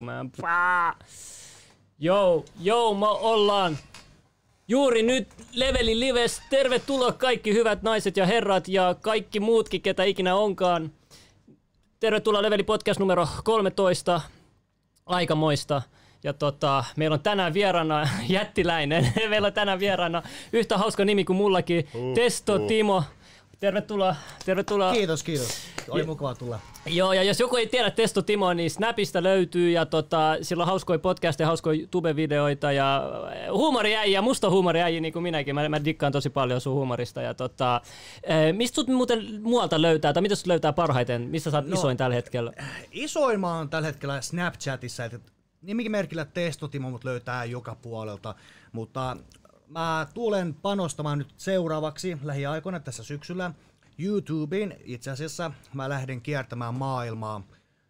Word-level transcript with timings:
Man. 0.00 0.30
Joo, 1.98 2.44
joo, 2.60 2.94
me 2.94 3.06
ollaan 3.06 3.78
juuri 4.68 5.02
nyt 5.02 5.28
Leveli 5.52 6.00
Lives. 6.00 6.42
Tervetuloa 6.50 7.12
kaikki 7.12 7.54
hyvät 7.54 7.82
naiset 7.82 8.16
ja 8.16 8.26
herrat 8.26 8.68
ja 8.68 8.94
kaikki 9.00 9.40
muutkin, 9.40 9.82
ketä 9.82 10.04
ikinä 10.04 10.34
onkaan. 10.34 10.92
Tervetuloa 12.00 12.42
Leveli 12.42 12.62
Podcast 12.62 13.00
numero 13.00 13.28
13. 13.44 14.20
Aikamoista. 15.06 15.82
Ja 16.24 16.32
tota, 16.32 16.84
meillä 16.96 17.14
on 17.14 17.20
tänään 17.20 17.54
vieraana 17.54 18.08
jättiläinen. 18.28 19.12
meillä 19.28 19.46
on 19.46 19.52
tänään 19.52 19.78
vieraana 19.78 20.22
yhtä 20.52 20.78
hauska 20.78 21.04
nimi 21.04 21.24
kuin 21.24 21.36
mullakin. 21.36 21.88
Uh, 21.94 22.14
Testo 22.14 22.54
uh. 22.54 22.66
Timo. 22.66 23.02
Tervetuloa. 23.60 24.16
Tervetuloa. 24.44 24.92
Kiitos, 24.92 25.22
kiitos. 25.22 25.48
Oli 25.88 26.02
mukava 26.06 26.34
tulla. 26.34 26.60
Joo, 26.86 27.12
ja 27.12 27.22
jos 27.22 27.40
joku 27.40 27.56
ei 27.56 27.66
tiedä 27.66 27.90
Testo 27.90 28.22
Timo, 28.22 28.52
niin 28.52 28.70
Snapista 28.70 29.22
löytyy, 29.22 29.70
ja 29.70 29.86
tota, 29.86 30.36
sillä 30.42 30.62
on 30.62 30.66
hauskoja 30.66 30.98
podcasteja, 30.98 31.46
hauskoja 31.46 31.86
tube-videoita, 31.90 32.72
ja 32.72 33.02
huumoriäjiä, 33.52 34.22
musta 34.22 34.50
huumoriäjiä, 34.50 35.00
niin 35.00 35.12
kuin 35.12 35.22
minäkin. 35.22 35.54
Mä, 35.54 35.68
mä 35.68 35.84
dikkaan 35.84 36.12
tosi 36.12 36.30
paljon 36.30 36.60
sun 36.60 36.74
huumorista. 36.74 37.22
Ja 37.22 37.34
tota, 37.34 37.80
eh, 38.22 38.54
mistä 38.54 38.74
sut 38.74 38.88
muuten 38.88 39.42
muualta 39.42 39.82
löytää, 39.82 40.12
tai 40.12 40.22
mitä 40.22 40.34
sut 40.34 40.46
löytää 40.46 40.72
parhaiten? 40.72 41.22
Missä 41.22 41.50
sä 41.50 41.56
oot 41.56 41.66
no, 41.66 41.74
isoin 41.74 41.96
tällä 41.96 42.14
hetkellä? 42.14 42.52
Isoin 42.90 43.40
mä 43.40 43.56
oon 43.56 43.68
tällä 43.68 43.86
hetkellä 43.86 44.20
Snapchatissa, 44.20 45.04
että 45.04 45.18
nimimerkillä 45.62 46.24
Testo 46.24 46.68
Timo 46.68 46.90
mut 46.90 47.04
löytää 47.04 47.44
joka 47.44 47.74
puolelta, 47.74 48.34
mutta 48.72 49.16
mä 49.68 50.06
tulen 50.14 50.54
panostamaan 50.54 51.18
nyt 51.18 51.34
seuraavaksi 51.36 52.18
lähiaikoina 52.22 52.80
tässä 52.80 53.02
syksyllä 53.02 53.50
YouTubeen. 53.98 54.76
Itse 54.84 55.10
asiassa 55.10 55.50
mä 55.74 55.88
lähden 55.88 56.20
kiertämään 56.20 56.74
maailmaa. 56.74 57.42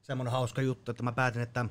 Semmonen 0.03 0.33
hauska 0.33 0.63
juttu, 0.63 0.91
että 0.91 1.03
mä 1.03 1.13
päätin, 1.13 1.43
että 1.43 1.65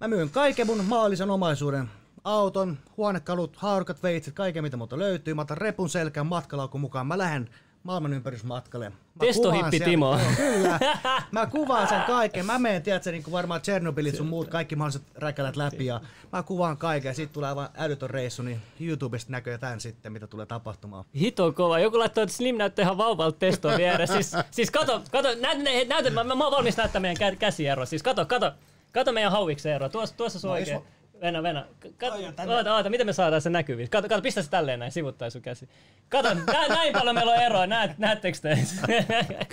mä 0.00 0.08
myyn 0.08 0.30
kaiken 0.30 0.66
mun 0.66 0.84
maallisen 0.84 1.30
omaisuuden. 1.30 1.90
Auton, 2.24 2.78
huonekalut, 2.96 3.56
haarukat, 3.56 4.02
veitsit, 4.02 4.34
kaiken 4.34 4.62
mitä 4.62 4.76
muuta 4.76 4.98
löytyy. 4.98 5.34
Mä 5.34 5.42
otan 5.42 5.58
repun 5.58 5.88
selkään 5.88 6.26
matkalaukun 6.26 6.80
mukaan. 6.80 7.06
Mä 7.06 7.18
lähden 7.18 7.50
maailman 7.82 8.12
ympärysmatkalle. 8.12 8.92
Testohippi 9.18 9.80
Timo. 9.80 10.18
Kyllä. 10.36 10.80
Mä 11.30 11.46
kuvaan 11.46 11.88
sen 11.88 12.02
kaiken. 12.02 12.46
Mä 12.46 12.58
menen, 12.58 12.82
tiedätkö, 12.82 13.12
niin 13.12 13.22
kuin 13.22 13.32
varmaan 13.32 13.60
Tchernobylit 13.60 14.16
sun 14.16 14.26
muut, 14.26 14.48
kaikki 14.48 14.76
mahdolliset 14.76 15.02
räkälät 15.14 15.56
läpi 15.56 15.86
ja 15.86 16.00
mä 16.32 16.42
kuvaan 16.42 16.76
kaiken 16.76 17.10
ja 17.10 17.14
sitten 17.14 17.34
tulee 17.34 17.48
aivan 17.48 17.68
älytön 17.76 18.10
reissu, 18.10 18.42
niin 18.42 18.60
YouTubesta 18.80 19.32
näkyy 19.32 19.58
tämän 19.58 19.80
sitten, 19.80 20.12
mitä 20.12 20.26
tulee 20.26 20.46
tapahtumaan. 20.46 21.04
Hito 21.20 21.52
kova. 21.52 21.78
Joku 21.78 21.98
laittoi, 21.98 22.24
että 22.24 22.36
Slim 22.36 22.56
näyttää 22.56 22.82
ihan 22.82 22.98
vauvalta 22.98 23.38
testoa 23.38 23.76
vieressä. 23.76 24.14
Siis, 24.14 24.32
siis 24.50 24.70
kato, 24.70 25.02
kato, 25.10 25.28
näytä, 25.40 25.62
näytä, 25.88 26.10
mä, 26.10 26.24
mä, 26.24 26.34
mä 26.34 26.44
oon 26.44 26.52
valmis 26.52 26.76
näyttämään 26.76 27.16
meidän 27.18 27.36
käsiero. 27.36 27.86
Siis 27.86 28.02
kato, 28.02 28.26
kato, 28.26 28.52
kato 28.92 29.12
meidän 29.12 29.32
hauiksen 29.32 29.72
ero. 29.72 29.88
Tuossa, 29.88 30.16
tuossa 30.16 30.38
se 30.38 30.46
on 30.46 30.50
no, 30.50 30.54
oikein. 30.54 30.80
Venä, 31.22 31.42
venä. 31.42 31.66
Kat, 31.98 32.14
oota, 32.48 32.74
oota, 32.74 32.90
miten 32.90 33.06
me 33.06 33.12
saadaan 33.12 33.42
se 33.42 33.50
näkyviin? 33.50 33.90
Kato, 33.90 34.08
kato, 34.08 34.22
pistä 34.22 34.42
se 34.42 34.50
tälleen 34.50 34.78
näin, 34.78 34.92
sivuttaa 34.92 35.30
sun 35.30 35.42
käsi. 35.42 35.68
Kato, 36.08 36.34
nä, 36.34 36.44
näin 36.68 36.92
paljon 36.92 37.14
meillä 37.14 37.32
on 37.32 37.42
eroa, 37.42 37.66
näet, 37.66 37.98
näettekö 37.98 38.38
te? 38.38 38.58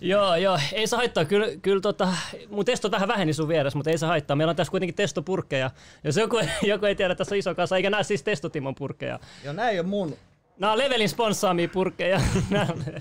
joo, 0.00 0.36
joo, 0.36 0.58
ei 0.72 0.86
saa 0.86 0.96
haittaa. 0.96 1.24
Kyllä, 1.24 1.46
kyllä 1.62 1.80
tota, 1.80 2.08
mun 2.50 2.64
testo 2.64 2.90
vähän 2.90 3.08
väheni 3.08 3.32
sun 3.32 3.48
vieressä, 3.48 3.78
mutta 3.78 3.90
ei 3.90 3.98
saa 3.98 4.08
haittaa. 4.08 4.36
Meillä 4.36 4.50
on 4.50 4.56
tässä 4.56 4.70
kuitenkin 4.70 4.94
testopurkkeja. 4.94 5.70
Jos 6.04 6.16
joku, 6.16 6.40
joku 6.62 6.86
ei 6.86 6.94
tiedä, 6.94 7.14
tässä 7.14 7.34
on 7.34 7.38
iso 7.38 7.54
kanssa, 7.54 7.76
eikä 7.76 7.90
näe 7.90 8.02
siis 8.02 8.22
testotimon 8.22 8.74
purkkeja. 8.74 9.18
Joo, 9.44 9.52
näin 9.52 9.80
on 9.80 9.88
mun 9.88 10.16
Nämä 10.58 10.72
on 10.72 10.78
Levelin 10.78 11.08
sponssaamia 11.08 11.68
purkkeja. 11.68 12.20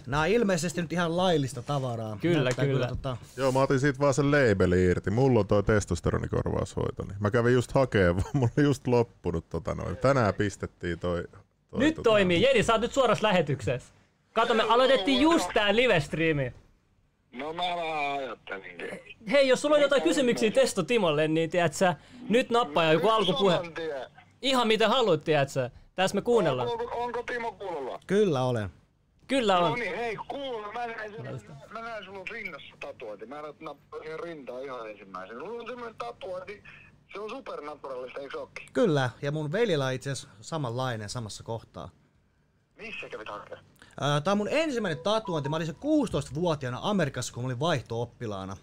Nämä 0.07 0.21
on 0.21 0.27
ilmeisesti 0.27 0.81
nyt 0.81 0.93
ihan 0.93 1.17
laillista 1.17 1.61
tavaraa. 1.61 2.17
Kyllä, 2.21 2.43
Näyttää 2.43 2.65
kyllä. 2.65 2.77
kyllä 2.77 2.87
tota... 2.87 3.17
Joo, 3.37 3.51
mä 3.51 3.59
otin 3.59 3.79
siitä 3.79 3.99
vaan 3.99 4.13
sen 4.13 4.31
labeli 4.31 4.83
irti. 4.83 5.11
Mulla 5.11 5.39
on 5.39 5.47
toi 5.47 5.63
testosteronikorvaushoito. 5.63 7.03
Niin 7.03 7.17
mä 7.19 7.31
kävin 7.31 7.53
just 7.53 7.71
hakemaan, 7.71 8.23
mulla 8.33 8.49
on 8.57 8.63
just 8.63 8.87
loppunut 8.87 9.49
tota 9.49 9.75
noin. 9.75 9.97
Tänään 9.97 10.33
pistettiin 10.33 10.99
toi... 10.99 11.23
toi 11.69 11.79
nyt 11.79 11.95
tota... 11.95 12.09
toimii. 12.09 12.41
Jedi, 12.41 12.63
sä 12.63 12.73
oot 12.73 12.81
nyt 12.81 12.93
suorassa 12.93 13.27
lähetyksessä. 13.27 13.93
Kato, 14.33 14.53
me 14.53 14.63
aloitettiin 14.63 15.21
just 15.21 15.49
tää 15.53 15.75
live-striimi. 15.75 16.53
No 17.31 17.53
mä 17.53 17.63
vähän 17.63 18.17
ajattelinkin. 18.17 18.89
Hei, 19.31 19.47
jos 19.47 19.61
sulla 19.61 19.75
on 19.75 19.81
jotain 19.81 20.01
kysymyksiä 20.01 20.51
Testo 20.51 20.83
Timolle, 20.83 21.27
niin 21.27 21.49
tiedät 21.49 21.73
sä, 21.73 21.95
nyt 22.29 22.49
nappaa 22.49 22.93
joku 22.93 23.09
alkupuhe. 23.09 23.59
Ihan 24.41 24.67
mitä 24.67 24.89
haluat, 24.89 25.23
tiedät 25.23 25.49
sä. 25.49 25.71
Tässä 25.95 26.15
me 26.15 26.21
kuunnellaan. 26.21 26.69
Onko, 26.69 27.03
onko 27.03 27.23
Timo 27.23 27.51
kuulolla? 27.51 27.99
Kyllä 28.07 28.43
olen. 28.43 28.69
Kyllä 29.27 29.59
on. 29.59 29.69
No 29.69 29.75
niin, 29.75 29.95
hei, 29.95 30.15
kuule, 30.15 30.73
mä 30.73 30.87
näin, 30.87 31.11
mä 31.69 31.81
näin 31.81 32.05
sulla 32.05 32.23
rinnassa 32.31 32.75
tatuointi. 32.79 33.25
Mä 33.25 33.41
nappasin 33.59 34.19
rintaa 34.19 34.59
ihan 34.59 34.89
ensimmäisen. 34.89 35.39
Sulla 35.39 35.61
on 35.61 35.67
semmoinen 35.67 35.95
tatuointi, 35.97 36.63
se 37.13 37.19
on 37.19 37.29
supernaturalista, 37.29 38.19
eikö 38.19 38.39
ookin? 38.39 38.67
Kyllä, 38.73 39.09
ja 39.21 39.31
mun 39.31 39.51
veljellä 39.51 39.85
on 39.85 39.93
itse 39.93 40.11
asiassa 40.11 40.29
samanlainen 40.41 41.09
samassa 41.09 41.43
kohtaa. 41.43 41.89
Missä 42.75 43.09
kävit 43.09 43.27
hakemaan? 43.29 43.65
Tämä 44.23 44.31
on 44.31 44.37
mun 44.37 44.47
ensimmäinen 44.51 45.03
tatuointi. 45.03 45.49
Mä 45.49 45.55
olin 45.55 45.67
se 45.67 45.73
16-vuotiaana 45.73 46.79
Amerikassa, 46.81 47.33
kun 47.33 47.43
mä 47.43 47.47
olin 47.47 47.59
vaihto-oppilaana. 47.59 48.57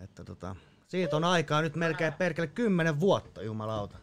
Että 0.00 0.24
tota, 0.24 0.56
siitä 0.88 1.16
on 1.16 1.24
aikaa 1.24 1.62
nyt 1.62 1.76
melkein 1.76 2.12
perkele 2.12 2.46
10 2.46 3.00
vuotta, 3.00 3.42
jumalauta. 3.42 3.98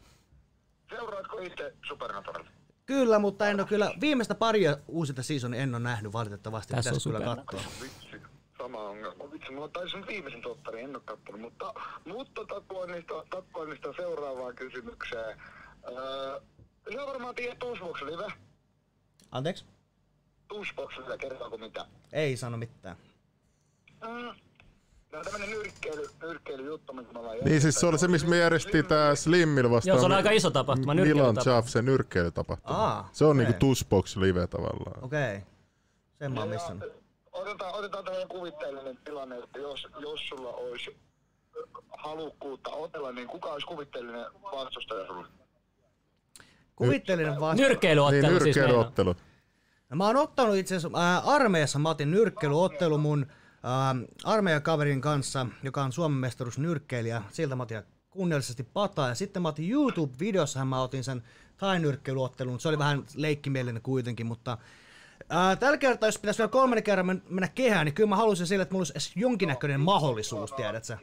Seuraatko 0.96 1.40
itse 1.40 1.74
Supernatural? 1.88 2.44
Kyllä, 2.86 3.20
mutta 3.20 3.48
en 3.48 3.60
ole 3.60 3.68
kyllä 3.68 3.92
viimeistä 4.02 4.36
paria 4.36 4.78
uusinta 4.88 5.24
seasonia 5.24 5.62
en 5.62 5.76
ole 5.76 5.84
nähnyt 5.84 6.14
valitettavasti. 6.14 6.74
Tässä 6.74 6.90
Pitäisi 6.90 7.10
on 7.10 7.16
kyllä 7.16 7.36
katsoa. 7.36 7.72
Vitsi, 7.82 8.22
sama 8.58 8.80
ongelma. 8.80 9.32
Vitsi, 9.32 9.52
mulla 9.52 9.68
taisi 9.68 9.98
viimeisen 10.08 10.42
tottari, 10.42 10.82
en 10.82 10.96
ole 10.96 11.04
kattonut, 11.06 11.42
mutta, 11.42 11.74
mutta 12.06 12.46
takuoinnista, 12.46 13.14
takuoinnista 13.30 13.94
seuraavaan 13.98 14.56
kysymykseen. 14.56 15.42
Öö, 15.92 16.42
sä 16.94 17.06
varmaan 17.08 17.36
tiedät 17.36 17.60
Toosbox 17.60 18.02
Live. 18.02 18.34
Anteeksi? 19.32 19.66
Toosbox 20.48 20.98
Live, 20.98 21.18
kertooko 21.18 21.58
mitä? 21.58 21.86
Ei 22.14 22.38
sano 22.38 22.58
mitään. 22.58 22.96
Öö, 24.04 24.34
Tämä 25.14 25.24
tämmönen 25.24 25.50
nyrkkeily, 25.50 26.10
nyrkkeilyjuttu, 26.22 26.94
mitä 26.94 27.14
me 27.14 27.20
ollaan 27.20 27.38
Niin 27.46 27.62
siis 27.62 27.76
se 27.76 27.86
oli 27.86 28.00
se, 28.00 28.08
missä 28.08 28.28
me 28.28 28.38
järjestiin 28.38 28.86
tää 28.86 29.16
Slimmillä 29.16 29.70
vastaan. 29.70 29.96
Joo, 29.96 30.00
se 30.00 30.06
on 30.06 30.12
aika 30.12 30.32
iso 30.32 30.52
tapahtuma, 30.52 30.94
Milan 30.94 31.36
Chaff, 31.36 31.68
se 31.68 31.82
nyrkkeilytapahtuma. 31.82 32.78
Aa, 32.78 33.10
se 33.12 33.26
on 33.26 33.32
okay. 33.32 33.46
niinku 33.46 33.60
Tushbox 33.60 34.18
live 34.18 34.48
tavallaan. 34.48 35.04
Okei. 35.04 35.36
Okay. 35.36 35.42
Sen 36.20 36.32
mä 36.32 36.40
oon 36.40 36.50
missannut. 36.50 36.92
Otetaan, 37.32 37.76
otetaan 37.76 38.04
tämmöinen 38.04 38.28
kuvitteellinen 38.28 38.98
tilanne, 39.06 39.38
että 39.38 39.60
jos, 39.60 39.88
jos 40.00 40.28
sulla 40.30 40.50
olisi 40.50 40.98
halukkuutta 41.90 42.70
otella, 42.70 43.12
niin 43.12 43.28
kuka 43.28 43.50
olisi 43.50 43.68
kuvitteellinen 43.68 44.26
vastustaja 44.52 45.08
sulle? 45.08 45.28
Kuvitteellinen 46.76 47.40
vastustaja? 47.40 47.68
Nyrkkeilyottelu 47.70 48.22
niin, 48.22 48.34
nyrkkeilyottelu. 48.34 49.14
siis 49.14 49.26
no, 49.90 49.98
mä 49.98 50.06
oon 50.06 50.18
ottanut 50.18 50.56
itse 50.56 50.76
asiassa, 50.76 51.18
äh, 51.18 51.30
armeijassa 51.30 51.80
mä 51.80 51.90
otin 51.90 52.12
nyrkkeilyottelu 52.12 52.98
mun 52.98 53.26
äh, 53.30 53.43
armeijakaverin 54.24 55.02
kanssa, 55.02 55.48
joka 55.64 55.84
on 55.84 55.92
Suomen 55.92 56.18
mestaruus 56.18 56.58
nyrkkeilijä. 56.58 57.22
Siltä 57.32 57.56
mä 57.56 57.64
otin 57.64 57.82
kunniallisesti 58.10 58.64
pataa. 58.64 59.10
Ja 59.10 59.16
sitten 59.16 59.42
mä 59.42 59.48
otin 59.48 59.72
YouTube-videossa, 59.72 60.66
mä 60.66 60.82
otin 60.82 61.04
sen 61.04 61.24
tainyrkkeilyottelun. 61.58 62.60
Se 62.60 62.68
oli 62.70 62.78
vähän 62.78 63.04
leikkimielinen 63.16 63.82
kuitenkin, 63.82 64.26
mutta 64.26 64.58
Ää, 65.30 65.56
tällä 65.56 65.78
kertaa, 65.78 66.08
jos 66.08 66.18
pitäisi 66.18 66.38
vielä 66.38 66.50
kolmannen 66.50 66.84
kerran 66.84 67.06
mennä 67.06 67.48
kehään, 67.48 67.86
niin 67.86 67.94
kyllä 67.94 68.10
mä 68.10 68.16
haluaisin 68.16 68.48
sille, 68.48 68.62
että 68.62 68.74
mulla 68.74 68.82
olisi 68.82 68.94
edes 68.94 69.12
jonkinnäköinen 69.16 69.80
mahdollisuus, 69.80 70.52
tiedät 70.52 70.84
sä. 70.84 70.98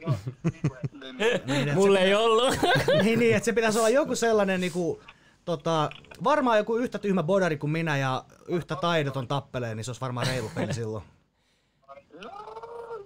niin, 1.45 1.73
Mulle 1.75 1.99
ei 1.99 2.15
ollut. 2.15 2.59
niin, 3.03 3.19
niin, 3.19 3.35
että 3.35 3.45
se 3.45 3.53
pitäisi 3.53 3.79
olla 3.79 3.89
joku 3.89 4.15
sellainen 4.15 4.61
niin 4.61 4.71
kuin, 4.71 4.99
tota, 5.45 5.89
varmaan 6.23 6.57
joku 6.57 6.75
yhtä 6.75 6.99
tyhmä 6.99 7.23
bodari 7.23 7.57
kuin 7.57 7.71
minä 7.71 7.97
ja 7.97 8.25
yhtä 8.47 8.75
taidoton 8.75 9.27
tappelee, 9.27 9.75
niin 9.75 9.83
se 9.83 9.91
olisi 9.91 10.01
varmaan 10.01 10.27
reilu 10.27 10.51
peli 10.55 10.73
silloin. 10.83 11.03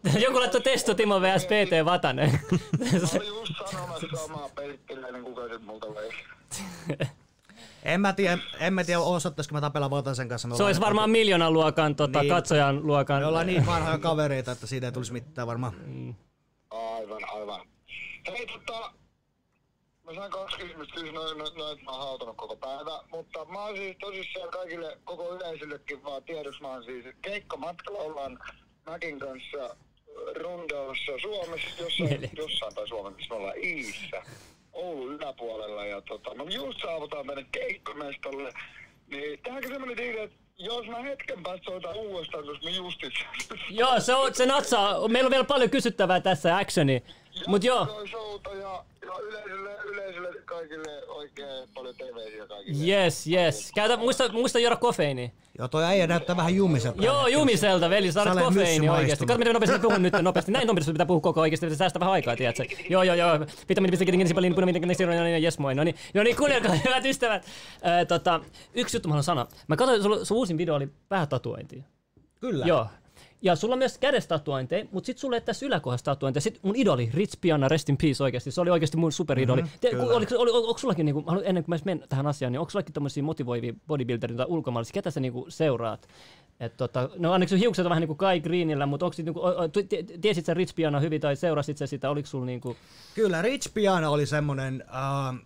Joku 0.24 0.40
laittoi 0.40 0.62
Testo 0.62 0.96
Timo 0.96 1.22
vs 1.22 1.46
PT 1.46 1.86
Vatanen. 1.86 2.32
Mä 2.80 2.86
olin 3.16 3.28
just 3.28 3.54
sanomassa 3.72 4.08
samaa 4.28 4.50
peikkiläinen, 4.56 5.24
kuka 5.24 5.48
sit 5.48 5.66
multa 5.66 5.88
vei. 5.96 6.12
En 7.84 8.02
mä 8.02 8.14
tiedä, 8.14 8.38
en 8.60 8.74
mä 8.74 8.84
tiedä 8.84 9.00
osattaisiko 9.00 9.54
mä 9.54 9.62
tapella 9.62 9.90
Vatasen 9.90 10.30
kanssa. 10.30 10.48
Me 10.48 10.56
se 10.56 10.64
olisi 10.64 10.82
varmaan 10.82 11.10
miljoonan 11.10 11.54
luokan 11.54 11.96
tota, 11.96 12.22
niin, 12.22 12.30
katsojan 12.30 12.88
luokan. 12.88 13.22
Me 13.22 13.26
ollaan 13.26 13.48
niin 13.48 13.66
vanhoja 13.66 13.98
kavereita, 13.98 14.52
että 14.52 14.68
siitä 14.68 14.88
ei 14.88 14.92
tulisi 14.92 15.14
mitään 15.14 15.48
varmaan. 15.48 15.74
Mm. 15.86 16.16
Aivan, 16.70 17.22
aivan. 17.34 17.62
Hei 18.28 18.48
tota, 18.48 18.92
mä 20.04 20.14
sain 20.16 20.32
kaksi 20.32 20.58
kysymystä 20.58 20.94
kysyä, 20.94 21.12
noin, 21.12 21.38
noin, 21.38 21.58
noin, 21.58 21.84
mä 21.84 21.92
oon 21.92 22.00
hautanut 22.00 22.38
koko 22.38 22.56
päivä, 22.56 23.02
mutta 23.12 23.46
mä 23.46 23.66
oon 23.66 23.76
siis 23.76 23.98
tosissaan 24.00 24.50
kaikille, 24.50 24.98
koko 25.04 25.36
yleisöllekin 25.36 26.04
vaan 26.04 26.24
tiedossa, 26.24 26.62
mä 26.62 26.68
oon 26.68 26.84
siis 26.84 27.06
keikkamatkalla 27.22 28.00
ollaan 28.00 28.40
Mäkin 28.86 29.20
kanssa 29.20 29.76
rundaussa 30.42 31.12
Suomessa, 31.22 31.68
jossain, 31.80 32.30
jossain 32.38 32.76
tai 32.76 32.88
Suomessa, 32.88 33.18
missä 33.18 33.34
me 33.34 33.36
ollaan 33.36 33.58
Iissä, 33.64 34.24
Oulun 34.74 35.14
yläpuolella. 35.14 35.86
Ja 35.86 36.02
tota, 36.02 36.36
me 36.36 36.44
just 36.44 36.82
saavutaan 36.82 37.28
tänne 37.28 37.46
keikkomestalle. 37.52 38.54
Niin 39.08 39.40
tähänkin 39.44 39.72
semmonen 39.72 39.98
diili, 39.98 40.20
että 40.20 40.38
jos 40.58 40.88
mä 40.88 41.00
hetken 41.00 41.44
päästä 41.44 41.66
soitan 41.66 41.96
uudestaan, 41.96 42.46
jos 42.46 42.62
me 42.64 42.72
just 42.72 43.00
Joo, 43.70 44.00
se, 44.00 44.14
on, 44.14 44.36
se 44.36 44.46
natsaa. 44.46 45.08
Meillä 45.08 45.28
on 45.28 45.32
vielä 45.32 45.44
paljon 45.44 45.70
kysyttävää 45.70 46.22
tässä 46.22 46.58
actioni. 46.58 47.04
Mut 47.48 47.64
joo. 47.64 47.86
Showta 48.10 48.50
ja, 48.50 48.84
ja 49.06 49.14
yleisölle, 49.22 49.78
yleisölle 49.86 50.30
kaikille 50.46 51.08
oikein 51.08 51.70
paljon 51.74 51.96
terveisiä 51.98 52.48
kaikille. 52.48 52.86
Yes, 52.86 53.28
yes. 53.28 53.72
Käytä, 53.76 53.98
muista, 53.98 54.32
muista 54.32 54.60
juoda 54.60 54.76
kofeiini. 54.76 55.34
Joo, 55.58 55.68
toi 55.68 55.84
äijä 55.84 56.08
näyttää 56.08 56.38
vähän 56.38 56.56
jumiselta. 56.56 57.04
Joo, 57.04 57.28
jumiselta, 57.28 57.90
veli, 57.90 58.12
saada 58.12 58.34
Sale 58.34 58.42
kofeiini 58.42 58.90
oikeesti. 58.90 59.26
Kato, 59.26 59.38
miten 59.38 59.54
nopeasti 59.54 59.78
mä 59.78 59.82
puhun 59.82 60.04
nyt 60.04 60.14
nopeasti. 60.22 60.52
Näin 60.52 60.68
nopeasti 60.68 60.92
pitää 60.92 61.06
puhua 61.06 61.22
koko 61.22 61.42
oikeesti, 61.42 61.66
että 61.66 61.78
säästää 61.78 62.00
vähän 62.00 62.14
aikaa, 62.14 62.36
tiedätkö? 62.36 62.64
Joo, 62.90 63.04
joo, 63.04 63.16
joo. 63.16 63.40
Vitamiini, 63.70 63.92
pistä 63.92 64.06
kiinni, 64.06 64.28
sipaliin, 64.28 64.56
punaminen, 64.56 64.82
kiinni, 64.82 65.16
no 65.16 65.24
niin, 65.24 65.44
jes 65.44 65.60
moi. 65.60 65.76
No 65.76 65.84
niin, 65.84 65.96
no 66.14 66.24
niin, 66.24 66.36
kuunnelkaa, 66.36 66.76
hyvät 66.86 67.06
ystävät. 67.06 67.46
Ö, 68.02 68.06
tota, 68.06 68.40
yksi 68.74 68.98
juttu 68.98 69.10
mä 69.10 69.14
haluan 69.14 69.24
sanoa. 69.24 69.48
Mä 69.68 69.76
katsoin, 69.76 70.04
sulla, 70.04 70.26
sun 70.26 70.38
uusin 70.38 70.58
video 70.58 70.76
oli 70.76 70.90
päätatuointi. 71.10 71.84
Kyllä. 72.40 72.66
Joo. 72.66 72.88
Ja 73.46 73.56
sulla 73.56 73.74
on 73.74 73.80
myös 73.80 73.98
kädestatuointeja, 73.98 74.86
mutta 74.92 75.06
sitten 75.06 75.22
sulla 75.22 75.36
ei 75.36 75.42
tässä 75.42 75.66
yläkohdassa 75.66 76.06
tatuointeja. 76.06 76.42
Sitten 76.42 76.62
mun 76.64 76.76
idoli, 76.76 77.10
Rich 77.14 77.38
Piana, 77.42 77.68
rest 77.68 77.90
in 77.90 77.98
peace 77.98 78.24
oikeasti. 78.24 78.52
Se 78.52 78.62
oli 78.62 78.70
oikeasti 78.70 78.98
mun 78.98 79.12
superidoli. 79.12 79.62
Mm-hmm, 79.62 79.80
Te, 79.82 79.90
kyllä. 79.90 80.04
oliko, 80.04 80.36
oli, 80.38 80.52
onko 80.52 80.78
sullakin, 80.78 81.06
niinku, 81.06 81.24
ennen 81.44 81.64
kuin 81.64 81.76
mä 81.76 81.80
menen 81.86 82.10
tähän 82.10 82.28
asiaan, 82.28 82.52
niin 82.52 82.60
onko 82.60 82.70
sullakin 82.70 82.94
tämmöisiä 82.94 83.24
motivoivia 83.24 83.74
bodybuildereita 83.88 84.44
tai 84.44 84.46
ulkomaalaisia? 84.50 84.94
Ketä 84.94 85.12
sä 85.12 85.20
niinku 85.20 85.46
seuraat? 85.50 86.08
Et 86.60 86.78
tota, 86.78 87.10
no 87.18 87.32
ainakin 87.32 87.50
sun 87.50 87.60
hiukset 87.60 87.86
on 87.86 87.90
vähän 87.90 88.02
niin 88.02 88.08
kuin 88.08 88.18
Kai 88.18 88.40
Greenillä, 88.40 88.86
mutta 88.86 89.06
onko 89.06 89.16
niinku, 89.18 89.42
tiesit 90.22 90.46
sä 90.46 90.54
Rich 90.54 90.76
Piana 90.76 91.00
hyvin 91.00 91.22
tai 91.22 91.36
seurasit 91.36 91.78
sä 91.78 91.88
sitä? 91.88 92.10
Oliko 92.10 92.28
sulla 92.28 92.46
niinku... 92.46 92.78
Kyllä, 93.16 93.42
Rich 93.42 93.74
Piana 93.74 94.10
oli 94.10 94.26
semmonen... 94.26 94.84
Uh, 94.90 95.40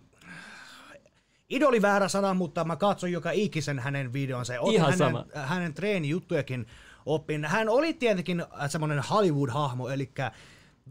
idoli 1.50 1.82
väärä 1.82 2.08
sana, 2.08 2.34
mutta 2.34 2.64
mä 2.64 2.76
katsoin 2.76 3.12
joka 3.12 3.30
ikisen 3.30 3.78
hänen 3.78 4.12
videonsa. 4.12 4.60
otin 4.60 4.74
Ihan 4.74 4.84
hänen, 4.84 4.98
sama. 4.98 5.24
hänen 5.34 5.74
treenijuttujakin 5.74 6.66
opin. 7.06 7.44
Hän 7.44 7.68
oli 7.68 7.92
tietenkin 7.92 8.40
äh, 8.40 8.70
semmonen 8.70 8.98
Hollywood-hahmo, 8.98 9.88
eli 9.88 10.10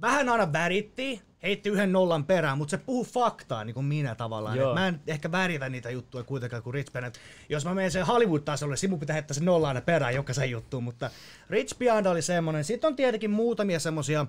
vähän 0.02 0.30
aina 0.30 0.54
väritti, 0.54 1.22
heitti 1.44 1.70
yhden 1.70 1.92
nollan 1.92 2.26
perään, 2.26 2.58
mutta 2.58 2.72
se 2.72 2.78
puhuu 2.78 3.06
faktaa, 3.06 3.64
niin 3.64 3.74
kuin 3.74 3.86
minä 3.86 4.16
tavallaan. 4.16 4.58
Joo. 4.58 4.70
Et 4.70 4.76
mä 4.76 4.88
en 4.88 5.02
ehkä 5.08 5.32
väritä 5.32 5.70
niitä 5.70 5.90
juttuja 5.90 6.24
kuitenkaan 6.24 6.64
kuin 6.64 6.74
Rich. 6.74 6.98
Et 7.08 7.20
Jos 7.50 7.66
mä 7.66 7.74
menen 7.74 7.92
sen 7.92 8.06
Hollywood-tasolle, 8.06 8.76
niin 8.82 8.90
mun 8.90 9.00
pitää 9.00 9.14
heittää 9.14 9.36
se 9.36 9.44
nolla 9.44 9.68
aina 9.68 9.82
perään 9.82 10.16
jokaisen 10.16 10.52
juttuun, 10.52 10.84
mutta 10.84 11.10
Rich 11.50 11.78
Piana 11.78 12.10
oli 12.10 12.22
semmonen. 12.22 12.64
Sitten 12.64 12.88
on 12.88 12.96
tietenkin 12.96 13.32
muutamia 13.32 13.80
semmosia 13.80 14.26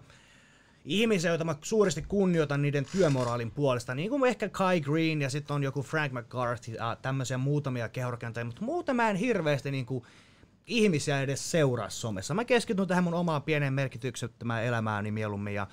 ihmisiä, 0.84 1.30
joita 1.30 1.44
mä 1.44 1.54
suuresti 1.62 2.04
kunnioitan 2.08 2.62
niiden 2.62 2.86
työmoraalin 2.92 3.50
puolesta, 3.50 3.94
niin 3.94 4.10
kuin 4.10 4.28
ehkä 4.28 4.48
Kai 4.48 4.80
Green 4.80 5.22
ja 5.22 5.30
sitten 5.30 5.54
on 5.54 5.62
joku 5.62 5.82
Frank 5.82 6.12
McCarthy, 6.12 6.76
äh, 6.80 6.96
tämmöisiä 7.02 7.38
muutamia 7.38 7.88
kehorakentajia, 7.88 8.44
mutta 8.44 8.64
muuten 8.64 8.96
mä 8.96 9.10
en 9.10 9.16
hirveästi 9.16 9.70
niin 9.70 9.86
kuin, 9.86 10.04
ihmisiä 10.70 11.20
edes 11.20 11.50
seuraa 11.50 11.90
somessa. 11.90 12.34
Mä 12.34 12.44
keskityn 12.44 12.86
tähän 12.86 13.04
mun 13.04 13.14
omaan 13.14 13.42
pieneen 13.42 13.72
merkityksettömään 13.72 14.64
elämääni 14.64 15.10
mieluummin 15.10 15.54
ja 15.54 15.66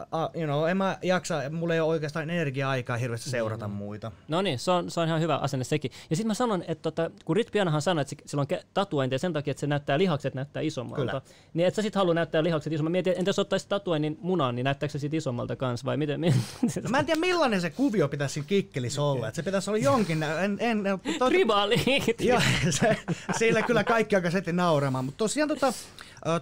uh, 0.00 0.40
you 0.40 0.44
know, 0.44 0.68
en 0.68 0.76
mä 0.76 0.98
jaksa, 1.02 1.50
mulla 1.50 1.74
ei 1.74 1.80
ole 1.80 1.88
oikeastaan 1.88 2.30
energia-aikaa 2.30 2.96
hirveästi 2.96 3.30
seurata 3.30 3.68
muita. 3.68 4.12
No 4.28 4.42
niin, 4.42 4.58
se 4.58 4.70
on, 4.70 4.90
se 4.90 5.00
on 5.00 5.08
ihan 5.08 5.20
hyvä 5.20 5.36
asenne 5.36 5.64
sekin. 5.64 5.90
Ja 6.10 6.16
sitten 6.16 6.26
mä 6.26 6.34
sanon, 6.34 6.64
että 6.68 6.82
tota, 6.82 7.10
kun 7.24 7.36
Rich 7.36 7.52
Pianahan 7.52 7.82
sanoi, 7.82 8.02
että 8.02 8.16
sillä 8.26 8.40
on 8.40 8.46
tatuointeja 8.74 9.18
sen 9.18 9.32
takia, 9.32 9.50
että 9.50 9.60
se 9.60 9.66
näyttää 9.66 9.98
lihakset 9.98 10.34
näyttää 10.34 10.62
isommalta. 10.62 11.04
Kyllä. 11.04 11.22
Niin 11.54 11.66
et 11.66 11.74
sä 11.74 11.82
sit 11.82 11.94
halua 11.94 12.14
näyttää 12.14 12.42
lihakset 12.44 12.72
isommalta. 12.72 12.92
Mietin, 12.92 13.14
entä 13.18 13.28
jos 13.28 13.38
ottaisit 13.38 13.68
tatuoinnin 13.68 14.18
munaan, 14.20 14.54
niin 14.54 14.64
näyttääkö 14.64 14.92
se 14.92 14.98
sit 14.98 15.14
isommalta 15.14 15.56
kanssa 15.56 15.84
vai 15.84 15.96
miten? 15.96 16.20
miten? 16.20 16.40
No 16.82 16.90
Mä 16.90 16.98
en 16.98 17.06
tiedä 17.06 17.20
millainen 17.20 17.60
se 17.60 17.70
kuvio 17.70 18.08
pitäisi 18.08 18.32
siinä 18.32 18.46
kikkelissä 18.46 19.02
olla, 19.02 19.28
että 19.28 19.36
se 19.36 19.42
pitäisi 19.42 19.70
olla 19.70 19.78
jonkin, 19.78 20.22
en, 20.22 20.56
en, 20.60 20.84
to, 21.18 21.28
Tribali. 21.28 21.76
Joo, 22.20 22.40
se, 22.70 22.96
sillä 23.38 23.62
kyllä 23.62 23.84
kaikki 23.84 24.16
aika 24.16 24.30
heti 24.30 24.52
nauramaan. 24.52 25.04
Mutta 25.04 25.18
tosiaan 25.18 25.48
tota, 25.48 25.72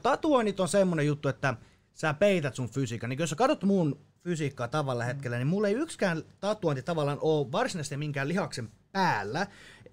tatuoinnit 0.03 0.61
on 0.61 0.69
semmonen 0.69 1.07
juttu, 1.07 1.29
että 1.29 1.55
sä 1.97 2.15
peität 2.15 2.55
sun 2.55 2.71
fysiikan. 2.71 3.11
Niin 3.11 3.19
jos 3.19 3.31
sä 3.31 3.37
katsot 3.37 3.65
mun 3.65 4.01
fysiikkaa 4.25 4.69
tavalla 4.69 5.05
hetkellä, 5.05 5.37
niin 5.37 5.47
mulla 5.47 5.69
ei 5.69 5.75
yksikään 5.75 6.23
tatuointi 6.41 6.83
tavallaan 6.83 7.19
ole 7.21 7.53
varsinaisesti 7.53 7.97
minkään 7.97 8.29
lihaksen 8.29 8.69
päällä. 8.93 9.47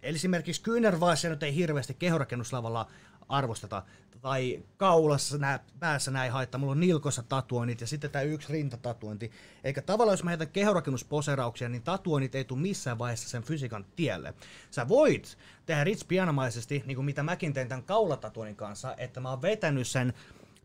Eli 0.04 0.16
esimerkiksi 0.16 0.62
kyynärvaassa 0.62 1.30
nyt 1.30 1.44
ei 1.44 1.56
hirveästi 1.56 1.94
kehorakennuslavalla 1.94 2.88
arvosteta. 3.30 3.84
Tai 4.22 4.64
kaulassa, 4.78 5.38
nää, 5.38 5.60
päässä 5.80 6.12
näin 6.12 6.32
haittaa. 6.32 6.60
Mulla 6.60 6.72
on 6.72 6.80
nilkossa 6.80 7.24
tatuoinnit 7.24 7.82
ja 7.82 7.88
sitten 7.88 8.12
tämä 8.12 8.24
yksi 8.24 8.54
rintatatuointi. 8.54 9.32
Eikä 9.64 9.82
tavallaan, 9.82 10.14
jos 10.14 10.24
mä 10.24 10.30
heitän 10.30 10.48
kehorakennusposerauksia, 10.48 11.70
niin 11.70 11.84
tatuoinnit 11.84 12.36
ei 12.36 12.44
tule 12.44 12.60
missään 12.60 13.00
vaiheessa 13.00 13.30
sen 13.30 13.44
fysiikan 13.44 13.86
tielle. 13.96 14.34
Sä 14.72 14.88
voit 14.88 15.38
tehdä 15.66 15.84
Rich 15.84 16.08
Pianamaisesti, 16.08 16.84
niin 16.86 16.96
kuin 16.96 17.06
mitä 17.06 17.24
mäkin 17.24 17.54
tein 17.54 17.68
tämän 17.68 17.84
kaulatatuoinnin 17.84 18.56
kanssa, 18.56 18.96
että 18.98 19.20
mä 19.20 19.30
oon 19.30 19.42
vetänyt 19.42 19.88
sen 19.88 20.14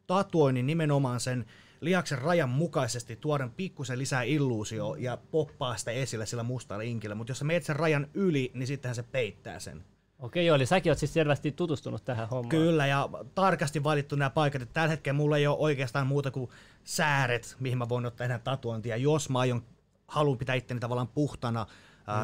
tatuoinnin 0.09 0.67
nimenomaan 0.67 1.21
sen 1.21 1.47
lihaksen 1.81 2.19
rajan 2.19 2.49
mukaisesti 2.49 3.17
tuoden 3.17 3.51
pikkusen 3.51 3.99
lisää 3.99 4.23
illuusio 4.23 4.95
ja 4.95 5.19
poppaa 5.31 5.77
sitä 5.77 5.91
esille 5.91 6.27
sillä 6.27 6.43
mustalla 6.43 6.83
inkillä, 6.83 7.15
mutta 7.15 7.31
jos 7.31 7.39
sä 7.39 7.45
meet 7.45 7.65
sen 7.65 7.77
rajan 7.77 8.07
yli, 8.15 8.51
niin 8.55 8.67
sittenhän 8.67 8.95
se 8.95 9.03
peittää 9.03 9.61
sen. 9.61 9.85
Okei, 10.19 10.47
joo, 10.47 10.57
eli 10.57 10.67
säkin 10.67 10.91
oot 10.91 10.99
siis 10.99 11.13
selvästi 11.13 11.53
tutustunut 11.53 12.05
tähän 12.05 12.29
hommaan. 12.29 12.49
Kyllä, 12.49 12.87
ja 12.87 13.09
tarkasti 13.35 13.85
valittu 13.85 14.17
nämä 14.17 14.31
paikat. 14.31 14.63
että 14.63 14.75
Tällä 14.75 14.89
hetkellä 14.89 15.17
mulla 15.17 15.37
ei 15.37 15.47
ole 15.47 15.57
oikeastaan 15.59 16.07
muuta 16.07 16.31
kuin 16.31 16.51
sääret, 16.85 17.57
mihin 17.61 17.79
mä 17.79 17.89
voin 17.89 18.07
ottaa 18.07 18.25
enää 18.25 18.39
tatuointia, 18.39 18.97
jos 18.97 19.31
mä 19.31 19.39
aion, 19.39 19.63
haluan 20.09 20.39
pitää 20.39 20.55
itteni 20.55 20.81
tavallaan 20.81 21.09
puhtana 21.09 21.67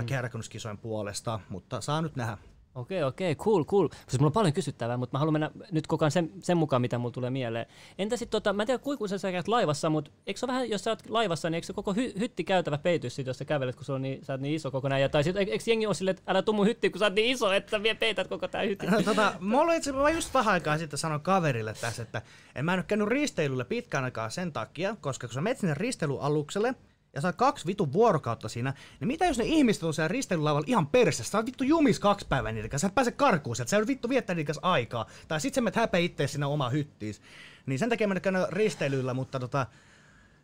mm. 0.00 0.06
kehärakennuskisojen 0.06 0.78
puolesta, 0.78 1.40
mutta 1.48 1.80
saa 1.80 2.02
nyt 2.02 2.16
nähdä. 2.16 2.38
Okei, 2.74 3.02
okei, 3.02 3.34
cool, 3.34 3.64
cool. 3.64 3.88
Siis 3.88 4.20
mulla 4.20 4.28
on 4.28 4.32
paljon 4.32 4.52
kysyttävää, 4.52 4.96
mutta 4.96 5.14
mä 5.14 5.18
haluan 5.18 5.32
mennä 5.32 5.50
nyt 5.72 5.86
koko 5.86 6.04
ajan 6.04 6.10
sen, 6.10 6.30
sen 6.40 6.56
mukaan, 6.56 6.82
mitä 6.82 6.98
mulla 6.98 7.12
tulee 7.12 7.30
mieleen. 7.30 7.66
Entä 7.98 8.16
sitten, 8.16 8.42
tota, 8.42 8.52
mä 8.52 8.62
en 8.62 8.66
tiedä 8.66 8.78
kuinka 8.78 9.04
usein 9.04 9.18
sä 9.18 9.32
käyt 9.32 9.48
laivassa, 9.48 9.90
mutta 9.90 10.10
eikö 10.26 10.40
se 10.40 10.46
vähän, 10.46 10.70
jos 10.70 10.84
sä 10.84 10.90
oot 10.90 11.08
laivassa, 11.08 11.50
niin 11.50 11.54
eikö 11.54 11.66
se 11.66 11.72
koko 11.72 11.92
hy, 11.92 12.12
hytti 12.18 12.44
käytävä 12.44 12.78
peitys 12.78 13.14
sit, 13.14 13.26
jos 13.26 13.38
sä 13.38 13.44
kävelet, 13.44 13.76
kun 13.76 13.84
sulla 13.84 13.96
on 13.96 14.02
niin, 14.02 14.24
sä 14.24 14.32
oot 14.32 14.40
niin 14.40 14.54
iso 14.54 14.70
kokonaan. 14.70 15.00
Ja, 15.00 15.08
tai 15.08 15.24
sit, 15.24 15.36
eikö 15.36 15.64
jengi 15.66 15.86
ole 15.86 15.94
silleen, 15.94 16.16
että 16.16 16.32
älä 16.32 16.42
tuu 16.42 16.54
mun 16.54 16.66
hyttiin, 16.66 16.92
kun 16.92 16.98
sä 16.98 17.04
oot 17.04 17.14
niin 17.14 17.30
iso, 17.30 17.52
että 17.52 17.70
sä 17.70 17.82
vie 17.82 17.94
peität 17.94 18.28
koko 18.28 18.48
tää 18.48 18.62
hytti. 18.62 18.86
No, 18.86 19.02
tota, 19.02 19.32
mulla 19.40 19.72
itse, 19.72 19.92
mä 19.92 20.10
just 20.10 20.34
vähän 20.34 20.52
aikaa 20.54 20.78
sitten 20.78 20.98
sanoin 20.98 21.20
kaverille 21.20 21.74
tässä, 21.80 22.02
että 22.02 22.22
en 22.54 22.64
mä 22.64 22.72
en 22.72 22.78
ole 22.78 22.84
käynyt 22.88 23.08
risteilyllä 23.08 23.64
pitkään 23.64 24.04
aikaa 24.04 24.30
sen 24.30 24.52
takia, 24.52 24.96
koska 25.00 25.26
kun 25.26 25.34
sä 25.34 25.40
menet 25.40 25.58
sinne 25.58 25.74
risteilyalukselle, 25.74 26.74
ja 27.14 27.20
oot 27.24 27.36
kaksi 27.36 27.66
vitun 27.66 27.92
vuorokautta 27.92 28.48
siinä, 28.48 28.74
niin 29.00 29.08
mitä 29.08 29.24
jos 29.24 29.38
ne 29.38 29.44
ihmiset 29.44 29.82
on 29.82 29.94
siellä 29.94 30.08
risteilylaivalla 30.08 30.66
ihan 30.68 30.86
perässä? 30.86 31.24
Sä 31.24 31.38
oot 31.38 31.46
vittu 31.46 31.64
jumis 31.64 32.00
kaksi 32.00 32.26
päivää 32.28 32.52
niiden 32.52 32.70
kanssa, 32.70 32.86
sä 32.86 32.88
et 32.88 32.94
pääse 32.94 33.12
karkuun 33.12 33.56
sieltä, 33.56 33.70
sä 33.70 33.76
joudut 33.76 33.88
vittu 33.88 34.08
viettää 34.08 34.34
niiden 34.34 34.46
kanssa 34.46 34.68
aikaa. 34.68 35.06
Tai 35.28 35.40
sit 35.40 35.54
sä 35.54 35.60
menet 35.60 35.76
häpeä 35.76 36.00
itse 36.00 36.26
sinne 36.26 36.46
oma 36.46 36.70
hyttiis. 36.70 37.22
Niin 37.66 37.78
sen 37.78 37.88
takia 37.88 38.08
mä 38.08 38.20
käynyt 38.20 38.48
risteilyllä, 38.48 39.14
mutta 39.14 39.40
tota, 39.40 39.66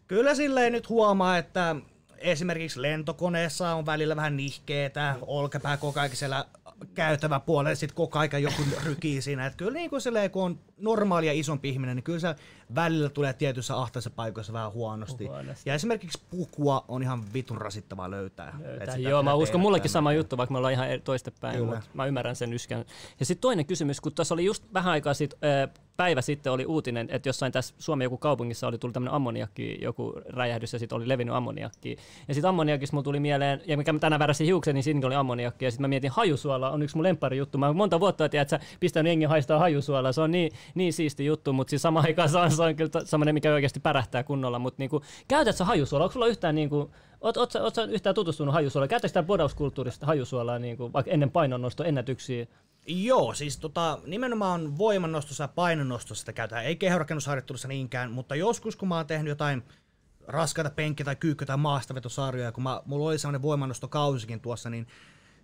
kyllä 0.08 0.34
silleen 0.34 0.72
nyt 0.72 0.88
huomaa, 0.88 1.38
että 1.38 1.76
esimerkiksi 2.18 2.82
lentokoneessa 2.82 3.74
on 3.74 3.86
välillä 3.86 4.16
vähän 4.16 4.36
nihkeetä, 4.36 5.16
olkapää 5.20 5.76
koko 5.76 6.00
ajan 6.00 6.16
siellä 6.16 6.44
käytävä 6.94 7.40
puolella, 7.40 7.74
sitten 7.74 7.96
koko 7.96 8.18
ajan 8.18 8.42
joku 8.42 8.62
rykii 8.84 9.22
siinä. 9.22 9.46
Että 9.46 9.56
kyllä 9.56 9.72
niin 9.72 9.90
kuin 9.90 10.00
silleen, 10.00 10.30
kun 10.30 10.42
on 10.42 10.60
normaali 10.78 11.26
ja 11.26 11.32
isompi 11.32 11.68
ihminen, 11.68 11.96
niin 11.96 12.04
kyllä 12.04 12.18
se 12.18 12.34
välillä 12.74 13.08
tulee 13.08 13.32
tietyissä 13.32 13.76
ahtaissa 13.76 14.10
paikoissa 14.10 14.52
vähän 14.52 14.72
huonosti. 14.72 15.26
Huonosti. 15.26 15.70
Ja 15.70 15.74
esimerkiksi 15.74 16.22
pukua 16.30 16.84
on 16.88 17.02
ihan 17.02 17.24
vitun 17.34 17.58
rasittavaa 17.58 18.10
löytää. 18.10 18.58
Löytää. 18.62 18.96
Joo, 18.96 19.22
mä 19.22 19.34
uskon, 19.34 19.60
mullekin 19.60 19.90
sama 19.90 20.12
juttu, 20.12 20.36
vaikka 20.36 20.52
me 20.52 20.58
ollaan 20.58 20.72
ihan 20.72 20.88
toistepäin, 21.04 21.64
mutta 21.64 21.80
mä 21.94 22.06
ymmärrän 22.06 22.36
sen 22.36 22.52
yskän. 22.52 22.84
Ja 23.20 23.26
sitten 23.26 23.40
toinen 23.40 23.66
kysymys, 23.66 24.00
kun 24.00 24.12
tuossa 24.14 24.34
oli 24.34 24.44
just 24.44 24.64
vähän 24.74 24.92
aikaa 24.92 25.14
sit, 25.14 25.34
äh, 25.34 25.70
päivä 26.00 26.20
sitten 26.20 26.52
oli 26.52 26.66
uutinen, 26.66 27.08
että 27.10 27.28
jossain 27.28 27.52
tässä 27.52 27.74
Suomen 27.78 28.04
joku 28.04 28.18
kaupungissa 28.18 28.66
oli 28.66 28.78
tullut 28.78 28.94
tämmöinen 28.94 29.14
ammoniakki, 29.14 29.78
joku 29.82 30.12
räjähdys 30.28 30.72
ja 30.72 30.78
sitten 30.78 30.96
oli 30.96 31.08
levinnyt 31.08 31.34
ammoniakki. 31.34 31.96
Ja 32.28 32.34
sitten 32.34 32.48
ammoniakissa 32.48 32.94
mulla 32.94 33.04
tuli 33.04 33.20
mieleen, 33.20 33.62
ja 33.66 33.76
mikä 33.76 33.92
mä 33.92 33.98
tänään 33.98 34.18
väräsin 34.18 34.46
hiuksen, 34.46 34.74
niin 34.74 34.82
siinäkin 34.82 35.06
oli 35.06 35.14
ammoniakki. 35.14 35.64
Ja 35.64 35.70
sitten 35.70 35.82
mä 35.82 35.88
mietin, 35.88 36.10
hajusuola 36.10 36.70
on 36.70 36.82
yksi 36.82 36.96
mun 36.96 37.02
lemppari 37.02 37.36
juttu. 37.36 37.58
Mä 37.58 37.72
monta 37.72 38.00
vuotta 38.00 38.28
tiedät, 38.28 38.52
että 38.52 38.66
sä 38.66 38.76
pistänyt 38.80 39.10
jengi 39.10 39.24
haistaa 39.24 39.58
hajusuolaa. 39.58 40.12
Se 40.12 40.20
on 40.20 40.30
niin, 40.30 40.52
niin 40.74 40.92
siisti 40.92 41.26
juttu, 41.26 41.52
mutta 41.52 41.70
siis 41.70 41.82
samaan 41.82 42.06
aikaan 42.06 42.28
se 42.28 42.38
on, 42.38 42.50
se 42.62 42.68
on 42.68 42.76
kyllä 42.76 43.04
semmoinen, 43.04 43.34
mikä 43.34 43.52
oikeasti 43.52 43.80
pärähtää 43.80 44.22
kunnolla. 44.22 44.58
Mutta 44.58 44.78
niinku, 44.78 45.02
käytät 45.28 45.56
sä 45.56 45.64
hajusuolaa? 45.64 46.04
Onko 46.04 46.12
sulla 46.12 46.26
yhtään 46.26 46.54
niinku, 46.54 46.90
Oot, 47.20 47.36
oot, 47.36 47.54
oot 47.54 47.74
sä 47.74 47.82
yhtään 47.82 48.14
tutustunut 48.14 48.54
hajusuolaan? 48.54 48.88
Käytätkö 48.88 49.08
sitä 49.08 49.22
bodauskulttuurista 49.22 50.06
hajusuolaa 50.06 50.58
niinku, 50.58 50.92
vaikka 50.92 51.10
ennen 51.10 51.30
painonnosto 51.30 51.84
ennätyksiä? 51.84 52.46
Joo, 52.86 53.34
siis 53.34 53.58
tota, 53.58 53.98
nimenomaan 54.06 54.78
voimannostossa 54.78 55.44
ja 55.44 55.48
painonnostossa 55.48 56.20
sitä 56.20 56.32
käytetään. 56.32 56.64
Ei 56.64 56.76
kehorakennusharjoittelussa 56.76 57.68
niinkään, 57.68 58.10
mutta 58.10 58.34
joskus 58.34 58.76
kun 58.76 58.88
mä 58.88 58.96
oon 58.96 59.06
tehnyt 59.06 59.28
jotain 59.28 59.62
raskaita 60.28 60.70
penkki- 60.70 61.04
tai 61.04 61.16
kyykky- 61.16 61.46
tai 61.46 61.56
maastavetosarjoja, 61.56 62.52
kun 62.52 62.62
mä, 62.62 62.82
mulla 62.84 63.08
oli 63.08 63.18
sellainen 63.18 63.42
voimannostokausikin 63.42 64.40
tuossa, 64.40 64.70
niin 64.70 64.86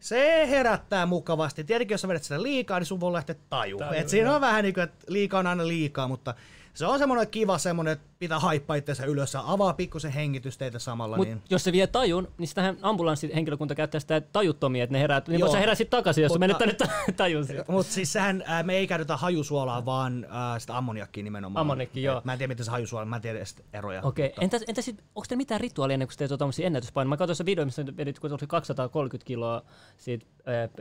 se 0.00 0.46
herättää 0.50 1.06
mukavasti. 1.06 1.64
Tietenkin 1.64 1.94
jos 1.94 2.00
sä 2.00 2.08
vedät 2.08 2.23
sitä 2.23 2.42
liikaa, 2.42 2.78
niin 2.78 2.87
sun 2.87 3.00
voi 3.00 3.12
lähteä 3.12 3.37
taju. 3.49 3.78
Et 3.94 4.08
siinä 4.08 4.35
on 4.35 4.40
vähän 4.40 4.62
niin 4.62 4.75
kuin, 4.75 4.85
että 4.85 5.04
liikaa 5.08 5.40
on 5.40 5.46
aina 5.46 5.68
liikaa, 5.68 6.08
mutta 6.08 6.35
se 6.76 6.87
on 6.87 6.99
semmoinen 6.99 7.28
kiva 7.28 7.59
semmoinen, 7.59 7.92
että 7.92 8.09
pitää 8.18 8.38
haippaa 8.38 8.76
itseensä 8.76 9.04
ylös 9.04 9.35
ja 9.35 9.42
avaa 9.47 9.73
pikkusen 9.73 10.12
hengitysteitä 10.12 10.78
samalla. 10.78 11.16
Mut 11.16 11.26
niin. 11.26 11.42
jos 11.50 11.64
se 11.64 11.73
vie 11.73 11.87
tajun, 11.87 12.28
niin 12.38 12.49
sitähän 12.49 12.76
ambulanssihenkilökunta 12.83 13.75
käyttää 13.75 14.00
sitä 14.00 14.21
tajuttomia, 14.21 14.85
että 14.85 14.92
ne 14.92 15.00
herää. 15.00 15.23
Niin 15.28 15.40
Joo. 15.40 15.47
voi 15.47 15.54
sä 15.54 15.61
herää 15.61 15.75
sitten 15.75 15.99
takaisin, 15.99 16.23
jos 16.23 16.33
sä 16.33 16.38
menet 16.38 16.59
tänne 16.59 16.75
ta- 16.75 16.88
tajun. 17.16 17.47
Mutta 17.68 17.92
siis 17.92 18.12
sehän, 18.12 18.42
ää, 18.47 18.62
me 18.62 18.76
ei 18.76 18.87
käytetä 18.87 19.16
hajusuolaa, 19.16 19.85
vaan 19.85 20.26
ää, 20.30 20.59
sitä 20.59 20.76
ammoniakkia 20.76 21.25
nimenomaan. 21.25 21.61
Ammoniakki, 21.61 22.02
joo. 22.02 22.18
Et 22.18 22.25
Mä 22.25 22.33
en 22.33 22.38
tiedä, 22.38 22.49
miten 22.49 22.64
se 22.64 22.71
hajusuola, 22.71 23.04
mä 23.04 23.16
en 23.16 23.23
tiedä 23.23 23.38
edes 23.38 23.56
eroja. 23.73 24.02
Okei, 24.02 24.26
okay. 24.26 24.45
entäs, 24.45 24.64
entäs 24.68 24.85
sit, 24.85 25.02
onko 25.14 25.26
teillä 25.28 25.40
mitään 25.40 25.61
rituaalia 25.61 25.95
ennen 25.95 26.09
kuin 26.09 26.18
te 26.18 26.28
teet 26.28 26.38
tuommoisia 26.38 26.66
ennätyspainoja? 26.66 27.09
Mä 27.09 27.16
katsoin 27.16 27.37
se 27.37 27.47
video, 27.47 27.64
missä 27.64 27.85
vedit, 27.97 28.18
kun 28.18 28.33
oli 28.33 28.47
230 28.47 29.26
kiloa 29.26 29.62
siitä 29.99 30.26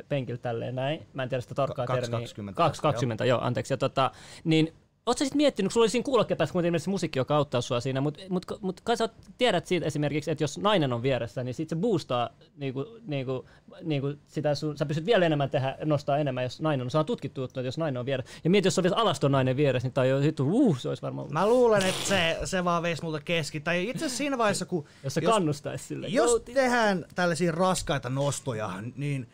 penkiltä 0.09 0.41
tälleen 0.41 0.75
näin. 0.75 1.07
Mä 1.13 1.23
en 1.23 1.29
tiedä 1.29 1.41
sitä 1.41 1.55
tarkkaa 1.55 1.85
Ka- 1.85 1.93
termiä. 1.93 2.09
220. 2.09 2.57
220, 2.57 3.25
joo, 3.25 3.39
anteeksi. 3.41 3.73
Ja 3.73 3.77
tota, 3.77 4.11
niin 4.43 4.73
Oletko 5.05 5.25
sitten 5.25 5.37
miettinyt, 5.37 5.69
kun 5.69 5.73
sulla 5.73 5.83
oli 5.83 5.89
siinä 5.89 6.03
kuulokkeen 6.03 6.37
päässä 6.37 6.53
kuitenkin 6.53 6.79
se 6.79 6.89
musiikki, 6.89 7.19
joka 7.19 7.35
auttaa 7.35 7.61
sua 7.61 7.79
siinä, 7.79 8.01
mutta 8.01 8.19
mut, 8.29 8.45
mut 8.61 8.81
kai 8.81 8.97
sä 8.97 9.09
tiedät 9.37 9.67
siitä 9.67 9.85
esimerkiksi, 9.85 10.31
että 10.31 10.43
jos 10.43 10.57
nainen 10.57 10.93
on 10.93 11.03
vieressä, 11.03 11.43
niin 11.43 11.53
sit 11.53 11.69
se 11.69 11.75
boostaa 11.75 12.29
niinku, 12.57 12.85
niinku, 13.07 13.45
niinku 13.81 14.13
sitä 14.27 14.55
sun, 14.55 14.77
sä 14.77 14.85
pystyt 14.85 15.05
vielä 15.05 15.25
enemmän 15.25 15.49
tehdä, 15.49 15.77
nostaa 15.85 16.17
enemmän, 16.17 16.43
jos 16.43 16.61
nainen 16.61 16.85
on. 16.85 16.91
Se 16.91 16.97
on 16.97 17.05
tutkittu, 17.05 17.41
juttu, 17.41 17.59
että 17.59 17.67
jos 17.67 17.77
nainen 17.77 17.99
on 17.99 18.05
vieressä. 18.05 18.31
Ja 18.43 18.49
mieti, 18.49 18.67
jos 18.67 18.79
olisi 18.79 18.95
alaston 18.95 19.31
nainen 19.31 19.57
vieressä, 19.57 19.87
niin 19.87 19.93
tai 19.93 20.09
jo 20.09 20.19
hittu, 20.19 20.47
uh, 20.51 20.79
se 20.79 20.89
olisi 20.89 21.01
varmaan, 21.01 21.33
Mä 21.33 21.47
luulen, 21.47 21.85
että 21.85 22.05
se, 22.05 22.37
se 22.43 22.63
vaan 22.63 22.83
veisi 22.83 23.03
multa 23.03 23.19
keski. 23.19 23.59
Tai 23.59 23.89
itse 23.89 24.05
asiassa 24.05 24.17
siinä 24.17 24.37
vaiheessa, 24.37 24.65
kun... 24.65 24.85
jos 25.03 25.13
se 25.13 25.21
kannustaisi 25.21 25.85
sille. 25.85 26.07
Jos 26.07 26.41
tehdään 26.53 27.05
tällaisia 27.15 27.51
raskaita 27.51 28.09
nostoja, 28.09 28.73
niin 28.95 29.29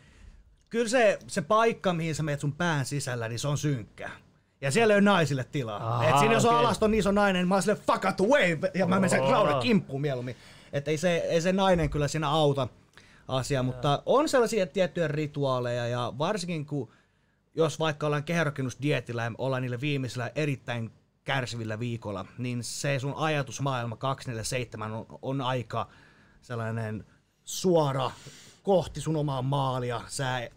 kyllä 0.70 0.88
se, 0.88 1.18
se 1.26 1.42
paikka, 1.42 1.92
mihin 1.92 2.14
sä 2.14 2.22
menet 2.22 2.40
sun 2.40 2.52
pään 2.52 2.84
sisällä, 2.84 3.28
niin 3.28 3.38
se 3.38 3.48
on 3.48 3.58
synkkä. 3.58 4.10
Ja 4.62 4.70
siellä 4.70 4.94
ei 4.94 4.96
ole 4.96 5.04
naisille 5.04 5.44
tilaa. 5.44 5.94
Aha, 5.94 6.04
Et 6.08 6.18
siinä 6.18 6.34
jos 6.34 6.44
on 6.44 6.50
okei. 6.50 6.60
alaston 6.60 6.94
iso 6.94 7.12
nainen, 7.12 7.40
niin 7.40 7.48
mä 7.48 7.54
oon 7.54 7.62
silleen 7.62 7.84
fuck 7.86 8.04
out 8.04 8.16
the 8.16 8.26
way, 8.26 8.58
ja 8.74 8.86
mä 8.86 8.94
menen 8.94 9.10
sen 9.10 9.20
Oo. 9.20 9.28
Claude 9.28 9.62
kimppuun 9.62 10.00
mieluummin. 10.00 10.36
Että 10.72 10.90
ei 10.90 10.98
se, 10.98 11.16
ei 11.16 11.40
se 11.40 11.52
nainen 11.52 11.90
kyllä 11.90 12.08
siinä 12.08 12.28
auta 12.30 12.68
asiaa, 13.28 13.62
mutta 13.62 14.02
on 14.06 14.28
sellaisia 14.28 14.66
tiettyjä 14.66 15.08
rituaaleja, 15.08 15.86
ja 15.86 16.12
varsinkin 16.18 16.66
kun 16.66 16.90
jos 17.54 17.78
vaikka 17.78 18.06
ollaan 18.06 18.24
kehärakennusdietillä 18.24 19.24
ja 19.24 19.32
ollaan 19.38 19.62
niillä 19.62 19.80
viimeisillä 19.80 20.30
erittäin 20.34 20.90
kärsivillä 21.24 21.78
viikolla, 21.78 22.26
niin 22.38 22.64
se 22.64 22.98
sun 22.98 23.14
ajatusmaailma 23.16 23.96
247 23.96 24.92
on, 24.92 25.06
on 25.22 25.40
aika 25.40 25.88
sellainen 26.40 27.04
suora 27.44 28.10
kohti 28.62 29.00
sun 29.00 29.16
omaa 29.16 29.42
maalia. 29.42 30.00
Sä 30.06 30.50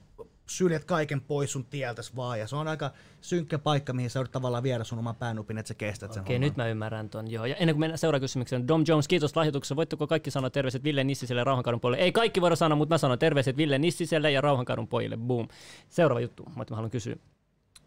syljet 0.48 0.86
kaiken 0.86 1.22
pois 1.22 1.52
sun 1.52 1.66
tieltäs 1.66 2.16
vaan, 2.16 2.40
ja 2.40 2.48
se 2.48 2.56
on 2.56 2.68
aika 2.68 2.92
synkkä 3.30 3.60
paikka, 3.60 3.94
mihin 3.94 4.10
sä 4.10 4.20
joudut 4.20 4.32
tavallaan 4.32 4.64
viedä 4.64 4.84
sun 4.84 5.00
oman 5.00 5.16
päänupin, 5.16 5.58
että 5.58 5.68
sä 5.68 5.74
kestät 5.74 6.14
sen 6.14 6.22
Okei, 6.22 6.40
nyt 6.40 6.58
mä 6.58 6.68
ymmärrän 6.68 7.10
ton, 7.10 7.32
joo. 7.32 7.46
Ja 7.46 7.56
ennen 7.56 7.76
kuin 7.76 7.80
mennään 7.80 7.98
seuraavaan 7.98 8.22
kysymykseen, 8.22 8.68
Dom 8.68 8.84
Jones, 8.88 9.08
kiitos 9.08 9.36
lahjoituksesta. 9.36 9.76
Voitteko 9.76 10.08
kaikki 10.08 10.32
sanoa 10.32 10.50
terveiset 10.50 10.84
Ville 10.84 11.04
Nissiselle 11.04 11.40
ja 11.40 11.44
Rauhankadun 11.44 11.80
pojille? 11.80 12.04
Ei 12.04 12.12
kaikki 12.12 12.42
voida 12.42 12.56
sanoa, 12.56 12.76
mutta 12.76 12.94
mä 12.94 12.98
sanon 12.98 13.20
terveiset 13.20 13.58
Ville 13.58 13.78
Nissiselle 13.78 14.32
ja 14.32 14.42
Rauhankadun 14.42 14.88
pojille. 14.88 15.18
Boom. 15.18 15.48
Seuraava 15.90 16.20
juttu, 16.20 16.44
mitä 16.56 16.72
mä 16.74 16.76
haluan 16.76 16.92
kysyä. 16.92 17.16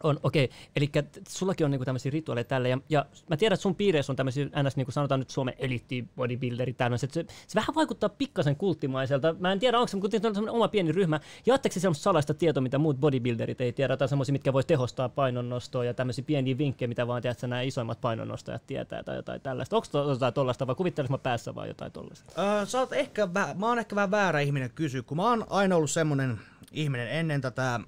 On, 0.02 0.20
okei, 0.22 0.44
okay. 0.44 0.56
eli 0.76 0.90
sullakin 1.28 1.64
on 1.64 1.70
niinku 1.70 1.84
tämmöisiä 1.84 2.10
rituaaleja 2.10 2.44
tälle, 2.44 2.68
ja, 2.68 2.78
ja 2.88 3.06
mä 3.30 3.36
tiedän, 3.36 3.54
että 3.54 3.62
sun 3.62 3.74
piireissä 3.74 4.12
on 4.12 4.16
tämmöisiä, 4.16 4.46
ns. 4.62 4.76
Niinku 4.76 4.92
sanotaan 4.92 5.20
nyt 5.20 5.30
Suomen 5.30 5.54
eliitti, 5.58 6.08
bodybuilderi, 6.16 6.72
tämmöiset, 6.72 7.12
se, 7.12 7.24
se, 7.46 7.54
vähän 7.54 7.74
vaikuttaa 7.74 8.08
pikkasen 8.08 8.56
kulttimaiselta, 8.56 9.34
mä 9.38 9.52
en 9.52 9.58
tiedä, 9.58 9.78
onko 9.78 9.88
se, 9.88 9.96
mutta 9.96 10.16
on 10.16 10.22
semmoinen 10.22 10.54
oma 10.54 10.68
pieni 10.68 10.92
ryhmä, 10.92 11.20
jaatteko 11.46 11.72
se 11.72 11.80
semmoista 11.80 12.02
salaista 12.02 12.34
tietoa, 12.34 12.60
mitä 12.60 12.78
muut 12.78 13.00
bodybuilderit 13.00 13.60
ei 13.60 13.72
tiedä, 13.72 13.96
tai 13.96 14.08
semmoisia, 14.08 14.32
mitkä 14.32 14.52
voi 14.52 14.64
tehostaa 14.64 15.08
painonnostoa, 15.08 15.84
ja 15.84 15.94
tämmöisiä 15.94 16.24
pieniä 16.26 16.58
vinkkejä, 16.58 16.88
mitä 16.88 17.06
vaan 17.06 17.22
tiedät, 17.22 17.42
nämä 17.42 17.62
isoimmat 17.62 18.00
painonnostajat 18.00 18.66
tietää, 18.66 19.02
tai 19.02 19.16
jotain 19.16 19.40
tällaista. 19.40 19.76
Onko 19.76 19.88
to, 19.92 20.10
jotain 20.10 20.34
tollaista, 20.34 20.66
vai 20.66 20.74
kuvittelis 20.74 21.10
mä 21.10 21.18
päässä 21.18 21.54
vai 21.54 21.68
jotain 21.68 21.92
tollaista? 21.92 22.42
Öö, 22.42 22.66
sä 22.66 22.80
oot 22.80 22.92
ehkä, 22.92 23.28
mä 23.54 23.66
oon 23.66 23.78
ehkä 23.78 23.96
vähän 23.96 24.10
väärä 24.10 24.40
ihminen 24.40 24.70
kysyä, 24.70 25.02
kun 25.02 25.16
mä 25.16 25.28
oon 25.28 25.46
aina 25.50 25.76
ollut 25.76 25.90
semmonen 25.90 26.38
ihminen 26.72 27.08
ennen 27.10 27.40
tätä, 27.40 27.80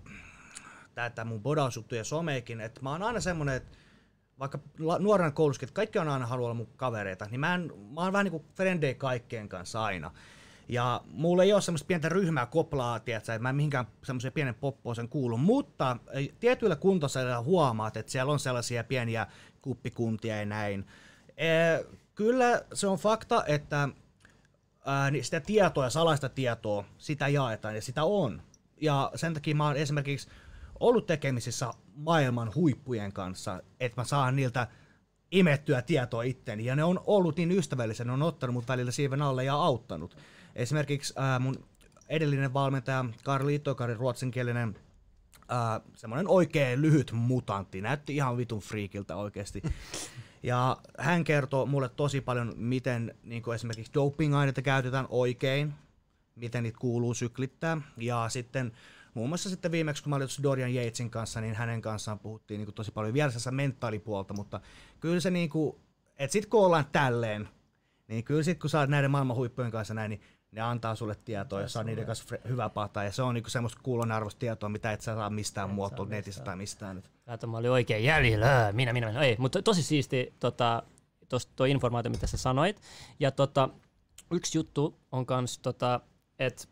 tätä 1.09 1.25
mun 1.25 1.43
bodausjuttuja 1.43 2.05
someikin, 2.05 2.61
että 2.61 2.81
mä 2.83 2.91
oon 2.91 3.03
aina 3.03 3.21
semmonen, 3.21 3.55
että 3.55 3.79
vaikka 4.39 4.59
nuorena 4.99 5.31
koulussakin, 5.31 5.67
että 5.67 5.77
kaikki 5.77 5.99
on 5.99 6.09
aina 6.09 6.27
haluaa 6.27 6.55
mun 6.55 6.69
kavereita, 6.77 7.27
niin 7.31 7.41
mä, 7.41 7.55
en, 7.55 7.73
mä 7.95 8.01
oon 8.01 8.13
vähän 8.13 8.25
niinku 8.25 8.45
frendei 8.55 8.95
kaikkien 8.95 9.49
kanssa 9.49 9.85
aina. 9.85 10.11
Ja 10.69 11.01
mulla 11.07 11.43
ei 11.43 11.53
ole 11.53 11.61
semmoista 11.61 11.87
pientä 11.87 12.09
ryhmää 12.09 12.47
koplaa, 12.47 13.01
tiedätkö, 13.01 13.35
että 13.35 13.43
mä 13.43 13.49
en 13.49 13.57
mihinkään 13.57 13.87
semmoiseen 14.05 14.33
pienen 14.33 14.55
poppoisen 14.55 15.09
kuulu, 15.09 15.37
mutta 15.37 15.97
tietyillä 16.41 16.77
kuntosalilla 16.77 17.43
huomaat, 17.43 17.97
että 17.97 18.13
siellä 18.13 18.33
on 18.33 18.39
sellaisia 18.39 18.85
pieniä 18.85 19.27
kuppikuntia 19.63 20.37
ja 20.37 20.47
näin. 20.47 20.87
Ee, 21.37 21.87
kyllä 22.15 22.63
se 22.75 22.87
on 22.87 22.99
fakta, 22.99 23.45
että 23.47 23.89
niin 25.11 25.25
sitä 25.25 25.41
tietoa 25.41 25.85
ja 25.85 25.91
salaista 25.91 26.29
tietoa, 26.29 26.85
sitä 26.99 27.29
jaetaan 27.29 27.75
ja 27.75 27.83
sitä 27.83 28.05
on. 28.05 28.43
Ja 28.81 29.13
sen 29.15 29.35
takia 29.35 29.55
mä 29.55 29.67
oon 29.67 29.77
esimerkiksi 29.77 30.29
ollut 30.81 31.07
tekemisissä 31.07 31.71
maailman 31.95 32.55
huippujen 32.55 33.13
kanssa, 33.13 33.63
että 33.81 34.01
mä 34.01 34.05
saan 34.05 34.37
niiltä 34.37 34.67
imettyä 35.33 35.83
tietoa 35.83 36.23
itteeni. 36.23 36.65
Ja 36.65 36.77
ne 36.77 36.85
on 36.85 37.01
ollut 37.07 37.37
niin 37.37 37.53
ystävällisiä, 37.53 38.05
ne 38.07 38.13
on 38.13 38.23
ottanut 38.23 38.55
mut 38.55 38.69
välillä 38.69 38.93
siiven 38.93 39.23
alle 39.23 39.45
ja 39.45 39.55
auttanut. 39.55 40.17
Esimerkiksi 40.55 41.15
ää, 41.17 41.39
mun 41.39 41.65
edellinen 42.09 42.55
valmentaja 42.55 43.05
Karli 43.25 43.55
Ittokari, 43.55 43.95
ruotsinkielinen 43.95 44.77
ää, 45.49 45.81
semmoinen 45.95 46.29
oikein 46.29 46.83
lyhyt 46.83 47.13
mutantti, 47.13 47.81
näytti 47.81 48.17
ihan 48.17 48.37
vitun 48.37 48.61
friikiltä 48.61 49.17
oikeasti. 49.17 49.63
Ja 50.43 50.77
hän 50.99 51.25
kertoo 51.25 51.67
mulle 51.67 51.89
tosi 51.89 52.21
paljon, 52.21 52.53
miten 52.57 53.15
niin 53.23 53.43
esimerkiksi 53.55 53.93
doping-aineita 53.95 54.63
käytetään 54.63 55.07
oikein, 55.09 55.75
miten 56.35 56.63
niitä 56.63 56.79
kuuluu 56.79 57.15
syklittää. 57.15 57.81
Ja 57.97 58.27
sitten 58.29 58.73
muun 59.15 59.29
muassa 59.29 59.51
sitten 59.51 59.73
viimeksi, 59.73 60.03
kun 60.03 60.11
mä 60.11 60.17
olin 60.17 60.29
Dorian 60.43 60.75
Yatesin 60.75 61.11
kanssa, 61.11 61.41
niin 61.41 61.55
hänen 61.55 61.83
kanssaan 61.83 62.19
puhuttiin 62.19 62.59
niin 62.59 62.67
kuin 62.67 62.75
tosi 62.75 62.93
paljon 62.93 63.15
vielä 63.15 63.33
mentaalipuolta, 63.51 64.35
mutta 64.35 64.61
kyllä 65.01 65.21
se 65.21 65.31
niin 65.31 65.51
kuin, 65.51 65.77
että 66.19 66.33
sit 66.33 66.47
kun 66.47 66.65
ollaan 66.65 66.85
tälleen, 66.93 67.49
niin 68.09 68.25
kyllä 68.25 68.43
sit 68.43 68.59
kun 68.61 68.71
sä 68.71 68.81
oot 68.81 68.91
näiden 68.91 69.11
maailman 69.11 69.37
huippujen 69.37 69.71
kanssa 69.71 69.95
näin, 69.95 70.09
niin 70.09 70.21
ne 70.53 70.61
antaa 70.61 70.95
sulle 70.95 71.17
tietoa 71.25 71.61
ja 71.61 71.69
saa 71.69 71.83
niiden 71.83 72.07
kanssa 72.07 72.25
fre- 72.35 72.49
hyvää 72.49 72.69
pataa. 72.69 73.05
Ja 73.05 73.13
se 73.13 73.23
on 73.23 73.35
niinku 73.35 73.51
semmoista 73.51 73.81
kuulonarvoista 73.83 74.39
tietoa, 74.39 74.69
mitä 74.69 74.93
et 74.93 75.01
sä 75.01 75.15
saa 75.15 75.31
mistään 75.31 75.71
tuolta 75.75 76.05
netistä 76.05 76.45
tai 76.45 76.57
mistään. 76.57 77.03
Kato, 77.27 77.47
mä 77.47 77.57
olin 77.57 77.71
oikein 77.71 78.05
jäljellä. 78.05 78.73
Minä, 78.73 78.93
minä, 78.93 79.09
minä. 79.09 79.21
Ei, 79.21 79.37
mutta 79.39 79.63
tosi 79.63 79.83
siisti 79.83 80.35
tota, 80.41 80.83
tosta, 81.29 81.53
toi 81.57 81.71
informaatio, 81.71 82.11
mitä 82.11 82.27
sä 82.27 82.37
sanoit. 82.37 82.81
Ja 83.21 83.31
tota, 83.31 83.69
yksi 84.31 84.59
juttu 84.59 85.01
on 85.13 85.27
kans, 85.27 85.59
tota, 85.59 86.01
että 86.39 86.65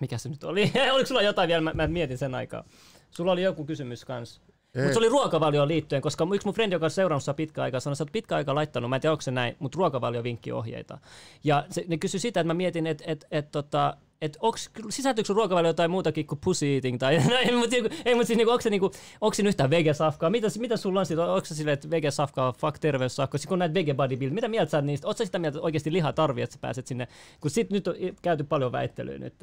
mikä 0.00 0.18
se 0.18 0.28
nyt 0.28 0.44
oli? 0.44 0.72
Oliko 0.92 1.06
sulla 1.06 1.22
jotain 1.22 1.48
vielä? 1.48 1.60
Mä, 1.60 1.72
mä 1.74 1.86
mietin 1.86 2.18
sen 2.18 2.34
aikaa. 2.34 2.64
Sulla 3.10 3.32
oli 3.32 3.42
joku 3.42 3.64
kysymys 3.64 4.04
kans. 4.04 4.40
Mutta 4.76 4.92
se 4.92 4.98
oli 4.98 5.08
ruokavalioon 5.08 5.68
liittyen, 5.68 6.02
koska 6.02 6.26
yksi 6.34 6.46
mun 6.46 6.54
frendi, 6.54 6.74
joka 6.74 6.86
on 6.86 6.90
seurannut 6.90 7.24
sua 7.24 7.34
pitkä 7.34 7.62
aikaa, 7.62 7.80
sanoi, 7.80 7.92
että 7.92 7.98
sä 7.98 8.04
oot 8.04 8.12
pitkä 8.12 8.36
aika 8.36 8.54
laittanut, 8.54 8.90
mä 8.90 8.96
en 8.96 9.02
tiedä 9.02 9.12
onko 9.12 9.22
se 9.22 9.30
näin, 9.30 9.56
mutta 9.58 9.76
ruokavaliovinkkiohjeita. 9.76 10.98
Ja 11.44 11.64
se, 11.70 11.84
ne 11.88 11.96
kysyi 11.96 12.20
sitä, 12.20 12.40
että 12.40 12.46
mä 12.46 12.54
mietin, 12.54 12.86
että 12.86 13.04
et, 13.06 13.26
et, 13.30 13.50
tota, 13.50 13.96
et 14.22 14.36
onks, 14.40 14.70
sisältyykö 14.90 15.26
sun 15.26 15.36
ruokavalio 15.36 15.68
jotain 15.68 15.90
muutakin 15.90 16.26
kuin 16.26 16.38
pussy 16.44 16.66
eating 16.66 16.98
tai 16.98 17.18
näin, 17.28 17.54
mutta 17.54 17.76
ei, 18.04 18.14
mutta 18.14 18.26
siis 18.26 18.36
niinku, 18.36 18.50
onko 18.50 18.62
se 18.62 18.70
niinku, 18.70 18.90
onko 19.20 19.34
siinä 19.34 19.48
yhtään 19.48 19.70
vegesafkaa? 19.70 20.30
Mitä, 20.30 20.48
mitä 20.58 20.76
sulla 20.76 21.00
on 21.00 21.06
siitä, 21.06 21.32
onko 21.32 21.44
se 21.44 21.54
silleen, 21.54 21.74
että 21.74 21.90
vegesafkaa, 21.90 22.52
fuck 22.52 22.78
terveyssafkaa, 22.78 23.38
siis 23.38 23.46
kun 23.46 23.58
näet 23.58 23.74
vege 23.74 23.94
bodybuild, 23.94 24.32
mitä 24.32 24.48
mieltä 24.48 24.70
sä 24.70 24.82
niistä? 24.82 25.12
Sä 25.12 25.24
sitä 25.24 25.38
mieltä, 25.38 25.58
että 25.58 25.64
oikeasti 25.64 25.92
liha 25.92 26.12
tarvii, 26.12 26.42
että 26.42 26.54
sä 26.54 26.58
pääset 26.60 26.86
sinne, 26.86 27.08
kun 27.40 27.50
sit 27.50 27.70
nyt 27.70 27.88
on 27.88 27.94
käyty 28.22 28.44
paljon 28.44 28.72
väittelyä 28.72 29.18
nyt. 29.18 29.34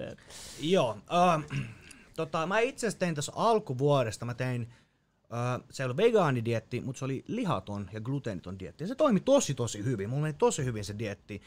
Joo. 0.60 0.98
Äh, 1.14 1.44
tota, 2.16 2.48
mä 2.48 2.60
itse 2.60 2.88
asiassa 2.88 3.00
tein 3.00 3.16
tässä 3.16 3.32
alkuvuodesta, 3.36 4.26
mä 4.26 4.34
tein, 4.34 4.70
äh, 5.34 5.62
se 5.70 5.84
ei 5.84 5.86
ollut 5.86 5.98
vegaanidietti, 5.98 6.82
mutta 6.82 7.00
se 7.00 7.06
oli 7.06 7.24
lihaton 7.28 7.90
ja 7.94 8.02
gluteeniton 8.02 8.60
dietti. 8.60 8.84
Ja 8.84 8.88
se 8.88 8.96
toimi 8.96 9.20
tosi 9.20 9.54
tosi 9.54 9.84
hyvin, 9.84 10.10
mulla 10.10 10.22
meni 10.22 10.34
tosi 10.34 10.66
hyvin 10.66 10.86
se 10.86 10.96
dietti. 11.00 11.42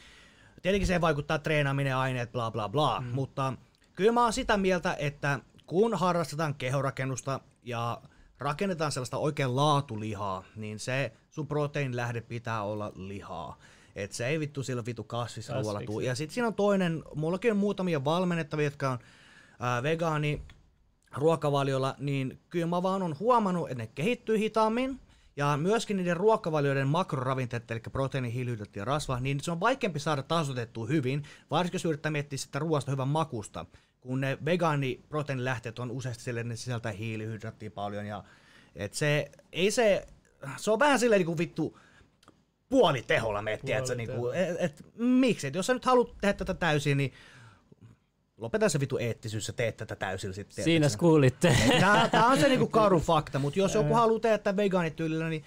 Tietenkin 0.63 0.87
se 0.87 1.01
vaikuttaa 1.01 1.39
treenaaminen, 1.39 1.95
aineet, 1.95 2.31
bla 2.31 2.51
bla 2.51 2.69
bla, 2.69 2.99
mm. 2.99 3.07
mutta 3.07 3.53
kyllä 3.95 4.11
mä 4.11 4.23
oon 4.23 4.33
sitä 4.33 4.57
mieltä, 4.57 4.95
että 4.99 5.39
kun 5.65 5.93
harrastetaan 5.93 6.55
kehorakennusta 6.55 7.39
ja 7.63 8.01
rakennetaan 8.39 8.91
sellaista 8.91 9.17
oikein 9.17 9.55
laatulihaa, 9.55 10.43
niin 10.55 10.79
se 10.79 11.11
sun 11.29 11.47
proteiinilähde 11.47 12.21
pitää 12.21 12.63
olla 12.63 12.91
lihaa. 12.95 13.57
Et 13.95 14.11
se 14.11 14.27
ei 14.27 14.39
vittu 14.39 14.63
sillä 14.63 14.85
vittu 14.85 15.03
kasvisruoalla 15.03 15.81
tuu. 15.85 15.99
Ja 15.99 16.15
sitten 16.15 16.33
siinä 16.33 16.47
on 16.47 16.53
toinen, 16.53 17.03
mullakin 17.15 17.51
on 17.51 17.57
muutamia 17.57 18.05
valmennettavia, 18.05 18.65
jotka 18.65 18.89
on 18.89 18.99
ää, 19.59 19.83
vegaani 19.83 20.41
ruokavaliolla, 21.15 21.95
niin 21.99 22.39
kyllä 22.49 22.67
mä 22.67 22.83
vaan 22.83 23.01
on 23.01 23.19
huomannut, 23.19 23.69
että 23.71 23.83
ne 23.83 23.87
kehittyy 23.87 24.37
hitaammin, 24.37 24.99
ja 25.37 25.57
myöskin 25.57 25.97
niiden 25.97 26.17
ruokavalioiden 26.17 26.87
makroravinteet, 26.87 27.71
eli 27.71 27.79
proteiini, 27.79 28.33
hiilihydraatti 28.33 28.79
ja 28.79 28.85
rasva, 28.85 29.19
niin 29.19 29.39
se 29.39 29.51
on 29.51 29.59
vaikeampi 29.59 29.99
saada 29.99 30.23
tasoitettua 30.23 30.87
hyvin, 30.87 31.23
varsinkin 31.51 31.75
jos 31.75 31.85
yrittää 31.85 32.11
miettiä 32.11 32.37
sitä 32.37 32.59
ruoasta 32.59 32.91
hyvän 32.91 33.07
makusta, 33.07 33.65
kun 34.01 34.21
ne 34.21 34.37
vegaaniproteiinilähteet 34.45 35.79
on 35.79 35.91
useasti 35.91 36.23
sille, 36.23 36.43
ne 36.43 36.55
sisältää 36.55 36.91
hiilihydraattia 36.91 37.71
paljon, 37.71 38.05
ja 38.05 38.23
et 38.75 38.93
se, 38.93 39.31
ei 39.51 39.71
se, 39.71 40.07
se 40.57 40.71
on 40.71 40.79
vähän 40.79 40.99
silleen 40.99 41.19
niin 41.19 41.25
kuin 41.25 41.37
vittu, 41.37 41.77
puoliteholla 42.69 43.41
meet, 43.41 43.61
tiedätkö, 43.65 43.95
niin 43.95 44.11
kuin, 44.11 44.35
et, 44.35 44.55
et, 44.59 44.85
miksi? 44.95 45.47
Et 45.47 45.55
jos 45.55 45.65
sä 45.65 45.73
nyt 45.73 45.85
haluat 45.85 46.17
tehdä 46.21 46.33
tätä 46.33 46.53
täysin, 46.53 46.97
niin 46.97 47.13
lopeta 48.37 48.69
se 48.69 48.79
vitu 48.79 48.97
eettisyys 48.97 49.47
ja 49.47 49.53
teet 49.53 49.77
tätä 49.77 49.95
täysin 49.95 50.33
sitten. 50.33 50.65
Siinä 50.65 50.87
kuulitte. 50.97 51.57
Tää, 51.79 52.09
tää 52.09 52.25
on 52.25 52.37
se 52.37 52.47
niinku 52.47 52.67
karu 52.67 52.99
fakta, 53.09 53.39
mutta 53.39 53.59
jos 53.59 53.75
joku 53.75 53.93
haluaa 53.93 54.19
tehdä 54.19 54.37
tätä 54.37 54.57
vegaanityylillä, 54.57 55.29
niin 55.29 55.43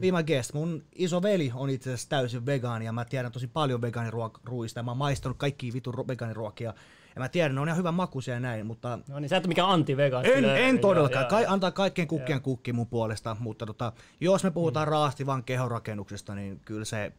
Viime 0.00 0.22
guest, 0.22 0.54
mun 0.54 0.84
iso 0.94 1.22
veli 1.22 1.52
on 1.54 1.70
itse 1.70 1.90
asiassa 1.90 2.08
täysin 2.08 2.46
vegaani 2.46 2.84
ja 2.84 2.92
mä 2.92 3.04
tiedän 3.04 3.32
tosi 3.32 3.46
paljon 3.46 3.82
vegaaniruoista 3.82 4.78
ja 4.78 4.82
mä 4.82 4.90
oon 4.90 4.98
maistanut 4.98 5.38
kaikki 5.38 5.72
vitu 5.72 5.92
vegaaniruokia 6.08 6.74
ja 7.14 7.20
mä 7.20 7.28
tiedän, 7.28 7.54
ne 7.54 7.60
on 7.60 7.68
ihan 7.68 7.78
hyvän 7.78 7.94
makuisia 7.94 8.34
ja 8.34 8.40
näin, 8.40 8.66
mutta... 8.66 8.98
No 9.08 9.20
niin, 9.20 9.28
sä 9.28 9.36
et 9.36 9.44
ole 9.44 9.48
mikään 9.48 9.68
anti-vegaani. 9.68 10.32
En, 10.32 10.44
en 10.44 10.78
todellakaan. 10.78 11.26
Kai, 11.26 11.46
antaa 11.48 11.70
kaikkien 11.70 12.08
kukkien 12.08 12.42
kukki 12.42 12.72
mun 12.72 12.86
puolesta, 12.86 13.36
mutta 13.40 13.66
tota, 13.66 13.92
jos 14.20 14.44
me 14.44 14.50
puhutaan 14.50 14.88
mm. 14.88 14.90
raasti 14.90 15.26
vaan 15.26 15.44
kehonrakennuksesta, 15.44 16.34
niin 16.34 16.60
kyllä 16.64 16.84
se 16.84 17.12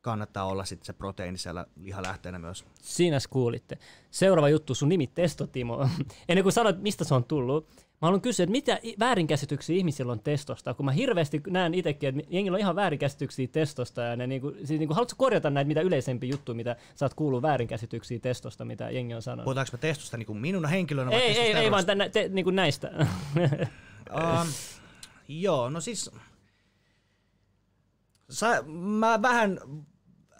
kannattaa 0.00 0.44
olla 0.44 0.64
sitten 0.64 0.86
se 0.86 0.92
proteiini 0.92 1.38
siellä 1.38 1.66
lihalähteenä 1.76 2.38
myös. 2.38 2.64
Siinä 2.82 3.18
kuulitte. 3.30 3.78
Seuraava 4.10 4.48
juttu, 4.48 4.74
sun 4.74 4.88
nimi 4.88 5.06
Testo 5.06 5.46
Timo. 5.46 5.88
Ennen 6.28 6.42
kuin 6.42 6.52
sanoit, 6.52 6.82
mistä 6.82 7.04
se 7.04 7.14
on 7.14 7.24
tullut, 7.24 7.68
Mä 8.02 8.06
haluan 8.06 8.20
kysyä, 8.20 8.44
että 8.44 8.50
mitä 8.50 8.80
väärinkäsityksiä 8.98 9.76
ihmisillä 9.76 10.12
on 10.12 10.20
testosta, 10.20 10.74
kun 10.74 10.86
mä 10.86 10.92
hirveästi 10.92 11.42
näen 11.46 11.74
itsekin, 11.74 12.08
että 12.08 12.22
jengillä 12.34 12.56
on 12.56 12.60
ihan 12.60 12.76
väärinkäsityksiä 12.76 13.48
testosta, 13.48 14.00
ja 14.00 14.16
ne 14.16 14.26
niinku, 14.26 14.52
siis 14.64 14.78
niinku, 14.78 14.94
haluatko 14.94 15.14
korjata 15.18 15.50
näitä 15.50 15.68
mitä 15.68 15.80
yleisempi 15.80 16.28
juttu, 16.28 16.54
mitä 16.54 16.76
sä 16.94 17.04
oot 17.04 17.14
kuullut 17.14 17.42
väärinkäsityksiä 17.42 18.18
testosta, 18.18 18.64
mitä 18.64 18.90
jengi 18.90 19.14
on 19.14 19.22
sanonut? 19.22 19.44
Puhutaanko 19.44 19.70
me 19.72 19.78
testosta 19.78 20.16
niin 20.16 20.36
minun 20.36 20.68
henkilönä 20.68 21.10
vai 21.10 21.20
Ei, 21.20 21.38
ei, 21.38 21.52
ei 21.52 21.70
vaan 21.70 21.86
tänne, 21.86 22.08
te, 22.08 22.28
niin 22.28 22.44
kuin 22.44 22.56
näistä. 22.56 22.90
um, 24.14 24.48
joo, 25.28 25.70
no 25.70 25.80
siis... 25.80 26.10
Sä, 28.30 28.64
mä 28.66 29.22
vähän 29.22 29.60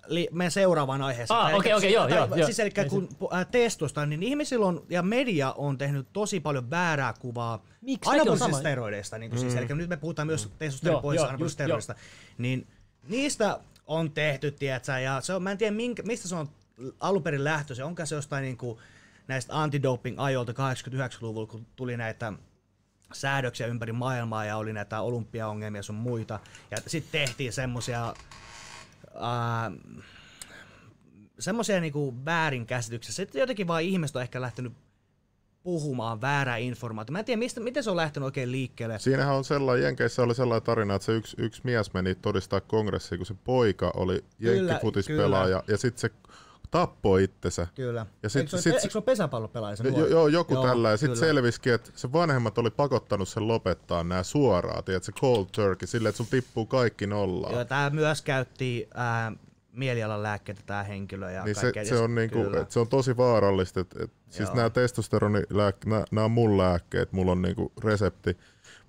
li, 0.07 0.29
menen 0.33 0.51
seuraavaan 0.51 1.03
aiheeseen. 1.03 1.41
Ah, 1.41 1.55
okei, 1.55 1.75
okei, 1.75 1.93
joo, 1.93 2.09
joo, 2.09 2.29
joo. 2.37 2.47
Siis 2.47 2.61
eli 2.61 2.71
kun 2.89 3.09
äh, 3.35 3.47
testosta, 3.51 4.07
niin 4.07 4.23
ihmisillä 4.23 4.67
on, 4.67 4.87
ja 4.89 5.03
media 5.03 5.53
on 5.53 5.79
tehnyt 5.79 6.07
tosi 6.13 6.41
paljon 6.41 6.71
väärää 6.71 7.15
kuvaa 7.21 7.65
Miksi? 7.81 8.11
anabolisista 8.11 8.59
steroideista. 8.59 9.19
Niin 9.19 9.31
siis, 9.31 9.43
mm. 9.43 9.51
siis, 9.51 9.71
eli 9.71 9.79
nyt 9.79 9.89
me 9.89 9.97
puhutaan 9.97 10.27
myös 10.27 10.47
mm. 10.47 10.53
testosteron 10.59 11.03
pois 11.03 11.21
anabolisista. 11.21 11.95
Niin 12.39 12.67
niistä 13.09 13.61
on 13.87 14.13
tehty, 14.13 14.51
tiedätkö, 14.51 14.93
ja 14.93 15.21
se 15.21 15.35
on, 15.35 15.43
mä 15.43 15.51
en 15.51 15.59
tiedä, 15.59 15.77
minkä, 15.77 16.03
mistä 16.03 16.29
se 16.29 16.35
on 16.35 16.49
alun 17.01 17.23
perin 17.23 17.45
lähtöisin. 17.45 17.85
Onko 17.85 18.07
se 18.07 18.15
jostain 18.15 18.43
niin 18.43 18.57
kuin, 18.57 18.79
näistä 19.29 19.53
antidoping-ajoilta 19.55 20.53
89-luvulla, 20.53 21.47
kun 21.47 21.67
tuli 21.77 21.97
näitä 21.97 22.33
säädöksiä 23.13 23.67
ympäri 23.67 23.93
maailmaa 23.93 24.45
ja 24.45 24.57
oli 24.57 24.73
näitä 24.73 25.01
olympiaongelmia 25.01 25.83
sun 25.83 25.95
muita. 25.95 26.41
Ja 26.71 26.77
sitten 26.87 27.13
tehtiin 27.13 27.53
semmosia 27.53 28.15
äh, 29.15 30.03
semmoisia 31.39 31.81
niinku 31.81 32.15
väärinkäsityksiä. 32.25 33.13
Sitten 33.13 33.41
jotenkin 33.41 33.69
vaan 33.69 33.83
ihmiset 33.83 34.17
on 34.17 34.23
ehkä 34.23 34.41
lähtenyt 34.41 34.73
puhumaan 35.63 36.21
väärää 36.21 36.57
informaatiota. 36.57 37.13
Mä 37.13 37.19
en 37.19 37.25
tiedä, 37.25 37.39
mistä, 37.39 37.61
miten 37.61 37.85
se 37.85 37.91
on 37.91 37.97
lähtenyt 37.97 38.25
oikein 38.25 38.53
liikkeelle. 38.53 38.99
Siinähän 38.99 39.35
on 39.35 39.45
sellainen, 39.45 39.85
Jenkeissä 39.85 40.23
oli 40.23 40.35
sellainen 40.35 40.67
tarina, 40.67 40.95
että 40.95 41.07
se 41.07 41.13
yksi, 41.13 41.37
yksi 41.41 41.61
mies 41.65 41.93
meni 41.93 42.15
todistaa 42.15 42.61
kongressiin, 42.61 43.19
kun 43.19 43.27
se 43.27 43.35
poika 43.45 43.93
oli 43.97 44.25
jenkkifutispelaaja, 44.39 45.63
ja 45.69 45.77
sitten 45.77 46.01
se 46.01 46.11
tappoi 46.71 47.25
itsensä. 47.25 47.67
Kyllä. 47.75 48.07
Ja 48.23 48.29
sit, 48.29 48.41
eikö, 48.41 48.51
se, 48.51 48.63
sit, 48.63 48.75
eikö 48.75 48.91
se 48.91 48.99
ole 48.99 49.05
pesäpallopelaaja 49.05 49.77
se 49.77 49.89
jo, 49.89 50.07
Joo, 50.07 50.29
joku 50.29 50.55
joo, 50.55 50.67
tällä. 50.67 50.91
Ja 50.91 50.97
sitten 50.97 51.19
selvisikin, 51.19 51.73
että 51.73 51.91
se 51.95 52.13
vanhemmat 52.13 52.59
oli 52.59 52.71
pakottanut 52.71 53.29
sen 53.29 53.49
lopettaa 53.49 54.05
nämä 54.05 54.23
suoraan, 54.23 54.85
tiedät, 54.85 55.05
se 55.05 55.13
cold 55.13 55.47
turkey, 55.53 55.87
silleen, 55.87 56.11
että 56.11 56.17
sun 56.17 56.27
tippuu 56.27 56.67
kaikki 56.67 57.07
nollaan. 57.07 57.55
Joo, 57.55 57.65
tämä 57.65 57.91
myös 57.91 58.23
käytti 58.23 58.89
ää, 58.95 59.33
mielialan 59.73 60.23
lääkkeitä 60.23 60.63
tämä 60.67 60.83
henkilö. 60.83 61.31
Ja 61.31 61.45
niin 61.45 61.55
se, 61.55 61.73
se, 61.85 61.99
on 61.99 62.15
niinku, 62.15 62.39
et 62.61 62.71
se 62.71 62.81
on 62.81 62.89
tosi 62.89 63.17
vaarallista. 63.17 63.81
Et, 63.81 63.97
et, 64.03 64.11
siis 64.31 64.53
nämä 64.53 64.71
testosteronilääkkeet, 64.71 66.13
nämä 66.13 66.25
on 66.25 66.31
mun 66.31 66.59
lääkkeet, 66.59 67.13
mulla 67.13 67.33
on 67.33 67.43
niinku 67.43 67.73
resepti 67.85 68.37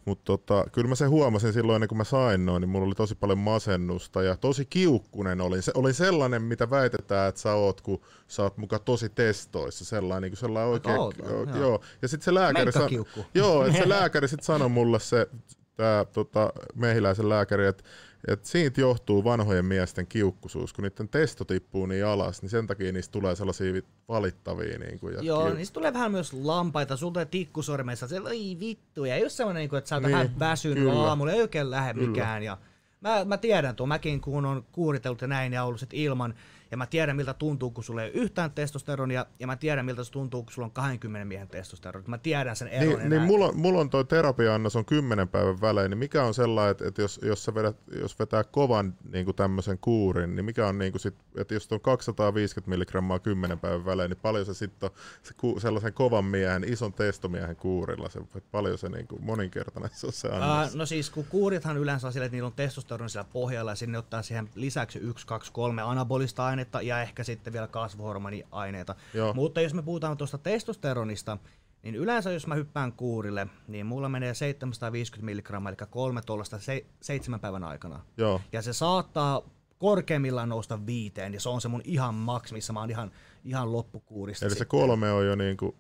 mutta 0.06 0.24
tota, 0.26 0.66
kyllä 0.72 0.88
mä 0.88 0.96
sen 0.96 1.10
huomasin 1.10 1.54
silloin, 1.54 1.76
ennen 1.76 1.88
kuin 1.88 1.98
mä 1.98 2.04
sain 2.04 2.46
noin, 2.46 2.62
niin 2.62 2.70
mulla 2.70 2.86
oli 2.86 2.96
tosi 2.96 3.16
paljon 3.16 3.38
masennusta 3.38 4.24
ja 4.24 4.38
tosi 4.38 4.66
kiukkunen 4.66 5.42
olin. 5.42 5.62
Se 5.62 5.72
oli 5.76 5.94
sellainen, 5.94 6.42
mitä 6.42 6.70
väitetään, 6.70 7.30
että 7.30 7.42
sä 7.42 7.54
oot, 7.54 7.82
kun 7.82 8.02
sä 8.28 8.44
oot 8.44 8.58
muka 8.58 8.80
tosi 8.80 9.10
testoissa. 9.10 9.86
Sellainen, 9.86 10.22
niin 10.22 10.32
kuin 10.32 10.40
sellainen 10.40 10.72
oikein... 10.72 11.00
Oota, 11.00 11.26
joo. 11.26 11.44
joo. 11.44 11.82
Ja 12.02 12.08
sitten 12.08 12.26
se 12.26 12.34
lääkäri... 12.34 12.72
San, 12.72 12.90
joo, 13.34 13.66
että 13.66 13.78
se 13.78 13.90
lääkäri 14.00 14.28
sitten 14.28 14.46
sanoi 14.46 14.70
mulle 14.70 15.00
se, 15.00 15.28
tää, 15.76 16.06
tota, 16.06 16.54
mehiläisen 16.76 17.30
lääkäri, 17.30 17.68
että 17.68 17.84
et 18.28 18.46
siitä 18.46 18.82
johtuu 18.82 19.24
vanhojen 19.24 19.66
miesten 19.66 20.08
kiukkusuus, 20.08 20.74
kun 20.74 20.84
niiden 20.84 21.10
testo 21.10 21.46
tippuu 21.46 21.86
niin 21.86 22.06
alas, 22.06 22.42
niin 22.42 22.50
sen 22.50 22.68
takia 22.68 22.92
niistä 22.92 23.12
tulee 23.12 23.36
sellaisia 23.36 23.82
valittavia. 24.08 24.80
Niin 24.80 25.00
kuin, 25.00 25.14
ja 25.14 25.22
Joo, 25.22 25.50
kiuk- 25.50 25.54
niistä 25.54 25.74
tulee 25.74 25.94
vähän 25.94 26.12
myös 26.12 26.34
lampaita, 26.34 26.98
tulee 26.98 27.26
tikkusormeissa, 27.26 28.08
se 28.08 28.22
ei 28.32 28.58
vittu, 28.60 29.06
ja 29.06 29.18
just 29.18 29.36
semmoinen, 29.36 29.62
niin 29.70 29.78
että 29.78 29.90
sä 29.90 29.96
oot 29.96 30.04
niin, 30.04 30.12
vähän 30.12 30.40
väsynyt 30.40 30.84
kyllä. 30.84 31.02
aamulla, 31.02 31.32
ei 31.32 31.42
oikein 31.42 31.72
lähde 31.72 31.94
kyllä. 31.94 32.08
mikään. 32.08 32.44
Ja 32.44 32.58
mä, 33.02 33.26
mä 33.26 33.38
tiedän 33.38 33.76
tuon, 33.76 33.88
mäkin 33.88 34.22
kun 34.22 34.46
on 34.46 34.66
kuuritellut 34.72 35.22
ja 35.22 35.28
näin 35.28 35.54
ja 35.54 35.64
ollut 35.64 35.80
sit 35.80 35.94
ilman, 35.94 36.34
ja 36.72 36.78
mä 36.78 36.86
tiedän 36.86 37.16
miltä 37.16 37.34
tuntuu, 37.34 37.72
kun 37.72 37.84
sulla 37.84 38.04
ei 38.04 38.12
yhtään 38.14 38.52
testosteronia, 38.52 39.26
ja 39.40 39.48
mä 39.48 39.56
tiedän 39.56 39.86
miltä 39.86 40.04
se 40.04 40.12
tuntuu, 40.12 40.44
kun 40.44 40.52
sulla 40.52 40.66
on 40.66 40.72
20 40.72 41.26
miehen 41.26 41.48
testosteronia. 41.48 42.10
Mä 42.10 42.18
tiedän 42.18 42.56
sen 42.56 42.68
eron. 42.68 43.00
Niin, 43.00 43.10
niin 43.10 43.22
mulla, 43.22 43.46
on, 43.46 43.58
mulla 43.58 43.80
on 43.80 43.90
toi 43.90 44.06
terapia-annos 44.06 44.76
on 44.76 44.86
10 44.86 45.28
päivän 45.28 45.62
välein, 45.62 45.90
niin 45.90 45.98
mikä 45.98 46.24
on 46.24 46.34
sellainen, 46.34 46.72
että, 46.72 46.88
että 46.88 47.02
jos, 47.02 47.20
jos, 47.24 47.44
sä 47.44 47.54
vedät, 47.54 47.78
jos 48.02 48.20
vetää 48.20 48.44
kovan 48.44 48.94
niin 49.12 49.26
kuin 49.26 49.36
tämmöisen 49.36 49.78
kuurin, 49.78 50.36
niin 50.36 50.46
mikä 50.46 50.68
on 50.68 50.78
niin 50.78 50.92
kuin 50.92 51.02
sit, 51.02 51.16
että 51.38 51.54
jos 51.54 51.72
on 51.72 51.82
250 51.82 52.70
milligrammaa 52.70 53.20
10 53.20 53.60
päivän 53.60 53.86
välein, 53.86 54.10
niin 54.10 54.20
paljon 54.22 54.46
se 54.46 54.54
sitten 54.54 54.90
on 54.90 54.96
se, 55.24 55.34
ku, 55.34 55.60
sellaisen 55.60 55.94
kovan 55.94 56.26
miehen, 56.26 56.64
ison 56.64 56.94
testomiehen 56.94 57.56
kuurilla, 57.56 58.10
se, 58.10 58.20
paljon 58.52 58.78
se 58.78 58.90
niin 58.90 59.08
kuin 59.08 59.24
moninkertainen 59.24 59.92
se 59.94 60.08
on 60.08 60.14
se 60.14 60.28
annos. 60.28 60.72
Uh, 60.72 60.78
no 60.78 60.86
siis 60.86 61.10
kun 61.10 61.26
kuurithan 61.26 61.78
yleensä 61.78 62.08
on 62.08 62.14
sillä, 62.14 62.26
että 62.26 62.36
niillä 62.36 62.48
on 62.48 62.54
testosteron 62.54 63.10
siellä 63.10 63.30
pohjalla 63.34 63.72
ja 63.72 63.76
sinne 63.76 63.98
ottaa 63.98 64.22
siihen 64.22 64.50
lisäksi 64.56 65.00
1, 65.00 65.28
2, 65.28 65.52
3 65.52 65.82
anabolista 65.82 66.46
ainetta, 66.46 66.61
ainetta 66.62 66.82
ja 66.82 67.02
ehkä 67.02 67.24
sitten 67.24 67.54
vielä 67.54 67.68
kasvuhormoniaineita. 67.68 68.96
Joo. 69.14 69.34
Mutta 69.34 69.62
jos 69.62 69.74
me 69.74 69.82
puhutaan 69.82 70.18
tuosta 70.18 70.38
testosteronista, 70.38 71.38
niin 71.84 71.96
yleensä 71.96 72.32
jos 72.32 72.48
mä 72.48 72.56
hyppään 72.56 72.94
kuurille, 72.94 73.48
niin 73.68 73.86
mulla 73.86 74.10
menee 74.10 74.34
750 74.34 75.26
milligrammaa, 75.26 75.70
eli 75.70 75.88
kolme 75.90 76.22
tuollaista 76.22 76.60
se, 76.60 76.86
seitsemän 77.02 77.40
päivän 77.40 77.64
aikana. 77.64 78.00
Joo. 78.18 78.42
Ja 78.52 78.62
se 78.62 78.74
saattaa 78.74 79.42
korkeimmillaan 79.80 80.50
nousta 80.50 80.86
viiteen, 80.86 81.34
ja 81.34 81.40
se 81.40 81.50
on 81.50 81.62
se 81.62 81.68
mun 81.68 81.82
ihan 81.84 82.16
maks, 82.16 82.52
missä 82.52 82.74
mä 82.74 82.80
oon 82.80 82.90
ihan, 82.90 83.12
ihan 83.46 83.72
loppukuurista. 83.72 84.46
Eli 84.46 84.50
sitten. 84.50 84.66
se 84.66 84.70
kolme 84.70 85.12
on 85.12 85.26
jo 85.26 85.36
niin 85.36 85.58
kuin 85.58 85.76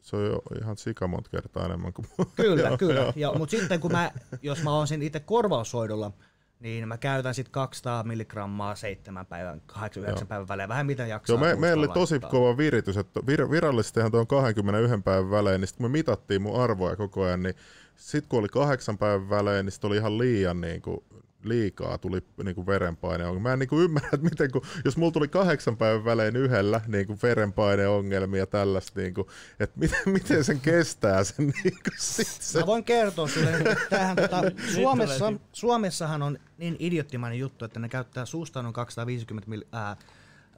se 0.00 0.16
on 0.16 0.26
jo 0.26 0.42
ihan 0.60 0.76
sikamont 0.76 1.28
kertaa 1.28 1.64
enemmän 1.64 1.92
kuin... 1.92 2.06
Kyllä, 2.36 2.76
kyllä. 2.76 3.12
Ja, 3.16 3.32
mutta 3.32 3.56
sitten 3.56 3.80
kun 3.80 3.92
mä, 3.92 4.10
jos 4.42 4.62
mä 4.62 4.70
oon 4.74 4.86
sen 4.86 5.02
itse 5.02 5.20
korvaushoidolla, 5.20 6.12
niin 6.60 6.88
mä 6.88 6.98
käytän 6.98 7.34
sitten 7.34 7.52
200 7.52 8.02
milligrammaa 8.02 8.74
seitsemän 8.74 9.26
päivän, 9.26 9.62
8-9 9.72 10.26
päivän 10.26 10.48
välein, 10.48 10.68
vähän 10.68 10.86
mitä 10.86 11.06
jaksaa. 11.06 11.34
Joo, 11.34 11.40
me, 11.40 11.54
meillä 11.54 11.80
oli 11.80 11.88
tosi 11.88 12.14
laittaa. 12.14 12.30
kova 12.30 12.56
viritys, 12.56 12.96
että 12.96 13.20
vir, 13.26 13.50
virallisestihan 13.50 14.10
tuon 14.10 14.26
21 14.26 15.02
päivän 15.04 15.30
välein, 15.30 15.60
niin 15.60 15.68
sitten 15.68 15.84
me 15.84 15.88
mitattiin 15.88 16.42
mun 16.42 16.60
arvoja 16.60 16.96
koko 16.96 17.22
ajan, 17.22 17.42
niin 17.42 17.54
sitten 17.96 18.28
kun 18.28 18.38
oli 18.38 18.48
kahdeksan 18.48 18.98
päivän 18.98 19.30
välein, 19.30 19.66
niin 19.66 19.72
sitten 19.72 19.88
oli 19.88 19.96
ihan 19.96 20.18
liian 20.18 20.60
niin 20.60 20.82
kuin, 20.82 21.04
liikaa 21.48 21.98
tuli 21.98 22.22
niin 22.44 22.54
kuin 22.54 22.66
verenpaine. 22.66 23.38
Mä 23.40 23.52
en 23.52 23.58
niin 23.58 23.68
kuin 23.68 23.82
ymmärrä, 23.82 24.08
että 24.12 24.24
miten, 24.24 24.50
kun, 24.50 24.62
jos 24.84 24.96
mulla 24.96 25.12
tuli 25.12 25.28
kahdeksan 25.28 25.76
päivän 25.76 26.04
välein 26.04 26.36
yhdellä 26.36 26.80
niin 26.86 27.06
kuin 27.06 27.18
verenpaineongelmia 27.22 28.46
tällaista, 28.46 29.00
niin 29.00 29.14
kuin, 29.14 29.26
että 29.60 29.78
miten, 29.80 30.00
miten 30.06 30.44
sen 30.44 30.60
kestää 30.60 31.24
sen 31.24 31.46
niin 31.46 31.78
kuin, 31.82 31.98
sit 31.98 32.26
se. 32.26 32.60
Mä 32.60 32.66
voin 32.66 32.84
kertoa 32.84 33.28
sulle, 33.28 33.56
että 33.56 33.76
tämähän, 33.90 34.16
tota, 34.16 34.42
Suomessa, 34.74 35.32
Suomessahan 35.52 36.22
on 36.22 36.38
niin 36.58 36.76
idioottimainen 36.78 37.38
juttu, 37.38 37.64
että 37.64 37.80
ne 37.80 37.88
käyttää 37.88 38.24
suusta 38.24 38.62
noin 38.62 38.74
250 38.74 39.50
mil, 39.50 39.64
ää, 39.72 39.96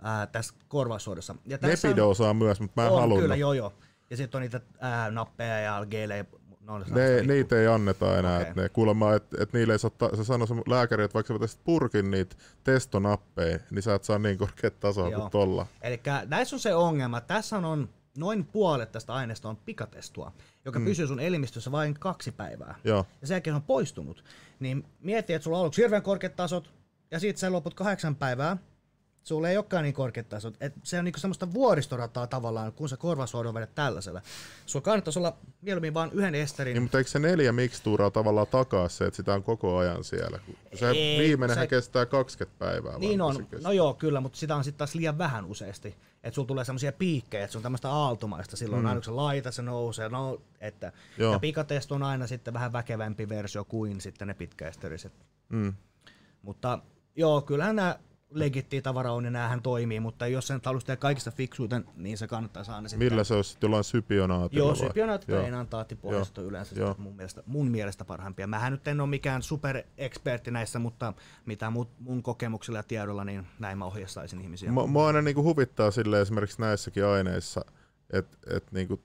ää, 0.02 0.26
tässä 0.26 0.54
korvaushoidossa. 0.68 1.34
Ja 1.46 1.58
tässä 1.58 1.88
Nepido 1.88 2.14
saa 2.14 2.34
myös, 2.34 2.60
mutta 2.60 2.80
mä 2.80 2.86
en 2.86 2.94
halunnut. 2.94 3.18
Kyllä, 3.18 3.36
joo 3.36 3.52
joo. 3.52 3.72
Ja 4.10 4.16
sitten 4.16 4.38
on 4.38 4.42
niitä 4.42 4.60
ää, 4.80 5.10
nappeja 5.10 5.60
ja 5.60 5.86
geelejä 5.90 6.24
ne, 6.90 7.22
niitä 7.26 7.60
ei 7.60 7.66
anneta 7.66 8.18
enää. 8.18 8.38
Okay. 8.38 8.50
Et 8.50 8.56
ne, 8.56 8.68
kuulemma, 8.68 9.14
että 9.14 9.36
et 9.40 9.52
niille 9.52 9.72
ei 9.72 9.78
saa, 9.78 9.90
se 10.14 10.24
sanoi 10.24 10.48
se 10.48 10.54
lääkäri, 10.54 11.04
että 11.04 11.14
vaikka 11.14 11.46
sä 11.46 11.58
purkin 11.64 12.10
niitä 12.10 12.36
testonappeja, 12.64 13.58
niin 13.70 13.82
sä 13.82 13.94
et 13.94 14.04
saa 14.04 14.18
niin 14.18 14.38
korkeat 14.38 14.80
tasoa 14.80 15.10
kuin 15.10 15.30
tolla. 15.30 15.66
Eli 15.82 16.00
näissä 16.26 16.56
on 16.56 16.60
se 16.60 16.74
ongelma. 16.74 17.20
Tässä 17.20 17.56
on 17.56 17.88
noin 18.18 18.44
puolet 18.44 18.92
tästä 18.92 19.14
aineesta 19.14 19.48
on 19.48 19.56
pikatestua, 19.56 20.32
joka 20.64 20.78
mm. 20.78 20.84
pysyy 20.84 21.06
sun 21.06 21.20
elimistössä 21.20 21.72
vain 21.72 21.94
kaksi 21.94 22.32
päivää. 22.32 22.74
Joo. 22.84 23.06
Ja 23.20 23.26
sen 23.26 23.34
jälkeen 23.34 23.56
on 23.56 23.62
poistunut. 23.62 24.24
Niin 24.60 24.84
mieti, 25.00 25.32
että 25.32 25.44
sulla 25.44 25.56
on 25.56 25.60
ollut 25.60 25.76
hirveän 25.76 26.02
korkeat 26.02 26.36
tasot, 26.36 26.70
ja 27.10 27.20
sitten 27.20 27.40
sä 27.40 27.52
loput 27.52 27.74
kahdeksan 27.74 28.16
päivää, 28.16 28.56
Sulla 29.22 29.48
ei 29.48 29.56
olekaan 29.56 29.82
niin 29.82 29.94
korkeat 29.94 30.28
tasot. 30.28 30.56
Et 30.60 30.74
se 30.82 30.98
on 30.98 31.04
niinku 31.04 31.20
semmoista 31.20 31.52
vuoristorataa 31.52 32.26
tavallaan, 32.26 32.72
kun 32.72 32.88
sä 32.88 32.96
korvasuodon 32.96 33.54
vedet 33.54 33.74
tällaisella. 33.74 34.22
Sulla 34.66 34.84
kannattaisi 34.84 35.18
olla 35.18 35.36
mieluummin 35.62 35.94
vain 35.94 36.10
yhden 36.12 36.34
esterin. 36.34 36.74
Niin, 36.74 36.82
mutta 36.82 36.98
eikö 36.98 37.10
se 37.10 37.18
neljä 37.18 37.52
mikstuuraa 37.52 38.10
tavallaan 38.10 38.46
takaa 38.46 38.88
se, 38.88 39.04
että 39.04 39.16
sitä 39.16 39.34
on 39.34 39.42
koko 39.42 39.76
ajan 39.76 40.04
siellä? 40.04 40.38
Se 40.74 40.90
Ei, 40.90 41.18
viimeinenhän 41.18 41.64
se- 41.64 41.68
kestää 41.68 42.06
20 42.06 42.58
päivää. 42.58 42.98
Niin 42.98 43.20
on, 43.20 43.46
no 43.62 43.72
joo, 43.72 43.94
kyllä, 43.94 44.20
mutta 44.20 44.38
sitä 44.38 44.56
on 44.56 44.64
sitten 44.64 44.78
taas 44.78 44.94
liian 44.94 45.18
vähän 45.18 45.44
useasti. 45.44 45.96
Että 46.22 46.34
sulla 46.34 46.48
tulee 46.48 46.64
semmoisia 46.64 46.92
piikkejä, 46.92 47.44
että 47.44 47.52
se 47.52 47.58
on 47.58 47.62
tämmöistä 47.62 47.90
aaltomaista. 47.90 48.56
Silloin 48.56 48.82
mm. 48.82 48.88
aina 48.88 49.00
kun 49.00 49.04
se 49.04 49.10
laita, 49.10 49.50
se 49.50 49.62
nousee. 49.62 50.08
No, 50.08 50.42
että, 50.60 50.92
Joo. 51.18 51.32
ja 51.32 51.38
pikatest 51.38 51.92
on 51.92 52.02
aina 52.02 52.26
sitten 52.26 52.54
vähän 52.54 52.72
väkevämpi 52.72 53.28
versio 53.28 53.64
kuin 53.64 54.00
sitten 54.00 54.28
ne 54.28 54.34
pitkäesteriset. 54.34 55.12
Mm. 55.48 55.74
Mutta 56.42 56.78
joo, 57.16 57.40
kyllähän 57.40 57.76
nämä 57.76 57.98
legittiä 58.30 58.82
tavara 58.82 59.12
on 59.12 59.24
ja 59.24 59.30
näähän 59.30 59.62
toimii, 59.62 60.00
mutta 60.00 60.26
jos 60.26 60.46
sen 60.46 60.60
haluaisi 60.64 60.86
tehdä 60.86 60.96
kaikista 60.96 61.30
fiksuiten, 61.30 61.84
niin 61.96 62.18
se 62.18 62.26
kannattaa 62.26 62.64
saada 62.64 62.88
sitten. 62.88 63.08
Millä 63.08 63.24
se 63.24 63.34
olisi 63.34 63.58
jollain 63.62 63.84
sypionaatilla? 63.84 64.64
Joo, 64.64 64.68
vai? 64.68 64.88
sypionaat 64.88 65.24
Joo. 65.28 65.40
tai 65.40 65.48
enantaattipohjaiset 65.48 66.38
on 66.38 66.44
yleensä 66.44 66.80
Joo. 66.80 66.94
mun 66.98 67.16
mielestä, 67.16 67.42
mun 67.46 67.70
mielestä 67.70 68.04
parhaimpia. 68.04 68.46
Mähän 68.46 68.72
nyt 68.72 68.88
en 68.88 69.00
ole 69.00 69.08
mikään 69.08 69.42
superekspertti 69.42 70.50
näissä, 70.50 70.78
mutta 70.78 71.12
mitä 71.46 71.70
mun, 71.70 71.88
mun 71.98 72.22
kokemuksella 72.22 72.78
ja 72.78 72.82
tiedolla, 72.82 73.24
niin 73.24 73.46
näin 73.58 73.78
mä 73.78 73.84
ohjeistaisin 73.84 74.40
ihmisiä. 74.40 74.72
Mua, 74.72 74.86
mua 74.86 75.06
aina 75.06 75.22
niinku 75.22 75.42
huvittaa 75.42 75.90
sille 75.90 76.20
esimerkiksi 76.20 76.60
näissäkin 76.60 77.04
aineissa, 77.04 77.64
että 78.12 78.36
et 78.56 78.72
niinku 78.72 79.02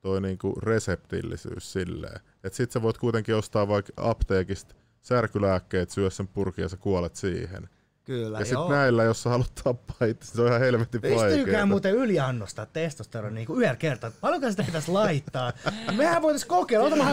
toi 0.00 0.20
niinku 0.20 0.54
reseptillisyys 0.62 1.72
silleen. 1.72 2.20
Että 2.44 2.56
sit 2.56 2.70
sä 2.70 2.82
voit 2.82 2.98
kuitenkin 2.98 3.34
ostaa 3.34 3.68
vaikka 3.68 3.92
apteekista 3.96 4.74
särkylääkkeet, 5.00 5.90
syö 5.90 6.10
sen 6.10 6.28
purkin 6.28 6.62
ja 6.62 6.68
sä 6.68 6.76
kuolet 6.76 7.16
siihen. 7.16 7.68
Kyllä, 8.08 8.38
Ja 8.38 8.44
sitten 8.44 8.60
joo. 8.60 8.72
näillä, 8.72 9.04
jos 9.04 9.22
sä 9.22 9.30
haluat 9.30 9.52
tappaa 9.64 10.06
itse, 10.08 10.32
se 10.32 10.42
on 10.42 10.48
ihan 10.48 10.60
helvetin 10.60 11.02
vaikeaa. 11.02 11.24
Pystyykään 11.24 11.68
muuten 11.68 11.94
yliannostaa 11.94 12.66
testosteronia 12.66 13.34
niin 13.34 13.58
yhdellä 13.58 13.76
kertaa? 13.76 14.10
Paljonko 14.20 14.50
sitä 14.50 14.62
pitäisi 14.62 14.90
laittaa? 14.90 15.52
Mehän 15.96 16.22
voitais 16.22 16.44
kokeilla, 16.44 16.86
ota. 16.86 16.96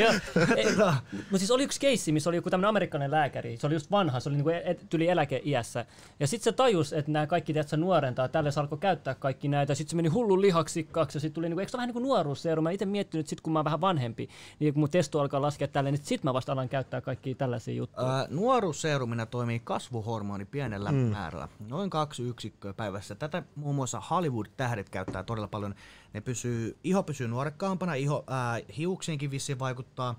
Joo. 0.00 0.12
Tota, 0.70 0.94
Mutta 1.12 1.38
siis 1.38 1.50
oli 1.50 1.62
yksi 1.62 1.80
keissi, 1.80 2.12
missä 2.12 2.30
oli 2.30 2.36
joku 2.36 2.50
tämmöinen 2.50 2.68
amerikkalainen 2.68 3.10
lääkäri. 3.10 3.56
Se 3.56 3.66
oli 3.66 3.74
just 3.74 3.90
vanha, 3.90 4.20
se 4.20 4.28
oli 4.28 4.36
niinku 4.36 4.50
et, 4.64 4.86
tyli 4.90 5.08
eläkeiässä. 5.08 5.86
Ja 6.20 6.26
sitten 6.26 6.44
se 6.44 6.52
tajus, 6.52 6.92
että 6.92 7.10
nämä 7.10 7.26
kaikki 7.26 7.52
tiedät, 7.52 7.72
nuorentaa, 7.76 8.28
tälle 8.28 8.50
se 8.50 8.60
alkoi 8.60 8.78
käyttää 8.78 9.14
kaikki 9.14 9.48
näitä. 9.48 9.74
Sitten 9.74 9.90
se 9.90 9.96
meni 9.96 10.08
hullun 10.08 10.40
lihaksikkaaksi 10.40 11.16
ja 11.16 11.20
sitten 11.20 11.34
tuli, 11.34 11.48
niinku, 11.48 11.60
eikö 11.60 11.70
se 11.70 11.76
ole 11.76 11.78
vähän 11.78 11.88
niin 11.88 11.92
kuin 11.92 12.02
nuoruusseeru? 12.02 12.62
Mä 12.62 12.70
itse 12.70 12.86
miettinyt, 12.86 13.28
sit 13.28 13.40
kun 13.40 13.52
mä 13.52 13.58
oon 13.58 13.64
vähän 13.64 13.80
vanhempi, 13.80 14.28
niin 14.58 14.74
kun 14.74 14.80
mun 14.80 14.90
testo 14.90 15.20
alkaa 15.20 15.42
laskea 15.42 15.68
tälle, 15.68 15.90
niin 15.90 16.00
sitten 16.04 16.28
mä 16.28 16.34
vasta 16.34 16.52
alan 16.52 16.68
käyttää 16.68 17.00
kaikkia 17.00 17.34
tällaisia 17.34 17.74
juttuja. 17.74 18.26
Nuoruusseerumina 18.30 19.26
toimii 19.26 19.47
kasvuhormoni 19.64 20.44
pienellä 20.44 20.92
mm. 20.92 20.96
määrällä, 20.98 21.48
noin 21.68 21.90
kaksi 21.90 22.22
yksikköä 22.22 22.72
päivässä. 22.72 23.14
Tätä 23.14 23.42
muun 23.54 23.74
muassa 23.74 24.00
Hollywood-tähdet 24.10 24.88
käyttää 24.88 25.22
todella 25.22 25.48
paljon. 25.48 25.74
Ne 26.14 26.20
pysyy, 26.20 26.76
iho 26.84 27.02
pysyy 27.02 27.28
nuorekkaampana, 27.28 27.94
iho, 27.94 28.24
ää, 28.26 28.60
hiuksiinkin 28.76 29.30
vissiin 29.30 29.58
vaikuttaa, 29.58 30.18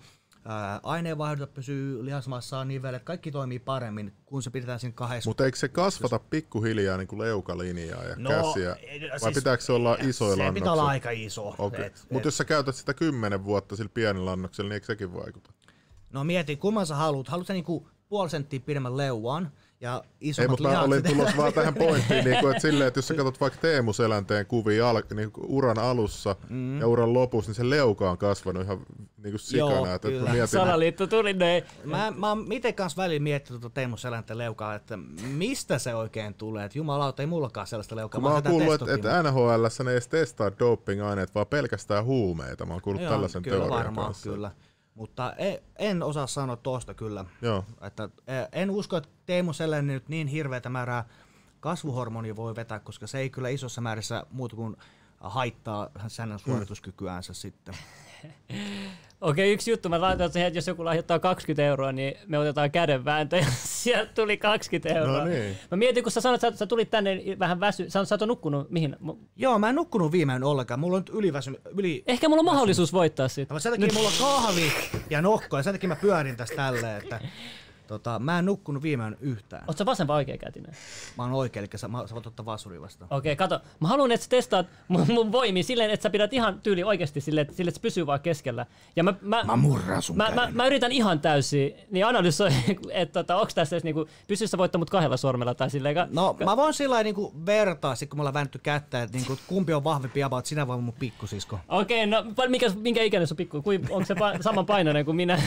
aineenvaihdunta 0.84 1.54
pysyy 1.54 2.06
lihasmassaan, 2.06 2.68
nivelet, 2.68 3.04
kaikki 3.04 3.32
toimii 3.32 3.60
paremmin, 3.60 4.14
kun 4.26 4.44
se 4.44 4.50
pidetään 4.50 4.80
siinä 4.80 4.94
kahdessa. 4.94 5.30
Mutta 5.30 5.46
eikö 5.46 5.58
se 5.58 5.68
kasvata 5.68 6.20
pikkuhiljaa 6.20 6.98
niin 6.98 7.08
kuin 7.08 7.20
leukalinjaa 7.20 8.04
ja 8.04 8.16
No, 8.18 8.30
käsiä? 8.30 8.74
ei, 8.76 9.02
Vai 9.10 9.20
siis- 9.20 9.36
pitääkö 9.36 9.64
se 9.64 9.72
olla 9.74 9.98
isoilla 10.02 10.48
se 10.48 10.52
pitää 10.54 10.72
olla 10.74 10.88
aika 10.88 11.10
iso. 11.12 11.56
Et- 11.86 12.06
Mutta 12.12 12.28
jos 12.28 12.38
sä 12.38 12.46
käytät 12.46 12.76
sitä 12.76 12.94
kymmenen 12.94 13.44
vuotta 13.44 13.76
sillä 13.76 13.92
pienellä 13.94 14.32
annoksella, 14.32 14.68
niin 14.70 14.74
eikö 14.74 14.86
sekin 14.86 15.14
vaikuta? 15.14 15.52
No 16.14 16.24
mieti, 16.24 16.56
kumman 16.56 16.86
sä 16.88 16.96
haluat. 16.96 17.28
Haluat 17.28 17.48
sä 17.48 17.54
niinku 17.54 17.88
puoli 18.10 18.30
senttiä 18.30 18.60
pidemmän 18.60 18.98
leuan 18.98 19.52
ja 19.82 20.04
isommat 20.22 20.60
Ei, 20.60 20.64
mutta 20.64 20.78
mä 20.78 20.82
olin 20.82 21.04
tulossa 21.04 21.38
vaan 21.38 21.54
tähän 21.54 21.74
pointtiin, 21.74 22.26
niin 22.26 22.40
kuin, 22.40 22.52
että 22.52 22.62
silleen, 22.62 22.88
että 22.88 22.98
jos 22.98 23.08
sä 23.08 23.14
katsot 23.14 23.42
vaikka 23.42 23.60
Teemu 23.62 23.94
Selänteen 23.94 24.46
kuvia 24.46 24.90
al- 24.90 25.02
niin 25.16 25.32
uran 25.38 25.80
alussa 25.80 26.36
mm. 26.50 26.80
ja 26.80 26.88
uran 26.88 27.14
lopussa, 27.14 27.50
niin 27.50 27.56
se 27.56 27.70
leuka 27.70 28.12
on 28.12 28.18
kasvanut 28.18 28.64
ihan 28.64 28.80
niin 29.18 29.32
kuin 29.32 29.40
sikana. 29.40 29.72
Joo, 29.72 29.86
että, 29.86 29.96
että 29.96 30.08
kyllä. 30.08 30.24
mä 30.24 30.32
mietin, 30.32 30.48
Salaliitto 30.48 31.08
tuli 31.08 31.34
ne. 31.34 31.64
Mä, 31.84 32.14
mä 32.18 32.30
oon 32.30 32.48
miten 32.48 32.74
kanssa 32.74 33.02
välillä 33.02 33.24
miettinyt 33.24 33.62
tuota 33.62 33.74
Teemu 33.74 33.98
Selänteen 33.98 34.38
leukaa, 34.38 34.76
että 34.76 34.98
mistä 35.34 35.80
se 35.80 35.96
oikein 35.96 36.34
tulee. 36.34 36.66
Että 36.66 36.78
jumalauta, 36.78 37.24
ei 37.24 37.28
mullakaan 37.28 37.68
sellaista 37.68 37.96
leukaa. 37.96 38.22
Mä 38.22 38.30
oon 38.30 38.44
kuullut, 38.44 38.74
että, 38.74 38.94
että 38.94 39.24
NHL 39.24 39.64
ne 39.84 39.92
ei 39.92 39.94
edes 39.94 40.08
testaa 40.08 40.52
doping-aineet, 40.60 41.36
vaan 41.36 41.48
pelkästään 41.48 42.06
huumeita. 42.06 42.66
Mä 42.66 42.74
oon 42.74 42.82
kuullut 42.82 43.02
Joo, 43.02 43.12
tällaisen 43.12 43.42
kyllä 43.42 43.58
teorian 43.58 43.78
varmaan, 43.78 44.08
kanssa. 44.08 44.30
kyllä. 44.30 44.52
Mutta 45.00 45.34
en, 45.38 45.60
en 45.76 46.04
osaa 46.04 46.28
sanoa 46.28 46.56
tuosta 46.56 46.94
kyllä. 46.94 47.26
Joo. 47.42 47.66
Että, 47.82 48.10
eh, 48.28 48.48
en 48.52 48.72
usko, 48.72 48.98
että 48.98 49.10
Teemu 49.26 49.54
Selänen 49.54 49.88
nyt 49.88 50.10
niin 50.10 50.28
hirveätä 50.28 50.70
määrää 50.70 51.06
kasvuhormonia 51.60 52.36
voi 52.36 52.56
vetää, 52.56 52.80
koska 52.80 53.08
se 53.08 53.20
ei 53.20 53.30
kyllä 53.30 53.50
isossa 53.50 53.82
määrässä 53.82 54.24
muuta 54.32 54.56
kuin 54.56 54.78
haittaa 55.20 55.90
hänen 56.18 56.40
suorituskykyäänsä 56.40 57.34
sitten. 57.34 57.76
Okei, 59.22 59.54
yksi 59.54 59.72
juttu. 59.72 59.90
Mä 59.90 60.02
laitan 60.02 60.32
siihen, 60.32 60.48
että 60.48 60.58
jos 60.58 60.68
joku 60.68 60.86
lahjoittaa 60.86 61.20
20 61.20 61.66
euroa, 61.66 61.92
niin 61.92 62.18
me 62.28 62.40
otetaan 62.40 62.72
kädenvääntö 62.72 63.38
ja 63.38 63.46
sieltä 63.64 64.14
tuli 64.14 64.38
20 64.38 65.00
euroa. 65.00 65.20
No 65.20 65.26
niin. 65.26 65.58
Mä 65.72 65.78
mietin, 65.78 66.04
kun 66.04 66.12
sä 66.12 66.22
sanoit, 66.22 66.44
että 66.44 66.58
sä, 66.58 66.66
tulit 66.66 66.90
tänne 66.90 67.22
vähän 67.40 67.60
väsy... 67.60 67.90
Sä, 67.90 68.06
sä 68.06 68.16
oot 68.16 68.28
nukkunut 68.28 68.70
mihin? 68.70 68.96
Joo, 69.36 69.60
mä 69.60 69.70
en 69.70 69.76
nukkunut 69.76 70.12
viimein 70.12 70.44
ollenkaan. 70.44 70.80
Mulla 70.80 70.98
on 70.98 71.02
nyt 71.02 71.16
yliväsy... 71.16 71.62
Yli... 71.78 72.04
Ehkä 72.08 72.30
mulla 72.30 72.40
on 72.40 72.46
mahdollisuus 72.46 72.94
voittaa 72.94 73.28
siitä. 73.28 73.54
Mutta 73.54 73.64
sen 73.64 73.72
takia 73.72 73.94
mulla 73.94 74.10
on 74.10 74.16
kahvi 74.20 74.72
ja 75.10 75.22
nokko 75.22 75.58
ja 75.58 75.64
sen 75.64 75.74
takia 75.74 75.90
mä 75.90 75.96
pyörin 75.96 76.38
tässä 76.38 76.56
tälleen, 76.56 77.02
että 77.02 77.20
tota, 77.90 78.20
mä 78.20 78.40
en 78.40 78.46
nukkunut 78.46 78.84
viimein 78.84 79.18
yhtään. 79.22 79.64
Oot 79.68 79.78
sä 79.78 79.86
vasen 79.86 80.08
vai 80.08 80.16
oikea 80.16 80.38
kätinen? 80.38 80.72
Mä 81.18 81.24
oon 81.24 81.32
oikein, 81.34 81.64
eli 81.64 81.70
sä, 81.80 81.88
mä, 81.88 82.08
sä 82.08 82.16
voit 82.16 82.28
ottaa 82.28 82.46
vasuri 82.46 82.82
vastaan. 82.82 83.14
Okei, 83.14 83.36
kato. 83.36 83.60
Mä 83.80 83.88
haluan, 83.88 84.12
että 84.12 84.24
sä 84.24 84.30
testaat 84.30 84.68
mun, 84.88 85.06
mun 85.08 85.32
voimia 85.32 85.64
silleen, 85.64 85.92
että 85.92 86.04
sä 86.04 86.10
pidät 86.10 86.34
ihan 86.34 86.60
tyyli 86.62 86.84
oikeasti 86.84 87.22
silleen, 87.22 87.42
että, 87.42 87.56
silleen, 87.56 87.70
että 87.70 87.78
se 87.78 87.82
pysyy 87.82 88.06
vaan 88.08 88.20
keskellä. 88.20 88.66
Ja 88.96 89.04
mä, 89.04 89.14
mä, 89.22 89.44
Mä 89.44 89.56
murran 89.56 90.02
sun 90.02 90.18
mä, 90.18 90.32
mä, 90.36 90.50
mä, 90.52 90.68
yritän 90.68 90.92
ihan 90.92 91.20
täysin, 91.20 91.74
niin 91.92 92.06
analysoi, 92.06 92.50
että 92.92 93.14
tota, 93.24 93.36
onko 93.36 93.52
tässä 93.56 93.76
edes 93.76 93.84
niinku, 93.84 94.08
pystyy 94.28 94.48
sä 94.48 94.58
voittaa 94.58 94.80
mut 94.80 94.90
kahdella 94.90 95.18
sormella 95.18 95.54
tai 95.56 95.70
silleen. 95.70 95.96
Ka- 95.96 96.08
No 96.12 96.36
mä 96.46 96.58
voin 96.58 96.74
sillä 96.74 96.94
lailla 96.94 97.04
niinku 97.04 97.34
vertaa, 97.46 97.96
sit 97.96 98.10
kun 98.10 98.18
me 98.18 98.22
ollaan 98.22 98.34
väännetty 98.34 98.60
kättä, 98.60 99.04
että 99.04 99.18
niinku, 99.18 99.38
kumpi 99.48 99.74
on 99.74 99.84
vahvempi 99.84 100.24
about, 100.24 100.46
sinä 100.46 100.68
vai 100.68 100.78
mun 100.78 100.94
pikkusisko. 101.00 101.60
Okei, 101.70 102.06
no 102.06 102.24
pal- 102.36 102.50
mikä, 102.50 102.72
minkä 102.76 103.04
ikäinen 103.04 103.28
sun 103.28 103.38
pikku? 103.38 103.58
Onko 103.90 104.06
se 104.06 104.14
pa- 104.14 104.42
saman 104.42 104.66
painoinen 104.66 105.06
kuin 105.06 105.16
minä? 105.16 105.42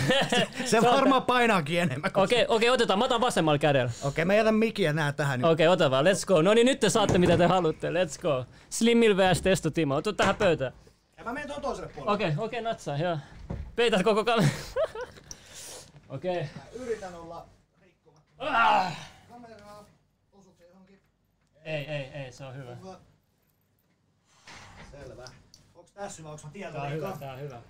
Se 0.64 0.82
varmaan 0.82 1.22
painaakin 1.22 1.78
enemmän. 1.80 2.12
kuin- 2.12 2.22
Okei, 2.32 2.46
okei, 2.48 2.70
otetaan. 2.70 2.98
Mä 2.98 3.04
otan 3.04 3.20
vasemmalla 3.20 3.58
kädellä. 3.58 3.92
Okei, 4.02 4.24
mä 4.24 4.34
jätän 4.34 4.54
mikiä 4.54 4.92
nää 4.92 5.12
tähän 5.12 5.40
nyt. 5.40 5.50
Okei, 5.50 5.68
ota 5.68 5.90
vaan. 5.90 6.04
Let's 6.04 6.26
go. 6.26 6.42
No 6.42 6.54
niin, 6.54 6.66
nyt 6.66 6.80
te 6.80 6.90
saatte 6.90 7.18
mitä 7.18 7.36
te 7.36 7.46
haluatte. 7.46 7.90
Let's 7.90 8.22
go. 8.22 8.44
Slimmil 8.70 9.16
vs. 9.16 9.42
Testo 9.42 9.70
Timo. 9.70 9.94
Ota 9.96 10.12
tähän 10.12 10.36
pöytään. 10.36 10.72
Ja 11.16 11.24
mä 11.24 11.32
menen 11.32 11.48
tuon 11.48 11.62
toiselle 11.62 11.88
puolelle. 11.88 12.14
Okei, 12.14 12.32
okei, 12.38 12.62
natsaa. 12.62 12.96
Joo. 12.96 13.18
Peität 13.76 14.02
koko 14.02 14.24
kamera. 14.24 14.48
Okei. 16.08 16.46
Yritän 16.72 17.14
olla 17.14 17.46
rikkomatta. 17.82 18.34
Ah! 18.38 18.96
Kameraa, 19.28 19.86
osuuko 20.32 20.58
se 20.58 20.66
johonkin? 20.66 21.00
Ei, 21.64 21.84
ei, 21.86 22.04
ei, 22.04 22.32
se 22.32 22.44
on 22.44 22.56
hyvä. 22.56 22.74
Hyvä. 22.74 22.96
Selvä. 24.90 25.24
Onks 25.74 25.92
tässä 25.92 26.22
hyvä, 26.22 26.30
onks 26.30 26.44
mä 26.44 26.50
tieltä 26.50 26.78
Tää 26.78 26.86
on 26.86 26.92
hyvä, 26.92 27.16
tää 27.20 27.32
on 27.32 27.40
hyvä. 27.40 27.62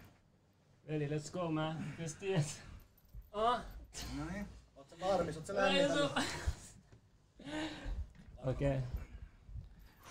Veli, 0.89 1.09
let's 1.09 1.33
go 1.33 1.51
man. 1.51 1.85
Just 1.99 2.19
tiedät. 2.19 2.63
Ah. 3.33 3.61
Noniin. 4.19 4.49
Oot 4.77 4.89
sä 4.89 4.97
varmis, 5.01 5.37
oot 5.37 5.47
sä 5.47 5.53
on- 5.53 6.23
Okei. 8.45 8.79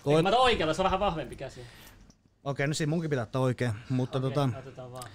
Toi- 0.04 0.14
Toi... 0.14 0.22
Mä 0.22 0.28
otan 0.28 0.40
oikealla, 0.40 0.74
se 0.74 0.82
on 0.82 0.84
vähän 0.84 1.00
vahvempi 1.00 1.36
käsi. 1.36 1.66
Okei, 2.44 2.66
no 2.66 2.74
siinä 2.74 2.90
munkin 2.90 3.10
pitää 3.10 3.22
ottaa 3.22 3.42
oikein. 3.42 3.72
Mutta 3.88 4.18
Okei, 4.18 4.30
tota, 4.30 4.48
otetaan 4.58 4.92
vaan. 4.92 5.10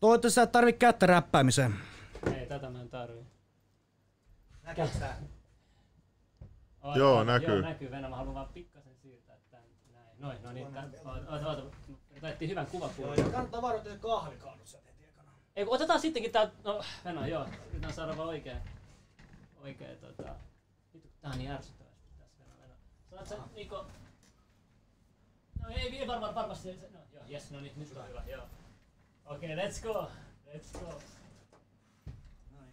toivottavasti 0.00 0.34
sä 0.34 0.42
et 0.42 0.52
tarvii 0.52 0.72
kättä 0.72 1.06
räppäämiseen. 1.06 1.74
Ei, 2.36 2.46
tätä 2.46 2.70
mä 2.70 2.80
en 2.80 2.88
tarvii. 2.88 3.24
Näkyykö 4.62 4.98
tää? 4.98 5.16
Oi, 6.82 6.98
Joo, 6.98 7.18
oi, 7.18 7.24
näkyy. 7.24 7.48
Joo, 7.48 7.60
näkyy. 7.60 7.90
Venä, 7.90 8.08
mä 8.08 8.16
haluan 8.16 8.34
vaan 8.34 8.48
pikkasen 8.48 8.94
siirtää 9.02 9.36
tän. 9.50 9.60
Näin. 9.92 10.06
Noin, 10.18 10.42
no 10.42 10.52
niin. 10.52 10.66
Oota, 11.26 11.48
oota. 11.48 11.62
Otettiin 12.16 12.50
hyvän 12.50 12.66
kuvan 12.66 12.90
Joo, 12.98 13.14
ja 13.14 13.22
kannattaa 13.24 13.62
varoa, 13.62 13.82
että 13.82 13.96
Ei, 15.56 15.64
otetaan 15.68 16.00
sittenkin 16.00 16.32
tää, 16.32 16.50
no 16.64 16.84
Venä, 17.04 17.26
joo. 17.26 17.48
Yritän 17.70 17.92
saada 17.92 18.16
vaan 18.16 18.28
oikein, 18.28 18.58
oikein 19.62 19.98
tota, 19.98 20.34
vittu 20.94 21.08
tää 21.20 21.30
on 21.30 21.38
niin 21.38 21.50
ärsyttävästi 21.50 22.08
tässä 22.18 22.42
Venä, 22.42 22.54
Venä. 22.60 22.74
Saat 23.10 23.28
sä 23.28 23.36
niinku, 23.54 23.74
no 25.60 25.68
ei, 25.68 25.98
ei 25.98 26.06
varmaan, 26.06 26.34
varmasti 26.34 26.68
no 26.92 26.98
joo, 27.12 27.24
jes, 27.26 27.50
no 27.50 27.60
niin, 27.60 27.72
nyt 27.76 27.96
on 27.96 28.08
hyvä, 28.08 28.22
joo. 28.26 28.46
Okei, 29.24 29.54
okay, 29.54 29.66
let's 29.66 29.82
go, 29.82 30.10
let's 30.46 30.78
go. 30.78 31.00
Noin. 32.50 32.68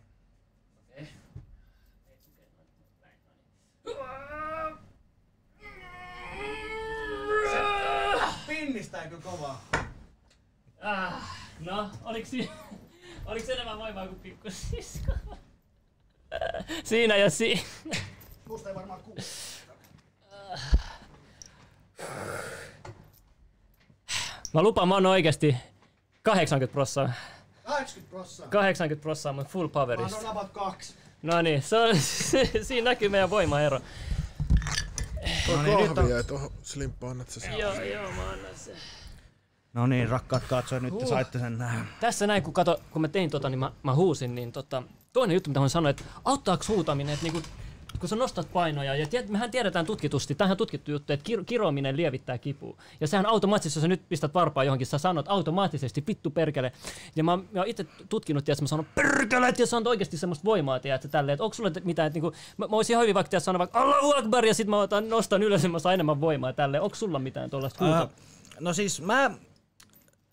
Okei. 0.80 1.10
Ei 2.08 2.18
tukea, 2.18 2.46
no 2.58 2.64
niin, 2.78 2.88
näin, 3.02 3.18
no 3.26 3.32
niin. 3.34 3.52
Pinnistää 8.48 9.08
kyllä 9.08 9.22
kovaa. 9.22 9.62
Ah, 10.82 11.42
no, 11.62 11.90
oliks, 12.04 12.30
si- 12.30 12.50
oliks 13.26 13.50
enemmän 13.50 13.78
voimaa 13.80 14.08
kuin 14.08 14.20
pikkusisko? 14.20 15.12
Siinä 16.84 17.16
ja 17.18 17.30
siinä. 17.30 17.62
Musta 18.50 18.70
ei 18.70 18.76
varmaan 18.76 19.02
kuulu. 19.02 19.20
Mä 24.54 24.62
lupaan, 24.62 24.88
mä 24.88 24.94
oon 24.94 25.06
oikeesti 25.06 25.56
80 26.24 26.74
prossaa. 26.74 27.14
80 27.66 28.10
prossaa. 28.12 28.48
80 28.48 29.02
prossaa 29.02 29.34
mun 29.34 29.46
full 29.46 29.68
Mä 29.68 29.72
powerista. 29.74 30.18
annan 30.18 30.32
about 30.32 30.52
kaksi. 30.52 30.94
No 31.22 31.42
niin, 31.42 31.62
se 31.62 31.78
on, 31.78 31.96
siinä 32.64 32.90
näkyy 32.90 33.10
meidän 33.10 33.30
voimaero. 33.30 33.80
No 35.48 35.62
niin, 35.64 35.78
nyt 35.78 35.90
on... 35.90 35.96
Kahvia 35.96 36.18
ei 36.18 36.24
tuohon 36.24 36.52
slimppaan, 36.62 37.22
että 37.22 37.34
se 37.40 37.48
Joo, 37.58 37.82
joo, 37.82 38.12
mä 38.12 38.30
annan 38.30 38.52
sen. 38.56 38.76
No 39.74 39.88
niin, 39.88 40.10
rakkaat 40.10 40.44
katsojat, 40.50 40.84
nyt 40.84 40.98
te 40.98 41.06
saitte 41.06 41.40
sen 41.40 41.58
nähdä. 41.58 41.86
Tässä 42.00 42.28
näin, 42.28 42.44
kun, 42.44 42.54
kato, 42.54 42.80
kun 42.92 43.02
mä 43.02 43.08
tein 43.08 43.30
tota, 43.30 43.50
niin 43.50 43.60
mä, 43.60 43.72
mä 43.84 43.96
huusin, 43.96 44.36
niin 44.36 44.52
tota, 44.52 44.84
toinen 45.14 45.34
juttu, 45.34 45.50
mitä 45.50 45.60
mä 45.60 45.70
sanoa, 45.70 45.90
että 45.90 46.04
auttaako 46.26 46.64
huutaminen, 46.68 47.14
että 47.14 47.24
niinku, 47.24 47.42
kun 48.00 48.10
sä 48.10 48.16
nostat 48.16 48.54
painoja, 48.54 48.96
ja 48.96 49.08
tiedät, 49.08 49.30
mehän 49.30 49.52
tiedetään 49.52 49.86
tutkitusti, 49.86 50.36
tämähän 50.36 50.54
on 50.54 50.58
tutkittu 50.58 50.92
juttu, 50.92 51.14
että 51.14 51.32
kir- 51.32 51.44
kirominen 51.46 51.98
lievittää 51.98 52.38
kipua. 52.38 52.78
Ja 53.02 53.08
sehän 53.08 53.26
automaattisesti, 53.26 53.78
jos 53.78 53.82
sä 53.82 53.88
nyt 53.88 54.10
pistät 54.10 54.34
varpaa 54.34 54.64
johonkin, 54.64 54.88
sä 54.88 54.98
sanot 54.98 55.26
automaattisesti 55.30 56.04
vittu 56.08 56.30
perkele. 56.30 56.72
Ja 57.16 57.24
mä, 57.24 57.38
mä 57.38 57.44
oon 57.56 57.68
itse 57.68 57.86
tutkinut, 58.10 58.50
että 58.50 58.64
mä 58.64 58.68
sanon 58.68 58.86
perkele, 58.96 59.54
ja 59.58 59.68
se 59.68 59.76
on 59.76 59.88
oikeasti 59.88 60.18
semmoista 60.18 60.46
voimaa, 60.46 60.80
tiedätkö, 60.80 61.08
tälleen, 61.08 61.34
että 61.34 61.44
onko 61.44 61.54
sulla 61.54 61.72
mitään, 61.84 62.08
että 62.08 62.16
niinku, 62.16 62.34
mä, 62.58 62.68
mä 62.68 62.76
olisin 62.76 62.94
ihan 62.94 63.02
hyvin 63.02 63.16
vaikka 63.16 63.40
sanoa 63.40 63.60
vaikka 63.60 63.80
Allahu 63.82 64.14
Akbar, 64.18 64.46
ja 64.46 64.54
sit 64.54 64.68
mä 64.68 64.80
otan, 64.80 65.10
nostan 65.10 65.44
ylös, 65.44 65.64
ja 65.64 65.70
mä 65.70 65.80
saan 65.80 65.94
enemmän 65.94 66.22
voimaa 66.22 66.54
tälleen. 66.54 66.84
Onko 66.84 66.96
sulla 66.96 67.20
mitään 67.20 67.50
tuollaista 67.50 67.86
huuta? 67.86 68.00
Ää, 68.00 68.10
no 68.60 68.74
siis 68.74 69.02
mä... 69.02 69.32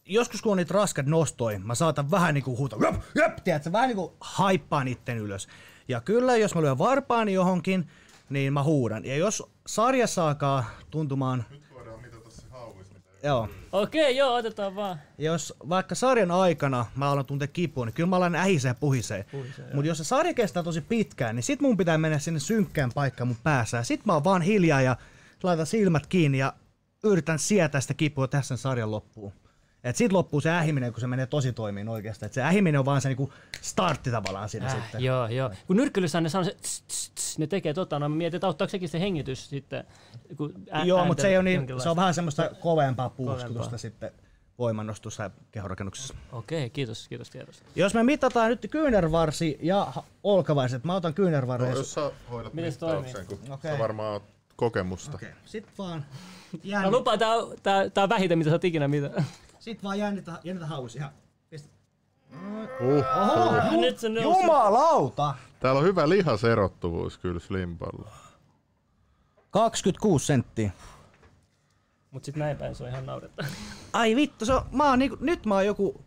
Joskus 0.09 0.43
kun 0.43 0.53
on 0.53 0.57
niitä 0.59 0.75
raskat 0.75 1.07
nostoi, 1.07 1.59
mä 1.59 1.75
saatan 1.75 2.11
vähän 2.11 2.35
niinku 2.35 2.57
huutaa, 2.57 2.79
jöp, 2.83 2.95
jöp, 3.15 3.37
tiedätkö, 3.45 3.73
vähän 3.73 3.89
niinku 3.89 4.17
haippaan 4.21 4.89
itten 4.89 5.19
ylös. 5.19 5.49
Ja 5.89 6.01
kyllä, 6.01 6.37
jos 6.37 6.55
mä 6.55 6.61
lyön 6.61 6.79
varpaani 6.79 7.33
johonkin, 7.33 7.89
niin 8.31 8.53
mä 8.53 8.63
huudan. 8.63 9.05
Ja 9.05 9.17
jos 9.17 9.43
sarjassa 9.67 10.29
alkaa 10.29 10.65
tuntumaan, 10.91 11.45
Nyt 11.51 11.63
voidaan 11.75 12.01
mitata 12.01 12.31
se 12.31 12.43
hauvis, 12.51 12.91
mitä 12.93 13.09
joo, 13.23 13.49
Okei, 13.73 14.17
joo, 14.17 14.35
otetaan 14.35 14.77
vaan. 14.77 15.01
jos 15.19 15.55
vaikka 15.69 15.95
sarjan 15.95 16.31
aikana 16.31 16.87
mä 16.97 17.11
alan 17.11 17.27
tuntea 17.27 17.49
kipua, 17.49 17.85
niin 17.87 17.95
kyllä 17.95 18.09
mä 18.09 18.17
alan 18.17 18.35
ähisee 18.35 18.71
ja 18.71 18.75
puhisee. 18.75 19.27
Mutta 19.75 19.89
jos 19.89 19.99
se 19.99 20.05
sarja 20.05 20.35
kestää 20.35 20.63
tosi 20.63 20.81
pitkään, 20.81 21.37
niin 21.37 21.43
sit 21.43 21.61
mun 21.61 21.77
pitää 21.77 21.99
mennä 21.99 22.19
sinne 22.19 22.41
synkkään 22.41 22.91
paikkaan 22.95 23.29
mun 23.29 23.37
päässä. 23.43 23.77
Ja 23.77 23.85
sit 23.85 24.07
mä 24.07 24.13
oon 24.13 24.25
vaan 24.25 24.43
hiljaa 24.43 24.81
ja 24.83 24.97
laitan 25.43 25.67
silmät 25.67 26.07
kiinni 26.07 26.39
ja 26.39 26.53
yritän 27.05 27.39
sietää 27.39 27.81
sitä 27.81 27.95
kipua 27.95 28.29
tässä 28.29 28.57
sarjan 28.57 28.91
loppuun. 28.91 29.33
Et 29.91 29.97
sit 29.97 30.13
loppuu 30.13 30.41
se 30.41 30.51
ähiminen, 30.51 30.93
kun 30.93 31.01
se 31.01 31.07
menee 31.07 31.27
tosi 31.27 31.53
toimiin 31.53 31.89
oikeastaan. 31.89 32.27
Et 32.27 32.33
se 32.33 32.43
ähiminen 32.43 32.79
on 32.79 32.85
vaan 32.85 33.01
se 33.01 33.09
niinku 33.09 33.33
startti 33.61 34.11
tavallaan 34.11 34.49
siinä 34.49 34.67
Äh, 34.67 34.75
sitten. 34.75 35.05
Joo, 35.05 35.27
joo. 35.29 35.51
Kun 35.67 35.77
nyrkkelyssä 35.77 36.21
ne 36.21 36.29
sanoo 36.29 36.45
se, 36.45 36.57
tss, 36.61 36.83
tss, 36.83 37.11
tss, 37.11 37.39
ne 37.39 37.47
tekee 37.47 37.75
tota, 37.75 37.99
no 37.99 38.09
mä 38.09 38.15
mietin, 38.17 38.37
että 38.37 38.47
auttaako 38.47 38.71
sekin 38.71 38.89
se 38.89 39.01
hengitys 39.01 39.49
sitten. 39.51 39.85
Kun 40.37 40.55
ä- 40.75 40.85
Joo, 40.85 41.05
mutta 41.05 41.21
se, 41.23 41.29
ei 41.29 41.37
ole 41.37 41.43
niin, 41.45 41.67
se 41.83 41.89
on 41.89 41.97
vähän 41.97 42.15
semmoista 42.15 42.51
kovempaa 42.61 43.11
puuskutusta 43.11 43.55
Kovempaa. 43.55 43.79
sitten 43.79 44.11
voimannostussa 44.59 45.23
ja 45.23 45.31
kehonrakennuksessa. 45.53 46.15
Okei, 46.33 46.71
kiitos, 46.71 47.09
kiitos 47.09 47.31
tiedosta. 47.31 47.63
Jos 47.77 47.95
me 47.95 48.03
mitataan 48.03 48.49
nyt 48.51 48.67
kyynärvarsi 48.71 49.59
ja 49.63 49.93
olkavaiset, 50.25 50.85
mä 50.85 50.95
otan 50.95 51.15
kyynärvarren. 51.15 51.71
No, 51.71 51.77
jos 51.77 51.93
sä 51.95 52.11
hoidat 52.31 52.55
Miten 52.55 52.73
se 52.73 52.77
mittauksen, 52.87 53.27
kun 53.27 53.39
Okei. 53.53 53.73
sä 53.73 53.79
varmaan 53.79 54.13
oot 54.13 54.23
kokemusta. 54.57 55.15
Okei, 55.15 55.29
sit 55.45 55.67
vaan 55.79 56.05
Mä 56.53 56.59
jännitä, 56.65 56.97
lupaan, 56.97 57.19
tää, 57.19 57.35
on- 57.35 57.55
tää, 57.63 57.91
tää 57.91 58.05
on 58.05 58.11
vähiten, 58.11 58.39
mitä 58.39 58.51
sä 58.51 58.55
oot 58.55 58.65
ikinä 58.65 58.89
mitä. 58.89 59.11
Sit 59.69 59.83
vaan 59.83 59.99
jännitä, 59.99 60.33
jännitä 60.45 60.67
haus. 60.67 60.97
Ihan. 60.97 61.11
Pistä. 61.51 61.69
Uh, 62.81 63.81
Nyt 63.81 63.99
se 63.99 64.09
nousi. 64.09 64.41
Jumalauta! 64.41 65.35
Täällä 65.61 65.79
on 65.79 65.85
hyvä 65.85 66.09
lihaserottuvuus 66.09 67.19
kyllä 67.19 67.41
slimpalla. 67.41 68.11
26 69.51 70.27
senttiä. 70.27 70.71
Mut 72.11 72.25
sit 72.25 72.37
näin 72.37 72.57
päin 72.57 72.75
se 72.75 72.85
on 72.85 72.91
ihan 72.91 73.07
naurettavaa. 73.07 73.51
Ai 73.93 74.17
vittu, 74.17 74.45
se 74.47 74.53
on, 74.53 74.63
mä 74.73 74.89
oon 74.91 74.99
niinku, 74.99 75.17
nyt 75.21 75.47
mä 75.47 75.55
oon 75.55 75.67
joku 75.67 76.05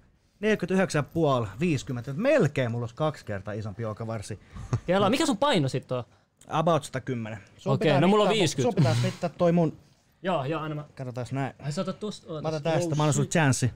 49,5, 1.43 1.49
50, 1.59 2.13
melkein 2.13 2.71
mulla 2.71 2.83
olisi 2.83 2.95
kaksi 2.95 3.25
kertaa 3.25 3.53
isompi 3.53 3.85
olkavarsi. 3.85 4.39
Kela, 4.85 5.09
mikä 5.09 5.25
sun 5.25 5.37
paino 5.37 5.67
sit 5.67 5.91
on? 5.91 6.03
About 6.47 6.83
110. 6.83 7.39
Sun 7.57 7.73
Okei, 7.73 7.85
pitää 7.87 8.01
no 8.01 8.07
mulla 8.07 8.23
on 8.23 8.27
mittaa- 8.29 8.39
50. 8.39 8.61
Sun 8.75 8.75
pitäis 8.75 9.03
mittaa 9.13 9.29
toi 9.29 9.51
mun, 9.51 9.77
Joo, 10.23 10.45
joo, 10.45 10.61
aina 10.61 10.75
mä... 10.75 10.85
katsotaan 10.95 11.27
näin. 11.31 11.53
Ai 11.59 11.71
sä 11.71 11.81
otat 11.81 11.99
tosta, 11.99 12.27
ootas. 12.27 12.41
Mä 12.41 12.47
otan 12.49 12.63
tästä, 12.63 12.89
Oh, 12.91 12.97
mä 12.97 13.03
annan 13.03 13.13
shit. 13.13 13.31
chanssi. 13.31 13.71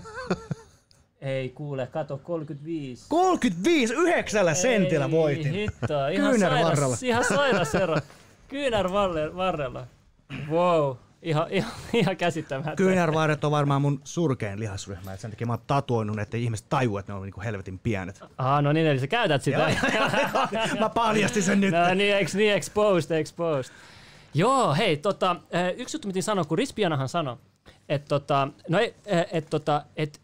Ei 1.20 1.48
kuule, 1.48 1.86
kato, 1.86 2.18
35. 2.18 3.04
35, 3.08 3.94
yhdeksällä 3.94 4.54
sentillä 4.54 5.04
Ei 5.04 5.10
voitin. 5.10 5.52
Hitto, 5.52 6.08
ihan 6.08 6.40
sairas, 6.40 7.02
ihan 7.02 7.24
sairas 7.24 7.74
ero. 7.74 7.96
Kyynärvarrella. 8.48 9.86
Wow, 10.50 10.96
ihan, 11.22 11.46
ihan, 11.50 11.72
ihan 11.92 12.16
käsittämättä. 12.16 12.76
Kyynärvarret 12.76 13.44
on 13.44 13.50
varmaan 13.50 13.82
mun 13.82 14.00
surkein 14.04 14.60
lihasryhmä, 14.60 15.16
sen 15.16 15.30
takia 15.30 15.46
mä 15.46 15.52
oon 15.52 15.62
tatuoinut, 15.66 16.18
että 16.18 16.36
ihmiset 16.36 16.66
tajuu, 16.68 16.98
että 16.98 17.12
ne 17.12 17.16
on 17.16 17.22
niinku 17.22 17.40
helvetin 17.40 17.78
pienet. 17.78 18.20
Ah, 18.38 18.62
no 18.62 18.72
niin, 18.72 18.86
eli 18.86 19.00
sä 19.00 19.06
käytät 19.06 19.42
sitä. 19.42 19.70
Mä 20.80 20.88
paljastin 20.88 21.42
sen 21.42 21.60
nyt. 21.60 21.70
No 21.74 21.94
niin, 21.94 22.26
niin 22.34 22.54
exposed, 22.54 23.18
exposed. 23.18 23.74
Joo, 24.34 24.74
hei, 24.74 24.96
tota, 24.96 25.36
eh, 25.50 25.74
yksi 25.76 25.96
juttu, 25.96 26.08
mitä 26.08 26.22
sanoa, 26.22 26.44
kun 26.44 26.58
Rispianahan 26.58 27.08
sanoi, 27.08 27.36
että 27.88 28.08
tota, 28.08 28.48
no, 28.68 28.78
et, 28.78 28.94
et, 29.32 29.50
tota, 29.50 29.84
et, 29.96 30.20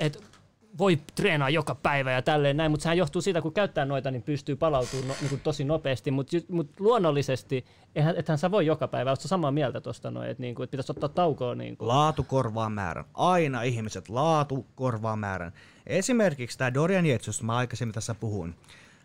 et 0.00 0.30
voi 0.78 0.98
treenaa 1.14 1.50
joka 1.50 1.74
päivä 1.74 2.12
ja 2.12 2.22
tälleen 2.22 2.56
näin, 2.56 2.70
mutta 2.70 2.82
sehän 2.82 2.98
johtuu 2.98 3.22
siitä, 3.22 3.42
kun 3.42 3.52
käyttää 3.52 3.84
noita, 3.84 4.10
niin 4.10 4.22
pystyy 4.22 4.56
palautumaan 4.56 5.08
no, 5.08 5.14
niin 5.20 5.28
kuin 5.28 5.40
tosi 5.40 5.64
nopeasti, 5.64 6.10
mutta 6.10 6.36
mut 6.48 6.70
luonnollisesti, 6.80 7.64
ethän 8.16 8.38
sä 8.38 8.50
voi 8.50 8.66
joka 8.66 8.88
päivä, 8.88 9.10
oletko 9.10 9.28
samaa 9.28 9.50
mieltä 9.50 9.80
tuosta 9.80 10.10
noin, 10.10 10.30
että, 10.30 10.40
niin 10.40 10.54
kuin, 10.54 10.64
että 10.64 10.70
pitäisi 10.70 10.92
ottaa 10.92 11.08
taukoa 11.08 11.54
niin 11.54 11.76
kuin. 11.76 11.88
Laatu 11.88 12.22
korvaa 12.22 12.70
määrän. 12.70 13.04
Aina 13.14 13.62
ihmiset, 13.62 14.08
laatu 14.08 14.66
korvaa 14.74 15.16
määrän. 15.16 15.52
Esimerkiksi 15.86 16.58
tämä 16.58 16.74
Dorian 16.74 17.06
josta 17.06 17.44
mä 17.44 17.56
aikaisemmin 17.56 17.94
tässä 17.94 18.14
puhuin. 18.14 18.54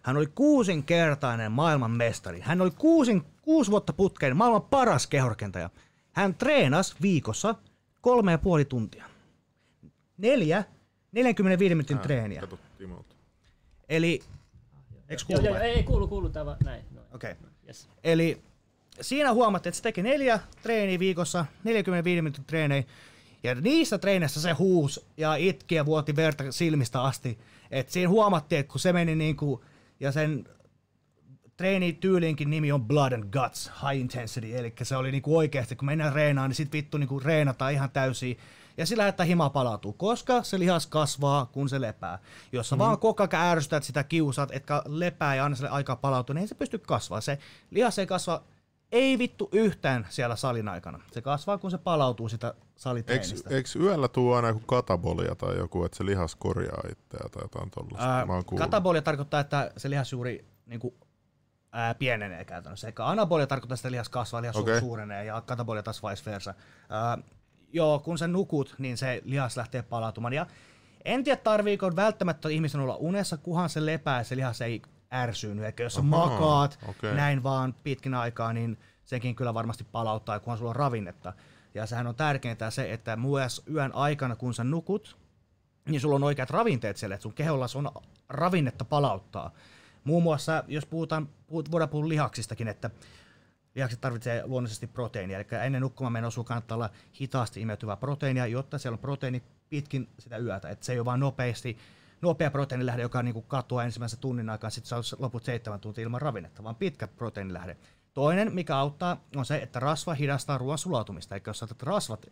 Hän 0.05 0.17
oli 0.17 0.27
kuusinkertainen 0.27 1.51
maailman 1.51 1.91
mestari. 1.91 2.39
Hän 2.39 2.61
oli 2.61 2.71
kuusin, 2.71 3.23
kuusi 3.41 3.71
vuotta 3.71 3.93
putkeen 3.93 4.37
maailman 4.37 4.61
paras 4.61 5.07
kehorkentaja. 5.07 5.69
Hän 6.11 6.35
treenasi 6.35 6.95
viikossa 7.01 7.55
kolme 8.01 8.31
ja 8.31 8.37
puoli 8.37 8.65
tuntia. 8.65 9.05
Neljä 10.17 10.63
45 11.11 11.75
minuutin 11.75 11.99
treeniä. 11.99 12.41
Kato 12.41 12.59
Timolta. 12.77 13.15
Eli, 13.89 14.21
eikö 15.09 15.23
Joo, 15.29 15.37
kuulu 15.39 15.45
joo, 15.45 15.53
vai? 15.53 15.63
ei, 15.63 15.75
ei 15.75 15.83
kuulu, 15.83 16.07
kuulu 16.07 16.29
tämä 16.29 16.45
vaan 16.45 16.57
näin. 16.63 16.85
Noin. 16.91 17.07
Okei. 17.13 17.31
Okay. 17.31 17.49
Yes. 17.67 17.89
Eli 18.03 18.41
siinä 19.01 19.33
huomattiin, 19.33 19.69
että 19.69 19.77
se 19.77 19.83
teki 19.83 20.01
neljä 20.01 20.39
treeniä 20.61 20.99
viikossa, 20.99 21.45
45 21.63 22.21
minuutin 22.21 22.45
treenejä. 22.45 22.83
Ja 23.43 23.55
niissä 23.55 23.97
treeneissä 23.97 24.41
se 24.41 24.51
huus 24.51 25.05
ja 25.17 25.35
itki 25.35 25.75
ja 25.75 25.85
vuoti 25.85 26.15
verta 26.15 26.51
silmistä 26.51 27.01
asti. 27.01 27.39
Et 27.71 27.89
siinä 27.89 28.09
huomattiin, 28.09 28.59
että 28.59 28.71
kun 28.71 28.79
se 28.79 28.93
meni 28.93 29.15
niin 29.15 29.35
kuin, 29.35 29.61
ja 29.99 30.11
sen 30.11 30.47
treenityylinkin 31.57 32.49
nimi 32.49 32.71
on 32.71 32.85
Blood 32.85 33.11
and 33.11 33.23
Guts, 33.23 33.71
High 33.81 34.01
Intensity, 34.01 34.57
eli 34.57 34.73
se 34.83 34.97
oli 34.97 35.11
niinku 35.11 35.37
oikeasti, 35.37 35.75
kun 35.75 35.85
mennään 35.85 36.13
reenaan, 36.13 36.49
niin 36.49 36.55
sit 36.55 36.71
vittu 36.71 36.97
niinku 36.97 37.19
reenataan 37.19 37.73
ihan 37.73 37.89
täysin, 37.91 38.37
ja 38.77 38.85
sillä 38.85 39.07
että 39.07 39.23
hima 39.23 39.49
palautuu, 39.49 39.93
koska 39.93 40.43
se 40.43 40.59
lihas 40.59 40.87
kasvaa, 40.87 41.45
kun 41.45 41.69
se 41.69 41.81
lepää. 41.81 42.19
Jos 42.51 42.69
sä 42.69 42.75
mm-hmm. 42.75 42.85
vaan 42.85 42.99
koko 42.99 43.23
ajan 43.23 43.45
ärsytät 43.45 43.83
sitä 43.83 44.03
kiusaat, 44.03 44.51
etkä 44.51 44.81
lepää 44.85 45.35
ja 45.35 45.45
anna 45.45 45.55
sille 45.55 45.69
aikaa 45.69 45.95
palautua, 45.95 46.33
niin 46.33 46.41
ei 46.41 46.47
se 46.47 46.55
pysty 46.55 46.77
kasvaa. 46.77 47.21
Se 47.21 47.39
lihas 47.71 47.99
ei 47.99 48.07
kasva 48.07 48.43
ei 48.91 49.17
vittu 49.17 49.49
yhtään 49.51 50.07
siellä 50.09 50.35
salin 50.35 50.67
aikana. 50.67 50.99
Se 51.11 51.21
kasvaa, 51.21 51.57
kun 51.57 51.71
se 51.71 51.77
palautuu 51.77 52.29
sitä 52.29 52.47
Eikö, 52.47 52.59
salitreenistä. 52.75 53.49
eikö 53.49 53.69
yöllä 53.79 54.07
tuu 54.07 54.33
aina 54.33 54.47
joku 54.47 54.59
katabolia 54.59 55.35
tai 55.35 55.57
joku, 55.57 55.83
että 55.83 55.97
se 55.97 56.05
lihas 56.05 56.35
korjaa 56.35 56.81
itseä 56.91 57.29
tai 57.31 57.43
jotain 57.43 57.71
tollaista? 57.71 58.17
Ää, 58.17 58.25
katabolia 58.57 59.01
tarkoittaa, 59.01 59.39
että 59.39 59.71
se 59.77 59.89
lihasjuuri 59.89 60.45
niin 60.65 60.79
kuin, 60.79 60.93
ää, 61.71 61.95
pienenee 61.95 62.45
käytännössä. 62.45 62.87
Eikä 62.87 63.05
anabolia 63.05 63.47
tarkoittaa, 63.47 63.75
että 63.75 63.91
lihas 63.91 64.09
kasvaa, 64.09 64.41
lihas 64.41 64.55
Okei. 64.55 64.79
suurenee 64.79 65.25
ja 65.25 65.41
katabolia 65.41 65.83
taas 65.83 66.03
vice 66.03 66.31
versa. 66.31 66.53
Ää, 66.89 67.17
joo, 67.73 67.99
kun 67.99 68.17
sä 68.17 68.27
nukut, 68.27 68.75
niin 68.77 68.97
se 68.97 69.21
lihas 69.25 69.57
lähtee 69.57 69.81
palautumaan. 69.81 70.33
Ja 70.33 70.45
en 71.05 71.23
tiedä, 71.23 71.41
tarviiko 71.43 71.95
välttämättä 71.95 72.49
ihmisen 72.49 72.81
olla 72.81 72.95
unessa, 72.95 73.37
kunhan 73.37 73.69
se 73.69 73.85
lepää 73.85 74.17
ja 74.17 74.23
se 74.23 74.35
lihas 74.35 74.61
ei 74.61 74.81
ärsynyt. 75.15 75.65
Eikä 75.65 75.83
jos 75.83 75.93
sä 75.93 76.01
makaat 76.01 76.79
okei. 76.87 77.15
näin 77.15 77.43
vaan 77.43 77.75
pitkin 77.83 78.13
aikaa, 78.13 78.53
niin 78.53 78.77
sekin 79.05 79.35
kyllä 79.35 79.53
varmasti 79.53 79.83
palauttaa, 79.83 80.39
kunhan 80.39 80.57
sulla 80.57 80.69
on 80.69 80.75
ravinnetta. 80.75 81.33
Ja 81.73 81.85
sehän 81.85 82.07
on 82.07 82.15
tärkeintä 82.15 82.71
se, 82.71 82.93
että 82.93 83.15
myös 83.15 83.63
yön 83.73 83.95
aikana, 83.95 84.35
kun 84.35 84.53
sä 84.53 84.63
nukut, 84.63 85.17
niin 85.89 86.01
sulla 86.01 86.15
on 86.15 86.23
oikeat 86.23 86.49
ravinteet 86.49 86.97
siellä, 86.97 87.15
että 87.15 87.23
sun 87.23 87.33
keholla 87.33 87.65
on 87.75 87.91
ravinnetta 88.29 88.85
palauttaa. 88.85 89.51
Muun 90.03 90.23
muassa, 90.23 90.63
jos 90.67 90.85
puhutaan, 90.85 91.29
puhut, 91.47 91.71
voidaan 91.71 91.89
puhua 91.89 92.09
lihaksistakin, 92.09 92.67
että 92.67 92.89
lihakset 93.75 94.01
tarvitsee 94.01 94.43
luonnollisesti 94.45 94.87
proteiinia, 94.87 95.37
eli 95.37 95.47
ennen 95.65 95.81
nukkumaan 95.81 96.13
menoa 96.13 96.29
sulla 96.29 96.47
kannattaa 96.47 96.75
olla 96.75 96.89
hitaasti 97.21 97.61
imeytyvää 97.61 97.97
proteiinia, 97.97 98.47
jotta 98.47 98.77
siellä 98.77 98.95
on 98.95 98.99
proteiini 98.99 99.43
pitkin 99.69 100.09
sitä 100.19 100.37
yötä, 100.37 100.69
että 100.69 100.85
se 100.85 100.93
ei 100.93 100.99
ole 100.99 101.05
vaan 101.05 101.19
nopeasti, 101.19 101.77
nopea 102.25 102.51
proteiinilähde, 102.51 103.01
joka 103.01 103.23
niinku 103.23 103.41
katoaa 103.41 103.83
ensimmäisen 103.83 104.19
tunnin 104.19 104.49
aikaa, 104.49 104.69
sitten 104.69 104.89
saa 104.89 105.17
loput 105.19 105.43
seitsemän 105.43 105.79
tuntia 105.79 106.03
ilman 106.03 106.21
ravinnetta, 106.21 106.63
vaan 106.63 106.75
pitkä 106.75 107.07
proteiinilähde. 107.07 107.77
Toinen, 108.13 108.53
mikä 108.53 108.77
auttaa, 108.77 109.17
on 109.35 109.45
se, 109.45 109.57
että 109.57 109.79
rasva 109.79 110.13
hidastaa 110.13 110.57
ruoan 110.57 110.77
sulautumista. 110.77 111.35
Eli 111.35 111.43
jos 111.47 111.59
saatat 111.59 111.83
rasvat 111.83 112.25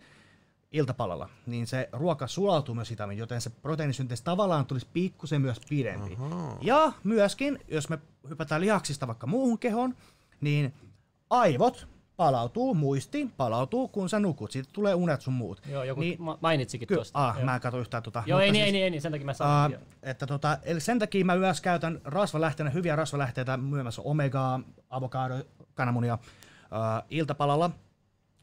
iltapalalla, 0.71 1.29
niin 1.45 1.67
se 1.67 1.89
ruoka 1.91 2.27
sulautuu 2.27 2.75
myös 2.75 2.89
hitaammin, 2.89 3.17
joten 3.17 3.41
se 3.41 3.49
proteiinisynteesi 3.49 4.23
tavallaan 4.23 4.65
tulisi 4.65 4.87
pikkusen 4.93 5.41
myös 5.41 5.61
pidempi. 5.69 6.17
Aha. 6.19 6.57
Ja 6.61 6.91
myöskin, 7.03 7.59
jos 7.67 7.89
me 7.89 7.99
hypätään 8.29 8.61
lihaksista 8.61 9.07
vaikka 9.07 9.27
muuhun 9.27 9.59
kehoon, 9.59 9.95
niin 10.41 10.73
aivot 11.29 11.87
palautuu, 12.17 12.73
muisti 12.73 13.29
palautuu, 13.37 13.87
kun 13.87 14.09
sä 14.09 14.19
nukut. 14.19 14.51
Siitä 14.51 14.69
tulee 14.73 14.93
unet 14.95 15.21
sun 15.21 15.33
muut. 15.33 15.61
Joo, 15.71 15.83
joku 15.83 16.01
niin, 16.01 16.17
mainitsikin 16.41 16.87
ky- 16.87 16.95
tuosta. 16.95 17.27
Ah, 17.27 17.43
mä 17.43 17.55
en 17.55 17.61
katso 17.61 17.79
yhtään 17.79 18.03
tota. 18.03 18.23
Joo, 18.25 18.39
ei, 18.39 18.51
siis, 18.51 18.63
ei, 18.63 18.75
ei, 18.75 18.93
ei, 18.93 18.99
sen 18.99 19.11
takia 19.11 19.25
mä 19.25 19.33
sanoin. 19.33 19.75
Uh, 19.75 19.81
että 20.03 20.27
tota, 20.27 20.57
eli 20.63 20.79
sen 20.79 20.99
takia 20.99 21.25
mä 21.25 21.35
myös 21.35 21.61
käytän 21.61 22.01
rasvalähteenä, 22.03 22.69
hyviä 22.69 22.95
rasvalähteitä, 22.95 23.57
myymässä 23.57 24.01
omegaa, 24.01 24.59
avokado, 24.89 25.35
kananmunia 25.73 26.13
uh, 26.13 27.05
iltapalalla, 27.09 27.71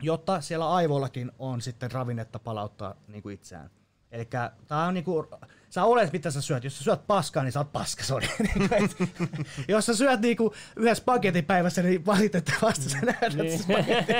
jotta 0.03 0.41
siellä 0.41 0.71
aivoillakin 0.71 1.33
on 1.39 1.61
sitten 1.61 1.91
ravinnetta 1.91 2.39
palauttaa 2.39 2.95
niin 3.09 3.23
kuin 3.23 3.35
itseään. 3.35 3.71
Eli 4.11 4.29
tää 4.69 4.87
on 4.87 4.95
niinku, 4.95 5.27
sä 5.71 5.85
olet 5.85 6.13
mitä 6.13 6.31
sä 6.31 6.41
syöt. 6.41 6.65
Jos 6.65 6.79
sä 6.79 6.85
syöt 6.85 7.07
paskaa, 7.07 7.43
niin 7.43 7.53
sä 7.53 7.61
oot 7.61 7.73
paska, 7.73 8.05
sorry. 8.05 8.29
Niinku, 8.71 9.05
jos 9.69 9.87
sä 9.87 9.97
syöt 9.97 10.21
niinku 10.21 10.55
yhden 10.77 10.97
spagetin 10.97 11.45
päivässä, 11.45 11.83
niin 11.83 12.07
valitettavasti 12.07 12.91
sä 12.91 12.99
näet, 12.99 13.35
niin. 13.35 13.61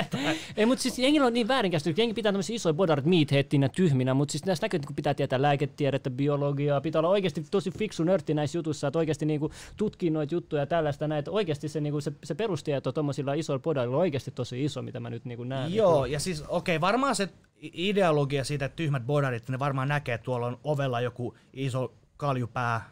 Ei, 0.57 0.65
mutta 0.65 0.81
siis 0.81 0.99
jengillä 0.99 1.27
on 1.27 1.33
niin 1.33 1.47
väärinkäsitys. 1.47 1.97
Jengi 1.97 2.13
pitää 2.13 2.31
tämmöisiä 2.31 2.55
isoja 2.55 2.73
bodarit 2.73 3.05
meatheadinä 3.05 3.69
tyhminä, 3.69 4.13
mutta 4.13 4.31
siis 4.31 4.45
näissä 4.45 4.65
näkyy, 4.65 4.77
että 4.77 4.93
pitää 4.95 5.13
tietää 5.13 5.41
lääketiedettä, 5.41 6.09
biologiaa, 6.09 6.81
pitää 6.81 6.99
olla 6.99 7.09
oikeasti 7.09 7.45
tosi 7.51 7.71
fiksu 7.71 8.03
nörtti 8.03 8.33
näissä 8.33 8.57
jutuissa, 8.57 8.87
että 8.87 8.99
oikeasti 8.99 9.25
niinku 9.25 9.51
tutkii 9.77 10.09
noita 10.09 10.35
juttuja 10.35 10.61
ja 10.61 10.65
tällaista 10.65 11.07
näitä. 11.07 11.31
Oikeasti 11.31 11.69
se, 11.69 11.81
niinku, 11.81 12.01
se, 12.01 12.11
se 12.23 12.35
perustieto 12.35 12.91
tuommoisilla 12.91 13.33
isoilla 13.33 13.61
bodarilla 13.61 13.95
on 13.95 14.01
oikeasti 14.01 14.31
tosi 14.31 14.63
iso, 14.63 14.81
mitä 14.81 14.99
mä 14.99 15.09
nyt 15.09 15.25
niinku 15.25 15.43
näen. 15.43 15.73
Joo, 15.73 15.93
niinku. 15.93 16.13
ja 16.13 16.19
siis 16.19 16.43
okei, 16.47 16.75
okay, 16.75 16.81
varmaan 16.81 17.15
se 17.15 17.29
ideologia 17.61 18.43
siitä, 18.43 18.65
että 18.65 18.75
tyhmät 18.75 19.05
bodarit, 19.05 19.49
ne 19.49 19.59
varmaan 19.59 19.87
näkee, 19.87 20.15
että 20.15 20.25
tuolla 20.25 20.47
on 20.47 20.59
ovella 20.63 21.01
joku 21.01 21.37
iso 21.53 21.93
kaljupää 22.17 22.89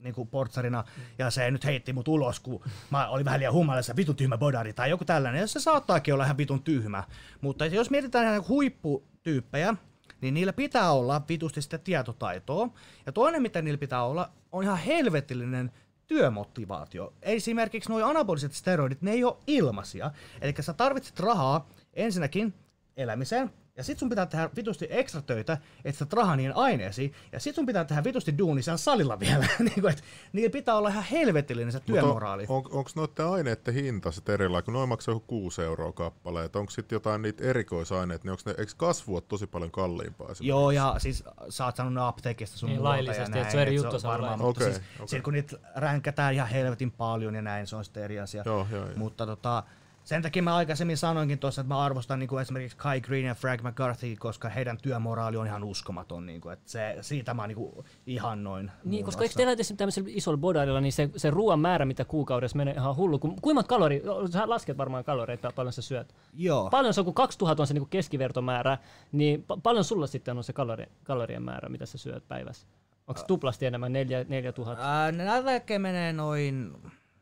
niin 0.00 0.14
kuin 0.14 0.28
portsarina, 0.28 0.84
ja 1.18 1.30
se 1.30 1.50
nyt 1.50 1.64
heitti 1.64 1.92
mut 1.92 2.08
ulos, 2.08 2.40
kun 2.40 2.64
mä 2.90 3.08
olin 3.08 3.24
vähän 3.24 3.40
liian 3.40 3.52
humalassa, 3.52 3.96
vitun 3.96 4.16
tyhmä 4.16 4.38
bodari, 4.38 4.72
tai 4.72 4.90
joku 4.90 5.04
tällainen, 5.04 5.40
ja 5.40 5.46
se 5.46 5.60
saattaakin 5.60 6.14
olla 6.14 6.24
ihan 6.24 6.36
vitun 6.36 6.62
tyhmä. 6.62 7.04
Mutta 7.40 7.66
jos 7.66 7.90
mietitään 7.90 8.26
ihan 8.26 8.48
huipputyyppejä, 8.48 9.74
niin 10.20 10.34
niillä 10.34 10.52
pitää 10.52 10.92
olla 10.92 11.22
vitusti 11.28 11.62
sitä 11.62 11.78
tietotaitoa, 11.78 12.68
ja 13.06 13.12
toinen, 13.12 13.42
mitä 13.42 13.62
niillä 13.62 13.78
pitää 13.78 14.04
olla, 14.04 14.30
on 14.52 14.62
ihan 14.62 14.78
helvetillinen 14.78 15.72
työmotivaatio. 16.06 17.12
Esimerkiksi 17.22 17.90
nuo 17.90 18.04
anaboliset 18.04 18.52
steroidit, 18.52 19.02
ne 19.02 19.10
ei 19.10 19.24
ole 19.24 19.36
ilmaisia, 19.46 20.10
eli 20.40 20.54
sä 20.60 20.72
tarvitset 20.72 21.20
rahaa 21.20 21.68
ensinnäkin 21.94 22.54
elämiseen, 22.96 23.50
ja 23.78 23.84
sit 23.84 23.98
sun 23.98 24.08
pitää 24.08 24.26
tehdä 24.26 24.50
vitusti 24.56 24.86
ekstra 24.90 25.22
töitä, 25.22 25.58
että 25.84 25.98
sä 25.98 26.06
rahaa 26.12 26.36
niihin 26.36 26.56
aineisiin. 26.56 27.12
Ja 27.32 27.40
sit 27.40 27.54
sun 27.54 27.66
pitää 27.66 27.84
tehdä 27.84 28.04
vitusti 28.04 28.38
duuni 28.38 28.62
siellä 28.62 28.76
salilla 28.76 29.20
vielä. 29.20 29.46
niin 29.58 29.80
kuin, 29.80 29.90
että 29.90 30.02
niillä 30.32 30.50
pitää 30.50 30.76
olla 30.76 30.88
ihan 30.88 31.04
helvetillinen 31.04 31.72
se 31.72 31.80
työmoraali. 31.80 32.46
On, 32.48 32.56
on, 32.56 32.64
onko 32.72 32.90
noiden 32.94 33.26
aineiden 33.26 33.74
hinta 33.74 34.12
sitten 34.12 34.32
erilainen, 34.32 34.64
kun 34.64 34.74
noin 34.74 34.88
maksaa 34.88 35.14
joku 35.14 35.26
6 35.26 35.62
euroa 35.62 35.92
kappale, 35.92 36.44
että 36.44 36.58
onko 36.58 36.70
sitten 36.70 36.96
jotain 36.96 37.22
niitä 37.22 37.44
erikoisaineita, 37.44 38.24
niin 38.24 38.30
onko 38.30 38.42
ne, 38.46 38.54
eikö 38.58 38.72
kasvu 38.76 39.14
ole 39.14 39.22
tosi 39.28 39.46
paljon 39.46 39.70
kalliimpaa? 39.70 40.28
Joo, 40.40 40.70
ja 40.70 40.94
siis 40.98 41.24
sä 41.48 41.64
oot 41.64 41.76
sanonut 41.76 42.04
apteekista 42.04 42.58
sun 42.58 42.68
niin, 42.68 42.84
laillisesti, 42.84 43.38
että 43.38 43.50
se 43.50 43.56
on 43.56 43.62
eri 43.62 43.74
juttu. 43.74 43.96
Varmaan, 44.02 44.42
okay, 44.42 44.64
siis, 44.66 44.76
okay. 44.96 45.08
Sit, 45.08 45.22
kun 45.22 45.32
niitä 45.32 45.56
ränkätään 45.76 46.34
ihan 46.34 46.48
helvetin 46.48 46.90
paljon 46.90 47.34
ja 47.34 47.42
näin, 47.42 47.66
se 47.66 47.76
on 47.76 47.84
sitten 47.84 48.02
eri 48.02 48.20
asia. 48.20 48.42
Joo, 48.46 48.66
joo, 48.70 48.84
joo. 48.84 48.96
Mutta 48.96 49.26
tota, 49.26 49.62
sen 50.08 50.22
takia 50.22 50.42
mä 50.42 50.56
aikaisemmin 50.56 50.96
sanoinkin 50.96 51.38
tuossa, 51.38 51.60
että 51.60 51.74
mä 51.74 51.80
arvostan 51.80 52.18
niin 52.18 52.28
kuin 52.28 52.42
esimerkiksi 52.42 52.76
Kai 52.76 53.00
Green 53.00 53.24
ja 53.24 53.34
Frank 53.34 53.62
McCarthy, 53.62 54.16
koska 54.16 54.48
heidän 54.48 54.78
työmoraali 54.82 55.36
on 55.36 55.46
ihan 55.46 55.64
uskomaton. 55.64 56.26
Niin 56.26 56.40
kuin, 56.40 56.52
että 56.52 56.70
se, 56.70 56.96
siitä 57.00 57.34
mä 57.34 57.46
niin 57.46 57.56
kuin 57.56 57.84
ihan 58.06 58.44
noin. 58.44 58.70
Niin, 58.84 59.04
koska 59.04 59.22
eikö 59.22 59.34
teillä 59.34 59.56
tämmöisellä 59.76 60.08
isolla 60.12 60.38
bodaililla, 60.38 60.80
niin 60.80 60.92
se, 60.92 61.10
se 61.16 61.30
ruoan 61.30 61.60
määrä, 61.60 61.84
mitä 61.84 62.04
kuukaudessa 62.04 62.56
menee 62.56 62.74
ihan 62.74 62.96
hullu. 62.96 63.18
Ku, 63.18 63.36
kuinka 63.42 63.62
kalori, 63.62 64.02
sä 64.32 64.48
lasket 64.48 64.78
varmaan 64.78 65.04
kaloreita, 65.04 65.52
paljon 65.54 65.72
sä 65.72 65.82
syöt. 65.82 66.14
Joo. 66.34 66.70
Paljon 66.70 66.94
se 66.94 67.00
on, 67.00 67.04
kun 67.04 67.14
2000 67.14 67.62
on 67.62 67.66
se 67.66 67.74
niin 67.74 67.82
kuin 67.82 67.90
keskivertomäärä, 67.90 68.78
niin 69.12 69.44
pa- 69.52 69.60
paljon 69.62 69.84
sulla 69.84 70.06
sitten 70.06 70.36
on 70.38 70.44
se 70.44 70.52
kalori, 70.52 70.86
kalorien 71.04 71.42
määrä, 71.42 71.68
mitä 71.68 71.86
sä 71.86 71.98
syöt 71.98 72.28
päivässä? 72.28 72.66
Onko 73.06 73.22
tuplasti 73.26 73.66
enemmän, 73.66 73.92
4000? 73.92 75.12
Näillä 75.12 75.78
menee 75.78 76.12
noin 76.12 76.72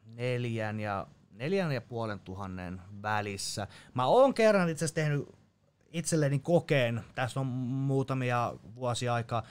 neljän 0.04 0.80
ja 0.80 1.06
neljän 1.38 1.72
ja 1.72 1.80
puolen 1.80 2.20
tuhannen 2.20 2.82
välissä. 3.02 3.66
Mä 3.94 4.06
oon 4.06 4.34
kerran 4.34 4.68
itse 4.68 4.84
asiassa 4.84 4.94
tehnyt 4.94 5.28
itselleni 5.92 6.38
kokeen, 6.38 7.04
tässä 7.14 7.40
on 7.40 7.46
muutamia 7.46 8.54
vuosia 8.74 9.14
aikaa. 9.14 9.42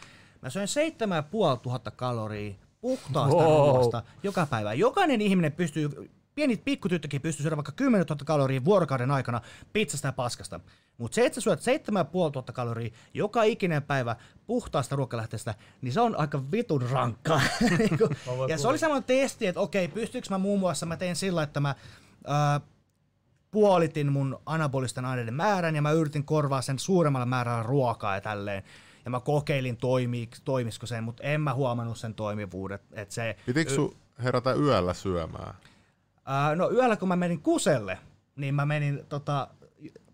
Mä 0.41 0.49
söin 0.49 0.67
seitsemän 0.67 1.23
ja 1.31 1.55
tuhatta 1.55 1.91
kaloria 1.91 2.53
puhtaasta 2.81 3.35
wow. 3.35 3.69
ruoasta 3.69 4.03
joka 4.23 4.45
päivä. 4.45 4.73
Jokainen 4.73 5.21
ihminen 5.21 5.51
pystyy, 5.51 6.11
pieni 6.35 6.57
pikkutyttökin 6.57 7.21
pystyy 7.21 7.43
syödä 7.43 7.57
vaikka 7.57 7.71
10 7.71 8.05
000 8.09 8.25
kaloria 8.25 8.65
vuorokauden 8.65 9.11
aikana 9.11 9.41
pizzasta 9.73 10.07
ja 10.07 10.11
paskasta. 10.11 10.59
Mutta 10.97 11.15
se, 11.15 11.25
että 11.25 11.35
sä 11.35 11.41
syöt 11.41 11.61
7500 11.61 12.53
kaloria 12.53 12.89
joka 13.13 13.43
ikinen 13.43 13.83
päivä 13.83 14.15
puhtaasta 14.47 14.95
ruokalähteestä, 14.95 15.55
niin 15.81 15.93
se 15.93 16.01
on 16.01 16.19
aika 16.19 16.51
vitun 16.51 16.89
rankkaa. 16.91 17.41
Niinku, 17.79 18.09
ja 18.49 18.57
se 18.57 18.67
oli 18.67 18.77
semmoinen 18.77 19.03
testi, 19.03 19.47
että 19.47 19.61
okei, 19.61 19.87
pystyykö 19.87 20.27
mä 20.29 20.37
muun 20.37 20.59
muassa, 20.59 20.85
mä 20.85 20.97
tein 20.97 21.15
sillä, 21.15 21.43
että 21.43 21.59
mä 21.59 21.75
ää, 22.27 22.61
puolitin 23.51 24.11
mun 24.11 24.39
anabolisten 24.45 25.05
aineiden 25.05 25.33
määrän 25.33 25.75
ja 25.75 25.81
mä 25.81 25.91
yritin 25.91 26.25
korvaa 26.25 26.61
sen 26.61 26.79
suuremmalla 26.79 27.25
määrällä 27.25 27.63
ruokaa 27.63 28.15
ja 28.15 28.21
tälleen. 28.21 28.63
Ja 29.05 29.11
mä 29.11 29.19
kokeilin, 29.19 29.77
toimi, 29.77 30.29
toimisiko 30.45 30.85
sen, 30.85 31.03
mutta 31.03 31.23
en 31.23 31.41
mä 31.41 31.53
huomannut 31.53 31.97
sen 31.97 32.13
toimivuudet. 32.13 32.81
Että 32.91 33.15
se, 33.15 33.35
Pitikö 33.45 33.71
sun 33.71 33.95
herätä 34.23 34.53
yöllä 34.53 34.93
syömään? 34.93 35.55
Ää, 36.25 36.55
no 36.55 36.71
yöllä 36.71 36.97
kun 36.97 37.07
mä 37.07 37.15
menin 37.15 37.41
kuselle, 37.41 37.97
niin 38.35 38.55
mä 38.55 38.65
menin 38.65 39.05
tota, 39.09 39.47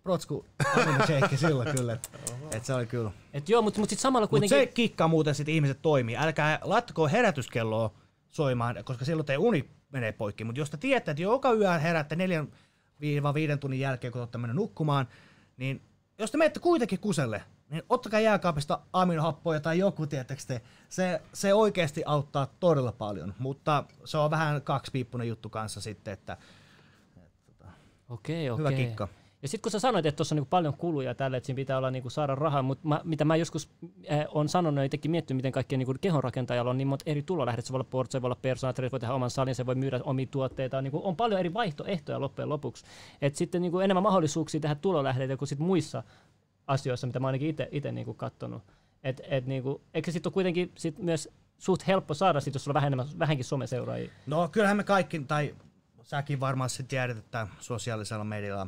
Protsku 0.03 0.45
Shake 1.07 1.37
silloin 1.37 1.75
kyllä. 1.75 1.93
Et, 1.93 2.09
et 2.51 2.65
se 2.65 2.73
oli 2.73 2.85
kyllä. 2.85 3.11
Et 3.33 3.49
joo, 3.49 3.61
mutta 3.61 3.79
mut 3.79 3.89
sitten 3.89 4.01
samalla 4.01 4.27
kuitenkin... 4.27 4.57
Mut 4.57 4.61
se 4.61 4.73
kikkaa 4.73 5.07
muuten 5.07 5.35
sit 5.35 5.49
ihmiset 5.49 5.81
toimii. 5.81 6.17
Älkää 6.17 6.59
laittako 6.63 7.07
herätyskelloa 7.07 7.93
soimaan, 8.29 8.75
koska 8.83 9.05
silloin 9.05 9.25
te 9.25 9.37
uni 9.37 9.69
menee 9.91 10.11
poikki. 10.11 10.43
Mutta 10.43 10.59
jos 10.59 10.69
te 10.69 10.77
tiedätte, 10.77 11.11
että 11.11 11.23
joka 11.23 11.53
yö 11.53 11.79
herätte 11.79 12.15
neljän 12.15 12.47
viiden 13.33 13.59
tunnin 13.59 13.79
jälkeen, 13.79 14.13
kun 14.13 14.21
olette 14.21 14.37
mennyt 14.37 14.55
nukkumaan, 14.55 15.07
niin 15.57 15.81
jos 16.17 16.31
te 16.31 16.37
menette 16.37 16.59
kuitenkin 16.59 16.99
kuselle, 16.99 17.43
niin 17.71 17.83
ottakaa 17.89 18.19
jääkaapista 18.19 18.79
aminohappoja 18.93 19.59
tai 19.59 19.79
joku, 19.79 20.07
tietysti 20.07 20.53
te. 20.53 20.61
Se, 20.89 21.21
se 21.33 21.53
oikeasti 21.53 22.03
auttaa 22.05 22.47
todella 22.59 22.91
paljon, 22.91 23.33
mutta 23.39 23.83
se 24.05 24.17
on 24.17 24.31
vähän 24.31 24.61
kaksipiippunen 24.61 25.27
juttu 25.27 25.49
kanssa 25.49 25.81
sitten, 25.81 26.13
että, 26.13 26.37
okei, 28.09 28.49
okei. 28.49 28.57
hyvä 28.57 28.71
kikka. 28.71 29.07
Ja 29.41 29.47
sitten 29.47 29.61
kun 29.61 29.71
sä 29.71 29.79
sanoit, 29.79 30.05
että 30.05 30.17
tuossa 30.17 30.35
on 30.35 30.37
niinku 30.37 30.49
paljon 30.49 30.73
kuluja 30.73 31.15
tälle, 31.15 31.37
että 31.37 31.45
siinä 31.45 31.55
pitää 31.55 31.77
olla 31.77 31.91
niinku 31.91 32.09
saada 32.09 32.35
rahaa, 32.35 32.61
mutta 32.61 32.87
mä, 32.87 33.01
mitä 33.03 33.25
mä 33.25 33.35
joskus 33.35 33.69
äh, 34.11 34.25
on 34.29 34.49
sanonut 34.49 34.77
ja 34.77 34.83
itsekin 34.83 35.11
miettinyt, 35.11 35.37
miten 35.37 35.51
kaikkien 35.51 35.79
niinku 35.79 35.95
kehonrakentajalla 36.01 36.71
on 36.71 36.77
niin 36.77 36.87
monta 36.87 37.03
eri 37.07 37.23
tulolähdet. 37.23 37.65
Se 37.65 37.73
voi 37.73 37.77
olla 37.77 37.87
port, 37.89 38.11
se 38.11 38.21
voi 38.21 38.27
olla 38.27 38.39
persona, 38.41 38.73
se 38.75 38.91
voi 38.91 38.99
tehdä 38.99 39.13
oman 39.13 39.29
salin, 39.29 39.55
se 39.55 39.65
voi 39.65 39.75
myydä 39.75 39.99
omia 40.03 40.25
tuotteita. 40.31 40.81
Niinku 40.81 41.01
on 41.03 41.15
paljon 41.15 41.39
eri 41.39 41.53
vaihtoehtoja 41.53 42.21
loppujen 42.21 42.49
lopuksi. 42.49 42.85
Et 43.21 43.35
sitten 43.35 43.61
niinku 43.61 43.79
enemmän 43.79 44.03
mahdollisuuksia 44.03 44.59
tehdä 44.59 44.75
tulolähteitä 44.75 45.37
kuin 45.37 45.47
sit 45.47 45.59
muissa 45.59 46.03
asioissa, 46.71 47.07
mitä 47.07 47.19
mä 47.19 47.27
ainakin 47.27 47.55
itse 47.71 47.91
niinku 47.91 48.13
katsonut. 48.13 48.63
Et, 49.03 49.21
et 49.23 49.45
niinku, 49.45 49.81
eikö 49.93 50.11
se 50.11 50.13
sitten 50.13 50.29
ole 50.29 50.33
kuitenkin 50.33 50.71
sit 50.75 50.99
myös 50.99 51.29
suht 51.57 51.87
helppo 51.87 52.13
saada, 52.13 52.39
sit, 52.39 52.53
jos 52.53 52.63
sulla 52.63 52.71
on 52.71 52.75
vähän 52.75 52.87
enemmän, 52.87 53.19
vähänkin 53.19 53.45
someseuraajia? 53.45 54.11
No 54.25 54.47
kyllähän 54.47 54.77
me 54.77 54.83
kaikki, 54.83 55.19
tai 55.19 55.55
säkin 56.03 56.39
varmaan 56.39 56.69
tiedät, 56.87 57.17
että 57.17 57.47
sosiaalisella 57.59 58.23
medialla 58.23 58.67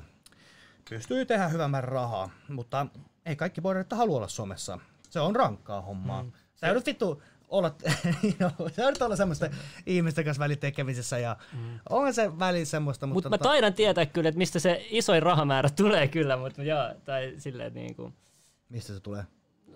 pystyy 0.89 1.25
tehdä 1.25 1.47
hyvän 1.47 1.71
määrän 1.71 1.91
rahaa, 1.91 2.29
mutta 2.49 2.87
ei 3.25 3.35
kaikki 3.35 3.61
boiderit 3.61 3.91
halua 3.91 4.17
olla 4.17 4.27
somessa. 4.27 4.79
Se 5.09 5.19
on 5.19 5.35
rankkaa 5.35 5.81
hommaa. 5.81 6.23
Mm. 6.23 6.31
Sä 6.55 6.67
joudut 6.67 6.85
vittu 6.85 7.23
olla, 7.53 7.75
no, 8.39 8.51
sä 8.75 8.81
joudut 8.81 9.01
olla 9.01 9.15
semmoista 9.15 9.49
ihmistä 9.85 10.23
kanssa 10.23 10.39
väli 10.39 10.55
tekemisessä 10.55 11.17
ja 11.17 11.37
mm. 11.53 11.79
on 11.89 12.13
se 12.13 12.39
väli 12.39 12.65
semmoista. 12.65 13.07
Mutta 13.07 13.29
Mut 13.29 13.39
mä 13.39 13.43
taidan 13.43 13.73
tietää 13.73 14.05
kyllä, 14.05 14.29
että 14.29 14.37
mistä 14.37 14.59
se 14.59 14.85
isoin 14.89 15.23
rahamäärä 15.23 15.69
tulee 15.75 16.07
kyllä, 16.07 16.37
mutta 16.37 16.63
joo, 16.63 16.93
tai 17.05 17.33
silleen 17.37 17.73
niin 17.73 17.95
kuin. 17.95 18.13
Mistä 18.69 18.93
se 18.93 18.99
tulee? 18.99 19.23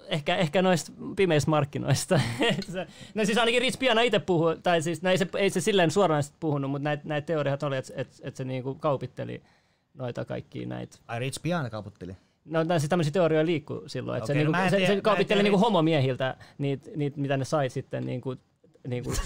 Ehkä, 0.08 0.36
ehkä 0.36 0.62
noista 0.62 0.92
pimeistä 1.16 1.50
markkinoista. 1.50 2.22
no 3.16 3.26
siis 3.26 3.38
ainakin 3.38 3.62
Rich 3.62 3.80
Piana 3.80 4.02
itse 4.02 4.20
puhuu, 4.20 4.56
tai 4.56 4.82
siis 4.82 5.02
no 5.02 5.10
ei, 5.10 5.18
se, 5.18 5.28
ei 5.38 5.50
se 5.50 5.62
silleen 5.62 5.92
suoraan 5.92 6.24
puhunut, 6.40 6.72
mutta 6.72 6.84
näitä 6.84 7.04
näit 7.06 7.26
teoriat 7.26 7.64
oli, 7.64 7.78
että 7.78 7.94
et, 7.96 8.08
et 8.22 8.36
se 8.36 8.44
niinku 8.44 8.76
kaupitteli 8.76 9.44
noita 9.94 10.26
kaikkia 10.26 10.68
näitä. 10.68 10.98
Ai 11.08 11.20
Rich 11.20 11.42
Piana 11.42 11.70
kauputteli? 11.70 12.18
No 12.50 12.80
siis 12.80 12.90
tämmöisiä 12.90 13.12
teorioita 13.12 13.46
liikkuu 13.46 13.84
silloin, 13.88 14.18
että 14.18 14.34
okay, 14.34 14.44
se, 14.44 14.50
no, 14.50 14.52
niinku, 14.52 14.70
se, 14.70 14.88
se 14.88 15.02
kaupitteli 15.02 15.44
niinku 15.44 15.60
homomiehiltä 15.60 16.38
niitä, 16.58 16.90
niit, 16.96 17.18
mitä 17.18 17.38
ne 17.38 17.46
sai 17.46 17.70
sitten 17.70 18.06
niinku 18.06 18.36
Niin 18.88 19.04
kuin, 19.04 19.18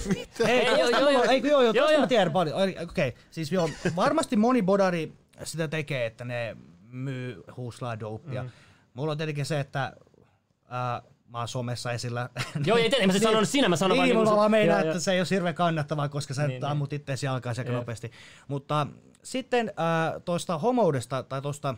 Hei, 0.47 0.65
joo, 0.65 0.89
joo, 0.89 1.09
joo. 1.09 1.23
ei, 1.23 1.41
joo, 1.49 1.61
joo, 1.61 1.73
Joo, 1.73 1.99
mä 1.99 2.07
tiedän 2.07 2.31
paljon. 2.31 2.57
Okei, 2.57 2.83
okay, 2.83 3.11
siis 3.31 3.51
joo, 3.51 3.69
varmasti 3.95 4.35
moni 4.35 4.61
bodari 4.61 5.13
sitä 5.43 5.67
tekee, 5.67 6.05
että 6.05 6.25
ne 6.25 6.57
myy 6.91 7.43
huuslaa 7.57 7.99
dopea. 7.99 8.43
Mm. 8.43 8.49
Mulla 8.93 9.11
on 9.11 9.17
tietenkin 9.17 9.45
se, 9.45 9.59
että 9.59 9.83
äh, 9.83 11.11
mä 11.27 11.37
oon 11.37 11.47
somessa 11.47 11.91
esillä. 11.91 12.29
Joo, 12.65 12.77
ei 12.77 12.89
tiedä, 12.89 13.07
mä 13.07 13.13
siis 13.13 13.23
sanonut 13.23 13.49
sinä, 13.49 13.69
mä 13.69 13.75
sanon 13.75 13.97
vaan 13.97 14.09
niin, 14.09 14.17
niinku 14.17 14.35
mä 14.35 14.49
meinaan, 14.49 14.87
että 14.87 14.99
se 14.99 15.11
ei 15.11 15.19
ole 15.19 15.27
hirveän 15.31 15.55
kannattavaa, 15.55 16.09
koska 16.09 16.33
sä 16.33 16.41
Niin, 16.41 16.49
niin, 16.49 16.61
niin. 16.61 16.71
ammut 16.71 16.93
itseäsi 16.93 17.25
jalkaan 17.25 17.55
aika 17.57 17.71
nopeasti. 17.71 18.11
Mutta 18.47 18.87
sitten 19.23 19.67
äh, 19.67 20.21
tuosta 20.25 20.57
homoudesta 20.57 21.23
tai 21.23 21.41
tuosta, 21.41 21.75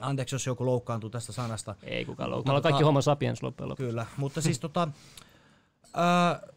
anteeksi 0.00 0.34
jos 0.34 0.46
joku 0.46 0.66
loukkaantuu 0.66 1.10
tästä 1.10 1.32
sanasta, 1.32 1.74
Ei 1.82 2.04
kukaan 2.04 2.30
loukkaa. 2.30 2.38
Mutta 2.38 2.48
Me 2.48 2.52
ollaan 2.52 2.62
kaikki 2.62 2.82
tota- 2.82 2.86
homo 2.86 3.02
sapiens 3.02 3.42
loppujen 3.42 3.68
lopuksi. 3.68 3.86
Kyllä, 3.86 4.06
mutta 4.16 4.40
siis 4.40 4.58
tota, 4.58 4.88
ö, 5.96 6.52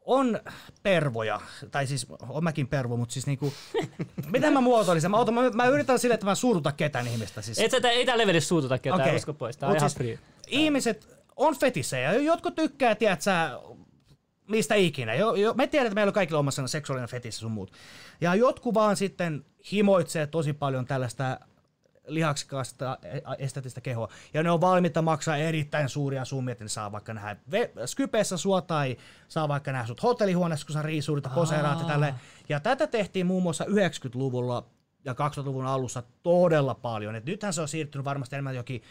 on 0.00 0.40
pervoja, 0.82 1.40
tai 1.70 1.86
siis 1.86 2.06
on 2.28 2.44
mäkin 2.44 2.66
pervo, 2.68 2.96
mutta 2.96 3.12
siis 3.12 3.26
niinku, 3.26 3.52
miten 4.32 4.52
mä 4.52 4.60
muotoilisin? 4.60 5.10
Mä, 5.10 5.16
otan, 5.16 5.34
mä, 5.34 5.50
mä 5.50 5.66
yritän 5.66 5.98
sille, 5.98 6.14
että 6.14 6.26
mä 6.26 6.34
suututa 6.34 6.72
ketään 6.72 7.06
ihmistä. 7.06 7.42
Siis, 7.42 7.58
Et 7.58 7.70
sä, 7.70 7.90
ei 7.90 8.06
tää 8.06 8.18
levelissä 8.18 8.48
suututa 8.48 8.78
ketään, 8.78 9.00
Okei. 9.00 9.16
usko 9.16 9.32
pois. 9.34 9.56
Tää 9.56 9.66
on 9.68 9.70
Mut 9.74 9.78
ihan 9.78 9.90
siis 9.90 9.98
free. 9.98 10.18
Ihmiset 10.46 11.18
on 11.36 11.56
fetisejä, 11.56 12.12
jotkut 12.12 12.54
tykkää, 12.54 12.94
tiedät 12.94 13.22
sä, 13.22 13.60
mistä 14.48 14.74
ikinä. 14.74 15.14
Jo, 15.14 15.34
jo, 15.34 15.54
me 15.54 15.66
tiedetään, 15.66 15.86
että 15.86 15.94
meillä 15.94 16.10
on 16.10 16.14
kaikilla 16.14 16.38
omassa 16.40 16.66
seksuaalinen 16.66 17.08
fetissi 17.08 17.40
sun 17.40 17.52
muut. 17.52 17.72
Ja 18.20 18.34
jotkut 18.34 18.74
vaan 18.74 18.96
sitten 18.96 19.44
himoitsee 19.72 20.26
tosi 20.26 20.52
paljon 20.52 20.86
tällaista 20.86 21.40
lihaksikasta 22.08 22.98
estetistä 23.38 23.80
kehoa. 23.80 24.08
Ja 24.34 24.42
ne 24.42 24.50
on 24.50 24.60
valmiita 24.60 25.02
maksaa 25.02 25.36
erittäin 25.36 25.88
suuria 25.88 26.24
summia, 26.24 26.52
että 26.52 26.64
ne 26.64 26.68
saa 26.68 26.92
vaikka 26.92 27.14
nähdä 27.14 27.36
Skypeessä 27.86 28.36
sua 28.36 28.60
tai 28.60 28.96
saa 29.28 29.48
vaikka 29.48 29.72
nähdä 29.72 29.86
sut 29.86 30.02
hotellihuoneessa, 30.02 30.66
kun 30.66 30.74
sä 30.74 30.82
riisuurit 30.82 31.24
ja 31.24 31.30
poseeraat 31.30 31.80
ja 31.80 31.86
tälleen. 31.86 32.14
Ja 32.48 32.60
tätä 32.60 32.86
tehtiin 32.86 33.26
muun 33.26 33.42
muassa 33.42 33.64
90-luvulla 33.64 34.64
ja 35.04 35.12
2000-luvun 35.12 35.66
alussa 35.66 36.02
todella 36.22 36.74
paljon. 36.74 37.14
Et 37.14 37.24
nythän 37.24 37.52
se 37.52 37.60
on 37.60 37.68
siirtynyt 37.68 38.04
varmasti 38.04 38.36
enemmän 38.36 38.56
jokin 38.56 38.82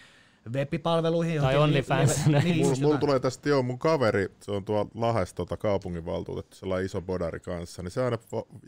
web-palveluihin. 0.54 1.42
Tai 1.42 1.58
OnlyFans. 1.58 2.28
li- 2.28 2.34
niin, 2.40 2.56
Mulla 2.58 2.70
just 2.70 2.82
mul 2.82 2.90
jotain. 2.92 3.00
tulee 3.00 3.20
tästä, 3.20 3.50
joo, 3.50 3.64
mun 3.64 3.80
kaveri, 3.80 4.28
se 4.40 4.52
on 4.52 4.66
tuolla 4.66 4.90
Lahdessa 4.96 5.36
tota, 5.36 5.58
kaupunginvaltuutettu, 5.58 6.56
sellainen 6.56 6.86
iso 6.86 7.02
bodari 7.02 7.40
kanssa, 7.40 7.84
niin 7.84 7.92
se 7.92 8.04
aina 8.04 8.18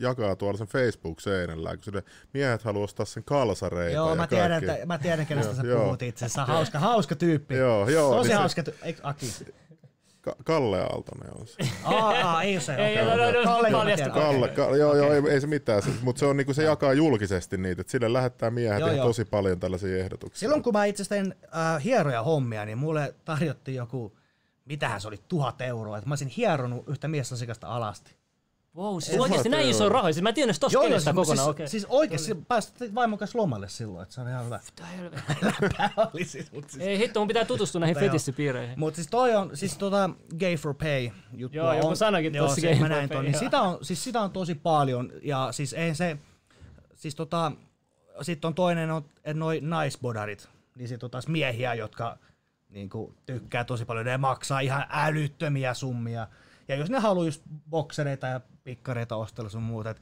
jakaa 0.00 0.36
tuolla 0.36 0.58
sen 0.58 0.66
Facebook-seinällä, 0.66 1.76
kun 1.76 1.84
sille 1.84 2.02
miehet 2.34 2.62
haluaa 2.62 2.84
ostaa 2.84 3.06
sen 3.06 3.24
kalsareita 3.24 3.94
Joo, 3.96 4.08
ja 4.10 4.14
mä 4.14 4.26
tiedän, 4.26 4.52
että, 4.64 4.86
mä 4.86 4.98
tiedän 4.98 5.26
kenestä 5.26 5.54
sä 5.54 5.62
puhut 5.84 6.02
itse 6.02 6.24
asiassa. 6.24 6.44
Hauska, 6.44 6.78
hauska 6.78 7.14
tyyppi. 7.14 7.54
Joo, 7.56 7.88
joo, 7.88 8.10
Tosi 8.10 8.28
niin 8.28 8.36
se- 8.36 8.40
hauska 8.40 8.62
tyyppi. 8.62 8.96
Aki? 9.02 9.26
Ka- 10.20 10.36
Kalle 10.44 10.80
Aaltonen 10.80 11.30
on 11.40 11.46
se. 11.46 11.56
Aa, 11.84 12.42
ei 12.42 12.60
se. 12.60 12.74
Ei, 12.74 12.94
okei. 12.94 13.04
no, 13.04 13.16
no, 13.16 13.32
no, 13.32 13.42
Kalle. 13.44 13.70
Kalle, 14.12 14.44
Okei. 14.44 14.56
ka- 14.56 14.76
joo, 14.76 14.96
joo, 14.96 15.12
ei, 15.12 15.22
ei 15.30 15.40
se 15.40 15.46
mitään, 15.46 15.82
se, 15.82 15.90
mutta 16.02 16.20
se 16.20 16.26
on 16.26 16.36
niinku 16.36 16.54
se 16.54 16.62
jakaa 16.64 16.92
julkisesti 16.92 17.56
niitä, 17.56 17.80
että 17.80 17.90
sille 17.90 18.12
lähettää 18.12 18.50
miehet 18.50 18.80
Joo, 18.80 18.92
joo. 18.92 19.06
tosi 19.06 19.24
paljon 19.24 19.60
tällaisia 19.60 19.96
ehdotuksia. 19.98 20.40
Silloin 20.40 20.62
kun 20.62 20.72
mä 20.72 20.84
itse 20.84 21.02
asiassa 21.02 21.14
tein 21.14 21.34
äh, 21.76 21.84
hieroja 21.84 22.22
hommia, 22.22 22.64
niin 22.64 22.78
mulle 22.78 23.14
tarjottiin 23.24 23.74
joku, 23.74 24.18
mitähän 24.64 25.00
se 25.00 25.08
oli, 25.08 25.18
tuhat 25.28 25.60
euroa. 25.60 25.98
Että 25.98 26.08
mä 26.08 26.12
olisin 26.12 26.28
hieronut 26.28 26.88
yhtä 26.88 27.08
miesasiakasta 27.08 27.66
alasti. 27.68 28.19
Wow, 28.76 28.98
siis 28.98 29.14
Ei, 29.14 29.20
oikeesti 29.20 29.48
mä 29.48 29.56
näin 29.56 29.68
iso 29.68 29.88
rahoja. 29.88 30.12
Siis 30.12 30.22
mä 30.22 30.28
en 30.28 30.34
tiennyt 30.34 30.56
tosta 30.60 30.76
Joo, 30.76 30.82
kenestä 30.82 31.10
siis, 31.10 31.14
kokonaan. 31.14 31.46
siis, 31.46 31.50
okei. 31.50 31.68
siis 31.68 31.86
oikeesti 31.88 32.34
päästiin 32.34 32.94
vaimon 32.94 33.18
kanssa 33.18 33.38
lomalle 33.38 33.68
silloin, 33.68 34.02
että 34.02 34.14
se 34.14 34.20
oli 34.20 34.30
ihan 34.30 34.44
hyvä. 34.44 34.60
Mitä 34.66 34.86
helvettiä. 34.86 35.90
Oli 36.14 36.24
siis, 36.24 36.52
mut 36.52 36.70
siis, 36.70 36.84
Ei 36.84 36.98
hitto, 36.98 37.20
mun 37.20 37.28
pitää 37.28 37.44
tutustua 37.44 37.80
näihin 37.80 37.96
Mutta 37.96 38.06
fetissipiireihin. 38.06 38.78
Mut 38.78 38.94
siis 38.94 39.06
toi 39.06 39.34
on, 39.34 39.56
siis 39.56 39.78
tota 39.78 40.10
Gay 40.38 40.54
for 40.54 40.74
Pay 40.74 41.10
juttu. 41.32 41.56
Joo, 41.56 41.72
joku 41.72 41.96
sanoikin 41.96 42.34
joo, 42.34 42.46
tossa 42.46 42.60
Gay 42.60 42.78
for 42.78 42.88
näin 42.88 43.08
Pay, 43.08 43.16
ton, 43.16 43.24
niin 43.24 43.38
sitä 43.38 43.60
on, 43.60 43.78
siis 43.82 44.04
sitä 44.04 44.20
on 44.20 44.30
tosi 44.30 44.54
paljon, 44.54 45.12
ja 45.22 45.48
siis 45.52 45.72
ei 45.72 45.94
se, 45.94 46.16
siis 46.94 47.14
tota, 47.14 47.52
sitten 48.22 48.48
on 48.48 48.54
toinen, 48.54 48.90
on, 48.90 49.04
että 49.16 49.34
noi 49.34 49.60
naisbodarit, 49.62 50.48
niin 50.76 50.88
sit 50.88 51.02
on 51.02 51.10
taas 51.10 51.28
miehiä, 51.28 51.74
jotka 51.74 52.18
niinku, 52.68 53.14
tykkää 53.26 53.64
tosi 53.64 53.84
paljon, 53.84 54.06
ne 54.06 54.18
maksaa 54.18 54.60
ihan 54.60 54.84
älyttömiä 54.90 55.74
summia, 55.74 56.28
ja 56.70 56.76
jos 56.76 56.90
ne 56.90 56.98
haluaa 56.98 57.26
just 57.26 57.42
boksereita 57.70 58.26
ja 58.26 58.40
pikkareita 58.64 59.16
ostella 59.16 59.50
sun 59.50 59.62
muuta, 59.62 59.90
et 59.90 60.00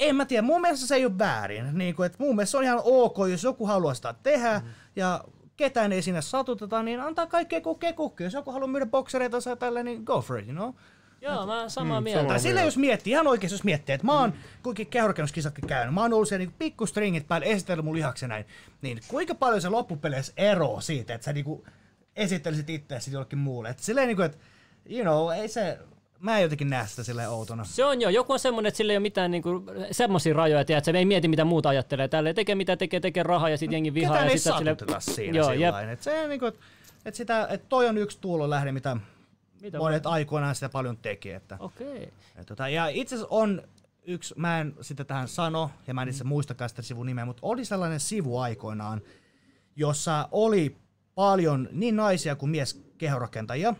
en 0.00 0.16
mä 0.16 0.24
tiedä, 0.24 0.42
mun 0.42 0.60
mielestä 0.60 0.86
se 0.86 0.94
ei 0.94 1.04
ole 1.06 1.18
väärin. 1.18 1.78
Niin 1.78 1.94
kuin, 1.94 2.06
että 2.06 2.18
mun 2.20 2.36
mielestä 2.36 2.50
se 2.50 2.56
on 2.56 2.64
ihan 2.64 2.80
ok, 2.84 3.16
jos 3.30 3.44
joku 3.44 3.66
haluaa 3.66 3.94
sitä 3.94 4.14
tehdä, 4.22 4.58
mm. 4.58 4.70
ja 4.96 5.24
ketään 5.56 5.92
ei 5.92 6.02
sinne 6.02 6.22
satuteta, 6.22 6.82
niin 6.82 7.00
antaa 7.00 7.26
kaikkea 7.26 7.60
kukkia 7.60 7.92
kukkia. 7.92 8.26
Jos 8.26 8.34
joku 8.34 8.52
haluaa 8.52 8.68
myydä 8.70 8.86
boksereita 8.86 9.40
tai 9.40 9.56
tällä, 9.56 9.82
niin 9.82 10.02
go 10.04 10.20
for 10.20 10.38
it, 10.38 10.46
you 10.46 10.54
know? 10.56 10.74
Joo, 11.20 11.46
mä 11.46 11.60
oon 11.60 11.70
samaa 11.70 12.00
Mm, 12.00 12.04
mieltä. 12.04 12.20
sama. 12.20 12.28
Tai 12.28 12.40
sille 12.40 12.64
jos 12.64 12.76
miettii, 12.76 13.10
ihan 13.10 13.26
oikeasti 13.26 13.54
jos 13.54 13.64
miettii, 13.64 13.92
että 13.94 14.06
mä 14.06 14.20
oon 14.20 14.32
kuinka 14.62 14.84
kehorakennuskisatkin 14.84 15.66
käynyt, 15.68 15.94
mä 15.94 16.00
oon 16.02 16.12
ollut 16.12 16.28
siellä 16.28 16.38
niinku 16.38 16.54
pikkustringit 16.58 17.28
päällä, 17.28 17.46
esitellyt 17.46 17.84
mun 17.84 17.96
lihaksen 17.96 18.28
näin, 18.28 18.44
niin 18.82 18.98
kuinka 19.08 19.34
paljon 19.34 19.60
se 19.60 19.68
loppupeleissä 19.68 20.32
eroaa 20.36 20.80
siitä, 20.80 21.14
että 21.14 21.24
sä 21.24 21.32
niinku 21.32 21.64
esittelisit 22.16 22.70
itseäsi 22.70 23.12
jollekin 23.12 23.38
muulle. 23.38 23.68
Että 23.68 23.82
silleen 23.82 24.08
niinku, 24.08 24.22
että 24.22 24.38
you 24.88 25.02
know, 25.02 25.30
ei 25.32 25.48
se, 25.48 25.78
mä 26.20 26.36
en 26.36 26.42
jotenkin 26.42 26.70
näe 26.70 26.86
sitä 26.86 27.02
silleen 27.02 27.30
outona. 27.30 27.64
Se 27.64 27.84
on 27.84 28.00
jo. 28.00 28.08
Joku 28.08 28.32
on 28.32 28.38
semmonen, 28.38 28.68
että 28.68 28.76
sillä 28.76 28.92
ei 28.92 28.96
ole 28.96 29.02
mitään 29.02 29.30
niinku, 29.30 29.64
semmosia 29.90 30.34
rajoja, 30.34 30.64
tiedät, 30.64 30.84
se 30.84 30.90
ei 30.90 31.04
mieti 31.04 31.28
mitä 31.28 31.44
muut 31.44 31.66
ajattelee. 31.66 32.08
Tälle 32.08 32.34
tekee 32.34 32.54
mitä 32.54 32.76
tekee, 32.76 33.00
tekee 33.00 33.22
rahaa 33.22 33.48
ja 33.48 33.58
sitten 33.58 33.72
jengi 33.72 33.94
vihaa. 33.94 34.12
Ketään 34.12 34.26
ja 34.26 34.32
ei 34.32 34.38
silleen- 34.38 35.00
siinä 35.00 35.36
Joo, 35.38 35.50
sillain. 35.52 35.88
Et 35.88 36.02
se 36.02 36.28
niinku, 36.28 36.46
et, 37.04 37.14
sitä, 37.14 37.46
et 37.50 37.68
toi 37.68 37.88
on 37.88 37.98
yksi 37.98 38.18
tuulonlähde, 38.20 38.72
mitä 38.72 38.96
Mitä 39.62 39.78
monet 39.78 40.06
aikoinaan 40.06 40.54
sitä 40.54 40.68
paljon 40.68 40.96
teki. 40.96 41.30
Että, 41.32 41.56
Okei. 41.60 42.12
et, 42.36 42.46
tota, 42.46 42.68
ja 42.68 42.86
itse 42.88 43.14
asiassa 43.14 43.34
on 43.34 43.62
yksi, 44.06 44.34
mä 44.36 44.60
en 44.60 44.74
sitä 44.80 45.04
tähän 45.04 45.28
sano, 45.28 45.70
ja 45.86 45.94
mä 45.94 46.02
en 46.02 46.08
Mm. 46.08 46.10
itse 46.10 46.24
muistakaan 46.24 46.68
sitä 46.68 46.82
sivun 46.82 47.06
nimeä, 47.06 47.24
mutta 47.24 47.40
oli 47.44 47.64
sellainen 47.64 48.00
sivu 48.00 48.38
aikoinaan, 48.38 49.00
jossa 49.76 50.28
oli 50.32 50.76
paljon 51.14 51.68
niin 51.72 51.96
naisia 51.96 52.36
kuin 52.36 52.50
mies 52.50 52.82
kehorakentajia, 52.98 53.74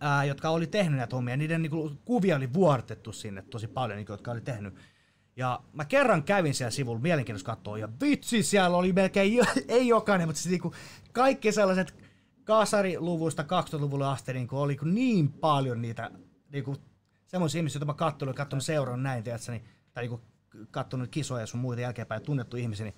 ää, 0.00 0.24
jotka 0.24 0.50
oli 0.50 0.66
tehnyt 0.66 0.98
näitä 0.98 1.16
hommia. 1.16 1.36
Niiden 1.36 1.62
niinku, 1.62 1.92
kuvia 2.04 2.36
oli 2.36 2.52
vuortettu 2.52 3.12
sinne 3.12 3.42
tosi 3.42 3.66
paljon, 3.66 3.96
niinku, 3.96 4.12
jotka 4.12 4.30
oli 4.30 4.40
tehnyt. 4.40 4.74
Ja 5.36 5.60
mä 5.72 5.84
kerran 5.84 6.22
kävin 6.22 6.54
siellä 6.54 6.70
sivulla 6.70 7.00
mielenkiintoista 7.00 7.56
katsoa, 7.56 7.78
ja 7.78 7.88
vitsi, 8.00 8.42
siellä 8.42 8.76
oli 8.76 8.92
melkein, 8.92 9.34
jo, 9.34 9.44
ei 9.68 9.88
jokainen, 9.88 10.28
mutta 10.28 10.42
siis 10.42 10.50
niinku 10.50 10.74
kaikki 11.12 11.52
sellaiset 11.52 11.94
kasariluvuista 12.44 13.42
2000-luvulle 13.42 14.06
asti 14.06 14.32
niinku 14.32 14.58
oli 14.60 14.72
niinku 14.72 14.84
niin 14.84 15.32
paljon 15.32 15.82
niitä 15.82 16.10
niinku, 16.52 16.76
semmoisia 17.26 17.58
ihmisiä, 17.58 17.76
joita 17.76 17.86
mä 17.86 17.94
katsoin, 17.94 18.34
katsonut 18.34 18.64
seurannut 18.64 19.02
näin, 19.02 19.24
tiedätkö, 19.24 19.52
niin, 19.52 19.64
tai 19.92 20.02
niinku 20.02 20.20
katsonut 20.70 21.08
kisoja 21.10 21.40
ja 21.40 21.46
sun 21.46 21.60
muita 21.60 21.82
jälkeenpäin 21.82 22.22
tunnettu 22.22 22.56
ihmisiä, 22.56 22.84
niin 22.84 22.94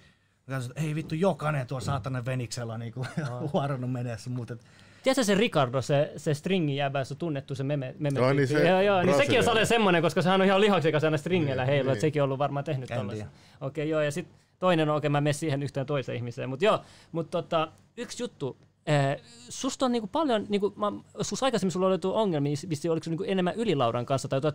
katsoin, 0.48 0.70
että 0.70 0.82
ei 0.82 0.94
vittu, 0.94 1.14
jokainen 1.14 1.66
tuolla 1.66 1.84
saatana 1.84 2.24
Veniksella 2.24 2.78
niinku 2.78 3.06
huorannut 3.52 3.92
menee 3.92 4.18
sun 4.18 4.32
muuta. 4.32 4.56
Tiedätkö 5.02 5.24
se 5.24 5.34
Ricardo, 5.34 5.82
se, 5.82 6.12
se 6.16 6.34
stringin 6.34 6.76
jäbä, 6.76 7.04
se 7.04 7.14
on 7.14 7.18
tunnettu 7.18 7.54
se 7.54 7.64
meme, 7.64 7.94
meme 7.98 8.20
Ai 8.20 8.34
niin, 8.34 8.48
se 8.48 8.68
joo, 8.68 8.80
joo, 8.80 9.02
niin 9.02 9.16
sekin 9.16 9.38
on 9.38 9.44
sellainen 9.44 9.66
semmoinen, 9.66 10.02
koska 10.02 10.22
sehän 10.22 10.40
on 10.40 10.46
ihan 10.46 10.60
lihaksikas 10.60 11.04
aina 11.04 11.16
stringeillä 11.16 11.62
Niin, 11.62 11.70
heilu, 11.72 11.88
että 11.88 11.94
niin. 11.94 12.00
sekin 12.00 12.22
on 12.22 12.24
ollut 12.24 12.38
varmaan 12.38 12.64
tehnyt 12.64 12.88
tällaisen. 12.88 13.26
Okei, 13.60 13.88
joo, 13.88 14.00
ja 14.00 14.10
sitten 14.10 14.34
toinen 14.58 14.88
on, 14.88 14.96
okei, 14.96 15.10
mä 15.10 15.20
menen 15.20 15.34
siihen 15.34 15.62
yhteen 15.62 15.86
toiseen 15.86 16.16
ihmiseen, 16.16 16.48
mutta 16.48 16.64
joo, 16.64 16.80
mutta 17.12 17.42
tota, 17.42 17.68
yksi 17.96 18.22
juttu, 18.22 18.56
susta 19.48 19.86
on 19.86 19.92
niinku 19.92 20.06
paljon, 20.06 20.46
niinku, 20.48 20.72
mä, 20.76 20.92
sus 21.20 21.42
aikaisemmin 21.42 21.72
sulla 21.72 21.86
oli 21.86 21.98
ongelmia, 22.04 22.56
vissi 22.68 22.88
oliko 22.88 23.04
se 23.04 23.10
niinku 23.10 23.24
enemmän 23.24 23.54
ylilaudan 23.54 24.06
kanssa 24.06 24.28
tai 24.28 24.36
jotain 24.36 24.54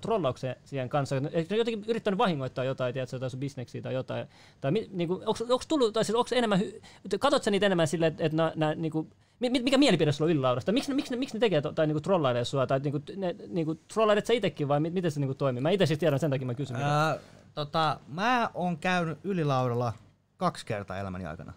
siihen 0.63 0.89
kanssa, 0.89 1.15
eikö 1.31 1.55
jotenkin 1.55 1.85
yrittänyt 1.87 2.17
vahingoittaa 2.17 2.63
jotain, 2.63 2.93
tiedätkö, 2.93 3.15
jotain 3.15 3.29
sun 3.29 3.39
bisneksiä 3.39 3.81
tai 3.81 3.93
jotain, 3.93 4.27
tai 4.61 4.71
niinku, 4.71 5.21
onko 5.25 5.63
tullut, 5.67 5.93
tai 5.93 6.05
siis 6.05 6.15
onko 6.15 6.29
enemmän, 6.35 6.59
hy- 6.59 7.17
katsot 7.19 7.43
sä 7.43 7.51
niitä 7.51 7.65
enemmän 7.65 7.87
silleen, 7.87 8.11
että 8.11 8.23
et 8.23 8.33
nää, 8.33 8.75
niinku, 8.75 9.07
mi- 9.39 9.49
mi- 9.49 9.63
mikä 9.63 9.77
mielipide 9.77 10.11
sulla 10.11 10.27
on 10.27 10.31
ylilaudasta? 10.31 10.71
Miksi, 10.71 10.93
miksi, 10.93 11.11
ne- 11.11 11.17
miksi 11.17 11.35
ne 11.35 11.39
tekee 11.39 11.61
to, 11.61 11.71
tai 11.73 11.87
niinku 11.87 12.01
trollailee 12.01 12.45
sua, 12.45 12.67
tai 12.67 12.79
niinku, 12.79 12.99
ne, 13.15 13.35
niinku, 13.47 13.75
trollailet 13.75 14.25
sä 14.25 14.33
itsekin 14.33 14.67
vai 14.67 14.79
mi- 14.79 14.89
miten 14.89 15.11
se 15.11 15.19
niinku 15.19 15.35
toimii? 15.35 15.61
Mä 15.61 15.69
itse 15.69 15.85
siis 15.85 15.99
tiedän, 15.99 16.19
sen 16.19 16.29
takia 16.29 16.47
mä 16.47 16.53
kysyn. 16.53 16.75
Ää, 16.75 17.17
tota, 17.53 17.99
mä 18.07 18.49
oon 18.53 18.77
käynyt 18.77 19.17
ylilaudalla 19.23 19.93
kaksi 20.37 20.65
kertaa 20.65 20.97
elämäni 20.97 21.25
aikana. 21.25 21.53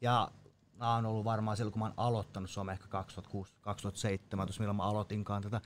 Ja 0.00 0.28
mä 0.82 0.94
oon 0.94 1.06
ollut 1.06 1.24
varmaan 1.24 1.56
silloin, 1.56 1.72
kun 1.72 1.80
mä 1.80 1.86
oon 1.86 1.94
aloittanut, 1.96 2.50
se 2.50 2.60
on 2.60 2.70
ehkä 2.70 2.86
2006, 2.88 3.52
2007, 3.60 4.48
milloin 4.58 4.76
mä 4.76 4.82
aloitinkaan 4.82 5.42
tätä. 5.42 5.60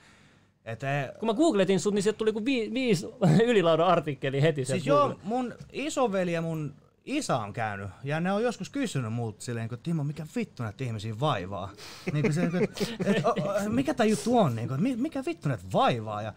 Et, 0.65 0.83
eh, 0.83 1.09
Kun 1.19 1.27
mä 1.29 1.33
googletin 1.33 1.79
sut, 1.79 1.93
niin 1.93 2.03
sieltä 2.03 2.17
tuli 2.17 2.33
kuin 2.33 2.45
vi, 2.45 2.71
viisi 2.73 3.05
ylilaudan 3.49 3.87
artikkeli 3.87 4.41
heti. 4.41 4.65
siis 4.65 4.85
joo, 4.87 5.19
mun 5.23 5.53
isoveli 5.71 6.33
ja 6.33 6.41
mun 6.41 6.73
isä 7.05 7.37
on 7.37 7.53
käynyt, 7.53 7.89
ja 8.03 8.19
ne 8.19 8.31
on 8.31 8.43
joskus 8.43 8.69
kysynyt 8.69 9.13
multa 9.13 9.41
silleen, 9.41 9.65
että 9.65 9.77
Timo, 9.77 10.03
mikä 10.03 10.25
vittu 10.35 10.63
näitä 10.63 10.83
ihmisiä 10.83 11.19
vaivaa? 11.19 11.69
niin 12.13 12.33
se, 12.33 12.43
että, 12.43 12.59
että, 13.05 13.29
o- 13.29 13.31
o- 13.65 13.69
mikä 13.69 13.93
tää 13.93 14.05
juttu 14.05 14.37
on? 14.37 14.55
Niin 14.55 14.69
mi- 14.81 14.95
mikä 14.95 15.23
vittu 15.25 15.49
näitä 15.49 15.63
vaivaa? 15.73 16.21
Ja, 16.21 16.33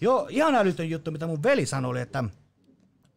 joo, 0.00 0.26
ihan 0.30 0.54
älytön 0.54 0.90
juttu, 0.90 1.10
mitä 1.10 1.26
mun 1.26 1.42
veli 1.42 1.66
sanoi, 1.66 1.90
oli, 1.90 2.00
että 2.00 2.24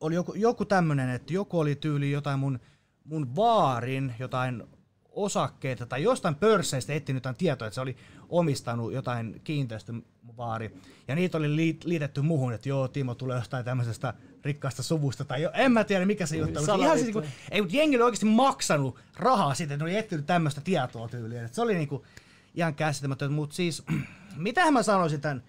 oli 0.01 0.15
joku, 0.15 0.33
joku 0.35 0.65
tämmönen, 0.65 1.09
että 1.09 1.33
joku 1.33 1.59
oli 1.59 1.75
tyyli 1.75 2.11
jotain 2.11 2.39
mun, 2.39 2.59
mun 3.03 3.35
vaarin, 3.35 4.15
jotain 4.19 4.63
osakkeita 5.13 5.85
tai 5.85 6.03
jostain 6.03 6.35
pörsseistä 6.35 6.93
etsinyt 6.93 7.21
jotain 7.21 7.35
tietoa, 7.35 7.67
että 7.67 7.75
se 7.75 7.81
oli 7.81 7.97
omistanut 8.29 8.93
jotain 8.93 9.41
kiinteistövaari. 9.43 10.77
Ja 11.07 11.15
niitä 11.15 11.37
oli 11.37 11.47
liit- 11.47 11.81
liitetty 11.85 12.21
muuhun, 12.21 12.53
että 12.53 12.69
joo, 12.69 12.87
Timo 12.87 13.15
tulee 13.15 13.37
jostain 13.37 13.65
tämmöisestä 13.65 14.13
rikkaasta 14.43 14.83
suvusta. 14.83 15.25
Tai 15.25 15.41
jo, 15.41 15.51
en 15.53 15.71
mä 15.71 15.83
tiedä, 15.83 16.05
mikä 16.05 16.25
se 16.25 16.37
juttu 16.37 16.59
mutta 16.59 16.75
Ihan 16.75 16.97
siis, 16.97 17.05
niin 17.05 17.13
kuin, 17.13 17.25
ei, 17.51 17.61
mutta 17.61 17.75
jengi 17.75 17.95
oli 17.95 18.03
oikeasti 18.03 18.25
maksanut 18.25 18.99
rahaa 19.15 19.53
siitä, 19.53 19.73
että 19.73 19.85
ne 19.85 19.91
oli 19.91 19.97
etsinyt 19.97 20.25
tämmöistä 20.25 20.61
tietoa 20.61 21.07
tyyliin. 21.07 21.43
Että 21.43 21.55
se 21.55 21.61
oli 21.61 21.75
niin 21.75 21.87
kuin, 21.87 22.03
ihan 22.55 22.75
käsittämätöntä. 22.75 23.35
Mutta 23.35 23.55
siis, 23.55 23.83
mitähän 24.35 24.73
mä 24.73 24.83
sanoisin 24.83 25.21
tämän 25.21 25.43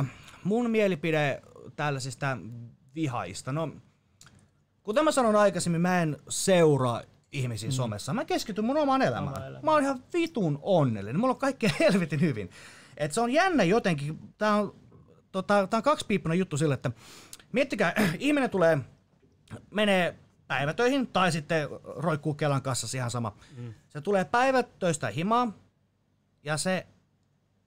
uh, 0.00 0.06
mun 0.44 0.70
mielipide 0.70 1.42
tällaisista 1.76 2.38
vihaista. 2.94 3.52
No, 3.52 3.72
kuten 4.82 5.04
mä 5.04 5.12
sanoin 5.12 5.36
aikaisemmin, 5.36 5.80
mä 5.80 6.02
en 6.02 6.16
seuraa 6.28 7.02
ihmisiä 7.32 7.68
mm. 7.68 7.72
somessa. 7.72 8.14
Mä 8.14 8.24
keskityn 8.24 8.64
mun 8.64 8.76
omaan 8.76 9.02
elämään. 9.02 9.36
Oma 9.36 9.46
elämä. 9.46 9.64
Mä 9.64 9.70
oon 9.70 9.82
ihan 9.82 10.04
vitun 10.12 10.58
onnellinen. 10.62 11.20
Mulla 11.20 11.34
on 11.34 11.40
kaikkea 11.40 11.70
helvetin 11.80 12.20
hyvin. 12.20 12.50
Et 12.96 13.12
se 13.12 13.20
on 13.20 13.32
jännä 13.32 13.64
jotenkin. 13.64 14.18
Tää 14.38 14.54
on, 14.54 14.74
tota, 15.32 15.66
tää 15.66 15.78
on 15.78 15.82
kaksipiippunen 15.82 16.38
juttu 16.38 16.56
sille, 16.56 16.74
että 16.74 16.90
miettikää, 17.52 17.94
ihminen 18.18 18.50
tulee, 18.50 18.78
menee 19.70 20.18
päivätöihin 20.46 21.06
tai 21.06 21.32
sitten 21.32 21.68
roikkuu 21.96 22.34
Kelan 22.34 22.62
kanssa 22.62 22.96
ihan 22.96 23.10
sama. 23.10 23.36
Mm. 23.56 23.74
Se 23.88 24.00
tulee 24.00 24.24
päivätöistä 24.24 25.08
himaa 25.08 25.52
ja 26.44 26.56
se 26.56 26.86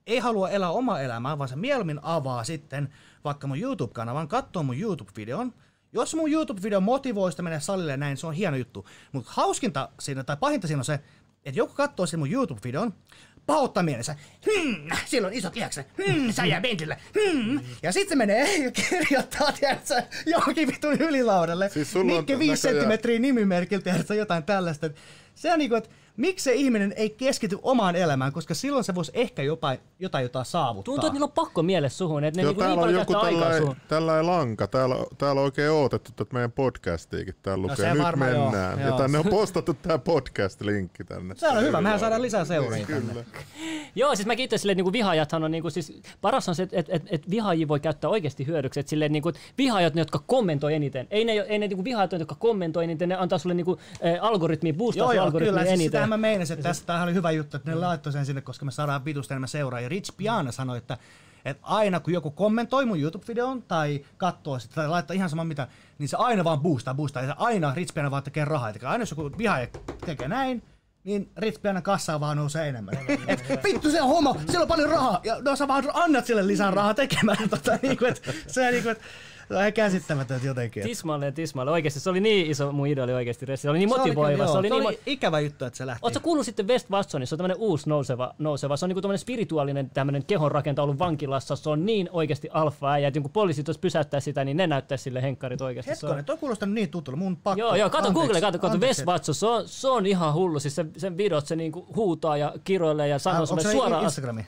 ei 0.06 0.18
halua 0.18 0.50
elää 0.50 0.70
omaa 0.70 1.00
elämää, 1.00 1.38
vaan 1.38 1.48
se 1.48 1.56
mieluummin 1.56 2.00
avaa 2.02 2.44
sitten 2.44 2.88
vaikka 3.24 3.46
mun 3.46 3.58
YouTube-kanavan, 3.58 4.28
katsoo 4.28 4.62
mun 4.62 4.80
YouTube-videon, 4.80 5.52
jos 5.92 6.14
mun 6.14 6.30
YouTube-video 6.30 6.80
motivoi 6.80 7.30
sitä 7.30 7.42
mennä 7.42 7.60
salille 7.60 7.96
näin, 7.96 8.16
se 8.16 8.26
on 8.26 8.34
hieno 8.34 8.56
juttu. 8.56 8.88
Mutta 9.12 9.30
hauskinta 9.34 9.88
siinä, 10.00 10.24
tai 10.24 10.36
pahinta 10.36 10.66
siinä 10.66 10.80
on 10.80 10.84
se, 10.84 11.00
että 11.44 11.58
joku 11.58 11.74
katsoo 11.74 12.06
sen 12.06 12.18
mun 12.18 12.32
YouTube-videon, 12.32 12.94
pahoittaa 13.46 13.82
mielensä, 13.82 14.16
hmm, 14.46 14.90
siellä 15.06 15.26
on 15.26 15.32
isot 15.34 15.54
lihakset, 15.54 15.86
hmm, 16.06 16.32
sä 16.32 16.46
jää 16.46 16.60
penkille, 16.60 16.96
hmm. 17.14 17.60
Ja 17.82 17.92
sitten 17.92 18.08
se 18.08 18.16
menee 18.16 18.56
ja 18.56 18.70
kirjoittaa, 18.70 19.52
tiedätkö, 19.52 20.02
johonkin 20.26 20.68
vitun 20.68 20.92
ylilaudalle, 21.00 21.68
siis 21.68 21.94
Mikki 21.94 22.38
5 22.38 22.62
senttimetriä 22.62 23.18
nimimerkiltä, 23.18 23.84
tiedätkö, 23.84 24.14
jotain 24.14 24.44
tällaista. 24.44 24.90
Se 25.34 25.52
on 25.52 25.58
niinku, 25.58 25.74
että 25.74 25.90
miksi 26.22 26.44
se 26.44 26.52
ihminen 26.52 26.94
ei 26.96 27.10
keskity 27.10 27.58
omaan 27.62 27.96
elämään, 27.96 28.32
koska 28.32 28.54
silloin 28.54 28.84
se 28.84 28.94
voisi 28.94 29.12
ehkä 29.14 29.42
jopa, 29.42 29.76
jotain 29.98 30.22
jotain 30.22 30.46
saavuttaa. 30.46 30.84
Tuntuu, 30.84 31.06
että 31.06 31.12
niillä 31.14 31.24
on 31.24 31.32
pakko 31.32 31.62
mielessä 31.62 31.98
suhun, 31.98 32.24
että 32.24 32.40
ne 32.40 32.42
Joo, 32.42 32.66
niinku 32.66 32.84
niin 32.84 32.98
joku 32.98 33.12
tällä 33.12 33.58
suhun. 33.58 33.76
Tällä 33.88 34.26
lanka, 34.26 34.66
täällä, 34.66 34.96
täällä 35.18 35.40
on 35.40 35.44
oikein 35.44 35.70
odotettu 35.70 36.12
tätä 36.16 36.34
meidän 36.34 36.52
podcastiikin 36.52 37.34
täällä 37.42 37.66
no, 37.66 37.72
lukee. 37.72 37.94
Nyt 37.94 38.02
varma, 38.02 38.24
mennään. 38.24 38.80
Joo, 38.80 38.90
ja 38.90 38.96
tänne 38.96 39.18
on 39.18 39.24
postattu 39.30 39.74
tämä 39.74 39.98
podcast-linkki 39.98 41.04
tänne. 41.04 41.34
Se 41.34 41.48
on 41.48 41.62
hyvä, 41.62 41.80
mehän 41.80 42.00
saadaan 42.00 42.22
lisää 42.22 42.44
seuraajia 42.44 42.86
tänne. 42.86 43.24
Joo, 43.94 44.16
siis 44.16 44.26
mäkin 44.26 44.44
itse 44.44 44.58
silleen, 44.58 44.74
että 44.74 44.78
niinku 44.78 44.92
vihaajathan 44.92 45.44
on, 45.44 45.50
niinku, 45.50 45.70
siis 45.70 46.02
paras 46.20 46.48
on 46.48 46.54
se, 46.54 46.62
että 46.62 46.78
et, 46.78 46.86
et, 46.88 47.02
et 47.10 47.30
vihaajia 47.30 47.68
voi 47.68 47.80
käyttää 47.80 48.10
oikeasti 48.10 48.46
hyödyksi. 48.46 48.80
Että 48.80 48.90
silleen, 48.90 49.12
niinku, 49.12 49.32
vihaajat, 49.58 49.94
ne, 49.94 50.00
jotka 50.00 50.22
kommentoi 50.26 50.74
eniten. 50.74 51.06
Ei 51.10 51.24
ne, 51.24 51.32
ei 51.32 51.58
ne 51.58 51.68
niinku 51.68 51.84
vihaajat, 51.84 52.12
jotka 52.12 52.34
kommentoi 52.34 52.84
eniten, 52.84 53.08
ne 53.08 53.14
antaa 53.14 53.38
sulle 53.38 53.54
niinku, 53.54 53.78
äh, 54.06 54.18
algoritmi, 54.20 54.72
boostaa 54.72 55.14
joo, 55.14 55.24
algoritmi 55.24 55.50
kyllä, 55.50 55.60
siis 55.60 55.72
eniten. 55.72 56.00
Siis 56.00 56.11
mä 56.12 56.16
meinasin, 56.16 56.54
että 56.54 56.68
tästä 56.68 56.86
tämähän 56.86 57.08
oli 57.08 57.14
hyvä 57.14 57.30
juttu, 57.30 57.56
että 57.56 57.70
ne 57.70 57.76
laittoi 57.76 58.12
sen 58.12 58.26
sinne, 58.26 58.40
koska 58.40 58.64
me 58.64 58.70
saadaan 58.70 59.04
vitusta 59.04 59.34
enemmän 59.34 59.48
seuraajia. 59.48 59.88
Rich 59.88 60.16
Piana 60.16 60.52
sanoi, 60.52 60.78
että 60.78 60.98
että 61.44 61.66
aina 61.66 62.00
kun 62.00 62.12
joku 62.12 62.30
kommentoi 62.30 62.86
mun 62.86 63.00
YouTube-videon 63.00 63.62
tai 63.62 64.04
katsoo 64.16 64.58
sitä 64.58 64.74
tai 64.74 64.88
laittaa 64.88 65.14
ihan 65.14 65.30
sama 65.30 65.44
mitä, 65.44 65.68
niin 65.98 66.08
se 66.08 66.16
aina 66.16 66.44
vaan 66.44 66.60
boostaa, 66.60 66.94
boostaa. 66.94 67.22
Ja 67.22 67.28
se 67.28 67.34
aina 67.38 67.74
Rich 67.74 67.94
Piana 67.94 68.10
vaan 68.10 68.22
tekee 68.22 68.44
rahaa. 68.44 68.70
Eli 68.70 68.78
aina 68.82 69.02
jos 69.02 69.10
joku 69.10 69.30
vihaaja 69.38 69.66
tekee 70.06 70.28
näin, 70.28 70.62
niin 71.04 71.30
Rich 71.36 71.62
Piana 71.62 71.82
kassaa 71.82 72.20
vaan 72.20 72.36
nousee 72.36 72.68
enemmän. 72.68 72.98
Et, 73.26 73.64
vittu 73.64 73.90
se 73.90 74.02
on 74.02 74.08
homo, 74.08 74.36
siellä 74.46 74.62
on 74.62 74.68
paljon 74.68 74.90
rahaa. 74.90 75.20
Ja 75.24 75.36
no 75.40 75.56
sä 75.56 75.68
vaan 75.68 75.84
annat 75.94 76.26
sille 76.26 76.46
lisää 76.46 76.70
rahaa 76.70 76.94
tekemään. 76.94 77.50
Tota, 77.50 77.78
niin 77.82 77.98
kuin, 77.98 78.10
et, 78.10 78.22
se 78.46 78.70
niin 78.70 78.82
kuin, 78.82 78.92
että 78.92 79.04
se 79.52 79.56
on 79.56 79.62
ihan 79.62 79.72
käsittämätöntä 79.72 80.46
jotenkin. 80.46 80.82
Tismalle 80.82 81.32
tismalle. 81.32 81.70
Oikeasti 81.70 82.00
se 82.00 82.10
oli 82.10 82.20
niin 82.20 82.50
iso 82.50 82.72
mun 82.72 82.86
idoli 82.86 83.12
oikeasti. 83.12 83.46
Se 83.54 83.70
oli 83.70 83.78
niin 83.78 83.88
motivoiva. 83.88 84.46
Se 84.46 84.58
oli, 84.58 84.68
se 84.68 84.74
oli 84.74 84.86
niin 84.86 85.00
ikävä 85.06 85.40
juttu, 85.40 85.64
että 85.64 85.76
se 85.76 85.86
lähti. 85.86 86.00
Oletko 86.02 86.20
kuullut 86.20 86.46
sitten 86.46 86.68
West 86.68 86.90
Watsonissa? 86.90 87.30
Se 87.30 87.34
on 87.34 87.38
tämmöinen 87.38 87.56
uusi 87.56 87.88
nouseva. 87.88 88.34
nouseva. 88.38 88.76
Se 88.76 88.84
on 88.84 88.88
niin 88.88 89.02
tämmöinen 89.02 89.18
spirituaalinen 89.18 89.90
tämmöinen 89.90 90.24
kehonrakenta 90.24 90.82
ollut 90.82 90.98
vankilassa. 90.98 91.56
Se 91.56 91.70
on 91.70 91.86
niin 91.86 92.08
oikeasti 92.12 92.48
alfa 92.52 92.98
ja 92.98 93.12
kun 93.12 93.30
poliisit 93.30 93.68
olisi 93.68 93.80
pysäyttää 93.80 94.20
sitä, 94.20 94.44
niin 94.44 94.56
ne 94.56 94.66
näyttää 94.66 94.98
sille 94.98 95.22
henkkarit 95.22 95.60
oikeasti. 95.60 95.90
Hetkonen, 95.90 96.24
toi 96.24 96.36
kuulostaa 96.36 96.68
niin 96.68 96.88
tutulta. 96.88 97.16
Mun 97.16 97.36
pakko. 97.36 97.60
Joo, 97.60 97.74
joo, 97.74 97.90
kato 97.90 98.12
Google, 98.12 98.40
kato, 98.40 98.58
kato 98.58 98.78
West 98.78 99.06
Watson. 99.06 99.34
Se 99.34 99.46
on, 99.46 99.68
se 99.68 99.88
on 99.88 100.06
ihan 100.06 100.34
hullu. 100.34 100.60
Siis 100.60 100.74
se, 100.74 100.86
sen 100.96 101.16
videot 101.16 101.46
se 101.46 101.56
niinku 101.56 101.86
huutaa 101.96 102.36
ja 102.36 102.54
kiroilee 102.64 103.08
ja 103.08 103.18
sanoo 103.18 103.46
sulle 103.46 103.62
suoraan. 103.62 104.04
Instagrami? 104.04 104.46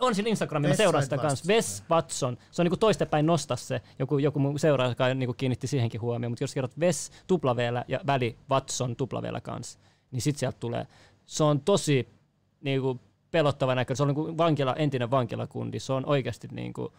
On 0.00 0.14
sillä 0.14 0.28
Instagramilla, 0.28 0.72
mä 0.72 0.76
seuraan 0.76 1.04
sitä 1.04 1.18
kanssa. 1.18 1.52
Wes 1.52 1.84
Watson. 1.90 2.38
Se 2.50 2.62
on 2.62 2.66
niinku 2.66 2.76
toistepäin 2.76 3.26
nosta 3.26 3.56
se. 3.56 3.80
Joku, 3.98 4.18
joku 4.18 4.38
mun 4.38 4.58
seuraaja 4.58 4.90
joka 4.90 5.14
niinku 5.14 5.34
kiinnitti 5.34 5.66
siihenkin 5.66 6.00
huomioon. 6.00 6.32
Mutta 6.32 6.44
jos 6.44 6.54
kerrot 6.54 6.78
Wes 6.78 7.10
tuplaveellä 7.26 7.84
ja 7.88 8.00
väli 8.06 8.36
Watson 8.50 8.96
tuplaveellä 8.96 9.40
kanssa, 9.40 9.78
niin 10.10 10.22
sit 10.22 10.36
sieltä 10.36 10.56
tulee. 10.60 10.86
Se 11.26 11.44
on 11.44 11.60
tosi 11.60 12.08
niinku, 12.60 13.00
pelottava 13.30 13.74
näkö. 13.74 13.96
Se 13.96 14.02
on 14.02 14.08
niinku 14.08 14.36
vankila, 14.38 14.74
entinen 14.74 15.10
vankilakundi. 15.10 15.80
Se 15.80 15.92
on 15.92 16.06
oikeasti 16.06 16.48
niinku, 16.52 16.92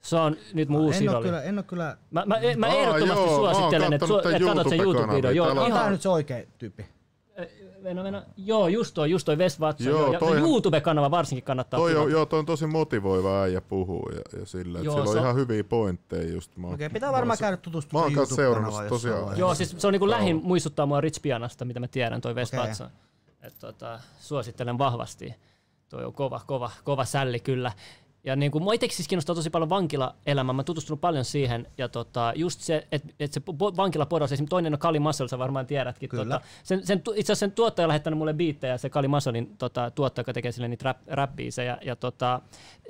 se 0.00 0.16
on 0.16 0.36
nyt 0.54 0.68
mun 0.68 0.80
uusi 0.80 1.06
en 1.06 1.22
Kyllä, 1.22 1.42
en 1.42 1.58
ole 1.58 1.62
kyllä... 1.62 1.96
Mä, 2.10 2.24
mä, 2.26 2.36
mä 2.56 2.66
ehdottomasti 2.66 3.24
joo, 3.24 3.36
suosittelen, 3.36 3.92
että, 3.92 4.06
su, 4.06 4.18
että 4.18 4.44
katsot 4.44 4.68
sen 4.68 4.80
YouTube-video. 4.80 5.30
Joo, 5.30 5.52
ihan... 5.52 5.72
Tämä 5.72 5.90
nyt 5.90 6.02
se 6.02 6.08
oikea 6.08 6.42
tyyppi. 6.58 6.86
Venä, 7.82 8.04
venä. 8.04 8.26
Joo, 8.36 8.68
just 8.68 8.94
toi, 8.94 9.10
just 9.10 9.24
toi 9.24 9.36
Wes 9.36 9.60
Watson. 9.60 9.86
Joo, 9.86 10.12
ja 10.12 10.18
toi, 10.18 10.38
YouTube-kanava 10.38 11.10
varsinkin 11.10 11.44
kannattaa. 11.44 11.80
Toi, 11.80 11.96
on, 11.96 12.10
joo, 12.10 12.26
toi 12.26 12.38
on 12.38 12.46
tosi 12.46 12.66
motivoiva 12.66 13.42
äijä 13.42 13.60
puhua 13.60 14.10
ja, 14.12 14.40
ja 14.40 14.46
sillä, 14.46 14.78
joo, 14.78 14.94
sillä 14.94 15.10
on, 15.10 15.16
on 15.16 15.22
ihan 15.22 15.34
hyviä 15.34 15.64
pointteja 15.64 16.32
just. 16.32 16.56
Mä, 16.56 16.66
Okei, 16.66 16.88
pitää 16.88 17.12
varmaan 17.12 17.38
käydä 17.38 17.56
tutustumaan 17.56 18.12
Mä 18.12 18.20
oon 18.20 18.26
seurannut 18.26 18.74
tosiaan. 18.88 19.38
Joo, 19.38 19.54
siis 19.54 19.74
se 19.78 19.86
on 19.86 19.92
niinku 19.92 20.10
lähin 20.10 20.40
muistuttaa 20.44 20.86
mua 20.86 21.00
Rich 21.00 21.22
Pianasta, 21.22 21.64
mitä 21.64 21.80
mä 21.80 21.88
tiedän, 21.88 22.20
toi 22.20 22.34
Wes 22.34 22.48
okay. 22.48 22.66
Watson. 22.66 22.90
Et, 23.42 23.54
tota, 23.60 24.00
suosittelen 24.20 24.78
vahvasti. 24.78 25.34
Toi 25.88 26.04
on 26.04 26.12
kova, 26.12 26.40
kova, 26.46 26.70
kova 26.84 27.04
sälli 27.04 27.40
kyllä. 27.40 27.72
Ja 28.26 28.36
niin 28.36 28.50
kuin, 28.52 28.64
mua 28.64 28.72
itsekin 28.72 28.96
siis 28.96 29.08
kiinnostaa 29.08 29.34
tosi 29.34 29.50
paljon 29.50 29.68
vankilaelämä. 29.68 30.52
Mä 30.52 30.62
tutustunut 30.62 31.00
paljon 31.00 31.24
siihen. 31.24 31.66
Ja 31.78 31.88
tota, 31.88 32.32
just 32.36 32.60
se, 32.60 32.86
että 32.92 33.08
et 33.20 33.32
se 33.32 33.42
vankilapodos, 33.76 34.32
esimerkiksi 34.32 34.50
toinen 34.50 34.72
on 34.72 34.78
Kali 34.78 35.00
Muscle, 35.00 35.28
sä 35.28 35.38
varmaan 35.38 35.66
tiedätkin. 35.66 36.08
Kyllä. 36.08 36.24
Tota, 36.24 36.40
sen, 36.62 36.86
sen, 36.86 36.98
itse 36.98 37.32
asiassa 37.32 37.34
sen 37.34 37.52
tuottaja 37.52 37.86
on 37.86 37.88
lähettänyt 37.88 38.18
mulle 38.18 38.34
biittejä, 38.34 38.78
se 38.78 38.90
Kali 38.90 39.08
Musclein 39.08 39.56
tota, 39.58 39.90
tuottaja, 39.90 40.20
joka 40.20 40.32
tekee 40.32 40.52
sille 40.52 40.68
niitä 40.68 40.84
rap, 40.84 40.96
rap 41.06 41.40
ja, 41.66 41.78
ja 41.82 41.96
tota, 41.96 42.40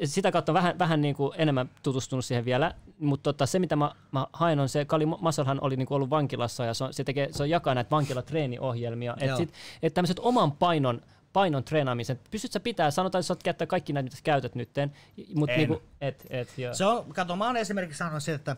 sitä 0.05 0.33
kautta 0.33 0.55
vähän, 0.55 0.79
vähän 0.79 1.01
niin 1.01 1.15
kuin 1.15 1.33
enemmän 1.39 1.71
tutustunut 1.83 2.25
siihen 2.25 2.45
vielä. 2.45 2.75
Mutta 2.99 3.33
tota, 3.33 3.47
se, 3.47 3.59
mitä 3.59 3.77
mä, 3.77 3.93
mä 4.13 4.27
haen, 4.33 4.61
on 4.61 4.69
se, 4.69 4.85
Kali 4.85 5.07
Musclehan 5.07 5.59
oli 5.61 5.77
niin 5.77 5.87
kuin 5.87 5.97
ollut 5.97 6.11
vankilassa 6.11 6.65
ja 6.65 6.75
se, 6.75 6.85
on, 6.85 6.95
se, 6.95 7.05
tekee, 7.05 7.29
se 7.33 7.43
on 7.43 7.51
jakaa 7.51 7.75
näitä 7.75 7.91
vankilatreeniohjelmia. 7.91 9.17
Että 9.21 9.53
et 9.83 9.95
tämmöiset 9.95 10.19
oman 10.19 10.53
painon 10.53 11.03
painon 11.37 11.65
treenaamisen. 11.65 12.21
Pystyt 12.31 12.53
sä 12.53 12.61
pitää, 12.61 12.91
sanotaan, 12.91 13.21
että 13.21 13.27
sä 13.27 13.33
oot 13.33 13.43
käyttää 13.43 13.67
kaikki 13.67 13.93
näitä, 13.93 14.05
mitä 14.05 14.17
sä 14.17 14.23
käytät 14.23 14.55
nytten, 14.55 14.93
mutta 15.35 15.57
niinku, 15.57 15.83
et, 16.01 16.27
et, 16.31 16.59
joo. 16.59 16.75
Se 16.75 16.85
on, 16.85 17.15
kato, 17.15 17.37
mä 17.37 17.47
oon 17.47 17.57
esimerkiksi 17.57 17.99
sanonut 17.99 18.23
se, 18.23 18.35
että, 18.35 18.57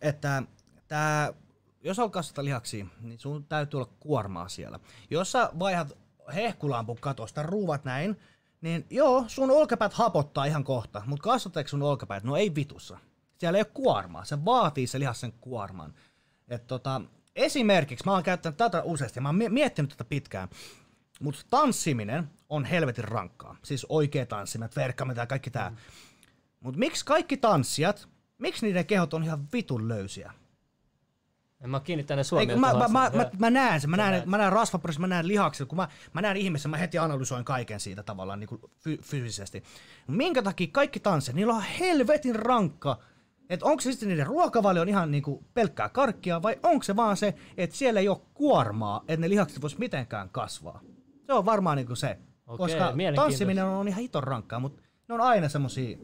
että 0.00 0.42
tää, 0.88 1.32
jos 1.84 1.98
on 1.98 2.10
kasvata 2.10 2.44
lihaksia, 2.44 2.86
niin 3.00 3.18
sun 3.18 3.44
täytyy 3.44 3.80
olla 3.80 3.90
kuormaa 4.00 4.48
siellä. 4.48 4.80
Jos 5.10 5.32
sä 5.32 5.50
vaihdat 5.58 5.98
hehkulampun 6.34 6.98
katosta, 7.00 7.42
ruuvat 7.42 7.84
näin, 7.84 8.20
niin 8.60 8.86
joo, 8.90 9.24
sun 9.26 9.50
olkapäät 9.50 9.92
hapottaa 9.92 10.44
ihan 10.44 10.64
kohta, 10.64 11.02
mutta 11.06 11.22
kasvattaako 11.22 11.68
sun 11.68 11.82
olkapäät? 11.82 12.24
No 12.24 12.36
ei 12.36 12.54
vitussa. 12.54 12.98
Siellä 13.38 13.58
ei 13.58 13.62
ole 13.62 13.70
kuormaa, 13.74 14.24
se 14.24 14.44
vaatii 14.44 14.86
se 14.86 14.98
lihas 14.98 15.20
sen 15.20 15.32
kuorman. 15.32 15.94
Et 16.48 16.66
tota, 16.66 17.00
esimerkiksi 17.36 18.04
mä 18.04 18.12
oon 18.12 18.22
käyttänyt 18.22 18.56
tätä 18.56 18.82
useasti, 18.82 19.20
mä 19.20 19.28
oon 19.28 19.38
miettinyt 19.48 19.90
tätä 19.90 20.04
pitkään. 20.04 20.48
Mutta 21.20 21.40
tanssiminen 21.50 22.30
on 22.48 22.64
helvetin 22.64 23.04
rankkaa. 23.04 23.56
Siis 23.62 23.86
oikea 23.88 24.26
tanssimet, 24.26 24.76
verkkamet 24.76 25.16
ja 25.16 25.26
kaikki 25.26 25.50
tää. 25.50 25.70
Mm. 25.70 25.76
Mutta 26.60 26.78
miksi 26.78 27.04
kaikki 27.04 27.36
tanssijat, 27.36 28.08
miksi 28.38 28.66
niiden 28.66 28.86
kehot 28.86 29.14
on 29.14 29.24
ihan 29.24 29.48
vitun 29.52 29.88
löysiä? 29.88 30.32
En 31.60 31.70
mä 31.70 31.80
kiinnittänyt 31.80 32.30
huomiota. 32.30 32.60
Mä, 32.60 32.72
mä, 32.72 32.88
mä, 32.88 33.10
mä, 33.14 33.30
mä, 33.38 33.50
näen 33.50 33.80
sen, 33.80 33.90
mä 33.90 33.96
näen, 33.96 34.30
mä 34.30 34.38
näen 34.38 34.52
rasvaprosessit, 34.52 35.00
mä 35.00 35.06
näen 35.06 35.28
lihakset, 35.28 35.68
kun 35.68 35.76
mä, 35.76 35.88
mä 36.12 36.22
näen 36.22 36.36
ihmisen, 36.36 36.70
mä 36.70 36.76
heti 36.76 36.98
analysoin 36.98 37.44
kaiken 37.44 37.80
siitä 37.80 38.02
tavallaan 38.02 38.40
niin 38.40 38.48
kuin 38.48 38.60
fy, 38.78 38.98
fyysisesti. 39.02 39.62
Minkä 40.06 40.42
takia 40.42 40.68
kaikki 40.72 41.00
tanssijat, 41.00 41.36
niillä 41.36 41.54
on 41.54 41.62
helvetin 41.62 42.34
rankka 42.34 42.98
että 43.50 43.66
onko 43.66 43.80
se 43.80 43.92
sitten 43.92 44.08
niiden 44.08 44.26
ruokavalio 44.26 44.82
on 44.82 44.88
ihan 44.88 45.10
niinku 45.10 45.44
pelkkää 45.54 45.88
karkkia 45.88 46.42
vai 46.42 46.58
onko 46.62 46.82
se 46.82 46.96
vaan 46.96 47.16
se, 47.16 47.34
että 47.56 47.76
siellä 47.76 48.00
ei 48.00 48.08
ole 48.08 48.20
kuormaa, 48.34 49.04
että 49.08 49.20
ne 49.20 49.28
lihakset 49.28 49.62
vois 49.62 49.78
mitenkään 49.78 50.28
kasvaa. 50.30 50.80
Se 51.26 51.32
on 51.32 51.44
varmaan 51.44 51.76
niinku 51.76 51.94
se. 51.94 52.18
Okei, 52.46 52.56
koska 52.66 52.94
tanssiminen 53.14 53.64
on 53.64 53.88
ihan 53.88 54.02
hiton 54.02 54.24
rankkaa, 54.24 54.60
mutta 54.60 54.82
ne 55.08 55.14
on 55.14 55.20
aina 55.20 55.48
semmosia 55.48 55.98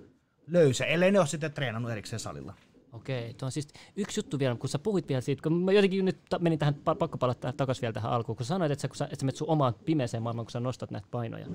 löysä, 0.47 0.85
ellei 0.85 1.13
ne 1.13 1.19
ole 1.19 1.27
sitten 1.27 1.53
treenannut 1.53 1.93
erikseen 1.93 2.21
salilla. 2.21 2.55
Okei, 2.93 3.35
tuo 3.35 3.47
on 3.47 3.53
siis 3.53 3.69
yksi 3.97 4.19
juttu 4.19 4.39
vielä, 4.39 4.57
kun 4.57 4.69
sä 4.69 4.79
puhuit 4.79 5.09
vielä 5.09 5.21
siitä, 5.21 5.43
kun 5.43 5.65
mä 5.65 5.73
jotenkin 5.73 6.05
nyt 6.05 6.19
menin 6.41 6.59
tähän, 6.59 6.75
pa- 6.75 6.95
pakko 6.95 7.19
palata 7.19 7.53
takaisin 7.53 7.83
vielä 7.83 7.93
tähän 7.93 8.13
alkuun, 8.13 8.37
kun 8.37 8.47
sanoit, 8.47 8.73
että 8.73 8.83
sä, 8.83 8.89
kun 8.89 8.97
sä, 8.97 9.05
että 9.05 9.17
sä 9.21 9.25
menet 9.25 9.37
sun 9.37 9.49
omaan 9.49 9.75
pimeeseen 9.85 10.23
maailmaan, 10.23 10.47
kun 10.47 10.51
sä 10.51 10.61
nostat 10.61 10.91
näitä 10.91 11.07
painoja, 11.11 11.47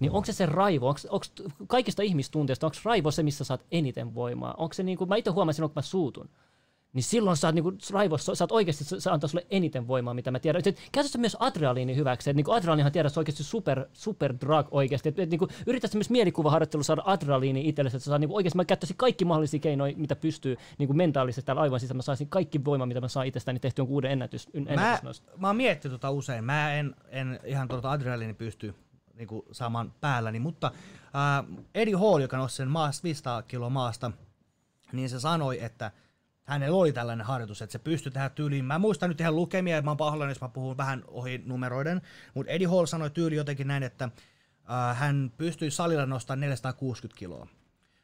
niin 0.00 0.12
onko 0.12 0.26
se 0.26 0.32
se 0.32 0.46
raivo, 0.46 0.88
onko, 0.88 1.00
onko 1.10 1.26
kaikista 1.66 2.02
ihmistunteista, 2.02 2.66
onko 2.66 2.76
raivo 2.84 3.10
se, 3.10 3.22
missä 3.22 3.44
saat 3.44 3.66
eniten 3.72 4.14
voimaa? 4.14 4.54
Onko 4.58 4.72
se 4.72 4.82
niin 4.82 4.98
kuin, 4.98 5.08
mä 5.08 5.16
itse 5.16 5.30
huomaan 5.30 5.54
silloin, 5.54 5.70
kun 5.70 5.78
mä 5.78 5.82
suutun, 5.82 6.28
niin 6.96 7.04
silloin 7.04 7.36
sä 7.36 7.48
oot 7.48 7.54
niinku 7.54 7.72
raivossa, 7.92 8.34
sä 8.34 8.44
oot 8.44 8.52
oikeasti, 8.52 8.84
se, 8.84 9.10
antaa 9.10 9.28
sulle 9.28 9.46
eniten 9.50 9.88
voimaa, 9.88 10.14
mitä 10.14 10.30
mä 10.30 10.38
tiedän. 10.38 10.62
Käytä 10.92 11.18
myös 11.18 11.36
adrenaliini 11.40 11.96
hyväksi, 11.96 12.30
että 12.30 12.36
niinku 12.36 12.52
adrenaliinihan 12.52 12.92
tiedät, 12.92 13.12
se 13.12 13.18
on 13.18 13.20
oikeasti 13.20 13.42
super, 13.42 13.86
super 13.92 14.34
drug 14.40 14.66
oikeasti. 14.70 15.08
Et, 15.08 15.18
et, 15.18 15.30
niinku, 15.30 15.48
yritä 15.66 15.88
myös 15.94 16.10
mielikuvaharjoittelu 16.10 16.82
saada 16.82 17.02
adrenaliini 17.04 17.68
itsellesi, 17.68 17.96
että 17.96 18.04
sä 18.04 18.08
saat 18.08 18.20
niinku, 18.20 18.36
oikeasti 18.36 18.56
mä 18.56 18.64
käyttäisin 18.64 18.96
kaikki 18.96 19.24
mahdollisia 19.24 19.60
keinoja, 19.60 19.94
mitä 19.96 20.16
pystyy 20.16 20.56
niinku 20.78 20.94
mentaalisesti 20.94 21.46
täällä 21.46 21.62
aivan 21.62 21.80
sisällä. 21.80 21.98
Mä 21.98 22.02
saisin 22.02 22.28
kaikki 22.28 22.64
voima, 22.64 22.86
mitä 22.86 23.00
mä 23.00 23.08
saan 23.08 23.26
itsestäni 23.26 23.60
tehty 23.60 23.80
jonkun 23.80 23.94
uuden 23.94 24.10
ennätys, 24.10 24.48
Mä, 24.54 24.60
ennätysnosto. 24.70 25.32
mä 25.36 25.46
oon 25.46 25.56
miettinyt 25.56 25.92
tota 25.92 26.10
usein. 26.10 26.44
Mä 26.44 26.74
en, 26.74 26.94
en 27.08 27.40
ihan 27.44 27.68
tuota 27.68 27.90
adrenaliini 27.90 28.34
pysty 28.34 28.74
niinku, 29.14 29.44
saamaan 29.52 29.92
päälläni, 30.00 30.38
mutta 30.40 30.70
ää, 31.14 31.44
Eddie 31.74 31.96
Hall, 31.96 32.20
joka 32.20 32.36
nosti 32.36 32.56
sen 32.56 32.70
maasta, 32.70 33.02
500 33.02 33.42
kiloa 33.42 33.70
maasta, 33.70 34.10
niin 34.92 35.08
se 35.08 35.20
sanoi, 35.20 35.64
että 35.64 35.90
hänellä 36.46 36.76
oli 36.76 36.92
tällainen 36.92 37.26
harjoitus, 37.26 37.62
että 37.62 37.72
se 37.72 37.78
pystyi 37.78 38.12
tähän 38.12 38.30
tyyliin. 38.30 38.64
Mä 38.64 38.78
muistan 38.78 39.08
nyt 39.08 39.20
ihan 39.20 39.36
lukemia, 39.36 39.82
mä 39.82 39.90
oon 39.90 39.96
pahoillani, 39.96 40.30
jos 40.30 40.40
mä 40.40 40.48
puhun 40.48 40.76
vähän 40.76 41.04
ohi 41.08 41.42
numeroiden, 41.46 42.02
mutta 42.34 42.52
Eddie 42.52 42.66
Hall 42.66 42.86
sanoi 42.86 43.10
tyyli 43.10 43.36
jotenkin 43.36 43.68
näin, 43.68 43.82
että 43.82 44.08
ää, 44.64 44.94
hän 44.94 45.32
pystyi 45.36 45.70
salilla 45.70 46.06
nostamaan 46.06 46.40
460 46.40 47.18
kiloa. 47.18 47.46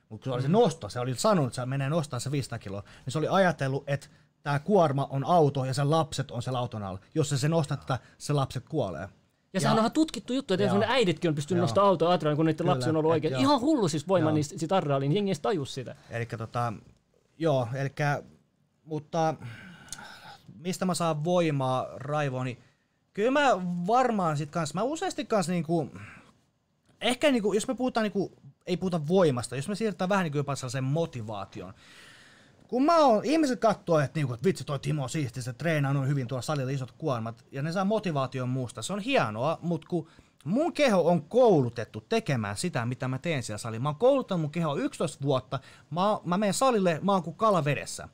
Mutta 0.08 0.24
kun 0.24 0.30
se 0.30 0.34
oli 0.34 0.42
se 0.42 0.48
nosto, 0.48 0.88
se 0.88 1.00
oli 1.00 1.14
sanonut, 1.14 1.46
että 1.46 1.62
se 1.62 1.66
menee 1.66 1.88
nostaa 1.88 2.20
se 2.20 2.30
500 2.30 2.58
kiloa, 2.58 2.82
niin 3.06 3.12
se 3.12 3.18
oli 3.18 3.28
ajatellut, 3.28 3.84
että 3.86 4.06
tämä 4.42 4.58
kuorma 4.58 5.06
on 5.10 5.24
auto 5.24 5.64
ja 5.64 5.74
sen 5.74 5.90
lapset 5.90 6.30
on 6.30 6.42
siellä 6.42 6.58
auton 6.58 6.82
alla. 6.82 6.98
Jos 7.14 7.28
se, 7.28 7.38
se 7.38 7.48
nostattaa, 7.48 7.98
se 8.18 8.32
lapset 8.32 8.68
kuolee. 8.68 9.08
Ja 9.52 9.60
sehän 9.60 9.74
on 9.74 9.78
ihan 9.78 9.92
tutkittu 9.92 10.32
juttu, 10.32 10.54
että 10.54 10.66
semmoinen 10.66 10.90
äiditkin 10.90 11.28
on 11.28 11.34
pystynyt 11.34 11.60
nostamaan 11.60 11.88
autoa 11.88 12.12
adrenaliin, 12.12 12.36
kun 12.36 12.46
niiden 12.46 12.56
Kyllä, 12.56 12.70
lapsi 12.70 12.90
on 12.90 12.96
ollut 12.96 13.10
oikein. 13.10 13.36
Ihan 13.36 13.60
hullu 13.60 13.88
siis 13.88 14.08
voima 14.08 14.32
niistä 14.32 14.58
sit 14.58 14.72
adrenaliin, 14.72 15.12
jengi 15.12 15.28
ei 15.28 15.32
edes 15.32 15.40
tajus 15.40 15.74
sitä. 15.74 15.96
Eli 16.10 16.26
tota, 16.26 16.72
joo, 17.42 17.68
eli 17.74 17.90
mutta 18.84 19.34
mistä 20.58 20.84
mä 20.84 20.94
saan 20.94 21.24
voimaa, 21.24 21.86
raivoa, 21.94 22.44
niin 22.44 22.58
kyllä 23.12 23.30
mä 23.30 23.50
varmaan 23.86 24.36
sit 24.36 24.50
kans, 24.50 24.74
mä 24.74 24.82
useasti 24.82 25.24
kans 25.24 25.48
niinku, 25.48 25.90
ehkä 27.00 27.30
niinku, 27.30 27.52
jos 27.52 27.68
me 27.68 27.74
puhutaan 27.74 28.04
niinku, 28.04 28.32
ei 28.66 28.76
puhuta 28.76 29.08
voimasta, 29.08 29.56
jos 29.56 29.68
me 29.68 29.74
siirrytään 29.74 30.08
vähän 30.08 30.24
niinku 30.24 30.38
jopa 30.38 30.56
sellaiseen 30.56 30.84
motivaatioon. 30.84 31.74
Kun 32.68 32.84
mä 32.84 32.98
oon, 32.98 33.24
ihmiset 33.24 33.60
katsoo, 33.60 33.98
että, 33.98 34.18
niinku, 34.18 34.34
että 34.34 34.44
vitsi 34.44 34.64
toi 34.64 34.78
Timo 34.78 35.02
on 35.02 35.10
siisti, 35.10 35.42
se 35.42 35.52
treenaa 35.52 35.92
noin 35.92 36.08
hyvin 36.08 36.28
tuolla 36.28 36.42
salilla 36.42 36.70
isot 36.70 36.92
kuormat, 36.92 37.44
ja 37.52 37.62
ne 37.62 37.72
saa 37.72 37.84
motivaation 37.84 38.48
muusta. 38.48 38.82
Se 38.82 38.92
on 38.92 39.00
hienoa, 39.00 39.58
mutta 39.62 39.88
kun 39.88 40.08
mun 40.44 40.72
keho 40.72 41.08
on 41.08 41.22
koulutettu 41.22 42.00
tekemään 42.00 42.56
sitä, 42.56 42.86
mitä 42.86 43.08
mä 43.08 43.18
teen 43.18 43.42
siellä 43.42 43.58
salilla. 43.58 43.82
Mä 43.82 43.88
oon 43.88 43.96
kouluttanut 43.96 44.40
mun 44.40 44.50
kehoa 44.50 44.76
11 44.76 45.24
vuotta, 45.24 45.58
mä, 45.90 46.00
mä 46.24 46.38
menen 46.38 46.54
salille, 46.54 47.00
mä 47.02 47.12
oon 47.12 47.22
kuin 47.22 47.36
kala 47.36 47.64
vedessä. 47.64 48.08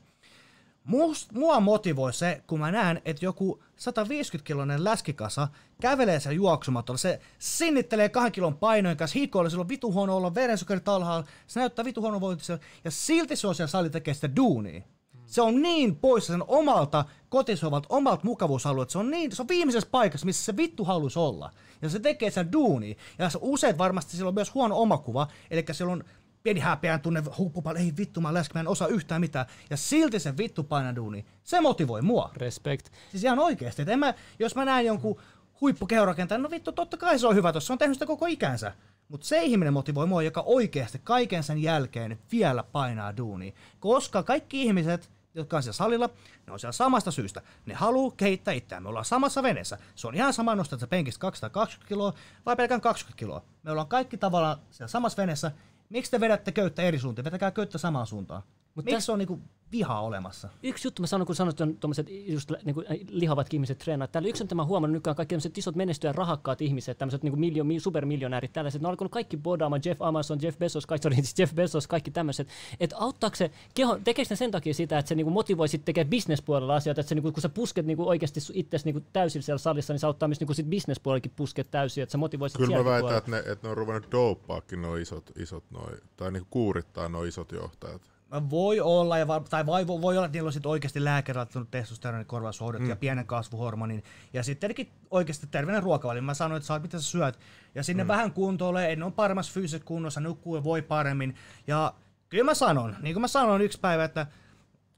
Must, 0.84 1.32
mua 1.32 1.60
motivoi 1.60 2.12
se, 2.12 2.42
kun 2.46 2.60
mä 2.60 2.70
näen, 2.70 3.02
että 3.04 3.24
joku 3.24 3.62
150-kiloinen 3.76 4.84
läskikasa 4.84 5.48
kävelee 5.80 6.20
sen 6.20 6.36
juoksumatolla. 6.36 6.98
Se 6.98 7.20
sinnittelee 7.38 8.08
kahden 8.08 8.32
kilon 8.32 8.56
painojen 8.56 8.96
kanssa 8.96 9.18
hikoilla, 9.18 9.50
sillä 9.50 9.60
on 9.60 9.68
vitu 9.68 9.92
huono 9.92 10.16
olla, 10.16 10.34
verensokerit 10.34 10.88
alhaalla, 10.88 11.26
se 11.46 11.60
näyttää 11.60 11.84
vitu 11.84 12.00
huono 12.00 12.20
voitisella, 12.20 12.62
ja 12.84 12.90
silti 12.90 13.36
se 13.36 13.46
on 13.46 13.54
siellä 13.54 13.70
salilla 13.70 13.92
tekee 13.92 14.14
sitä 14.14 14.36
duunia. 14.36 14.82
Se 15.28 15.42
on 15.42 15.62
niin 15.62 15.96
poissa 15.96 16.32
sen 16.32 16.44
omalta 16.48 17.04
kotisovalta, 17.28 17.86
omalta 17.90 18.24
mukavuusalueelta. 18.24 18.92
Se 18.92 18.98
on, 18.98 19.10
niin, 19.10 19.32
se 19.32 19.42
on 19.42 19.48
viimeisessä 19.48 19.88
paikassa, 19.90 20.26
missä 20.26 20.44
se 20.44 20.56
vittu 20.56 20.84
haluaisi 20.84 21.18
olla. 21.18 21.50
Ja 21.82 21.88
se 21.88 21.98
tekee 22.00 22.30
sen 22.30 22.52
duunia. 22.52 22.94
Ja 23.18 23.30
se 23.30 23.38
usein 23.42 23.78
varmasti 23.78 24.16
sillä 24.16 24.28
on 24.28 24.34
myös 24.34 24.54
huono 24.54 24.78
omakuva. 24.78 25.28
Eli 25.50 25.64
siellä 25.72 25.92
on 25.92 26.04
pieni 26.42 26.60
häpeän 26.60 27.00
tunne, 27.00 27.22
huppupal, 27.38 27.76
ei 27.76 27.92
vittu, 27.96 28.20
mä 28.20 28.34
läskin, 28.34 28.56
mä 28.56 28.60
en 28.60 28.68
osaa 28.68 28.88
yhtään 28.88 29.20
mitään. 29.20 29.46
Ja 29.70 29.76
silti 29.76 30.18
se 30.18 30.36
vittu 30.36 30.64
painaa 30.64 30.96
duuni. 30.96 31.24
Se 31.44 31.60
motivoi 31.60 32.02
mua. 32.02 32.30
Respect. 32.36 32.88
Siis 33.10 33.24
ihan 33.24 33.38
oikeesti. 33.38 33.82
Et 33.82 33.88
en 33.88 33.98
mä, 33.98 34.14
jos 34.38 34.54
mä 34.54 34.64
näen 34.64 34.86
jonkun 34.86 35.20
huippukehorakentajan, 35.60 36.42
no 36.42 36.50
vittu, 36.50 36.72
totta 36.72 36.96
kai 36.96 37.18
se 37.18 37.26
on 37.26 37.34
hyvä, 37.34 37.52
tuossa 37.52 37.66
se 37.66 37.72
on 37.72 37.78
tehnyt 37.78 37.94
sitä 37.94 38.06
koko 38.06 38.26
ikänsä. 38.26 38.72
Mutta 39.08 39.26
se 39.26 39.42
ihminen 39.42 39.72
motivoi 39.72 40.06
mua, 40.06 40.22
joka 40.22 40.40
oikeasti 40.40 41.00
kaiken 41.04 41.42
sen 41.42 41.62
jälkeen 41.62 42.18
vielä 42.32 42.62
painaa 42.62 43.16
duunia. 43.16 43.52
Koska 43.80 44.22
kaikki 44.22 44.62
ihmiset, 44.62 45.10
jotka 45.40 45.56
on 45.56 45.62
siellä 45.62 45.76
salilla, 45.76 46.10
ne 46.46 46.52
on 46.52 46.60
siellä 46.60 46.72
samasta 46.72 47.10
syystä. 47.10 47.42
Ne 47.66 47.74
haluaa 47.74 48.14
kehittää 48.16 48.54
itseään. 48.54 48.82
Me 48.82 48.88
ollaan 48.88 49.04
samassa 49.04 49.42
veneessä. 49.42 49.78
Se 49.94 50.06
on 50.08 50.14
ihan 50.14 50.32
sama 50.32 50.54
nostaa 50.54 50.78
penkistä 50.88 51.20
220 51.20 51.88
kiloa 51.88 52.12
vai 52.46 52.56
pelkään 52.56 52.80
20 52.80 53.18
kiloa. 53.18 53.42
Me 53.62 53.70
ollaan 53.70 53.88
kaikki 53.88 54.18
tavallaan 54.18 54.58
siellä 54.70 54.88
samassa 54.88 55.22
veneessä. 55.22 55.52
Miksi 55.88 56.10
te 56.10 56.20
vedätte 56.20 56.52
köyttä 56.52 56.82
eri 56.82 56.98
suuntiin? 56.98 57.24
Vetäkää 57.24 57.50
köyttä 57.50 57.78
samaan 57.78 58.06
suuntaan. 58.06 58.42
Mut 58.78 58.84
Miksi 58.84 58.96
tässä- 58.96 59.12
on 59.12 59.18
niinku 59.18 59.40
vihaa 59.72 60.02
olemassa? 60.02 60.48
Yksi 60.62 60.86
juttu 60.86 61.02
mä 61.02 61.06
sanon, 61.06 61.26
kun 61.26 61.34
sanoit, 61.36 61.60
että 61.60 61.80
tuommoiset 61.80 62.06
just 62.10 62.52
niin 62.64 62.74
kuin, 62.74 62.86
lihavat 63.08 63.54
ihmiset 63.54 63.78
treenaa. 63.78 64.08
Täällä 64.08 64.28
yksi, 64.28 64.44
mitä 64.44 64.54
mä 64.54 64.62
oon 64.62 64.68
huomannut 64.68 64.94
nykyään, 64.94 65.16
kaikki 65.16 65.32
tämmöiset 65.32 65.58
isot 65.58 65.74
menestyjät, 65.74 66.16
rahakkaat 66.16 66.62
ihmiset, 66.62 66.98
tämmöiset 66.98 67.22
niin 67.22 67.40
miljo, 67.40 67.64
supermiljonäärit, 67.78 68.52
tällaiset, 68.52 68.82
ne 68.82 68.88
on 68.88 68.90
alkanut 68.90 69.12
kaikki 69.12 69.36
bodaamaan, 69.36 69.82
Jeff 69.84 70.02
Amazon, 70.02 70.38
Jeff 70.42 70.58
Bezos, 70.58 70.86
kaikki, 70.86 71.02
sorry, 71.02 71.16
Jeff 71.38 71.54
Bezos, 71.54 71.86
kaikki 71.86 72.10
tämmöiset. 72.10 72.48
Että 72.80 72.96
auttaako 72.98 73.36
se, 73.36 73.50
keho, 73.74 73.98
tekeekö 74.04 74.30
ne 74.30 74.36
sen 74.36 74.50
takia 74.50 74.74
sitä, 74.74 74.98
että 74.98 75.08
se 75.08 75.14
niin 75.14 75.32
motivoi 75.32 75.68
sitten 75.68 75.84
tekemään 75.86 76.10
bisnespuolella 76.10 76.76
asioita, 76.76 77.00
että 77.00 77.08
se, 77.08 77.14
niin 77.14 77.22
kuin, 77.22 77.34
kun 77.34 77.42
sä 77.42 77.48
pusket 77.48 77.86
niin 77.86 78.00
oikeasti 78.00 78.40
itsesi 78.52 78.92
niin 78.92 79.06
täysin 79.12 79.42
siellä 79.42 79.58
salissa, 79.58 79.92
niin 79.92 80.00
se 80.00 80.06
auttaa 80.06 80.28
myös 80.28 80.40
niin 80.40 80.54
sit 80.54 80.66
bisnespuolellakin 80.66 81.32
pusket 81.36 81.70
täysin, 81.70 82.02
että 82.02 82.12
sä 82.12 82.18
motivoisit 82.18 82.58
Kyllä 82.58 82.76
mä 82.76 82.84
väitän, 82.84 83.18
että 83.18 83.30
ne, 83.30 83.38
että 83.38 83.58
ne 83.62 83.68
on 83.68 83.76
ruvennut 83.76 84.12
dopaakin 84.12 84.82
nuo 84.82 84.96
isot, 84.96 85.30
isot 85.36 85.64
noi, 85.70 85.92
tai 86.16 86.32
niinku 86.32 86.48
kuurittaa 86.50 87.08
nuo 87.08 87.24
isot 87.24 87.52
johtajat. 87.52 88.17
Voi 88.50 88.80
olla, 88.80 89.18
ja 89.18 89.28
va- 89.28 89.40
tai 89.40 89.66
voi, 89.66 89.86
voi 89.86 90.16
olla, 90.16 90.26
että 90.26 90.36
niillä 90.36 90.48
on 90.48 90.52
sit 90.52 90.66
oikeasti 90.66 91.04
lääkärilattunut 91.04 91.70
testosteronin 91.70 92.26
korvaushoidot 92.26 92.82
mm. 92.82 92.88
ja 92.88 92.96
pienen 92.96 93.26
kasvuhormonin. 93.26 94.02
Ja 94.32 94.42
sitten 94.42 94.74
oikeasti 95.10 95.46
terveinen 95.46 95.82
ruokavalio. 95.82 96.22
Mä 96.22 96.34
sanoin, 96.34 96.56
että 96.56 96.66
saat 96.66 96.82
mitä 96.82 97.00
sä 97.00 97.10
syöt. 97.10 97.38
Ja 97.74 97.82
sinne 97.82 98.04
mm. 98.04 98.08
vähän 98.08 98.32
kuntoilee, 98.32 98.96
ne 98.96 99.04
on 99.04 99.12
paremmassa 99.12 99.52
fyysisessä 99.52 99.84
kunnossa, 99.84 100.20
nukkuu 100.20 100.56
ja 100.56 100.64
voi 100.64 100.82
paremmin. 100.82 101.34
Ja 101.66 101.94
kyllä 102.28 102.44
mä 102.44 102.54
sanon, 102.54 102.96
niin 103.00 103.14
kuin 103.14 103.20
mä 103.20 103.28
sanoin 103.28 103.62
yksi 103.62 103.80
päivä, 103.80 104.04
että, 104.04 104.26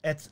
että 0.04 0.30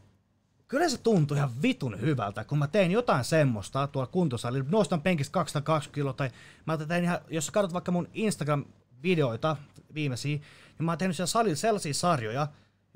kyllä 0.68 0.88
se 0.88 0.98
tuntuu 0.98 1.36
ihan 1.36 1.62
vitun 1.62 2.00
hyvältä, 2.00 2.44
kun 2.44 2.58
mä 2.58 2.66
tein 2.66 2.90
jotain 2.90 3.24
semmoista 3.24 3.86
tuolla 3.86 4.10
kuntosalilla, 4.12 4.68
nostan 4.70 5.02
penkistä 5.02 5.32
220 5.32 5.94
kiloa, 5.94 6.12
tai 6.12 6.30
mä 6.66 6.76
tein 6.76 7.04
ihan, 7.04 7.18
jos 7.28 7.46
sä 7.46 7.52
katsot 7.52 7.72
vaikka 7.72 7.92
mun 7.92 8.08
Instagram-videoita 8.14 9.56
viimeisiä, 9.94 10.36
niin 10.36 10.84
mä 10.84 10.90
oon 10.90 10.98
tehnyt 10.98 11.16
siellä 11.16 11.26
salilla 11.26 11.56
sellaisia 11.56 11.94
sarjoja, 11.94 12.46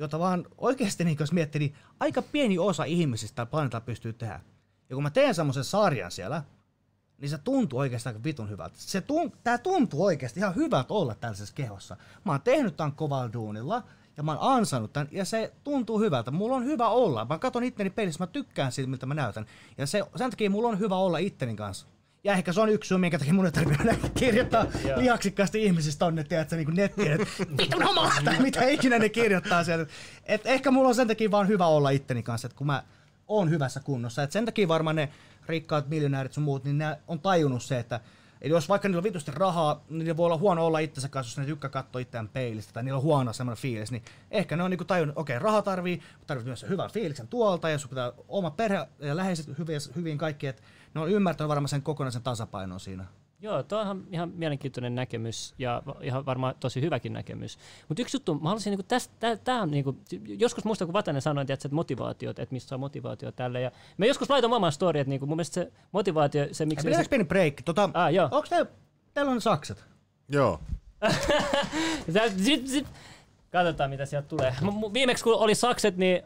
jota 0.03 0.19
vaan 0.19 0.47
oikeasti, 0.59 1.05
niin 1.05 1.17
jos 1.21 1.33
miettii, 1.33 1.59
niin 1.59 1.75
aika 2.01 2.23
pieni 2.23 2.59
osa 2.59 2.85
ihmisistä 2.85 3.47
planeetalla 3.47 3.85
pystyy 3.85 4.13
tehdä. 4.13 4.41
Ja 4.91 4.97
kun 4.97 5.03
mä 5.03 5.11
teen 5.11 5.35
semmoisen 5.35 5.65
sarjan 5.65 6.11
siellä, 6.11 6.43
niin 7.19 7.29
se 7.29 7.39
tuntuu 7.39 7.79
oikeastaan 7.79 8.25
vitun 8.25 8.51
hyvältä. 8.51 8.75
Se 8.79 9.01
tun, 9.01 9.33
tää 9.45 9.59
tuntuu 9.59 10.05
oikeasti 10.05 10.41
ihan 10.41 10.55
hyvältä 10.55 10.95
olla 10.95 11.15
tällaisessa 11.15 11.55
kehossa. 11.55 11.97
Mä 12.25 12.33
oon 12.33 12.41
tehnyt 12.41 12.77
tämän 12.77 12.93
kovalla 12.93 13.33
duunilla, 13.33 13.83
ja 14.17 14.23
mä 14.23 14.33
oon 14.33 14.57
ansainnut 14.57 14.93
tämän, 14.93 15.09
ja 15.11 15.25
se 15.25 15.53
tuntuu 15.65 16.01
hyvältä. 16.01 16.31
Mulla 16.31 16.57
on 16.57 16.65
hyvä 16.65 16.89
olla. 16.89 17.25
Mä 17.25 17.39
katson 17.39 17.65
itteni 17.65 17.91
pelissä, 17.91 18.23
mä 18.23 18.27
tykkään 18.27 18.73
siitä, 18.73 18.91
miltä 18.91 19.07
mä 19.07 19.15
näytän. 19.15 19.47
Ja 19.79 19.87
se, 19.87 20.05
sen 20.17 20.31
takia 20.31 20.51
mulla 20.51 20.69
on 20.69 20.79
hyvä 20.79 20.97
olla 20.97 21.19
itteni 21.19 21.57
kanssa. 21.57 21.87
Ja 22.25 22.33
ehkä 22.33 22.53
se 22.53 22.61
on 22.61 22.69
yksi 22.69 22.89
syy, 22.89 22.99
minkä 22.99 23.19
takia 23.19 23.35
mun 23.35 23.47
ei 23.47 23.53
tarvitse 23.53 23.97
kirjoittaa 24.19 24.67
lihaksikkaasti 24.97 25.65
ihmisistä 25.65 25.99
tonne, 25.99 26.25
tiedätkö, 26.25 26.57
niin 26.57 26.65
kuin 26.65 26.77
nettiin, 26.77 27.13
että 27.13 27.27
vitun 27.59 27.83
homma, 27.83 28.11
tai 28.25 28.43
mitä 28.43 28.65
ikinä 28.65 28.99
ne 28.99 29.09
kirjoittaa 29.09 29.65
sieltä. 29.65 29.93
Et 30.27 30.47
ehkä 30.47 30.71
mulla 30.71 30.89
on 30.89 30.95
sen 30.95 31.09
takia 31.09 31.31
vaan 31.31 31.49
hyvä 31.49 31.67
olla 31.67 31.91
itteni 31.91 32.23
kanssa, 32.23 32.47
että 32.47 32.59
kun 32.59 32.67
mä 32.67 32.83
oon 33.29 33.51
hyvässä 33.51 33.81
kunnossa. 33.81 34.23
Et 34.23 34.33
sen 34.33 34.45
takia 34.45 34.69
varmaan 34.69 34.97
ne 34.97 35.09
rikkaat 35.47 35.89
miljonäärit 35.89 36.33
sun 36.33 36.45
muut, 36.45 36.65
niin 36.65 36.79
ne 36.79 36.99
on 37.09 37.21
tajunnut 37.21 37.63
se, 37.63 37.79
että 37.79 38.01
Eli 38.43 38.53
jos 38.53 38.69
vaikka 38.69 38.89
niillä 38.89 38.99
on 38.99 39.05
vitusti 39.05 39.31
rahaa, 39.31 39.85
niin 39.91 40.07
ne 40.07 40.17
voi 40.17 40.27
olla 40.27 40.37
huono 40.37 40.67
olla 40.67 40.79
itsensä 40.79 41.09
kanssa, 41.09 41.31
jos 41.31 41.47
ne 41.47 41.53
tykkää 41.53 41.71
katsoa 41.71 42.01
itseään 42.01 42.29
peilistä, 42.29 42.73
tai 42.73 42.83
niillä 42.83 42.97
on 42.97 43.03
huono 43.03 43.33
semmoinen 43.33 43.63
fiilis, 43.63 43.93
niin 43.93 44.03
ehkä 44.31 44.57
ne 44.57 44.63
on 44.63 44.71
niinku 44.71 44.85
tajunnut, 44.85 45.19
okei, 45.19 45.37
okay, 45.37 45.45
raha 45.45 45.63
tarvii, 45.63 45.97
mutta 45.97 46.27
tarvitsee 46.27 46.51
myös 46.51 46.67
hyvän 46.69 46.91
fiiliksen 46.91 47.29
tuolta, 47.29 47.69
ja 47.71 47.79
sun 47.79 47.89
pitää 47.89 48.13
oma 48.29 48.51
perhe 48.51 48.87
ja 48.99 49.17
läheiset 49.17 49.59
hyvin, 49.59 49.81
hyvin 49.97 50.19
kaikki, 50.19 50.47
että 50.47 50.63
ne 50.95 51.01
on 51.01 51.11
ymmärtänyt 51.11 51.49
varmaan 51.49 51.69
sen 51.69 51.83
kokonaisen 51.83 52.23
tasapainon 52.23 52.81
siinä. 52.81 53.05
Joo, 53.41 53.63
tuo 53.63 53.79
on 53.79 54.07
ihan, 54.11 54.33
mielenkiintoinen 54.35 54.95
näkemys 54.95 55.55
ja 55.59 55.83
ihan 56.01 56.27
varmaan 56.27 56.55
tosi 56.61 56.81
hyväkin 56.81 57.13
näkemys. 57.13 57.59
Mutta 57.89 58.03
yksi 58.03 58.17
juttu, 58.17 58.35
mä 58.35 58.49
haluaisin, 58.49 58.71
niinku 58.71 58.83
tästä, 58.83 59.37
tää 59.37 59.63
on 59.63 59.71
niinku, 59.71 59.97
joskus 60.39 60.65
muista 60.65 60.85
kun 60.85 60.93
Vatanen 60.93 61.23
sanoi, 61.23 61.45
että 61.49 61.69
motivaatiot, 61.73 62.39
että 62.39 62.53
mistä 62.53 62.69
saa 62.69 62.79
motivaatio 62.79 63.33
tälle. 63.33 63.61
Ja 63.61 63.71
mä 63.97 64.07
joskus 64.07 64.31
laitan 64.31 64.53
oman 64.53 64.73
story, 64.73 65.01
että 65.01 65.09
niinku, 65.09 65.27
mun 65.27 65.37
mielestä 65.37 65.55
se 65.55 65.73
motivaatio, 65.93 66.49
se 66.53 66.67
miksi... 66.67 66.85
Pidetäänkö 66.85 67.11
pieni 67.11 67.25
break? 67.25 67.55
Tota, 67.65 67.91
Ah, 67.95 68.13
joo. 68.15 68.29
Onko 68.31 68.47
teillä, 68.49 68.71
teillä 69.15 69.31
on 69.33 69.41
sakset? 69.41 69.85
Joo. 70.29 70.61
Tää- 72.13 72.29
zip, 72.29 72.67
zip. 72.67 72.87
Katsotaan 73.51 73.91
mitä 73.91 74.07
sieltä 74.07 74.29
tulee. 74.29 74.55
M- 74.61 74.93
viimeksi 74.93 75.25
kun 75.25 75.35
oli 75.35 75.55
sakset, 75.55 75.97
niin 75.97 76.23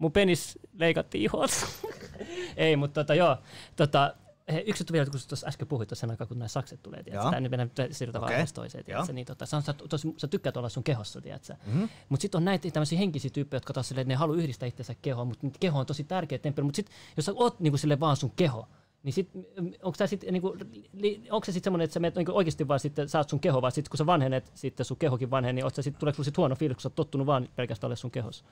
mun 0.00 0.12
penis 0.12 0.58
leikattiin 0.78 1.22
ihot. 1.22 1.50
Ei, 2.56 2.76
mutta 2.76 3.00
tota, 3.04 3.14
joo. 3.14 3.36
Tota, 3.76 4.14
he, 4.52 4.64
yksi 4.66 4.82
juttu 4.82 4.92
vielä, 4.92 5.06
kun 5.06 5.20
tuossa 5.28 5.46
äsken 5.46 5.68
puhuit 5.68 5.88
tuossa 5.88 6.00
sen 6.00 6.10
aikaa, 6.10 6.26
kun 6.26 6.38
nämä 6.38 6.48
sakset 6.48 6.82
tulee, 6.82 7.02
tiedätkö? 7.02 7.30
Tää 7.30 7.40
nyt 7.40 7.50
mennään 7.50 7.70
siirrytään 7.90 8.24
okay. 8.24 8.36
vaan 8.36 8.48
toiseen, 8.54 8.84
tiedätkö? 8.84 9.12
Niin, 9.12 9.26
tota, 9.26 9.46
sä, 9.46 9.60
sä, 9.60 9.74
sä 10.16 10.28
tykkäät 10.28 10.56
olla 10.56 10.68
sun 10.68 10.84
kehossa, 10.84 11.20
tiedätkö? 11.20 11.52
Mhm. 11.52 11.74
Mm-hmm. 11.74 11.88
Mutta 12.08 12.22
sitten 12.22 12.38
on 12.38 12.44
näitä 12.44 12.70
tämmöisiä 12.70 12.98
henkisiä 12.98 13.30
tyyppejä, 13.30 13.56
jotka 13.56 13.72
taas 13.72 13.88
silleen, 13.88 14.02
että 14.02 14.12
ne 14.12 14.16
haluaa 14.16 14.38
yhdistää 14.38 14.66
itsensä 14.66 14.94
kehoon, 15.02 15.28
mutta 15.28 15.46
keho 15.60 15.78
on 15.78 15.86
tosi 15.86 16.04
tärkeä 16.04 16.38
temppeli. 16.38 16.64
Mutta 16.64 16.76
sitten 16.76 16.94
jos 17.16 17.26
sä 17.26 17.32
oot 17.34 17.60
niinku 17.60 17.78
sille 17.78 18.00
vaan 18.00 18.16
sun 18.16 18.32
keho, 18.36 18.68
niin 19.02 19.12
sit, 19.12 19.30
onko 19.82 19.94
tää 19.98 20.06
sit, 20.06 20.24
niinku, 20.30 20.56
li, 20.92 21.22
onko 21.30 21.44
se 21.44 21.52
sitten 21.52 21.64
semmoinen, 21.64 21.84
että 21.84 21.94
sä 21.94 22.00
menet 22.00 22.14
niinku 22.14 22.36
oikeasti 22.36 22.68
vaan 22.68 22.80
sitten, 22.80 23.08
oot 23.18 23.28
sun 23.28 23.40
keho, 23.40 23.62
vai 23.62 23.72
sitten 23.72 23.90
kun 23.90 23.98
sä 23.98 24.06
vanhenet, 24.06 24.52
sitten 24.54 24.86
sun 24.86 24.96
kehokin 24.96 25.30
vanhenee, 25.30 25.62
niin 25.62 25.84
sit, 25.84 25.98
tuleeko 25.98 26.16
sulla 26.16 26.24
sit 26.24 26.36
huono 26.36 26.54
fiilis, 26.54 26.74
kun 26.74 26.82
sä 26.82 26.86
oot 26.86 26.94
tottunut 26.94 27.26
vaan 27.26 27.48
pelkästään 27.56 27.88
olemaan 27.88 27.96
sun 27.96 28.10
kehossa? 28.10 28.44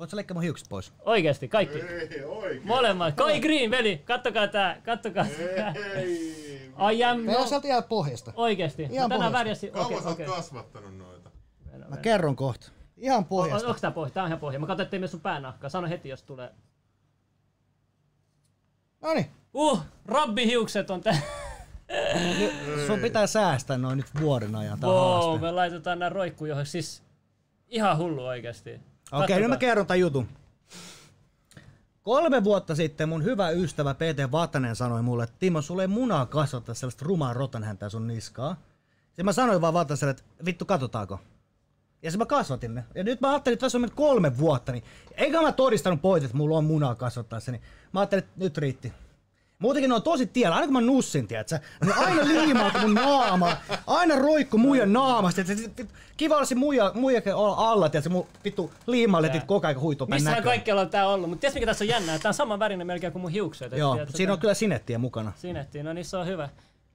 Voit 0.00 0.10
sä 0.10 0.16
leikkaa 0.16 0.34
mun 0.34 0.42
hiukset 0.42 0.68
pois? 0.68 0.92
Oikeasti, 0.98 1.48
kaikki. 1.48 1.78
Ei 1.78 2.24
oikein. 2.24 2.66
Molemmat. 2.66 3.16
Koi 3.16 3.40
Green, 3.40 3.70
veli. 3.70 3.98
Kattokaa 4.04 4.46
tää. 4.46 4.80
Kattokaa 4.84 5.26
tää. 5.56 5.74
Ei. 5.94 6.72
I 6.92 7.04
am 7.04 7.16
Meillä 7.18 7.38
on 7.38 7.42
no, 7.42 7.48
sieltä 7.48 7.68
ihan 7.68 7.84
pohjasta. 7.84 8.32
Oikeesti. 8.36 8.82
Ihan 8.82 8.92
tänään 8.92 9.08
pohjasta. 9.10 9.38
värjäsin. 9.38 9.72
Kauan 9.72 9.86
Okei, 9.86 10.02
sä 10.02 10.08
oot 10.08 10.14
okei. 10.14 10.26
kasvattanut 10.26 10.96
noita? 10.98 11.30
Mä 11.88 11.96
kerron 11.96 12.36
kohta. 12.36 12.70
Ihan 12.96 13.24
pohjasta. 13.24 13.68
Onko 13.68 13.80
tää 13.80 13.90
pohja? 13.90 14.10
Tää 14.10 14.22
on 14.22 14.28
ihan 14.28 14.40
pohja. 14.40 14.58
Mä 14.58 14.66
katsoin, 14.66 14.84
ettei 14.84 15.00
mene 15.00 15.08
sun 15.08 15.20
päänahkaa. 15.20 15.70
Sano 15.70 15.88
heti, 15.88 16.08
jos 16.08 16.22
tulee. 16.22 16.50
Noniin. 19.00 19.26
Uh, 19.54 19.80
rabbihiukset 20.06 20.90
on 20.90 21.00
tää. 21.00 21.18
Sun 22.86 22.98
pitää 22.98 23.26
säästää 23.26 23.78
noin 23.78 23.96
nyt 23.96 24.06
vuoden 24.20 24.56
ajan. 24.56 24.80
Wow, 24.80 25.40
me 25.40 25.50
laitetaan 25.50 25.98
nää 25.98 26.08
roikkuu 26.08 26.46
johon. 26.46 26.66
Siis 26.66 27.02
ihan 27.68 27.98
hullu 27.98 28.26
oikeesti. 28.26 28.89
Okei, 29.12 29.20
Kattokaa. 29.20 29.38
nyt 29.40 29.48
mä 29.48 29.56
kerron 29.56 29.86
tämän 29.86 30.00
jutun. 30.00 30.28
Kolme 32.02 32.44
vuotta 32.44 32.74
sitten 32.74 33.08
mun 33.08 33.24
hyvä 33.24 33.50
ystävä 33.50 33.94
P.T. 33.94 34.32
Vatanen 34.32 34.76
sanoi 34.76 35.02
mulle, 35.02 35.24
että 35.24 35.36
Timo, 35.38 35.62
sulle 35.62 35.82
ei 35.82 35.88
munaa 35.88 36.26
kasvattaa 36.26 36.74
sellaista 36.74 37.04
rumaa 37.04 37.32
rotanhäntää 37.32 37.88
sun 37.88 38.06
niskaa. 38.06 38.56
Ja 39.18 39.24
mä 39.24 39.32
sanoin 39.32 39.60
vaan 39.60 39.74
Vataselle, 39.74 40.10
että 40.10 40.22
vittu 40.44 40.64
katsotaanko. 40.64 41.20
Ja 42.02 42.10
se 42.10 42.18
mä 42.18 42.26
kasvatin 42.26 42.74
ne. 42.74 42.84
Ja 42.94 43.04
nyt 43.04 43.20
mä 43.20 43.30
ajattelin, 43.30 43.54
että 43.54 43.64
tässä 43.66 43.78
on 43.78 43.82
mennyt 43.82 43.96
kolme 43.96 44.38
vuotta, 44.38 44.72
niin 44.72 44.84
eikä 45.14 45.42
mä 45.42 45.52
todistanut 45.52 46.02
pois, 46.02 46.24
että 46.24 46.36
mulla 46.36 46.58
on 46.58 46.64
munaa 46.64 46.94
kasvattaa 46.94 47.40
se, 47.40 47.52
niin 47.52 47.62
mä 47.92 48.00
ajattelin, 48.00 48.24
että 48.24 48.34
nyt 48.36 48.58
riitti. 48.58 48.92
Muutenkin 49.60 49.88
ne 49.88 49.94
on 49.94 50.02
tosi 50.02 50.26
tiellä, 50.26 50.56
aina 50.56 50.66
kun 50.66 50.72
mä 50.72 50.80
nussin, 50.80 51.28
tiedätkö? 51.28 51.58
Ne 51.84 51.92
aina 51.92 52.24
liimautu 52.24 52.78
mun 52.78 52.94
naama, 52.94 53.56
aina 53.86 54.18
roikku 54.18 54.58
muijan 54.58 54.92
naamasta. 54.92 55.42
Kiva 56.16 56.34
olla 56.34 56.44
se 56.44 56.54
muija, 56.54 56.92
muijakin 56.94 57.34
olla 57.34 57.70
alla, 57.70 57.88
tiedätkö? 57.88 58.10
Mun 58.10 58.26
vittu 58.44 58.72
liimaletit 58.86 59.44
koko 59.44 59.66
ajan 59.66 59.80
huitoo 59.80 60.06
päin 60.06 60.22
Missähän 60.22 60.42
kaikkialla 60.42 60.82
on 60.82 60.90
tää 60.90 61.08
ollut. 61.08 61.28
Mutta 61.28 61.40
tiedätkö 61.40 61.56
mikä 61.56 61.66
tässä 61.66 61.84
on 61.84 61.88
jännää? 61.88 62.18
Tää 62.18 62.28
on 62.28 62.34
saman 62.34 62.58
värinen 62.58 62.86
melkein 62.86 63.12
kuin 63.12 63.22
mun 63.22 63.30
hiukset. 63.30 63.72
et 63.72 63.78
Joo, 63.78 63.94
tiedätkö, 63.94 64.16
siinä 64.16 64.32
on 64.32 64.38
kyllä 64.38 64.54
sinettiä 64.54 64.98
mukana. 64.98 65.32
Sinettiin, 65.36 65.84
no 65.84 65.92
niin 65.92 66.04
se 66.04 66.16
on 66.16 66.26
hyvä. 66.26 66.48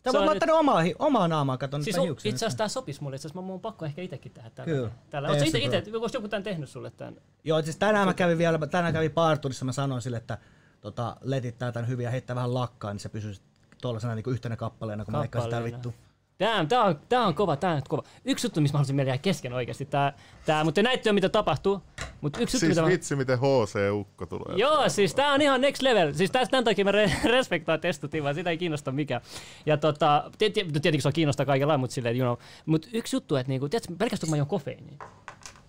Voit 0.06 0.16
on 0.16 0.26
laittaa 0.26 0.48
ne 0.48 0.54
omaa, 0.54 0.84
omaa 1.00 1.28
naamaa, 1.28 1.58
kato 1.58 1.82
Siis 1.82 1.98
nyt 1.98 2.10
on, 2.10 2.18
itse 2.24 2.30
asiassa 2.30 2.58
tää 2.58 2.68
sopis 2.68 3.02
mulle, 3.02 3.16
itse 3.16 3.28
asiassa 3.28 3.42
mun 3.42 3.54
on 3.54 3.60
pakko 3.60 3.86
ehkä 3.86 4.02
itekin 4.02 4.32
tehdä 4.32 4.50
tällä. 4.50 4.74
Kyllä. 4.74 4.92
Tällä. 5.10 5.30
Oletko 5.30 5.52
se, 5.52 5.60
itse, 5.60 5.84
onko 5.94 6.08
joku 6.14 6.28
tän 6.28 6.44
tehnyt 6.44 6.70
sulle 6.70 6.92
tän? 6.92 7.16
Joo, 7.44 7.62
siis 7.62 7.78
tänään 7.78 8.08
mä 8.08 8.14
kävin 8.14 8.38
vielä, 8.38 8.68
tänään 8.68 8.94
kävin 8.94 9.12
parturissa, 9.12 9.66
mä 9.66 9.72
sanoin 9.72 10.02
sille, 10.02 10.18
että 10.18 10.38
tota, 10.86 11.18
letittää 11.22 11.72
tän 11.72 11.88
hyvin 11.88 12.04
ja 12.04 12.12
heittää 12.12 12.36
vähän 12.36 12.54
lakkaa, 12.54 12.94
niin 12.94 13.00
se 13.00 13.10
pysyy 13.10 13.34
tuollaisena 13.82 14.16
niin 14.16 14.24
yhtenä 14.30 14.56
kappaleena, 14.56 15.06
kun 15.06 15.12
mä 15.12 15.20
leikkaan 15.20 15.44
sitä 15.44 15.56
Kappaleena. 15.56 15.78
vittu. 15.78 15.94
Tää 16.38 16.56
on, 16.84 17.00
tää 17.10 17.22
on 17.28 17.36
kova, 17.36 17.56
tää 17.56 17.74
on 17.74 17.82
kova. 17.88 18.04
Yksi 18.26 18.46
juttu, 18.48 18.62
missä 18.62 18.74
mä 18.74 18.78
haluaisin 18.78 18.96
meillä 18.96 19.18
kesken 19.18 19.54
oikeesti, 19.54 19.86
tää, 19.86 20.14
tää 20.46 20.64
mutta 20.64 20.76
te 20.76 20.84
näitte 20.84 21.10
jo 21.10 21.14
mitä 21.14 21.30
tapahtuu, 21.30 21.82
mutta 22.22 22.40
yksi 22.40 22.56
juttu, 22.56 22.60
Siis 22.60 22.70
mitä 22.70 22.82
mä... 22.82 22.88
vitsi, 22.88 23.16
miten 23.16 23.40
HC-ukko 23.40 24.26
tulee. 24.26 24.58
Joo, 24.58 24.90
siis 24.90 25.16
tää 25.16 25.34
on 25.34 25.42
ihan 25.42 25.62
next 25.62 25.82
level. 25.82 26.14
Siis 26.14 26.32
tästä 26.32 26.52
tämän 26.52 26.64
takia 26.64 26.86
mä 26.86 26.92
re- 26.92 27.30
respektaan 27.38 27.80
testutin, 27.80 28.24
vaan 28.24 28.36
sitä 28.36 28.50
ei 28.50 28.58
kiinnosta 28.58 28.92
mikään. 28.92 29.22
Ja 29.66 29.78
tota, 29.78 30.32
tietenkin 30.38 31.02
se 31.02 31.08
on 31.08 31.14
kiinnostaa 31.14 31.46
kaikilla, 31.46 31.78
mutta 31.78 31.94
silleen, 31.94 32.18
you 32.18 32.36
know. 32.36 32.48
Mut 32.66 32.90
yksi 32.94 33.16
juttu, 33.16 33.36
että 33.36 33.50
niinku, 33.50 33.70
tiedätkö, 33.70 33.94
pelkästään 33.98 34.28
kun 34.28 34.32
mä 34.32 34.38
juon 34.38 34.48
kofeiiniä. 34.48 34.98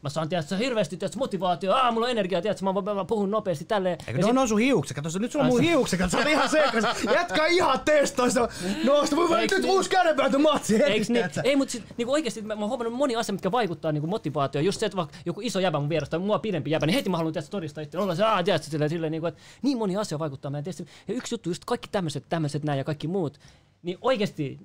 Mä 0.07 0.11
saan 0.11 0.29
tiedätkö, 0.29 0.57
mulla 0.57 0.85
tiedätkö, 0.85 1.19
motivaatio, 1.19 1.73
aah, 1.73 1.95
mulla 1.95 2.07
on 2.07 2.11
energiaa, 2.11 2.43
tiedätkö, 2.43 2.65
mä, 2.65 2.73
mä, 2.73 2.95
mä 2.95 3.05
puhun 3.05 3.31
nopeasti 3.31 3.65
tälleen. 3.65 3.99
Eikö 4.07 4.21
ne 4.21 4.27
sit- 4.27 4.39
on 4.39 4.49
sun 4.49 4.59
hiukset? 4.59 4.95
Kato, 4.95 5.11
se- 5.11 5.19
nyt 5.19 5.33
sulla 5.33 5.45
on 5.45 5.51
mun 5.51 5.61
hiukset, 5.61 5.99
kato, 5.99 6.11
sä 6.11 6.19
oot 6.19 6.27
ihan 6.27 6.49
sekas. 6.49 6.85
Jätkä 7.15 7.47
ihan 7.47 7.81
testoista. 7.85 8.49
Nosta, 8.85 9.17
mä 9.17 9.41
Eiks 9.41 9.53
nyt 9.55 9.63
niin? 9.63 9.73
uusi 9.73 9.91
kädenvääntö 9.91 10.39
matsi 10.39 10.79
heti, 10.79 11.13
niin? 11.13 11.25
Ei, 11.45 11.57
mutta 11.57 11.79
niinku 11.97 12.13
oikeasti 12.13 12.43
mä, 12.43 12.55
mä 12.55 12.61
oon 12.61 12.69
huomannut 12.69 12.95
moni 12.95 13.17
asia, 13.17 13.33
mitkä 13.33 13.53
vaikuttaa 13.53 13.93
niinku 13.93 14.07
motivaatioon. 14.07 14.65
Just 14.65 14.81
se, 14.81 14.87
että 14.87 14.97
vaikka 14.97 15.17
joku 15.27 15.41
iso 15.41 15.61
jäbä 15.61 15.79
mun 15.81 15.89
vierestä 15.89 16.11
tai 16.11 16.21
mua 16.27 16.39
pidempi 16.39 16.71
jäbä, 16.71 16.87
niin 16.87 16.95
heti 16.95 17.09
mä 17.11 17.17
haluan 17.17 17.33
tietysti 17.33 17.51
todistaa 17.51 17.83
itse. 17.83 17.99
Olla 17.99 18.15
se, 18.15 18.25
aah, 18.25 18.45
tiedätkö, 18.45 18.71
silleen, 18.71 18.91
silleen 18.91 19.11
niinku, 19.11 19.27
että 19.27 19.41
niin 19.63 19.79
moni 19.79 19.97
asia 19.97 20.19
vaikuttaa 20.19 20.51
meidän 20.51 20.65
tietysti. 20.65 20.87
Ja 21.09 21.15
yksi 21.15 21.35
juttu, 21.35 21.51
just 21.51 21.65
kaikki 21.65 21.89
tämmöiset, 21.93 22.25
tämmöiset 22.29 22.63
näin 22.65 22.79
ja 22.79 22.85
kaikki 22.85 23.09
muut, 23.09 23.39
niin 23.83 23.99
oikeasti 24.01 24.59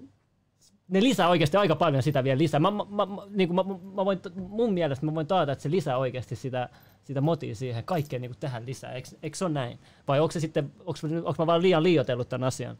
ne 0.91 1.03
lisää 1.03 1.29
oikeasti 1.29 1.57
aika 1.57 1.75
paljon 1.75 2.03
sitä 2.03 2.23
vielä 2.23 2.37
lisää. 2.37 2.59
Mä, 2.59 2.71
mä, 2.71 2.85
mä, 2.89 3.07
niin 3.29 3.49
kuin 3.49 3.55
mä, 3.55 3.63
mä 3.95 4.05
voin, 4.05 4.19
mun 4.35 4.73
mielestä 4.73 5.05
mä 5.05 5.15
voin 5.15 5.27
taata, 5.27 5.51
että 5.51 5.63
se 5.63 5.71
lisää 5.71 5.97
oikeasti 5.97 6.35
sitä, 6.35 6.69
sitä 7.03 7.21
motia 7.21 7.55
siihen 7.55 7.83
kaikkeen 7.83 8.21
niin 8.21 8.31
kuin 8.31 8.39
tähän 8.39 8.65
lisää. 8.65 8.93
Eikö, 8.93 9.37
se 9.37 9.45
ole 9.45 9.53
näin? 9.53 9.79
Vai 10.07 10.19
onko 10.19 10.31
se 10.31 10.39
sitten, 10.39 10.71
onko, 10.79 10.99
onko 11.15 11.35
mä 11.37 11.47
vaan 11.47 11.61
liian 11.61 11.83
liioitellut 11.83 12.29
tämän 12.29 12.47
asian? 12.47 12.77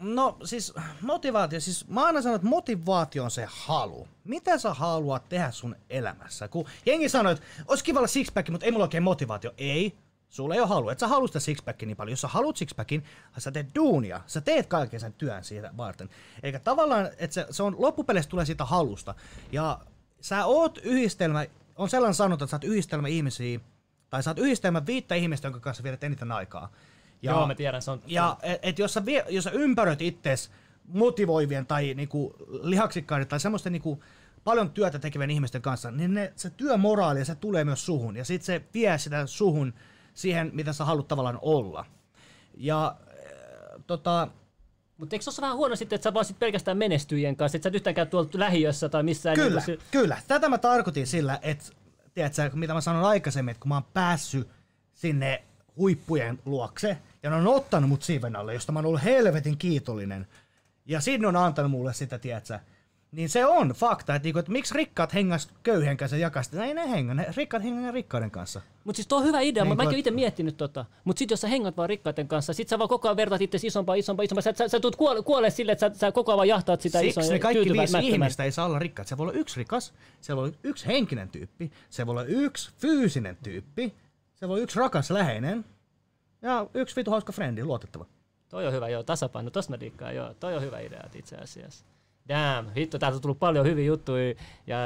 No 0.00 0.36
siis 0.44 0.74
motivaatio, 1.00 1.60
siis 1.60 1.88
mä 1.88 2.04
aina 2.04 2.22
sanon, 2.22 2.36
että 2.36 2.48
motivaatio 2.48 3.24
on 3.24 3.30
se 3.30 3.46
halu. 3.48 4.08
Mitä 4.24 4.58
sä 4.58 4.74
haluat 4.74 5.28
tehdä 5.28 5.50
sun 5.50 5.76
elämässä? 5.90 6.48
Kun 6.48 6.66
jengi 6.86 7.08
sanoo, 7.08 7.32
että 7.32 7.44
olisi 7.68 7.84
kiva 7.84 7.98
olla 7.98 8.08
sixpack, 8.08 8.48
mutta 8.48 8.66
ei 8.66 8.72
mulla 8.72 8.84
oikein 8.84 9.02
motivaatio. 9.02 9.54
Ei, 9.58 9.94
sulla 10.34 10.54
ei 10.54 10.60
ole 10.60 10.68
halu. 10.68 10.88
Et 10.88 10.98
sä 10.98 11.08
halua 11.08 11.26
sitä 11.26 11.40
sixpackia 11.40 11.86
niin 11.86 11.96
paljon. 11.96 12.12
Jos 12.12 12.20
sä 12.20 12.28
haluat 12.28 12.56
sixpackin, 12.56 13.04
sä 13.38 13.50
teet 13.52 13.74
duunia. 13.74 14.20
Sä 14.26 14.40
teet 14.40 14.66
kaiken 14.66 15.00
sen 15.00 15.12
työn 15.12 15.44
siitä 15.44 15.70
varten. 15.76 16.08
Eli 16.42 16.52
tavallaan, 16.64 17.06
että 17.18 17.34
se, 17.34 17.46
se 17.50 17.62
on 17.62 17.76
loppupeleissä 17.78 18.30
tulee 18.30 18.44
siitä 18.44 18.64
halusta. 18.64 19.14
Ja 19.52 19.80
sä 20.20 20.44
oot 20.44 20.78
yhdistelmä, 20.82 21.46
on 21.76 21.88
sellainen 21.88 22.14
sanonta, 22.14 22.44
että 22.44 22.50
sä 22.50 22.56
oot 22.56 22.64
yhdistelmä 22.64 23.08
ihmisiä, 23.08 23.60
tai 24.10 24.22
sä 24.22 24.30
oot 24.30 24.38
yhdistelmä 24.38 24.86
viittä 24.86 25.14
ihmistä, 25.14 25.46
jonka 25.46 25.60
kanssa 25.60 25.82
viedät 25.82 26.04
eniten 26.04 26.32
aikaa. 26.32 26.72
Ja, 27.22 27.32
Joo, 27.32 27.46
mä 27.46 27.54
tiedän, 27.54 27.82
se 27.82 27.90
on- 27.90 28.02
Ja 28.06 28.36
et, 28.42 28.58
et 28.62 28.78
jos, 28.78 28.94
sä 28.94 29.06
vie, 29.06 29.24
jos 29.28 29.44
sä 29.44 29.50
ympäröit 29.50 30.02
itses 30.02 30.50
motivoivien 30.88 31.66
tai 31.66 31.94
niinku, 31.94 32.34
lihaksikkaiden 32.62 33.28
tai 33.28 33.40
semmoisten 33.40 33.72
niinku, 33.72 34.02
paljon 34.44 34.70
työtä 34.70 34.98
tekevien 34.98 35.30
ihmisten 35.30 35.62
kanssa, 35.62 35.90
niin 35.90 36.14
ne, 36.14 36.32
se 36.36 36.50
työmoraali, 36.50 37.24
se 37.24 37.34
tulee 37.34 37.64
myös 37.64 37.86
suhun. 37.86 38.16
Ja 38.16 38.24
sitten 38.24 38.46
se 38.46 38.62
vie 38.74 38.98
sitä 38.98 39.26
suhun 39.26 39.74
siihen, 40.14 40.50
mitä 40.54 40.72
sä 40.72 40.84
haluat 40.84 41.08
tavallaan 41.08 41.38
olla. 41.42 41.84
Ja 42.56 42.96
äh, 43.00 43.82
tota, 43.86 44.28
Mutta 44.98 45.14
eikö 45.16 45.22
se 45.22 45.30
ole 45.30 45.40
vähän 45.40 45.56
huono 45.56 45.76
sitten, 45.76 45.96
että 45.96 46.02
sä 46.04 46.14
vaan 46.14 46.24
sit 46.24 46.38
pelkästään 46.38 46.78
menestyjien 46.78 47.36
kanssa, 47.36 47.56
että 47.56 47.62
sä 47.64 47.68
et 47.68 47.74
yhtään 47.74 47.94
käy 47.94 48.06
tuolla 48.06 48.30
lähiössä 48.34 48.88
tai 48.88 49.02
missään. 49.02 49.36
Kyllä, 49.36 49.62
Niin 49.66 49.78
kuin, 49.78 49.88
kyllä. 49.90 50.16
Tätä 50.28 50.48
mä 50.48 50.58
tarkoitin 50.58 51.06
sillä, 51.06 51.38
että 51.42 51.64
tiedätkö, 52.14 52.50
mitä 52.54 52.74
mä 52.74 52.80
sanoin 52.80 53.06
aikaisemmin, 53.06 53.52
että 53.52 53.60
kun 53.60 53.68
mä 53.68 53.74
oon 53.74 53.86
päässyt 53.94 54.48
sinne 54.94 55.42
huippujen 55.76 56.38
luokse, 56.44 56.98
ja 57.22 57.30
ne 57.30 57.36
on 57.36 57.46
ottanut 57.46 57.88
mut 57.90 58.02
siiven 58.02 58.36
alle, 58.36 58.54
josta 58.54 58.72
mä 58.72 58.78
oon 58.78 58.86
ollut 58.86 59.04
helvetin 59.04 59.58
kiitollinen, 59.58 60.26
ja 60.86 61.00
sinne 61.00 61.28
on 61.28 61.36
antanut 61.36 61.70
mulle 61.70 61.94
sitä, 61.94 62.18
tiedätkö, 62.18 62.58
niin 63.14 63.28
se 63.28 63.46
on 63.46 63.68
fakta, 63.68 64.14
että, 64.14 64.26
niinku, 64.26 64.38
että 64.38 64.52
miksi 64.52 64.74
rikkaat 64.74 65.14
hengas 65.14 65.48
köyhen 65.62 65.96
kanssa 65.96 66.16
ja 66.16 66.20
jakaa 66.20 66.42
sitä. 66.42 66.64
Ei 66.64 66.74
ne 66.74 66.90
hengä, 66.90 67.14
ne 67.14 67.26
rikkaat 67.36 67.62
hengää 67.62 67.90
rikkaiden 67.90 68.30
kanssa. 68.30 68.60
Mutta 68.84 68.96
siis 68.96 69.06
tuo 69.06 69.18
on 69.18 69.24
hyvä 69.24 69.40
idea, 69.40 69.64
Niin 69.64 69.76
mä 69.76 69.82
oon 69.82 69.94
itse 69.94 70.10
miettinyt 70.10 70.56
tota. 70.56 70.84
Mutta 71.04 71.18
sitten 71.18 71.32
jos 71.32 71.40
sä 71.40 71.48
hengat 71.48 71.76
vaan 71.76 71.88
rikkaiden 71.88 72.28
kanssa, 72.28 72.52
sit 72.52 72.68
sä 72.68 72.78
vaan 72.78 72.88
koko 72.88 73.08
ajan 73.08 73.16
vertaat 73.16 73.42
itse 73.42 73.58
isompaa, 73.62 73.94
isompaa, 73.94 74.24
isompaa. 74.24 74.42
Sä, 74.42 74.52
sä, 74.56 74.68
sä 74.68 74.80
tulet 74.80 74.96
kuole, 74.96 75.22
kuolee 75.22 75.50
sille, 75.50 75.72
että 75.72 75.88
sä, 75.88 75.98
sä 75.98 76.12
koko 76.12 76.32
ajan 76.32 76.36
vaan 76.36 76.48
jahtaat 76.48 76.80
sitä 76.80 76.98
Siksi 76.98 77.20
isoa 77.20 77.32
ne 77.32 77.38
kaikki 77.38 77.72
viisi 77.72 77.98
ihmistä 78.02 78.44
ei 78.44 78.52
saa 78.52 78.66
olla 78.66 78.78
rikkaat. 78.78 79.08
Se 79.08 79.18
voi 79.18 79.24
olla 79.24 79.38
yksi 79.38 79.58
rikas, 79.58 79.94
se 80.20 80.36
voi 80.36 80.44
olla 80.44 80.56
yksi 80.62 80.86
henkinen 80.86 81.28
tyyppi, 81.28 81.72
se 81.90 82.06
voi 82.06 82.12
olla 82.12 82.24
yksi 82.24 82.70
fyysinen 82.78 83.36
tyyppi, 83.42 83.94
se 84.34 84.48
voi 84.48 84.54
olla 84.54 84.62
yksi 84.62 84.78
rakas 84.78 85.10
läheinen 85.10 85.64
ja 86.42 86.66
yksi 86.74 86.96
vitu 86.96 87.10
hauska 87.10 87.32
frendi, 87.32 87.64
luotettava. 87.64 88.06
Toi 88.48 88.66
on 88.66 88.72
hyvä, 88.72 88.88
joo, 88.88 89.02
tasapaino, 89.02 89.50
tosta 89.50 89.70
mä 89.70 89.80
diikkaan, 89.80 90.14
joo. 90.14 90.34
Toi 90.34 90.56
on 90.56 90.62
hyvä 90.62 90.80
idea 90.80 91.08
itse 91.14 91.36
asiassa. 91.36 91.84
Damn, 92.28 92.70
vittu, 92.74 92.98
täältä 92.98 93.16
on 93.16 93.22
tullut 93.22 93.38
paljon 93.38 93.66
hyviä 93.66 93.84
juttuja 93.84 94.34
ja 94.66 94.76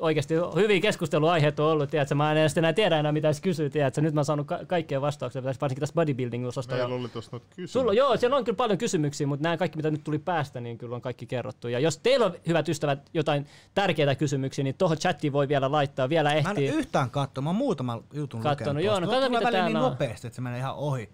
oikeasti 0.00 0.34
hyviä 0.56 0.80
keskusteluaiheita 0.80 1.64
on 1.64 1.70
ollut, 1.72 1.90
tiedätkö, 1.90 2.14
mä 2.14 2.32
en 2.32 2.38
edes 2.38 2.58
enää 2.58 2.72
tiedä 2.72 2.98
enää 2.98 3.12
mitä 3.12 3.28
kysyä, 3.42 3.70
tiedätkö, 3.70 4.00
nyt 4.00 4.14
mä 4.14 4.18
oon 4.18 4.24
saanut 4.24 4.46
ka- 4.46 4.64
kaikkea 4.66 5.00
vastauksia, 5.00 5.44
varsinkin 5.44 5.80
tässä 5.80 5.94
bodybuilding-osastolla. 5.94 6.76
Meillä 6.88 6.94
oli 6.94 7.08
tuossa 7.08 7.28
noita 7.32 7.46
kysymyksiä. 7.50 7.80
Sulla, 7.80 7.92
joo, 7.92 8.16
siellä 8.16 8.36
on 8.36 8.44
kyllä 8.44 8.56
paljon 8.56 8.78
kysymyksiä, 8.78 9.26
mutta 9.26 9.42
nämä 9.42 9.56
kaikki, 9.56 9.76
mitä 9.76 9.90
nyt 9.90 10.04
tuli 10.04 10.18
päästä, 10.18 10.60
niin 10.60 10.78
kyllä 10.78 10.94
on 10.96 11.02
kaikki 11.02 11.26
kerrottu. 11.26 11.68
Ja 11.68 11.78
jos 11.78 11.98
teillä 11.98 12.26
on, 12.26 12.34
hyvät 12.46 12.68
ystävät, 12.68 13.10
jotain 13.14 13.46
tärkeitä 13.74 14.14
kysymyksiä, 14.14 14.62
niin 14.64 14.74
tuohon 14.74 14.96
chattiin 14.98 15.32
voi 15.32 15.48
vielä 15.48 15.72
laittaa, 15.72 16.08
vielä 16.08 16.28
Mä 16.28 16.34
en 16.34 16.46
ehtii. 16.46 16.68
yhtään 16.68 17.10
katsoa, 17.10 17.42
mä 17.42 17.48
oon 17.50 17.56
muutaman 17.56 18.00
jutun 18.12 18.40
Kattonut, 18.40 18.74
lukenut. 18.74 18.84
joo, 18.84 19.00
no 19.00 19.06
Tuo 19.06 19.14
tulee 19.14 19.28
mitä 19.28 19.44
välillä 19.44 19.66
niin 19.66 19.76
on. 19.76 19.82
nopeasti, 19.82 20.26
että 20.26 20.34
se 20.34 20.42
menee 20.42 20.58
ihan 20.58 20.74
ohi. 20.74 21.08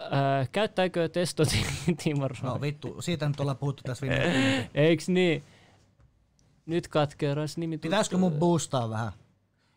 Äh, 0.00 0.48
käyttääkö 0.52 1.08
testo 1.08 1.42
Timo 2.04 2.28
No 2.42 2.60
vittu, 2.60 3.02
siitä 3.02 3.28
nyt 3.28 3.40
ollaan 3.40 3.56
puhuttu 3.56 3.82
tässä 3.82 4.06
viime 4.06 4.22
tunti. 4.22 4.70
Eiks 4.74 5.08
niin? 5.08 5.44
Nyt 6.66 6.88
katkeras 6.88 7.56
nimi. 7.56 7.78
Pitäisikö 7.78 8.16
mun 8.16 8.32
boostaa 8.32 8.90
vähän? 8.90 9.12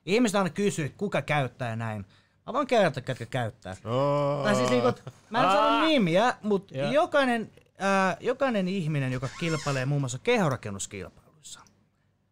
Ihmiset 0.06 0.36
aina 0.36 0.50
kysyy, 0.50 0.94
kuka 0.98 1.22
käyttää 1.22 1.76
näin. 1.76 2.06
Mä 2.48 2.54
voin 2.54 2.68
kertoa, 2.68 3.04
ketkä 3.04 3.26
käyttää. 3.26 3.76
Oh. 3.86 4.44
Tai 4.44 4.56
siis 4.56 4.70
niinku, 4.70 4.92
mä 5.30 5.44
en 5.44 5.52
sano 5.52 5.86
nimiä, 5.86 6.34
mutta 6.42 6.76
jokainen, 6.76 7.52
äh, 7.84 8.18
jokainen 8.20 8.68
ihminen, 8.68 9.12
joka 9.12 9.30
kilpailee 9.40 9.86
muun 9.86 10.02
muassa 10.02 10.20
kehorakennuskilpailuissa, 10.20 11.60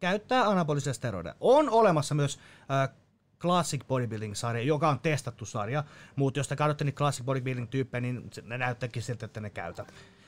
käyttää 0.00 0.48
anabolisia 0.48 0.92
steroideja. 0.92 1.34
On 1.40 1.70
olemassa 1.70 2.14
myös 2.14 2.38
äh, 2.70 2.96
Classic 3.42 3.84
Bodybuilding-sarja, 3.84 4.62
joka 4.62 4.88
on 4.88 5.00
testattu 5.00 5.46
sarja, 5.46 5.84
mutta 6.16 6.40
jos 6.40 6.48
te 6.48 6.56
katsotte 6.56 6.84
niitä 6.84 6.96
Classic 6.96 7.26
Bodybuilding-tyyppejä, 7.26 8.00
niin 8.00 8.30
ne 8.42 8.58
näyttääkin 8.58 9.02
siltä, 9.02 9.26
että 9.26 9.40
ne 9.40 9.50
käytä. 9.50 9.84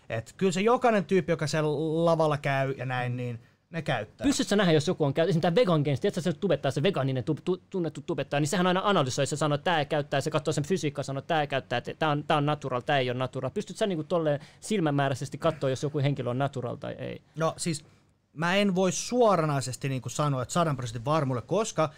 Et 0.09 0.35
kyllä 0.37 0.53
se 0.53 0.61
jokainen 0.61 1.05
tyyppi, 1.05 1.33
joka 1.33 1.47
siellä 1.47 1.71
lavalla 2.05 2.39
käy 2.39 2.75
ja 2.79 2.87
näin, 2.87 3.17
niin 3.17 3.41
ne 3.71 3.83
käyttää. 3.83 4.25
Pystytkö 4.25 4.49
sä 4.49 4.57
nähdä, 4.57 4.73
jos 4.73 4.89
joku 4.89 5.05
on 5.05 5.15
käynyt, 5.15 5.31
esimerkiksi 5.31 5.43
tämä 5.43 5.55
Vegan 5.55 5.83
Games, 5.83 6.01
tiedätkö 6.01 6.21
se 6.21 6.33
tubettaa, 6.33 6.71
se 6.71 6.83
vegaaninen 6.83 7.25
tu, 7.25 7.37
tu, 7.45 7.57
tunnettu 7.57 8.01
tubettaja, 8.01 8.41
niin 8.41 8.49
sehän 8.49 8.67
aina 8.67 8.83
analysoi, 8.85 9.27
se 9.27 9.37
sanoo, 9.37 9.55
että 9.55 9.65
tämä 9.65 9.85
käyttää, 9.85 10.21
se 10.21 10.31
katsoo 10.31 10.53
sen 10.53 10.65
fysiikkaa, 10.65 11.03
sanoo, 11.03 11.19
että 11.19 11.29
tämä 11.29 11.47
käyttää, 11.47 11.77
että 11.77 11.95
tämä 11.95 12.13
on, 12.13 12.25
tää 12.25 12.37
on 12.37 12.47
natural, 12.47 12.81
tämä 12.81 12.99
ei 12.99 13.11
ole 13.11 13.19
natural. 13.19 13.51
Pystytkö 13.51 13.79
sä 13.79 13.87
niinku 13.87 14.05
tolleen 14.05 14.41
silmämääräisesti 14.61 15.39
katsoa, 15.39 15.71
jos 15.71 15.83
joku 15.83 15.99
henkilö 15.99 16.31
on 16.31 16.39
natural 16.39 16.77
tai 16.77 16.93
ei? 16.93 17.23
No 17.37 17.55
siis 17.57 17.85
mä 18.33 18.55
en 18.55 18.75
voi 18.75 18.93
suoranaisesti 18.93 19.89
niin 19.89 20.03
kuin 20.03 20.13
sanoa, 20.13 20.43
että 20.43 20.53
100 20.53 20.75
prosentin 20.75 21.05
varmuudelle, 21.05 21.47
koska 21.47 21.91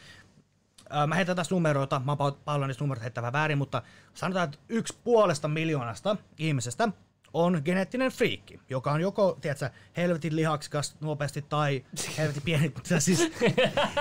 mä 1.07 1.15
heitän 1.15 1.37
tässä 1.37 1.55
numeroita, 1.55 2.01
mä 2.05 2.17
oon 2.19 2.37
paljon 2.45 2.69
niistä 2.69 2.85
numeroita 2.85 3.03
heittävä 3.03 3.33
väärin, 3.33 3.59
mutta 3.59 3.83
sanotaan, 4.15 4.45
että 4.45 4.59
yksi 4.69 4.95
puolesta 5.05 5.49
miljoonasta 5.49 6.17
ihmisestä 6.39 6.89
on 7.33 7.63
geneettinen 7.65 8.13
friikki, 8.13 8.61
joka 8.71 8.93
on 8.93 9.01
joko, 9.01 9.39
tiedätkö, 9.41 9.71
helvetin 9.97 10.37
lihaksikas 10.37 10.97
nopeasti 11.01 11.43
tai 11.43 11.85
helvetin 12.19 12.43
pieni, 12.43 12.75
siis, 12.99 13.33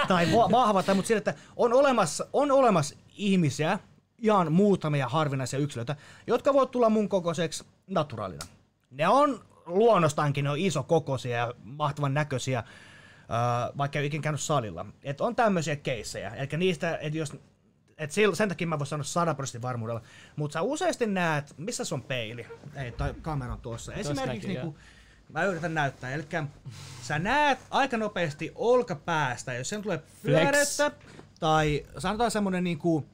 tai 0.07 0.27
va- 0.35 0.51
vahva, 0.51 0.83
tai 0.83 0.95
mutta 0.95 1.07
sillä, 1.07 1.17
että 1.17 1.33
on 1.55 1.73
olemassa, 1.73 2.27
on 2.33 2.51
olemassa 2.51 2.95
ihmisiä, 3.15 3.79
ihan 4.17 4.51
muutamia 4.51 5.09
harvinaisia 5.09 5.59
yksilöitä, 5.59 5.95
jotka 6.27 6.53
voivat 6.53 6.71
tulla 6.71 6.89
mun 6.89 7.09
kokoiseksi 7.09 7.65
naturaalina. 7.87 8.45
Ne 8.91 9.07
on 9.07 9.39
luonnostaankin 9.65 10.43
ne 10.43 10.49
on 10.49 10.57
iso 10.57 10.83
kokoisia 10.83 11.37
ja 11.37 11.53
mahtavan 11.63 12.13
näköisiä, 12.13 12.63
ää, 13.29 13.71
vaikka 13.77 13.99
ei 13.99 14.01
ole 14.01 14.07
ikinä 14.07 14.21
käynyt 14.21 14.41
salilla. 14.41 14.85
Et 15.03 15.21
on 15.21 15.35
tämmöisiä 15.35 15.75
keissejä. 15.75 16.29
Eli 16.29 16.47
niistä, 16.57 16.97
että 17.01 17.17
jos 17.17 17.33
et 17.97 18.11
sil- 18.15 18.35
sen 18.35 18.49
takia 18.49 18.67
mä 18.67 18.79
voin 18.79 18.87
sanoa 18.87 19.03
100 19.03 19.33
prosentin 19.33 19.61
varmuudella. 19.61 20.01
Mutta 20.35 20.53
sä 20.53 20.61
useasti 20.61 21.05
näet, 21.07 21.53
missä 21.57 21.85
se 21.85 21.95
on 21.95 22.01
peili? 22.01 22.47
Ei, 22.75 22.91
tai 22.91 23.13
kamera 23.21 23.53
on 23.53 23.61
tuossa. 23.61 23.93
Esimerkiksi 23.93 24.47
näkyy, 24.47 24.49
niinku, 24.49 24.77
mä 25.29 25.43
yritän 25.43 25.73
näyttää. 25.73 26.13
Eli 26.13 26.23
sä 27.01 27.19
näet 27.19 27.59
aika 27.69 27.97
nopeasti 27.97 28.51
olkapäästä, 28.55 29.53
jos 29.53 29.69
sen 29.69 29.81
tulee 29.81 30.03
pyörettä, 30.23 30.91
tai 31.39 31.85
sanotaan 31.97 32.31
semmonen 32.31 32.63
niinku 32.63 33.05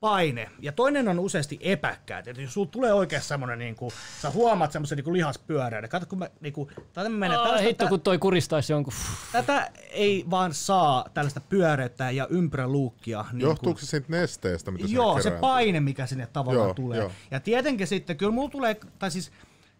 paine. 0.00 0.50
Ja 0.60 0.72
toinen 0.72 1.08
on 1.08 1.18
useasti 1.18 1.58
epäkkäät. 1.60 2.28
Että 2.28 2.42
jos 2.42 2.54
sulla 2.54 2.68
tulee 2.70 2.92
oikein 2.92 3.22
semmonen 3.22 3.58
niinku, 3.58 3.92
sä 4.22 4.30
huomaat 4.30 4.72
semmoisen 4.72 4.96
niinku 4.96 5.12
lihaspyöreän. 5.12 5.88
Kato 5.88 6.06
kun 6.06 6.18
mä 6.18 6.30
niinku, 6.40 6.70
tätä 6.92 7.08
menee 7.08 7.36
Aa, 7.36 7.42
tällaista, 7.44 7.68
hitto, 7.68 7.88
kun 7.88 8.00
toi 8.00 8.18
kuristaisi 8.18 8.72
jonkun. 8.72 8.92
tätä 9.32 9.70
ei 9.90 10.24
vaan 10.30 10.54
saa 10.54 11.06
tällaista 11.14 11.40
pyöreyttä 11.40 12.10
ja 12.10 12.26
ympyräluukkia. 12.30 13.24
Niin 13.32 13.40
Johtuuko 13.40 13.80
se 13.80 13.86
siitä 13.86 14.06
nesteestä, 14.08 14.70
mitä 14.70 14.86
Joo, 14.88 15.22
se 15.22 15.30
paine, 15.30 15.80
mikä 15.80 16.06
sinne 16.06 16.26
tavallaan 16.26 16.66
Joo, 16.66 16.74
tulee. 16.74 16.98
joo. 16.98 17.12
Ja 17.30 17.40
tietenkin 17.40 17.86
sitten, 17.86 18.16
kyllä 18.16 18.32
mulla 18.32 18.50
tulee, 18.50 18.76
tai 18.98 19.10
siis, 19.10 19.32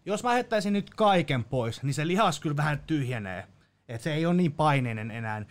jos 0.06 0.22
mä 0.22 0.32
heittäisin 0.32 0.72
nyt 0.72 0.90
kaiken 0.90 1.44
pois, 1.44 1.82
niin 1.82 1.94
se 1.94 2.06
lihas 2.06 2.40
kyllä 2.40 2.56
vähän 2.56 2.82
tyhjenee. 2.86 3.44
Että 3.88 4.02
se 4.04 4.14
ei 4.14 4.26
ole 4.26 4.34
niin 4.34 4.52
paineinen 4.52 5.10
enää. 5.10 5.44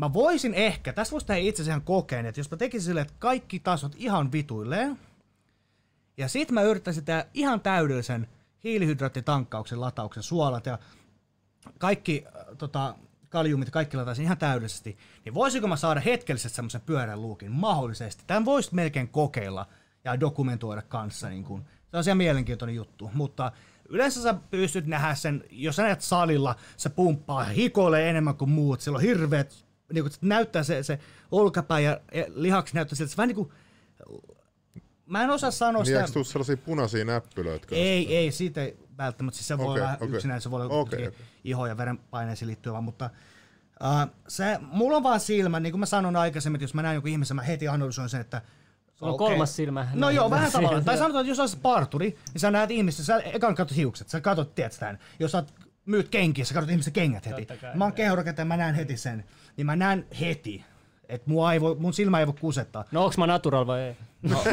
Mä 0.00 0.12
voisin 0.12 0.54
ehkä, 0.54 0.92
tässä 0.92 1.12
voisi 1.12 1.26
tehdä 1.26 1.40
itse 1.40 1.62
asiassa 1.62 1.72
ihan 1.72 1.82
kokeen, 1.82 2.26
että 2.26 2.40
jos 2.40 2.50
mä 2.50 2.56
tekisin 2.56 2.86
silleen, 2.86 3.06
että 3.06 3.16
kaikki 3.18 3.60
tasot 3.60 3.92
ihan 3.96 4.32
vituilleen, 4.32 4.98
ja 6.16 6.28
sit 6.28 6.50
mä 6.50 6.62
yrittäisin 6.62 7.04
tehdä 7.04 7.26
ihan 7.34 7.60
täydellisen 7.60 8.28
hiilihydraattitankkauksen 8.64 9.80
latauksen, 9.80 10.22
suolat 10.22 10.66
ja 10.66 10.78
kaikki 11.78 12.24
äh, 12.26 12.56
tota, 12.58 12.94
kaliumit, 13.28 13.70
kaikki 13.70 13.96
lataisin 13.96 14.24
ihan 14.24 14.38
täydellisesti, 14.38 14.98
niin 15.24 15.34
voisiko 15.34 15.66
mä 15.66 15.76
saada 15.76 16.00
hetkellisesti 16.00 16.56
semmoisen 16.56 16.80
pyörän 16.80 17.22
luukin? 17.22 17.52
Mahdollisesti. 17.52 18.24
Tämän 18.26 18.44
voisi 18.44 18.74
melkein 18.74 19.08
kokeilla 19.08 19.66
ja 20.04 20.20
dokumentoida 20.20 20.82
kanssa. 20.82 21.28
Niin 21.28 21.44
kun. 21.44 21.64
Se 21.90 21.96
on 21.96 22.04
siellä 22.04 22.16
mielenkiintoinen 22.16 22.76
juttu, 22.76 23.10
mutta 23.14 23.52
yleensä 23.88 24.22
sä 24.22 24.34
pystyt 24.50 24.86
nähdä 24.86 25.14
sen, 25.14 25.44
jos 25.50 25.76
sä 25.76 25.82
näet 25.82 26.00
salilla, 26.00 26.56
se 26.76 26.88
pumppaa, 26.88 27.44
hikoilee 27.44 28.10
enemmän 28.10 28.36
kuin 28.36 28.50
muut, 28.50 28.80
sillä 28.80 28.96
on 28.96 29.02
hirveät, 29.02 29.69
niin 29.92 30.04
kun, 30.04 30.12
näyttää 30.20 30.62
se, 30.62 30.82
se 30.82 30.98
olkapää 31.30 31.80
ja, 31.80 32.00
ja 32.14 32.24
lihaksi 32.34 32.74
näyttää 32.74 32.96
siltä, 32.96 33.10
se 33.10 33.16
vähän 33.16 33.28
niin 33.28 33.36
kuin, 33.36 33.50
mä 35.06 35.22
en 35.22 35.30
osaa 35.30 35.50
sanoa 35.50 35.82
Niin 35.82 35.86
sitä. 35.86 36.00
eikö 36.00 36.24
sellaisia 36.24 36.56
punaisia 36.56 37.04
näppylöitä? 37.04 37.66
kanssa? 37.66 37.84
Ei, 37.84 38.16
ei, 38.16 38.32
siitä 38.32 38.62
ei 38.62 38.76
välttämättä. 38.98 39.36
Siis 39.36 39.48
se 39.48 39.58
voi 39.58 39.66
Okei, 39.66 39.82
olla 39.82 39.94
okei. 40.00 40.08
yksinään, 40.08 40.40
se 40.40 40.50
voi 40.50 40.62
olla 40.62 40.74
okay, 40.74 41.06
okei. 41.06 41.18
iho- 41.44 41.66
ja 41.66 41.76
verenpaineisiin 41.76 42.46
liittyvä, 42.46 42.80
mutta 42.80 43.10
uh, 43.84 44.14
se, 44.28 44.58
mulla 44.60 44.96
on 44.96 45.02
vaan 45.02 45.20
silmä, 45.20 45.60
niin 45.60 45.72
kuin 45.72 45.80
mä 45.80 45.86
sanoin 45.86 46.16
aikaisemmin, 46.16 46.56
että 46.56 46.64
jos 46.64 46.74
mä 46.74 46.82
näen 46.82 46.94
joku 46.94 47.08
ihmisen, 47.08 47.34
mä 47.36 47.42
heti 47.42 47.68
analysoin 47.68 48.08
sen, 48.08 48.20
että 48.20 48.42
Sulla 48.94 49.12
on 49.12 49.14
okei. 49.14 49.26
kolmas 49.28 49.56
silmä. 49.56 49.88
No 49.94 50.10
joo, 50.10 50.30
vähän 50.30 50.52
tavallaan. 50.52 50.84
Tai 50.90 50.98
sanotaan, 50.98 51.22
että 51.22 51.30
jos 51.30 51.40
olisit 51.40 51.62
parturi, 51.62 52.18
niin 52.32 52.40
sä 52.40 52.50
näet 52.50 52.70
ihmistä, 52.70 53.02
sä 53.02 53.18
ekan 53.18 53.54
katsot 53.54 53.76
hiukset, 53.76 54.08
sä 54.08 54.20
katsot, 54.20 54.54
tiedät 54.54 54.76
tämän. 54.80 54.98
Jos 55.18 55.32
sä 55.32 55.44
myyt 55.86 56.08
kenkiä, 56.08 56.44
sä 56.44 56.54
katsot 56.54 56.70
ihmisen 56.70 56.92
kengät 56.92 57.26
heti. 57.26 57.46
Kai, 57.46 57.58
Mä 57.74 57.84
oon 57.84 57.92
kehorakentaja, 57.92 58.44
mä 58.44 58.56
näen 58.56 58.74
heti 58.74 58.96
sen. 58.96 59.24
Niin 59.56 59.66
mä 59.66 59.76
näen 59.76 60.06
heti, 60.20 60.64
että 61.08 61.30
mua 61.30 61.52
ei 61.52 61.60
voi, 61.60 61.74
mun 61.74 61.92
silmä 61.92 62.20
ei 62.20 62.26
voi 62.26 62.34
kusettaa. 62.40 62.84
No 62.92 63.04
onks 63.04 63.18
mä 63.18 63.26
natural 63.26 63.66
vai 63.66 63.80
ei? 63.80 63.96
No. 64.22 64.42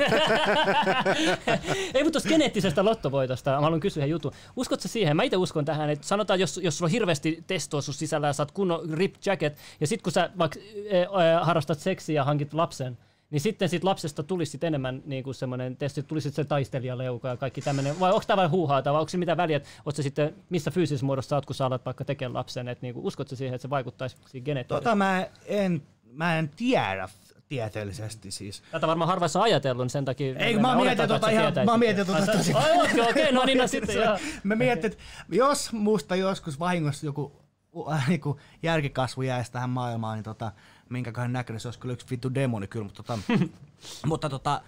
ei, 1.94 2.04
mutta 2.04 2.12
tuosta 2.12 2.30
geneettisestä 2.30 2.86
lottovoitosta 2.86 3.52
mä 3.52 3.62
haluan 3.62 3.80
kysyä 3.80 4.06
jutun. 4.06 4.32
Uskotko 4.56 4.82
sä 4.82 4.88
siihen? 4.88 5.16
Mä 5.16 5.24
itse 5.24 5.38
uskon 5.38 5.66
tähän, 5.66 5.90
että 5.90 6.08
sanotaan, 6.08 6.40
jos, 6.40 6.60
jos 6.64 6.78
sulla 6.78 6.88
on 6.88 6.92
hirveästi 6.92 7.44
testoa 7.48 7.82
sun 7.82 7.94
sisällä 7.94 8.28
ja 8.28 8.34
sä 8.34 8.44
oot 8.44 8.52
kunnon 8.52 8.90
rip 8.90 9.16
jacket, 9.26 9.58
ja 9.82 9.88
sit 9.88 10.02
kun 10.02 10.12
sä 10.12 10.30
vaikka 10.38 10.60
e, 10.90 11.06
harrastat 11.42 11.80
seksiä 11.80 12.16
ja 12.16 12.24
hankit 12.24 12.54
lapsen, 12.54 12.98
niin 13.30 13.42
sitten 13.42 13.70
siitä 13.70 13.88
lapsesta 13.88 14.24
tulisi 14.24 14.52
sit 14.52 14.64
enemmän 14.64 15.04
niin 15.06 15.24
kuin 15.24 15.36
semmoinen 15.36 15.78
testi, 15.78 16.04
tulisi 16.04 16.32
se 16.32 16.44
taistelijaleuka 16.44 17.28
ja 17.28 17.38
kaikki 17.38 17.62
tämmöinen. 17.62 18.00
Vai 18.00 18.12
onko 18.12 18.24
tämä 18.28 18.38
vain 18.38 18.52
huuhaata, 18.52 18.94
vai 18.94 19.00
onko 19.00 19.10
se 19.10 19.18
mitä 19.18 19.38
väliä, 19.38 19.58
että 19.58 20.04
sitten, 20.04 20.36
missä 20.50 20.72
fyysisessä 20.72 21.06
muodossa 21.06 21.36
oot, 21.36 21.46
kun 21.46 21.56
sä 21.56 21.66
alat 21.66 21.86
vaikka 21.86 22.06
tekemään 22.06 22.34
lapsen, 22.34 22.68
että 22.68 22.86
niin 22.86 22.94
kuin, 22.94 23.06
uskotko 23.06 23.36
siihen, 23.36 23.56
että 23.56 23.62
se 23.62 23.70
vaikuttaisi 23.70 24.18
siihen 24.26 24.46
geneettisesti? 24.46 24.84
Tota 24.84 24.96
mä 24.96 25.28
en, 25.46 25.82
mä 26.12 26.38
en 26.38 26.50
tiedä 26.50 27.10
tieteellisesti 27.50 28.32
siis. 28.32 28.64
Tätä 28.72 28.88
varmaan 28.88 29.08
harvassa 29.08 29.42
ajatellut, 29.42 29.84
niin 29.84 29.90
sen 29.90 30.06
takia... 30.06 30.36
Ei, 30.36 30.60
mä 30.60 30.92
että 30.92 31.08
tota 31.08 31.30
ihan, 31.30 31.54
mä 31.66 31.78
Ai, 31.78 32.06
tota 32.06 32.26
tosi 32.26 32.54
Ai, 32.54 32.82
okei, 32.82 33.10
okei, 33.10 33.32
no 33.32 33.46
niin, 33.46 33.58
no 33.58 33.68
sitten. 33.78 33.98
Mä 34.44 34.56
mietin, 34.56 34.92
että 34.92 35.04
jos 35.30 35.74
musta 35.74 36.16
joskus 36.16 36.60
vahingossa 36.60 37.06
joku 37.06 37.48
äh, 37.92 38.10
niinku 38.10 38.40
järkikasvu 38.64 39.22
jäisi 39.22 39.52
tähän 39.52 39.70
maailmaan, 39.70 40.18
niin 40.18 40.24
tota, 40.24 40.52
minkäköhän 40.90 41.34
näköinen 41.34 41.60
se 41.60 41.68
olisi 41.68 41.80
kyllä 41.80 41.94
yksi 41.94 42.08
vittu 42.10 42.34
demoni 42.36 42.68
kyllä, 42.68 42.84
mutta, 42.84 43.04
tota, 43.04 43.20
mutta 44.08 44.30
tota, 44.30 44.62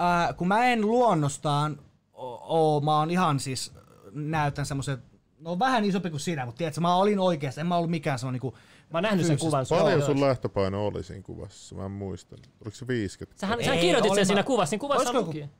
äh, 0.00 0.36
kun 0.36 0.48
mä 0.48 0.64
en 0.66 0.80
luonnostaan 0.80 1.78
oo, 2.14 2.80
mä 2.80 2.98
oon 2.98 3.10
ihan 3.10 3.40
siis, 3.40 3.72
näytän 4.12 4.66
semmoisen, 4.66 4.98
no 5.40 5.58
vähän 5.58 5.84
isompi 5.84 6.10
kuin 6.10 6.20
sinä, 6.20 6.46
mutta 6.46 6.58
tiedätkö, 6.58 6.80
mä 6.80 6.96
olin 6.96 7.18
oikeasti, 7.18 7.60
en 7.60 7.66
mä 7.66 7.76
ollut 7.76 7.90
mikään 7.90 8.18
semmoinen 8.18 8.40
niinku, 8.42 8.58
Mä 8.92 8.96
oon 8.98 9.02
nähnyt 9.02 9.26
sen 9.26 9.38
kuvan. 9.38 9.66
sun. 9.66 9.78
Paljon 9.78 10.02
sun 10.02 10.20
lähtöpaino 10.20 10.86
oli 10.86 11.02
siinä 11.02 11.22
kuvassa? 11.22 11.74
Mä 11.74 11.84
en 11.84 11.90
muista. 11.90 12.36
Oliko 12.64 12.76
se 12.76 12.86
50? 12.86 13.40
Sähän, 13.40 13.64
sähän 13.64 13.78
kirjoitit 13.78 14.14
sen 14.14 14.20
mä- 14.20 14.24
siinä 14.24 14.42
kuvassa, 14.42 14.70
siinä 14.70 14.80
kuvassa 14.80 15.10
Olisiko 15.10 15.26
luki. 15.26 15.50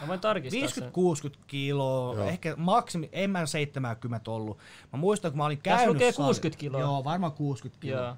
Mä 0.00 0.08
voin 0.08 0.20
tarkistaa 0.20 0.68
sen. 0.68 0.84
50-60 0.84 1.38
kiloa, 1.46 2.14
Joo. 2.14 2.24
ehkä 2.28 2.54
maksimi, 2.56 3.08
en 3.12 3.30
mä 3.30 3.46
70 3.46 4.30
ollut. 4.30 4.58
Mä 4.92 4.98
muistan, 4.98 5.30
kun 5.30 5.38
mä 5.38 5.44
olin 5.44 5.58
Tässä 5.58 5.76
käynyt... 5.76 5.94
lukee 5.94 6.12
sali- 6.12 6.26
60 6.26 6.60
kiloa. 6.60 6.80
Joo, 6.80 7.04
varmaan 7.04 7.32
60 7.32 7.80
kiloa. 7.80 8.00
Joo. 8.02 8.16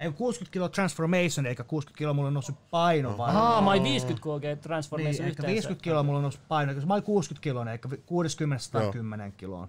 Ei 0.00 0.12
60 0.12 0.52
kilo 0.52 0.68
transformation, 0.68 1.46
eikä 1.46 1.64
60 1.64 1.98
kiloa 1.98 2.14
mulla 2.14 2.28
on 2.28 2.34
noussut 2.34 2.70
paino 2.70 3.18
vai? 3.18 3.30
Ahaa, 3.30 3.62
mä 3.62 3.70
olin 3.70 3.82
50 3.82 4.22
kg 4.22 4.60
transformation 4.62 5.14
niin, 5.14 5.28
yhteensä. 5.28 5.52
50 5.52 5.84
kiloa 5.84 6.02
mulla 6.02 6.18
on 6.18 6.22
noussut 6.22 6.48
paino, 6.48 6.74
koska 6.74 6.86
mä 6.86 6.94
olin 6.94 7.04
60 7.04 7.42
kiloa, 7.42 7.72
eikä 7.72 7.88
60 8.06 8.64
110 8.64 9.32
kiloon. 9.32 9.68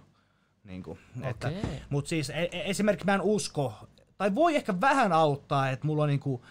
Niin 0.64 0.84
kuin, 0.84 1.00
että, 1.24 1.48
Okei. 1.48 1.82
mut 1.90 2.08
siis 2.08 2.30
e- 2.30 2.50
e- 2.52 2.70
esimerkiksi 2.70 3.06
mä 3.06 3.14
en 3.16 3.22
usko, 3.22 3.74
tai 4.18 4.36
voi 4.36 4.56
ehkä 4.56 4.82
vähän 4.82 5.14
auttaa, 5.14 5.70
että 5.70 5.88
mulla 5.88 6.04
on 6.04 6.10
niinku 6.10 6.46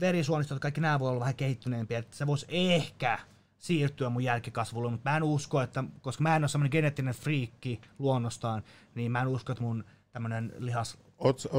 verisuonistot, 0.00 0.58
kaikki 0.58 0.80
nämä 0.80 1.00
voi 1.00 1.10
olla 1.10 1.20
vähän 1.20 1.34
kehittyneempiä, 1.34 1.98
että 1.98 2.16
se 2.16 2.26
voisi 2.26 2.46
ehkä 2.48 3.18
siirtyä 3.58 4.08
mun 4.08 4.24
jälkikasvulle, 4.24 4.90
mutta 4.90 5.10
mä 5.10 5.16
en 5.16 5.22
usko, 5.22 5.62
että 5.62 5.84
koska 6.00 6.22
mä 6.22 6.36
en 6.36 6.42
ole 6.42 6.48
semmoinen 6.48 6.72
geneettinen 6.72 7.14
friikki 7.14 7.80
luonnostaan, 7.98 8.62
niin 8.94 9.12
mä 9.12 9.20
en 9.22 9.28
usko, 9.28 9.52
että 9.52 9.64
mun 9.64 9.84
tämmönen 10.12 10.52
lihas... 10.58 10.98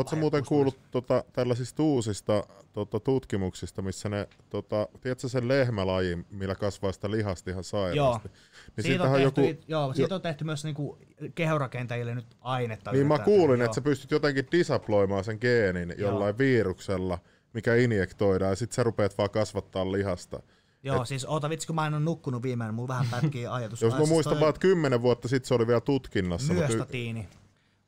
Sä 0.10 0.16
muuten 0.16 0.46
kuullut 0.46 0.78
tota, 0.92 1.24
tällaisista 1.34 1.84
uusista 1.84 2.44
tota, 2.74 3.00
tutkimuksista, 3.00 3.82
missä 3.82 4.10
ne, 4.10 4.28
tota, 4.50 4.88
tiedätkö 5.02 5.30
sen 5.30 5.48
lehmälajin, 5.48 6.26
millä 6.32 6.56
kasvaa 6.56 6.92
sitä 6.92 7.12
lihasta 7.12 7.52
ihan 7.52 7.64
sairaasti? 7.64 8.28
Joo. 8.28 8.38
Niin 8.78 8.84
Siitä 8.84 9.04
on, 9.04 9.12
tehty, 9.12 9.42
joku, 9.46 9.62
joo, 9.68 9.94
siitä 9.94 10.16
on 10.16 10.22
tehty 10.22 10.44
myös 10.44 10.64
niinku 10.64 10.98
kehorakentajille 11.36 12.16
nyt 12.16 12.26
ainetta. 12.42 12.92
niin 12.92 13.08
mä 13.08 13.20
kuulin, 13.20 13.62
että 13.62 13.76
sä 13.76 13.82
pystyt 13.82 14.12
jotenkin 14.12 14.48
disaploimaan 14.52 15.24
sen 15.24 15.38
geenin 15.42 15.94
jollain 15.98 16.38
viruksella, 16.38 17.20
mikä 17.54 17.76
injektoidaan, 17.76 18.52
ja 18.52 18.56
sit 18.56 18.72
sä 18.72 18.84
rupeat 18.84 19.18
vaan 19.18 19.30
kasvattaa 19.30 19.92
lihasta. 19.92 20.42
Joo, 20.84 21.06
siis 21.06 21.26
oota 21.26 21.50
vitsi, 21.50 21.68
kun 21.68 21.76
mä 21.76 21.88
en 21.88 21.94
ole 21.94 22.04
nukkunut 22.04 22.44
viimein, 22.44 22.74
mulla 22.74 22.88
vähän 22.88 23.08
pätkii 23.12 23.48
ajatus. 23.48 23.82
Jos 23.82 23.94
mä 23.94 24.06
muistan 24.06 24.34
toi 24.34 24.40
vaan, 24.40 24.50
että 24.50 24.60
kymmenen 24.60 25.02
vuotta 25.02 25.28
sitten 25.28 25.48
se 25.48 25.54
oli 25.54 25.68
vielä 25.68 25.82
tutkinnassa. 25.82 26.54
Myöstatiini 26.54 27.28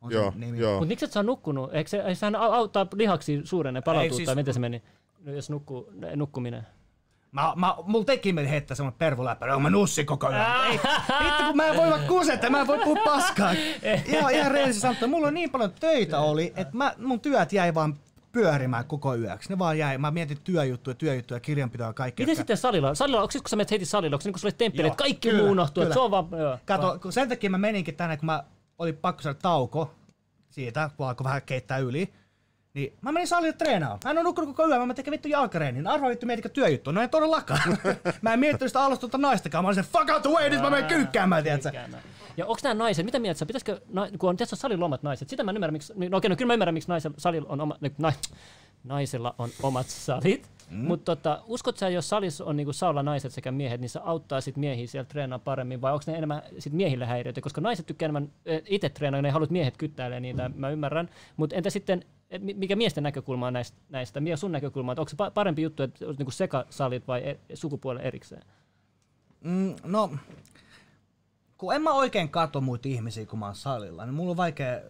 on 0.01 0.11
Joo, 0.11 0.33
nimi. 0.35 0.57
joo. 0.59 0.71
Mutta 0.73 0.87
miksi 0.87 1.05
et 1.05 1.11
sä 1.11 1.19
oot 1.19 1.25
nukkunut? 1.25 1.73
Eikö 1.73 1.89
se, 1.89 1.97
eikö 1.97 2.15
sehän 2.15 2.35
au- 2.35 2.37
auttaa 2.53 2.87
lihaksi 2.95 3.41
suurenne 3.43 3.81
palautua, 3.81 4.03
Ei, 4.03 4.15
siis- 4.15 4.25
tai 4.25 4.35
miten 4.35 4.53
se 4.53 4.59
meni? 4.59 4.83
No, 5.25 5.31
jos 5.33 5.49
nukkuu, 5.49 5.91
nukkuminen. 6.15 6.67
Mä, 7.31 7.53
mä, 7.55 7.75
mulla 7.83 8.05
teki 8.05 8.33
mieli 8.33 8.49
heittää 8.49 8.75
semmonen 8.75 8.97
pervuläppä, 8.97 9.47
joo 9.47 9.59
mä 9.59 9.69
nussin 9.69 10.05
koko 10.05 10.27
ajan. 10.27 10.65
Ei, 10.65 10.79
vittu 11.25 11.43
kun 11.47 11.55
mä 11.55 11.65
en 11.67 11.77
voi 11.77 11.89
vaan 11.89 12.07
kusetta, 12.07 12.49
mä 12.49 12.61
en 12.61 12.67
voi 12.67 12.79
puhua 12.79 13.03
paskaa. 13.05 13.51
Ihan, 14.05 14.33
ihan 14.33 14.51
rehellisesti 14.51 14.81
sanottuna, 14.81 15.09
mulla 15.11 15.27
on 15.27 15.33
niin 15.33 15.49
paljon 15.49 15.71
töitä 15.79 16.19
oli, 16.19 16.53
että 16.55 16.77
mä, 16.77 16.93
mun 16.97 17.19
työt 17.19 17.53
jäi 17.53 17.73
vaan 17.73 17.95
pyörimään 18.31 18.85
koko 18.85 19.15
yöksi. 19.15 19.49
Ne 19.49 19.59
vaan 19.59 19.77
jäi, 19.77 19.97
mä 19.97 20.11
mietin 20.11 20.37
työjuttuja, 20.43 20.95
työjuttuja, 20.95 21.39
kirjanpitoa 21.39 21.87
ja 21.87 21.93
kaikkea. 21.93 22.23
Miten 22.23 22.35
sitten 22.35 22.57
salilla? 22.57 22.95
Salilla, 22.95 23.21
onko 23.21 23.31
sit, 23.31 23.41
kun 23.41 23.49
sä 23.49 23.55
menet 23.55 23.71
heti 23.71 23.85
salilla, 23.85 24.15
onko 24.15 24.21
se 24.21 24.27
niin 24.27 24.33
kuin 24.33 24.39
sulle 24.41 24.55
temppeli, 24.57 24.87
että 24.87 24.97
kaikki 25.03 25.29
kyllä, 25.29 25.43
muu 25.43 25.51
unohtuu, 25.51 25.93
se 25.93 25.99
on 25.99 26.11
vaan... 26.11 26.27
Joo, 26.39 26.57
Kato, 26.65 26.99
kun 27.01 27.13
sen 27.13 27.29
takia 27.29 27.49
mä 27.49 27.57
meninkin 27.57 27.95
tänne, 27.95 28.17
kun 28.17 28.25
mä 28.25 28.43
oli 28.81 28.93
pakko 28.93 29.21
saada 29.21 29.39
tauko 29.41 29.91
siitä, 30.49 30.89
kun 30.97 31.07
alkoi 31.07 31.23
vähän 31.23 31.41
keittää 31.41 31.77
yli. 31.77 32.13
Niin 32.73 32.93
mä 33.01 33.11
menin 33.11 33.27
salille 33.27 33.53
treenaamaan. 33.53 33.99
Mä 34.03 34.11
en 34.11 34.17
ole 34.17 34.23
nukkunut 34.23 34.55
koko 34.55 34.69
yön, 34.69 34.87
mä 34.87 34.93
tekin 34.93 35.11
vittu 35.11 35.27
jalkareenin. 35.27 35.87
Arvaa 35.87 36.09
vittu 36.09 36.25
mietitkö 36.25 36.49
työjuttu. 36.49 36.91
No 36.91 37.01
ei 37.01 37.07
todellakaan. 37.07 37.77
mä 38.21 38.33
en 38.33 38.39
miettinyt 38.39 38.69
sitä 38.69 38.83
alustunta 38.83 39.17
naistakaan. 39.17 39.63
Mä 39.63 39.67
olin 39.67 39.75
se 39.83 39.89
fuck 39.91 40.09
out 40.09 40.21
the 40.21 40.29
way, 40.29 40.49
nyt 40.49 40.61
mä 40.61 40.69
menen 40.69 40.85
kyykkäämään, 40.85 41.43
tiedätkö? 41.43 41.71
Ja 42.37 42.45
onko 42.45 42.59
nämä 42.63 42.73
naiset, 42.73 43.05
mitä 43.05 43.19
mieltä 43.19 43.39
sä, 43.39 43.45
pitäisikö, 43.45 43.81
kun 44.19 44.29
on 44.29 44.37
tässä 44.37 44.55
salilla 44.55 44.85
omat 44.85 45.03
naiset, 45.03 45.29
sitä 45.29 45.43
mä 45.43 45.51
en 45.51 45.57
ymmärrä, 45.57 45.71
miksi, 45.71 45.93
no 46.09 46.17
okei, 46.17 46.29
no 46.29 46.35
kyllä 46.35 46.47
mä 46.47 46.53
ymmärrän, 46.53 46.73
miksi 46.73 46.89
naisella, 46.89 47.15
salilla 47.19 47.49
on 47.49 47.61
oma, 47.61 47.77
na, 47.97 48.13
naisella 48.83 49.35
on 49.37 49.49
omat 49.63 49.87
salit, 49.89 50.49
mm. 50.71 50.87
mutta 50.87 51.15
tota, 51.15 51.43
uskot 51.45 51.77
sä, 51.77 51.89
jos 51.89 52.09
salissa 52.09 52.45
on 52.45 52.57
niinku 52.57 52.73
saalla 52.73 53.03
naiset 53.03 53.31
sekä 53.31 53.51
miehet, 53.51 53.81
niin 53.81 53.89
se 53.89 53.99
auttaa 54.03 54.41
sit 54.41 54.57
miehiä 54.57 54.87
siellä 54.87 55.07
treenaa 55.07 55.39
paremmin, 55.39 55.81
vai 55.81 55.93
onko 55.93 56.03
ne 56.07 56.17
enemmän 56.17 56.41
sit 56.59 56.73
miehille 56.73 57.05
häiriöitä, 57.05 57.41
koska 57.41 57.61
naiset 57.61 57.85
tykkää 57.85 58.05
enemmän 58.05 58.31
itse 58.65 58.89
treenaa, 58.89 59.21
ne 59.21 59.27
ei 59.27 59.31
halua, 59.31 59.43
että 59.43 59.53
miehet 59.53 59.77
kyttäilee 59.77 60.19
niitä, 60.19 60.51
mä 60.55 60.69
ymmärrän, 60.69 61.09
mutta 61.37 61.55
entä 61.55 61.69
sitten, 61.69 62.05
mi- 62.39 62.53
mikä 62.53 62.75
miesten 62.75 63.03
näkökulma 63.03 63.47
on 63.47 63.53
näistä, 63.53 63.77
näistä? 63.89 64.19
mikä 64.19 64.33
on 64.33 64.37
sun 64.37 64.51
näkökulma, 64.51 64.91
onko 64.91 65.09
se 65.09 65.15
pa- 65.15 65.31
parempi 65.33 65.61
juttu, 65.61 65.83
että 65.83 66.05
olisi 66.05 66.19
niinku 66.19 66.31
sekasalit 66.31 67.07
vai 67.07 67.21
e- 67.29 67.55
sukupuolen 67.55 68.03
erikseen? 68.03 68.41
Mm, 69.41 69.75
no, 69.83 70.09
kun 71.57 71.75
en 71.75 71.81
mä 71.81 71.93
oikein 71.93 72.29
katso 72.29 72.61
muita 72.61 72.89
ihmisiä, 72.89 73.25
kun 73.25 73.39
mä 73.39 73.45
oon 73.45 73.55
salilla, 73.55 74.05
niin 74.05 74.13
mulla 74.13 74.31
on 74.31 74.37
vaikea... 74.37 74.81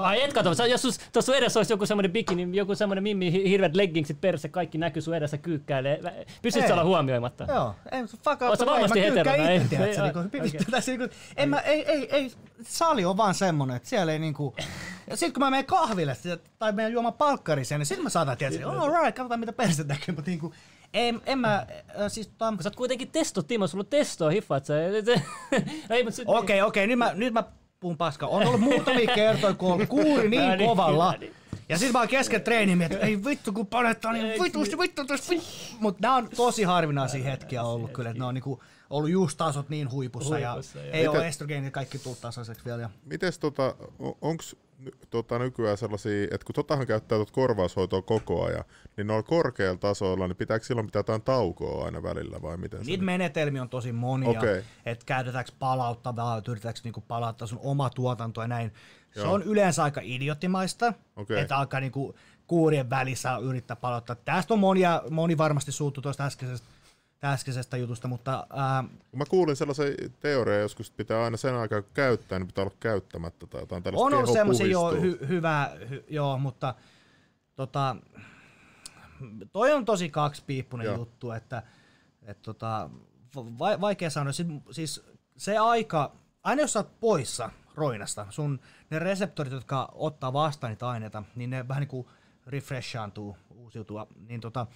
Ai 0.00 0.22
et 0.22 0.32
kato, 0.32 0.54
sä- 0.54 0.66
jos 0.66 0.82
sus, 0.82 0.98
tuossa 1.12 1.32
sun 1.32 1.38
edessä 1.38 1.58
olisi 1.60 1.72
joku 1.72 1.86
semmoinen 1.86 2.12
bikini, 2.12 2.48
joku 2.56 2.74
semmoinen 2.74 3.02
mimmi, 3.02 3.32
hi- 3.32 3.48
hirveät 3.50 3.76
leggingsit 3.76 4.20
perse, 4.20 4.48
kaikki 4.48 4.78
näkyy 4.78 5.02
sun 5.02 5.14
edessä 5.14 5.38
kyykkäilee. 5.38 6.00
Pystyt 6.42 6.62
Ei. 6.62 6.68
sä 6.68 6.74
olla 6.74 6.84
huomioimatta? 6.84 7.44
Joo, 7.48 7.74
ei, 7.92 8.02
fuck 8.02 8.58
sä 8.58 8.64
way, 8.64 8.72
varmasti 8.74 8.98
mä 9.00 9.04
heterona, 9.04 9.34
itse, 9.36 9.52
ei? 9.52 9.60
tiedätkö, 9.68 10.02
Ei, 10.02 10.02
niinku, 10.02 10.18
okei. 10.48 10.50
tässä 10.70 10.92
niinku, 10.96 11.14
en 11.36 11.48
mä, 11.48 11.60
ei, 11.60 11.84
ei, 11.90 12.08
ei, 12.16 12.32
sali 12.62 13.04
on 13.04 13.16
vaan 13.16 13.34
semmonen, 13.34 13.76
että 13.76 13.88
siellä 13.88 14.12
ei 14.12 14.18
niinku, 14.18 14.54
ja 15.10 15.16
sit 15.16 15.32
kun 15.34 15.40
mä 15.42 15.50
menen 15.50 15.66
kahville 15.66 16.16
tai 16.58 16.72
menen 16.72 16.92
juomaan 16.92 17.14
palkkariseen, 17.14 17.78
niin 17.78 17.86
sit 17.86 18.02
mä 18.02 18.08
saatan 18.08 18.36
tietysti, 18.36 18.64
all 18.64 18.90
right, 19.02 19.16
katsotaan 19.16 19.40
mitä 19.40 19.52
perse 19.52 19.84
näkyy, 19.84 20.14
mutta 20.14 20.30
niinku, 20.30 20.54
en, 20.94 21.20
en 21.26 21.38
mä, 21.38 21.54
äh, 21.54 21.66
siis 22.08 22.28
tota, 22.38 22.62
sä 22.62 22.68
oot 22.68 22.76
kuitenkin 22.76 23.10
testo, 23.10 23.42
Timo, 23.42 23.66
sulla 23.66 23.82
on 23.82 23.86
testoa, 23.86 24.30
hiffaat 24.30 24.64
sä. 24.66 24.74
ei, 25.90 26.04
mut 26.04 26.14
sit, 26.14 26.24
Okei, 26.28 26.62
okei, 26.62 26.86
nyt 26.86 26.98
mä, 26.98 27.12
nyt 27.14 27.32
mä 27.34 27.44
puhun 27.82 27.96
paskaa. 27.96 28.28
On 28.28 28.46
ollut 28.46 28.60
muutamia 28.60 29.14
kertoja, 29.14 29.54
kun 29.54 29.72
on 29.72 29.86
kuuri 29.88 30.24
Ja 30.24 30.30
niin 30.30 30.58
niin, 30.58 30.68
kovalla. 30.68 31.12
ja 31.12 31.18
niin. 31.18 31.34
Ja 31.68 31.78
sit 31.78 31.92
mä 31.92 31.98
oon 31.98 32.08
kesken 32.08 32.42
miettinyt, 32.48 32.92
että 32.92 33.06
ei 33.06 33.24
vittu 33.24 33.52
kun 33.52 33.66
panetaan, 33.66 34.14
niin 34.14 34.42
vitusti 34.42 34.78
vittu 34.78 35.04
tuossa. 35.04 35.34
Mut 35.80 36.00
nää 36.00 36.14
on 36.14 36.28
tosi 36.36 36.62
harvinaisia 36.62 37.24
hetkiä 37.24 37.62
ollut 37.62 37.92
kyllä, 37.92 38.10
että 38.10 38.22
ne 38.22 38.26
on 38.26 38.34
niinku 38.34 38.62
ollut 38.90 39.10
just 39.10 39.38
tasot 39.38 39.68
niin 39.68 39.90
huipussa, 39.90 40.34
Huipussa, 40.34 40.78
ja 40.78 40.84
joo. 40.84 40.92
ei 40.92 41.08
ole 41.08 41.28
estrogeenit 41.28 41.72
kaikki 41.72 41.98
tullut 41.98 42.20
tasaiseksi 42.20 42.64
vielä. 42.64 42.82
Ja 42.82 42.90
Mites 43.04 43.38
tota, 43.38 43.74
onko 44.20 44.44
tota 45.10 45.38
nykyään 45.38 45.76
sellaisia, 45.76 46.24
että 46.24 46.44
kun 46.44 46.54
totahan 46.54 46.86
käyttää 46.86 47.18
tot 47.18 47.30
korvaushoitoa 47.30 48.02
koko 48.02 48.44
ajan, 48.44 48.64
niin 48.96 49.06
noilla 49.06 49.22
korkeilla 49.22 49.78
tasoilla, 49.78 50.28
niin 50.28 50.36
pitääkö 50.36 50.64
silloin 50.64 50.86
pitää 50.86 51.00
jotain 51.00 51.22
taukoa 51.22 51.84
aina 51.84 52.02
välillä 52.02 52.42
vai 52.42 52.56
miten 52.56 52.80
Niitä 52.86 53.04
menetelmiä 53.04 53.62
on 53.62 53.68
tosi 53.68 53.92
monia, 53.92 54.30
Okei. 54.30 54.62
että 54.86 55.06
käytetäänkö 55.06 55.52
palauttavaa, 55.58 56.38
että 56.38 56.50
yritetäänkö 56.50 56.80
niinku 56.84 57.00
palauttaa 57.08 57.46
sun 57.48 57.60
oma 57.62 57.90
tuotanto 57.90 58.40
ja 58.40 58.48
näin. 58.48 58.72
Se 59.14 59.20
Joo. 59.20 59.32
on 59.32 59.42
yleensä 59.42 59.82
aika 59.82 60.00
idioottimaista, 60.04 60.92
Okei. 61.16 61.40
että 61.40 61.56
alkaa 61.56 61.80
niinku 61.80 62.14
kuurien 62.46 62.90
välissä 62.90 63.36
yrittää 63.36 63.76
palauttaa. 63.76 64.16
Tästä 64.16 64.54
on 64.54 64.60
monia, 64.60 65.02
moni 65.10 65.38
varmasti 65.38 65.72
suuttu 65.72 66.02
tuosta 66.02 66.24
äskeisestä, 66.24 66.68
äskeisestä 67.24 67.76
jutusta, 67.76 68.08
mutta 68.08 68.46
ää, 68.50 68.84
Mä 69.16 69.24
kuulin 69.28 69.56
sellaisen 69.56 69.94
teorian 70.20 70.60
joskus, 70.60 70.88
että 70.88 70.96
pitää 70.96 71.24
aina 71.24 71.36
sen 71.36 71.54
aikaa 71.54 71.82
kun 71.82 71.90
käyttää, 71.94 72.38
niin 72.38 72.46
pitää 72.46 72.64
olla 72.64 72.76
käyttämättä 72.80 73.46
tai 73.46 73.60
jotain 73.60 73.82
tällaista 73.82 74.06
on 74.06 74.14
ollut 74.14 74.32
semmoisia 74.32 74.66
joo, 74.66 74.90
puhistuu. 74.90 75.18
hy, 75.20 75.28
hyvä, 75.28 75.70
hy, 75.88 76.04
joo, 76.08 76.38
mutta 76.38 76.74
tota, 77.56 77.96
toi 79.52 79.72
on 79.72 79.84
tosi 79.84 80.10
kaksipiippunen 80.10 80.84
Joo. 80.84 80.96
juttu, 80.96 81.30
että 81.30 81.62
et 82.22 82.42
tota, 82.42 82.90
va, 83.36 83.80
vaikea 83.80 84.10
sanoa. 84.10 84.32
Siis, 84.32 84.48
siis 84.70 85.04
se 85.36 85.58
aika, 85.58 86.12
aina 86.42 86.62
jos 86.62 86.72
sä 86.72 86.78
oot 86.78 87.00
poissa 87.00 87.50
roinasta, 87.74 88.26
sun 88.30 88.60
ne 88.90 88.98
reseptorit, 88.98 89.52
jotka 89.52 89.88
ottaa 89.92 90.32
vastaan 90.32 90.70
niitä 90.70 90.88
aineita, 90.88 91.22
niin 91.36 91.50
ne 91.50 91.68
vähän 91.68 91.80
niin 91.80 91.88
kuin 91.88 92.06
refreshaantuu, 92.46 93.36
uusiutua, 93.50 94.06
niin 94.28 94.40
tota, 94.40 94.66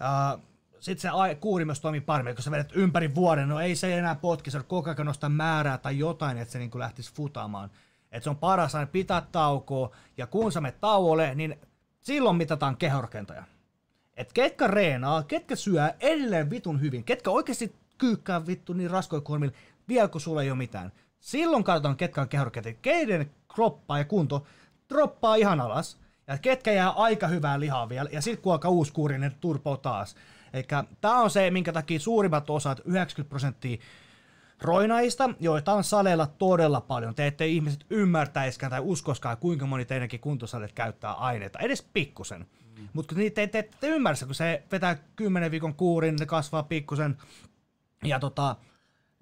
ää, 0.00 0.38
sitten 0.80 1.10
se 1.10 1.34
kuuri 1.40 1.64
myös 1.64 1.80
toimii 1.80 2.00
paremmin, 2.00 2.34
kun 2.34 2.44
sä 2.44 2.50
vedät 2.50 2.72
ympäri 2.74 3.14
vuoden, 3.14 3.48
no 3.48 3.60
ei 3.60 3.76
se 3.76 3.98
enää 3.98 4.14
potki, 4.14 4.50
se 4.50 4.62
koko 4.62 4.90
ajan 4.90 5.06
nostaa 5.06 5.30
määrää 5.30 5.78
tai 5.78 5.98
jotain, 5.98 6.38
että 6.38 6.52
se 6.52 6.58
niin 6.58 6.70
kuin 6.70 6.80
lähtisi 6.80 7.14
futaamaan. 7.14 7.70
Et 8.12 8.22
se 8.22 8.30
on 8.30 8.36
paras 8.36 8.74
aina 8.74 8.86
pitää 8.86 9.22
taukoa, 9.32 9.90
ja 10.16 10.26
kun 10.26 10.52
sä 10.52 10.60
menet 10.60 10.80
tauolle, 10.80 11.34
niin 11.34 11.58
silloin 12.00 12.36
mitataan 12.36 12.76
kehorkentoja. 12.76 13.44
Et 14.16 14.32
ketkä 14.32 14.66
reenaa, 14.66 15.22
ketkä 15.22 15.56
syö 15.56 15.92
edelleen 16.00 16.50
vitun 16.50 16.80
hyvin, 16.80 17.04
ketkä 17.04 17.30
oikeasti 17.30 17.74
kyykkää 17.98 18.46
vittu 18.46 18.72
niin 18.72 18.90
raskoja 18.90 19.20
kormilla, 19.20 19.54
vielä 19.88 20.08
kun 20.08 20.20
sulla 20.20 20.42
ei 20.42 20.50
ole 20.50 20.58
mitään. 20.58 20.92
Silloin 21.20 21.64
katsotaan, 21.64 21.96
ketkä 21.96 22.20
on 22.20 22.28
kehorkentoja, 22.28 22.74
keiden 22.82 23.30
kroppa 23.54 23.98
ja 23.98 24.04
kunto 24.04 24.46
droppaa 24.88 25.34
ihan 25.34 25.60
alas, 25.60 25.98
ja 26.26 26.38
ketkä 26.38 26.72
jää 26.72 26.90
aika 26.90 27.26
hyvää 27.26 27.60
lihaa 27.60 27.88
vielä, 27.88 28.10
ja 28.12 28.20
sitten 28.20 28.42
kun 28.42 28.52
alkaa 28.52 28.70
uusi 28.70 28.92
kuuri, 28.92 29.18
ne 29.18 29.32
turpoo 29.40 29.76
taas. 29.76 30.16
Eikä 30.52 30.84
tämä 31.00 31.20
on 31.20 31.30
se, 31.30 31.50
minkä 31.50 31.72
takia 31.72 32.00
suurimmat 32.00 32.50
osat, 32.50 32.80
90 32.84 33.28
prosenttia 33.28 33.78
roinaista, 34.62 35.30
joita 35.40 35.72
on 35.72 35.84
saleilla 35.84 36.26
todella 36.26 36.80
paljon. 36.80 37.14
Te 37.14 37.26
ette 37.26 37.46
ihmiset 37.46 37.86
ymmärtäiskään 37.90 38.70
tai 38.70 38.80
uskoskaan, 38.80 39.36
kuinka 39.36 39.66
moni 39.66 39.84
teidänkin 39.84 40.20
kuntosalit 40.20 40.72
käyttää 40.72 41.12
aineita, 41.12 41.58
edes 41.58 41.82
pikkusen. 41.92 42.46
Mm. 42.78 42.88
Mutta 42.92 43.14
te, 43.14 43.30
te, 43.30 43.46
te 43.46 43.58
ette 43.58 43.88
ymmärrä, 43.88 44.26
kun 44.26 44.34
se 44.34 44.62
vetää 44.72 44.96
10 45.16 45.50
viikon 45.50 45.74
kuurin, 45.74 46.16
ne 46.16 46.26
kasvaa 46.26 46.62
pikkusen, 46.62 47.16
ja 48.04 48.20
tota, 48.20 48.56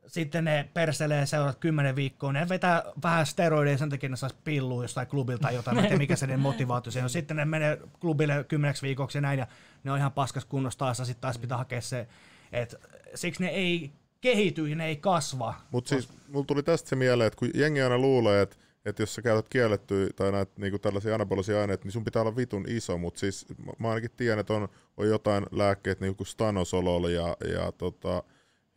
sitten 0.08 0.44
ne 0.44 0.68
perselee 0.74 1.26
seuraavat 1.26 1.58
10 1.58 1.96
viikkoa, 1.96 2.32
ne 2.32 2.48
vetää 2.48 2.82
vähän 3.02 3.26
steroideja 3.26 3.78
sen 3.78 3.90
takia, 3.90 4.08
ne 4.08 4.16
saisi 4.16 4.36
pillua 4.44 4.84
jostain 4.84 5.06
klubilta 5.06 5.42
tai 5.42 5.54
jotain, 5.54 5.80
tiedä 5.80 5.96
mikä 5.96 6.16
se 6.16 6.26
niiden 6.26 6.40
motivaatio 6.40 7.02
on. 7.02 7.10
Sitten 7.10 7.36
ne 7.36 7.44
menee 7.44 7.78
klubille 8.00 8.44
10 8.44 8.74
viikoksi 8.82 9.18
ja 9.18 9.22
näin, 9.22 9.38
ja 9.38 9.46
ne 9.84 9.92
on 9.92 9.98
ihan 9.98 10.12
paskas 10.12 10.44
kunnossa 10.44 10.78
taas, 10.78 10.98
ja 10.98 11.04
sitten 11.04 11.20
taas 11.20 11.38
pitää 11.38 11.58
hakea 11.58 11.80
se, 11.80 12.08
että 12.52 12.76
siksi 13.14 13.42
ne 13.42 13.48
ei 13.48 13.92
kehity 14.20 14.68
ja 14.68 14.76
ne 14.76 14.86
ei 14.86 14.96
kasva. 14.96 15.54
Mutta 15.70 15.88
siis 15.88 16.08
mulla 16.28 16.46
tuli 16.46 16.62
tästä 16.62 16.88
se 16.88 16.96
mieleen, 16.96 17.26
että 17.26 17.38
kun 17.38 17.50
jengi 17.54 17.82
aina 17.82 17.98
luulee, 17.98 18.42
että 18.42 18.56
että 18.84 19.02
jos 19.02 19.14
sä 19.14 19.22
käytät 19.22 19.48
kiellettyä 19.48 20.08
tai 20.16 20.32
näitä 20.32 20.52
niinku 20.56 20.78
tällaisia 20.78 21.14
anabolisia 21.14 21.60
aineita, 21.60 21.84
niin 21.84 21.92
sun 21.92 22.04
pitää 22.04 22.22
olla 22.22 22.36
vitun 22.36 22.64
iso, 22.68 22.98
mutta 22.98 23.20
siis 23.20 23.46
mä- 23.78 23.88
ainakin 23.88 24.10
tiedän, 24.16 24.38
että 24.38 24.54
on, 24.54 24.68
on 24.96 25.08
jotain 25.08 25.46
lääkkeitä 25.50 26.04
niin 26.04 26.16
kuin 26.16 26.26
stanosolol 26.26 27.04
ja, 27.04 27.36
ja, 27.52 27.72
tota, 27.72 28.22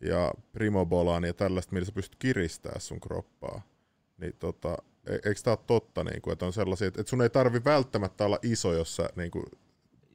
ja 0.01 0.33
primobolan 0.51 1.23
ja 1.23 1.33
tällaista, 1.33 1.73
millä 1.73 1.85
sä 1.85 1.91
pystyt 1.91 2.19
kiristämään 2.19 2.81
sun 2.81 2.99
kroppaa. 2.99 3.61
Niin 4.17 4.33
tota, 4.39 4.77
e- 5.05 5.13
eikö 5.13 5.41
tää 5.43 5.53
ole 5.53 5.59
totta, 5.67 6.03
niin 6.03 6.21
kuin, 6.21 6.31
että 6.31 6.45
on 6.45 6.53
sellaisia, 6.53 6.87
että, 6.87 7.03
sun 7.05 7.21
ei 7.21 7.29
tarvi 7.29 7.63
välttämättä 7.65 8.25
olla 8.25 8.39
iso, 8.41 8.73
jos 8.73 8.95
sä 8.95 9.09
niin 9.15 9.31
kuin, 9.31 9.45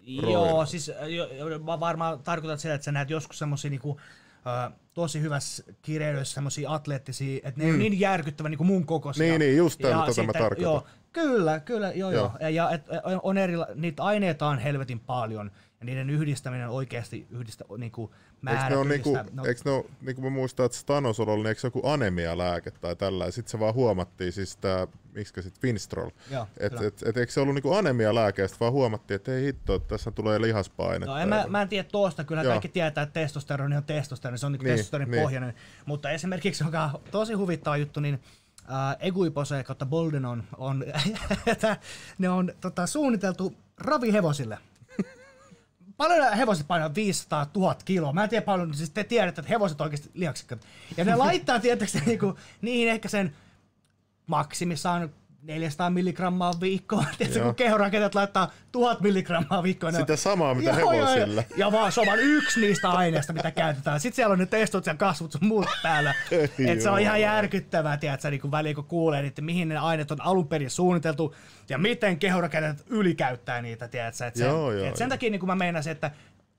Joo, 0.07 0.51
Roina. 0.51 0.67
siis 0.67 0.89
jo, 0.89 1.49
jo, 1.49 1.59
mä 1.59 1.81
varmaan 1.81 2.23
tarkoitan 2.23 2.59
sitä, 2.59 2.75
että 2.75 2.85
sä 2.85 2.93
näet 2.93 3.11
joskus 3.11 3.39
semmosia 3.39 3.71
niinku, 3.71 4.01
ö, 4.47 4.73
tosi 4.95 5.21
hyvässä 5.21 5.65
kirjailijoissa 5.83 6.35
semmosia 6.35 6.73
atleettisia, 6.73 7.37
että 7.37 7.61
ne 7.61 7.65
mm. 7.65 7.69
ei 7.69 7.71
ole 7.71 7.79
niin 7.79 8.01
järkyttävän 8.01 8.51
niinku 8.51 8.65
mun 8.65 8.87
kokoisia. 8.87 9.27
Niin, 9.27 9.39
niin, 9.39 9.57
just 9.57 9.81
tämän, 9.81 9.99
Ja 9.99 10.07
tätä 10.07 10.23
mä 10.23 10.33
tarkoitan. 10.33 10.63
Joo, 10.63 10.87
kyllä, 11.13 11.61
kyllä, 11.61 11.93
joo, 11.93 12.11
joo. 12.11 12.33
Joo. 12.41 12.49
Ja, 12.49 12.71
et, 12.71 12.83
on 13.23 13.39
eri, 13.39 13.55
niitä 13.75 14.03
aineita 14.03 14.47
on 14.47 14.59
helvetin 14.59 15.01
paljon, 15.01 15.51
ja 15.81 15.87
niiden 15.87 16.11
yhdistäminen 16.11 16.69
oikeasti 16.69 17.27
yhdistä, 17.31 17.65
niinku, 17.79 18.15
Eikö 18.37 18.59
määrät 18.59 18.79
ne 18.79 18.85
niinku, 18.85 19.19
no, 19.33 19.45
eikö 19.45 19.61
ne 19.65 19.71
ole, 19.71 19.85
niinku 20.01 20.23
mä 20.23 20.31
muistan, 20.31 20.67
että 20.67 20.79
Stanosololla, 20.79 21.43
niin 21.43 21.47
eikö 21.47 21.61
se 21.61 21.67
joku 21.67 21.81
anemia-lääke 21.85 22.71
tai 22.71 22.97
tällä, 22.97 23.31
sitten 23.31 23.51
se 23.51 23.61
vaan 23.61 23.75
huomattiin, 23.75 24.33
siis 24.33 24.57
tää, 24.57 24.87
miksi 25.15 25.43
sit 25.43 25.61
Finstrol, 25.61 26.11
Joo, 26.31 26.47
et, 26.59 26.73
et, 26.73 27.03
et, 27.03 27.17
eikö 27.17 27.33
se 27.33 27.41
ollut 27.41 27.55
niinku 27.55 27.73
anemia-lääke, 27.73 28.43
ja 28.43 28.49
sitten 28.49 28.61
vaan 28.61 28.73
huomattiin, 28.73 29.17
että 29.17 29.35
ei 29.35 29.45
hitto, 29.45 29.75
että 29.75 29.89
tässä 29.89 30.11
tulee 30.11 30.41
lihaspainetta. 30.41 31.15
No 31.15 31.19
en 31.19 31.29
mä, 31.29 31.45
mä 31.49 31.63
en 31.63 31.69
tiedä 31.69 31.89
tuosta, 31.93 32.25
kyllä 32.25 32.43
Joo. 32.43 32.53
kaikki 32.53 32.69
tietää, 32.69 33.03
että 33.03 33.21
testosteroni 33.21 33.77
on 33.77 33.85
testosteroni, 33.85 34.39
se 34.39 34.47
on 34.47 34.53
niin 34.53 34.63
Niin, 34.63 34.73
testosteronin 34.77 35.11
niin. 35.11 35.23
pohjainen. 35.23 35.55
Mutta 35.87 36.11
esimerkiksi, 36.11 36.65
joka 36.65 36.85
on 36.85 37.01
tosi 37.11 37.33
huvittava 37.33 37.77
juttu, 37.77 38.01
niin 38.01 38.21
äh, 38.61 38.97
Eguipose 39.01 39.65
kautta 39.65 39.87
Boldenon 39.87 40.45
on, 40.57 40.85
että 41.47 41.77
ne 42.19 42.29
on 42.29 42.53
tota, 42.61 42.87
suunniteltu 42.87 43.55
ravihevosille. 43.79 44.59
Paljon 45.97 46.33
hevoset 46.37 46.67
painaa 46.67 46.95
500 46.95 47.47
000 47.57 47.77
kiloa. 47.85 48.13
Mä 48.13 48.25
en 48.25 48.31
tiedä 48.31 48.45
paljon, 48.45 48.75
siis 48.75 48.91
te 48.91 49.05
tiedätte, 49.05 49.41
että 49.41 49.49
hevoset 49.49 49.81
oikeasti 49.81 50.11
lihaksikkaat. 50.15 50.61
Ja 50.97 51.05
ne 51.05 51.17
laittaa 51.17 51.61
tietysti 51.61 52.01
niinku, 52.07 52.39
niihin 52.63 52.89
ehkä 52.89 53.09
sen 53.09 53.37
maksimissaan 54.27 55.11
400 55.47 55.91
milligrammaa 55.91 56.53
viikkoa. 56.61 57.05
Tiedätkö, 57.19 57.43
kun 57.45 57.55
kehorakentajat 57.55 58.15
laittaa 58.15 58.53
1000 58.73 59.01
milligrammaa 59.01 59.63
viikkoa. 59.63 59.91
ne 59.91 59.97
on- 59.99 60.03
Sitä 60.03 60.17
samaa, 60.17 60.55
mitä 60.55 60.71
Joo, 60.71 60.93
joo, 60.93 61.15
joo. 61.15 61.43
Ja 61.57 61.73
vaan 61.73 61.93
se 61.93 62.01
on 62.01 62.07
vain 62.07 62.21
yksi 62.21 62.61
niistä 62.61 62.91
aineista, 62.91 63.33
mitä 63.33 63.51
käytetään. 63.51 64.01
Sitten 64.01 64.17
siellä 64.17 64.33
on 64.33 64.39
ne 64.39 64.47
testot 64.47 64.87
ja 64.87 64.95
kasvut 64.95 65.33
sun 65.33 65.47
muut 65.47 65.67
päällä. 65.83 66.15
Et 66.73 66.81
se 66.81 66.91
on 66.91 67.01
ihan 67.01 67.21
järkyttävää, 67.21 67.97
tiedätkö, 67.97 68.31
niin 68.31 68.41
kun 68.41 68.51
väliin 68.51 68.75
kun 68.75 68.85
kuulee, 68.85 69.27
että 69.27 69.43
mihin 69.43 69.69
ne 69.69 69.77
aineet 69.79 70.11
on 70.11 70.23
alun 70.23 70.49
perin 70.49 70.71
suunniteltu 70.71 71.35
ja 71.69 71.79
miten 71.79 72.19
kehorakentajat 72.19 72.85
ylikäyttää 72.87 73.63
niitä, 73.63 73.89
tiedätkö. 73.89 74.27
Et 74.27 74.37
sen, 74.37 74.47
Joo, 74.47 74.73
joo, 74.73 74.85
et 74.89 74.97
sen 74.97 75.05
joo. 75.05 75.11
takia 75.11 75.31
niin 75.31 75.41
kun 75.41 75.47
mä 75.49 75.55
meinasin, 75.57 75.93
että 75.93 76.11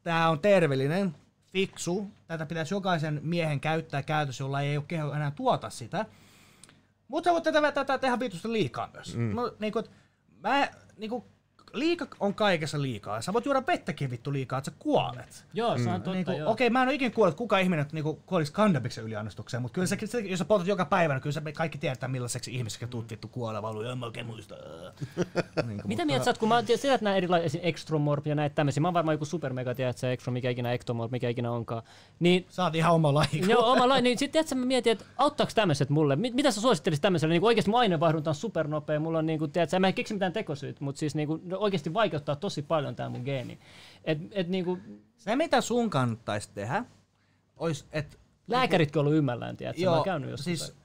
tämä 0.03 0.29
on 0.29 0.39
terveellinen, 0.39 1.15
fiksu, 1.53 2.11
tätä 2.27 2.45
pitäisi 2.45 2.73
jokaisen 2.73 3.19
miehen 3.23 3.59
käyttää 3.59 4.03
käytössä, 4.03 4.43
jolla 4.43 4.61
ei 4.61 4.77
ole 4.77 4.85
keho 4.87 5.13
enää 5.13 5.31
tuota 5.31 5.69
sitä. 5.69 6.05
Mutta 7.07 7.27
sä 7.27 7.33
voit 7.33 7.43
tätä, 7.43 7.71
tätä 7.71 7.97
tehdä 7.97 8.19
vitusta 8.19 8.51
liikaa 8.53 8.89
myös. 8.93 9.15
Mm. 9.15 9.35
No, 9.35 9.53
niin 9.59 9.73
kuin, 9.73 9.85
mä, 10.43 10.67
niin 10.97 11.09
kuin, 11.09 11.23
liika 11.73 12.07
on 12.19 12.33
kaikessa 12.33 12.81
liikaa. 12.81 13.21
Sä 13.21 13.33
voit 13.33 13.45
juoda 13.45 13.63
vettäkin 13.67 14.09
vittu 14.09 14.33
liikaa, 14.33 14.59
että 14.59 14.71
sä 14.71 14.77
kuolet. 14.79 15.45
Joo, 15.53 15.77
se 15.77 15.89
on 15.89 16.01
totta, 16.01 16.11
Niin 16.11 16.25
kuin, 16.25 16.37
joo. 16.37 16.51
Okei, 16.51 16.69
mä 16.69 16.81
en 16.81 16.87
ole 16.87 16.95
ikinä 16.95 17.11
kuullut, 17.11 17.31
että 17.31 17.37
kuka 17.37 17.57
ihminen 17.57 17.85
niin 17.91 18.03
kuin, 18.03 18.19
kuolisi 18.25 18.53
kannabiksen 18.53 19.03
yliannostukseen, 19.03 19.61
mutta 19.61 19.73
kyllä 19.73 19.87
se, 19.87 19.97
se, 20.05 20.19
jos 20.19 20.39
sä 20.39 20.45
poltat 20.45 20.67
joka 20.67 20.85
päivä, 20.85 21.13
niin 21.13 21.21
kyllä 21.21 21.33
se, 21.33 21.51
kaikki 21.53 21.77
tiedetään, 21.77 22.11
millaiseksi 22.11 22.55
ihmiseksi 22.55 22.87
tuut 22.87 23.09
vittu 23.09 23.27
kuoleva 23.27 23.69
ollut. 23.69 23.85
En 23.85 23.97
mä 23.97 24.05
oikein 24.05 24.25
muista. 24.25 24.55
niin 25.67 25.81
kuin, 25.81 25.87
Mitä 25.87 26.05
mieltä 26.05 26.25
sä 26.25 26.29
oot, 26.29 26.37
kun 26.37 26.49
mä 26.49 26.63
tiedän, 26.63 26.81
tiedät 26.81 27.01
nämä 27.01 27.15
erilaiset 27.15 27.61
extromorp 27.63 28.27
ja 28.27 28.35
näitä 28.35 28.55
tämmöisiä, 28.55 28.81
mä 28.81 28.87
oon 28.87 28.93
varmaan 28.93 29.13
joku 29.13 29.25
supermega, 29.25 29.75
tiedät 29.75 29.97
sä 29.97 30.11
extro, 30.11 30.33
mikä 30.33 30.49
ikinä 30.49 30.73
ectomorp, 30.73 31.11
mikä 31.11 31.29
ikinä 31.29 31.51
onkaan. 31.51 31.83
Niin 32.19 32.45
Sä 32.49 32.63
oot 32.63 32.75
ihan 32.75 32.93
oma 32.93 33.13
laji. 33.13 33.43
Joo, 33.49 33.71
oma 33.71 33.87
lain. 33.89 34.03
Niin 34.03 34.17
sit 34.17 34.31
tiedätkö, 34.31 34.55
mä 34.55 34.65
mietin, 34.65 34.91
että 34.91 35.05
auttaako 35.17 35.51
tämmöiset 35.55 35.89
mulle? 35.89 36.15
Mit, 36.15 36.33
mitä 36.33 36.51
sä 36.51 36.61
suosittelisit 36.61 37.01
tämmöiselle? 37.01 37.33
Niin 37.33 37.43
oikeasti 37.43 37.71
mun 37.71 37.79
aineenvaihdunta 37.79 38.29
on 38.29 38.35
supernopea. 38.35 38.99
Mulla 38.99 39.19
on 39.19 39.25
niin 39.25 39.39
kuin, 39.39 39.51
tiedätkö, 39.51 39.79
mä 39.79 39.87
en 39.87 39.93
keksi 39.93 40.13
mitään 40.13 40.33
tekosyyt, 40.33 40.81
mutta 40.81 40.99
siis 40.99 41.15
niin 41.15 41.27
kuin, 41.27 41.41
oikeasti 41.57 41.93
vaikeuttaa 41.93 42.35
tosi 42.35 42.61
paljon 42.61 42.95
tää 42.95 43.09
mun 43.09 43.21
geeni. 43.21 43.59
Et, 44.03 44.17
et 44.31 44.47
niin 44.47 44.65
kuin, 44.65 45.03
Se, 45.17 45.35
mitä 45.35 45.61
sun 45.61 45.89
kannattaisi 45.89 46.49
tehdä, 46.53 46.85
olisi, 47.57 47.85
että 47.91 48.17
lääkäritkin 48.47 48.99
on 48.99 49.05
ollut 49.05 49.17
ymmällään, 49.17 49.57
tiedätkö? 49.57 49.85
mä 49.85 49.91
oon 49.91 50.03
käynyt 50.03 50.29
joskus. 50.29 50.45
siis 50.45 50.77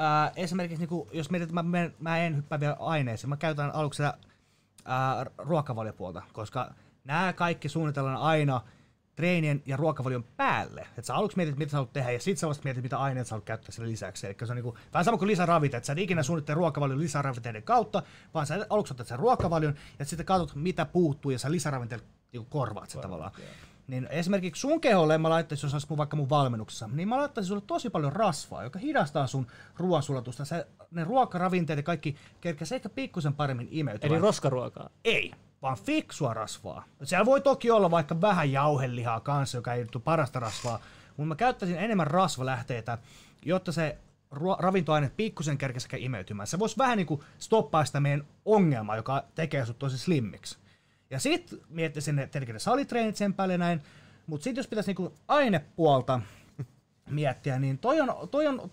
äh, 0.00 0.32
esimerkiksi 0.36 0.78
niinku, 0.78 1.08
jos 1.12 1.30
mietit, 1.30 1.52
mä, 1.52 1.62
menen, 1.62 1.94
mä 1.98 2.18
en 2.18 2.36
hyppää 2.36 2.60
vielä 2.60 2.76
aineeseen, 2.78 3.28
mä 3.28 3.36
käytän 3.36 3.74
aluksi 3.74 3.96
sitä 3.96 4.08
äh, 4.08 5.26
ruokavaliopuolta, 5.38 6.22
koska 6.32 6.74
nämä 7.04 7.32
kaikki 7.32 7.68
suunnitellaan 7.68 8.16
aina 8.16 8.60
treenien 9.18 9.62
ja 9.66 9.76
ruokavalion 9.76 10.24
päälle. 10.36 10.86
Et 10.98 11.04
sä 11.04 11.14
aluksi 11.14 11.36
mietit, 11.36 11.56
mitä 11.56 11.70
sä 11.70 11.76
haluat 11.76 11.92
tehdä, 11.92 12.10
ja 12.10 12.20
sit 12.20 12.38
sä 12.38 12.48
vasta 12.48 12.64
mietit, 12.64 12.82
mitä 12.82 12.98
aineita 12.98 13.28
sä 13.28 13.32
haluat 13.34 13.44
käyttää 13.44 13.72
sille 13.72 13.88
lisäksi. 13.88 14.26
Eli 14.26 14.36
se 14.44 14.52
on 14.52 14.56
niinku, 14.56 14.78
vähän 14.92 15.04
sama 15.04 15.18
kuin 15.18 15.28
lisäravitteet. 15.28 15.84
Sä 15.84 15.92
et 15.92 15.98
ikinä 15.98 16.22
suunnittele 16.22 16.54
ruokavalion 16.54 17.00
lisäravitteiden 17.00 17.62
kautta, 17.62 18.02
vaan 18.34 18.46
sä 18.46 18.66
aluksi 18.70 18.92
otat 18.92 19.06
sen 19.06 19.18
ruokavalon, 19.18 19.74
ja 19.98 20.04
sitten 20.04 20.26
katsot, 20.26 20.54
mitä 20.54 20.84
puuttuu, 20.84 21.30
ja 21.30 21.38
sä 21.38 21.50
lisäravinteet 21.50 22.04
niinku 22.32 22.48
korvaat 22.50 22.90
sen 22.90 23.00
tavallaan. 23.00 23.32
Niin 23.86 24.08
esimerkiksi 24.10 24.60
sun 24.60 24.80
keholle 24.80 25.18
mä 25.18 25.30
laittaisin, 25.30 25.66
jos 25.66 25.74
olisi 25.74 25.86
mun, 25.90 25.98
vaikka 25.98 26.16
mun 26.16 26.30
valmennuksessa, 26.30 26.90
niin 26.92 27.08
mä 27.08 27.16
laittaisin 27.16 27.48
sulle 27.48 27.62
tosi 27.66 27.90
paljon 27.90 28.12
rasvaa, 28.12 28.62
joka 28.62 28.78
hidastaa 28.78 29.26
sun 29.26 29.46
ruoansulatusta. 29.76 30.44
Se, 30.44 30.66
ne 30.90 31.04
ruokaravinteet 31.04 31.76
ja 31.76 31.82
kaikki 31.82 32.16
kerkesi 32.40 32.74
ehkä 32.74 32.88
pikkusen 32.88 33.34
paremmin 33.34 33.68
imeytyä. 33.70 34.10
Eli 34.10 34.18
roskaruokaa. 34.18 34.90
Ei, 35.04 35.32
vaan 35.62 35.76
fiksua 35.76 36.34
rasvaa. 36.34 36.84
Siellä 37.04 37.26
voi 37.26 37.40
toki 37.40 37.70
olla 37.70 37.90
vaikka 37.90 38.20
vähän 38.20 38.52
jauhelihaa 38.52 39.20
kanssa, 39.20 39.58
joka 39.58 39.74
ei 39.74 39.80
ole 39.80 40.02
parasta 40.04 40.40
rasvaa, 40.40 40.80
mutta 41.16 41.28
mä 41.28 41.36
käyttäisin 41.36 41.78
enemmän 41.78 42.06
rasvalähteitä, 42.06 42.98
jotta 43.44 43.72
se 43.72 43.98
ravintoaine 44.58 45.10
pikkusen 45.16 45.58
kerkesi 45.58 45.88
imeytymään. 45.98 46.46
Se 46.46 46.58
voisi 46.58 46.78
vähän 46.78 46.96
niin 46.96 47.06
kuin 47.06 47.20
stoppaa 47.38 47.84
sitä 47.84 48.00
meidän 48.00 48.24
ongelmaa, 48.44 48.96
joka 48.96 49.24
tekee 49.34 49.66
sut 49.66 49.78
tosi 49.78 49.98
slimmiksi. 49.98 50.58
Ja 51.10 51.20
sitten 51.20 51.58
miettisin, 51.68 52.18
että 52.18 52.32
tietenkin 52.32 52.52
ne 52.52 52.58
salitreenit 52.58 53.16
sen 53.16 53.34
päälle 53.34 53.58
näin, 53.58 53.82
mutta 54.26 54.44
sitten 54.44 54.60
jos 54.60 54.68
pitäisi 54.68 54.88
niinku 54.88 55.14
ainepuolta 55.28 56.20
miettiä, 57.10 57.58
niin 57.58 57.78
toi 57.78 58.00
on, 58.00 58.28
toi 58.30 58.46
on 58.46 58.70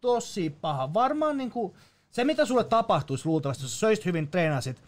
tosi 0.00 0.50
paha. 0.50 0.94
Varmaan 0.94 1.36
niinku, 1.36 1.76
se, 2.10 2.24
mitä 2.24 2.44
sulle 2.44 2.64
tapahtuisi 2.64 3.26
luultavasti, 3.26 3.64
jos 3.64 3.80
söisit 3.80 4.04
hyvin, 4.04 4.28
treenasit 4.28 4.82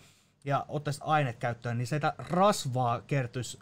ja 0.45 0.65
ottaisit 0.69 1.03
aineet 1.07 1.37
käyttöön, 1.37 1.79
niin 1.79 1.87
sitä 1.87 2.15
rasvaa 2.19 3.01
kertyisi 3.01 3.59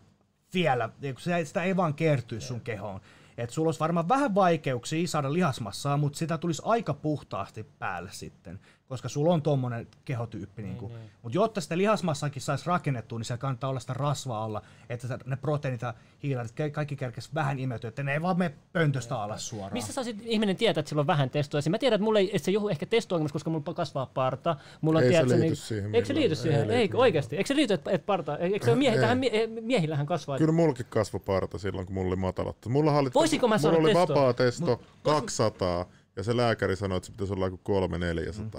vielä, 0.54 0.90
niin 1.00 1.16
sitä 1.44 1.62
ei 1.62 1.76
vaan 1.76 1.94
kertyisi 1.94 2.46
sun 2.46 2.60
kehoon. 2.60 3.00
Et 3.38 3.50
sulla 3.50 3.68
olisi 3.68 3.80
varmaan 3.80 4.08
vähän 4.08 4.34
vaikeuksia 4.34 5.08
saada 5.08 5.32
lihasmassaa, 5.32 5.96
mutta 5.96 6.18
sitä 6.18 6.38
tulisi 6.38 6.62
aika 6.64 6.94
puhtaasti 6.94 7.64
päälle 7.78 8.10
sitten, 8.12 8.60
koska 8.90 9.08
sulla 9.08 9.34
on 9.34 9.42
tommonen 9.42 9.86
kehotyyppi. 10.04 10.62
Niin 10.62 10.76
kuin. 10.76 10.92
Mutta 11.22 11.38
jotta 11.38 11.60
sitä 11.60 11.78
lihasmassaakin 11.78 12.42
saisi 12.42 12.66
rakennettua, 12.66 13.18
niin 13.18 13.24
siellä 13.24 13.40
kannattaa 13.40 13.70
olla 13.70 13.80
sitä 13.80 13.94
rasvaa 13.94 14.44
alla, 14.44 14.62
että 14.88 15.08
se- 15.08 15.18
ne 15.26 15.36
proteiinit 15.36 15.82
ja 15.82 15.94
hiilarit 16.22 16.52
ka- 16.52 16.70
kaikki 16.70 16.96
kerkes 16.96 17.34
vähän 17.34 17.58
imeytyä, 17.58 17.88
että 17.88 18.02
ne 18.02 18.12
ei 18.12 18.22
vaan 18.22 18.38
mene 18.38 18.54
pöntöstä 18.72 19.22
alas 19.22 19.48
suoraan. 19.48 19.72
Mistä 19.72 19.92
sä 19.92 20.04
sit 20.04 20.16
ihminen 20.24 20.56
tietää, 20.56 20.80
että 20.80 20.88
sillä 20.88 21.00
on 21.00 21.06
vähän 21.06 21.30
testoa? 21.30 21.60
Mä 21.70 21.78
tiedän, 21.78 21.96
että 21.96 22.04
mulla 22.04 22.18
ei, 22.18 22.36
että 22.36 22.44
se 22.44 22.50
johuu 22.50 22.68
ehkä 22.68 22.86
testoongelmasta, 22.86 23.32
koska 23.32 23.50
mulla 23.50 23.74
kasvaa 23.74 24.06
parta. 24.06 24.56
Mulla 24.80 24.98
on, 24.98 25.04
Ei 25.04 25.08
se 25.08 25.12
tiedätkö, 25.12 25.34
liity 25.34 25.46
niin, 25.46 25.56
siihen 25.56 25.94
Eikö 25.94 26.06
se 26.06 26.14
liity 26.14 26.34
siihen? 26.34 26.60
Ei 26.70 26.76
Ei, 26.76 26.78
liity 26.78 26.96
oikeasti. 26.96 27.36
Eikö 27.36 27.48
se 27.48 27.56
liity, 27.56 27.74
että, 27.74 27.90
että 27.90 28.06
parta? 28.06 28.38
Eikö 28.38 28.64
se 28.66 28.74
miehi, 28.74 28.98
tähän 28.98 29.18
mie, 29.18 29.46
miehillähän 29.46 30.06
kasvaa? 30.06 30.38
Kyllä 30.38 30.52
mullakin 30.52 30.86
kasvoi 30.88 31.20
parta 31.20 31.58
silloin, 31.58 31.86
kun 31.86 31.94
mulla 31.94 32.08
oli 32.08 32.16
matalat. 32.16 32.56
Mulla 32.68 32.92
Voisinko 33.14 33.48
mä 33.48 33.58
mulla 33.62 33.78
oli 33.78 33.94
testoa? 33.94 34.08
vapaa 34.16 34.32
testo 34.32 34.80
200 35.02 35.86
ja 36.16 36.22
se 36.22 36.36
lääkäri 36.36 36.76
sanoi, 36.76 36.96
että 36.96 37.06
se 37.06 37.12
pitäisi 37.12 37.32
olla 37.32 37.46
joku 37.46 37.60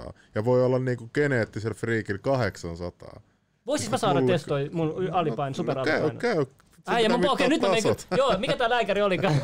300-400. 0.08 0.12
Ja 0.34 0.44
voi 0.44 0.64
olla 0.64 0.78
niinku 0.78 1.10
geneettisellä 1.14 1.74
friikillä 1.74 2.18
800. 2.18 3.20
Voisis 3.66 3.90
mä 3.90 3.98
saada 3.98 4.20
mulla- 4.20 4.32
testoi 4.32 4.70
mun 4.72 4.94
alipaino, 5.12 5.52
käy, 5.52 5.54
superalipaino? 5.56 6.18
käy. 6.18 6.34
Sun 6.34 6.46
Ai, 6.94 7.02
ja 7.02 7.08
pitää 7.08 7.18
mun, 7.18 7.30
okei, 7.30 7.48
nyt 7.48 7.60
mä 7.62 7.68
tasot. 7.68 8.06
joo, 8.16 8.38
mikä 8.38 8.56
tää 8.56 8.70
lääkäri 8.70 9.02
olikaan? 9.02 9.34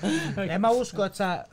En 0.50 0.60
mä 0.60 0.70
usko, 0.70 1.04
että 1.04 1.18
sä 1.18 1.32
äh, 1.32 1.44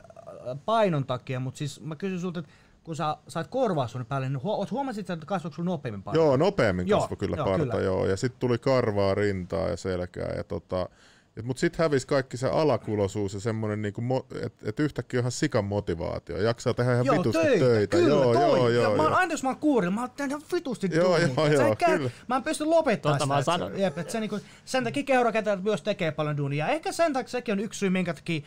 painon 0.64 1.04
takia, 1.04 1.40
mutta 1.40 1.58
siis 1.58 1.80
mä 1.80 1.96
kysyn 1.96 2.20
sulta, 2.20 2.40
että 2.40 2.52
kun 2.84 2.96
sä 2.96 3.16
saat 3.28 3.46
korvaa 3.46 3.88
sun 3.88 4.06
päälle, 4.06 4.28
niin 4.28 4.42
huo- 4.42 4.66
huomasit, 4.70 5.10
että 5.10 5.26
kasvoiko 5.26 5.54
sulla 5.54 5.70
nopeammin 5.70 6.02
paino? 6.02 6.22
Joo, 6.22 6.36
nopeammin 6.36 6.88
kasvoi 6.88 7.16
kyllä 7.16 7.36
joo, 7.36 7.46
parta, 7.46 7.66
kyllä. 7.66 7.84
joo. 7.84 8.06
Ja 8.06 8.16
sitten 8.16 8.40
tuli 8.40 8.58
karvaa, 8.58 9.14
rintaa 9.14 9.68
ja 9.68 9.76
selkää. 9.76 10.32
Ja 10.36 10.44
tota, 10.44 10.88
et, 11.36 11.44
mut 11.44 11.58
sitten 11.58 11.84
hävisi 11.84 12.06
kaikki 12.06 12.36
se 12.36 12.48
alakulosuus 12.48 13.34
ja 13.34 13.40
semmoinen, 13.40 13.82
niinku, 13.82 14.02
että 14.42 14.68
et 14.68 14.80
yhtäkkiä 14.80 15.20
ihan 15.20 15.32
sikan 15.32 15.64
motivaatio. 15.64 16.36
Jaksaa 16.36 16.74
tehdä 16.74 16.92
ihan 16.92 17.06
Joo, 17.06 17.16
vitusti 17.18 17.42
töitä, 17.42 17.64
töitä. 17.64 17.96
Kyllä, 17.96 18.08
joo, 18.08 18.22
toi. 18.32 18.42
joo, 18.42 18.68
ja 18.68 18.82
joo, 18.82 18.96
mä, 18.96 19.02
oon- 19.02 19.10
joo. 19.12 19.18
aina 19.18 19.32
jos 19.32 19.42
mä 19.42 19.48
oon 19.48 19.58
kuurilla, 19.58 19.94
mä 19.94 20.00
oon 20.00 20.10
tehnyt 20.10 20.30
ihan 20.30 20.42
vitusti 20.52 20.88
Joo, 20.92 21.04
duunia. 21.18 21.28
joo, 21.36 21.46
joo, 21.46 21.76
käy- 21.76 21.96
kyllä. 21.98 22.10
Mä 22.28 22.36
en 22.36 22.42
pysty 22.42 22.64
lopettamaan 22.64 23.18
Tota 23.18 23.34
mä 23.34 23.40
sitä. 23.40 23.52
sanon. 23.52 23.70
Et, 23.70 23.76
se- 23.76 23.82
jep, 23.82 23.98
et 23.98 24.10
se 24.10 24.20
niinku, 24.20 24.40
sen 24.64 24.84
takia 24.84 25.02
kehorakentajat 25.02 25.62
myös 25.62 25.82
tekee 25.82 26.10
paljon 26.12 26.36
duunia. 26.36 26.66
Ja 26.66 26.72
ehkä 26.72 26.92
sen 26.92 27.12
takia 27.12 27.28
sekin 27.30 27.52
on 27.52 27.60
yksi 27.60 27.78
syy, 27.78 27.90
minkä 27.90 28.14
takia 28.14 28.40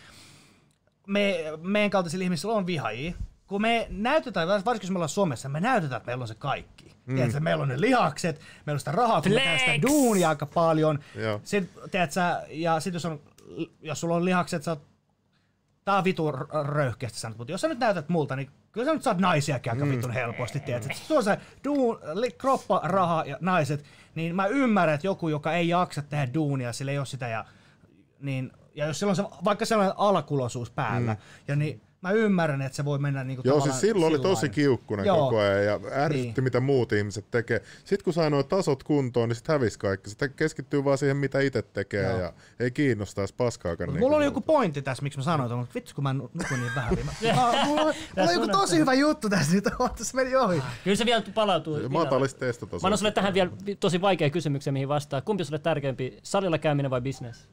me, 1.08 1.36
meidän 1.64 1.90
kaltaisilla 1.92 2.24
ihmisillä 2.24 2.54
on 2.54 2.66
vihajia. 2.66 3.14
Kun 3.50 3.62
me 3.62 3.88
näytetään, 3.90 4.48
varsinkin 4.48 4.88
jos 4.88 4.92
me 4.92 4.98
ollaan 4.98 5.10
somessa, 5.10 5.50
me 5.50 5.60
näytetään, 5.60 5.98
että 5.98 6.08
meillä 6.08 6.22
on 6.22 6.28
se 6.28 6.36
kaikki. 6.36 6.96
Mm. 7.06 7.16
Tiedätkö, 7.16 7.40
meillä 7.40 7.62
on 7.62 7.70
ne 7.70 7.82
lihakset, 7.82 8.42
meillä 8.66 8.76
on 8.76 8.80
sitä 8.80 8.92
rahaa, 8.92 9.22
kun 9.22 9.32
me 9.32 9.36
tehdään 9.36 9.60
sitä 9.60 9.72
Flex! 9.72 9.82
duunia 9.82 10.30
aika 10.30 10.46
paljon. 10.46 11.00
Joo. 11.16 11.42
Sitten, 11.44 11.90
tiedätkö, 11.92 12.20
ja 12.50 12.80
sit 12.80 12.94
jos, 12.94 13.06
on, 13.06 13.22
jos 13.82 14.00
sulla 14.00 14.16
on 14.16 14.26
lihakset, 14.26 14.64
sä 14.64 14.72
oot 14.72 14.90
Tää 15.86 15.98
on 15.98 16.04
vitu 16.04 16.32
röyhkeästi 16.66 17.20
sanottu, 17.20 17.38
mutta 17.38 17.52
jos 17.52 17.62
sä 17.62 17.68
nyt 17.68 17.80
näytät 17.80 18.10
multa, 18.10 18.36
niin 18.36 18.50
kyllä 18.72 18.86
sä 18.86 18.94
nyt 18.94 19.04
saat 19.04 19.18
naisiakin 19.18 19.72
aika 19.72 19.90
vitun 19.90 20.12
helposti, 20.12 20.60
tiedät. 20.60 20.88
Sulla 20.94 21.20
on 21.20 21.24
se 21.24 21.38
duun, 21.64 22.00
kroppa, 22.38 22.82
raha 22.84 23.24
ja 23.26 23.38
naiset, 23.42 23.84
niin 24.16 24.36
mä 24.36 24.48
ymmärrän, 24.48 24.96
että 24.96 25.08
joku, 25.08 25.30
joka 25.30 25.54
ei 25.54 25.68
jaksa 25.68 26.02
tehdä 26.02 26.34
duunia, 26.34 26.74
sillä 26.74 26.92
ei 26.92 26.98
ole 26.98 27.06
sitä, 27.06 27.28
ja, 27.28 27.46
niin, 28.20 28.52
ja 28.76 28.86
jos 28.86 29.00
sillä 29.00 29.10
on 29.10 29.16
se, 29.16 29.24
vaikka 29.44 29.66
sellainen 29.66 29.96
alakulosuus 29.98 30.70
päällä, 30.70 31.14
mm. 31.14 31.20
ja 31.48 31.56
niin 31.56 31.82
mä 32.02 32.12
ymmärrän, 32.12 32.62
että 32.62 32.76
se 32.76 32.86
voi 32.86 33.00
mennä 33.00 33.24
niinku 33.24 33.42
Joo, 33.46 33.56
tavallaan 33.56 33.80
siis 33.80 33.92
silloin 33.92 34.14
oli 34.14 34.20
tosi 34.24 34.50
kiukkunen 34.50 35.06
Joo. 35.06 35.18
koko 35.18 35.40
ajan 35.40 35.66
ja 35.66 35.80
ärsytti, 35.92 36.28
Niin. 36.32 36.44
mitä 36.44 36.60
muut 36.60 36.92
ihmiset 36.92 37.26
tekee. 37.32 37.62
Sitten 37.86 38.04
kun 38.04 38.14
sai 38.14 38.30
nuo 38.30 38.44
tasot 38.44 38.84
kuntoon, 38.84 39.30
niin 39.30 39.36
sitten 39.36 39.54
hävisi 39.54 39.80
kaikki. 39.80 40.10
Sitten 40.10 40.34
keskittyy 40.34 40.84
vaan 40.86 40.98
siihen, 40.98 41.18
mitä 41.18 41.40
itse 41.40 41.62
tekee 41.62 42.04
Joo. 42.04 42.20
ja 42.20 42.34
ei 42.60 42.72
kiinnosta 42.72 43.22
edes 43.22 43.34
paskaakaan. 43.34 43.90
Mulla 43.90 44.00
niinku 44.00 44.16
oli 44.16 44.26
joku 44.26 44.42
pointti 44.42 44.82
tässä, 44.82 45.04
miksi 45.04 45.20
mä 45.20 45.24
sanoin, 45.24 45.52
mutta 45.58 45.74
vitsi 45.76 45.96
kun 45.96 46.04
mä 46.04 46.14
nu- 46.14 46.32
nukun 46.34 46.60
niin 46.60 46.72
vähän. 46.76 46.94
Niin 46.96 47.06
mä, 47.06 47.12
mä, 47.36 47.66
mulla, 47.66 47.82
mulla 47.84 47.94
oli 48.18 48.34
joku 48.34 48.48
tosi 48.48 48.78
hyvä 48.78 48.94
juttu 48.94 49.30
tässä, 49.30 49.54
nyt 49.56 49.64
tässä 49.98 50.16
meni 50.16 50.36
ohi. 50.36 50.62
Kyllä 50.84 50.96
se 50.98 51.06
vielä 51.06 51.24
palautuu. 51.34 51.90
Matalista 51.90 52.40
testatasoa. 52.40 52.80
Mä 52.82 52.88
annan 52.88 52.98
sulle 52.98 53.12
tähän 53.12 53.34
vielä 53.34 53.50
vi- 53.66 53.76
tosi 53.76 54.02
vaikea 54.02 54.30
kysymyksen, 54.30 54.74
mihin 54.74 54.88
vastaa. 54.88 55.22
Kumpi 55.22 55.42
on 55.42 55.46
sulle 55.46 55.60
tärkeämpi, 55.60 56.20
salilla 56.24 56.58
käyminen 56.58 56.92
vai 56.92 57.02
business? 57.02 57.50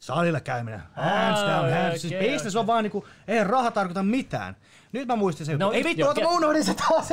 Salilla 0.00 0.40
käyminen. 0.40 0.82
Hands 0.92 1.40
down, 1.40 1.72
Aa, 1.72 1.82
hands. 1.82 2.00
Siis 2.00 2.12
okei, 2.14 2.32
business 2.32 2.56
on 2.56 2.66
vaan 2.66 2.84
niinku, 2.84 3.06
ei 3.28 3.44
raha 3.44 3.70
tarkoita 3.70 4.02
mitään. 4.02 4.56
Nyt 4.92 5.08
mä 5.08 5.16
muistin 5.16 5.46
sen. 5.46 5.58
No, 5.58 5.72
ei 5.72 5.84
vittu, 5.84 6.00
joo, 6.00 6.10
ota 6.10 6.20
ke- 6.20 6.24
mä 6.24 6.30
unohdin 6.30 6.64
se 6.64 6.74
taas. 6.74 7.10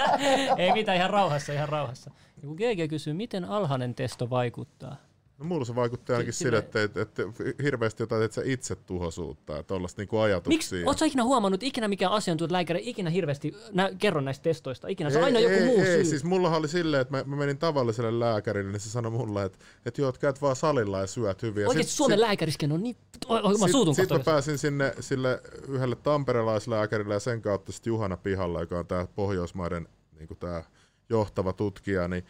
Ei 0.58 0.72
mitään, 0.72 0.96
ihan 0.96 1.10
rauhassa, 1.10 1.52
ihan 1.52 1.68
rauhassa. 1.68 2.10
Ja 2.42 2.48
kun 2.48 2.56
GG 2.56 2.88
kysyy, 2.90 3.12
miten 3.12 3.44
alhainen 3.44 3.94
testo 3.94 4.30
vaikuttaa? 4.30 4.96
No, 5.38 5.44
mulla 5.44 5.64
se 5.64 5.74
vaikutti 5.74 6.12
ainakin 6.12 6.32
Si- 6.32 6.38
sille, 6.44 6.58
että, 6.58 6.82
että, 6.82 7.02
että 7.02 7.22
hirveästi 7.62 8.02
jotain 8.02 8.22
että 8.22 8.40
itse 8.44 8.74
tuhoisuutta 8.76 9.52
ja 9.52 9.62
tollaista 9.62 10.02
niinku 10.02 10.18
ajatuksia. 10.18 10.56
Miksi? 10.56 10.84
Oletko 10.84 11.04
ikinä 11.04 11.24
huomannut, 11.24 11.62
ikinä 11.62 11.88
mikä 11.88 12.08
asiantuntija 12.10 12.52
lääkäri 12.56 12.80
ikinä 12.84 13.10
hirveästi 13.10 13.54
nä- 13.72 13.90
kerro 13.98 14.20
näistä 14.20 14.42
testoista? 14.42 14.88
Ikinä 14.88 15.10
se 15.10 15.18
on 15.18 15.24
aina 15.24 15.38
ei, 15.38 15.44
joku 15.44 15.54
ei, 15.54 15.64
muu 15.64 15.78
ei, 15.80 15.84
syy. 15.84 16.04
siis 16.04 16.24
mullahan 16.24 16.58
oli 16.58 16.68
silleen, 16.68 17.00
että 17.00 17.16
mä, 17.16 17.24
mä 17.26 17.36
menin 17.36 17.58
tavalliselle 17.58 18.20
lääkärille, 18.20 18.72
niin 18.72 18.80
se 18.80 18.90
sanoi 18.90 19.12
mulle, 19.12 19.44
että, 19.44 19.58
että 19.86 20.00
joo, 20.00 20.08
että 20.08 20.20
käyt 20.20 20.42
vaan 20.42 20.56
salilla 20.56 21.00
ja 21.00 21.06
syöt 21.06 21.42
Oikeesti 21.42 21.82
sit- 21.82 21.96
Suomen 21.96 22.18
sit- 22.18 22.26
lääkärisken 22.26 22.72
on 22.72 22.82
niin... 22.82 22.96
Oi, 23.28 23.42
mä 23.42 23.66
Sit- 23.66 23.70
suutun 23.70 23.94
Sitten 23.94 24.16
kohta. 24.18 24.30
mä 24.30 24.34
pääsin 24.34 24.58
sinne 24.58 24.94
sille 25.00 25.40
yhdelle 25.68 25.96
tamperelaislääkärille 25.96 27.14
ja 27.14 27.20
sen 27.20 27.42
kautta 27.42 27.72
sitten 27.72 27.90
Juhana 27.90 28.16
Pihalla, 28.16 28.60
joka 28.60 28.78
on 28.78 28.86
tää 28.86 29.06
Pohjoismaiden 29.14 29.88
niin 30.18 30.28
tää 30.40 30.62
johtava 31.08 31.52
tutkija, 31.52 32.08
niin 32.08 32.24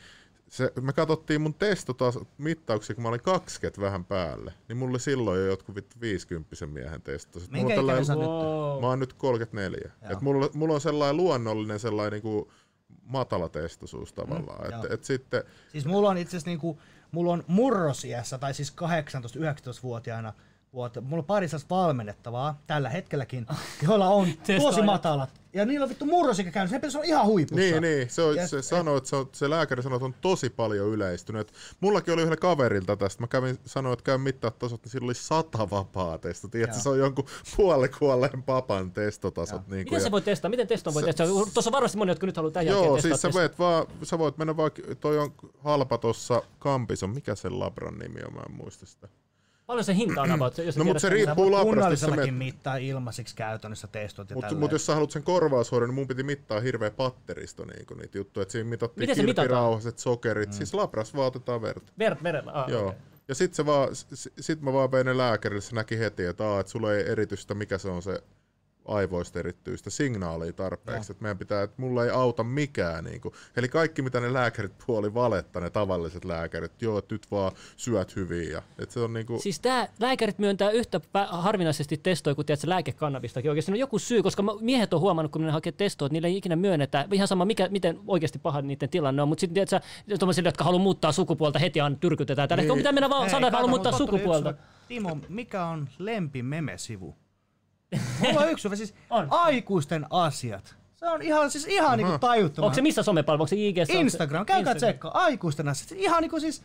se, 0.54 0.72
me 0.80 0.92
katsottiin 0.92 1.40
mun 1.40 1.54
testotas 1.54 2.18
mittauksia, 2.38 2.94
kun 2.94 3.02
mä 3.02 3.08
olin 3.08 3.20
20 3.20 3.80
vähän 3.80 4.04
päälle, 4.04 4.52
niin 4.68 4.76
mulla 4.76 4.90
oli 4.90 5.00
silloin 5.00 5.40
jo 5.40 5.46
jotkut 5.46 5.74
vittu 5.74 5.96
50 6.00 6.66
miehen. 6.66 6.90
Mulla 6.90 7.46
Minkä 7.50 7.56
ikäinen 7.58 7.76
tällainen- 7.76 8.04
sä 8.04 8.14
nyt? 8.14 8.22
Wow. 8.26 8.80
Mä 8.80 8.86
oon 8.86 8.98
nyt 8.98 9.12
34. 9.12 9.80
Joo. 10.02 10.12
Et 10.12 10.20
mulla, 10.20 10.50
mulla 10.54 10.74
on 10.74 10.80
sellainen 10.80 11.16
luonnollinen 11.16 11.80
sellainen 11.80 12.12
niinku 12.12 12.52
matala 13.04 13.48
testosuus 13.48 14.12
tavallaan. 14.12 14.70
joo. 14.72 14.84
et, 14.84 14.92
et 14.92 15.04
sitten, 15.04 15.42
Siis 15.72 15.84
mulla 15.86 16.08
on 16.10 16.18
itse 16.18 16.30
asiassa 16.30 16.50
niinku, 16.50 16.80
mulla 17.12 17.32
on 17.32 17.44
murrosiässä, 17.46 18.38
tai 18.38 18.54
siis 18.54 18.74
18-19-vuotiaana, 18.82 20.32
vuotta, 20.74 21.00
mulla 21.00 21.20
on 21.20 21.24
pari 21.24 21.48
sellaista 21.48 21.74
valmennettavaa 21.74 22.62
tällä 22.66 22.88
hetkelläkin, 22.88 23.46
joilla 23.82 24.08
on 24.08 24.28
tosi 24.62 24.82
matalat. 24.82 25.30
Ja 25.52 25.64
niillä 25.64 25.84
on 25.84 25.88
vittu 25.88 26.04
murrosikä 26.06 26.50
käynyt, 26.50 26.70
se 26.70 26.76
pitäisi 26.76 26.98
olla 26.98 27.06
ihan 27.06 27.26
huipussa. 27.26 27.60
niin, 27.60 27.82
niin, 27.82 28.10
se, 28.10 28.22
on, 28.22 28.36
Ja- 28.36 28.48
se 28.48 28.62
sanoo, 28.62 28.96
että 28.96 29.10
se, 29.10 29.16
on, 29.16 29.28
se 29.32 29.50
lääkäri 29.50 29.82
sanoo, 29.82 29.96
että 29.96 30.04
on 30.04 30.14
tosi 30.20 30.50
paljon 30.50 30.88
yleistynyt. 30.88 31.40
Et 31.40 31.54
Mullakin 31.80 32.14
oli 32.14 32.22
yhdellä 32.22 32.36
kaverilta 32.36 32.96
tästä, 32.96 33.22
mä 33.22 33.26
kävin 33.26 33.58
sanoa, 33.66 33.92
että 33.92 34.02
käyn 34.02 34.20
mittaa 34.20 34.50
tasot, 34.50 34.82
niin 34.84 34.90
sillä 34.90 35.04
oli 35.04 35.14
sata 35.14 35.70
vapaa 35.70 36.18
testo. 36.18 36.48
Tiedätkö, 36.48 36.80
se 36.80 36.88
on 36.88 36.98
jonkun 36.98 37.26
puoli 37.56 37.88
kuolleen 37.88 38.42
papan 38.42 38.90
testotasot. 38.90 39.68
Niin 39.68 39.84
Miten 39.84 40.00
se 40.00 40.10
voi 40.10 40.22
testaa? 40.22 40.48
Miten 40.48 40.66
teston 40.66 40.94
voi 40.94 41.02
testaa? 41.02 41.26
Tuossa 41.26 41.68
on 41.68 41.72
varmasti 41.72 41.98
moni, 41.98 42.10
jotka 42.10 42.26
nyt 42.26 42.36
haluaa 42.36 42.52
tämän 42.52 42.66
jälkeen 42.66 42.86
Joo, 42.86 43.00
siis 43.00 43.22
sä 43.22 43.32
voit, 43.32 43.58
vaan, 43.58 43.86
sä 44.02 44.18
voit 44.18 44.38
mennä 44.38 44.56
vaan, 44.56 44.70
toi 45.00 45.18
on 45.18 45.32
halpa 45.58 45.98
tossa 45.98 46.42
Kampison, 46.58 47.10
mikä 47.10 47.34
sen 47.34 47.58
labran 47.60 47.98
nimi 47.98 48.20
on, 48.26 48.34
mä 48.34 48.40
en 48.48 48.56
muista 48.56 48.86
sitä. 48.86 49.08
Paljon 49.66 49.84
se 49.84 49.94
hinta 49.94 50.22
on 50.22 50.30
about? 50.36 50.58
Jos 50.58 50.76
No, 50.76 50.84
mut 50.84 50.90
tiedät 50.96 51.00
se 51.02 51.08
riippuu- 51.08 51.52
labrasta, 51.52 52.16
se 52.24 52.30
mittaa 52.30 52.76
ilmaiseksi 52.76 53.36
käytännössä 53.36 53.86
testot 53.86 54.30
ja 54.30 54.36
Mutta 54.36 54.54
mut 54.54 54.72
jos 54.72 54.86
sä 54.86 54.92
haluat 54.94 55.10
sen 55.10 55.22
korvaushoidon, 55.22 55.88
niin 55.88 55.94
mun 55.94 56.08
piti 56.08 56.22
mittaa 56.22 56.60
hirveä 56.60 56.90
patteristo 56.90 57.64
niinku 57.64 57.94
niitä 57.94 58.18
juttuja. 58.18 58.42
Et 58.42 58.50
siinä 58.50 58.68
mitattiin 58.70 59.14
kilpirauhaset, 59.14 59.98
sokerit. 59.98 60.48
Mm. 60.48 60.52
Siis 60.52 60.74
labras 60.74 61.14
vaan 61.14 61.26
otetaan 61.26 61.62
verta. 61.62 61.92
Ver, 61.98 62.16
verellä? 62.22 62.52
Ah, 62.52 62.68
Joo. 62.70 62.86
okay. 62.88 62.98
Ja 63.28 63.34
sit, 63.34 63.54
se 63.54 63.66
vaan, 63.66 63.88
sit 64.40 64.60
mä 64.60 64.72
vaan 64.72 64.90
ne 65.04 65.16
lääkärille, 65.16 65.60
se 65.60 65.74
näki 65.74 65.98
heti, 65.98 66.24
että, 66.24 66.48
aa, 66.48 66.60
että 66.60 66.72
sulla 66.72 66.94
ei 66.94 67.10
erityistä, 67.10 67.54
mikä 67.54 67.78
se 67.78 67.88
on 67.88 68.02
se 68.02 68.22
aivoista 68.84 69.38
erittyistä 69.38 69.90
signaalia 69.90 70.52
tarpeeksi, 70.52 71.12
että 71.12 71.22
meidän 71.22 71.38
pitää, 71.38 71.62
että 71.62 71.82
mulla 71.82 72.04
ei 72.04 72.10
auta 72.10 72.44
mikään. 72.44 73.04
Niin 73.04 73.20
kuin. 73.20 73.34
Eli 73.56 73.68
kaikki 73.68 74.02
mitä 74.02 74.20
ne 74.20 74.32
lääkärit 74.32 74.72
puoli 74.86 75.14
valetta, 75.14 75.60
ne 75.60 75.70
tavalliset 75.70 76.24
lääkärit, 76.24 76.82
joo, 76.82 76.98
että 76.98 77.14
nyt 77.14 77.30
vaan 77.30 77.52
syöt 77.76 78.16
hyvin. 78.16 78.50
Ja, 78.50 78.62
että 78.78 78.92
se 78.92 79.00
on 79.00 79.12
niin 79.12 79.26
kuin, 79.26 79.40
Siis 79.40 79.60
tää 79.60 79.88
lääkärit 80.00 80.38
myöntää 80.38 80.70
yhtä 80.70 80.98
pä- 80.98 81.28
harvinaisesti 81.36 81.96
testoja 82.02 82.34
kuin 82.34 82.46
tiedätkö, 82.46 82.68
lääkekannabistakin. 82.68 83.50
Oikeasti 83.50 83.72
on 83.72 83.78
joku 83.78 83.98
syy, 83.98 84.22
koska 84.22 84.42
mä- 84.42 84.52
miehet 84.60 84.94
on 84.94 85.00
huomannut, 85.00 85.32
kun 85.32 85.42
ne 85.46 85.50
hakee 85.52 85.72
testoa, 85.72 86.06
että 86.06 86.12
niille 86.12 86.28
ei 86.28 86.36
ikinä 86.36 86.56
myönnetä, 86.56 87.08
ihan 87.12 87.28
sama 87.28 87.44
mikä, 87.44 87.68
miten 87.68 88.00
oikeasti 88.06 88.38
paha 88.38 88.62
niiden 88.62 88.88
tilanne 88.88 89.22
on, 89.22 89.28
mutta 89.28 89.40
sitten 89.40 89.54
tiedätkö, 89.54 89.80
tuollaisille, 90.18 90.48
jotka 90.48 90.64
haluaa 90.64 90.82
muuttaa 90.82 91.12
sukupuolta, 91.12 91.58
heti 91.58 91.80
aina 91.80 91.96
tyrkytetään. 92.00 92.48
Täällä 92.48 92.64
niin. 92.64 92.76
pitää 92.76 92.92
mennä 92.92 93.10
vaan 93.10 93.30
sanoa, 93.30 93.48
että 93.48 93.56
haluaa 93.56 93.70
muuttaa 93.70 93.92
sukupuolta. 93.92 94.50
yksi- 94.50 94.62
Timo, 94.88 95.18
mikä 95.28 95.64
on 95.66 95.88
lempi 95.98 96.42
meme-sivu? 96.42 97.16
Mulla 98.20 98.40
on 98.40 98.50
yksi, 98.50 98.68
siis 98.76 98.94
On. 99.10 99.28
aikuisten 99.30 100.06
asiat. 100.10 100.74
Se 100.96 101.06
on 101.08 101.22
ihan, 101.22 101.50
siis 101.50 101.66
ihan 101.66 101.98
niinku 101.98 102.18
tajuttoman. 102.18 102.66
Onko 102.66 102.74
se 102.74 102.82
missä 102.82 103.02
somepalvelu? 103.02 103.42
Onko 103.42 103.48
se 103.48 103.56
IG? 103.56 103.76
Instagram, 103.88 104.46
käykää 104.46 104.72
Instagram. 104.72 104.76
tsekkaa, 104.76 105.10
aikuisten 105.24 105.68
asiat. 105.68 105.92
Ihan 106.00 106.22
niinku 106.22 106.40
siis 106.40 106.62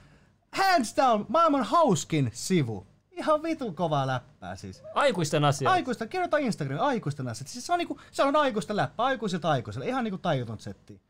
hands 0.52 0.96
down, 0.96 1.26
maailman 1.28 1.64
hauskin 1.64 2.30
sivu. 2.34 2.88
Ihan 3.12 3.44
vitun 3.44 3.76
kovaa 3.76 4.08
läppää 4.08 4.56
siis. 4.56 4.84
Aikuisten 4.96 5.46
asia. 5.46 5.72
Aikuista, 5.72 6.08
kirjoita 6.08 6.38
Instagram, 6.38 6.80
aikuisten 6.82 7.28
asiat. 7.28 7.48
Siis 7.48 7.66
se 7.66 7.74
on 7.74 7.80
niinku, 7.80 8.00
se 8.12 8.24
on 8.24 8.36
aikuisten 8.36 8.76
läppä, 8.76 9.04
aikuisilta 9.04 9.50
aikuisille. 9.50 9.88
Ihan 9.88 10.04
niinku 10.04 10.18
tajuton 10.18 10.60
setti. 10.60 11.02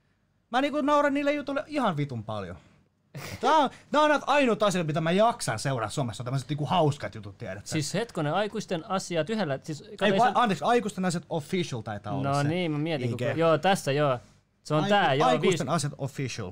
Mä 0.52 0.62
niinku 0.62 0.82
nauran 0.82 1.14
niille 1.14 1.34
jutuille 1.34 1.64
ihan 1.68 1.98
vitun 1.98 2.24
paljon. 2.24 2.56
Tää 3.42 3.56
on, 3.56 3.70
tää 3.92 4.02
on 4.02 4.10
näitä 4.10 4.26
ainoat 4.28 4.64
asiat, 4.64 4.88
mitä 4.88 5.02
mä 5.02 5.12
jaksan 5.12 5.60
seuraa 5.60 5.90
Suomessa, 5.90 6.24
tämmöiset 6.24 6.50
niinku 6.50 6.66
hauskat 6.66 7.16
jutut 7.16 7.38
tiedät. 7.38 7.68
Siis 7.68 7.94
hetkonen, 7.94 8.34
aikuisten 8.34 8.90
asiat 8.92 9.30
yhdellä... 9.30 9.60
Siis, 9.64 9.82
Ei, 9.82 9.98
ei 10.02 10.18
va- 10.20 10.26
se- 10.26 10.32
anteeksi, 10.36 10.64
aikuisten 10.66 11.06
asiat 11.06 11.24
official 11.30 11.82
taitaa 11.82 12.14
olla 12.14 12.30
no 12.30 12.42
se. 12.42 12.48
niin, 12.48 12.72
mä 12.72 12.78
mietin. 12.78 13.10
IG. 13.12 13.18
Kun, 13.18 13.38
joo, 13.40 13.58
tässä 13.58 13.92
joo. 13.92 14.20
Se 14.64 14.74
on 14.74 14.80
Aiku- 14.84 14.90
tää, 14.90 15.14
joo. 15.14 15.28
Aikuisten 15.28 15.68
Viisi, 15.68 15.76
asiat 15.76 15.94
official. 15.98 16.52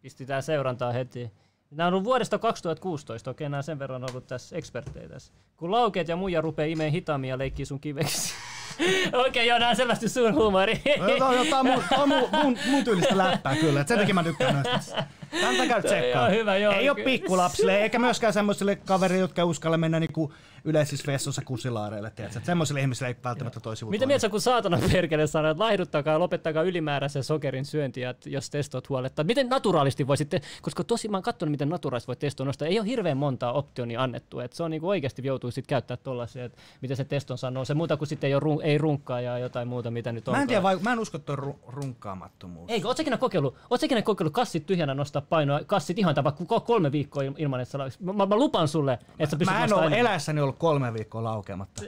pistetään 0.00 0.42
seurantaa 0.42 0.92
heti. 0.92 1.30
Nämä 1.70 1.86
on 1.86 1.92
ollut 1.94 2.04
vuodesta 2.04 2.38
2016, 2.38 3.30
okei, 3.30 3.48
nämä 3.48 3.62
sen 3.62 3.78
verran 3.78 4.04
ollut 4.10 4.26
tässä 4.26 4.56
eksperttejä 4.56 5.08
tässä. 5.08 5.32
Kun 5.56 5.70
laukeet 5.70 6.08
ja 6.08 6.16
muija 6.16 6.40
rupeaa 6.40 6.66
imeen 6.66 6.92
hitaammin 6.92 7.30
ja 7.30 7.38
leikkii 7.38 7.66
sun 7.66 7.80
kiveksi. 7.80 8.32
okei, 9.26 9.46
joo, 9.46 9.58
nämä 9.58 9.70
on 9.70 9.76
selvästi 9.76 10.08
sun 10.08 10.34
huumori. 10.34 10.82
No, 10.98 11.06
Tää 11.18 11.28
on, 11.28 11.46
tää 11.46 11.60
on, 11.60 11.66
mun, 11.66 11.82
tää 11.88 12.02
on 12.02 12.08
mun, 12.08 12.28
mun, 12.42 12.58
mun 12.70 12.84
tyylistä 12.84 13.18
läppää 13.18 13.56
kyllä, 13.56 13.80
et 13.80 13.88
sen 13.88 13.98
takia 13.98 14.14
mä 14.14 14.24
tykkään 14.24 14.54
noista. 14.54 15.04
Kannattaa 15.30 15.66
käydä 15.66 15.82
tsekkaa. 15.82 16.24
on 16.24 16.30
hyvä, 16.30 16.56
joo. 16.56 16.74
Ei 16.74 16.90
ole 16.90 17.04
pikkulapsille, 17.04 17.82
eikä 17.82 17.98
myöskään 17.98 18.32
semmoisille 18.32 18.76
kavereille, 18.76 19.20
jotka 19.20 19.44
uskalla 19.44 19.76
mennä 19.76 20.00
niinku 20.00 20.32
yleisissä 20.64 21.12
vessoissa 21.12 21.42
kusilaareille. 21.44 22.10
Tiedätkö? 22.10 22.40
Semmoisille 22.44 22.80
ihmisille 22.80 23.08
ei 23.08 23.16
välttämättä 23.24 23.60
toi 23.60 23.76
sivu 23.76 23.90
Mitä 23.90 24.06
mieltä 24.06 24.20
sä, 24.20 24.28
kun 24.28 24.40
saatana 24.40 24.78
perkele 24.92 25.26
sanoo, 25.26 25.50
että 25.50 25.64
laihduttakaa 25.64 26.18
lopettakaa 26.18 26.62
ylimääräisen 26.62 27.24
sokerin 27.24 27.64
syöntiä, 27.64 28.14
jos 28.26 28.50
testot 28.50 28.88
huolettaa. 28.88 29.24
Miten 29.24 29.48
naturaalisti 29.48 30.06
voisitte, 30.06 30.40
koska 30.62 30.84
tosi 30.84 31.08
mä 31.08 31.16
oon 31.16 31.22
katsonut, 31.22 31.50
miten 31.50 31.68
naturaalisti 31.68 32.06
voi 32.06 32.16
testoa 32.16 32.46
nostaa. 32.46 32.68
Ei 32.68 32.78
ole 32.78 32.88
hirveän 32.88 33.16
montaa 33.16 33.52
optionia 33.52 34.02
annettu, 34.02 34.40
että 34.40 34.56
se 34.56 34.62
on 34.62 34.70
niinku 34.70 34.88
oikeasti 34.88 35.22
joutuu 35.24 35.50
sitten 35.50 35.68
käyttää 35.68 35.96
tollasia, 35.96 36.44
että 36.44 36.58
miten 36.80 36.96
se 36.96 37.04
teston 37.04 37.38
sanoo. 37.38 37.64
Se 37.64 37.74
muuta 37.74 37.96
kuin 37.96 38.08
sitten 38.08 38.28
ei, 38.28 38.34
ole 38.34 38.42
ei 38.62 38.78
runkkaa 38.78 39.20
ja 39.20 39.38
jotain 39.38 39.68
muuta, 39.68 39.90
mitä 39.90 40.12
nyt 40.12 40.28
on. 40.28 40.34
Mä 40.34 40.42
en 40.42 40.48
tiedä, 40.48 40.62
vai, 40.62 40.78
mä 40.82 40.92
en 40.92 40.98
usko 40.98 41.18
tuon 41.18 41.38
ru- 41.38 41.58
runkaamattomuus. 41.68 42.70
Eikö, 42.70 42.88
ootko 42.88 43.00
ikinä 43.02 43.16
kokeillut, 43.16 43.54
ootko 43.70 43.84
ikinä 43.86 44.02
kokeillut 44.02 44.34
kassit 44.34 44.66
tyhjänä 44.66 44.94
nostaa 44.94 45.22
painoa, 45.22 45.60
kassit 45.66 45.98
ihan 45.98 46.14
tapa 46.14 46.32
ko- 46.42 46.60
kolme 46.60 46.92
viikkoa 46.92 47.22
il- 47.22 47.34
ilman, 47.38 47.60
että 47.60 47.72
sä, 47.72 47.78
mä, 48.00 48.12
mä, 48.12 48.26
mä 48.26 48.36
lupaan 48.36 48.68
sulle, 48.68 48.92
että 48.92 49.26
sä 49.30 49.36
pystyt 49.36 49.56
Mä 49.56 49.64
en 49.64 49.72
ole 49.72 49.80
enemmän. 49.80 49.98
eläessäni 49.98 50.40
ollut 50.40 50.58
kolme 50.58 50.92
viikkoa 50.94 51.24
laukeamatta. 51.24 51.82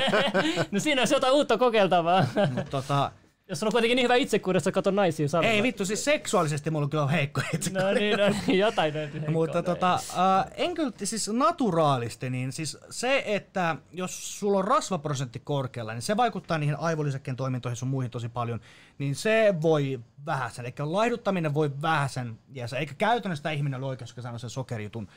no 0.70 0.80
siinä 0.80 1.00
olisi 1.00 1.14
jotain 1.14 1.34
uutta 1.34 1.58
kokeiltavaa. 1.58 2.24
Mut 2.54 2.70
tota, 2.70 3.10
Jos 3.48 3.62
on 3.62 3.72
kuitenkin 3.72 3.96
niin 3.96 4.04
hyvä 4.04 4.14
itsekuuri, 4.14 4.56
että 4.56 4.64
sä 4.64 4.72
katon 4.72 4.96
naisia 4.96 5.28
salilla. 5.28 5.52
ei 5.52 5.62
vittu, 5.62 5.84
siis 5.84 6.04
seksuaalisesti 6.04 6.70
mulla 6.70 6.88
kyllä 6.88 7.02
on 7.02 7.10
heikko 7.10 7.40
itse. 7.54 7.70
No 7.70 7.92
niin, 7.92 8.18
no 8.18 8.28
niin, 8.46 8.58
jotain 8.58 8.94
löytyy. 8.94 9.28
Mutta 9.28 9.62
tota, 9.62 9.94
äh, 9.94 10.52
en 10.54 10.74
kyllä, 10.74 10.92
siis 11.04 11.28
naturaalisti, 11.28 12.30
niin 12.30 12.52
siis 12.52 12.78
se, 12.90 13.22
että 13.26 13.76
jos 13.92 14.38
sulla 14.40 14.58
on 14.58 14.64
rasvaprosentti 14.64 15.38
korkealla, 15.44 15.92
niin 15.92 16.02
se 16.02 16.16
vaikuttaa 16.16 16.58
niihin 16.58 16.76
aivolisäkkeen 16.78 17.36
toimintoihin 17.36 17.76
sun 17.76 17.88
muihin 17.88 18.10
tosi 18.10 18.28
paljon, 18.28 18.60
niin 18.98 19.14
se 19.14 19.54
voi 19.62 20.00
vähäsen. 20.26 20.64
Eli 20.64 20.74
laihduttaminen 20.78 21.54
voi 21.54 21.70
vähäsen, 21.82 22.38
ja 22.52 22.68
se, 22.68 22.78
eikä 22.78 22.94
käytännössä 22.94 23.42
tämä 23.42 23.52
ihminen 23.52 23.80
ole 23.80 23.90
oikeassa, 23.90 24.12
joka 24.12 24.22
sanoo 24.22 24.38
sen 24.38 24.50
sokerijutun. 24.50 25.08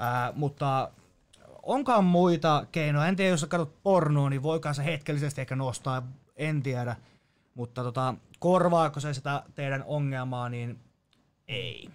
Äh, 0.00 0.34
mutta 0.34 0.90
onkaan 1.62 2.04
muita 2.04 2.66
keinoja. 2.72 3.06
En 3.06 3.16
tiedä, 3.16 3.30
jos 3.30 3.40
sä 3.40 3.46
katsot 3.46 3.82
pornoa, 3.82 4.30
niin 4.30 4.42
voikaan 4.42 4.74
se 4.74 4.84
hetkellisesti 4.84 5.40
ehkä 5.40 5.56
nostaa, 5.56 6.02
en 6.36 6.62
tiedä. 6.62 6.96
Mutta 7.60 7.82
tota, 7.82 8.14
korvaako 8.38 9.00
se 9.00 9.14
sitä 9.14 9.42
teidän 9.54 9.84
ongelmaa, 9.86 10.48
niin 10.48 10.80
ei. 11.48 11.90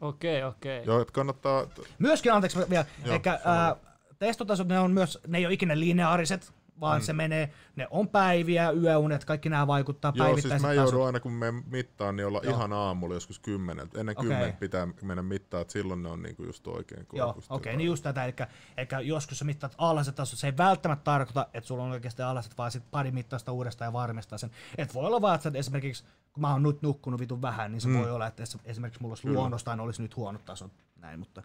Okei, 0.00 0.42
okei. 0.42 0.82
joo, 0.86 1.00
että 1.00 1.12
kannattaa, 1.12 1.66
Myöskin, 1.98 2.32
anteeksi 2.32 2.58
vielä, 2.70 2.84
Joo, 3.04 3.14
ehkä 3.14 3.40
ää, 3.44 3.76
testotasot, 4.18 4.68
ne 4.68 4.80
on 4.80 4.90
myös, 4.90 5.18
ne 5.26 5.38
ei 5.38 5.46
ole 5.46 5.54
ikinä 5.54 5.80
lineaariset, 5.80 6.52
vaan 6.80 7.02
se 7.02 7.12
menee, 7.12 7.52
ne 7.76 7.86
on 7.90 8.08
päiviä, 8.08 8.70
yöunet, 8.70 9.24
kaikki 9.24 9.48
nämä 9.48 9.66
vaikuttaa 9.66 10.12
Joo, 10.14 10.36
siis 10.36 10.62
mä 10.62 10.72
joudun 10.72 11.06
aina 11.06 11.20
kun 11.20 11.32
me 11.32 11.52
mittaan, 11.52 12.16
niin 12.16 12.26
olla 12.26 12.40
Joo. 12.42 12.56
ihan 12.56 12.72
aamulla 12.72 13.14
joskus 13.14 13.38
kymmenen. 13.38 13.88
Ennen 13.94 14.18
Okei. 14.18 14.28
kymmentä 14.28 14.60
pitää 14.60 14.88
mennä 15.02 15.22
mittaa, 15.22 15.60
että 15.60 15.72
silloin 15.72 16.02
ne 16.02 16.08
on 16.08 16.22
niinku 16.22 16.44
just 16.44 16.66
oikein 16.66 17.06
Joo, 17.12 17.28
okei, 17.28 17.44
okay, 17.50 17.76
niin 17.76 17.86
just 17.86 18.02
tätä, 18.02 18.24
eli, 18.24 18.34
eli 18.76 19.08
joskus 19.08 19.38
sä 19.38 19.44
mittaat 19.44 19.74
alhaiset 19.78 20.14
tasot, 20.14 20.38
se 20.38 20.46
ei 20.46 20.56
välttämättä 20.56 21.04
tarkoita, 21.04 21.46
että 21.54 21.68
sulla 21.68 21.82
on 21.82 21.90
oikeasti 21.90 22.22
alhaiset, 22.22 22.58
vaan 22.58 22.70
sit 22.70 22.82
pari 22.90 23.10
mittausta 23.10 23.52
uudestaan 23.52 23.88
ja 23.88 23.92
varmistaa 23.92 24.38
sen. 24.38 24.50
Et 24.78 24.94
voi 24.94 25.06
olla 25.06 25.20
vaan, 25.20 25.34
että 25.34 25.50
esimerkiksi, 25.54 26.04
kun 26.32 26.40
mä 26.40 26.52
oon 26.52 26.62
nyt 26.62 26.82
nukkunut 26.82 27.20
vitun 27.20 27.42
vähän, 27.42 27.72
niin 27.72 27.80
se 27.80 27.88
mm. 27.88 27.98
voi 27.98 28.10
olla, 28.10 28.26
että 28.26 28.42
es- 28.42 28.60
esimerkiksi 28.64 29.02
mulla 29.02 29.12
olisi 29.12 29.28
luonnostaan 29.28 29.80
olisi 29.80 30.02
nyt 30.02 30.16
huonot 30.16 30.44
tasot, 30.44 30.72
näin, 30.96 31.18
mutta 31.18 31.42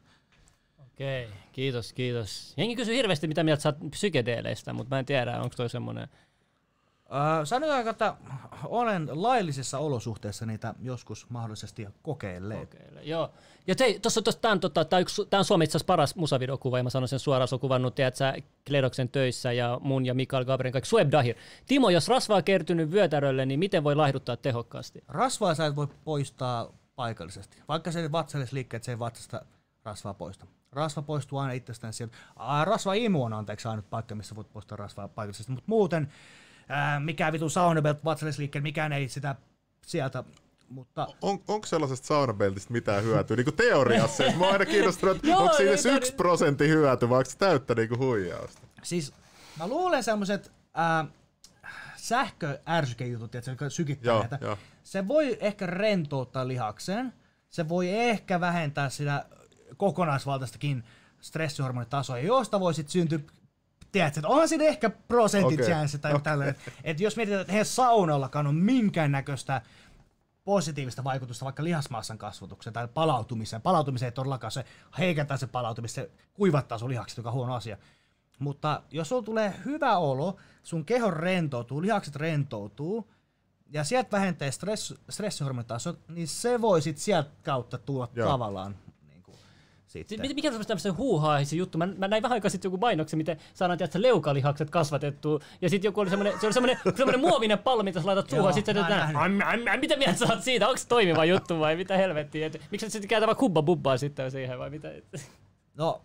Okei, 0.99 1.27
kiitos, 1.51 1.93
kiitos. 1.93 2.53
Jengi 2.57 2.75
kysyy 2.75 2.95
hirveästi, 2.95 3.27
mitä 3.27 3.43
mieltä 3.43 3.61
sä 3.61 3.69
oot 3.69 3.91
psykedeeleistä, 3.91 4.73
mutta 4.73 4.95
mä 4.95 4.99
en 4.99 5.05
tiedä, 5.05 5.41
onko 5.41 5.55
toi 5.57 5.69
semmonen... 5.69 6.07
Öö, 7.13 7.45
sanotaanko, 7.45 7.89
että 7.89 8.15
olen 8.65 9.09
laillisissa 9.11 9.77
olosuhteissa 9.77 10.45
niitä 10.45 10.73
joskus 10.81 11.29
mahdollisesti 11.29 11.87
kokeilleet. 12.01 12.69
Kokeile. 12.69 13.03
Joo. 13.03 13.33
Ja 13.67 13.75
tei, 13.75 13.99
tossa, 13.99 14.21
tossa, 14.21 14.41
tää, 14.41 14.51
on, 14.51 14.59
tota, 14.59 14.85
tää, 14.85 14.97
on 14.97 15.01
yksi, 15.01 15.25
tää 15.29 15.37
on 15.37 15.45
Suomen 15.45 15.65
itse 15.65 15.77
asiassa 15.77 15.85
paras 15.85 16.15
musavideokuva, 16.15 16.77
ja 16.77 16.83
mä 16.83 16.89
sanon 16.89 17.07
sen 17.07 17.19
suoraan, 17.19 17.47
se 17.47 17.55
on 17.55 17.61
kuvannut, 17.61 17.95
tiedät 17.95 18.15
sä, 18.15 18.33
Kledoksen 18.67 19.09
töissä 19.09 19.51
ja 19.51 19.79
mun 19.81 20.05
ja 20.05 20.13
Mikael 20.13 20.45
Gabriel 20.45 20.71
kaikki. 20.71 20.89
Sueb 20.89 21.11
Dahir. 21.11 21.35
Timo, 21.65 21.89
jos 21.89 22.07
rasvaa 22.07 22.41
kertynyt 22.41 22.91
vyötärölle, 22.91 23.45
niin 23.45 23.59
miten 23.59 23.83
voi 23.83 23.95
laihduttaa 23.95 24.37
tehokkaasti? 24.37 25.03
Rasvaa 25.07 25.55
sä 25.55 25.65
et 25.65 25.75
voi 25.75 25.87
poistaa 26.03 26.73
paikallisesti. 26.95 27.57
Vaikka 27.67 27.91
se 27.91 28.11
vatsallis 28.11 28.51
liikkeet, 28.51 28.83
se 28.83 28.91
ei 28.91 28.99
vatsasta 28.99 29.45
rasvaa 29.83 30.13
poista. 30.13 30.45
Rasva 30.71 31.01
poistuu 31.01 31.39
aina 31.39 31.53
itsestään 31.53 31.93
sieltä. 31.93 32.17
Rasva 32.63 32.93
imu 32.93 33.23
on 33.23 33.33
anteeksi 33.33 33.67
ainut 33.67 33.89
paikka, 33.89 34.15
missä 34.15 34.35
voit 34.35 34.53
poistaa 34.53 34.75
rasvaa 34.75 35.07
paikallisesti. 35.07 35.51
Mutta 35.51 35.67
muuten, 35.67 36.11
ää, 36.69 36.99
mikään 36.99 37.33
vitun 37.33 37.51
saunabelt 37.51 38.05
vatsallisliikkeet, 38.05 38.63
mikään 38.63 38.93
ei 38.93 39.07
sitä 39.07 39.35
sieltä. 39.85 40.23
Mutta 40.69 41.07
On, 41.21 41.39
onko 41.47 41.67
sellaisesta 41.67 42.07
saunabeltistä 42.07 42.73
mitään 42.73 43.03
hyötyä? 43.03 43.35
Niin 43.35 43.45
kuin 43.45 43.55
teoriassa. 43.55 44.23
Mä 44.23 44.45
oon 44.45 44.53
aina 44.53 44.65
kiinnostunut, 44.65 45.15
että 45.15 45.37
onko 45.37 45.53
siinä 45.53 45.57
niin, 45.57 45.69
edes 45.69 45.85
yksi 45.85 46.13
prosentti 46.13 46.67
hyöty, 46.67 47.09
vai 47.09 47.17
onko 47.17 47.29
se 47.29 47.37
täyttä 47.37 47.75
niinku 47.75 47.97
huijausta? 47.97 48.61
siis 48.83 49.13
mä 49.57 49.67
luulen 49.67 50.03
semmoiset 50.03 50.51
sähköärsykejutut, 51.95 53.35
että 53.35 53.55
se 53.61 53.69
sykittää 53.69 54.13
Joo, 54.13 54.19
näitä. 54.19 54.57
Se 54.83 55.07
voi 55.07 55.37
ehkä 55.39 55.65
rentouttaa 55.65 56.47
lihaksen. 56.47 57.13
Se 57.49 57.69
voi 57.69 57.89
ehkä 57.89 58.39
vähentää 58.39 58.89
sitä 58.89 59.25
kokonaisvaltaistakin 59.77 60.83
stressihormonitasoa, 61.21 62.19
josta 62.19 62.59
voi 62.59 62.73
sitten 62.73 62.91
syntyä 62.91 63.19
Tiedätkö, 63.91 64.19
että 64.19 64.27
onhan 64.27 64.47
siinä 64.47 64.63
ehkä 64.63 64.89
prosentit 64.89 65.59
Okei. 65.59 65.75
okay. 65.75 65.99
tai 66.01 66.21
tällainen. 66.21 66.55
Että 66.83 67.03
jos 67.03 67.15
mietitään, 67.15 67.41
että 67.41 67.53
eihän 67.53 67.65
saunallakaan 67.65 68.47
ole 68.47 68.55
minkäännäköistä 68.55 69.61
positiivista 70.43 71.03
vaikutusta 71.03 71.45
vaikka 71.45 71.63
lihasmassan 71.63 72.17
kasvutukseen 72.17 72.73
tai 72.73 72.87
palautumiseen. 72.87 73.61
Palautumiseen 73.61 74.07
ei 74.07 74.11
todellakaan 74.11 74.51
se 74.51 74.65
heikentää 74.97 75.37
se 75.37 75.47
palautumista, 75.47 75.95
se 75.95 76.11
kuivattaa 76.33 76.77
sun 76.77 76.89
lihakset, 76.89 77.17
joka 77.17 77.29
on 77.29 77.35
huono 77.35 77.55
asia. 77.55 77.77
Mutta 78.39 78.81
jos 78.91 79.09
sulla 79.09 79.21
tulee 79.21 79.53
hyvä 79.65 79.97
olo, 79.97 80.37
sun 80.63 80.85
keho 80.85 81.11
rentoutuu, 81.11 81.81
lihakset 81.81 82.15
rentoutuu, 82.15 83.11
ja 83.69 83.83
sieltä 83.83 84.11
vähentää 84.11 84.51
stress, 84.51 84.93
stressihormonitaso, 85.09 85.95
niin 86.07 86.27
se 86.27 86.61
voi 86.61 86.81
sit 86.81 86.97
sieltä 86.97 87.29
kautta 87.43 87.77
tulla 87.77 88.09
Joo. 88.15 88.29
tavallaan 88.29 88.75
sitten. 89.89 90.17
Sitten. 90.17 90.35
Mikä 90.35 90.49
on 90.51 90.65
tämmöisen 90.65 90.97
huuhaahisi 90.97 91.57
juttu? 91.57 91.77
Mä, 91.77 91.87
mä 91.97 92.07
näin 92.07 92.23
vähän 92.23 92.35
aikaa 92.35 92.49
sitten 92.49 92.69
joku 92.69 92.77
mainoksen, 92.77 93.17
miten 93.17 93.37
saadaan 93.53 93.77
tiedätkö, 93.77 94.01
leukalihakset 94.01 94.69
kasvatettua. 94.69 95.39
Ja 95.61 95.69
sitten 95.69 95.87
joku 95.87 95.99
oli 96.01 96.09
semmoinen, 96.09 96.39
se 96.39 96.45
oli 96.45 96.53
semmoinen, 96.53 96.77
semmoinen 96.95 97.19
muovinen 97.19 97.59
pallo, 97.59 97.83
mitä 97.83 97.99
sä 98.01 98.05
laitat 98.05 98.29
suuhun. 98.29 98.53
Sitten 98.53 98.75
sä 98.75 98.81
teet 98.83 98.97
nähnyt. 98.97 99.13
näin, 99.15 99.41
"Am, 99.41 99.59
am, 99.59 99.73
am, 99.73 99.79
mitä 99.79 99.97
mieltä 99.97 100.17
sä 100.17 100.25
oot 100.33 100.43
siitä? 100.43 100.67
Onko 100.67 100.77
se 100.77 100.87
toimiva 100.87 101.25
juttu 101.25 101.59
vai 101.59 101.75
mitä 101.75 101.97
helvettiä? 101.97 102.47
Et, 102.47 102.61
miksi 102.71 102.85
et 102.85 102.91
sitten 102.91 103.09
käytä 103.09 103.25
vaan 103.27 103.37
kubba 103.37 103.61
bubbaa 103.61 103.97
sitten 103.97 104.31
siihen 104.31 104.59
vai 104.59 104.69
mitä? 104.69 104.87
No, 105.75 106.01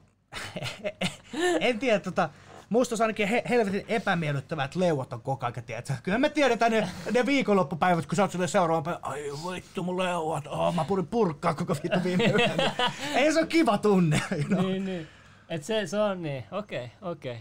en 1.61 1.79
tiedä, 1.79 2.01
tota, 2.01 2.29
musta 2.69 2.93
olisi 2.93 3.03
ainakin 3.03 3.29
he, 3.29 3.43
helvetin 3.49 3.85
epämiellyttävää, 3.89 4.65
että 4.65 4.81
leuat 4.81 5.13
on 5.13 5.21
koko 5.21 5.47
ajan, 5.47 5.65
tiedätkö? 5.67 5.95
Kyllä 6.03 6.19
me 6.19 6.29
tiedetään 6.29 6.73
ne, 6.73 6.89
ne 7.13 7.27
viikonloppupäivät, 7.27 8.07
kun 8.07 8.17
sä 8.17 8.23
oot 8.23 8.33
sille 8.33 8.49
seuraavan 8.49 8.85
päivän, 8.85 9.05
ai 9.05 9.23
vittu 9.53 9.83
mun 9.83 9.99
leuat, 9.99 10.47
oh, 10.47 10.75
mä 10.75 10.85
purin 10.85 11.07
purkkaa 11.07 11.55
koko 11.55 11.77
vittu 11.83 11.99
viime 12.05 12.25
yönä. 12.25 12.75
Ei 13.17 13.33
se 13.33 13.39
ole 13.39 13.47
kiva 13.47 13.79
tunne. 13.79 14.21
You 14.31 14.43
know? 14.43 14.67
niin, 14.67 14.85
niin. 14.85 15.09
Et 15.49 15.65
se, 15.65 15.87
se 15.87 16.01
on 16.01 16.23
niin. 16.23 16.45
Okei, 16.51 16.91
okei. 17.03 17.39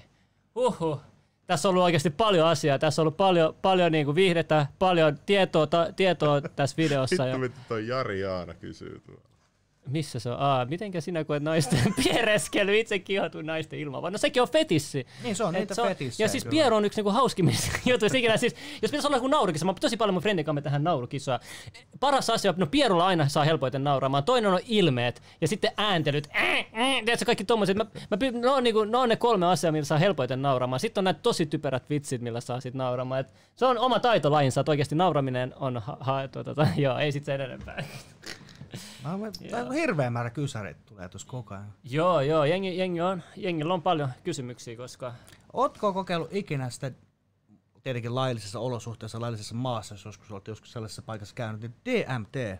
Uhu. 0.55 1.01
Tässä 1.47 1.69
on 1.69 1.69
ollut 1.69 1.83
oikeasti 1.83 2.09
paljon 2.09 2.47
asiaa. 2.47 2.79
Tässä 2.79 3.01
on 3.01 3.03
ollut 3.03 3.17
paljon, 3.17 3.55
paljon 3.61 3.91
niin 3.91 4.05
kuin 4.05 4.15
viihdettä, 4.15 4.67
paljon 4.79 5.17
tietoa, 5.25 5.67
ta, 5.67 5.87
tietoa 5.95 6.41
tässä 6.41 6.77
videossa. 6.77 7.25
Ja... 7.25 7.25
Vittu, 7.25 7.39
mitä 7.39 7.67
toi 7.67 7.87
Jari 7.87 8.19
Jaana 8.19 8.53
kysyy 8.53 9.01
tuolla. 9.05 9.32
Missä 9.87 10.19
se 10.19 10.29
on? 10.29 10.37
Aa, 10.39 10.65
mitenkä 10.65 11.01
sinä 11.01 11.23
koet 11.23 11.43
naisten 11.43 11.79
piereskely, 12.03 12.79
itse 12.79 12.99
kihotun 12.99 13.45
naisten 13.45 13.79
ilman? 13.79 14.11
No 14.11 14.17
sekin 14.17 14.41
on 14.41 14.47
fetissi. 14.49 15.07
Niin, 15.23 15.35
se 15.35 15.43
on 15.43 15.55
Et 15.55 15.59
niitä 15.61 15.73
se 15.75 15.81
on- 15.81 15.87
fetissejä 15.87 16.25
Ja 16.25 16.29
siis. 16.29 16.45
Piero 16.45 16.77
on 16.77 16.85
yksi 16.85 16.99
niinku 16.99 17.11
hauskimmista 17.11 17.77
jutuista 17.85 18.17
ikinä. 18.17 18.37
Siis, 18.37 18.55
jos 18.81 18.91
pitäisi 18.91 19.07
olla 19.07 19.17
joku 19.17 19.27
naurukissa, 19.27 19.65
mä 19.65 19.69
oon 19.69 19.75
tosi 19.81 19.97
paljon 19.97 20.13
mun 20.13 20.21
friendin 20.23 20.45
kanssa 20.45 20.61
tähän 20.61 20.83
naurukisoa. 20.83 21.39
Paras 21.99 22.29
asia, 22.29 22.53
no 22.57 22.67
Pierulla 22.67 23.05
aina 23.05 23.27
saa 23.29 23.43
helpoiten 23.43 23.83
nauraamaan. 23.83 24.23
Toinen 24.23 24.53
on 24.53 24.59
ilmeet 24.65 25.21
ja 25.41 25.47
sitten 25.47 25.71
ääntelyt. 25.77 26.27
Äh, 26.35 26.43
äh, 26.59 26.65
tiedätkö, 27.05 27.25
kaikki 27.25 27.43
tommoset. 27.45 27.77
Mä, 27.77 27.85
mä, 28.11 28.17
ne, 28.41 28.49
on 28.49 28.63
niinku, 28.63 28.83
ne 28.83 28.97
on 28.97 29.09
ne 29.09 29.15
kolme 29.15 29.45
asiaa, 29.45 29.71
millä 29.71 29.85
saa 29.85 29.97
helpoiten 29.97 30.41
nauraamaan. 30.41 30.79
Sitten 30.79 31.01
on 31.01 31.05
näitä 31.05 31.19
tosi 31.23 31.45
typerät 31.45 31.89
vitsit, 31.89 32.21
millä 32.21 32.41
saa 32.41 32.59
sit 32.61 32.73
nauraamaan. 32.73 33.21
Et 33.21 33.33
se 33.55 33.65
on 33.65 33.77
oma 33.77 33.99
taitolajinsa, 33.99 34.61
että 34.61 34.71
oikeasti 34.71 34.95
nauraminen 34.95 35.53
on 35.59 35.77
ha, 35.77 35.97
ha, 35.99 36.27
tuota, 36.27 36.67
joo, 36.77 36.97
ei 36.97 37.11
sit 37.11 37.25
sen 37.25 37.41
enempää. 37.41 37.83
Mä 39.03 39.19
voin- 39.19 39.33
on 39.67 39.73
hirveä 39.73 40.09
määrä 40.09 40.29
kysäreitä 40.29 40.79
tulee 40.85 41.09
tuossa 41.09 41.27
koko 41.27 41.53
ajan. 41.53 41.73
Joo, 41.83 42.21
joo, 42.21 42.45
jengi, 42.45 42.77
jengi 42.77 43.01
on, 43.01 43.23
jengillä 43.35 43.73
on 43.73 43.81
paljon 43.81 44.09
kysymyksiä, 44.23 44.77
koska 44.77 45.13
Ootko 45.53 45.93
kokeillut 45.93 46.35
ikinä 46.35 46.69
sitä 46.69 46.91
tietenkin 47.83 48.15
laillisissa 48.15 48.59
olosuhteissa, 48.59 49.21
laillisessa 49.21 49.55
maassa, 49.55 49.93
jos 49.93 50.05
joskus 50.05 50.31
olet 50.31 50.47
joskus 50.47 50.71
sellaisessa 50.71 51.01
paikassa 51.01 51.35
käynyt, 51.35 51.61
niin 51.61 51.73
DMT. 51.85 52.59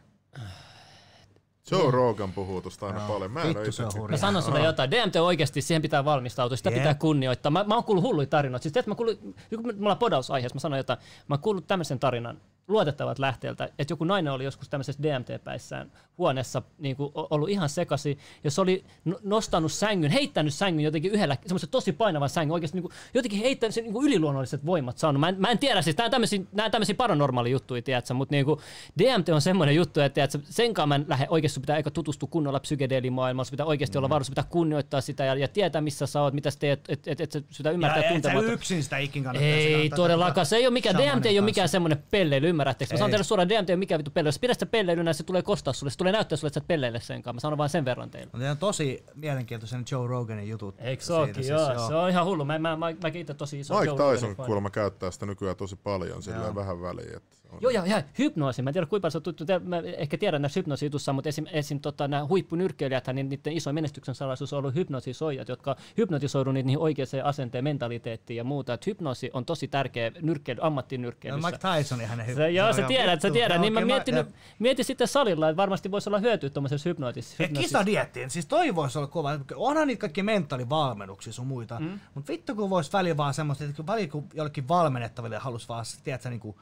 Joe 1.72 1.92
Rogan 1.92 2.32
puhuu 2.32 2.62
tosta 2.62 2.86
aina 2.88 3.00
Joo, 3.00 3.08
paljon. 3.08 3.32
Mä 3.32 3.42
en 3.42 3.74
se 3.74 3.84
on. 3.84 4.10
Mä 4.12 4.18
sanon 4.18 4.44
sulle 4.44 4.64
jotain. 4.64 4.92
DMT 4.92 5.16
oikeasti, 5.16 5.62
siihen 5.62 5.82
pitää 5.82 6.06
valmistautua. 6.06 6.58
Sitä 6.58 6.70
Jep. 6.70 6.80
pitää 6.80 6.94
kunnioittaa. 6.96 7.50
Mä, 7.52 7.64
mä 7.64 7.76
oon 7.76 7.84
kuullut 7.84 8.04
hulluja 8.04 8.28
tarinoita. 8.28 8.64
Siis 8.64 8.74
tiedätkö, 8.74 8.92
mä 8.92 8.96
kuullut, 8.96 9.20
kun 9.56 9.66
me 9.66 9.82
ollaan 9.82 9.98
podausaiheessa, 9.98 10.56
mä 10.56 10.60
sanoin 10.60 10.78
jotain. 10.78 11.00
Mä 11.28 11.34
oon 11.36 11.42
kuullut 11.42 11.68
tämmöisen 11.68 12.00
tarinan 12.00 12.42
luotettavat 12.68 13.20
lähteeltä, 13.20 13.70
että 13.80 13.92
joku 13.92 14.04
nainen 14.04 14.34
oli 14.34 14.44
joskus 14.44 14.70
tämmöisessä 14.70 15.04
DMT-päissään 15.04 15.92
huoneessa 16.18 16.62
niin 16.78 16.96
kuin, 16.96 17.12
ollut 17.16 17.50
ihan 17.50 17.70
sekasi, 17.70 18.18
ja 18.44 18.52
se 18.52 18.62
oli 18.62 18.84
no- 19.06 19.20
nostanut 19.24 19.72
sängyn, 19.72 20.12
heittänyt 20.12 20.54
sängyn 20.54 20.84
jotenkin 20.84 21.12
yhdellä, 21.12 21.38
semmoisen 21.46 21.70
tosi 21.70 21.92
painavan 21.92 22.30
sängyn, 22.30 22.54
oikeasti 22.54 22.78
niin 22.78 22.84
kuin, 22.84 22.94
jotenkin 23.14 23.40
heittänyt 23.40 23.74
sen 23.74 23.84
niin 23.84 23.94
kuin 23.94 24.08
yliluonnolliset 24.08 24.66
voimat 24.66 24.98
saanut. 24.98 25.20
Mä 25.20 25.30
en, 25.30 25.36
mä 25.38 25.52
en 25.52 25.60
tiedä, 25.60 25.82
siis 25.82 25.96
tää 25.96 26.06
on 26.06 26.12
tämmöisiä, 26.12 26.40
on 26.66 26.72
tämmöisiä 26.72 26.96
paranormaali 26.96 27.52
juttuja, 27.52 27.82
tiedätkö, 27.82 28.14
mutta 28.14 28.36
niin 28.36 28.46
kuin, 28.46 28.60
DMT 29.00 29.30
on 29.30 29.42
semmoinen 29.42 29.76
juttu, 29.76 30.00
että 30.00 30.14
tiedätkö, 30.14 30.40
senkaan 30.44 30.90
mä 30.90 30.96
en 30.96 31.06
lähde 31.08 31.28
oikeasti, 31.30 31.60
pitää 31.60 31.78
eikä 31.78 31.92
tutustua 31.92 32.30
kunnolla 32.32 32.60
psykedeelimaailmaan, 32.60 33.46
pitää 33.52 33.66
oikeasti 33.66 33.98
olla 33.98 34.10
varussa, 34.10 34.28
sun 34.28 34.36
pitää 34.36 34.50
kunnioittaa 34.50 35.02
sitä 35.02 35.26
ja, 35.26 35.36
ja 35.36 35.48
tietää, 35.48 35.82
missä 35.82 36.06
sä 36.06 36.22
oot, 36.22 36.34
mitä 36.34 36.52
sä 36.52 36.60
teet, 36.60 36.80
että 36.90 37.12
et, 37.12 37.22
et, 37.22 37.36
et, 37.36 37.46
sitä 37.50 37.72
ymmärtää 37.72 37.98
Ja 37.98 38.04
et 38.04 38.08
sä 38.08 38.14
tuntematta. 38.14 38.52
yksin 38.52 38.84
sitä 38.84 38.98
ikin 38.98 39.24
kannattaa. 39.24 39.50
Ei 39.50 39.90
todellakaan, 39.90 40.46
se 40.46 40.56
ei 40.56 40.68
ole 40.68 40.74
mikään, 40.74 40.96
DMT 40.98 41.26
ei 41.26 41.40
ole 41.40 41.46
mikään 41.46 41.70
semmoinen 41.70 42.04
pelleily, 42.12 42.53
ymmärrättekö? 42.54 42.94
Mä 42.94 42.98
sanon 42.98 43.10
Ei. 43.10 43.12
teille 43.12 43.24
suoraan, 43.24 43.50
DMT 43.50 43.70
ole 43.70 43.76
mikään 43.76 44.00
vittu 44.00 44.12
pelleily. 44.12 44.28
Jos 44.28 44.40
pidät 44.40 44.56
sitä 44.56 44.66
pelleilynä, 44.66 45.14
se 45.14 45.24
tulee 45.24 45.42
kostaa 45.42 45.74
sulle, 45.74 45.92
se 45.92 45.98
tulee 45.98 46.14
näyttää 46.14 46.38
sulle, 46.38 46.48
että 46.48 46.60
sä 46.60 46.64
et 46.64 46.68
pelleile 46.68 47.00
senkaan. 47.00 47.36
Mä 47.36 47.40
sanon 47.40 47.58
vaan 47.58 47.70
sen 47.70 47.86
verran 47.86 48.10
teille. 48.10 48.30
Mutta 48.34 48.52
on 48.52 48.58
tosi 48.58 49.04
mielenkiintoisen 49.16 49.86
Joe 49.92 50.08
Roganin 50.08 50.50
jutut. 50.50 50.76
Eikö 50.80 51.04
se 51.04 51.14
siis, 51.34 51.48
Joo, 51.48 51.88
se 51.88 51.96
on 51.96 52.10
ihan 52.10 52.26
hullu. 52.26 52.46
Mä, 52.46 52.60
mä, 52.60 52.76
mä, 52.76 52.86
mäkin 53.04 53.22
itse 53.22 53.34
tosi 53.34 53.60
iso 53.60 53.74
Mike 53.74 53.86
Joe 53.86 53.98
Roganin 53.98 54.20
Tyson 54.20 54.36
kuulemma 54.36 54.70
käyttää 54.70 55.12
sitä 55.12 55.26
nykyään 55.26 55.56
tosi 55.56 55.76
paljon, 55.76 56.24
sillä 56.24 56.38
Joo. 56.38 56.56
vähän 56.56 56.82
väliä. 56.82 57.18
Että 57.18 57.36
on. 57.43 57.43
Joo, 57.62 57.72
ja, 57.72 57.86
ja 57.86 58.04
hypnoosi. 58.20 58.62
Mä 58.62 58.70
en 58.70 58.74
tiedä, 58.74 58.88
kuinka 58.88 59.02
paljon 59.02 59.12
se 59.12 59.18
on 59.18 59.24
tuttu. 59.24 59.46
Mä 59.64 59.78
ehkä 59.98 60.18
tiedän 60.18 60.42
näissä 60.42 60.60
hypnoosijutussa, 60.60 61.14
mutta 61.14 61.30
esim, 61.30 61.46
esim 61.52 61.80
tota, 61.80 62.08
nämä 62.08 62.28
huippunyrkkeilijät, 62.28 63.08
niin 63.14 63.30
niiden 63.30 63.54
iso 63.54 63.74
menestyksen 63.74 64.16
salaisuus 64.16 64.54
on 64.54 64.60
ollut 64.60 64.76
hypnoosisoijat, 64.76 65.50
jotka 65.50 65.76
hypnotisoidu 65.98 66.52
niihin 66.52 66.80
oikeaan 66.80 67.08
asenteen, 67.24 67.64
mentaliteettiin 67.64 68.38
ja 68.38 68.44
muuta. 68.44 68.74
Et 68.74 68.88
hypnoosi 68.88 69.30
on 69.34 69.46
tosi 69.46 69.68
tärkeä 69.68 70.12
nyrkkeily, 70.22 70.62
No, 70.62 70.68
ammattinyrkkeilyssä. 70.68 71.52
Mike 71.52 71.78
Tyson 71.78 72.02
ihan 72.02 72.20
Se, 72.36 72.52
joo, 72.52 72.74
sä 72.74 72.82
tiedät, 72.82 73.22
sä 73.22 73.32
tiedät. 73.32 73.62
Niin 73.62 73.74
mä 73.74 73.82
mietin, 73.82 74.16
Ja, 74.16 74.26
mietin 74.60 74.86
sitten 74.86 75.08
salilla, 75.08 75.50
että 75.50 75.58
varmasti 75.58 75.92
voisi 75.92 76.10
olla 76.10 76.20
hyötyä 76.20 76.50
tuommoisessa 76.50 76.90
hypnootisessa. 76.90 77.44
ja 77.44 77.50
kisadiettiin, 77.50 78.30
siis 78.30 78.46
toi 78.46 78.76
voisi 78.76 78.98
olla 78.98 79.08
kova. 79.08 79.40
Onhan 79.56 79.88
niitä 79.88 80.00
kaikki 80.00 80.24
mentaalivalmennuksia 80.24 81.34
sun 81.34 81.48
muita. 81.48 81.80
Mm. 81.80 82.00
Mutta 82.16 82.32
vittu 82.32 82.56
kun 82.56 82.70
voisi 82.70 82.94
välillä 82.94 83.18
vaan 83.18 83.34
semmoista, 83.34 83.64
että 83.64 83.76
kun 83.76 83.88
välillä 83.88 84.12
kun 84.12 84.28
jollekin 84.34 84.68
valmennettaville 84.68 85.38
halus 85.38 85.70
vaan, 85.70 85.86
tiedätkö, 86.04 86.30
niinku 86.30 86.62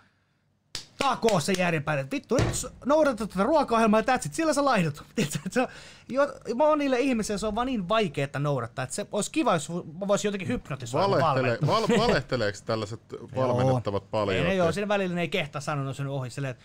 takoo 1.02 1.40
se 1.40 1.54
järjenpäin, 1.58 2.00
että 2.00 2.16
vittu, 2.16 2.36
nyt 2.36 2.56
s- 2.56 2.68
noudata 2.86 3.28
tätä 3.28 3.44
ruokaohjelmaa 3.44 4.00
ja 4.08 4.18
that's 4.18 4.26
it, 4.26 4.34
sillä 4.34 4.54
sä 4.54 4.66
laihdut. 4.66 5.04
Monille 6.56 7.00
ihmisille 7.00 7.38
se 7.38 7.48
on 7.48 7.56
vaan 7.56 7.68
niin 7.68 7.90
vaikea, 7.90 8.24
että 8.24 8.40
noudattaa, 8.40 8.84
että 8.84 8.96
se 8.96 9.06
olisi 9.12 9.32
kiva, 9.32 9.54
jos 9.54 9.70
mä 9.70 10.08
voisin 10.08 10.28
jotenkin 10.28 10.48
hypnotisoida 10.48 11.08
Valehtele, 11.10 11.58
val, 11.68 11.84
valehteleeko 11.98 12.58
tällaiset 12.66 13.00
valmennettavat 13.36 14.12
paljon? 14.12 14.38
Ei 14.38 14.44
ne 14.44 14.56
joo, 14.56 14.72
siinä 14.72 14.88
välillä 14.88 15.16
ne 15.16 15.22
ei 15.22 15.30
kehtaa 15.30 15.62
sanoa, 15.62 15.84
ne 15.86 15.94
on 16.00 16.08
ohi. 16.08 16.30
Silleen, 16.30 16.52
että 16.52 16.64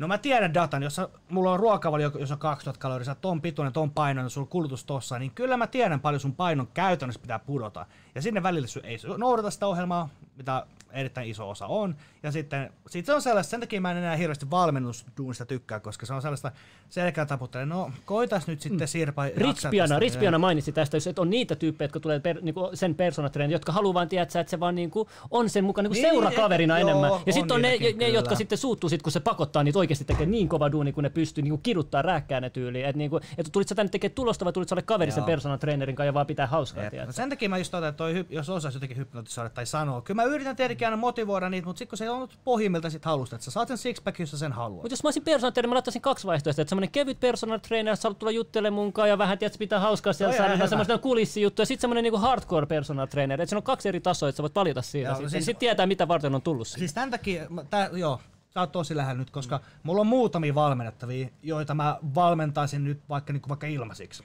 No 0.00 0.08
mä 0.08 0.18
tiedän 0.18 0.54
datan, 0.54 0.82
jos 0.82 1.00
mulla 1.28 1.52
on 1.52 1.60
ruokavalio, 1.60 2.12
jos 2.18 2.30
on 2.30 2.38
2000 2.38 2.80
kaloria, 2.82 3.04
sä 3.04 3.14
ton 3.14 3.40
pituinen, 3.40 3.72
ton 3.72 3.90
painoinen, 3.90 4.30
sulla 4.30 4.44
on 4.44 4.48
kulutus 4.48 4.84
tossa, 4.84 5.18
niin 5.18 5.30
kyllä 5.34 5.56
mä 5.56 5.66
tiedän 5.66 6.00
paljon 6.00 6.20
sun 6.20 6.34
painon 6.34 6.68
käytännössä 6.74 7.20
pitää 7.20 7.38
pudota. 7.38 7.86
Ja 8.14 8.22
sinne 8.22 8.42
välillä 8.42 8.66
sy- 8.66 8.80
ei 8.84 8.98
noudata 9.18 9.50
sitä 9.50 9.66
ohjelmaa, 9.66 10.08
mitä 10.36 10.66
erittäin 10.92 11.28
iso 11.30 11.50
osa 11.50 11.66
on. 11.66 11.96
Ja 12.22 12.32
sitten 12.32 12.72
sit 12.88 13.06
se 13.06 13.14
on 13.14 13.22
sellaista, 13.22 13.50
sen 13.50 13.60
takia 13.60 13.80
mä 13.80 13.90
en 13.90 13.96
enää 13.96 14.16
hirveästi 14.16 14.50
valmennusduunista 14.50 15.46
tykkää, 15.46 15.80
koska 15.80 16.06
se 16.06 16.14
on 16.14 16.22
sellaista 16.22 16.52
selkää 16.88 17.26
taputtelee. 17.26 17.66
No 17.66 17.90
koitas 18.04 18.46
nyt 18.46 18.60
sitten 18.60 18.88
Sirpa. 18.88 19.26
jaksaa 19.26 19.46
Ritspiana. 19.46 19.98
Ritspiana 19.98 20.38
mainitsi 20.38 20.72
tästä, 20.72 20.96
jos- 20.96 21.06
että 21.06 21.22
on 21.22 21.30
niitä 21.30 21.54
tyyppejä, 21.56 21.84
jotka 21.84 22.00
tulee 22.00 22.20
per, 22.20 22.38
niinku 22.42 22.70
sen 22.74 22.94
persoonatreenin, 22.94 23.52
jotka 23.52 23.72
haluaa 23.72 23.94
vaan 23.94 24.08
tietää, 24.08 24.40
että 24.40 24.50
se 24.50 24.60
vaan 24.60 24.74
niinku 24.74 25.08
on 25.30 25.50
sen 25.50 25.64
mukaan 25.64 25.84
niinku 25.84 25.94
Niin, 25.94 26.10
seurakaverina 26.10 26.78
joo, 26.78 26.88
enemmän. 26.88 27.10
on 27.12 27.20
Ja 27.26 27.32
sitten 27.32 27.54
on 27.54 27.62
ne, 27.62 27.68
niitäkin, 27.68 27.98
ne 27.98 28.08
jotka 28.08 28.34
sitten 28.34 28.58
suuttuu 28.58 28.90
sit, 28.90 29.02
kun 29.02 29.12
se 29.12 29.20
pakottaa 29.20 29.62
niitä 29.64 29.78
oikeasti 29.90 30.04
tekemään 30.04 30.30
niin 30.30 30.48
kova 30.48 30.72
duuni, 30.72 30.92
kun 30.92 31.04
ne 31.04 31.10
pystyy 31.10 31.42
niinku 31.42 31.58
kiduttaa 31.62 32.02
rääkkää 32.02 32.40
ne 32.40 32.50
tyyliin. 32.50 32.84
Että 32.84 32.98
niinku, 32.98 33.20
et 33.38 33.48
tulit 33.52 33.68
sä 33.68 33.74
tänne 33.74 33.90
tekemään 33.90 34.14
tulosta 34.14 34.44
vai 34.44 34.52
tulit 34.52 34.68
sä 34.68 34.74
ole 34.74 34.82
kaveri 34.82 35.10
sen 35.10 35.20
Joo. 35.20 35.26
persoonatreenerin 35.26 35.96
kanssa 35.96 36.06
ja 36.06 36.14
vaan 36.14 36.26
pitää 36.26 36.46
hauskaa, 36.46 36.90
tiedät 36.90 37.06
No 37.06 37.12
sen 37.12 37.28
takia 37.28 37.48
mä 37.48 37.58
just 37.58 37.74
otan, 37.74 37.88
että 37.88 37.96
toi, 37.96 38.24
jos 38.30 38.50
osaisi 38.50 38.76
jotenkin 38.76 38.96
hypnotisoida 38.96 39.50
tai 39.50 39.66
sanoa. 39.66 40.00
Kyllä 40.02 40.22
mä 40.22 40.28
yritän 40.28 40.56
tietenkin 40.56 40.86
aina 40.86 40.96
motivoida 40.96 41.48
niitä, 41.50 41.66
mutta 41.66 41.78
sitten 41.78 41.90
kun 41.90 41.98
se 41.98 42.10
on 42.10 42.28
pohjimmilta 42.44 42.90
sit 42.90 43.04
halusta, 43.04 43.36
että 43.36 43.44
sä 43.44 43.50
saat 43.50 43.68
sen 43.68 43.78
sixpack, 43.78 44.18
jos 44.18 44.30
sä 44.30 44.38
sen 44.38 44.52
haluat. 44.52 44.82
Mutta 44.82 44.92
jos 44.92 45.02
mä 45.02 45.06
olisin 45.06 45.24
personal 45.24 45.50
trainer, 45.50 45.68
mä 45.68 45.74
laittaisin 45.74 46.02
kaksi 46.02 46.26
vaihtoehtoa. 46.26 46.62
Että 46.62 46.68
semmoinen 46.68 46.90
kevyt 46.90 47.20
personal 47.20 47.58
trainer, 47.58 47.96
sä 47.96 48.02
haluat 48.02 48.18
tulla 48.18 48.32
juttelemaan 48.32 48.82
munkaan 48.82 49.08
ja 49.08 49.18
vähän 49.18 49.38
tiedät, 49.38 49.58
pitää 49.58 49.80
hauskaa 49.80 50.12
siellä 50.12 50.36
salilla, 50.36 50.56
hyvä. 50.56 50.66
semmoista 50.66 50.98
kulissijuttuja. 50.98 51.62
Ja 51.62 51.66
sitten 51.66 51.80
semmoinen 51.80 52.02
niinku 52.02 52.18
hardcore 52.18 52.66
personal 52.66 53.06
trainer, 53.06 53.40
että 53.40 53.50
siinä 53.50 53.58
on 53.58 53.62
kaksi 53.62 53.88
eri 53.88 54.00
tasoa, 54.00 54.28
että 54.28 54.36
sä 54.36 54.42
voit 54.42 54.54
valita 54.54 54.82
siitä. 54.82 55.08
Joo, 55.08 55.14
sitten 55.14 55.30
siis- 55.30 55.44
sit 55.44 55.58
tietää, 55.58 55.86
mitä 55.86 56.08
varten 56.08 56.34
on 56.34 56.42
tullut 56.42 56.66
siitä. 56.66 56.78
Siis 56.78 56.94
tämän 56.94 57.10
takia, 57.10 57.46
tää, 57.70 57.90
joo, 57.92 58.20
sä 58.50 58.60
oot 58.60 58.72
tosi 58.72 58.96
lähellä 58.96 59.18
nyt, 59.18 59.30
koska 59.30 59.60
mulla 59.82 60.00
on 60.00 60.06
muutamia 60.06 60.54
valmennettavia, 60.54 61.28
joita 61.42 61.74
mä 61.74 61.98
valmentaisin 62.14 62.84
nyt 62.84 63.00
vaikka, 63.08 63.32
niin 63.32 63.40
kuin 63.40 63.48
vaikka 63.48 63.66
ilmaisiksi. 63.66 64.24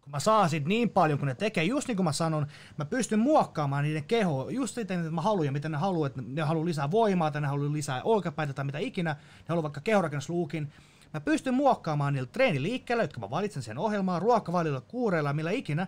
Kun 0.00 0.10
mä 0.10 0.20
saan 0.20 0.50
sit 0.50 0.64
niin 0.64 0.90
paljon, 0.90 1.18
kun 1.18 1.28
ne 1.28 1.34
tekee, 1.34 1.64
just 1.64 1.88
niin 1.88 1.96
kuin 1.96 2.04
mä 2.04 2.12
sanon, 2.12 2.46
mä 2.76 2.84
pystyn 2.84 3.18
muokkaamaan 3.18 3.84
niiden 3.84 4.04
kehoa 4.04 4.50
just 4.50 4.74
siten, 4.74 5.00
että 5.00 5.10
mä 5.10 5.20
haluan 5.20 5.46
ja 5.46 5.52
miten 5.52 5.72
ne 5.72 5.78
haluaa, 5.78 6.06
että 6.06 6.22
ne 6.26 6.42
haluaa 6.42 6.64
lisää 6.64 6.90
voimaa 6.90 7.30
tai 7.30 7.40
ne 7.40 7.48
haluaa 7.48 7.72
lisää 7.72 8.02
olkapäitä 8.02 8.52
tai 8.52 8.64
mitä 8.64 8.78
ikinä, 8.78 9.10
ne 9.12 9.44
haluaa 9.48 9.62
vaikka 9.62 9.80
kehorakennusluukin. 9.80 10.72
Mä 11.14 11.20
pystyn 11.20 11.54
muokkaamaan 11.54 12.12
niillä 12.12 12.28
treeniliikkeellä, 12.32 13.04
jotka 13.04 13.20
mä 13.20 13.30
valitsen 13.30 13.62
sen 13.62 13.78
ohjelmaan, 13.78 14.22
ruokavalilla, 14.22 14.80
kuureilla, 14.80 15.32
millä 15.32 15.50
ikinä. 15.50 15.86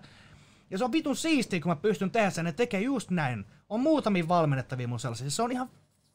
Ja 0.70 0.78
se 0.78 0.84
on 0.84 0.92
vitun 0.92 1.16
siistiä, 1.16 1.60
kun 1.60 1.70
mä 1.70 1.76
pystyn 1.76 2.10
tehdä 2.10 2.30
sen, 2.30 2.44
ne 2.44 2.52
tekee 2.52 2.80
just 2.80 3.10
näin. 3.10 3.44
On 3.68 3.80
muutamia 3.80 4.28
valmennettavia 4.28 4.88
mun 4.88 5.00
sellaisia. 5.00 5.30
Se 5.30 5.42
on 5.42 5.52
ihan 5.52 5.70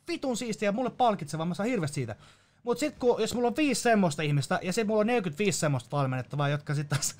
vitun 0.07 0.37
siistiä 0.37 0.67
ja 0.67 0.71
mulle 0.71 0.89
palkitsevaa, 0.89 1.45
mä 1.45 1.53
saan 1.53 1.69
hirveästi 1.69 1.95
siitä. 1.95 2.15
Mut 2.63 2.79
sit 2.79 2.95
kun, 2.99 3.21
jos 3.21 3.33
mulla 3.35 3.47
on 3.47 3.55
viisi 3.57 3.81
semmoista 3.81 4.21
ihmistä, 4.21 4.59
ja 4.61 4.73
sit 4.73 4.87
mulla 4.87 5.01
on 5.01 5.07
45 5.07 5.59
semmoista 5.59 5.97
valmennettavaa, 5.97 6.49
jotka 6.49 6.75
sit 6.75 6.89
taas 6.89 7.15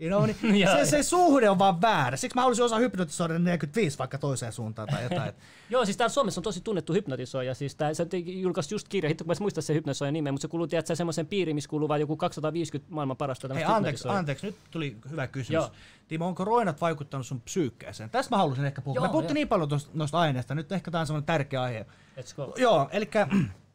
You 0.00 0.08
know, 0.10 0.52
niin 0.52 0.68
se, 0.76 0.84
se 0.84 1.02
suhde 1.02 1.50
on 1.50 1.58
vaan 1.58 1.80
väärä. 1.80 2.16
Siksi 2.16 2.34
mä 2.34 2.40
haluaisin 2.40 2.64
osaa 2.64 2.78
hypnotisoida 2.78 3.34
ne 3.34 3.38
45 3.38 3.98
vaikka 3.98 4.18
toiseen 4.18 4.52
suuntaan 4.52 4.88
tai 4.88 5.02
jotain. 5.02 5.32
Joo, 5.70 5.84
siis 5.84 5.96
täällä 5.96 6.12
Suomessa 6.12 6.38
on 6.38 6.42
tosi 6.42 6.60
tunnettu 6.60 6.92
hypnotisoija. 6.92 7.54
Siis 7.54 7.74
tää, 7.74 7.94
se 7.94 8.06
julkaisi 8.26 8.74
just 8.74 8.88
kirja, 8.88 9.08
hitto 9.08 9.24
kun 9.24 9.28
mä 9.28 9.32
en 9.32 9.36
muista 9.40 9.62
sen 9.62 9.76
hypnotisoijan 9.76 10.12
nimeä, 10.12 10.32
mutta 10.32 10.42
se 10.42 10.48
kuuluu 10.48 10.66
tiedätkö, 10.66 10.96
semmoisen 10.96 11.26
piiriin, 11.26 11.54
missä 11.54 11.70
kuuluu 11.70 11.88
vain 11.88 12.00
joku 12.00 12.16
250 12.16 12.94
maailman 12.94 13.16
parasta 13.16 13.54
Hei, 13.54 13.64
anteeksi, 13.64 14.08
anteeksi, 14.08 14.46
nyt 14.46 14.56
tuli 14.70 14.96
hyvä 15.10 15.26
kysymys. 15.26 15.54
Joo. 15.54 15.70
Timo, 16.08 16.26
onko 16.26 16.44
roinat 16.44 16.80
vaikuttanut 16.80 17.26
sun 17.26 17.40
psyykkeeseen? 17.40 18.10
Tästä 18.10 18.34
mä 18.34 18.38
haluaisin 18.38 18.64
ehkä 18.64 18.82
puhua. 18.82 18.94
Joo, 18.94 19.06
me 19.06 19.12
puhuttiin 19.12 19.34
niin 19.34 19.48
paljon 19.48 19.68
tosta, 19.68 19.90
noista 19.94 20.18
aineista, 20.18 20.54
nyt 20.54 20.72
ehkä 20.72 20.90
tää 20.90 21.00
on 21.00 21.06
semmoinen 21.06 21.26
tärkeä 21.26 21.62
aihe. 21.62 21.86
Let's 22.20 22.36
go. 22.36 22.54
Joo, 22.56 22.88
eli 22.92 23.10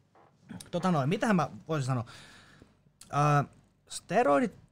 tota 0.70 0.90
noin, 0.90 1.08
mitähän 1.08 1.36
mä 1.36 1.48
voisin 1.68 1.86
sanoa? 1.86 2.04
Ää, 3.12 3.44
steroidit 3.88 4.63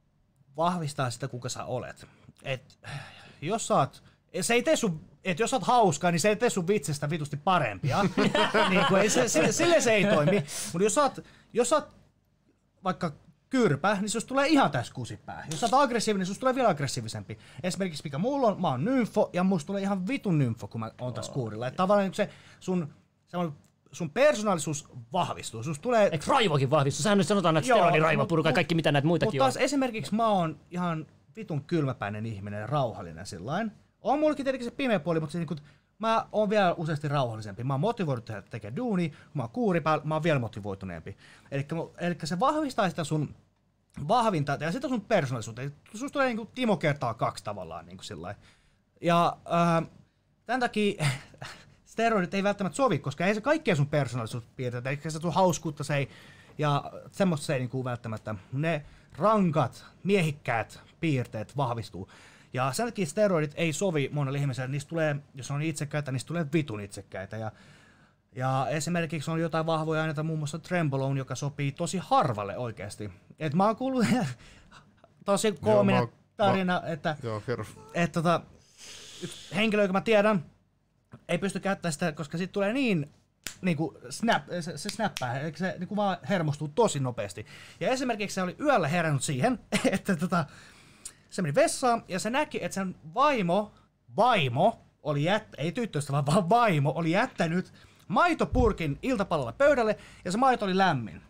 vahvistaa 0.57 1.11
sitä, 1.11 1.27
kuka 1.27 1.49
sä 1.49 1.65
olet. 1.65 2.07
Et, 2.43 2.79
jos 3.41 3.67
sä 3.67 3.75
oot, 3.75 4.03
se 4.41 4.53
ei 4.53 4.63
tee 4.63 4.75
sun, 4.75 5.09
et 5.23 5.39
jos 5.39 5.49
sä 5.49 5.55
oot 5.55 5.67
hauskaa, 5.67 6.11
niin 6.11 6.19
se 6.19 6.29
ei 6.29 6.35
tee 6.35 6.49
sun 6.49 6.67
vitsestä 6.67 7.09
vitusti 7.09 7.37
parempia. 7.37 8.03
niin 8.69 8.85
kuin, 8.87 9.01
ei 9.01 9.09
se, 9.09 9.27
sille, 9.27 9.51
sille 9.51 9.81
se 9.81 9.93
ei 9.93 10.05
toimi. 10.05 10.45
Mutta 10.73 10.83
jos 10.83 10.95
sä 10.95 11.01
oot, 11.01 11.19
jos 11.53 11.69
sä 11.69 11.75
oot 11.75 11.87
vaikka 12.83 13.11
kyrpä, 13.49 13.97
niin 14.01 14.09
susta 14.09 14.27
tulee 14.27 14.47
ihan 14.47 14.71
täys 14.71 14.91
kusipää. 14.91 15.45
Jos 15.51 15.59
sä 15.59 15.65
oot 15.65 15.83
aggressiivinen, 15.83 16.19
niin 16.19 16.27
susta 16.27 16.39
tulee 16.39 16.55
vielä 16.55 16.69
aggressiivisempi. 16.69 17.37
Esimerkiksi 17.63 18.03
mikä 18.03 18.17
mulla 18.17 18.47
on, 18.47 18.61
mä 18.61 18.69
oon 18.69 18.85
nymfo, 18.85 19.29
ja 19.33 19.43
musta 19.43 19.67
tulee 19.67 19.81
ihan 19.81 20.07
vitun 20.07 20.39
nymfo, 20.39 20.67
kun 20.67 20.79
mä 20.79 20.91
oon 21.01 21.13
tässä 21.13 21.33
kuurilla. 21.33 21.67
Et 21.67 21.75
tavallaan 21.75 22.13
se 22.13 22.29
sun, 22.59 22.93
semmoinen, 23.27 23.57
sun 23.93 24.09
persoonallisuus 24.09 24.87
vahvistuu. 25.13 25.63
Susta 25.63 25.81
tulee 25.81 26.09
Eikö 26.11 26.25
raivokin 26.27 26.69
vahvistu? 26.69 27.03
Sehän 27.03 27.17
nyt 27.17 27.27
sanotaan, 27.27 27.57
että 27.57 27.69
Joo, 27.69 27.77
steroidi, 27.77 27.99
mut- 27.99 28.03
raivo, 28.03 28.25
purka, 28.25 28.49
mut- 28.49 28.55
kaikki 28.55 28.75
mitä 28.75 28.91
näitä 28.91 29.07
muitakin 29.07 29.27
Mutta 29.27 29.43
on. 29.45 29.51
taas 29.51 29.63
esimerkiksi 29.63 30.15
mä 30.15 30.27
oon 30.27 30.59
ihan 30.71 31.05
vitun 31.35 31.63
kylmäpäinen 31.63 32.25
ihminen 32.25 32.59
ja 32.61 32.67
rauhallinen 32.67 33.25
sillain. 33.25 33.71
On 34.01 34.19
mullakin 34.19 34.45
tietenkin 34.45 34.69
se 34.69 34.75
pimeä 34.75 34.99
puoli, 34.99 35.19
mutta 35.19 35.31
se 35.31 35.39
niinku, 35.39 35.55
mä 35.99 36.25
oon 36.31 36.49
vielä 36.49 36.73
useasti 36.73 37.07
rauhallisempi. 37.07 37.63
Mä 37.63 37.73
oon 37.73 37.81
motivoitunut 37.81 38.25
tehdä 38.25 38.41
tekemään 38.41 38.75
duuni, 38.75 39.09
kun 39.09 39.17
mä 39.33 39.43
oon 39.43 39.49
kuuri 39.49 39.81
päällä, 39.81 40.05
mä 40.05 40.15
oon 40.15 40.23
vielä 40.23 40.39
motivoituneempi. 40.39 41.17
Eli 41.51 42.17
se 42.23 42.39
vahvistaa 42.39 42.89
sitä 42.89 43.03
sun 43.03 43.35
vahvinta 44.07 44.57
ja 44.59 44.71
sitä 44.71 44.87
sun 44.87 45.01
persoonallisuutta. 45.01 45.61
Susta 45.93 46.13
tulee 46.13 46.27
niinku 46.27 46.45
Timo 46.55 46.77
kertaa 46.77 47.13
kaksi 47.13 47.43
tavallaan 47.43 47.85
niinku 47.85 48.03
sillain. 48.03 48.35
Ja 49.01 49.37
äh, 49.53 49.89
tämän 50.45 50.59
takia 50.59 51.05
steroidit 51.93 52.33
ei 52.33 52.43
välttämättä 52.43 52.75
sovi, 52.75 52.99
koska 52.99 53.25
ei 53.25 53.35
se 53.35 53.41
kaikkea 53.41 53.75
sun 53.75 53.87
persoonallisuuspiirteitä, 53.87 54.89
eikä 54.89 55.09
se 55.09 55.19
sun 55.19 55.33
hauskuutta 55.33 55.83
se 55.83 55.95
ei, 55.95 56.09
ja 56.57 56.91
semmoista 57.11 57.45
se 57.45 57.53
ei 57.53 57.59
niinku 57.59 57.83
välttämättä, 57.83 58.35
ne 58.53 58.85
rankat, 59.17 59.85
miehikkäät 60.03 60.79
piirteet 60.99 61.57
vahvistuu. 61.57 62.09
Ja 62.53 62.73
sen 62.73 62.85
takia 62.85 63.05
steroidit 63.05 63.53
ei 63.55 63.73
sovi 63.73 64.09
monelle 64.13 64.37
ihmiselle, 64.37 64.71
niistä 64.71 64.89
tulee, 64.89 65.15
jos 65.35 65.51
on 65.51 65.61
itsekkäitä, 65.61 66.11
niistä 66.11 66.27
tulee 66.27 66.45
vitun 66.53 66.81
itsekkäitä. 66.81 67.37
Ja, 67.37 67.51
ja 68.35 68.67
esimerkiksi 68.69 69.31
on 69.31 69.39
jotain 69.39 69.65
vahvoja 69.65 70.01
aineita, 70.01 70.23
muun 70.23 70.39
muassa 70.39 70.59
Trembolone, 70.59 71.17
joka 71.17 71.35
sopii 71.35 71.71
tosi 71.71 71.97
harvalle 71.97 72.57
oikeasti. 72.57 73.11
Et 73.39 73.53
mä 73.53 73.65
oon 73.65 73.75
kuullut 73.75 74.05
tosi 75.25 75.51
koominen 75.51 76.03
mä- 76.03 76.09
tarina, 76.37 76.81
että 76.85 77.17
Joo, 77.23 77.41
kerro. 77.41 77.65
että 77.93 78.21
tota, 78.21 78.41
yksi 79.23 79.55
henkilö, 79.55 79.81
joka 79.83 79.93
mä 79.93 80.01
tiedän, 80.01 80.45
ei 81.29 81.37
pysty 81.37 81.59
käyttämään 81.59 81.93
sitä, 81.93 82.11
koska 82.11 82.37
siitä 82.37 82.51
tulee 82.51 82.73
niin 82.73 83.13
niin 83.61 83.77
kuin 83.77 83.97
snap, 84.09 84.43
se, 84.61 84.77
se 84.77 84.89
snappää, 84.89 85.39
eli 85.39 85.53
se 85.55 85.75
niin 85.79 85.87
kuin 85.87 85.95
vaan 85.95 86.17
hermostuu 86.29 86.67
tosi 86.67 86.99
nopeasti. 86.99 87.45
Ja 87.79 87.89
esimerkiksi 87.89 88.35
se 88.35 88.41
oli 88.41 88.55
yöllä 88.59 88.87
herännyt 88.87 89.23
siihen, 89.23 89.59
että 89.91 90.15
tota, 90.15 90.45
se 91.29 91.41
meni 91.41 91.55
vessaan 91.55 92.03
ja 92.07 92.19
se 92.19 92.29
näki, 92.29 92.63
että 92.63 92.75
sen 92.75 92.95
vaimo, 93.13 93.73
vaimo, 94.15 94.79
oli 95.03 95.23
jät, 95.23 95.47
ei 95.57 95.71
tyttöystävä, 95.71 96.25
vaan 96.25 96.49
vaimo, 96.49 96.93
oli 96.95 97.11
jättänyt 97.11 97.73
maitopurkin 98.07 98.99
iltapallolla 99.01 99.51
pöydälle 99.51 99.97
ja 100.25 100.31
se 100.31 100.37
maito 100.37 100.65
oli 100.65 100.77
lämmin. 100.77 101.21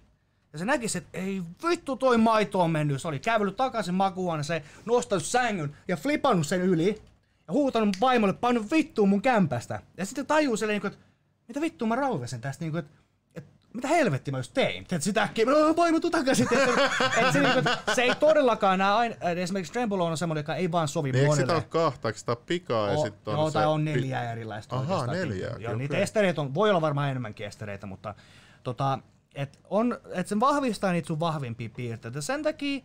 Ja 0.53 0.59
se 0.59 0.65
näki, 0.65 0.85
että 0.97 1.17
ei 1.19 1.41
vittu 1.69 1.95
toi 1.95 2.17
maito 2.17 2.61
on 2.61 2.71
mennyt. 2.71 3.01
Se 3.01 3.07
oli 3.07 3.19
kävellyt 3.19 3.55
takaisin 3.55 3.93
makuuhuoneeseen, 3.93 4.63
nostanut 4.85 5.25
sängyn 5.25 5.77
ja 5.87 5.97
flipannut 5.97 6.47
sen 6.47 6.61
yli. 6.61 7.01
Ja 7.47 7.53
huutanut 7.53 7.97
vaimolle, 8.01 8.33
painut 8.33 8.71
vittuun 8.71 9.09
mun 9.09 9.21
kämpästä. 9.21 9.79
Ja 9.97 10.05
sitten 10.05 10.25
tajuu 10.25 10.57
silleen, 10.57 10.81
niin 10.81 10.93
että 10.93 11.05
mitä 11.47 11.61
vittua 11.61 11.87
mä 11.87 11.95
raukasin 11.95 12.41
tästä, 12.41 12.63
niin 12.63 12.71
kuin, 12.71 12.79
että, 12.79 12.91
että 13.35 13.51
mitä 13.73 13.87
helvetti 13.87 14.31
mä 14.31 14.37
just 14.37 14.53
tein. 14.53 14.81
Että 14.83 14.99
sitä 14.99 15.23
äkkiä, 15.23 15.45
"Oh, 15.55 15.75
vaimo 15.77 15.99
tuu 15.99 16.11
takaisin. 16.11 16.47
Että, 16.51 16.85
että 17.17 17.31
se, 17.31 17.39
niin 17.39 17.53
kuin, 17.53 17.67
että 17.67 17.95
se 17.95 18.01
ei 18.01 18.15
todellakaan 18.15 18.79
nämä 18.79 18.97
aina, 18.97 19.15
esimerkiksi 19.35 19.73
Trembolone 19.73 20.11
on 20.11 20.17
semmoinen, 20.17 20.39
joka 20.41 20.55
ei 20.55 20.71
vaan 20.71 20.87
sovi 20.87 21.11
Niin 21.11 21.23
eikö 21.23 21.35
sitä 21.35 21.45
monelle. 21.45 21.63
ole 21.63 21.69
kahta, 21.83 22.07
eikö 22.09 22.19
sitä 22.19 22.31
ole 22.31 22.37
pikaa 22.45 22.91
ja 22.91 22.97
sitten 22.97 23.33
on 23.33 23.39
joo, 23.39 23.49
se... 23.49 23.53
tai 23.53 23.65
on 23.65 23.85
pi- 23.85 23.91
neljä 23.91 24.31
erilaista. 24.31 24.75
Ahaa, 24.75 24.99
oikeastaan. 24.99 25.29
neljää, 25.29 25.49
Joo, 25.49 25.57
okei, 25.57 25.75
niitä 25.75 25.97
estereitä 25.97 26.41
on, 26.41 26.53
voi 26.53 26.69
olla 26.69 26.81
varmaan 26.81 27.09
enemmänkin 27.09 27.47
estereitä, 27.47 27.85
mutta 27.87 28.15
tota, 28.63 28.99
et 29.35 29.59
on, 29.69 29.97
et 30.11 30.27
se 30.27 30.39
vahvistaa 30.39 30.91
niitä 30.91 31.07
sun 31.07 31.19
vahvimpia 31.19 31.69
piirteitä. 31.75 32.21
Sen 32.21 32.43
takia 32.43 32.81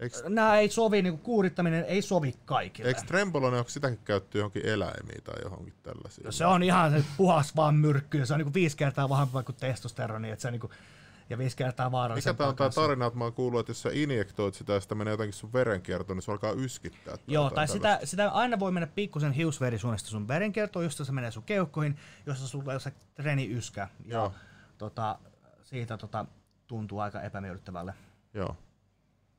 Eikö, 0.00 0.16
nämä 0.28 0.58
ei 0.58 0.70
sovi, 0.70 1.02
niinku 1.02 1.22
kuurittaminen 1.22 1.84
ei 1.84 2.02
sovi 2.02 2.34
kaikille. 2.44 2.88
eikö 2.88 3.00
Trembolone, 3.06 3.58
onko 3.58 3.70
sitäkin 3.70 3.98
käytty 4.04 4.38
johonkin 4.38 4.66
eläimiin 4.66 5.24
tai 5.24 5.34
johonkin 5.42 5.74
tällaisiin? 5.82 6.24
No 6.24 6.32
se 6.32 6.46
on 6.46 6.62
ihan 6.62 6.90
se 6.90 7.04
puhas 7.16 7.56
vaan 7.56 7.74
myrkky, 7.74 8.26
se 8.26 8.32
on 8.34 8.38
niinku 8.38 8.54
viisi 8.54 8.76
kertaa 8.76 9.08
vahvempaa 9.08 9.42
kuin 9.42 9.56
testosteroni, 9.56 10.30
että 10.30 10.42
se 10.42 10.48
on 10.48 10.52
niinku, 10.52 10.70
ja 11.30 11.38
viisi 11.38 11.56
kertaa 11.56 11.86
Mikä 11.86 11.92
vaarallisempaa. 11.92 12.44
tää 12.44 12.48
on 12.48 12.56
tää 12.56 12.64
kanssa. 12.66 12.80
tarina, 12.80 13.06
että 13.06 13.18
mä 13.18 13.24
oon 13.24 13.32
kuullut, 13.32 13.60
että 13.60 13.70
jos 13.70 13.82
sä 13.82 13.90
injektoit 13.92 14.54
sitä 14.54 14.72
ja 14.72 14.80
sitä 14.80 14.94
menee 14.94 15.10
jotenkin 15.12 15.32
sun 15.32 15.52
verenkiertoon, 15.52 16.16
niin 16.16 16.22
se 16.22 16.32
alkaa 16.32 16.52
yskittää. 16.52 17.16
Joo, 17.26 17.50
tai 17.50 17.68
sitä, 17.68 18.00
sitä 18.04 18.30
aina 18.30 18.58
voi 18.58 18.72
mennä 18.72 18.86
pikkusen 18.86 19.32
hiusverisuonista 19.32 20.08
sun 20.08 20.28
verenkiertoon, 20.28 20.84
josta 20.84 21.04
se 21.04 21.12
menee 21.12 21.30
sun 21.30 21.42
keuhkoihin, 21.42 21.96
jossa 22.26 22.48
sulla 22.48 22.72
on 22.72 22.80
se 22.80 22.92
treeni 23.14 23.50
yskä. 23.52 23.88
Ja, 24.04 24.14
Joo. 24.16 24.32
tota, 24.78 25.18
siitä 25.62 25.96
tota, 25.96 26.26
tuntuu 26.66 26.98
aika 26.98 27.22
epämiellyttävälle. 27.22 27.94
Joo. 28.34 28.56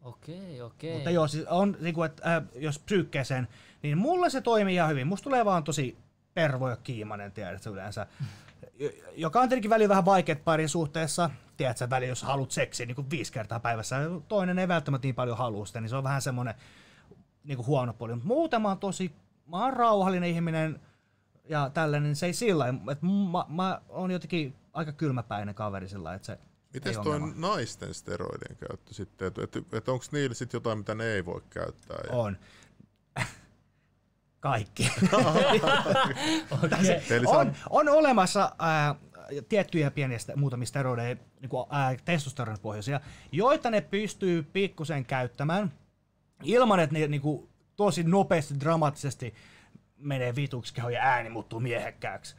Okei, 0.05 0.61
okei. 0.61 0.93
Mutta 0.93 1.09
joo, 1.09 1.27
siis 1.27 1.45
on, 1.47 1.77
niin 1.79 1.93
kuin, 1.95 2.05
että, 2.05 2.35
äh, 2.35 2.43
jos 2.55 2.79
psyykkeeseen, 2.79 3.47
niin 3.83 3.97
mulle 3.97 4.29
se 4.29 4.41
toimii 4.41 4.75
ihan 4.75 4.89
hyvin. 4.89 5.07
Musta 5.07 5.23
tulee 5.23 5.45
vaan 5.45 5.63
tosi 5.63 5.97
pervo 6.33 6.69
ja 6.69 6.75
kiimainen, 6.77 7.31
tiedätkö 7.31 7.69
yleensä. 7.69 8.07
Jo- 8.79 8.89
Joka 9.15 9.41
on 9.41 9.49
tietenkin 9.49 9.69
välillä 9.69 9.89
vähän 9.89 10.05
vaikeat 10.05 10.43
parin 10.43 10.69
suhteessa. 10.69 11.29
Tiedätkö, 11.57 11.89
välillä 11.89 12.11
jos 12.11 12.23
haluat 12.23 12.51
seksiä 12.51 12.85
niin 12.85 12.95
kuin 12.95 13.09
viisi 13.09 13.33
kertaa 13.33 13.59
päivässä, 13.59 13.95
toinen 14.27 14.59
ei 14.59 14.67
välttämättä 14.67 15.05
niin 15.05 15.15
paljon 15.15 15.37
halua 15.37 15.65
sitä, 15.65 15.81
niin 15.81 15.89
se 15.89 15.95
on 15.95 16.03
vähän 16.03 16.21
semmoinen 16.21 16.55
niin 17.43 17.55
kuin 17.55 17.67
huono 17.67 17.93
puoli. 17.93 18.13
Mutta 18.13 18.27
muuten 18.27 18.61
mä 18.61 18.67
oon 18.67 18.77
tosi, 18.77 19.11
mä 19.47 19.63
oon 19.63 19.73
rauhallinen 19.73 20.29
ihminen 20.29 20.79
ja 21.49 21.69
tällainen, 21.73 22.03
niin 22.03 22.15
se 22.15 22.25
ei 22.25 22.33
sillä 22.33 22.67
että 22.91 23.05
mä, 23.31 23.45
mä 23.47 23.81
oon 23.89 24.11
jotenkin 24.11 24.55
aika 24.73 24.91
kylmäpäinen 24.91 25.55
kaveri 25.55 25.89
sillä 25.89 26.13
että 26.13 26.25
se 26.25 26.39
Miten 26.75 26.99
ongelma. 26.99 27.33
naisten 27.35 27.93
steroidien 27.93 28.57
käyttö 28.57 28.93
sitten? 28.93 29.27
Että 29.27 29.43
et, 29.43 29.55
et 29.73 29.89
onko 29.89 30.05
niillä 30.11 30.33
sitten 30.33 30.57
jotain, 30.57 30.77
mitä 30.77 30.95
ne 30.95 31.05
ei 31.05 31.25
voi 31.25 31.41
käyttää? 31.49 31.97
Ja... 32.07 32.17
On. 32.17 32.37
Kaikki. 34.39 34.91
Eli 37.09 37.25
on, 37.27 37.53
on 37.69 37.89
olemassa 37.89 38.55
ää, 38.59 38.95
tiettyjä 39.49 39.91
pieniä 39.91 40.17
muutamia 40.35 40.65
steroideja, 40.65 41.15
niin 41.41 41.49
kuin, 41.49 41.65
ää, 41.69 41.95
testosteronipohjaisia, 42.05 42.99
joita 43.31 43.71
ne 43.71 43.81
pystyy 43.81 44.43
pikkusen 44.43 45.05
käyttämään 45.05 45.71
ilman, 46.43 46.79
että 46.79 46.93
ne 46.93 47.07
niin 47.07 47.21
kuin, 47.21 47.49
tosi 47.75 48.03
nopeasti, 48.03 48.59
dramaattisesti 48.59 49.33
menee 49.97 50.35
vituksi 50.35 50.73
keho 50.73 50.89
ja 50.89 51.01
ääni 51.01 51.29
muuttuu 51.29 51.59
miehekkääksi. 51.59 52.35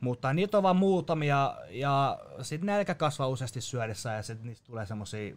Mutta 0.00 0.34
niitä 0.34 0.56
on 0.56 0.62
vaan 0.62 0.76
muutamia 0.76 1.56
ja 1.70 2.18
sitten 2.42 2.66
nälkä 2.66 2.94
kasvaa 2.94 3.28
useasti 3.28 3.60
syödessä 3.60 4.12
ja 4.12 4.22
sitten 4.22 4.46
niistä 4.46 4.66
tulee 4.66 4.86
semmoisia 4.86 5.36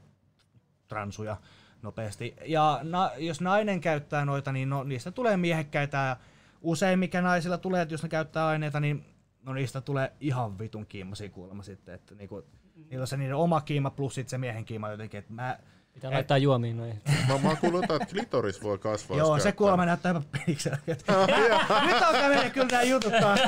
transuja 0.87 1.37
nopeasti. 1.81 2.35
Ja 2.45 2.79
na, 2.83 3.11
jos 3.17 3.41
nainen 3.41 3.81
käyttää 3.81 4.25
noita, 4.25 4.51
niin 4.51 4.69
no, 4.69 4.83
niistä 4.83 5.11
tulee 5.11 5.37
miehekkäitä. 5.37 5.97
Ja 5.97 6.17
usein 6.61 6.99
mikä 6.99 7.21
naisilla 7.21 7.57
tulee, 7.57 7.81
että 7.81 7.93
jos 7.93 8.03
ne 8.03 8.09
käyttää 8.09 8.47
aineita, 8.47 8.79
niin 8.79 9.05
no 9.43 9.53
niistä 9.53 9.81
tulee 9.81 10.11
ihan 10.19 10.59
vitun 10.59 10.85
kiimasia 10.85 11.29
kuulemma 11.29 11.63
sitten. 11.63 11.95
Että 11.95 12.15
niinku, 12.15 12.43
niillä 12.89 13.03
on 13.03 13.07
se 13.07 13.17
niiden 13.17 13.35
oma 13.35 13.61
kiima 13.61 13.89
plus 13.89 14.15
sit 14.15 14.29
se 14.29 14.37
miehen 14.37 14.65
kiima 14.65 14.91
jotenkin. 14.91 15.17
Että 15.17 15.33
mä, 15.33 15.59
Pitää 15.93 16.11
laittaa 16.11 16.37
juomiin 16.37 16.77
noin. 16.77 17.01
Mä, 17.27 17.37
mä 17.49 17.55
kuullut 17.55 17.81
jotain, 17.81 18.01
että 18.01 18.13
klitoris 18.13 18.63
voi 18.63 18.77
kasvaa. 18.77 19.17
joo, 19.17 19.39
se 19.39 19.51
kuulemma 19.51 19.85
näyttää 19.85 20.09
aivan 20.09 20.23
penikseltä. 20.31 20.77
Nyt 20.87 22.01
alkaa 22.01 22.29
mennä 22.29 22.49
kyllä 22.49 22.67
nämä 22.71 22.83
jutut 22.83 23.13
taas 23.21 23.39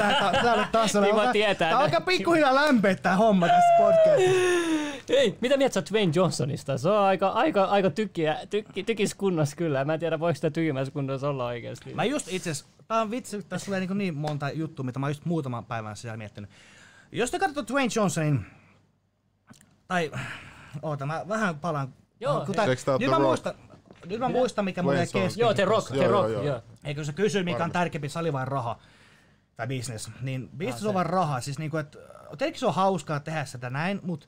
tälle 0.41 0.67
tasolle. 0.71 1.07
Kiva 1.07 1.19
Alkaa- 1.19 1.33
tietää 1.33 1.69
Tää 1.69 1.79
alkaa 1.79 2.01
pikkuhiljaa 2.01 2.55
lämpeä 2.55 2.95
tää 2.95 3.15
homma 3.15 3.47
tässä 3.47 3.73
podcastissa. 3.77 4.83
Ei, 5.09 5.37
mitä 5.41 5.57
mieltä 5.57 5.73
sä 5.73 5.83
Dwayne 5.91 6.11
Johnsonista? 6.15 6.77
Se 6.77 6.89
on 6.89 6.97
aika, 6.97 7.27
aika, 7.27 7.63
aika 7.63 7.89
tykiä, 7.89 8.37
tykki, 8.49 8.83
tykis 8.83 9.15
kunnossa 9.15 9.55
kyllä. 9.55 9.85
Mä 9.85 9.93
en 9.93 9.99
tiedä, 9.99 10.19
voiko 10.19 10.35
sitä 10.35 10.51
tykimässä 10.51 10.93
kunnossa 10.93 11.29
olla 11.29 11.45
oikeasti. 11.45 11.93
Mä 11.93 12.03
just 12.03 12.27
itse 12.29 12.51
asiassa, 12.51 12.71
tää 12.87 13.01
on 13.01 13.11
vitsi, 13.11 13.43
tässä 13.43 13.65
tulee 13.65 13.79
niin, 13.79 13.97
niin 13.97 14.15
monta 14.15 14.49
juttua, 14.49 14.85
mitä 14.85 14.99
mä 14.99 15.05
oon 15.05 15.11
just 15.11 15.25
muutaman 15.25 15.65
päivän 15.65 15.95
sisällä 15.95 16.17
miettinyt. 16.17 16.49
Jos 17.11 17.31
te 17.31 17.39
katsotte 17.39 17.73
Dwayne 17.73 17.91
Johnsonin, 17.95 18.45
tai 19.87 20.11
oota, 20.81 21.05
mä 21.05 21.25
vähän 21.27 21.59
palaan. 21.59 21.93
Joo, 22.23 22.45
tää 22.55 22.65
nyt, 22.67 23.09
mä 23.09 23.15
Rock? 23.17 23.21
muistan, 23.27 23.53
nyt 24.05 24.19
mä 24.19 24.29
muistan, 24.29 24.65
mikä 24.65 24.83
mulle 24.83 24.97
kesken. 24.99 25.31
Joo, 25.35 25.53
The 25.53 25.65
Rock, 25.65 25.87
The 25.87 26.07
Rock, 26.07 26.29
joo, 26.29 26.29
joo. 26.29 26.43
joo. 26.43 26.61
Eikö 26.83 27.03
se 27.03 27.13
kysyi, 27.13 27.43
mikä 27.43 27.63
on 27.63 27.71
tärkeämpi, 27.71 28.09
sali 28.09 28.33
vai 28.33 28.45
raha? 28.45 28.79
Tai 29.55 29.67
business. 29.67 30.11
Niin 30.21 30.49
business 30.57 30.83
Ah, 30.83 30.87
on 30.87 30.93
vaan 30.93 31.05
raha. 31.05 31.41
Siis 31.41 31.59
niinku, 31.59 31.77
että 31.77 31.97
tietenkin 32.37 32.59
se 32.59 32.65
on 32.65 32.73
hauskaa 32.73 33.19
tehdä 33.19 33.45
sitä 33.45 33.69
näin, 33.69 33.99
mutta 34.03 34.27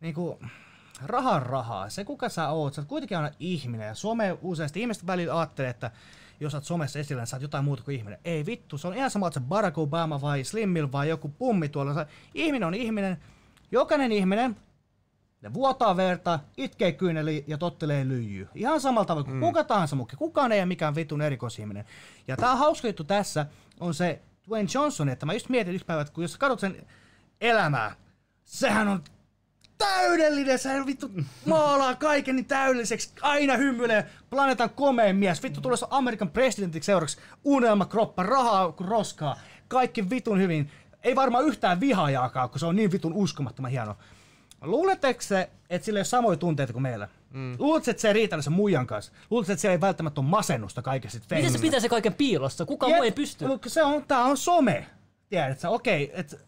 niinku, 0.00 0.38
raha 1.06 1.30
on 1.30 1.42
rahaa. 1.42 1.90
Se 1.90 2.04
kuka 2.04 2.28
sä 2.28 2.48
oot, 2.48 2.74
sä 2.74 2.80
oot 2.80 2.88
kuitenkin 2.88 3.16
aina 3.16 3.30
ihminen. 3.40 3.86
Ja 3.86 3.94
some 3.94 4.38
useasti 4.42 4.80
ihmiset 4.80 5.06
välillä 5.06 5.38
ajattelee, 5.38 5.70
että 5.70 5.90
jos 6.40 6.52
sä 6.52 6.58
oot 6.58 6.64
somessa 6.64 6.98
esillä, 6.98 7.20
niin 7.20 7.26
sä 7.26 7.36
oot 7.36 7.42
jotain 7.42 7.64
muuta 7.64 7.82
kuin 7.82 7.96
ihminen. 7.96 8.18
Ei 8.24 8.46
vittu, 8.46 8.78
se 8.78 8.88
on 8.88 8.94
ihan 8.94 9.10
sama, 9.10 9.26
että 9.26 9.40
se 9.40 9.46
Barack 9.46 9.78
Obama 9.78 10.20
vai 10.20 10.44
Slimmil 10.44 10.88
vai 10.92 11.08
joku 11.08 11.28
pummi 11.28 11.68
tuolla. 11.68 11.94
Se- 11.94 12.06
Ihminen 12.34 12.66
on 12.66 12.74
ihminen. 12.74 13.18
Jokainen 13.72 14.12
ihminen, 14.12 14.56
ne 15.42 15.54
vuotaa 15.54 15.96
verta, 15.96 16.38
itkee 16.56 16.92
kyyneli 16.92 17.44
ja 17.46 17.58
tottelee 17.58 18.08
lyijy. 18.08 18.48
Ihan 18.54 18.80
samalla 18.80 19.04
tavalla 19.04 19.24
kuin 19.24 19.36
mm. 19.36 19.40
kuka 19.40 19.64
tahansa 19.64 19.96
mukki. 19.96 20.16
Kukaan 20.16 20.52
ei 20.52 20.60
ole 20.60 20.66
mikään 20.66 20.94
vitun 20.94 21.22
erikoisihminen. 21.22 21.84
Ja 22.28 22.36
tää 22.36 22.56
hauska 22.56 22.88
juttu 22.88 23.04
tässä 23.04 23.46
on 23.80 23.94
se 23.94 24.22
Dwayne 24.48 24.68
Johnson, 24.74 25.08
että 25.08 25.26
mä 25.26 25.32
just 25.32 25.48
mietin 25.48 25.74
yksi 25.74 25.86
päivä, 25.86 26.02
että 26.02 26.14
kun 26.14 26.24
jos 26.24 26.32
sä 26.32 26.38
katsot 26.38 26.60
sen 26.60 26.86
elämää, 27.40 27.94
sehän 28.44 28.88
on 28.88 29.04
täydellinen, 29.78 30.58
se 30.58 30.86
vittu 30.86 31.10
maalaa 31.46 31.94
kaiken 31.94 32.36
niin 32.36 32.46
täydelliseksi, 32.46 33.12
aina 33.22 33.56
hymyilee, 33.56 34.06
planeetan 34.30 34.70
komein 34.70 35.16
mies, 35.16 35.42
vittu 35.42 35.60
tulee 35.60 35.78
Amerikan 35.90 36.30
presidentiksi 36.30 36.86
seuraavaksi, 36.86 37.18
unelma, 37.44 37.86
kroppa, 37.86 38.22
rahaa 38.22 38.72
kuin 38.72 38.88
roskaa, 38.88 39.36
kaikki 39.68 40.10
vitun 40.10 40.40
hyvin, 40.40 40.70
ei 41.02 41.16
varmaan 41.16 41.44
yhtään 41.44 41.80
vihaajaakaan, 41.80 42.50
kun 42.50 42.60
se 42.60 42.66
on 42.66 42.76
niin 42.76 42.92
vitun 42.92 43.12
uskomattoman 43.12 43.70
hieno. 43.70 43.96
Luuletteko 44.62 45.20
se, 45.20 45.50
että 45.70 45.84
sillä 45.84 45.98
ei 45.98 46.00
ole 46.00 46.04
samoja 46.04 46.36
tunteita 46.36 46.72
kuin 46.72 46.82
meillä? 46.82 47.08
Mm. 47.30 47.56
Luuletko, 47.58 47.90
että 47.90 48.00
se 48.00 48.08
ei 48.08 48.14
riitä 48.14 48.42
sen 48.42 48.52
muijan 48.52 48.86
kanssa? 48.86 49.12
Luuletko, 49.30 49.52
että 49.52 49.60
siellä 49.60 49.72
ei 49.72 49.80
välttämättä 49.80 50.20
ole 50.20 50.28
masennusta 50.28 50.82
kaikessa 50.82 51.18
Miten 51.30 51.52
se 51.52 51.58
pitää 51.58 51.80
se 51.80 51.88
kaiken 51.88 52.14
piilossa? 52.14 52.66
Kuka 52.66 52.88
muu 52.88 53.02
ei 53.02 53.12
pysty? 53.12 53.44
Se 53.66 53.82
on, 53.82 54.04
tää 54.08 54.24
on 54.24 54.36
some. 54.36 54.86
Tiedätkö, 55.28 55.68
okei, 55.68 56.10
et 56.14 56.46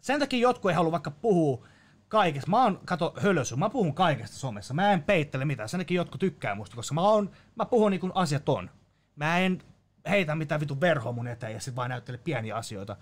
sen 0.00 0.20
takia 0.20 0.38
jotkut 0.38 0.70
ei 0.70 0.74
halua 0.74 0.92
vaikka 0.92 1.10
puhua 1.10 1.66
kaikesta. 2.08 2.50
Mä 2.50 2.62
oon, 2.62 2.80
kato, 2.84 3.14
hölösy, 3.16 3.56
mä 3.56 3.70
puhun 3.70 3.94
kaikesta 3.94 4.36
somessa. 4.36 4.74
Mä 4.74 4.92
en 4.92 5.02
peittele 5.02 5.44
mitään. 5.44 5.68
Sen 5.68 5.80
takia 5.80 6.00
jotkut 6.00 6.20
tykkää 6.20 6.54
musta, 6.54 6.76
koska 6.76 6.94
mä, 6.94 7.00
oon, 7.00 7.30
mä 7.56 7.64
puhun 7.64 7.90
niin 7.90 8.00
kuin 8.00 8.12
asiat 8.14 8.48
on. 8.48 8.70
Mä 9.16 9.38
en 9.38 9.62
heitä 10.08 10.34
mitään 10.34 10.60
vitun 10.60 10.80
verhoa 10.80 11.12
mun 11.12 11.28
eteen 11.28 11.52
ja 11.52 11.60
sit 11.60 11.76
vaan 11.76 11.90
näyttele 11.90 12.18
pieniä 12.18 12.56
asioita. 12.56 12.96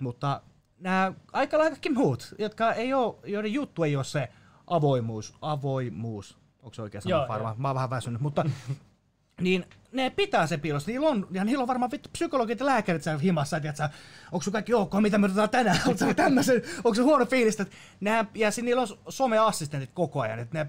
Mutta 0.00 0.40
nämä 0.80 1.12
aika 1.32 1.58
laikakin 1.58 1.94
muut, 1.94 2.34
jotka 2.38 2.72
ei 2.72 2.92
oo, 2.92 3.20
joiden 3.24 3.52
juttu 3.52 3.82
ei 3.84 3.96
ole 3.96 4.04
se 4.04 4.28
avoimuus. 4.66 5.34
Avoimuus. 5.40 6.38
Onko 6.62 6.74
se 6.74 6.82
oikein 6.82 7.02
sana 7.02 7.28
varmaan? 7.28 7.54
Mä 7.58 7.68
oon 7.68 7.74
vähän 7.74 7.90
väsynyt, 7.90 8.20
mutta 8.20 8.44
niin 9.40 9.64
ne 9.92 10.10
pitää 10.10 10.46
se 10.46 10.58
piilossa. 10.58 10.90
Niillä 10.90 11.08
on, 11.08 11.26
ja 11.30 11.44
niillä 11.44 11.62
on 11.62 11.68
varmaan 11.68 11.90
vittu 11.90 12.08
psykologit 12.12 12.60
ja 12.60 12.66
lääkärit 12.66 13.02
siellä 13.02 13.20
himassa, 13.20 13.56
että 13.56 13.90
onko 14.32 14.42
sun 14.42 14.52
kaikki 14.52 14.74
ok, 14.74 14.92
mitä 15.00 15.18
me 15.18 15.24
otetaan 15.24 15.50
tänään, 15.50 15.80
onko 15.86 15.98
se 15.98 16.14
tämmöisen, 16.14 16.62
onko 16.76 16.94
se 16.94 17.02
huono 17.02 17.26
fiilistä. 17.26 17.66
Nää, 18.00 18.24
ja 18.34 18.50
sitten 18.50 18.64
niillä 18.64 18.82
on 18.82 18.88
someassistentit 19.08 19.90
koko 19.94 20.20
ajan, 20.20 20.38
että 20.38 20.58
ne, 20.58 20.66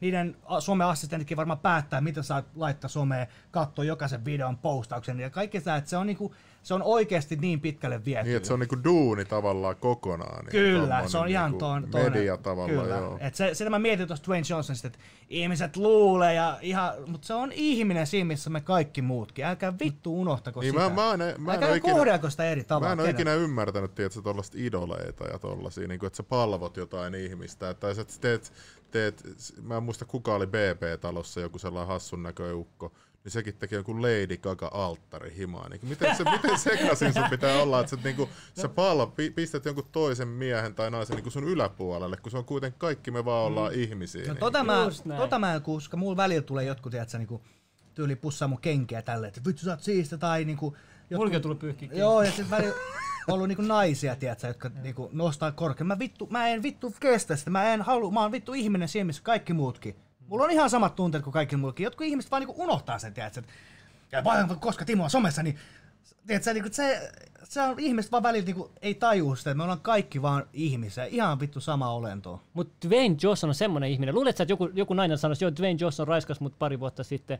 niiden 0.00 0.36
someassistentitkin 0.60 1.36
varmaan 1.36 1.58
päättää, 1.58 2.00
mitä 2.00 2.22
saa 2.22 2.42
laittaa 2.56 2.88
someen, 2.88 3.26
katsoa 3.50 3.84
jokaisen 3.84 4.24
videon 4.24 4.58
postauksen 4.58 5.20
ja 5.20 5.30
kaikki 5.30 5.58
sitä, 5.58 5.76
että 5.76 5.90
se 5.90 5.96
on, 5.96 6.06
niinku, 6.06 6.34
se 6.62 6.74
on 6.74 6.82
oikeasti 6.82 7.36
niin 7.36 7.60
pitkälle 7.60 8.04
viety. 8.04 8.28
Niin, 8.28 8.36
että 8.36 8.46
se 8.46 8.52
on 8.52 8.60
niinku 8.60 8.84
duuni 8.84 9.24
tavallaan 9.24 9.76
kokonaan. 9.76 10.44
Niin 10.44 10.50
Kyllä, 10.50 11.08
se 11.08 11.18
on 11.18 11.28
ihan 11.28 11.50
niinku 11.50 11.66
toinen. 11.90 12.12
Media 12.12 12.36
tavallaan, 12.36 12.82
kyllä. 12.84 12.96
joo. 12.96 13.18
Et 13.20 13.34
se, 13.34 13.54
sitä 13.54 13.70
mä 13.70 13.78
mietin 13.78 14.06
tuosta 14.06 14.26
Dwayne 14.26 14.46
Johnsonista, 14.50 14.86
että 14.86 14.98
ihmiset 15.28 15.76
luulee, 15.76 16.34
ja 16.34 16.58
ihan, 16.62 16.92
mutta 17.06 17.26
se 17.26 17.34
on 17.34 17.52
ihminen 17.52 18.06
siinä, 18.06 18.24
missä 18.24 18.50
me 18.50 18.60
kaikki 18.60 19.02
muutkin. 19.02 19.44
Älkää 19.44 19.72
vittu 19.78 20.20
unohtako 20.20 20.60
Niin 20.60 20.72
sitä. 20.72 20.88
mä, 20.88 20.94
mä, 20.94 21.12
en, 21.14 21.40
mä 21.40 21.54
en 21.54 21.62
Älkää 21.62 21.76
ikinä, 21.76 21.94
kohdelko 21.94 22.30
sitä 22.30 22.44
eri 22.44 22.64
tavalla. 22.64 22.86
Mä 22.86 22.92
en 22.92 23.00
ole 23.00 23.10
ikinä 23.10 23.34
ymmärtänyt, 23.34 23.94
tiedätkö, 23.94 24.22
tuollaista 24.22 24.56
idoleita 24.60 25.24
ja 25.24 25.38
tollasia, 25.38 25.88
niin 25.88 25.98
kuin, 25.98 26.06
että 26.06 26.16
sä 26.16 26.22
palvot 26.22 26.76
jotain 26.76 27.14
ihmistä. 27.14 27.74
Tai 27.74 27.94
sä 27.94 28.04
teet, 28.20 28.52
teet, 28.90 29.22
mä 29.62 29.76
en 29.76 29.82
muista 29.82 30.04
kuka 30.04 30.34
oli 30.34 30.46
BP-talossa, 30.46 31.40
joku 31.40 31.58
sellainen 31.58 31.88
hassun 31.88 32.22
näköinen 32.22 32.56
ukko, 32.56 32.92
niin 33.28 33.32
sekin 33.32 33.54
teki 33.54 33.74
jonkun 33.74 34.02
Lady 34.02 34.36
Gaga 34.36 34.70
alttari 34.74 35.36
himaan. 35.36 35.70
Niin 35.70 35.80
miten, 35.82 36.16
se, 36.16 36.24
miten 36.24 36.58
sekaisin 36.58 37.12
sun 37.12 37.24
pitää 37.30 37.62
olla, 37.62 37.80
että 37.80 37.90
sä, 37.90 38.02
niinku, 38.04 38.28
sä 38.60 38.68
pallo, 38.68 39.06
pi- 39.06 39.30
pistät 39.30 39.64
jonkun 39.64 39.88
toisen 39.92 40.28
miehen 40.28 40.74
tai 40.74 40.90
naisen 40.90 41.16
niinku 41.16 41.30
sun 41.30 41.44
yläpuolelle, 41.44 42.16
kun 42.16 42.30
se 42.30 42.38
on 42.38 42.44
kuitenkin 42.44 42.78
kaikki 42.78 43.10
me 43.10 43.24
vaan 43.24 43.46
ollaan 43.46 43.72
ihmisiä. 43.72 44.26
No 44.26 44.32
niin. 44.32 44.40
tota 44.40 44.64
mä, 44.64 44.86
tota 45.16 45.38
mä 45.38 45.54
en, 45.54 45.62
koska 45.62 45.96
mulla 45.96 46.16
välillä 46.16 46.42
tulee 46.42 46.64
jotkut, 46.64 46.90
tiedätkö, 46.90 47.18
niinku, 47.18 47.42
tyyli 47.94 48.16
pussaa 48.16 48.48
mun 48.48 48.60
kenkiä 48.60 49.02
tälleen, 49.02 49.28
että 49.28 49.40
vittu 49.46 49.62
sä 49.62 49.70
oot 49.70 49.82
siistä, 49.82 50.18
tai 50.18 50.44
niinku... 50.44 50.76
jotkut- 51.10 51.16
Mulki 51.16 51.36
on 51.36 51.42
tullut 51.42 51.58
pyyhkiä. 51.58 51.88
Joo, 51.92 52.22
ja 52.22 52.30
sitten 52.30 52.50
välillä 52.50 52.74
ollut 53.28 53.48
niinku 53.48 53.62
naisia, 53.62 54.16
tiedätkö, 54.16 54.46
jotka 54.46 54.70
niinku 54.82 55.10
nostaa 55.12 55.52
korkean. 55.52 55.86
Mä, 55.86 55.98
vittu, 55.98 56.26
mä 56.30 56.48
en 56.48 56.62
vittu 56.62 56.94
kestä 57.00 57.36
sitä, 57.36 57.50
mä 57.50 57.72
en 57.72 57.82
halua, 57.82 58.10
mä 58.10 58.20
oon 58.22 58.32
vittu 58.32 58.52
ihminen 58.54 58.88
siinä, 58.88 59.04
missä 59.04 59.22
kaikki 59.22 59.52
muutkin. 59.52 59.96
Mulla 60.28 60.44
on 60.44 60.50
ihan 60.50 60.70
samat 60.70 60.94
tunteet 60.94 61.24
kuin 61.24 61.32
kaikki 61.34 61.56
muutkin. 61.56 61.84
Jotkut 61.84 62.06
ihmiset 62.06 62.30
vaan 62.30 62.42
niinku 62.42 62.62
unohtaa 62.62 62.98
sen, 62.98 63.14
tiedätkö, 63.14 63.42
ja 64.12 64.22
paljon, 64.22 64.60
koska 64.60 64.84
Timo 64.84 65.04
on 65.04 65.10
somessa, 65.10 65.42
niin 65.42 65.58
tiedätkö, 66.26 66.52
niinku, 66.52 66.68
se, 66.72 67.12
se 67.44 67.62
on 67.62 67.78
ihmiset 67.78 68.12
vaan 68.12 68.22
välillä 68.22 68.44
niinku, 68.44 68.70
ei 68.82 68.94
tajua 68.94 69.36
sitä, 69.36 69.50
että 69.50 69.56
me 69.56 69.62
ollaan 69.62 69.80
kaikki 69.80 70.22
vaan 70.22 70.44
ihmisiä, 70.52 71.04
ihan 71.04 71.40
vittu 71.40 71.60
sama 71.60 71.90
olento. 71.90 72.42
Mutta 72.54 72.88
Dwayne 72.88 73.16
Johnson 73.22 73.50
on 73.50 73.54
semmoinen 73.54 73.90
ihminen. 73.90 74.14
Luuletko, 74.14 74.42
että 74.42 74.52
joku, 74.52 74.70
joku 74.74 74.94
nainen 74.94 75.18
sanoisi, 75.18 75.44
että 75.44 75.62
Dwayne 75.62 75.78
Johnson 75.80 76.08
raiskas 76.08 76.40
mut 76.40 76.58
pari 76.58 76.80
vuotta 76.80 77.04
sitten. 77.04 77.38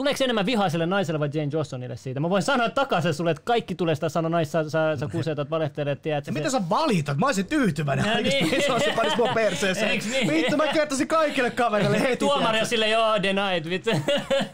Tuleeko 0.00 0.24
enemmän 0.24 0.46
vihaiselle 0.46 0.86
naiselle 0.86 1.20
vai 1.20 1.30
Jane 1.34 1.48
Johnsonille 1.52 1.96
siitä? 1.96 2.20
Mä 2.20 2.30
voin 2.30 2.42
sanoa 2.42 2.70
takaisin 2.70 3.14
sulle, 3.14 3.30
että 3.30 3.42
kaikki 3.44 3.74
tulee 3.74 3.94
sitä 3.94 4.08
sanoa 4.08 4.28
naissa, 4.28 4.62
sä, 4.62 4.70
sä, 4.70 4.96
sä 4.96 5.08
kusetat, 5.12 5.50
valehtelet, 5.50 6.02
tiedät. 6.02 6.26
Ja 6.26 6.32
mitä 6.32 6.50
sä 6.50 6.62
valitat? 6.70 7.18
Mä 7.18 7.26
olisin 7.26 7.46
tyytyväinen. 7.46 8.04
No 8.04 8.22
niin. 8.22 8.62
Se 8.66 8.72
olisi 8.72 8.90
panis 8.96 9.16
mua 9.16 9.28
perseeseen. 9.34 9.90
Eiks 9.90 10.06
niin? 10.06 10.28
Vittu, 10.28 10.56
mä 10.56 10.66
kertoisin 10.66 11.08
kaikille 11.08 11.50
kavereille 11.50 12.00
heti. 12.00 12.16
Tuomari 12.16 12.44
on 12.44 12.50
tiedätkö? 12.50 12.68
sille, 12.68 12.88
joo, 12.88 13.22
denied. 13.22 13.64
Mitä, 13.64 13.90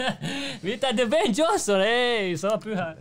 mitä 0.62 0.92
The 0.94 1.06
Ben 1.06 1.34
Johnson? 1.36 1.80
Ei, 1.80 2.36
se 2.36 2.48
on 2.48 2.60
pyhä. 2.64 2.96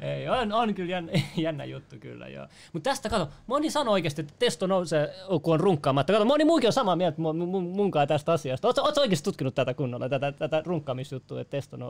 Ei, 0.00 0.28
on, 0.28 0.52
on 0.52 0.74
kyllä 0.74 0.90
jännä, 0.90 1.12
jännä 1.36 1.64
juttu 1.64 1.96
kyllä, 2.00 2.28
joo. 2.28 2.46
Mutta 2.72 2.90
tästä 2.90 3.08
kato, 3.08 3.28
moni 3.46 3.70
sanoo 3.70 3.94
oikeasti, 3.94 4.20
että 4.20 4.34
testo 4.38 4.66
nousee, 4.66 5.14
kun 5.42 5.54
on 5.54 5.60
runkkaamatta. 5.60 6.12
Kato, 6.12 6.24
moni 6.24 6.44
muukin 6.44 6.68
on 6.68 6.72
samaa 6.72 6.96
mieltä 6.96 7.20
mun, 7.20 7.36
mun, 7.36 7.62
munkaan 7.62 8.08
tästä 8.08 8.32
asiasta. 8.32 8.68
Oletko 8.68 9.00
oikeasti 9.00 9.24
tutkinut 9.24 9.54
tätä 9.54 9.74
kunnolla, 9.74 10.08
tätä, 10.08 10.32
tätä 10.32 10.62
runkkaamisjuttua, 10.66 11.40
että 11.40 11.50
testo 11.50 11.76
nousee? 11.76 11.83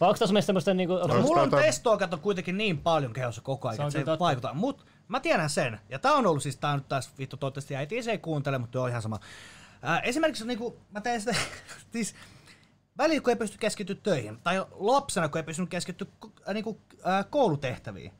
Vai 0.00 0.08
onko 0.08 0.18
tässä 0.18 0.40
semmoista 0.40 0.74
niinku... 0.74 0.94
No, 0.94 1.20
Mulla 1.22 1.42
on 1.42 1.50
testoa 1.50 1.96
kato 1.96 2.18
kuitenkin 2.18 2.56
niin 2.56 2.78
paljon 2.78 3.12
kehossa 3.12 3.40
koko 3.40 3.68
ajan, 3.68 3.76
Se 3.76 3.82
että 3.82 3.92
se 3.92 3.98
kyllä 3.98 4.12
totta. 4.12 4.24
vaikuttaa. 4.24 4.54
Mut 4.54 4.86
mä 5.08 5.20
tiedän 5.20 5.50
sen. 5.50 5.80
Ja 5.88 5.98
tää 5.98 6.12
on 6.12 6.26
ollut 6.26 6.42
siis, 6.42 6.56
tää 6.56 6.70
on 6.70 6.78
nyt 6.78 6.88
taas 6.88 7.10
vittu 7.18 7.36
toivottavasti 7.36 7.76
äiti 7.76 8.02
se 8.02 8.10
ei 8.10 8.18
kuuntele, 8.18 8.58
mutta 8.58 8.82
on 8.82 8.88
ihan 8.88 9.02
sama. 9.02 9.18
Ää, 9.82 10.00
esimerkiksi 10.00 10.46
niinku, 10.46 10.76
mä 10.90 11.00
teen 11.00 11.20
sitä, 11.20 11.34
siis 11.92 12.14
välillä 12.98 13.20
kun 13.20 13.30
ei 13.30 13.36
pysty 13.36 13.58
keskittyä 13.58 13.96
töihin, 14.02 14.38
tai 14.44 14.64
lapsena 14.70 15.28
kun 15.28 15.38
ei 15.38 15.42
pystynyt 15.42 15.70
keskittyä 15.70 16.08
äh, 16.48 16.54
niinku, 16.54 16.80
äh, 17.06 17.26
koulutehtäviin. 17.30 18.12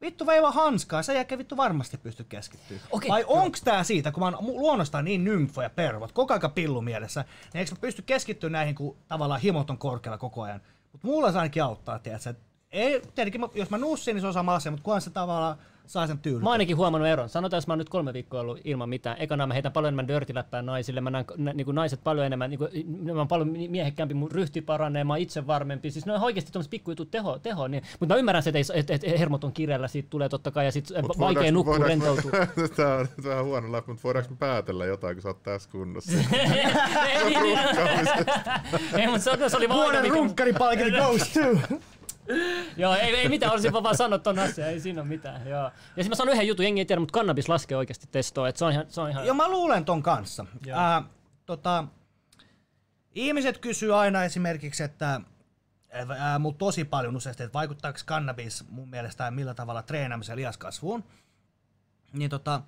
Vittu 0.00 0.26
veiva 0.26 0.50
hanskaa, 0.50 1.02
sen 1.02 1.14
jälkeen 1.14 1.38
vittu 1.38 1.56
varmasti 1.56 1.98
pysty 1.98 2.24
keskittyä. 2.24 2.78
Okei, 2.90 3.08
Vai 3.10 3.24
onks 3.26 3.62
tää 3.62 3.84
siitä, 3.84 4.12
kun 4.12 4.20
mä 4.20 4.26
oon 4.26 4.46
luonnostaan 4.46 5.04
niin 5.04 5.24
nymfo 5.24 5.62
ja 5.62 5.70
pervot, 5.70 6.12
koko 6.12 6.34
ajan 6.34 6.52
pillu 6.52 6.80
mielessä, 6.80 7.24
niin 7.52 7.58
eikö 7.58 7.70
mä 7.70 7.78
pysty 7.80 8.02
keskittyä 8.02 8.50
näihin, 8.50 8.74
kun 8.74 8.96
tavallaan 9.08 9.40
himot 9.40 9.70
on 9.70 9.78
korkealla 9.78 10.18
koko 10.18 10.42
ajan. 10.42 10.60
Mutta 10.92 11.06
mulla 11.06 11.32
se 11.32 11.38
ainakin 11.38 11.62
auttaa, 11.62 11.98
tiedätkö, 11.98 12.34
ei, 12.72 13.02
tietenkin 13.14 13.40
jos 13.54 13.70
mä 13.70 13.78
nussin, 13.78 14.14
niin 14.14 14.20
se 14.20 14.26
on 14.26 14.32
sama 14.32 14.54
asia, 14.54 14.72
mutta 14.72 14.84
kunhan 14.84 15.00
se 15.00 15.10
tavallaan 15.10 15.58
saa 15.88 16.06
sen 16.06 16.18
tyylin. 16.18 16.44
Mä 16.44 16.50
ainakin 16.50 16.76
huomannut 16.76 17.08
eron. 17.08 17.28
Sanotaan, 17.28 17.58
että 17.58 17.70
mä 17.70 17.72
oon 17.72 17.78
nyt 17.78 17.88
kolme 17.88 18.12
viikkoa 18.12 18.40
ollut 18.40 18.60
ilman 18.64 18.88
mitään. 18.88 19.16
Ekana 19.20 19.46
mä 19.46 19.54
heitän 19.54 19.72
paljon 19.72 19.88
enemmän 19.88 20.08
dörtiläppää 20.08 20.62
naisille. 20.62 21.00
Mä 21.00 21.10
näen 21.10 21.24
nä, 21.36 21.52
niin 21.52 21.66
naiset 21.72 22.00
paljon 22.04 22.26
enemmän, 22.26 22.50
niin 22.50 22.58
kuin, 22.58 22.70
mä 23.14 23.20
oon 23.20 23.28
paljon 23.28 23.48
miehekkäämpi, 23.68 24.14
mun 24.14 24.30
ryhti 24.30 24.60
paranee, 24.60 25.04
mä 25.04 25.12
oon 25.12 25.20
itse 25.20 25.46
varmempi. 25.46 25.90
Siis 25.90 26.06
ne 26.06 26.12
on 26.12 26.20
oikeasti 26.20 26.52
tommoset 26.52 26.70
pikkujutut 26.70 27.10
teho, 27.10 27.38
teho 27.38 27.68
niin. 27.68 27.82
Mutta 28.00 28.14
mä 28.14 28.18
ymmärrän, 28.18 28.42
että, 28.46 28.58
et, 28.74 28.90
et, 28.90 29.04
et 29.04 29.18
hermot 29.18 29.44
on 29.44 29.52
kireellä, 29.52 29.88
siitä 29.88 30.10
tulee 30.10 30.28
totta 30.28 30.50
kai, 30.50 30.64
ja 30.64 30.72
sit 30.72 30.88
Mut 31.02 31.18
vaikea 31.18 31.52
nukkua, 31.52 31.78
me- 31.78 31.86
rentoutua. 31.88 32.30
Tää 32.76 32.96
on 32.96 33.08
vähän 33.24 33.44
huono 33.44 33.72
läpi, 33.72 33.90
mutta 33.90 34.02
voidaanko 34.04 34.30
me 34.30 34.36
päätellä 34.36 34.84
jotain, 34.86 35.16
kun 35.16 35.22
sä 35.22 35.28
oot 35.28 35.42
tässä 35.42 35.70
kunnossa? 35.70 36.12
ei, 38.96 39.06
mutta 39.06 39.18
se, 39.36 39.48
se 39.48 39.56
oli 39.56 39.68
vaan 39.68 39.80
Vuoden 39.80 40.02
mikä- 40.02 40.14
runkkaripalkinto 40.14 40.98
goes 40.98 41.28
to! 41.28 41.40
Joo, 42.76 42.94
ei, 42.94 43.16
ei 43.16 43.28
mitään, 43.28 43.52
olisin 43.52 43.72
vaan 43.72 43.96
sanoa 43.96 44.18
ton 44.18 44.38
asian, 44.38 44.68
ei 44.68 44.80
siinä 44.80 45.00
ole 45.00 45.08
mitään. 45.08 45.48
Joo. 45.48 45.62
Ja 45.62 45.70
sitten 45.96 46.08
mä 46.08 46.14
sanon 46.14 46.34
yhden 46.34 46.46
jutun, 46.46 46.64
jengi 46.64 46.80
ei 46.80 46.84
tiedä, 46.84 47.00
mutta 47.00 47.12
kannabis 47.12 47.48
laskee 47.48 47.76
oikeasti 47.76 48.06
testoa, 48.12 48.48
että 48.48 48.58
se 48.58 48.64
on 48.64 48.72
ihan, 48.72 48.86
se 48.88 49.00
on 49.00 49.10
ihan 49.10 49.26
Joo, 49.26 49.34
mä 49.34 49.48
luulen 49.48 49.84
ton 49.84 50.02
kanssa. 50.02 50.46
Joo. 50.66 50.78
Ää, 50.78 51.02
tota, 51.46 51.84
ihmiset 53.14 53.58
kysyy 53.58 54.00
aina 54.00 54.24
esimerkiksi, 54.24 54.82
että 54.82 55.20
ää, 56.18 56.38
mut 56.38 56.58
tosi 56.58 56.84
paljon 56.84 57.16
useasti, 57.16 57.42
että 57.42 57.58
vaikuttaako 57.58 57.98
kannabis 58.04 58.64
mun 58.68 58.88
mielestä 58.88 59.30
millä 59.30 59.54
tavalla 59.54 59.82
treenaamiseen 59.82 60.36
lihaskasvuun. 60.36 61.04
Niin 62.12 62.30
tota, 62.30 62.62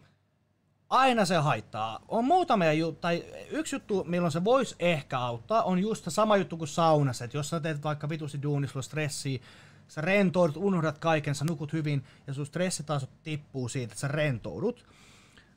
aina 0.91 1.25
se 1.25 1.37
haittaa. 1.37 2.01
On 2.09 2.25
muutamia 2.25 2.73
ju- 2.73 2.93
tai 2.93 3.25
yksi 3.51 3.77
juttu, 3.77 4.05
milloin 4.05 4.33
se 4.33 4.45
voisi 4.45 4.75
ehkä 4.79 5.19
auttaa, 5.19 5.63
on 5.63 5.79
just 5.79 6.05
sama 6.09 6.37
juttu 6.37 6.57
kuin 6.57 6.69
saunassa. 6.69 7.25
Että 7.25 7.37
jos 7.37 7.49
sä 7.49 7.61
teet 7.61 7.83
vaikka 7.83 8.09
vitusti 8.09 8.43
duunissa, 8.43 8.73
sulla 8.73 8.83
stressiä, 8.83 9.39
sä 9.89 10.01
rentoudut, 10.01 10.57
unohdat 10.57 10.99
kaiken, 10.99 11.35
sä 11.35 11.45
nukut 11.45 11.73
hyvin 11.73 12.05
ja 12.27 12.35
sun 12.35 12.47
stressitasot 12.47 13.11
tippuu 13.23 13.69
siitä, 13.69 13.93
että 13.93 14.01
sä 14.01 14.09
rentoudut. 14.09 14.87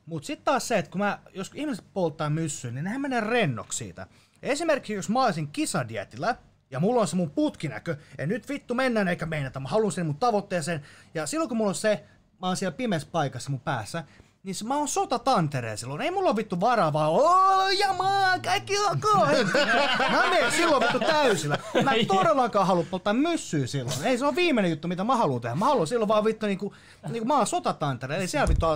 Mutta 0.06 0.26
sitten 0.26 0.44
taas 0.44 0.68
se, 0.68 0.78
että 0.78 0.90
kun 0.90 1.00
mä, 1.00 1.18
jos 1.34 1.50
ihmiset 1.54 1.84
polttaa 1.94 2.30
myssyä, 2.30 2.70
niin 2.70 2.84
nehän 2.84 3.00
menee 3.00 3.20
rennoksi 3.20 3.78
siitä. 3.78 4.06
Esimerkiksi 4.42 4.92
jos 4.92 5.08
mä 5.08 5.24
olisin 5.24 5.48
kisadietillä, 5.48 6.36
ja 6.70 6.80
mulla 6.80 7.00
on 7.00 7.08
se 7.08 7.16
mun 7.16 7.30
putkinäkö, 7.30 7.96
ja 8.18 8.26
nyt 8.26 8.48
vittu 8.48 8.74
mennään 8.74 9.08
eikä 9.08 9.26
meinata, 9.26 9.60
mä 9.60 9.68
haluan 9.68 9.92
sen 9.92 10.06
mun 10.06 10.16
tavoitteeseen, 10.16 10.82
ja 11.14 11.26
silloin 11.26 11.48
kun 11.48 11.56
mulla 11.56 11.68
on 11.68 11.74
se, 11.74 12.04
mä 12.40 12.46
oon 12.46 12.56
siellä 12.56 12.76
pimeässä 12.76 13.08
paikassa 13.12 13.50
mun 13.50 13.60
päässä, 13.60 14.04
niin 14.44 14.54
se, 14.54 14.64
mä 14.64 14.76
oon 14.76 14.88
sotatantereen 14.88 15.78
silloin. 15.78 16.00
Ei 16.00 16.10
mulla 16.10 16.28
ole 16.28 16.36
vittu 16.36 16.60
varaa 16.60 16.92
vaan, 16.92 17.10
oo, 17.10 17.68
ja 17.68 17.92
maa, 17.92 18.38
kaikki 18.38 18.78
ok. 18.78 19.04
mä 20.12 20.30
menen 20.30 20.52
silloin 20.52 20.82
vittu 20.82 20.98
täysillä. 20.98 21.58
Mä 21.84 21.92
en 21.92 22.06
todellakaan 22.06 22.66
halua 22.66 22.84
polttaa 22.90 23.12
myssyä 23.12 23.66
silloin. 23.66 24.04
Ei 24.04 24.18
se 24.18 24.26
on 24.26 24.36
viimeinen 24.36 24.70
juttu, 24.70 24.88
mitä 24.88 25.04
mä 25.04 25.16
haluan 25.16 25.40
tehdä. 25.40 25.56
Mä 25.56 25.64
haluan 25.64 25.86
silloin 25.86 26.08
vaan 26.08 26.24
vittu 26.24 26.46
niinku, 26.46 26.74
niinku 27.08 27.28
mä 27.28 27.36
oon 27.36 27.46
sotatantereen, 27.46 28.20
eli 28.20 28.28
siellä 28.28 28.48
vittu 28.48 28.66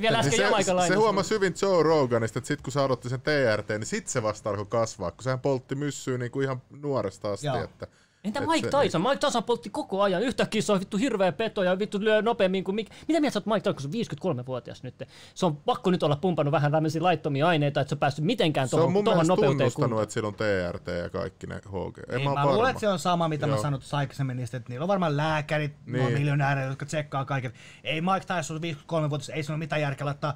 vielä 0.00 0.18
äsken 0.18 0.38
Niin 0.38 0.64
se, 0.64 0.88
se 0.88 0.94
huomasi 0.94 1.34
hyvin 1.34 1.54
Joe 1.62 1.82
Roganista, 1.82 2.38
että 2.38 2.48
sit 2.48 2.62
kun 2.62 2.72
sä 2.72 2.82
odotti 2.82 3.08
sen 3.08 3.20
TRT, 3.20 3.68
niin 3.68 3.86
sit 3.86 4.08
se 4.08 4.22
vasta 4.22 4.50
alkoi 4.50 4.66
kasvaa, 4.66 5.10
kun 5.10 5.22
sehän 5.22 5.40
poltti 5.40 5.74
myssyä 5.74 6.18
niin 6.18 6.30
kuin 6.30 6.44
ihan 6.44 6.62
nuoresta 6.70 7.32
asti. 7.32 7.46
Joo. 7.46 7.64
Että, 7.64 7.86
Entä 8.24 8.40
Mike 8.40 8.70
se- 8.70 8.82
Tyson? 8.82 9.02
Mike 9.02 9.16
Tyson 9.16 9.44
poltti 9.44 9.70
koko 9.70 10.02
ajan. 10.02 10.22
Yhtäkkiä 10.22 10.62
se 10.62 10.72
on 10.72 10.80
vittu 10.80 10.96
hirveä 10.96 11.32
peto 11.32 11.62
ja 11.62 11.78
vittu 11.78 12.00
lyö 12.00 12.22
nopeammin 12.22 12.64
kuin 12.64 12.74
Mik... 12.74 12.90
Mitä 13.08 13.20
mieltä 13.20 13.32
sä 13.34 13.38
oot 13.38 13.46
Mike 13.46 13.60
Tyson, 13.60 13.74
kun 13.74 14.08
se 14.10 14.28
on 14.28 14.42
53-vuotias 14.42 14.82
nyt? 14.82 14.94
Se 15.34 15.46
on 15.46 15.56
pakko 15.56 15.90
nyt 15.90 16.02
olla 16.02 16.16
pumpannut 16.16 16.52
vähän 16.52 16.72
tämmöisiä 16.72 17.02
laittomia 17.02 17.46
aineita, 17.48 17.80
että 17.80 17.88
se 17.88 17.94
on 17.94 17.98
päässyt 17.98 18.24
mitenkään 18.24 18.68
Se 18.68 18.76
on 18.76 18.80
tuohon, 18.80 18.92
mun 18.92 19.04
tuohon 19.04 19.16
mielestä 19.18 19.32
nopeuteen 19.32 19.58
tunnustanut, 19.58 19.88
kuntoon. 19.90 20.02
että 20.02 20.12
sillä 20.12 20.28
on 20.28 20.34
TRT 20.34 20.86
ja 21.02 21.10
kaikki 21.10 21.46
ne 21.46 21.54
HG. 21.54 21.98
En 21.98 22.16
Niin, 22.16 22.28
mä, 22.30 22.34
mä 22.34 22.46
luulen, 22.46 22.70
että 22.70 22.80
se 22.80 22.88
on 22.88 22.98
sama, 22.98 23.28
mitä 23.28 23.46
mä 23.46 23.52
Joo. 23.52 23.62
sanoin 23.62 23.80
tuossa 23.80 23.96
aikaisemmin 23.96 24.36
niistä, 24.36 24.56
että 24.56 24.68
niillä 24.70 24.84
on 24.84 24.88
varmaan 24.88 25.16
lääkärit, 25.16 25.72
niin. 25.86 26.04
Niin. 26.04 26.18
miljonäärejä, 26.18 26.66
jotka 26.66 26.86
tsekkaa 26.86 27.24
kaiken. 27.24 27.52
Ei 27.84 28.00
Mike 28.00 28.26
Tyson 28.36 28.60
53-vuotias, 28.60 29.28
ei 29.28 29.42
se 29.42 29.52
ole 29.52 29.58
mitään 29.58 29.80
järkeä 29.82 30.04
laittaa 30.06 30.34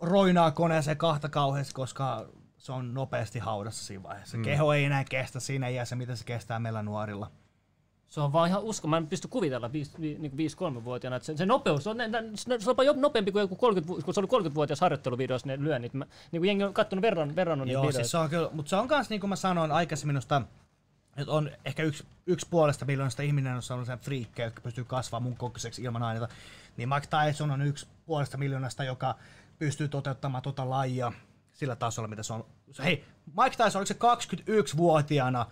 roinaa 0.00 0.50
koneeseen 0.50 0.96
kahta 0.96 1.28
kauheasti, 1.28 1.74
koska 1.74 2.26
se 2.58 2.72
on 2.72 2.94
nopeasti 2.94 3.38
haudassa 3.38 3.84
siinä 3.84 4.02
vaiheessa. 4.02 4.36
Mm. 4.36 4.42
Keho 4.42 4.72
ei 4.72 4.84
enää 4.84 5.04
kestä 5.04 5.40
siinä 5.40 5.68
iässä, 5.68 5.96
mitä 5.96 6.16
se 6.16 6.24
kestää 6.24 6.58
meillä 6.58 6.82
nuorilla. 6.82 7.30
Se 8.08 8.20
on 8.20 8.32
vaan 8.32 8.48
ihan 8.48 8.62
usko. 8.62 8.88
Mä 8.88 8.96
en 8.96 9.06
pysty 9.06 9.28
kuvitella 9.28 9.68
5-3-vuotiaana, 9.68 11.16
että 11.16 11.26
se, 11.26 11.36
se 11.36 11.46
nopeus 11.46 11.86
on, 11.86 11.96
ne, 11.96 12.08
ne, 12.08 12.22
se 12.36 12.70
on 12.70 12.86
jopa 12.86 13.00
nopeampi 13.00 13.32
kuin 13.32 13.40
joku 13.40 13.56
30, 13.56 13.88
vu- 13.88 14.02
kun 14.04 14.14
se 14.14 14.20
oli 14.20 14.48
30-vuotias 14.48 14.80
harjoitteluvideossa 14.80 15.46
ne 15.46 15.58
lyönnit. 15.60 15.94
Mä, 15.94 16.04
niin 16.32 16.40
kuin 16.40 16.48
jengi 16.48 16.64
on 16.64 16.74
kattonut 16.74 17.02
verran, 17.02 17.36
verran 17.36 17.58
niitä 17.58 17.72
Joo, 17.72 17.82
videoita. 17.82 17.96
siis 17.96 18.10
se 18.10 18.18
on 18.18 18.30
kyllä, 18.30 18.50
mutta 18.52 18.70
se 18.70 18.76
on 18.76 18.88
myös, 18.88 19.10
niin 19.10 19.20
kuin 19.20 19.28
mä 19.28 19.36
sanoin 19.36 19.72
aikaisemmin, 19.72 20.12
minusta, 20.12 20.42
että 21.16 21.32
on 21.32 21.50
ehkä 21.64 21.82
yksi, 21.82 22.04
yksi 22.26 22.46
puolesta 22.50 22.84
miljoonasta 22.84 23.22
ihminen 23.22 23.56
on 23.56 23.62
sellaisia 23.62 23.96
friikkejä, 23.96 24.46
jotka 24.46 24.60
pystyy 24.60 24.84
kasvamaan 24.84 25.22
mun 25.22 25.36
kokoiseksi 25.36 25.82
ilman 25.82 26.02
aineita. 26.02 26.34
Niin 26.76 26.88
Mike 26.88 27.06
Tyson 27.06 27.50
on 27.50 27.62
yksi 27.62 27.86
puolesta 28.06 28.36
miljoonasta, 28.36 28.84
joka 28.84 29.14
pystyy 29.58 29.88
toteuttamaan 29.88 30.42
tota 30.42 30.70
lajia 30.70 31.12
sillä 31.58 31.76
tasolla, 31.76 32.08
mitä 32.08 32.22
se 32.22 32.32
on. 32.32 32.46
Hei, 32.84 33.04
Mike 33.26 33.64
Tyson, 33.64 33.80
oliko 33.80 33.86
se 33.86 33.94
21-vuotiaana 34.42 35.46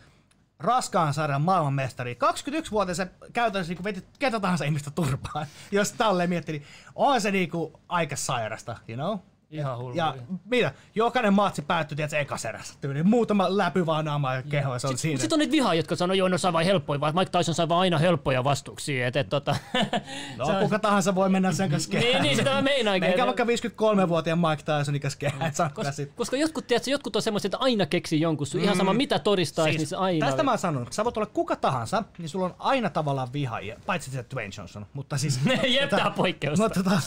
raskaan 0.59 1.15
sarjan 1.15 1.43
maailmanmestari. 1.43 2.15
21-vuotias 2.15 2.97
se 2.97 3.11
käytännössä 3.33 3.75
niin 3.75 3.85
veti 3.85 4.05
ketä 4.19 4.41
tahansa 4.41 4.65
ihmistä 4.65 4.91
turpaan. 4.91 5.47
Jos 5.73 5.93
tälleen 5.93 6.29
miettii, 6.29 6.59
niin 6.59 6.69
on 6.95 7.21
se 7.21 7.31
niinku 7.31 7.81
aika 7.89 8.17
sairasta, 8.17 8.77
you 8.89 8.97
know? 8.97 9.19
Ihan 9.51 9.79
hullu. 9.79 9.95
Ja 9.95 10.15
mitä? 10.45 10.73
Jokainen 10.95 11.35
matsi 11.35 11.63
päättyi, 11.63 11.97
tiedätkö, 11.97 12.19
ekaserässä 12.19 12.75
tyyliin. 12.81 13.09
Muutama 13.09 13.57
läpy 13.57 13.87
vaan 13.87 14.05
naamaa 14.05 14.35
ja 14.35 14.43
keho, 14.43 14.73
ja 14.73 14.79
se 14.79 14.87
on 14.87 14.99
siinä. 14.99 15.21
Sitten 15.21 15.37
on 15.37 15.39
niitä 15.39 15.53
vihaa, 15.53 15.75
jotka 15.75 15.97
sanoo, 15.97 16.15
joo, 16.15 16.29
no 16.29 16.39
sai 16.39 16.53
vain 16.53 16.67
helppoja, 16.67 17.01
vaan 17.01 17.15
Mike 17.15 17.39
Tyson 17.39 17.55
sai 17.55 17.69
vaan 17.69 17.81
aina 17.81 17.99
helppoja 17.99 18.45
vastuuksia. 18.45 19.07
Et, 19.07 19.17
et, 19.17 19.29
tota, 19.29 19.57
No, 20.37 20.45
on- 20.47 20.63
kuka 20.63 20.79
tahansa 20.79 21.15
voi 21.15 21.29
mennä 21.29 21.53
sen 21.53 21.71
kanssa 21.71 21.91
kehään. 21.91 22.13
Niin, 22.13 22.23
niin, 22.23 22.37
sitä 22.37 22.51
mä 22.51 22.63
meinaankin. 22.63 23.09
Meikä 23.09 23.27
vaikka 23.27 23.45
53-vuotiaan 23.45 24.39
Mike 24.39 24.63
Tysonin 24.63 25.01
kanssa 25.01 25.19
kehään. 25.19 25.51
Koska, 25.51 25.71
koska, 25.75 26.03
koska 26.17 26.37
jotkut, 26.37 26.67
tiedätkö, 26.67 26.91
jotkut 26.91 27.17
on 27.17 27.23
semmoiset, 27.23 27.55
että 27.55 27.65
aina 27.65 27.87
keksii 27.87 28.21
jonkun, 28.21 28.47
mm. 28.55 28.61
ihan 28.61 28.77
sama 28.77 28.93
mitä 28.93 29.19
todistaisi, 29.19 29.71
siis, 29.71 29.81
niin 29.81 29.89
se 29.89 29.97
aina... 29.97 30.27
Tästä 30.27 30.43
mä 30.43 30.51
oon 30.51 30.59
sanonut, 30.59 30.89
että 30.89 30.97
sä 30.97 31.05
voit 31.05 31.17
olla 31.17 31.27
kuka 31.27 31.57
tahansa, 31.57 32.05
niin 32.19 32.29
sulla 32.29 32.45
on 32.47 32.55
aina 32.59 32.91
tavallaan 32.91 33.33
vihaajia, 33.33 33.77
paitsi 33.87 34.11
se 34.11 34.25
Dwayne 34.35 34.53
Johnson. 34.59 34.87
Mutta 34.93 35.19
siis... 35.19 35.41
Jep, 35.81 35.93
on 36.07 36.13
poikkeusta. 36.13 36.63
No, 36.63 36.69
tota, 36.69 37.01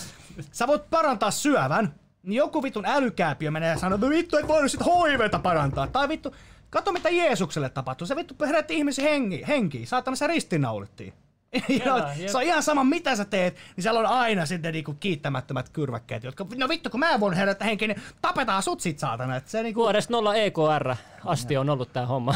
sä 0.51 0.67
voit 0.67 0.89
parantaa 0.89 1.31
syövän, 1.31 1.93
niin 2.23 2.37
joku 2.37 2.63
vitun 2.63 2.85
älykääpiö 2.85 3.51
menee 3.51 3.69
ja 3.69 3.77
sanoo, 3.77 3.95
että 3.95 4.09
vittu 4.09 4.37
et 4.37 4.47
voinut 4.47 4.71
sit 4.71 4.81
HIVtä 4.81 5.39
parantaa. 5.39 5.87
Tai 5.87 6.09
vittu, 6.09 6.35
kato 6.69 6.91
mitä 6.91 7.09
Jeesukselle 7.09 7.69
tapahtui. 7.69 8.07
Se 8.07 8.15
vittu 8.15 8.35
herätti 8.45 8.75
ihmisen 8.75 9.05
hengi, 9.05 9.43
henkiin. 9.47 9.87
Saatana 9.87 10.15
se 10.15 10.27
ristinnaulittiin. 10.27 11.13
Jep. 11.69 12.27
se 12.27 12.37
on 12.37 12.43
ihan 12.43 12.63
sama 12.63 12.83
mitä 12.83 13.15
sä 13.15 13.25
teet, 13.25 13.55
niin 13.75 13.83
siellä 13.83 13.99
on 13.99 14.05
aina 14.05 14.45
sitten 14.45 14.73
niinku 14.73 14.93
kiittämättömät 14.93 15.69
kyrväkkeet, 15.69 16.23
jotka, 16.23 16.45
no 16.55 16.69
vittu 16.69 16.89
kun 16.89 16.99
mä 16.99 17.19
voin 17.19 17.33
herättää 17.33 17.67
henkiin, 17.67 17.89
niin 17.89 18.01
tapetaan 18.21 18.63
sut 18.63 18.81
sit 18.81 18.99
saatana. 18.99 19.35
Et 19.35 19.47
se 19.47 19.63
niinku, 19.63 19.81
Vuodesta 19.81 20.11
0 20.11 20.35
EKR 20.35 20.95
asti 21.25 21.57
on 21.57 21.69
ollut 21.69 21.93
tää 21.93 22.05
homma. 22.05 22.35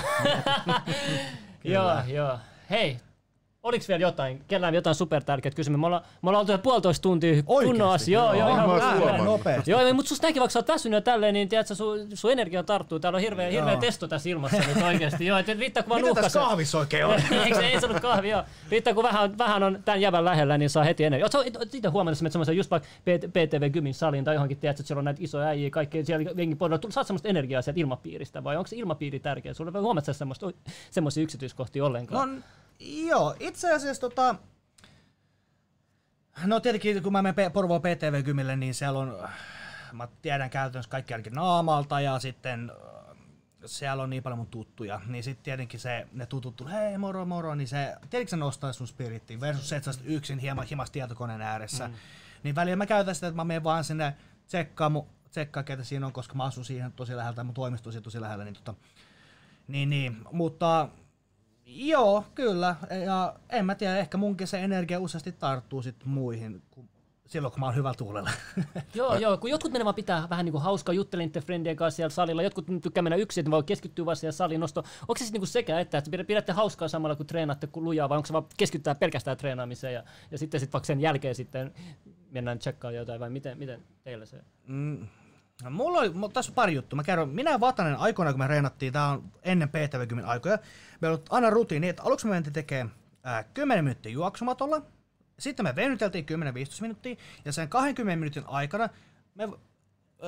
joo, 1.64 2.01
joo. 2.07 2.39
Hei, 2.69 2.97
Oliko 3.64 3.85
vielä 3.88 4.02
jotain? 4.02 4.41
Kellään 4.48 4.73
jotain 4.73 4.95
supertärkeät 4.95 5.56
kysymyksiä? 5.56 5.81
Me 5.81 5.88
ollaan, 5.88 6.03
me 6.22 6.30
ollaan 6.30 6.40
oltu 6.40 6.48
siellä 6.48 6.64
puolitoista 6.64 7.02
tuntia 7.02 7.44
kunnossa. 7.44 8.11
Joo, 8.11 8.26
joo, 8.26 8.35
Joo, 8.35 8.49
ihan 8.49 8.69
huomannut. 8.99 9.26
nopeasti. 9.26 9.72
Joo, 9.72 9.94
mutta 9.94 10.10
susta 10.10 10.27
näkin, 10.27 10.40
vaikka 10.40 10.52
sä 10.52 10.60
oot 10.60 10.68
väsynyt 10.68 10.98
ja 10.98 11.02
tälleen, 11.02 11.34
niin 11.34 11.49
tiedätkö, 11.49 11.76
sun, 11.76 11.99
sun 12.14 12.31
energia 12.31 12.64
tarttuu. 12.64 12.99
Täällä 12.99 13.18
on 13.18 13.22
hirveä, 13.22 13.49
hirveä 13.49 13.77
testo 13.77 14.07
tässä 14.07 14.30
ilmassa 14.30 14.57
nyt 14.57 14.84
oikeesti. 14.85 15.26
Joo, 15.26 15.38
et 15.38 15.48
riittää 15.48 15.84
kun 15.84 15.90
vaan 15.90 16.02
Mitä 16.02 16.22
tässä 16.22 16.40
kahvissa 16.40 16.77
oikein 16.77 17.06
on? 17.06 17.14
Eikö 17.45 17.56
se 17.56 17.68
ei 17.68 17.80
saanut 17.81 17.99
kahvia? 17.99 18.38
Joo. 18.38 18.44
Riittää 18.69 18.94
kun 18.94 19.03
vähän, 19.03 19.38
vähän 19.38 19.64
on 19.64 19.80
tämän 19.85 20.02
jävän 20.02 20.26
lähellä, 20.26 20.57
niin 20.57 20.69
saa 20.69 20.84
heti 20.84 21.03
energiaa. 21.03 21.30
Oletko 21.35 21.64
itse 21.73 21.90
huomannut, 21.90 22.22
että 22.22 22.30
semmoisen 22.30 22.57
just 22.57 22.72
vaikka 22.72 22.90
PTV 23.06 23.72
Gymin 23.72 23.94
salin 23.94 24.23
tai 24.23 24.35
johonkin, 24.35 24.57
tiedätkö, 24.57 24.81
että 24.81 24.88
siellä 24.88 24.99
on 24.99 25.06
näitä 25.06 25.23
isoja 25.23 25.48
äijiä, 25.48 25.69
kaikkea 25.69 26.06
siellä 26.06 26.31
jengi 26.35 26.56
podilla, 26.56 26.91
saat 26.91 27.07
semmoista 27.07 27.27
energiaa 27.27 27.61
sieltä 27.61 27.80
ilmapiiristä 27.80 28.44
vai 28.44 28.57
onko 28.57 28.68
se 28.68 28.76
ilmapiiri 28.76 29.19
tärkeä? 29.19 29.53
Sulle 29.53 29.80
huomaat 29.80 30.06
sä 30.06 30.14
semmoista, 30.14 30.52
semmoisia 30.91 31.23
yksityiskohtia 31.23 31.85
ollenkaan? 31.85 32.35
No, 32.35 32.41
joo, 32.79 33.35
itse 33.39 33.73
asiassa 33.73 34.01
tota... 34.01 34.35
No 36.45 36.59
tietenkin, 36.59 37.03
kun 37.03 37.11
mä 37.11 37.21
menen 37.21 37.51
Porvoon 37.51 37.81
PTV-kymille, 37.81 38.55
niin 38.55 38.73
siellä 38.73 38.99
on, 38.99 39.29
mä 39.91 40.07
tiedän 40.21 40.49
käytännössä 40.49 40.89
kaikki 40.89 41.13
ainakin 41.13 41.33
naamalta 41.33 42.01
ja 42.01 42.19
sitten 42.19 42.71
äh, 42.71 43.17
siellä 43.65 44.03
on 44.03 44.09
niin 44.09 44.23
paljon 44.23 44.37
mun 44.37 44.47
tuttuja, 44.47 45.01
niin 45.07 45.23
sitten 45.23 45.43
tietenkin 45.43 45.79
se, 45.79 46.07
ne 46.11 46.25
tutut 46.25 46.55
tulee, 46.55 46.73
hei 46.73 46.97
moro 46.97 47.25
moro, 47.25 47.55
niin 47.55 47.67
se, 47.67 47.95
tietenkin 48.09 48.29
se 48.29 48.37
nostaa 48.37 48.73
sun 48.73 48.87
spirittiin 48.87 49.41
versus 49.41 49.69
se, 49.69 49.75
että 49.75 49.91
sä 49.91 50.01
yksin 50.03 50.39
hieman 50.39 50.65
himas 50.65 50.91
tietokoneen 50.91 51.41
ääressä. 51.41 51.87
Mm. 51.87 51.93
Niin 52.43 52.55
välillä 52.55 52.75
mä 52.75 52.85
käytän 52.85 53.15
sitä, 53.15 53.27
että 53.27 53.35
mä 53.35 53.43
menen 53.43 53.63
vaan 53.63 53.83
sinne 53.83 54.15
tsekkaa, 54.47 54.89
mu, 54.89 55.05
tsekkaa 55.31 55.63
ketä 55.63 55.83
siinä 55.83 56.05
on, 56.05 56.13
koska 56.13 56.35
mä 56.35 56.43
asun 56.43 56.65
siihen 56.65 56.91
tosi 56.91 57.15
lähellä, 57.15 57.35
tai 57.35 57.43
mun 57.43 57.53
toimisto 57.53 57.91
tosi 58.01 58.21
lähellä, 58.21 58.43
niin 58.43 58.55
tota, 58.55 58.73
niin, 59.67 59.89
niin, 59.89 60.17
mutta 60.31 60.89
Joo, 61.65 62.23
kyllä. 62.35 62.76
Ja 63.06 63.35
en 63.49 63.65
mä 63.65 63.76
tiedä, 63.76 63.98
ehkä 63.98 64.18
munkin 64.18 64.48
se 64.48 64.64
energia 64.64 64.99
useasti 64.99 65.31
tarttuu 65.31 65.81
sit 65.81 66.06
muihin, 66.06 66.61
kun, 66.72 66.90
silloin 67.26 67.52
kun 67.52 67.60
mä 67.60 67.65
oon 67.65 67.76
hyvällä 67.76 67.98
tuulella. 67.98 68.30
Joo, 68.95 69.15
joo, 69.15 69.38
kun 69.38 69.49
jotkut 69.49 69.72
menee 69.72 69.85
vaan 69.85 69.95
pitää 69.95 70.27
vähän 70.30 70.45
niinku 70.45 70.60
hauskaa 70.60 70.94
juttelin 70.95 71.27
niiden 71.27 71.44
friendien 71.44 71.76
kanssa 71.76 71.95
siellä 71.95 72.10
salilla, 72.10 72.44
jotkut 72.44 72.65
tykkää 72.81 73.02
mennä 73.02 73.15
yksin, 73.15 73.41
että 73.41 73.52
voi 73.52 73.64
keskittyä 73.64 74.06
vaan 74.06 74.15
siihen 74.18 74.34
salin 74.34 74.60
nostoon. 74.60 74.85
Onko 75.02 75.15
se 75.18 75.19
sitten 75.19 75.34
niinku 75.34 75.45
sekä 75.45 75.80
että, 75.80 75.98
että 75.98 76.11
pidä- 76.11 76.23
pidätte 76.23 76.52
hauskaa 76.52 76.88
samalla 76.88 77.15
kun 77.15 77.27
treenaatte 77.27 77.68
kun 77.68 77.84
lujaa, 77.84 78.10
vai 78.10 78.18
onko 78.18 78.27
se 78.27 78.34
vaan 78.34 78.45
keskittää 78.57 78.95
pelkästään 78.95 79.38
treenaamiseen 79.38 79.94
ja, 79.94 80.03
ja 80.31 80.38
sitten 80.38 80.60
sit 80.60 80.73
vaikka 80.73 80.88
sen 80.88 81.02
jälkeen 81.02 81.35
sitten 81.35 81.73
mennään 82.31 82.60
tsekkaamaan 82.60 82.95
jotain, 82.95 83.19
vai 83.19 83.30
miten, 83.30 83.57
miten 83.57 83.84
teillä 84.03 84.26
se? 84.26 84.41
Mm. 84.68 85.07
No, 85.61 85.69
mulla 85.69 85.99
oli, 85.99 86.09
mulla, 86.09 86.34
tässä 86.34 86.51
on 86.51 86.55
pari 86.55 86.73
juttua. 86.73 86.97
Mä 86.97 87.03
kerron, 87.03 87.30
minä 87.30 87.51
ja 87.51 87.59
Vatanen 87.59 87.95
aikoina, 87.95 88.31
kun 88.31 88.39
me 88.39 88.47
reenattiin, 88.47 88.93
tää 88.93 89.07
on 89.07 89.31
ennen 89.43 89.69
PTV10 89.69 90.25
aikoja, 90.25 90.57
meillä 91.01 91.17
oli 91.17 91.23
aina 91.30 91.49
rutiini, 91.49 91.89
että 91.89 92.03
aluksi 92.03 92.25
me 92.25 92.30
mentiin 92.30 92.53
tekemään 92.53 92.95
ää, 93.23 93.43
10 93.43 93.84
minuuttia 93.84 94.11
juoksumatolla, 94.11 94.81
sitten 95.39 95.65
me 95.65 95.75
venyteltiin 95.75 96.25
10-15 96.25 96.81
minuuttia, 96.81 97.15
ja 97.45 97.51
sen 97.51 97.69
20 97.69 98.19
minuutin 98.19 98.43
aikana 98.47 98.89
me 99.35 99.49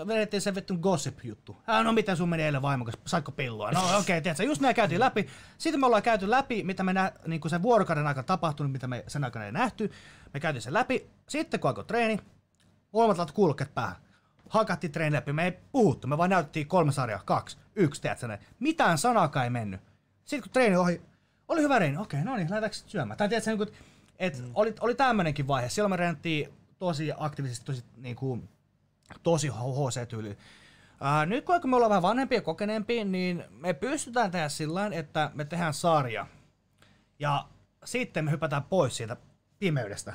vedettiin 0.07 0.41
se 0.41 0.55
vittu 0.55 0.77
gossip-juttu. 0.77 1.57
Ää, 1.67 1.83
no 1.83 1.93
miten 1.93 2.17
sun 2.17 2.29
meni 2.29 2.43
eilen 2.43 2.61
vaimo, 2.61 2.85
kanssa, 2.85 3.01
saitko 3.05 3.31
pilloa? 3.31 3.71
No 3.71 3.79
okei, 3.85 3.99
okay, 3.99 4.21
tiedätkö, 4.21 4.43
just 4.43 4.61
näin 4.61 4.75
käytiin 4.75 4.99
läpi. 4.99 5.27
Sitten 5.57 5.79
me 5.79 5.85
ollaan 5.85 6.03
käyty 6.03 6.29
läpi, 6.29 6.63
mitä 6.63 6.83
me 6.83 6.93
nä, 6.93 7.11
niin 7.27 7.41
kuin 7.41 7.49
sen 7.49 7.63
vuorokauden 7.63 8.07
aikana 8.07 8.23
tapahtunut, 8.23 8.71
mitä 8.71 8.87
me 8.87 9.03
sen 9.07 9.23
aikana 9.23 9.45
ei 9.45 9.51
nähty. 9.51 9.91
Me 10.33 10.39
käytiin 10.39 10.61
sen 10.61 10.73
läpi. 10.73 11.09
Sitten 11.29 11.59
kun 11.59 11.67
alkoi 11.67 11.85
treeni, 11.85 12.19
molemmat 12.91 13.17
laitat 13.17 13.35
kuulokkeet 13.35 13.73
päähän. 13.73 14.04
Hakattiin 14.49 14.91
treeni 14.91 15.15
läpi, 15.15 15.33
me 15.33 15.45
ei 15.45 15.59
puhuttu, 15.71 16.07
me 16.07 16.17
vaan 16.17 16.29
näytettiin 16.29 16.67
kolme 16.67 16.91
sarjaa, 16.91 17.21
kaksi, 17.25 17.57
yksi, 17.75 18.01
tiedätkö 18.01 18.27
näin. 18.27 18.39
Mitään 18.59 18.97
sanaakaan 18.97 19.43
ei 19.43 19.49
mennyt. 19.49 19.81
Sitten 20.25 20.41
kun 20.41 20.51
treeni 20.51 20.75
ohi, 20.75 21.01
oli 21.47 21.61
hyvä 21.61 21.79
reeni, 21.79 21.97
okei, 21.97 22.23
no 22.23 22.35
niin, 22.35 22.49
lähdetäänkö 22.49 22.77
syömään. 22.77 23.17
Tai 23.17 23.29
tiedätkö, 23.29 23.49
niin 23.49 23.57
kuin, 23.57 23.69
että 24.19 24.41
mm. 24.41 24.51
oli, 24.53 24.75
oli 24.79 24.95
tämmöinenkin 24.95 25.47
vaihe. 25.47 25.69
Silloin 25.69 25.89
me 25.89 25.97
reenattiin 25.97 26.53
tosi 26.79 27.11
aktiivisesti, 27.17 27.65
tosi, 27.65 27.83
niin 27.97 28.15
kuin, 28.15 28.49
tosi 29.23 29.47
HC-tyyli. 29.47 30.37
Nyt 31.25 31.45
kun 31.45 31.69
me 31.69 31.75
ollaan 31.75 31.89
vähän 31.89 32.01
vanhempia 32.01 32.37
ja 32.37 32.41
kokeneempia, 32.41 33.05
niin 33.05 33.43
me 33.49 33.73
pystytään 33.73 34.31
tehdä 34.31 34.49
sillä 34.49 34.79
tavalla, 34.79 34.95
että 34.95 35.31
me 35.33 35.45
tehdään 35.45 35.73
sarja. 35.73 36.27
Ja 37.19 37.47
sitten 37.85 38.25
me 38.25 38.31
hypätään 38.31 38.63
pois 38.63 38.97
siitä 38.97 39.17
pimeydestä 39.59 40.13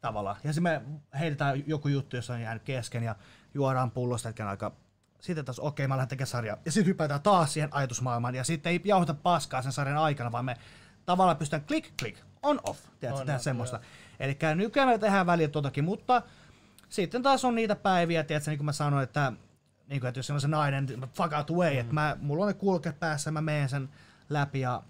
tavallaan. 0.00 0.36
Ja 0.44 0.52
sitten 0.52 0.62
me 0.62 0.82
heitetään 1.18 1.62
joku 1.66 1.88
juttu, 1.88 2.16
jossa 2.16 2.34
on 2.34 2.40
jäänyt 2.40 2.62
kesken 2.62 3.02
ja 3.02 3.16
juodaan 3.54 3.90
pullosta 3.90 4.28
hetken 4.28 4.46
aikaa. 4.46 4.70
Sitten 5.20 5.44
taas, 5.44 5.58
okei, 5.58 5.88
mä 5.88 5.96
lähden 5.96 6.08
tekemään 6.08 6.26
sarjaa. 6.26 6.56
Ja 6.64 6.72
sitten 6.72 6.86
hypätään 6.86 7.22
taas 7.22 7.52
siihen 7.52 7.74
ajatusmaailmaan. 7.74 8.34
Ja 8.34 8.44
sitten 8.44 8.72
ei 8.72 8.80
jauhata 8.84 9.14
paskaa 9.14 9.62
sen 9.62 9.72
sarjan 9.72 9.98
aikana, 9.98 10.32
vaan 10.32 10.44
me 10.44 10.56
tavallaan 11.06 11.36
pystytään 11.36 11.64
klik, 11.64 11.90
klik, 11.98 12.18
on, 12.42 12.60
off. 12.62 12.80
Tiedätkö, 13.00 13.24
tehdä 13.24 13.38
semmoista. 13.38 13.80
Eli 14.20 14.38
nykyään 14.54 14.88
me 14.88 14.98
tehdään 14.98 15.26
välillä 15.26 15.52
totakin, 15.52 15.84
mutta 15.84 16.22
sitten 16.88 17.22
taas 17.22 17.44
on 17.44 17.54
niitä 17.54 17.76
päiviä, 17.76 18.24
tiedätkö, 18.24 18.50
niin 18.50 18.58
kuin 18.58 18.66
mä 18.66 18.72
sanoin, 18.72 19.04
että, 19.04 19.32
niin 19.88 20.00
kuin, 20.00 20.08
että 20.08 20.18
jos 20.18 20.30
on 20.30 20.40
se 20.40 20.48
nainen, 20.48 20.86
fuck 21.14 21.32
out 21.32 21.50
away, 21.50 21.72
mm. 21.74 21.80
että 21.80 21.92
mä, 21.92 22.16
mulla 22.20 22.44
on 22.44 22.48
ne 22.48 22.54
kulkeet 22.54 23.00
päässä, 23.00 23.30
mä 23.30 23.40
menen 23.40 23.68
sen 23.68 23.88
läpi 24.28 24.60
ja 24.60 24.82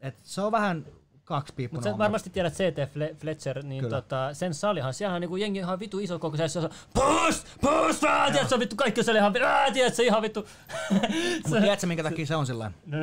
että 0.00 0.20
se 0.24 0.40
on 0.40 0.52
vähän 0.52 0.86
kaksi 1.30 1.54
piippuna. 1.54 1.78
Mutta 1.78 1.90
sä 1.90 1.98
varmasti 1.98 2.30
tiedät 2.30 2.52
CT 2.52 2.78
Fle- 2.78 3.14
Fletcher, 3.14 3.62
niin 3.62 3.84
Kyllä. 3.84 3.96
tota, 3.96 4.34
sen 4.34 4.54
salihan, 4.54 4.94
siellä 4.94 5.14
on 5.14 5.20
niinku 5.20 5.36
jengi 5.36 5.58
ihan 5.58 5.80
vitu 5.80 5.98
iso 5.98 6.18
koko 6.18 6.36
se, 6.36 6.58
on 6.58 6.70
push, 6.94 7.46
push, 7.60 8.04
ää, 8.04 8.26
tiedätkö, 8.26 8.48
se 8.48 8.54
on 8.54 8.60
vittu 8.60 8.76
kaikki 8.76 9.02
siellä 9.02 9.18
ihan, 9.18 9.36
ää, 9.42 9.70
tiedätkö, 9.70 9.96
se 9.96 10.02
ihan 10.02 10.22
vittu. 10.22 10.46
Mutta 11.46 11.60
tiedätkö, 11.60 11.86
minkä 11.86 12.02
takia 12.02 12.26
se 12.26 12.36
on 12.36 12.46
sillä 12.46 12.72
No, 12.86 12.98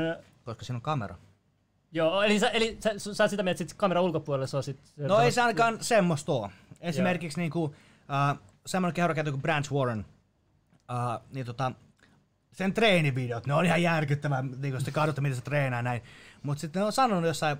Koska 0.45 0.65
siinä 0.65 0.75
on 0.75 0.81
kamera. 0.81 1.15
Joo, 1.91 2.21
eli 2.21 2.39
sä, 2.39 2.49
eli 2.49 2.77
sä, 2.79 3.13
sä 3.13 3.23
oot 3.23 3.29
sitä 3.29 3.43
mieltä, 3.43 3.63
että 3.63 3.71
sit 3.71 3.77
kameran 3.77 4.03
ulkopuolella 4.03 4.47
se 4.47 4.57
on 4.57 4.63
sit... 4.63 4.79
No 4.97 5.19
ei 5.19 5.31
se 5.31 5.41
ainakaan 5.41 5.77
semmoista 5.81 6.31
ole. 6.31 6.49
Esimerkiksi 6.81 7.39
niinku, 7.39 7.63
uh, 7.63 7.73
semmoinen 8.65 8.93
kehrokäytö 8.93 9.31
kuin 9.31 9.41
Branch 9.41 9.71
Warren, 9.71 10.05
uh, 10.91 11.25
niin 11.33 11.45
tota, 11.45 11.71
sen 12.51 12.73
treenivideot, 12.73 13.45
ne 13.45 13.53
on 13.53 13.65
ihan 13.65 13.81
järkyttävää, 13.81 14.41
niin 14.41 14.73
kun 14.73 14.83
te 14.83 14.91
katsotte, 14.91 15.21
miten 15.21 15.35
se 15.35 15.41
treenaa 15.41 15.81
näin. 15.81 16.01
Mutta 16.43 16.61
sitten 16.61 16.79
ne 16.79 16.85
on 16.85 16.93
sanonut 16.93 17.25
jossain 17.25 17.57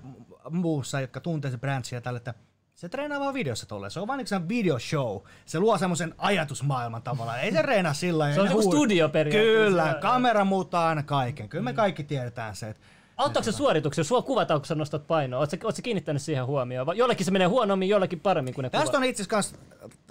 muussa, 0.50 1.00
jotka 1.00 1.20
tuntee 1.20 1.50
se 1.50 1.58
Branchia 1.58 2.00
tälle, 2.00 2.16
että 2.16 2.34
se 2.74 2.88
treenaa 2.88 3.20
vaan 3.20 3.34
videossa 3.34 3.66
tolleen. 3.66 3.90
Se 3.90 4.00
on 4.00 4.06
vaan 4.06 4.18
niinku 4.18 4.48
videoshow. 4.48 5.20
Se 5.46 5.60
luo 5.60 5.78
semmoisen 5.78 6.14
ajatusmaailman 6.18 7.02
tavallaan. 7.02 7.40
Ei 7.40 7.52
se 7.52 7.62
treenaa 7.62 7.94
sillä. 7.94 8.34
Se 8.34 8.40
on 8.40 8.46
joku 8.46 8.62
studio 8.62 9.08
periaatteessa. 9.08 9.68
Kyllä, 9.68 9.98
kamera 10.00 10.44
muuttaa 10.44 10.88
aina 10.88 11.02
kaiken. 11.02 11.48
Kyllä 11.48 11.64
me 11.64 11.72
kaikki 11.72 12.04
tiedetään 12.04 12.56
se. 12.56 12.68
että 12.68 12.86
Auttaako 13.16 13.44
se 13.44 13.52
suorituksia? 13.52 14.04
Sua 14.04 14.22
kuvataan, 14.22 14.60
kun 14.60 14.66
sä 14.66 14.74
nostat 14.74 15.06
painoa. 15.06 15.40
Oletko 15.40 15.72
sä 15.72 15.82
kiinnittänyt 15.82 16.22
siihen 16.22 16.46
huomioon? 16.46 16.86
Vai 16.86 16.98
Jollekin 16.98 17.24
se 17.24 17.30
menee 17.30 17.46
huonommin, 17.46 17.88
jollekin 17.88 18.20
paremmin 18.20 18.54
kuin 18.54 18.62
ne 18.62 18.70
Tästä 18.70 18.84
kuvat. 18.84 18.94
on 18.94 19.04
itse 19.04 19.22
asiassa 19.22 19.56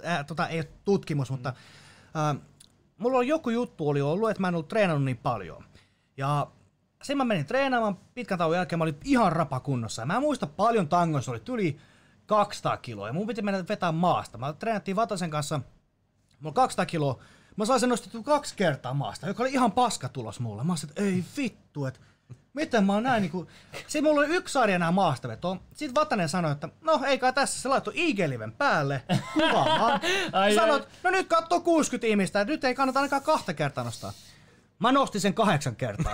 äh, 0.06 0.26
tota, 0.26 0.48
ei 0.48 0.58
ole 0.58 0.68
tutkimus, 0.84 1.30
mutta 1.30 1.48
äh, 1.48 2.42
mulla 2.98 3.18
on 3.18 3.28
joku 3.28 3.50
juttu 3.50 3.88
oli 3.88 4.00
ollut, 4.00 4.30
että 4.30 4.40
mä 4.40 4.48
en 4.48 4.54
ollut 4.54 4.68
treenannut 4.68 5.04
niin 5.04 5.16
paljon. 5.16 5.64
Ja 6.16 6.46
sen 7.02 7.16
mä 7.16 7.24
menin 7.24 7.46
treenaamaan 7.46 7.98
pitkän 8.14 8.38
tauon 8.38 8.56
jälkeen, 8.56 8.78
mä 8.78 8.82
olin 8.82 9.00
ihan 9.04 9.32
rapakunnossa. 9.32 10.02
Ja 10.02 10.06
mä 10.06 10.14
en 10.14 10.20
muista 10.20 10.46
paljon 10.46 10.88
tangoissa, 10.88 11.30
oli 11.30 11.42
yli 11.48 11.78
200 12.26 12.76
kiloa. 12.76 13.06
Ja 13.06 13.12
mun 13.12 13.26
piti 13.26 13.42
mennä 13.42 13.64
vetää 13.68 13.92
maasta. 13.92 14.38
Mä 14.38 14.52
treenattiin 14.52 14.96
Vatasen 14.96 15.30
kanssa, 15.30 15.60
mulla 16.40 16.50
on 16.50 16.54
200 16.54 16.86
kiloa. 16.86 17.18
Mä 17.56 17.64
sain 17.64 17.80
sen 17.80 17.88
nostettua 17.88 18.22
kaksi 18.22 18.56
kertaa 18.56 18.94
maasta, 18.94 19.26
joka 19.26 19.42
oli 19.42 19.52
ihan 19.52 19.72
paska 19.72 20.08
tulos 20.08 20.40
mulle. 20.40 20.64
Mä 20.64 20.76
sanoin, 20.76 20.90
että 20.90 21.02
ei 21.02 21.24
vittu, 21.36 21.86
että 21.86 22.00
miten 22.54 22.84
mä 22.84 22.92
oon 22.92 23.02
näin 23.02 23.20
niinku... 23.20 23.48
Sitten 23.72 24.04
mulla 24.04 24.20
oli 24.20 24.36
yksi 24.36 24.52
sarja 24.52 24.76
enää 24.76 24.92
maastavetoa. 24.92 25.56
Sitten 25.74 25.94
Vatanen 25.94 26.28
sanoi, 26.28 26.52
että 26.52 26.68
no 26.80 27.00
ei 27.06 27.18
kai 27.18 27.32
tässä, 27.32 27.62
se 27.62 27.68
laittoi 27.68 27.94
IG-liven 27.96 28.52
päälle 28.52 29.02
kuvaamaan. 29.34 30.00
Sanoit, 30.54 30.88
no 31.02 31.10
nyt 31.10 31.28
katsoo 31.28 31.60
60 31.60 32.06
ihmistä, 32.06 32.40
että 32.40 32.52
nyt 32.52 32.64
ei 32.64 32.74
kannata 32.74 33.00
ainakaan 33.00 33.22
kahta 33.22 33.54
kertaa 33.54 33.84
nostaa. 33.84 34.12
Mä 34.78 34.92
nostin 34.92 35.20
sen 35.20 35.34
kahdeksan 35.34 35.76
kertaa. 35.76 36.12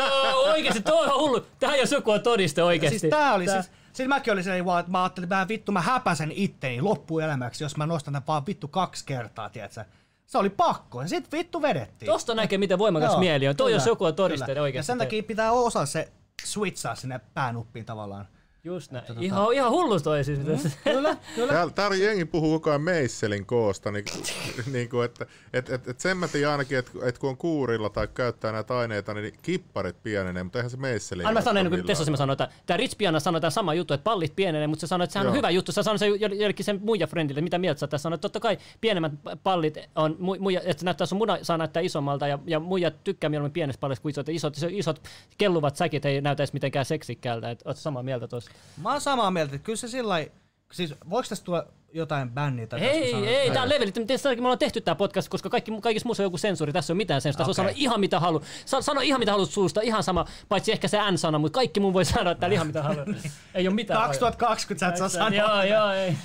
Oikeesti, 0.52 0.82
toi 0.82 1.06
on 1.06 1.20
hullu. 1.20 1.46
Tähän 1.58 1.78
jos 1.78 1.92
joku 1.92 2.10
on 2.10 2.22
todiste 2.22 2.62
oikeesti. 2.62 2.98
siis 2.98 3.10
tää 3.10 3.34
oli 3.34 3.46
Tää- 3.46 3.62
siis, 3.62 3.74
siis 3.92 4.08
mäkin 4.08 4.32
olin 4.32 4.44
silleen 4.44 4.78
että 4.80 4.92
mä 4.92 5.02
ajattelin, 5.02 5.24
että 5.24 5.36
mä 5.36 5.48
vittu 5.48 5.72
mä 5.72 5.80
häpäsen 5.80 6.32
itteni 6.34 6.80
loppuelämäksi, 6.80 7.64
jos 7.64 7.76
mä 7.76 7.86
nostan 7.86 8.14
tämän 8.14 8.26
vaan 8.26 8.46
vittu 8.46 8.68
kaksi 8.68 9.04
kertaa, 9.06 9.50
tiedätkö? 9.50 9.84
Se 10.26 10.38
oli 10.38 10.50
pakko, 10.50 11.02
ja 11.02 11.08
sit 11.08 11.32
vittu 11.32 11.62
vedettiin. 11.62 12.06
Tosta 12.06 12.34
näkee, 12.34 12.58
miten 12.58 12.78
voimakas 12.78 13.10
Joo, 13.10 13.20
mieli 13.20 13.48
on. 13.48 13.56
Toi 13.56 13.66
kyllä, 13.66 13.76
jos 13.76 13.86
joku 13.86 14.04
on 14.04 14.08
kyllä. 14.14 14.16
todisteinen 14.16 14.62
oikeesti. 14.62 14.90
Ja 14.90 14.94
sen 14.94 14.98
takia 14.98 15.22
pitää 15.22 15.52
osaa 15.52 15.86
se 15.86 16.12
switchaa 16.44 16.94
sinne 16.94 17.20
päänuppiin 17.34 17.84
tavallaan. 17.84 18.28
Just 18.66 18.92
näin. 18.92 19.04
Ihan, 19.20 19.52
ihan 19.52 19.70
hullu 19.70 20.00
toi 20.00 20.24
siis. 20.24 20.38
Mm. 20.38 20.70
Kyllä, 20.84 21.16
kyllä. 21.34 21.52
Täällä, 21.52 21.72
täällä 21.72 21.96
jengi 21.96 22.24
puhuu 22.24 22.52
koko 22.52 22.70
ajan 22.70 22.80
meisselin 22.82 23.46
koosta, 23.46 23.92
niin, 23.92 24.04
niin 24.72 24.88
kuin, 24.88 25.04
että 25.04 25.26
et, 25.52 25.70
et, 25.70 25.88
et 25.88 26.00
sen 26.00 26.16
mä 26.16 26.28
tiedän 26.28 26.52
ainakin, 26.52 26.78
että 26.78 26.90
et 27.02 27.18
kun 27.18 27.30
on 27.30 27.36
kuurilla 27.36 27.90
tai 27.90 28.08
käyttää 28.14 28.52
näitä 28.52 28.78
aineita, 28.78 29.14
niin 29.14 29.34
kipparit 29.42 30.02
pienenee, 30.02 30.42
mutta 30.42 30.58
eihän 30.58 30.70
se 30.70 30.76
meisseli. 30.76 31.24
Aina 31.24 31.32
mä 31.32 31.40
sanoin, 31.40 31.54
näytä 31.54 31.66
ennen 31.66 31.80
kuin 31.80 31.86
Tessa 31.86 32.04
millään. 32.04 32.18
sanoi, 32.18 32.32
että 32.32 32.48
tämä 32.66 32.76
Rich 32.76 32.96
Piana 32.98 33.20
sanoi 33.20 33.40
tämä 33.40 33.50
sama 33.50 33.74
juttu, 33.74 33.94
että 33.94 34.04
pallit 34.04 34.36
pienenee, 34.36 34.66
mutta 34.66 34.80
se 34.80 34.86
sanoi, 34.86 35.04
että 35.04 35.12
sehän 35.12 35.28
on 35.28 35.34
hyvä 35.36 35.50
juttu. 35.50 35.72
Sä 35.72 35.82
sanoi 35.82 35.98
se 35.98 36.06
jo- 36.06 36.14
jollekin 36.16 36.64
sen 36.64 36.80
muija 36.82 37.06
friendille, 37.06 37.40
mitä 37.40 37.58
mieltä 37.58 37.78
sä 37.80 37.86
tässä 37.86 38.02
sanoit, 38.02 38.18
että 38.18 38.22
totta 38.22 38.40
kai 38.40 38.58
pienemmät 38.80 39.12
pallit 39.42 39.78
on, 39.94 40.12
mu- 40.12 40.40
muija, 40.40 40.60
että 40.64 40.80
se 40.80 40.84
näyttää 40.84 41.06
sun 41.06 41.18
muna 41.18 41.38
saa 41.42 41.58
näyttää 41.58 41.80
isommalta 41.80 42.26
ja, 42.26 42.38
ja 42.46 42.60
muija 42.60 42.90
tykkää 42.90 43.30
mieluummin 43.30 43.52
pienestä 43.52 43.80
pallista 43.80 44.02
kuin 44.02 44.10
isot. 44.10 44.28
Isot, 44.28 44.54
isot 44.70 45.02
kelluvat 45.38 45.76
säkit 45.76 46.04
ei 46.04 46.20
näytä 46.20 46.42
edes 46.42 46.52
mitenkään 46.52 46.84
seksikkäältä. 46.84 47.56
Sä 47.74 47.82
samaa 47.82 48.02
mieltä 48.02 48.28
tuossa? 48.28 48.50
Mä 48.82 48.90
oon 48.92 49.00
samaa 49.00 49.30
mieltä, 49.30 49.54
että 49.54 49.64
kyllä 49.64 49.76
se 49.76 49.88
sillä 49.88 50.08
lailla- 50.08 50.32
siis 50.72 50.94
voiko 51.10 51.28
tästä 51.28 51.44
tulla 51.44 51.66
jotain 51.92 52.30
bänniä? 52.30 52.66
Tai 52.66 52.80
Ei, 52.80 53.12
tästä 53.12 53.28
ei, 53.28 53.36
sanoa- 53.46 53.54
tää 53.54 53.62
on 53.62 53.68
levelit. 53.68 53.96
Me 53.96 54.34
ollaan 54.40 54.58
tehty 54.58 54.80
tää 54.80 54.94
podcast, 54.94 55.28
koska 55.28 55.50
kaikki, 55.50 55.72
kaikissa 55.82 56.06
muussa 56.08 56.22
on 56.22 56.26
joku 56.26 56.38
sensuuri. 56.38 56.72
Tässä 56.72 56.92
ei 56.92 56.94
ole 56.94 56.96
mitään 56.96 57.20
sensuuria. 57.20 57.46
Tässä 57.46 57.62
okay. 57.62 57.72
sano 57.74 57.80
ihan 57.82 58.00
mitä 58.00 58.20
haluat. 58.20 58.42
Sa- 58.64 58.82
Sano 58.82 59.00
ihan 59.00 59.20
mitä 59.20 59.32
haluat 59.32 59.50
suusta, 59.50 59.80
ihan 59.80 60.02
sama, 60.02 60.26
paitsi 60.48 60.72
ehkä 60.72 60.88
se 60.88 60.98
N-sana, 61.10 61.38
mutta 61.38 61.56
kaikki 61.56 61.80
mun 61.80 61.92
voi 61.92 62.04
sanoa 62.04 62.34
täällä 62.34 62.54
ihan 62.54 62.66
mitä 62.66 62.82
haluat. 62.82 63.08
ei 63.54 63.68
ole 63.68 63.74
mitään. 63.74 64.00
2020 64.00 64.86
sä 64.86 64.90
et 64.90 64.96
saa 64.96 65.08
sanoa. 65.08 65.30
Joo, 65.38 65.62
joo, 65.62 65.90
ei. 65.90 66.16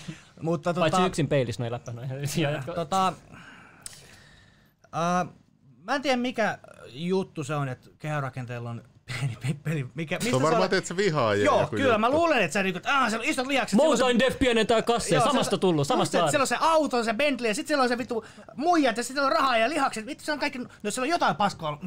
Mutta 0.41 0.73
Paitsi 0.73 0.95
tota, 0.97 1.07
yksin 1.07 1.27
peilissä 1.27 1.63
noin 1.63 1.71
läppä. 1.71 1.91
Noin. 1.91 2.09
Tota, 2.75 3.13
uh, 4.85 5.33
mä 5.83 5.95
en 5.95 6.01
tiedä 6.01 6.17
mikä 6.17 6.57
juttu 6.93 7.43
se 7.43 7.55
on, 7.55 7.69
että 7.69 7.89
kehärakenteella 7.99 8.69
on 8.69 8.83
pieni 9.05 9.37
pippeli. 9.47 9.87
Mikä, 9.95 10.15
mistä 10.15 10.29
Se 10.29 10.35
on 10.35 10.41
varmaan, 10.41 10.73
että 10.73 10.87
se 10.87 10.97
vihaajia 10.97 11.45
Joo, 11.45 11.61
joku 11.61 11.75
kyllä. 11.75 11.97
Mä 11.97 12.07
juttu. 12.07 12.17
luulen, 12.17 12.41
että 12.41 12.53
sä 12.53 12.63
niinku, 12.63 12.79
aah, 12.85 13.09
siellä 13.09 13.23
on 13.23 13.29
isot 13.29 13.47
lihakset. 13.47 13.77
Mountain 13.77 14.19
Def 14.19 14.39
pienentää 14.39 14.81
kasseja, 14.81 15.21
Joo, 15.21 15.27
samasta 15.27 15.57
tullut, 15.57 15.87
samasta 15.87 16.17
just, 16.17 16.29
Siellä 16.29 16.43
on 16.43 16.47
se 16.47 16.57
auto, 16.59 17.03
se 17.03 17.13
Bentley, 17.13 17.49
ja 17.49 17.55
sitten 17.55 17.67
siellä 17.67 17.83
on 17.83 17.89
se 17.89 17.97
vittu 17.97 18.25
muijat, 18.55 18.97
ja 18.97 19.03
sitten 19.03 19.23
on 19.23 19.31
rahaa 19.31 19.57
ja 19.57 19.69
lihakset. 19.69 20.05
Vittu, 20.05 20.23
se 20.23 20.31
on 20.31 20.39
kaikki, 20.39 20.59
no 20.59 20.91
siellä 20.91 21.05
on 21.05 21.09
jotain 21.09 21.35
paskoa. 21.35 21.79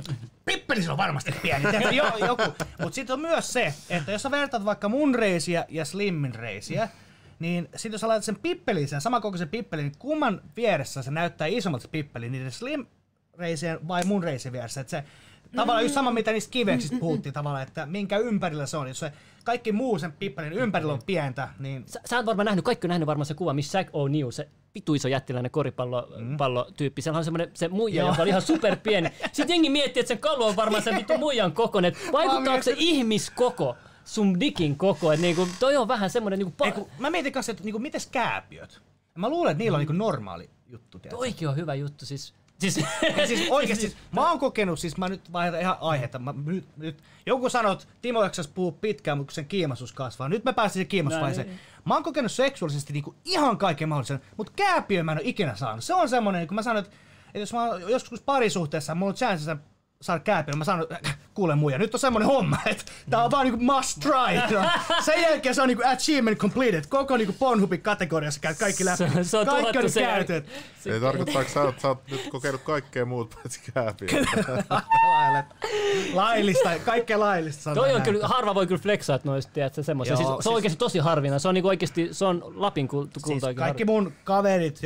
Pippeli 0.45 0.83
se 0.83 0.91
on 0.91 0.97
varmasti 0.97 1.33
pieni, 1.43 1.97
jo, 1.97 2.05
joku. 2.27 2.43
Mutta 2.79 2.95
sitten 2.95 3.15
on 3.15 3.21
myös 3.21 3.53
se, 3.53 3.75
että 3.91 4.13
jos 4.13 4.23
sä 4.23 4.31
vertaat 4.31 4.65
vaikka 4.65 4.89
mun 4.89 5.15
reisiä 5.15 5.65
ja 5.69 5.85
Slimmin 5.85 6.35
reisiä, 6.35 6.89
niin 7.39 7.69
sitten 7.77 7.93
jos 7.93 8.01
sä 8.01 8.09
laitat 8.09 8.25
sen 8.25 8.37
pippelin, 8.37 8.89
sen 8.89 9.01
samankokoisen 9.01 9.49
pippelin, 9.49 9.85
niin 9.85 9.99
kumman 9.99 10.41
vieressä 10.57 11.03
se 11.03 11.11
näyttää 11.11 11.47
isommalta 11.47 11.89
pippeli, 11.89 12.31
niin 12.31 12.53
Slim 12.53 12.87
reisien 13.39 13.89
vai 13.89 14.05
mun 14.05 14.23
reisien 14.23 14.53
vieressä, 14.53 14.81
että 14.81 14.91
se 14.91 15.05
Tavallaan 15.57 15.85
just 15.85 15.95
sama, 15.95 16.11
mitä 16.11 16.33
niistä 16.33 16.51
kiveksistä 16.51 16.97
puhuttiin 17.01 17.33
tavallaan, 17.33 17.63
että 17.63 17.87
minkä 17.87 18.19
ympärillä 18.19 18.67
se 18.67 18.77
on. 18.77 18.89
Jos 18.89 18.99
se 18.99 19.13
kaikki 19.45 19.73
muu 19.73 19.99
sen 19.99 20.13
pippelin 20.13 20.53
ympärillä 20.53 20.93
on 20.93 21.03
pientä, 21.07 21.49
niin 21.59 21.85
Sä, 21.87 22.01
sä 22.05 22.17
oot 22.17 22.27
varmaan 22.27 22.47
nähnyt, 22.47 22.65
kaikki 22.65 22.87
on 22.87 22.89
nähnyt 22.89 23.07
varmaan 23.07 23.27
se 23.27 23.35
kuva, 23.35 23.53
missä 23.53 23.83
Shaq 23.83 23.89
O'Neal, 23.89 24.33
se 24.33 24.49
vitu 24.75 24.95
iso 24.95 25.09
jättiläinen 25.09 25.51
koripallotyyppi, 25.51 27.03
mm. 27.07 27.17
on 27.17 27.25
semmoinen 27.25 27.51
se 27.55 27.69
muija, 27.69 28.03
Joo. 28.03 28.09
joka 28.09 28.23
oli 28.23 28.31
ihan 28.31 28.43
super 28.43 28.77
pieni. 28.77 29.09
Sitten 29.33 29.55
jengi 29.55 29.71
miettii, 29.71 30.01
että 30.01 30.09
sen 30.09 30.19
kalvo 30.19 30.47
on 30.47 30.57
varmaan 30.57 30.83
sen 30.83 30.97
vittu 30.97 31.19
muijan 31.19 31.53
kokoinen. 31.53 31.93
Vaikuttaako 32.13 32.63
se 32.63 32.75
ihmiskoko 32.77 33.77
sun 34.05 34.41
dikin 34.41 34.77
koko? 34.77 35.13
Että 35.13 35.23
niinku, 35.23 35.49
toi 35.61 35.77
on 35.77 35.89
vähän 35.89 36.11
semmoinen 36.11 36.39
niinku, 36.39 36.65
pa- 36.65 36.87
mä 36.99 37.11
mietin 37.11 37.33
kanssa, 37.33 37.53
että 37.53 37.65
niinku, 37.65 37.79
mites 37.79 38.07
kääpiöt? 38.07 38.81
Mä 39.15 39.29
luulen, 39.29 39.51
että 39.51 39.65
niillä 39.65 39.77
on 39.77 39.81
niinku 39.81 39.93
normaali 39.93 40.51
juttu. 40.67 41.01
toikin 41.11 41.49
on 41.49 41.57
hyvä 41.57 41.75
juttu. 41.75 42.07
Siis, 42.07 42.35
siis, 42.59 42.75
siis 43.29 43.51
oikeesti, 43.51 43.87
siis, 43.87 43.97
mä 44.13 44.31
oon 44.31 44.39
kokenut, 44.39 44.79
siis 44.79 44.97
mä 44.97 45.09
nyt 45.09 45.33
vaihdan 45.33 45.61
ihan 45.61 45.77
aihetta. 45.81 46.19
Mä, 46.19 46.35
nyt, 46.45 46.65
nyt, 46.77 47.03
joku 47.27 47.49
sanoo, 47.49 47.73
että 47.73 47.85
Timo 48.03 48.23
jaksas 48.23 48.49
puhua 48.49 48.73
pitkään, 48.73 49.19
mutta 49.19 49.31
kun 49.31 49.35
sen 49.35 49.47
kiimaisuus 49.47 49.93
kasvaa. 49.93 50.29
Nyt 50.29 50.45
mä 50.45 50.53
pääsin 50.53 50.73
siihen 50.73 50.89
kiimaisuusvaiheeseen. 50.89 51.47
Näin. 51.47 51.61
Mä 51.85 51.95
oon 51.95 52.03
kokenut 52.03 52.33
seksuaalisesti 52.33 52.93
niinku 52.93 53.15
ihan 53.25 53.59
kaiken 53.59 53.89
mahdollisen, 53.89 54.21
mutta 54.37 54.53
kääpiö 54.57 55.03
mä 55.03 55.13
en 55.13 55.19
ole 55.19 55.29
ikinä 55.29 55.57
saanut. 55.57 55.85
Se 55.85 55.95
on 55.95 56.09
semmonen, 56.09 56.47
kun 56.47 56.55
mä 56.55 56.63
sanon, 56.63 56.85
että, 56.85 56.97
että 57.27 57.39
jos 57.39 57.53
mä 57.53 57.65
oon 57.65 57.81
joskus 57.81 58.21
parisuhteessa, 58.21 58.95
mulla 58.95 59.11
on 59.11 59.17
chance 59.17 59.57
saada 60.05 60.21
kääpiö, 60.21 60.55
mä 60.57 60.65
sanon, 60.65 60.87
kuule 61.35 61.55
muija, 61.55 61.79
nyt 61.79 61.95
on 61.95 62.01
semmonen 62.01 62.29
homma, 62.29 62.57
että 62.67 62.85
tää 63.11 63.25
on 63.25 63.31
vaan 63.31 63.47
niinku 63.47 63.65
must 63.73 64.01
try. 64.01 64.59
Sen 65.05 65.23
jälkeen 65.23 65.55
se 65.55 65.63
on 65.63 65.69
niinku 65.69 65.83
achievement 65.87 66.39
completed. 66.39 66.85
Koko 66.89 67.17
niinku 67.17 67.35
Pornhubin 67.39 67.81
kategoriassa 67.83 68.41
käy 68.41 68.55
kaikki 68.55 68.85
läpi. 68.85 68.97
Se- 68.99 69.25
se 69.25 69.39
on 69.39 69.47
kaikki 69.47 69.79
on 69.79 69.91
sen 69.91 70.05
käyty. 70.05 70.33
jälkeen. 70.33 70.55
Ei 70.95 71.01
tarkoittaa, 71.01 71.43
että 71.43 71.55
sä 71.55 71.63
oot, 71.63 71.81
sä 71.81 71.89
oot 71.89 72.11
nyt 72.11 72.29
kokenut 72.31 72.61
kaikkea 72.63 73.05
muut 73.07 73.31
paitsi 73.35 73.61
kääpiä. 73.75 74.09
laillista, 76.15 76.71
kaikkea 76.85 77.21
laillista. 77.21 77.75
toi 77.75 77.89
on 77.89 77.93
näin. 77.93 78.03
kyllä, 78.03 78.29
harva 78.29 78.55
voi 78.55 78.67
kyllä 78.67 78.83
flexaa 78.83 79.19
noista, 79.25 79.53
tiedätkö, 79.53 79.83
semmoisia. 79.83 80.13
Joo, 80.13 80.17
Siis, 80.17 80.27
se 80.29 80.33
on 80.35 80.43
siis- 80.43 80.55
oikeasti 80.55 80.79
tosi 80.79 80.99
harvinainen. 80.99 81.41
Se 81.41 81.49
on 81.49 81.55
niinku 81.55 81.69
oikeasti, 81.69 82.09
se 82.13 82.25
on 82.25 82.53
Lapin 82.55 82.89
kulta 82.89 83.21
Siis 83.21 83.25
kulta 83.25 83.55
kaikki 83.55 83.85
mun 83.85 84.13
kaverit, 84.25 84.81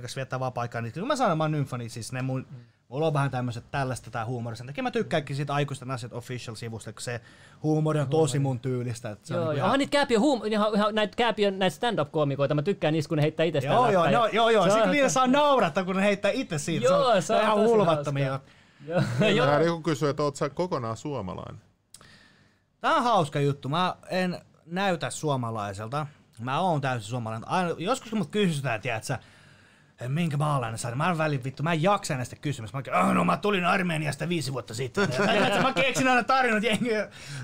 kanssa 0.00 0.16
viettää 0.16 0.40
vapaa-aikaa, 0.40 0.80
niin 0.80 0.92
kyllä 0.92 1.06
mä 1.06 1.16
sanon, 1.16 1.38
mä 1.38 1.44
oon 1.44 1.52
nymfa, 1.52 1.78
niin 1.78 1.90
siis 1.90 2.12
ne 2.12 2.22
mun, 2.22 2.46
mulla 2.88 3.06
on 3.06 3.12
vähän 3.12 3.30
tämmöiset 3.30 3.64
tällaista 3.70 4.10
tää 4.10 4.24
huumori. 4.24 4.56
Sen 4.56 4.66
takia 4.66 4.82
mä 4.82 4.90
tykkäänkin 4.90 5.36
siitä 5.36 5.54
aikuisten 5.54 5.90
asiat 5.90 6.12
official-sivusta, 6.12 6.92
kun 6.92 7.02
se 7.02 7.20
huumori 7.62 8.00
on 8.00 8.08
tosi 8.08 8.38
mun 8.38 8.60
tyylistä. 8.60 9.10
Että 9.10 9.28
se 9.28 9.34
Joo, 9.34 9.40
on 9.42 9.44
joo. 9.46 9.52
niinku 9.52 9.64
Onhan 9.64 9.68
ihan- 9.70 9.78
niitä 9.78 9.90
kääpiö, 9.90 10.18
huum, 10.20 10.40
ihan, 10.44 10.74
ihan, 10.74 10.94
näitä 10.94 11.16
kääpiö, 11.16 11.50
näitä 11.50 11.76
stand-up-koomikoita, 11.76 12.54
mä 12.54 12.62
tykkään 12.62 12.92
niistä, 12.94 13.08
kun 13.08 13.16
ne 13.16 13.22
heittää 13.22 13.44
itsestään 13.46 13.74
Joo, 13.74 13.90
joo, 13.90 14.10
no, 14.10 14.26
joo, 14.26 14.50
joo. 14.50 14.64
Sitten 14.70 14.90
niitä 14.90 15.08
saa 15.08 15.26
naurattaa, 15.26 15.84
kun 15.84 15.96
ne 15.96 16.02
heittää 16.02 16.30
itse 16.30 16.58
siitä. 16.58 16.84
Joo, 16.86 17.02
se 17.04 17.16
on, 17.16 17.22
se 17.22 17.34
on 17.34 17.42
ihan 17.42 17.58
hulvattomia. 17.58 18.40
Joo, 18.86 19.02
joo. 19.36 19.46
Vähän 19.46 19.64
joku 19.64 19.82
kysyy, 19.82 20.08
että 20.08 20.22
oot 20.22 20.36
sä 20.36 20.50
kokonaan 20.50 20.96
suomalainen. 20.96 21.60
Tää 22.80 22.94
on 22.94 23.02
hauska 23.02 23.40
juttu. 23.40 23.68
Mä 23.68 23.96
en 24.10 24.38
näytä 24.66 25.10
suomalaiselta. 25.10 26.06
Mä 26.40 26.60
oon 26.60 26.80
täysin 26.80 27.08
suomalainen. 27.10 27.48
Aina, 27.48 27.70
joskus 27.78 28.10
kun 28.10 28.18
mut 28.18 28.30
kysytään, 28.30 28.80
tiedät 28.80 29.04
sä, 29.04 29.14
"Ei, 29.14 29.20
minkä 30.08 30.36
maalainen 30.36 30.78
sä 30.78 30.88
oot?" 30.88 30.96
Mä 30.96 31.10
en 31.10 31.18
välin 31.18 31.44
vittu, 31.44 31.62
mä 31.62 31.72
en 31.72 31.82
jaksa 31.82 32.16
näistä 32.16 32.36
kysymystä. 32.36 32.78
Mä, 32.78 32.82
oon, 32.96 33.08
"Ah, 33.08 33.14
no 33.14 33.24
mä 33.24 33.36
tulin 33.36 33.64
Armeniasta 33.64 34.28
viisi 34.28 34.52
vuotta 34.52 34.74
sitten. 34.74 35.08
Ja 35.56 35.62
mä 35.62 35.72
keksin 35.72 36.08
aina 36.08 36.24
tarinat 36.24 36.62
jengi. 36.62 36.90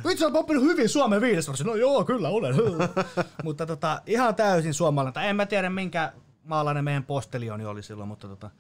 Vittu 0.06 0.18
sä 0.20 0.24
oot 0.26 0.36
oppinut 0.36 0.64
hyvin 0.64 0.88
Suomen 0.88 1.20
viides 1.20 1.46
vuosi. 1.48 1.64
No 1.64 1.74
joo, 1.74 2.04
kyllä 2.04 2.28
olen. 2.28 2.54
mutta 3.44 3.66
tota, 3.66 4.02
ihan 4.06 4.34
täysin 4.34 4.74
suomalainen. 4.74 5.14
Tai 5.14 5.28
en 5.28 5.36
mä 5.36 5.46
tiedä 5.46 5.70
minkä 5.70 6.12
maalainen 6.44 6.84
meidän 6.84 7.04
postelioni 7.04 7.64
oli 7.64 7.82
silloin, 7.82 8.08
mutta 8.08 8.28
tota, 8.28 8.50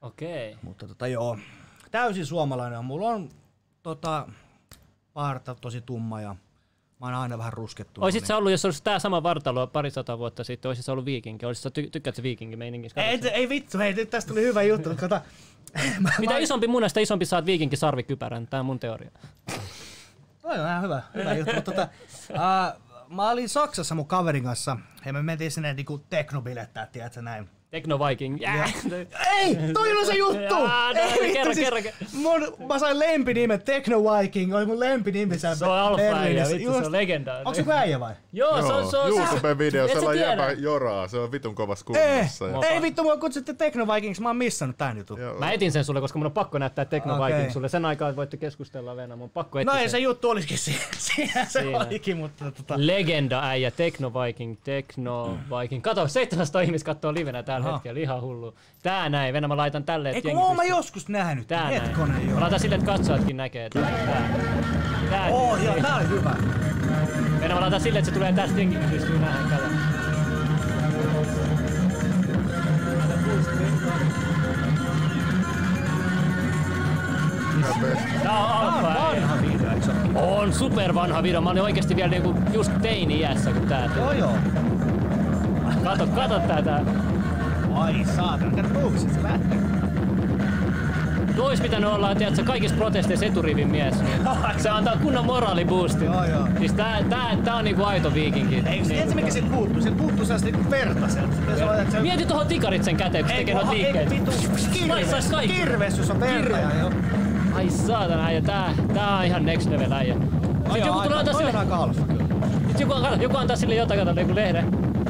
Okei. 0.00 0.56
mutta 0.62 0.88
tota 0.88 1.06
joo, 1.06 1.38
täysin 1.90 2.26
suomalainen 2.26 2.78
on. 2.78 2.84
Mulla 2.84 3.08
on 3.08 3.28
tota, 3.82 4.28
parta 5.12 5.54
tosi 5.54 5.80
tumma 5.80 6.20
ja 6.20 6.36
mä 7.04 7.08
oon 7.08 7.22
aina 7.22 7.38
vähän 7.38 7.52
ruskettu. 7.52 8.02
Oisit 8.04 8.26
sä 8.26 8.36
ollut, 8.36 8.52
jos 8.52 8.64
olisi 8.64 8.82
tää 8.82 8.98
sama 8.98 9.22
vartalo 9.22 9.66
pari 9.66 9.90
sata 9.90 10.18
vuotta 10.18 10.44
sitten, 10.44 10.68
oisit 10.68 10.84
sä 10.84 10.92
ollut 10.92 11.04
viikinki? 11.04 11.46
Oisit 11.46 11.62
sä 11.62 11.68
ty- 11.68 11.90
tykkäät 11.90 12.16
sä 12.16 12.22
viikinki 12.22 12.56
meiningistä? 12.56 13.02
ei, 13.02 13.20
ei 13.32 13.48
vittu, 13.48 13.78
hei, 13.78 13.92
nyt 13.92 14.10
tästä 14.10 14.28
tuli 14.28 14.42
hyvä 14.42 14.62
juttu. 14.62 14.90
Kato, 15.00 15.20
mä, 16.00 16.10
Mitä 16.18 16.32
mä, 16.34 16.38
isompi 16.38 16.66
muna, 16.66 16.88
sitä 16.88 17.00
isompi 17.00 17.24
saat 17.24 17.46
viikinki 17.46 17.76
sarvikypärän. 17.76 18.46
Tää 18.46 18.60
on 18.60 18.66
mun 18.66 18.78
teoria. 18.78 19.10
Toi 20.42 20.60
on 20.60 20.66
ihan 20.66 20.82
hyvä, 20.82 21.02
hyvä 21.14 21.34
juttu. 21.34 21.54
Mutta, 21.54 21.72
tota, 21.72 21.88
uh, 22.30 22.80
mä 23.08 23.30
olin 23.30 23.48
Saksassa 23.48 23.94
mun 23.94 24.06
kaverin 24.06 24.44
kanssa 24.44 24.76
ja 25.04 25.12
me 25.12 25.22
mentiin 25.22 25.50
sinne 25.50 25.74
niinku 25.74 25.98
teknobilettää, 25.98 26.86
tiedätkö 26.86 27.22
näin. 27.22 27.48
Techno 27.74 27.98
Viking. 27.98 28.40
Yeah. 28.40 28.74
Ei, 29.36 29.56
toi 29.72 29.98
on 29.98 30.06
se 30.06 30.14
juttu! 30.14 30.54
Jaa, 30.54 30.92
no, 30.92 31.00
Ei, 31.00 31.54
siis. 31.54 31.68
Mun, 32.12 32.40
mä 32.68 32.78
sain 32.78 32.98
lempinimen 32.98 33.62
Techno 33.62 34.02
Viking, 34.02 34.54
oli 34.54 34.66
mun 34.66 34.80
lempinimi 34.80 35.38
siellä 35.38 35.56
Se 35.56 35.64
on 35.64 35.78
alfa 35.78 36.02
vittu, 36.52 36.72
se 36.72 36.86
on 36.86 36.92
legenda. 36.92 37.38
Onko 37.38 37.54
se 37.54 37.64
äijä 37.72 38.00
vai? 38.00 38.14
Joo, 38.32 38.62
se 38.62 38.72
on, 38.72 38.90
se 38.90 38.98
on. 38.98 39.10
YouTube-video, 39.10 39.88
siellä 39.88 40.12
tiedä? 40.12 40.30
jäbä 40.30 40.52
joraa, 40.52 41.08
se 41.08 41.18
on 41.18 41.32
vitun 41.32 41.54
kovassa 41.54 41.84
Ei, 41.94 42.18
kunnossa. 42.18 42.46
Ja... 42.46 42.68
ei 42.68 42.82
vittu, 42.82 43.02
mua 43.02 43.16
kutsutte 43.16 43.54
Techno 43.54 43.94
Vikings, 43.94 44.20
mä 44.20 44.28
oon 44.28 44.36
missannut 44.36 44.78
tän 44.78 44.98
jutun. 44.98 45.18
Mä 45.38 45.52
etin 45.52 45.72
sen 45.72 45.84
sulle, 45.84 46.00
koska 46.00 46.18
mun 46.18 46.26
on 46.26 46.32
pakko 46.32 46.58
näyttää 46.58 46.84
Techno. 46.84 47.24
Viking 47.24 47.52
sulle. 47.52 47.68
Sen 47.68 47.84
aikaa 47.84 48.16
voitte 48.16 48.36
keskustella 48.36 48.96
vielä, 48.96 49.16
mun 49.16 49.24
on 49.24 49.30
pakko 49.30 49.58
etsiä 49.58 49.74
No 49.74 49.80
ei 49.80 49.88
se 49.88 49.98
juttu 49.98 50.30
olisikin 50.30 50.58
siinä, 50.58 50.84
siinä 51.14 51.44
se 51.44 51.60
Siinä. 51.60 51.78
olikin, 51.78 52.16
mutta 52.16 52.50
tota... 52.50 52.74
Legenda 52.76 53.48
äijä, 53.48 53.70
Techno 53.70 54.12
Viking, 54.14 54.56
Techno 54.64 55.38
Viking. 55.60 55.82
Kato, 55.82 56.08
700 56.08 56.62
ihmistä 56.62 56.86
kattoo 56.86 57.14
livenä 57.14 57.42
tällä 57.64 57.68
Aha. 57.68 57.76
hetkellä, 57.78 58.00
ihan 58.00 58.20
hullu. 58.20 58.54
Tää 58.82 59.08
näin, 59.08 59.34
Venä 59.34 59.48
mä 59.48 59.56
laitan 59.56 59.84
tälle, 59.84 60.08
Ei 60.10 60.16
että 60.18 60.22
kun 60.22 60.30
jengi 60.30 60.46
oon 60.46 60.56
mä 60.56 60.62
pystyy- 60.62 60.76
joskus 60.76 61.08
nähnyt, 61.08 61.46
Tää 61.46 61.70
näin. 61.70 62.34
Mä 62.34 62.40
laitan 62.40 62.60
sille, 62.60 62.74
että 62.74 62.86
katsojatkin 62.86 63.36
näkee. 63.36 63.70
Tää, 63.70 63.82
tää. 63.82 64.28
tää 65.10 65.26
Oh 65.30 65.62
joo, 65.62 65.74
tää 65.82 65.96
oli 65.96 66.08
hyvä. 66.08 66.34
Venä 67.40 67.54
mä 67.54 67.60
laitan 67.60 67.80
sille, 67.80 67.98
että 67.98 68.10
se 68.10 68.14
tulee 68.14 68.32
tästä, 68.32 68.58
jengikin 68.58 68.90
pystyy 68.90 69.18
nähdä. 69.18 69.56
Kato. 69.56 69.64
Tää 78.22 78.38
on 78.38 78.50
alfa. 78.50 78.82
Vanha 78.82 79.36
video, 79.42 79.70
eikö? 79.70 80.18
On 80.18 80.52
super 80.52 80.94
vanha 80.94 81.22
video. 81.22 81.40
Mä 81.40 81.50
olin 81.50 81.62
oikeesti 81.62 81.96
vielä 81.96 82.08
niinku 82.10 82.34
just 82.52 82.72
teini-iässä, 82.82 83.50
kun 83.52 83.68
tää 83.68 83.88
tuli. 83.88 84.00
Joo 84.00 84.12
joo. 84.12 84.38
Kato, 85.84 86.06
kato 86.06 86.38
tätä. 86.38 86.80
Ai 87.74 88.04
saatana, 88.16 88.50
kato 88.62 88.68
kuuvisit 88.80 89.14
se 89.14 89.22
lähtee. 89.22 89.58
Tuo 91.36 91.52
pitänyt 91.62 91.90
olla, 91.90 92.14
tiedätkö, 92.14 92.44
kaikissa 92.44 92.76
protesteissa 92.76 93.26
eturivin 93.26 93.68
mies. 93.70 94.02
Niin 94.02 94.20
se 94.62 94.68
antaa 94.70 94.96
kunnon 94.96 95.26
moraaliboostin. 95.26 96.04
Joo, 96.04 96.24
joo. 96.24 96.48
Siis 96.58 96.72
tää, 96.72 97.02
tää, 97.10 97.36
tää 97.44 97.54
on 97.54 97.64
niinku 97.64 97.84
aito 97.84 98.14
viikinki. 98.14 98.62
Ei, 98.66 98.78
kun 98.78 98.88
tiedätkö 98.88 99.14
mikä 99.14 99.30
siitä 99.30 99.48
puuttuu? 99.50 99.82
Siitä 99.82 99.98
puuttuu 99.98 100.24
sellaista 100.24 100.50
niinku 100.50 100.70
verta 100.70 101.08
sieltä. 101.08 101.34
Se 101.90 102.00
Mieti 102.00 102.26
tuohon 102.26 102.46
tikarit 102.46 102.84
sen 102.84 102.96
käteen, 102.96 103.24
kun 103.24 103.28
se 103.30 103.34
Ei, 103.34 103.40
tekee 103.44 103.54
noita 103.54 103.72
ei, 103.72 103.78
liikkeitä. 103.82 104.10
vittu, 104.10 104.30
Sais, 104.30 105.10
sais 105.10 105.28
kirves, 105.28 105.56
kirves, 105.56 105.98
jos 105.98 106.10
on 106.10 106.20
verta. 106.20 106.56
ja 106.58 106.78
joo. 106.78 106.90
Ai 107.54 107.70
saatana 107.70 108.24
äijä, 108.24 108.40
tää, 108.42 108.74
tää 108.94 109.16
on 109.16 109.24
ihan 109.24 109.46
next 109.46 109.70
level 109.70 109.92
äijä. 109.92 110.14
Sitten 110.14 110.86
joku 110.86 111.00
tulee 111.00 111.18
antaa 111.18 111.34
sille, 111.34 111.52
aika 111.52 111.76
alfa 111.76 112.02
kyllä. 112.06 112.24
sit 112.68 112.80
joku, 112.80 112.94
joku 113.20 113.36
antaa 113.36 113.56
sille 113.56 113.74
jotain, 113.74 114.18
joku 114.18 114.34
lehden. 114.34 114.64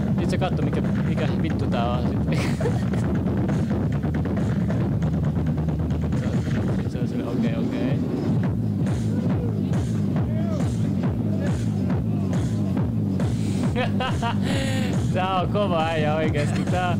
Sitten 0.07 0.31
se 0.31 0.39
katsoo, 0.39 0.65
mikä, 0.65 0.81
mikä 0.81 1.28
vittu 1.43 1.64
tää 1.74 1.90
on. 1.90 2.01
Sitten 6.88 7.26
on 7.26 7.38
okei, 7.38 7.55
okei. 7.56 7.98
Tää 15.14 15.40
on 15.40 15.48
kova 15.48 15.84
äijä 15.84 16.14
oikeesti. 16.14 16.64
Tää... 16.64 16.96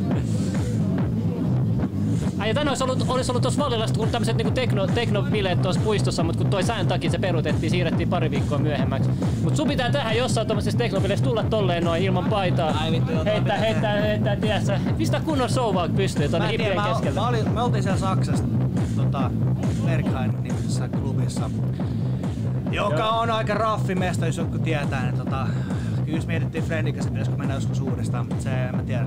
Ai, 2.45 2.53
tänne 2.53 2.71
olisi 2.71 2.83
ollut, 2.83 3.05
olisi 3.07 3.31
ollut 3.31 3.41
tuossa 3.41 3.63
Vallilasta 3.63 3.99
kun 3.99 4.09
tämmöiset 4.09 4.37
niinku 4.37 4.53
tekno, 4.53 4.87
teknobileet 4.87 5.61
tuossa 5.61 5.81
puistossa, 5.81 6.23
mutta 6.23 6.41
kun 6.41 6.49
toi 6.49 6.63
sään 6.63 6.87
takia 6.87 7.09
se 7.09 7.17
peruutettiin, 7.17 7.69
siirrettiin 7.69 8.09
pari 8.09 8.31
viikkoa 8.31 8.57
myöhemmäksi. 8.57 9.09
Mut 9.43 9.55
sun 9.55 9.67
pitää 9.67 9.91
tähän 9.91 10.17
jossain 10.17 10.47
tuommoisessa 10.47 10.77
teknobileessä 10.77 11.25
tulla 11.25 11.43
tolleen 11.43 11.83
noin 11.83 12.03
ilman 12.03 12.25
paitaa. 12.25 12.77
Ai 12.81 12.91
vittu, 12.91 13.11
heittää, 13.11 13.39
pitää 13.39 13.57
heittää, 13.57 14.01
heittää, 14.01 14.35
tiedätkö, 14.35 14.79
pistä 14.97 15.19
kunnon 15.19 15.49
showaa 15.49 15.89
pystyy 15.89 16.29
tonne 16.29 16.47
tiedä, 16.47 16.63
hippien 16.63 16.81
mä, 16.81 16.89
keskellä. 16.89 17.21
mä 17.21 17.27
olin, 17.27 17.51
me 17.51 17.61
oltiin 17.61 17.83
siellä 17.83 17.99
Saksassa 17.99 18.43
tota, 18.95 19.31
Berghain 19.85 20.43
nimisessä 20.43 20.87
klubissa, 20.87 21.49
joka 22.71 22.97
Joo. 22.97 23.19
on 23.19 23.31
aika 23.31 23.53
raffi 23.53 23.95
mesta, 23.95 24.25
jos 24.25 24.37
joku 24.37 24.57
tietää. 24.59 25.03
Niin, 25.03 25.17
tota, 25.17 25.47
kyllä 26.05 26.21
mietittiin 26.27 26.63
Friendin 26.63 26.93
kanssa, 26.93 27.11
pitäisikö 27.11 27.37
mennä 27.37 27.53
joskus 27.53 27.79
uudestaan, 27.79 28.25
mutta 28.27 28.43
se 28.43 28.49
en 28.49 28.75
mä 28.75 28.83
tiedä. 28.83 29.05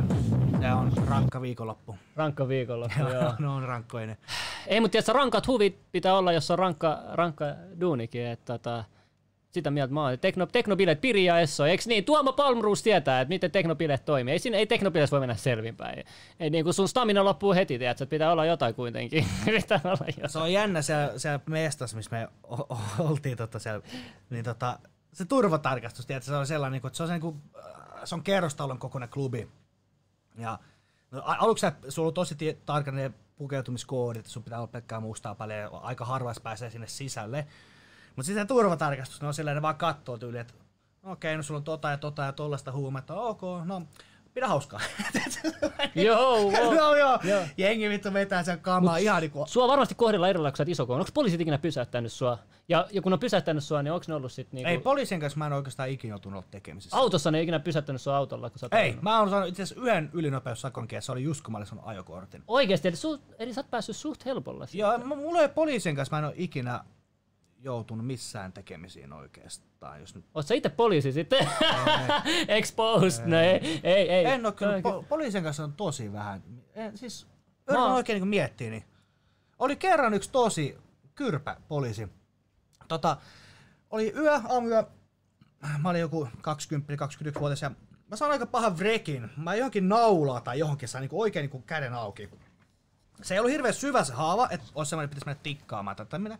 Se 0.60 0.72
on 0.72 0.92
rankka 1.08 1.40
viikonloppu. 1.40 1.96
Rankka 2.16 2.48
viikonloppu, 2.48 3.00
joo. 3.14 3.34
ne 3.38 3.48
on 3.48 3.62
rankkoinen. 3.62 4.16
Ei, 4.66 4.80
mutta 4.80 4.92
tiedätkö, 4.92 5.12
rankat 5.12 5.46
huvit 5.46 5.78
pitää 5.92 6.18
olla, 6.18 6.32
jos 6.32 6.50
on 6.50 6.58
rankka, 6.58 6.98
rankka 7.12 7.44
duunikin. 7.80 8.26
Että, 8.26 8.58
tota, 8.58 8.84
sitä 9.50 9.70
mieltä 9.70 9.94
mä 9.94 10.02
oon. 10.02 10.18
Tekno, 10.18 10.46
teknobilet, 10.46 11.00
Piri 11.00 11.24
ja 11.24 11.40
Esso. 11.40 11.66
Eikö 11.66 11.82
niin? 11.86 12.04
Tuomo 12.04 12.32
Palmruus 12.32 12.82
tietää, 12.82 13.20
että 13.20 13.28
miten 13.28 13.50
teknobilet 13.50 14.04
toimii. 14.04 14.32
Ei, 14.32 14.38
siinä, 14.38 14.56
ei 14.58 14.66
teknobileessä 14.66 15.14
voi 15.14 15.20
mennä 15.20 15.34
selvinpäin. 15.34 16.04
Ei 16.40 16.50
niin 16.50 16.64
kuin 16.64 16.74
sun 16.74 16.88
stamina 16.88 17.24
loppuu 17.24 17.54
heti, 17.54 17.78
tiedätkö, 17.78 18.04
että 18.04 18.10
pitää 18.10 18.32
olla 18.32 18.44
jotain 18.44 18.74
kuitenkin. 18.74 19.26
pitää 19.44 19.80
olla 19.84 20.06
jotain. 20.06 20.30
Se 20.30 20.38
on 20.38 20.52
jännä 20.52 20.82
siellä, 20.82 21.18
siellä 21.18 21.40
mestassa, 21.46 21.96
missä 21.96 22.16
me 22.16 22.28
o- 22.42 22.74
o- 22.74 22.80
oltiin 22.98 23.36
tota 23.36 23.58
siellä, 23.58 23.82
niin 24.30 24.44
tota, 24.44 24.78
se 25.12 25.24
turvatarkastus, 25.24 26.06
tiedätkö, 26.06 26.30
se 26.30 26.36
on 26.36 26.46
sellainen, 26.46 26.80
niin 26.82 26.86
että 26.86 26.96
se 26.96 27.02
on, 27.02 27.08
se, 27.08 27.12
niin 27.12 27.20
kuin, 27.20 27.36
äh, 27.58 27.64
se 28.04 28.14
on 28.14 28.22
kerrostalon 28.22 28.78
kokoinen 28.78 29.08
klubi. 29.08 29.48
Ja 30.38 30.58
no, 31.10 31.22
aluksi 31.24 31.60
sä- 31.60 31.72
sulla 31.88 32.08
on 32.08 32.14
tosi 32.14 32.58
tarkka 32.66 32.90
ne 32.90 33.12
pukeutumiskoodit, 33.36 34.26
sun 34.26 34.42
pitää 34.44 34.58
olla 34.58 34.66
pelkkää 34.66 35.00
mustaa 35.00 35.34
paljon, 35.34 35.70
aika 35.82 36.04
harva 36.04 36.30
edes 36.30 36.40
pääsee 36.40 36.70
sinne 36.70 36.86
sisälle. 36.86 37.46
Mutta 38.16 38.26
sitten 38.26 38.46
turvatarkastus, 38.46 39.20
ne 39.20 39.26
on 39.26 39.34
sellainen, 39.34 39.56
ne 39.56 39.62
vaan 39.62 39.76
kattoo 39.76 40.18
tyyli, 40.18 40.38
että 40.38 40.54
okei, 41.02 41.36
no 41.36 41.42
sulla 41.42 41.58
on 41.58 41.64
tota 41.64 41.90
ja 41.90 41.96
tota 41.96 42.22
ja 42.22 42.32
tollasta 42.32 42.72
huumetta, 42.72 43.14
ok, 43.14 43.40
no 43.64 43.82
pidä 44.38 44.48
hauskaa. 44.48 44.80
Joo, 45.94 46.42
wow. 46.42 46.74
joo, 46.74 46.96
joo. 46.96 47.18
Joo. 47.24 47.42
Jengi 47.56 47.88
vittu 47.88 48.12
vetää 48.12 48.42
sen 48.42 48.60
kamaa 48.60 48.96
ihan 48.96 49.20
niinku 49.20 49.44
Sua 49.48 49.68
varmasti 49.68 49.94
kohdella 49.94 50.28
eri 50.28 50.38
lailla, 50.38 50.50
kun 50.50 50.56
sä 50.56 50.62
oot 50.62 50.68
iso 50.68 50.86
koon. 50.86 51.00
Onko 51.00 51.10
poliisit 51.14 51.40
ikinä 51.40 51.58
pysäyttänyt 51.58 52.12
sua? 52.12 52.38
Ja, 52.68 52.86
ja 52.92 53.02
kun 53.02 53.12
on 53.12 53.18
pysäyttänyt 53.18 53.64
sua, 53.64 53.82
niin 53.82 53.92
onko 53.92 54.04
ne 54.08 54.14
ollut 54.14 54.32
sit 54.32 54.52
niinku... 54.52 54.70
Ei, 54.70 54.78
poliisin 54.78 55.20
kanssa 55.20 55.38
mä 55.38 55.46
en 55.46 55.52
oikeastaan 55.52 55.88
ikinä 55.88 56.12
joutunut 56.12 56.50
tekemisissä. 56.50 56.96
Autossa 56.96 57.30
ne 57.30 57.38
ei 57.38 57.42
ikinä 57.44 57.60
pysäyttänyt 57.60 58.02
sua 58.02 58.16
autolla, 58.16 58.50
kun 58.50 58.58
sä 58.58 58.68
Ei, 58.72 58.78
ajanut. 58.78 59.02
mä 59.02 59.18
oon 59.20 59.30
saanut 59.30 59.48
itse 59.48 59.62
asiassa 59.62 59.82
yhden 59.82 60.10
ylinopeussakon 60.12 60.88
kielessä, 60.88 61.06
se 61.06 61.12
oli 61.12 61.22
just 61.22 61.44
kun 61.44 61.52
mä 61.52 61.58
olin 61.58 61.66
saanut 61.66 61.88
ajokortin. 61.88 62.42
Oikeesti, 62.48 62.88
eli, 62.88 62.96
su, 62.96 63.20
eli 63.38 63.54
sä 63.54 63.60
oot 63.60 63.70
päässyt 63.70 63.96
suht 63.96 64.24
helpolla. 64.24 64.66
Ja 64.72 64.98
m- 64.98 65.08
mulla 65.18 65.40
ei 65.40 65.48
poliisin 65.48 65.96
kanssa, 65.96 66.14
mä 66.16 66.18
en 66.18 66.24
ole 66.24 66.34
ikinä 66.36 66.84
joutunut 67.58 68.06
missään 68.06 68.52
tekemisiin 68.52 69.12
oikeastaan, 69.12 70.00
jos 70.00 70.14
nyt... 70.14 70.24
Oot 70.34 70.46
sä 70.46 70.54
itse 70.54 70.68
poliisi 70.68 71.12
sitten? 71.12 71.48
Exposed, 72.48 73.26
no 73.26 73.38
ei, 73.40 73.80
ei, 73.82 74.10
ei. 74.10 74.24
En 74.24 74.46
oo 74.46 74.52
kyllä, 74.52 74.74
on 74.74 74.82
po- 74.82 75.06
poliisin 75.08 75.42
kanssa 75.42 75.64
on 75.64 75.72
tosi 75.72 76.12
vähän. 76.12 76.42
En, 76.74 76.98
siis, 76.98 77.26
yritän 77.68 77.92
oikein 77.92 78.20
niin 78.20 78.28
miettiä, 78.28 78.70
niin 78.70 78.84
oli 79.58 79.76
kerran 79.76 80.14
yksi 80.14 80.30
tosi 80.30 80.78
kyrpä 81.14 81.56
poliisi. 81.68 82.08
Tota, 82.88 83.16
oli 83.90 84.12
yö, 84.16 84.40
aamuyö, 84.48 84.84
mä 85.78 85.88
olin 85.90 86.00
joku 86.00 86.24
20-21-vuotias 86.24 87.62
ja 87.62 87.70
mä 88.10 88.16
sain 88.16 88.32
aika 88.32 88.46
pahan 88.46 88.78
vrekin. 88.78 89.30
Mä 89.36 89.54
johonkin 89.54 89.88
naulaa 89.88 90.40
tai 90.40 90.58
johonkin 90.58 90.88
sain 90.88 91.02
niin 91.02 91.10
oikein 91.12 91.50
niin 91.50 91.62
käden 91.62 91.94
auki. 91.94 92.30
Se 93.22 93.34
ei 93.34 93.38
ollut 93.40 93.52
hirveän 93.52 93.74
syvä 93.74 94.04
se 94.04 94.12
haava, 94.12 94.48
että 94.50 94.66
olisi 94.74 94.90
semmoinen, 94.90 95.04
että 95.04 95.14
pitäisi 95.14 95.26
mennä 95.26 95.42
tikkaamaan 95.42 95.96
tai 95.96 96.06
tämmöinen. 96.06 96.38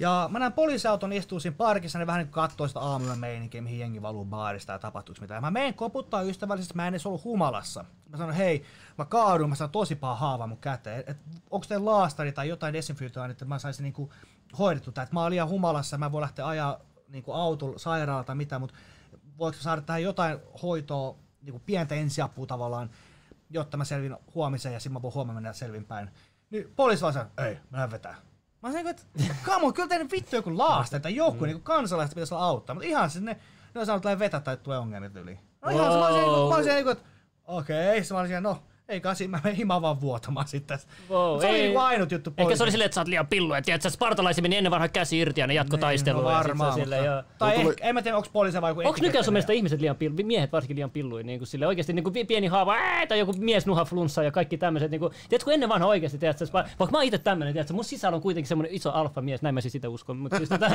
Ja 0.00 0.28
mä 0.32 0.38
näen 0.38 0.52
poliisiauton 0.52 1.12
istuu 1.12 1.40
siinä 1.40 1.56
parkissa, 1.56 1.98
ne 1.98 2.06
vähän 2.06 2.18
niin 2.18 2.32
kattoo 2.32 2.68
sitä 2.68 2.80
aamuyön 2.80 3.18
meininkiä, 3.18 3.62
mihin 3.62 3.78
jengi 3.78 4.02
valuu 4.02 4.24
baarista 4.24 4.72
ja 4.72 4.78
tapahtuuko 4.78 5.20
mitään. 5.20 5.36
Ja 5.36 5.40
mä 5.40 5.50
menen 5.50 5.74
koputtaa 5.74 6.22
ystävällisesti, 6.22 6.74
mä 6.74 6.86
en 6.86 6.94
edes 6.94 7.06
ollut 7.06 7.24
humalassa. 7.24 7.84
Mä 8.08 8.16
sanon, 8.16 8.34
hei, 8.34 8.64
mä 8.98 9.04
kaadun, 9.04 9.48
mä 9.48 9.54
saan 9.54 9.70
tosi 9.70 9.94
paha 9.94 10.14
haava 10.14 10.46
mun 10.46 10.58
käteen. 10.58 11.04
Et, 11.06 11.16
onko 11.50 11.66
teillä 11.68 11.90
laastari 11.90 12.32
tai 12.32 12.48
jotain 12.48 12.72
desinfioitua, 12.72 13.26
että 13.26 13.44
mä 13.44 13.58
saisin 13.58 13.82
niinku 13.82 14.12
hoidettu 14.58 14.92
tää. 14.92 15.04
Et 15.04 15.12
mä 15.12 15.22
oon 15.22 15.30
liian 15.30 15.48
humalassa, 15.48 15.98
mä 15.98 16.12
voin 16.12 16.22
lähteä 16.22 16.46
ajaa 16.46 16.80
niinku 17.08 17.32
autolla 17.32 17.78
sairaalaa 17.78 18.24
tai 18.24 18.36
mitä, 18.36 18.58
mutta 18.58 18.74
voiko 19.38 19.58
saada 19.60 19.80
tähän 19.80 20.02
jotain 20.02 20.38
hoitoa, 20.62 21.16
niinku 21.42 21.62
pientä 21.66 21.94
ensiapua 21.94 22.46
tavallaan, 22.46 22.90
jotta 23.50 23.76
mä 23.76 23.84
selvin 23.84 24.16
huomiseen 24.34 24.72
ja 24.72 24.80
sitten 24.80 24.92
mä 24.92 25.02
voin 25.02 25.14
huomenna 25.14 25.40
mennä 25.40 25.52
selvinpäin. 25.52 26.10
Niin 26.50 26.72
poliisi 26.76 27.02
vaan 27.02 27.12
sanoo, 27.12 27.28
ei, 27.38 27.58
mä 27.70 27.90
vetää. 27.90 28.25
Mä 28.66 28.72
sanoin, 28.72 28.88
että 28.88 29.02
on, 29.62 29.74
kyllä 29.74 29.88
teidän 29.88 30.10
vittu 30.10 30.36
joku 30.36 30.58
laastari 30.58 31.02
tai 31.02 31.16
joku 31.16 31.40
mm. 31.40 31.46
niin 31.46 31.62
kansalaista 31.62 32.14
pitäisi 32.14 32.34
olla 32.34 32.44
auttaa, 32.44 32.74
mutta 32.74 32.88
ihan 32.88 33.10
sinne, 33.10 33.36
ne 33.74 33.80
on 33.80 33.86
saanut 33.86 34.18
vetää 34.18 34.40
tai 34.40 34.56
tulee 34.56 34.78
ongelmia 34.78 35.10
yli. 35.14 35.38
No 35.62 35.70
ihan 35.70 35.92
se, 35.92 35.98
mä 35.98 36.06
olisin, 36.06 36.24
Wow. 36.24 36.48
mä 36.48 36.54
olisin 36.54 36.72
niin 36.72 36.84
kuin, 36.84 36.92
että 36.92 37.08
okei, 37.44 37.98
okay. 37.98 38.08
mä 38.10 38.18
olisin, 38.18 38.42
no 38.42 38.62
ei 38.88 39.00
kasi, 39.00 39.28
mä 39.28 39.40
menen 39.44 39.56
himaan 39.56 39.82
vaan 39.82 40.00
vuotamaan 40.00 40.48
sitten. 40.48 40.78
Wow, 41.10 41.40
se 41.40 41.46
oli 41.46 41.56
ei. 41.56 41.62
niin 41.62 41.72
kuin 41.72 41.84
ainut 41.84 42.12
juttu 42.12 42.32
Ehkä 42.36 42.56
se 42.56 42.62
oli 42.62 42.70
silleen, 42.70 42.86
että 42.86 42.94
sä 42.94 43.00
oot 43.00 43.08
liian 43.08 43.26
pillu, 43.26 43.52
että 43.54 43.66
tiedät, 43.66 43.82
sä 43.82 43.90
spartalaisin 43.90 44.44
meni 44.44 44.56
ennen 44.56 44.70
vanha 44.70 44.88
käsi 44.88 45.18
irti 45.18 45.40
ja 45.40 45.46
ne 45.46 45.54
jatko 45.54 45.76
taistelua. 45.76 46.22
no 46.22 46.30
ja 46.30 46.36
sit 46.38 46.48
varmaan, 46.48 46.72
se 46.72 46.80
silleen, 46.80 47.04
joo. 47.04 47.16
mutta, 47.16 47.34
tai 47.38 47.54
tuli- 47.54 47.70
ehkä, 47.70 47.84
en 47.88 47.94
mä 47.94 48.02
tiedä, 48.02 48.16
onko 48.16 48.28
poliisi 48.32 48.60
vai 48.60 48.70
joku 48.70 48.80
Onko 48.80 48.98
nykyään 49.02 49.24
sun 49.24 49.32
mielestä 49.34 49.52
ihmiset 49.52 49.80
liian 49.80 49.96
pillu, 49.96 50.16
miehet 50.24 50.52
varsinkin 50.52 50.76
liian 50.76 50.90
pilluja, 50.90 51.24
niin 51.24 51.38
kuin 51.38 51.48
sille 51.48 51.66
oikeasti 51.66 51.92
niin 51.92 52.04
kuin 52.04 52.26
pieni 52.26 52.46
haava, 52.46 52.74
ää, 52.74 53.06
tai 53.06 53.18
joku 53.18 53.32
mies 53.38 53.66
nuha 53.66 53.84
flunssa 53.84 54.22
ja 54.22 54.30
kaikki 54.30 54.58
tämmöiset, 54.58 54.90
niin 54.90 55.00
kuin, 55.00 55.12
tiedätkö, 55.28 55.44
kun 55.44 55.52
ennen 55.52 55.68
vanha 55.68 55.86
oikeasti, 55.86 56.18
tiedätkö, 56.18 56.46
spa- 56.46 56.64
vaikka 56.78 56.92
mä 56.92 56.98
oon 56.98 57.04
itse 57.04 57.18
tämmöinen, 57.18 57.54
tiedätkö, 57.54 57.74
mun 57.74 57.84
sisällä 57.84 58.16
on 58.16 58.22
kuitenkin 58.22 58.48
semmoinen 58.48 58.74
iso 58.74 58.90
alfa 58.90 59.20
mies, 59.22 59.42
näin 59.42 59.54
mä 59.54 59.60
siis 59.60 59.72
sitä 59.72 59.88
uskon, 59.88 60.16
mutta 60.16 60.36
siis, 60.36 60.48
tota, 60.48 60.70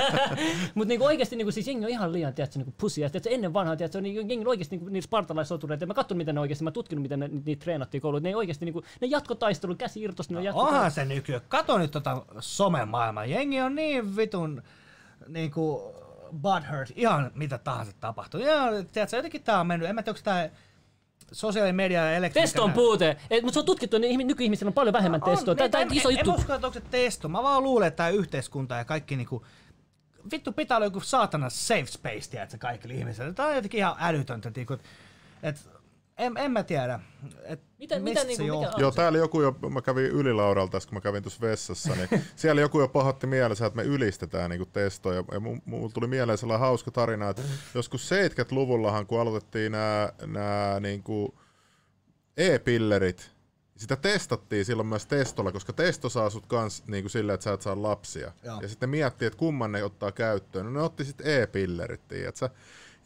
mut 0.75 0.87
niin 0.91 0.99
kuin 0.99 1.07
oikeasti 1.07 1.35
niin 1.35 1.45
kuin, 1.45 1.53
siis 1.53 1.67
jengi 1.67 1.85
on 1.85 1.91
ihan 1.91 2.13
liian, 2.13 2.33
tiedätkö, 2.33 2.59
niin 2.59 2.65
kuin 2.65 2.75
pusia, 2.77 3.09
tiedätkö, 3.09 3.29
ennen 3.29 3.53
vanhaa, 3.53 3.75
tiedätkö, 3.75 4.01
niin 4.01 4.15
jengi 4.15 4.37
on 4.39 4.47
oikeasti 4.47 4.77
niin 4.89 5.03
spartalaisotureita, 5.03 5.83
ja 5.83 5.87
mä 5.87 5.93
katson 5.93 6.17
miten 6.17 6.35
ne 6.35 6.41
oikeasti, 6.41 6.63
mä 6.63 6.71
tutkinut 6.71 7.01
miten 7.01 7.19
ne, 7.19 7.29
niitä 7.45 7.63
treenattiin 7.63 8.00
kouluun, 8.01 8.23
ne 8.23 8.29
ei 8.29 8.35
oikeasti 8.35 8.65
niin 8.65 8.73
kuin, 8.73 8.85
ne 9.01 9.07
jatkotaistelun 9.07 9.77
käsi 9.77 10.01
irtos, 10.01 10.29
ne 10.29 10.43
jatko 10.43 10.61
Onhan 10.61 10.91
se 10.91 11.05
nykyään. 11.05 11.41
Kato 11.47 11.77
nyt 11.77 11.91
tota 11.91 12.25
somemaailmaa. 12.39 13.25
Jengi 13.25 13.61
on 13.61 13.75
niin 13.75 14.15
vitun 14.15 14.63
niinku 15.27 15.95
butthurt, 16.41 16.91
ihan 16.95 17.31
mitä 17.35 17.57
tahansa 17.57 17.91
tapahtuu. 17.99 18.39
Ja 18.39 18.67
tiedätkö, 18.91 19.15
jotenkin 19.15 19.43
tää 19.43 19.59
on 19.59 19.67
mennyt, 19.67 19.89
en 19.89 19.95
mä 19.95 20.03
tiedä, 20.03 20.11
onko 20.11 20.21
tää 20.23 20.49
sosiaalinen 21.31 21.75
media 21.75 22.05
ja 22.05 22.15
elektroniikka. 22.15 22.41
Teston 22.53 22.73
puute. 22.73 23.17
Et, 23.29 23.43
mutta 23.43 23.53
se 23.53 23.59
on 23.59 23.65
tutkittu, 23.65 23.97
että 23.97 24.07
ihmi- 24.07 24.23
nykyihmisillä 24.23 24.69
on 24.69 24.73
paljon 24.73 24.93
vähemmän 24.93 25.21
testoa. 25.21 25.55
Tämä, 25.55 25.81
on 25.81 25.93
iso 25.93 26.09
en, 26.09 26.15
juttu. 26.15 26.31
En 26.31 26.37
usko, 26.37 26.53
että 26.53 26.67
onko 26.67 26.79
se 26.79 26.85
testo. 26.91 27.29
Mä 27.29 27.43
vaan 27.43 27.63
luulen, 27.63 27.87
että 27.87 27.97
tämä 27.97 28.09
yhteiskunta 28.09 28.75
ja 28.75 28.85
kaikki 28.85 29.15
niinku... 29.15 29.45
Vittu 30.31 30.51
pitää 30.51 30.77
olla 30.77 30.85
joku 30.85 30.99
saatana 30.99 31.49
safe 31.49 31.85
space, 31.85 32.29
tiedätkö, 32.29 32.57
kaikille 32.57 32.93
ihmisille. 32.93 33.33
Tämä 33.33 33.49
on 33.49 33.55
jotenkin 33.55 33.77
ihan 33.77 33.95
älytöntä. 33.99 34.51
Niinku, 34.55 34.77
et, 35.43 35.69
en, 36.21 36.37
en 36.37 36.51
mä 36.51 36.63
tiedä. 36.63 36.99
Et 37.43 37.59
Mitä- 37.79 37.99
mitä 37.99 38.21
se 38.21 38.27
niinku- 38.27 38.43
mikä 38.59 38.71
on? 38.75 38.81
Joo, 38.81 38.91
täällä 38.91 39.17
joku 39.17 39.41
jo, 39.41 39.51
mä 39.69 39.81
kävin 39.81 40.05
ylilaudalta, 40.05 40.71
tässä 40.71 40.89
kun 40.89 40.95
mä 40.95 41.01
kävin 41.01 41.23
tuossa 41.23 41.41
vessassa, 41.41 41.95
niin 41.95 42.09
siellä 42.35 42.61
joku 42.61 42.79
jo 42.79 42.87
pahotti 42.87 43.27
mielessä, 43.27 43.65
että 43.65 43.77
me 43.77 43.83
ylistetään 43.83 44.49
niin 44.49 44.67
testoja. 44.73 45.23
Ja 45.31 45.39
mu- 45.39 45.61
mulla 45.65 45.91
tuli 45.93 46.07
mieleen 46.07 46.37
sellainen 46.37 46.67
hauska 46.67 46.91
tarina, 46.91 47.29
että 47.29 47.41
joskus 47.75 48.09
70-luvullahan, 48.11 49.05
kun 49.07 49.21
aloitettiin 49.21 49.71
nämä, 49.71 50.09
nämä 50.25 50.79
niin 50.79 51.03
e-pillerit, 52.37 53.31
sitä 53.77 53.95
testattiin 53.95 54.65
silloin 54.65 54.87
myös 54.87 55.05
testolla, 55.05 55.51
koska 55.51 55.73
testo 55.73 56.09
saa 56.09 56.29
sut 56.29 56.45
kans 56.45 56.83
niin 56.87 57.03
kuin 57.03 57.11
silleen, 57.11 57.33
että 57.33 57.43
sä 57.43 57.53
et 57.53 57.61
saa 57.61 57.81
lapsia. 57.81 58.31
Joo. 58.43 58.61
Ja 58.61 58.67
sitten 58.67 58.89
miettii, 58.89 59.25
että 59.25 59.37
kumman 59.39 59.71
ne 59.71 59.83
ottaa 59.83 60.11
käyttöön. 60.11 60.65
No 60.65 60.71
ne 60.71 60.81
otti 60.81 61.05
sitten 61.05 61.41
e-pillerit, 61.41 62.07
tiedätkö? 62.07 62.49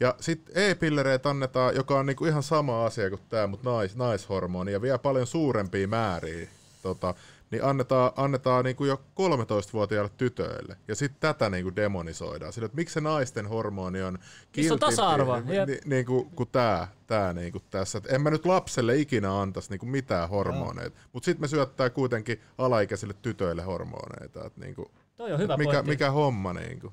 Ja 0.00 0.14
sitten 0.20 0.56
e-pillereitä 0.56 1.30
annetaan, 1.30 1.74
joka 1.74 1.98
on 1.98 2.06
niinku 2.06 2.24
ihan 2.24 2.42
sama 2.42 2.86
asia 2.86 3.10
kuin 3.10 3.20
tämä, 3.28 3.46
mutta 3.46 3.70
nais, 3.70 3.96
naishormoni 3.96 4.72
ja 4.72 4.82
vielä 4.82 4.98
paljon 4.98 5.26
suurempia 5.26 5.88
määriä. 5.88 6.48
Tota, 6.82 7.14
niin 7.50 7.64
annetaan, 7.64 8.12
annetaan 8.16 8.64
niinku 8.64 8.84
jo 8.84 8.96
13-vuotiaille 8.96 10.10
tytöille. 10.16 10.76
Ja 10.88 10.94
sitten 10.94 11.20
tätä 11.20 11.50
niinku 11.50 11.76
demonisoidaan. 11.76 12.52
Sillä, 12.52 12.66
että 12.66 12.76
miksi 12.76 12.94
se 12.94 13.00
naisten 13.00 13.46
hormoni 13.46 14.02
on 14.02 14.12
Missä 14.12 14.28
on 14.34 14.48
kiltimpi 14.52 14.80
tasa-arvoa? 14.80 15.40
Ni, 15.40 15.66
ni, 15.66 15.78
niinku, 15.84 16.24
kuin 16.24 16.48
tää, 16.52 16.88
tää 17.06 17.32
niinku 17.32 17.60
tässä. 17.70 17.98
Et 17.98 18.12
en 18.12 18.20
mä 18.20 18.30
nyt 18.30 18.46
lapselle 18.46 18.96
ikinä 18.96 19.40
antaisi 19.40 19.70
niinku 19.70 19.86
mitään 19.86 20.28
hormoneita. 20.28 20.98
Mutta 21.12 21.24
sitten 21.24 21.40
me 21.40 21.48
syöttää 21.48 21.90
kuitenkin 21.90 22.40
alaikäisille 22.58 23.14
tytöille 23.22 23.62
hormoneita. 23.62 24.44
Et 24.44 24.56
niinku, 24.56 24.90
Toi 25.16 25.32
on 25.32 25.38
hyvä 25.38 25.56
mikä, 25.56 25.72
pointti. 25.72 25.90
mikä 25.90 26.10
homma 26.10 26.52
niinku. 26.52 26.92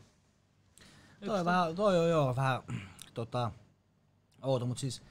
Toi, 1.25 1.39
on 1.39 1.45
vähän, 1.45 1.75
toi 1.75 1.99
on 1.99 2.09
joo 2.09 2.35
vähän 2.35 2.61
tota, 3.13 3.51
outo, 4.41 4.65
mutta 4.65 4.81
siis, 4.81 5.03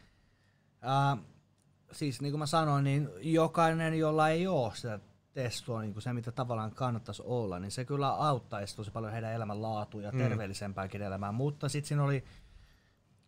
ää, 0.80 1.16
siis 1.92 2.20
niin 2.20 2.32
kuin 2.32 2.38
mä 2.38 2.46
sanoin, 2.46 2.84
niin 2.84 3.08
jokainen, 3.20 3.98
jolla 3.98 4.28
ei 4.28 4.46
ole 4.46 4.74
sitä 4.74 5.00
testoa, 5.32 5.80
niin 5.80 5.92
kuin 5.92 6.02
se 6.02 6.12
mitä 6.12 6.32
tavallaan 6.32 6.74
kannattaisi 6.74 7.22
olla, 7.26 7.58
niin 7.58 7.70
se 7.70 7.84
kyllä 7.84 8.08
auttaisi 8.08 8.76
tosi 8.76 8.90
paljon 8.90 9.12
heidän 9.12 9.32
elämänlaatua 9.32 10.02
ja 10.02 10.12
terveellisempääkin 10.12 11.02
elämää. 11.02 11.32
Mutta 11.32 11.68
sitten 11.68 11.88
siinä 11.88 12.04
oli 12.04 12.24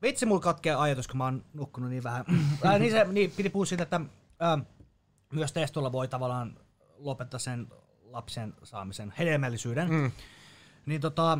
Vitsi, 0.04 0.26
mulla 0.26 0.40
katkee 0.40 0.74
ajatus, 0.74 1.08
kun 1.08 1.18
mä 1.18 1.24
oon 1.24 1.44
nukkunut 1.54 1.90
niin 1.90 2.02
vähän. 2.02 2.24
äh, 2.66 2.78
niin, 2.78 2.92
se, 2.92 3.04
niin 3.04 3.30
piti 3.30 3.50
puhua 3.50 3.66
siitä, 3.66 3.82
että 3.82 4.00
äh, 4.42 4.66
myös 5.32 5.52
testolla 5.52 5.92
voi 5.92 6.08
tavallaan 6.08 6.58
lopettaa 6.98 7.40
sen 7.40 7.66
lapsen 8.02 8.54
saamisen 8.62 9.12
hedelmällisyyden. 9.18 9.90
Mm. 9.90 10.10
Niin 10.86 11.00
tota, 11.00 11.38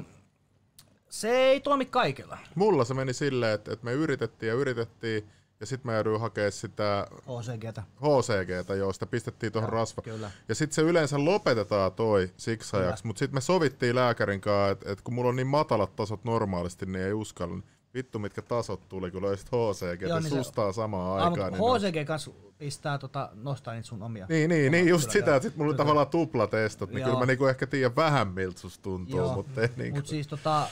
se 1.20 1.30
ei 1.36 1.60
toimi 1.60 1.86
kaikilla. 1.86 2.38
Mulla 2.54 2.84
se 2.84 2.94
meni 2.94 3.12
silleen, 3.12 3.54
että, 3.54 3.72
että 3.72 3.84
me 3.84 3.92
yritettiin 3.92 4.48
ja 4.48 4.54
yritettiin, 4.54 5.24
ja 5.60 5.66
sitten 5.66 5.90
mä 5.92 5.94
jouduin 5.94 6.20
hakemaan 6.20 6.52
sitä 6.52 7.06
OCGtä. 7.26 7.82
HCGtä, 8.00 8.74
josta 8.74 9.06
pistettiin 9.06 9.52
tuohon 9.52 9.70
rasva. 9.70 10.02
kyllä. 10.02 10.30
Ja 10.48 10.54
sitten 10.54 10.74
se 10.74 10.82
yleensä 10.82 11.24
lopetetaan 11.24 11.92
toi 11.92 12.30
siksi 12.36 12.76
ajaksi, 12.76 13.06
mutta 13.06 13.18
sitten 13.18 13.36
me 13.36 13.40
sovittiin 13.40 13.94
lääkärin 13.94 14.40
kanssa, 14.40 14.70
että, 14.70 14.92
että 14.92 15.04
kun 15.04 15.14
mulla 15.14 15.28
on 15.28 15.36
niin 15.36 15.46
matalat 15.46 15.96
tasot 15.96 16.24
normaalisti, 16.24 16.86
niin 16.86 17.04
ei 17.04 17.12
uskalla. 17.12 17.58
Vittu, 17.94 18.18
mitkä 18.18 18.42
tasot 18.42 18.88
tuli, 18.88 19.10
kun 19.10 19.22
löysit 19.22 19.46
HCG, 19.48 20.02
Joo, 20.02 20.08
Joo, 20.08 20.20
niin 20.20 20.30
se- 20.30 20.36
sustaa 20.36 20.72
samaan 20.72 21.20
Ah, 21.22 21.26
aikaan. 21.28 21.52
Niin, 21.52 21.62
HCG 21.62 22.06
kanssa 22.06 22.30
pistää 22.58 22.98
tota, 22.98 23.30
nostaa 23.34 23.74
niitä 23.74 23.88
sun 23.88 24.02
omia. 24.02 24.26
niin, 24.28 24.50
niin, 24.50 24.72
niin 24.72 24.88
just 24.88 25.02
Kyllä, 25.04 25.12
sitä, 25.12 25.30
joo. 25.30 25.36
että 25.36 25.48
sit 25.48 25.56
mulla 25.56 25.70
oli 25.70 25.76
tavallaan 25.76 26.06
tuplatestot, 26.06 26.90
niin 26.90 26.98
Joo. 27.00 27.06
kyllä 27.08 27.18
mä 27.20 27.26
niinku 27.26 27.46
ehkä 27.46 27.66
tiedän 27.66 27.96
vähän 27.96 28.28
miltä 28.28 28.60
susta 28.60 28.82
tuntuu, 28.82 29.16
Joo, 29.18 29.34
mutta 29.34 29.60
ei 29.62 29.68
niinku. 29.76 29.96
Mut 29.98 30.06
siis 30.06 30.26
tota, 30.26 30.66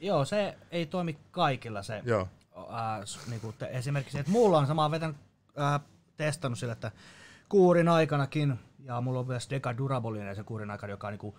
joo, 0.00 0.24
se 0.24 0.54
ei 0.70 0.86
toimi 0.86 1.18
kaikilla 1.30 1.82
se. 1.82 2.02
Joo. 2.04 2.28
Ää, 2.70 3.02
niinku 3.30 3.54
te, 3.58 3.68
esimerkiksi, 3.72 4.18
että 4.18 4.32
mulla 4.32 4.58
on 4.58 4.66
sama 4.66 4.90
vetänyt, 4.90 5.16
ää, 5.56 5.80
testannut 6.16 6.58
sille, 6.58 6.72
että 6.72 6.90
kuurin 7.48 7.88
aikanakin, 7.88 8.58
ja 8.84 9.00
mulla 9.00 9.20
on 9.20 9.26
myös 9.26 9.50
Decadurabolinen 9.50 10.36
se 10.36 10.44
kuurin 10.44 10.70
aikana, 10.70 10.90
joka 10.90 11.06
on 11.06 11.12
niinku 11.12 11.38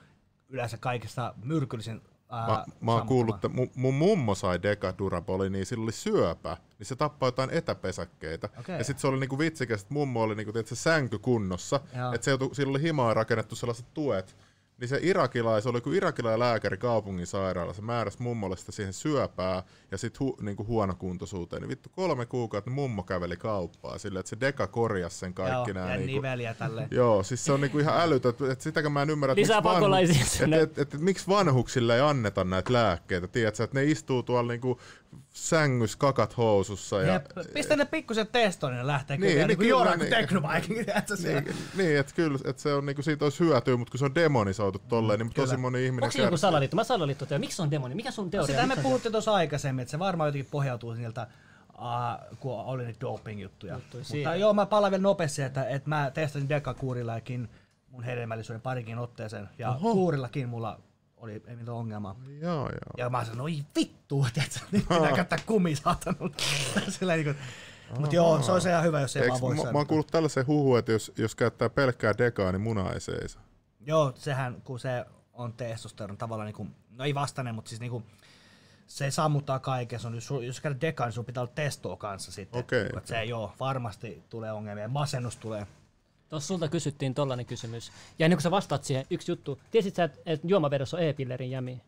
yleensä 0.50 0.78
kaikista 0.78 1.34
myrkyllisin 1.44 2.02
ää, 2.30 2.48
Mä, 2.48 2.66
mä 2.82 2.92
oon 2.92 3.08
kuullut, 3.08 3.36
että 3.36 3.50
mun, 3.50 3.70
mun 3.76 3.94
mummo 3.94 4.36
sai 4.36 4.62
Decaduraboli, 4.62 5.50
niin 5.50 5.66
sillä 5.66 5.84
oli 5.84 5.92
syöpä, 5.92 6.58
niin 6.80 6.88
se 6.88 6.96
tappoi 6.96 7.28
jotain 7.28 7.50
etäpesäkkeitä. 7.50 8.50
Okei. 8.60 8.78
Ja 8.78 8.84
sitten 8.84 9.02
se 9.02 9.08
oli 9.08 9.20
niinku 9.20 9.40
vitsikäs, 9.40 9.82
että 9.82 9.94
mummo 9.94 10.22
oli 10.22 10.36
niinku, 10.36 10.54
tiedätkö, 10.54 10.76
sänky 10.76 11.20
kunnossa, 11.20 11.80
että 12.14 12.26
se 12.26 12.32
joutui, 12.32 12.56
sillä 12.56 12.70
oli 12.70 12.82
himaa 12.82 13.14
rakennettu 13.14 13.56
sellaiset 13.56 13.94
tuet, 13.94 14.38
niin 14.80 14.88
se 14.90 15.00
irakilais, 15.02 15.68
oli 15.68 15.82
kuin 15.82 15.96
irakilainen 15.96 16.40
lääkäri 16.40 16.78
kaupungin 16.78 17.28
sairaala, 17.28 17.74
se 17.74 17.82
määräsi 17.82 18.22
mummolle 18.22 18.58
sitä 18.58 18.72
siihen 18.72 18.94
syöpää 18.94 19.64
ja 19.92 19.98
sitten 19.98 20.20
hu, 20.20 20.38
niinku 20.42 20.66
huonokuntoisuuteen. 20.66 21.62
Niin 21.62 21.70
vittu 21.70 21.90
kolme 21.90 22.26
kuukautta 22.26 22.70
niin 22.70 22.76
mummo 22.76 23.04
käveli 23.04 23.38
kauppaa 23.38 23.98
silleen, 23.98 24.20
että 24.20 24.30
se 24.30 24.40
deka 24.40 24.68
korjasi 24.68 25.18
sen 25.18 25.34
kaikki 25.34 25.72
Joo, 25.72 25.74
nämä. 25.74 25.98
Niinku, 25.98 26.16
niveliä 26.16 26.54
tälleen. 26.54 26.88
Joo, 26.92 27.24
siis 27.24 27.46
se 27.46 27.52
on 27.52 27.62
niinku 27.62 27.80
ihan 27.80 28.02
älytön, 28.02 28.30
että 28.30 28.52
et 28.52 28.62
sitäkään 28.62 28.92
mä 28.92 29.02
en 29.02 29.10
ymmärrä, 29.10 29.32
että 29.32 29.54
miksi, 29.54 29.62
pakolaisia 29.64 30.22
et, 30.22 30.28
sinne. 30.28 30.62
et, 30.62 30.78
et, 30.78 30.94
et, 30.94 31.02
miksi 31.02 31.28
vanhuksille 31.28 31.96
ei 31.96 32.02
anneta 32.02 32.44
näitä 32.44 32.74
lääkkeitä, 32.74 33.28
tiedätkö, 33.28 33.64
että 33.64 33.80
ne 33.80 33.86
istuu 33.86 34.24
tuolla 34.24 34.52
niinku 34.52 34.80
sängys 35.34 35.96
kakat 35.96 36.38
housussa. 36.38 37.02
Ja, 37.02 37.14
Jep, 37.14 37.26
pistä 37.54 37.76
ne 37.76 37.86
pikkusen 37.86 38.28
testoon, 38.28 38.74
niin 38.74 38.78
ne 38.80 38.88
lähtee 38.88 39.18
Niin, 39.18 39.32
kyllä 39.34 39.48
niin 39.48 39.60
niin 39.60 39.72
kuin 39.74 39.88
kuin 39.88 40.00
niin. 40.00 40.10
teknobiking, 40.10 40.86
tiedätkö 40.86 41.16
se? 41.16 41.42
niin, 41.42 41.56
niin 41.76 42.00
että 42.00 42.14
kyllä, 42.16 42.40
että 42.46 42.62
se 42.62 42.74
on 42.74 42.86
niinku, 42.86 43.02
siitä 43.02 43.26
olisi 43.26 43.40
hyötyä, 43.40 43.78
mutta 43.78 43.92
kun 43.92 44.00
se 44.00 44.06
on 44.06 44.16
demonisoitu 44.16 44.80
tolleen, 44.80 45.20
niin 45.20 45.34
tosi 45.34 45.46
Kyllä. 45.50 45.62
moni 45.62 45.86
ihminen 45.86 46.04
Onko 46.04 46.12
siinä 46.12 46.24
joku 46.26 46.32
kärsii. 46.32 46.42
salaliitto? 46.42 46.76
Mä 46.76 46.84
salaliitto 46.84 47.26
teoria. 47.26 47.40
Miksi 47.40 47.56
se 47.56 47.62
on 47.62 47.72
demoni? 47.72 47.96
Mikä 47.96 48.12
sun 48.12 48.30
teoria? 48.30 48.56
Sitä 48.56 48.68
me 48.68 48.76
se 48.76 48.82
puhuttiin 48.82 49.12
tuossa 49.12 49.34
aikaisemmin, 49.34 49.82
että 49.82 49.92
se 49.92 50.00
varmaan 50.00 50.28
jotenkin 50.28 50.52
pohjautuu 50.52 50.94
niiltä, 50.94 51.28
uh, 51.78 52.38
kun 52.40 52.52
oli 52.60 52.86
niitä 52.86 53.02
doping-juttuja. 53.02 53.74
Juttuja 53.74 54.00
Mutta 54.02 54.12
siihen. 54.12 54.40
joo, 54.40 54.54
mä 54.54 54.66
palaan 54.66 54.92
vielä 54.92 55.02
nopeasti, 55.02 55.42
että, 55.42 55.66
että 55.70 55.90
mä 55.90 56.12
testasin 56.14 56.50
dekakuurillakin 56.50 57.50
mun 57.90 58.04
hedelmällisyyden 58.04 58.62
parikin 58.62 58.98
otteeseen. 58.98 59.50
Ja 59.60 59.70
Oho. 59.70 59.94
kuurillakin 59.94 60.50
mulla 60.50 60.80
oli 61.18 61.32
ei 61.32 61.56
mitään 61.56 61.78
ongelmaa. 61.78 62.16
Joo, 62.40 62.62
joo. 62.62 62.94
Ja 62.98 63.10
mä 63.10 63.26
sanoin, 63.26 63.42
oi 63.42 63.66
vittu, 63.76 64.26
tiedätkö, 64.34 64.60
nyt 64.72 64.88
pitää 64.88 65.12
käyttää 65.12 65.40
kumisaatanut. 65.46 66.44
Silleen 66.90 67.26
niin 67.26 67.38
mutta 68.00 68.16
joo, 68.16 68.42
se 68.42 68.52
olisi 68.52 68.70
ihan 68.70 68.84
hyvä, 68.84 69.02
jos 69.02 69.16
ei 69.16 69.30
vaan 69.30 69.42
voi 69.42 69.56
mä, 69.56 69.64
mä 69.64 69.78
oon 69.78 69.88
kuullut 69.88 70.08
tällaisen 70.08 70.48
huhun, 70.48 70.80
että 70.80 70.92
jos, 70.92 71.12
jos 71.18 71.36
käyttää 71.36 71.70
pelkkää 71.70 72.14
dekaa, 72.18 72.52
niin 72.52 72.62
muna 72.62 72.92
ei 72.92 73.02
seiso. 73.02 73.40
Joo, 73.80 74.14
sehän 74.16 74.62
kun 74.62 74.80
se 74.80 75.06
on 75.34 75.54
testosteron 75.54 76.18
tavallaan 76.18 76.46
niinku, 76.46 76.68
no 76.90 77.04
ei 77.04 77.16
vastainen, 77.16 77.56
mutta 77.56 77.70
siis 77.70 77.82
niinku, 77.82 78.04
se 78.88 79.12
sammuttaa 79.12 79.60
kaiken. 79.60 80.00
Se 80.00 80.08
on, 80.08 80.16
jos, 80.16 80.30
jos 80.42 80.62
käytät 80.62 80.82
dekaan, 80.82 81.08
niin 81.08 81.14
sun 81.14 81.26
pitää 81.26 81.44
olla 81.44 81.54
testoa 81.56 81.96
kanssa 81.96 82.32
sitten. 82.32 82.60
Että 82.60 82.76
okei. 82.76 83.02
Se 83.06 83.24
joo, 83.24 83.54
varmasti 83.60 84.24
tulee 84.30 84.52
ongelmia. 84.52 84.88
Masennus 84.88 85.38
tulee. 85.38 85.68
Tuossa 86.30 86.48
sulta 86.48 86.68
kysyttiin 86.68 87.14
tollanen 87.14 87.46
kysymys. 87.46 87.92
Ja 88.20 88.26
ennen 88.26 88.38
kuin 88.38 88.44
sä 88.44 88.52
vastaat 88.52 88.84
siihen, 88.84 89.06
yksi 89.10 89.32
juttu. 89.32 89.60
Tiesit 89.72 89.96
sä, 89.96 90.04
että 90.04 90.20
et 90.26 90.42
juomavedessä 90.44 90.98
on 90.98 91.04
e-pillerin 91.04 91.52
jämi? 91.52 91.82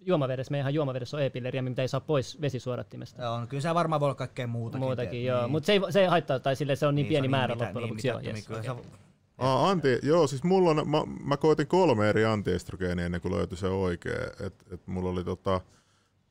Juomavedessä, 0.00 0.50
meidän 0.50 0.74
juomavedessä 0.74 1.16
on 1.16 1.22
e-pillerin 1.22 1.58
jämi, 1.58 1.70
mitä 1.70 1.82
ei 1.82 1.88
saa 1.88 2.00
pois 2.00 2.40
vesisuodattimesta. 2.40 3.22
Joo, 3.22 3.40
no 3.40 3.46
kyllä 3.46 3.60
se 3.60 3.74
varmaan 3.74 4.00
voi 4.00 4.06
olla 4.06 4.14
kaikkea 4.14 4.46
muutakin. 4.46 4.80
Muutakin, 4.86 5.10
tiedät, 5.10 5.38
joo. 5.38 5.48
Mutta 5.48 5.66
se 5.66 5.72
ei, 5.72 5.80
se 5.90 6.00
ei 6.00 6.06
haittaa, 6.06 6.40
tai 6.40 6.56
sille 6.56 6.76
se 6.76 6.86
on 6.86 6.94
niin, 6.94 7.06
se 7.06 7.08
pieni 7.08 7.26
on 7.26 7.30
määrä 7.30 7.54
mitä- 7.54 7.64
loppujen 7.64 7.82
niin 7.84 7.90
lopuksi. 7.90 8.08
Joo, 8.08 8.20
yes, 8.20 8.44
se- 8.66 8.92
Aa, 9.38 9.70
anti, 9.70 9.98
joo, 10.02 10.26
siis 10.26 10.42
mulla 10.44 10.70
on, 10.70 10.88
mä, 10.88 11.02
mä 11.24 11.36
koitin 11.36 11.66
kolme 11.66 12.08
eri 12.08 12.24
antiestrogeenia 12.24 13.06
ennen 13.06 13.20
kuin 13.20 13.34
löytyi 13.34 13.58
se 13.58 13.66
oikea. 13.66 14.26
Et, 14.46 14.54
et 14.72 14.86
mulla 14.86 15.10
oli 15.10 15.24
tota, 15.24 15.60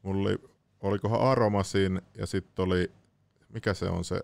mulla 0.04 0.30
oli, 0.30 0.38
olikohan 0.82 1.22
Aromasin 1.22 2.02
ja 2.18 2.26
sitten 2.28 2.66
oli, 2.66 2.92
mikä 3.50 3.74
se 3.74 3.86
on 3.86 4.04
se, 4.06 4.22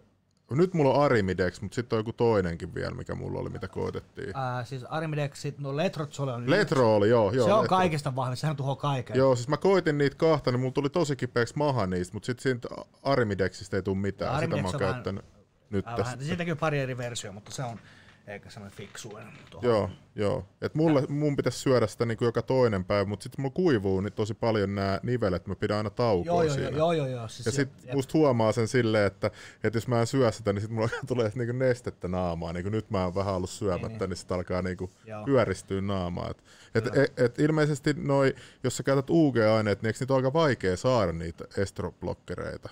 nyt 0.52 0.74
mulla 0.74 0.94
on 0.94 1.03
Arimidex, 1.03 1.61
mutta 1.61 1.76
sitten 1.76 1.98
on 1.98 1.99
joku 1.99 2.14
toinenkin 2.14 2.76
vielä, 2.76 2.91
mikä 2.95 3.15
mulla 3.15 3.40
oli, 3.40 3.49
mitä 3.49 3.68
koitettiin. 3.68 4.32
Ää, 4.38 4.64
siis 4.64 4.84
Arimidexit, 4.84 5.60
no 5.60 5.78
Letrotsole 5.78 6.34
on 6.34 6.49
Letro 6.49 6.95
oli, 6.95 7.10
joo. 7.10 7.32
joo 7.32 7.45
se 7.48 7.53
on 7.53 7.61
Letro. 7.61 7.78
kaikista 7.78 8.15
vahvin, 8.15 8.38
sehän 8.38 8.56
tuhoaa 8.56 8.76
kaiken. 8.76 9.18
Joo, 9.18 9.36
siis 9.36 9.48
mä 9.48 9.57
koitin 9.57 9.98
niitä 9.98 10.15
kahta, 10.15 10.52
niin 10.52 10.60
mulla 10.60 10.72
tuli 10.74 10.90
tosi 10.90 11.15
kipeäksi 11.15 11.53
maha 11.57 11.88
niistä, 11.88 12.14
mutta 12.14 12.26
sitten 12.26 12.44
siitä 12.44 12.68
Arimidexistä 13.03 13.78
ei 13.78 13.84
tule 13.84 13.98
mitään. 13.98 14.30
Sitä 14.32 14.38
Arimidex 14.38 14.61
mä 14.64 14.68
oon 14.68 14.76
on 14.76 14.82
vähän- 14.82 14.94
käyttänyt 14.94 15.26
nyt 15.69 15.88
Ää, 15.88 15.95
tässä. 15.95 16.11
vähän, 16.11 16.26
siitäkin 16.28 16.52
on 16.52 16.57
pari 16.57 16.80
eri 16.80 16.98
versiota, 16.98 17.34
mutta 17.34 17.52
se 17.52 17.64
on 17.64 17.80
eikä 18.28 18.49
semmoinen 18.49 18.78
fiksuinen. 18.78 19.34
tuohon. 19.49 19.70
Joo, 19.70 19.90
joo. 20.16 20.45
Et 20.62 20.76
mulle, 20.76 21.04
mun 21.10 21.36
pitäisi 21.36 21.60
syödä 21.60 21.88
sitä 21.88 22.06
niin 22.06 22.18
kuin 22.18 22.26
joka 22.26 22.41
toinen 22.41 22.86
päivä, 22.86 23.06
mutta 23.06 23.24
sitten 23.24 23.41
mulla 23.41 23.54
kuivuu 23.54 24.02
niin 24.02 24.14
tosi 24.14 24.34
paljon 24.34 24.76
nämä 24.76 24.99
nivelet, 25.04 25.48
mä 25.48 25.56
pidän 25.56 25.78
aina 25.78 25.90
taukoa 25.90 26.26
Joo, 26.26 26.44
joo, 26.44 26.54
siinä. 26.54 26.78
joo, 26.78 26.94
joo, 26.94 27.08
joo. 27.08 27.28
Siis 27.28 27.45
Ja 27.45 27.52
sit 27.52 27.70
jep, 27.84 27.95
musta 27.95 28.18
huomaa 28.18 28.52
sen 28.52 28.68
silleen, 28.68 29.08
että, 29.08 29.32
että 29.64 29.78
jos 29.78 29.88
mä 29.88 29.99
en 29.99 30.08
syö 30.08 30.32
sitä, 30.32 30.54
niin 30.54 30.62
sit 30.62 30.72
mulla 30.72 30.90
tulee 31.08 31.32
niinku 31.36 31.54
nestettä 31.54 32.08
naamaan. 32.08 32.56
Niin 32.56 32.72
nyt 32.72 32.90
mä 32.90 33.04
oon 33.04 33.16
vähän 33.16 33.36
ollut 33.36 33.49
syömättä, 33.49 33.88
niin, 33.88 33.99
niin. 33.99 34.10
niin 34.10 34.18
sit 34.18 34.32
alkaa 34.32 34.62
niinku 34.62 34.90
Joo. 35.06 35.26
pyöristyä 35.26 35.82
naamaa. 35.82 36.30
Et, 36.30 36.38
et, 36.76 36.95
et, 36.98 37.20
et 37.20 37.40
ilmeisesti 37.40 37.94
noi, 37.94 38.36
jos 38.64 38.78
sä 38.78 38.84
käytät 38.84 39.10
UG-aineet, 39.10 39.82
niin 39.82 39.88
eikö 39.88 39.98
niitä 39.99 40.14
ole 40.14 40.20
aika 40.20 40.34
vaikea 40.34 40.78
saada 40.78 41.12
niitä 41.12 41.45
estroblokkereita? 41.58 42.70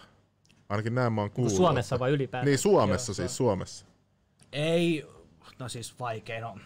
Ainakin 0.70 0.96
näin 0.96 1.14
mä 1.14 1.22
oon 1.22 1.32
kuullut. 1.32 1.54
Suomessa 1.54 2.00
vai 2.00 2.12
ylipäätään? 2.12 2.46
Niin, 2.46 2.58
Suomessa 2.58 3.10
Joo, 3.10 3.16
siis, 3.16 3.38
Suomessa. 3.38 3.86
Ei, 4.52 5.06
no 5.60 5.70
siis 5.70 6.00
vaikein 6.00 6.44
on. 6.44 6.62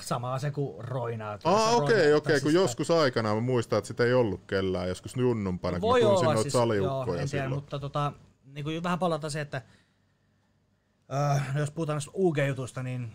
Sama 0.00 0.38
se 0.38 0.50
kuin 0.50 0.84
roinaa. 0.84 1.38
Ah, 1.44 1.74
okei, 1.76 1.96
roina- 1.96 2.16
okei, 2.16 2.32
tai 2.32 2.40
kun 2.40 2.54
joskus 2.54 2.90
aikanaan 2.90 3.36
mä 3.36 3.40
muistan, 3.40 3.78
että 3.78 3.88
sitä 3.88 4.04
ei 4.04 4.14
ollut 4.14 4.40
kellään, 4.46 4.88
joskus 4.88 5.16
junnumpana, 5.16 5.80
kun 5.80 5.88
Voi 5.90 6.02
mä 6.02 6.08
tunsin 6.08 6.24
noita 6.24 6.42
siis, 6.42 6.52
saliukkoja 6.52 7.06
joo, 7.06 7.22
en 7.22 7.28
tiedä, 7.28 7.44
silloin. 7.44 7.50
mutta 7.62 7.78
tota, 7.78 8.12
niin 8.44 8.64
kuin 8.64 8.82
vähän 8.82 8.98
palata 8.98 9.30
se, 9.30 9.40
että 9.40 9.62
äh, 11.14 11.54
no 11.54 11.60
jos 11.60 11.70
puhutaan 11.70 11.94
näistä 11.94 12.10
UG-jutusta, 12.14 12.82
niin 12.82 13.12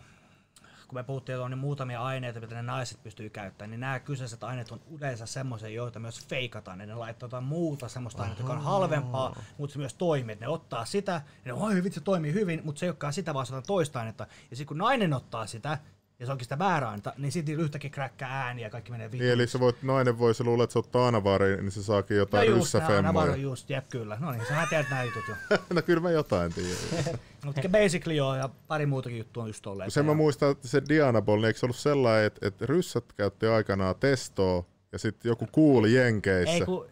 kun 0.91 0.99
me 0.99 1.03
puhuttiin, 1.03 1.34
että 1.34 1.45
on 1.45 1.51
niin 1.51 1.59
muutamia 1.59 2.03
aineita, 2.03 2.39
mitä 2.39 2.55
ne 2.55 2.61
naiset 2.61 3.03
pystyy 3.03 3.30
käyttämään, 3.30 3.72
niin 3.72 3.80
nämä 3.80 3.99
kyseiset 3.99 4.43
aineet 4.43 4.72
on 4.72 4.81
yleensä 4.91 5.26
semmoisia, 5.26 5.69
joita 5.69 5.99
myös 5.99 6.27
feikataan. 6.27 6.77
Ne 6.77 6.95
laittaa 6.95 7.41
muuta 7.41 7.88
semmoista 7.88 8.23
ainetta, 8.23 8.43
joka 8.43 8.53
on 8.53 8.61
halvempaa, 8.61 9.35
mutta 9.57 9.73
se 9.73 9.80
myös 9.80 9.93
toimii. 9.93 10.35
Ne 10.35 10.47
ottaa 10.47 10.85
sitä, 10.85 11.11
ja 11.11 11.22
ne 11.45 11.53
oi 11.53 11.84
vitsi, 11.84 11.99
se 11.99 12.03
toimii 12.03 12.34
hyvin, 12.34 12.61
mutta 12.63 12.80
se 12.80 12.85
ei 12.85 12.89
olekaan 12.89 13.13
sitä, 13.13 13.34
vaan 13.34 13.45
se 13.45 13.55
on 13.55 13.63
toista 13.63 13.99
ainetta. 13.99 14.27
Ja 14.49 14.57
sitten 14.57 14.68
kun 14.68 14.77
nainen 14.77 15.13
ottaa 15.13 15.47
sitä, 15.47 15.77
ja 16.22 16.26
se 16.26 16.31
onkin 16.31 16.45
sitä 16.45 16.60
väärää 16.60 16.89
ainetta, 16.89 17.14
niin 17.18 17.31
sitten 17.31 17.60
yhtäkkiä 17.60 17.89
kräkkää 17.89 18.45
ääniä 18.45 18.65
ja 18.65 18.69
kaikki 18.69 18.91
menee 18.91 19.10
Niin, 19.10 19.31
eli 19.31 19.48
se 19.48 19.60
voit, 19.60 19.84
nainen 19.84 20.19
voi 20.19 20.35
se 20.35 20.43
luulla, 20.43 20.64
että 20.64 20.72
se 20.73 20.80
ottaa 20.80 21.07
anavaari, 21.07 21.57
niin 21.57 21.72
se 21.72 21.84
saakin 21.84 22.18
jotain 22.18 22.49
no 22.49 22.57
just, 22.57 22.73
varo 23.14 23.35
just, 23.35 23.69
jep, 23.69 23.89
kyllä. 23.89 24.18
No 24.19 24.31
niin, 24.31 24.45
sähän 24.48 24.68
tiedät 24.69 24.89
nämä 24.89 25.03
jutut 25.03 25.23
jo. 25.27 25.35
no 25.76 25.81
kyllä 25.81 26.02
mä 26.02 26.11
jotain 26.11 26.53
tiedän. 26.53 27.19
Mutta 27.45 27.69
basically 27.69 28.14
joo, 28.14 28.35
ja 28.35 28.49
pari 28.68 28.85
muutakin 28.85 29.18
juttua 29.18 29.43
on 29.43 29.49
just 29.49 29.61
tolleen. 29.61 29.91
Sen 29.91 30.06
mä 30.06 30.14
muistan, 30.14 30.52
että 30.52 30.68
se 30.68 30.81
Dianabol, 30.89 31.38
niin 31.38 31.45
eikö 31.45 31.60
se 31.60 31.65
ollut 31.65 31.76
sellainen, 31.76 32.26
että, 32.26 32.48
että 32.48 32.65
ryssät 32.65 33.14
käytti 33.14 33.48
aikanaan 33.48 33.95
testoa, 33.99 34.65
ja 34.91 34.99
sitten 34.99 35.30
joku 35.30 35.48
kuuli 35.52 35.93
Jenkeissä. 35.93 36.53
Ei 36.53 36.61
kun, 36.61 36.88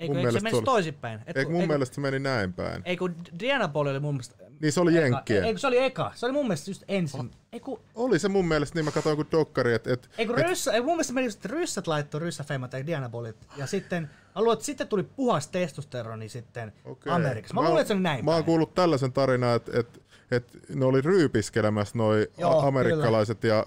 ei 0.00 0.08
Mun 0.08 0.16
kun 0.16 0.18
eikö 0.18 0.30
se 0.30 0.40
mielestä 0.40 0.42
menisi 0.42 0.64
toisinpäin? 0.64 1.20
Et 1.26 1.36
Eikö 1.36 1.44
kun- 1.44 1.52
mun 1.52 1.60
ei 1.60 1.66
kun- 1.66 1.74
mielestä 1.74 1.94
se 1.94 2.00
meni 2.00 2.18
näin 2.18 2.52
päin? 2.52 2.82
Ei 2.84 2.96
kun 2.96 3.14
Dianabol 3.40 3.86
oli 3.86 4.00
mun 4.00 4.14
mielestä... 4.14 4.34
Niin 4.60 4.72
se 4.72 4.80
oli 4.80 4.96
eka. 4.96 5.00
Jenkkien. 5.06 5.44
Ei 5.44 5.52
kun 5.52 5.58
se 5.58 5.66
oli 5.66 5.78
eka. 5.78 6.12
Se 6.14 6.26
oli 6.26 6.32
mun 6.32 6.44
mielestä 6.46 6.70
just 6.70 6.82
ensin. 6.88 7.30
Ei 7.52 7.60
kun, 7.60 7.80
Oli 7.94 8.18
se 8.18 8.28
mun 8.28 8.48
mielestä, 8.48 8.78
niin 8.78 8.84
mä 8.84 8.90
katsoin 8.90 9.16
kuin 9.16 9.28
dokkari, 9.32 9.74
että, 9.74 9.92
että 9.92 10.08
ei 10.18 10.26
kun 10.26 10.38
ryssä, 10.38 10.72
ei 10.72 10.80
mun 10.80 10.90
mielestä 10.92 11.12
meni 11.12 11.26
just, 11.26 11.36
että 11.44 11.48
ryssät 11.48 11.86
laittoi 11.86 12.20
ryssäfemmat 12.20 12.72
ja 12.72 12.86
Dianabolit. 12.86 13.36
Ja 13.56 13.66
sitten 13.66 14.10
Mä 14.34 14.40
luulen, 14.42 14.52
että 14.52 14.64
sitten 14.64 14.88
tuli 14.88 15.02
puhas 15.02 15.48
testosteroni 15.48 16.28
sitten 16.28 16.72
Okei. 16.84 17.12
Amerikassa. 17.12 17.54
Mä, 17.54 17.60
luulen, 17.62 17.78
että 17.80 17.88
se 17.88 17.94
oli 17.94 18.02
näin 18.02 18.24
Mä 18.24 18.34
oon 18.34 18.44
kuullut 18.44 18.74
tällaisen 18.74 19.12
tarinan, 19.12 19.56
että 19.56 19.78
et, 19.80 20.02
et 20.30 20.58
ne 20.74 20.84
oli 20.84 21.00
ryypiskelemässä 21.00 21.98
noi 21.98 22.28
Joo, 22.38 22.60
amerikkalaiset 22.60 23.44
ja 23.44 23.66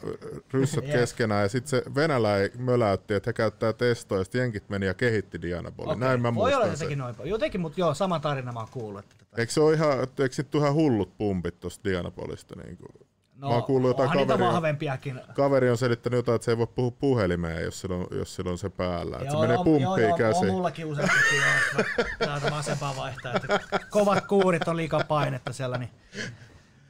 ryssät 0.51 0.87
Jep. 0.87 0.93
keskenään, 0.93 1.41
ja 1.41 1.49
sitten 1.49 1.69
se 1.69 1.83
venäläinen 1.95 2.51
möläytti, 2.57 3.13
että 3.13 3.27
he 3.29 3.33
käyttää 3.33 3.73
testoa, 3.73 4.17
ja 4.17 4.25
jenkit 4.33 4.69
meni 4.69 4.85
ja 4.85 4.93
kehitti 4.93 5.41
Dianabolin. 5.41 5.89
Okei, 5.89 6.07
Näin 6.07 6.21
mä 6.21 6.35
Voi 6.35 6.53
olla, 6.53 6.65
että 6.65 6.77
sekin 6.77 6.97
noin. 6.97 7.15
Jotenkin, 7.23 7.61
mutta 7.61 7.79
joo, 7.79 7.93
sama 7.93 8.19
tarina 8.19 8.51
mä 8.51 8.59
oon 8.59 8.69
kuullut. 8.71 8.99
Että. 9.03 9.15
Eikö 9.37 9.51
se 9.51 9.61
ole 9.61 9.73
ihan, 9.73 9.99
eikö 9.99 10.35
sit 10.35 10.55
ihan 10.55 10.73
hullut 10.73 11.17
pumpit 11.17 11.59
tosta 11.59 11.89
Dianabolista? 11.89 12.55
Niin 12.63 12.77
kuin? 12.77 13.07
No, 13.35 13.47
mä 13.47 13.53
oon 13.53 13.63
kuullut 13.63 13.89
jotain 13.89 14.09
kaveria. 14.09 14.53
vahvempiakin. 14.53 15.21
Kaveri 15.35 15.69
on 15.69 15.77
selittänyt 15.77 16.17
jotain, 16.17 16.35
että 16.35 16.45
se 16.45 16.51
ei 16.51 16.57
voi 16.57 16.67
puhua 16.67 16.91
puhelimeen, 16.91 17.63
jos 17.63 17.81
sillä 17.81 17.95
on, 17.95 18.07
jos 18.11 18.35
sillä 18.35 18.51
on 18.51 18.57
se 18.57 18.69
päällä. 18.69 19.17
Että 19.17 19.31
se 19.31 19.37
menee 19.37 19.57
pumppiin 19.57 19.81
joo, 19.81 19.97
joo, 19.97 20.17
käsiin. 20.17 20.49
On 20.49 20.55
mullakin 20.55 20.85
useastikin 20.85 21.37
joo, 21.37 21.85
että 21.85 22.05
täältä 22.25 22.51
vasempaa 22.51 22.95
vaihtaa. 22.95 23.33
Että 23.35 23.59
kovat 23.89 24.27
kuurit 24.27 24.67
on 24.67 24.77
liikaa 24.77 25.03
painetta 25.07 25.53
siellä, 25.53 25.77
niin 25.77 25.89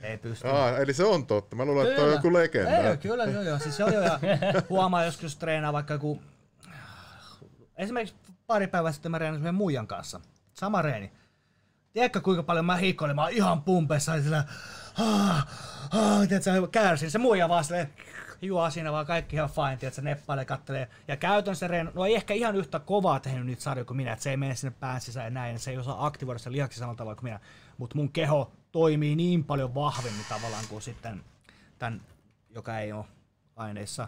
ei 0.04 0.18
pysty. 0.18 0.48
Aa, 0.48 0.78
eli 0.78 0.94
se 0.94 1.06
on 1.06 1.28
totta. 1.28 1.56
Mä 1.56 1.66
luulen, 1.66 1.88
että 1.88 2.02
toi 2.02 2.10
on 2.10 2.16
joku 2.16 2.34
legenda. 2.34 2.90
Ei, 2.90 2.98
kyllä, 2.98 3.24
joo, 3.24 3.42
joo. 3.42 3.60
Siis 3.60 3.80
joo, 3.80 3.90
joo, 3.90 4.04
ja 4.04 4.20
huomaa 4.70 5.06
joskus 5.06 5.24
jos 5.24 5.36
treenaa 5.36 5.74
vaikka 5.74 5.94
joku... 5.94 6.22
Esimerkiksi 7.78 8.16
pari 8.48 8.68
päivää 8.68 8.92
sitten 8.92 9.12
mä 9.12 9.18
reenasin 9.18 9.44
meidän 9.44 9.56
muijan 9.56 9.88
kanssa. 9.88 10.20
Sama 10.54 10.82
reeni. 10.82 11.12
Tiedätkö 11.94 12.22
kuinka 12.22 12.44
paljon 12.44 12.66
mä 12.66 12.76
hiikkoilin? 12.76 13.16
Mä 13.16 13.22
oon 13.22 13.32
ihan 13.32 13.62
pumpeissa 13.62 14.16
ja 14.16 14.24
sillä... 14.24 14.44
Ah, 15.00 15.48
ah, 15.92 16.28
tiedätkö, 16.28 16.68
kärsin. 16.72 17.12
Se 17.12 17.18
muija 17.18 17.50
vaan 17.50 17.64
silleen, 17.64 17.94
juo 18.42 18.70
siinä 18.70 18.92
vaan 18.92 19.06
kaikki 19.06 19.36
ihan 19.36 19.50
fine, 19.50 19.78
tiedätkö, 19.78 20.02
neppailee, 20.02 20.46
kattelee. 20.46 20.88
Ja 21.08 21.18
käytännössä 21.18 21.68
reen, 21.68 21.92
no 21.94 22.06
ei 22.06 22.16
ehkä 22.16 22.34
ihan 22.34 22.56
yhtä 22.56 22.80
kovaa 22.80 23.20
tehnyt 23.20 23.46
niitä 23.46 23.62
sarjoja 23.62 23.86
kuin 23.86 23.98
minä, 23.98 24.14
että 24.14 24.24
se 24.24 24.30
ei 24.30 24.38
mene 24.38 24.56
sinne 24.56 24.76
pään 24.80 25.02
sisään 25.02 25.26
ja 25.26 25.30
näin, 25.30 25.60
se 25.60 25.72
ei 25.72 25.78
osaa 25.78 26.06
aktivoida 26.06 26.38
sitä 26.40 26.52
lihaksi 26.52 26.80
samalla 26.80 26.98
tavalla 26.98 27.16
kuin 27.16 27.26
minä. 27.26 27.40
Mutta 27.78 27.96
mun 27.96 28.12
keho 28.12 28.52
toimii 28.74 29.16
niin 29.16 29.44
paljon 29.44 29.76
vahvemmin 29.76 30.26
tavallaan 30.30 30.66
kuin 30.70 30.82
sitten 30.82 31.22
tämän, 31.80 32.02
joka 32.50 32.80
ei 32.80 32.92
ole 32.92 33.06
aineissa. 33.56 34.08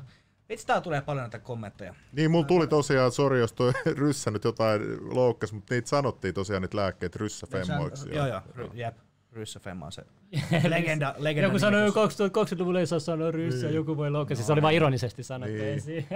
Vitsi, 0.49 0.67
täällä 0.67 0.81
tulee 0.81 1.01
paljon 1.01 1.23
näitä 1.23 1.39
kommentteja. 1.39 1.95
Niin, 2.11 2.31
mulla 2.31 2.45
tuli 2.45 2.67
tosiaan, 2.67 3.11
sori 3.11 3.39
jos 3.39 3.53
toi 3.53 3.71
ryssä 3.97 4.31
nyt 4.31 4.43
jotain 4.43 4.81
loukkas, 5.15 5.53
mutta 5.53 5.73
niitä 5.73 5.89
sanottiin 5.89 6.33
tosiaan 6.33 6.61
niitä 6.61 6.77
lääkkeitä 6.77 7.17
ryssäfemmoiksi. 7.19 8.09
Joo, 8.15 8.27
joo, 8.27 8.41
ry, 8.55 8.69
jep. 8.73 8.97
Ryssä 9.31 9.59
Femma 9.59 9.85
on 9.85 9.91
se 9.91 10.05
legenda, 10.69 11.15
legenda 11.17 11.47
Joku 11.47 11.59
sanoi 11.59 11.81
nimitys. 11.81 12.19
2020-luvulla 12.19 12.79
ei 12.79 12.87
saa 12.87 12.99
sanoa 12.99 13.31
ryssä, 13.31 13.67
joku 13.67 13.97
voi 13.97 14.11
loukata. 14.11 14.35
Siis 14.35 14.47
se 14.47 14.53
oli 14.53 14.61
vain 14.61 14.75
ironisesti 14.75 15.23
sanottu 15.23 15.55
Niin. 15.55 15.67
esiin. 15.77 16.07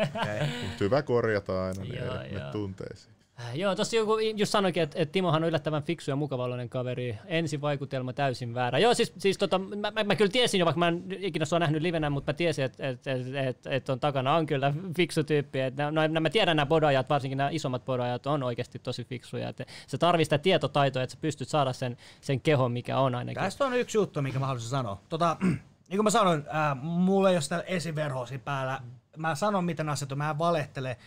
Mut 0.70 0.80
hyvä 0.80 1.02
korjata 1.02 1.66
aina 1.66 1.84
niin 1.84 1.96
Joo, 1.96 2.24
joo. 2.24 2.52
tunteisiin. 2.52 3.16
Joo, 3.54 3.76
tossa 3.76 3.96
joku 3.96 4.18
just 4.20 4.52
sanoikin, 4.52 4.84
että, 4.84 5.00
että 5.00 5.12
Timohan 5.12 5.44
on 5.44 5.50
yllättävän 5.50 5.84
fiksu 5.84 6.12
ja 6.12 6.16
mukavallinen 6.16 6.70
kaveri. 6.70 7.18
Ensi 7.26 7.62
vaikutelma 7.62 8.14
täysin 8.14 8.54
väärä. 8.54 8.80
Joo, 8.80 8.94
siis, 8.94 9.14
siis 9.18 9.38
tota, 9.38 9.60
mä, 9.60 9.92
mä, 9.92 10.04
mä, 10.04 10.16
kyllä 10.16 10.32
tiesin 10.32 10.60
jo, 10.60 10.66
vaikka 10.66 10.80
mä 10.80 10.88
en 10.88 11.04
ikinä 11.10 11.46
sua 11.46 11.60
nähnyt 11.60 11.82
livenä, 11.82 12.10
mutta 12.10 12.32
mä 12.32 12.34
tiesin, 12.34 12.66
että 12.66 12.90
et, 12.90 13.08
et, 13.08 13.36
et, 13.36 13.68
et 13.68 13.90
on 13.90 14.00
takana 14.00 14.36
on 14.36 14.46
kyllä 14.46 14.74
fiksu 14.96 15.24
tyyppi. 15.24 15.60
Et, 15.60 15.76
no, 15.78 16.08
no, 16.08 16.22
mä 16.22 16.30
tiedän 16.30 16.58
nämä 16.58 16.66
bodajat, 16.66 17.10
varsinkin 17.10 17.38
nämä 17.38 17.50
isommat 17.50 17.86
bodajat 17.86 18.28
on 18.28 18.44
oikeasti 18.44 18.80
tosi 18.80 19.06
fiksuja. 19.06 19.50
Et 19.50 19.68
se 19.88 19.98
tarvii 19.98 20.26
sitä 20.26 20.38
tietotaitoa, 20.38 21.04
että 21.04 21.14
sä 21.14 21.20
pystyt 21.22 21.50
saada 21.50 21.74
sen, 21.74 21.98
sen 22.22 22.42
kehon, 22.42 22.72
mikä 22.72 23.00
on 23.00 23.16
ainakin. 23.16 23.44
Tästä 23.44 23.66
on 23.66 23.74
yksi 23.74 23.98
juttu, 23.98 24.22
mikä 24.22 24.40
mä 24.40 24.46
haluaisin 24.46 24.70
sanoa. 24.70 25.02
Tota, 25.10 25.38
niin 25.90 25.98
kuin 25.98 26.04
mä 26.04 26.10
sanoin, 26.10 26.44
ää, 26.50 26.76
mulla 26.76 27.30
ei 27.30 27.36
ole 27.36 27.42
sitä 27.42 27.64
esiverhoa 27.68 28.28
päällä. 28.44 28.80
Mä 29.18 29.36
sanon, 29.36 29.66
miten 29.66 29.90
on, 29.90 29.96
mä 30.16 30.30
en 30.30 30.38
valehtele. 30.38 30.98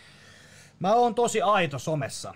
Mä 0.83 0.95
oon 0.95 1.15
tosi 1.15 1.43
aito 1.43 1.79
somessa. 1.79 2.35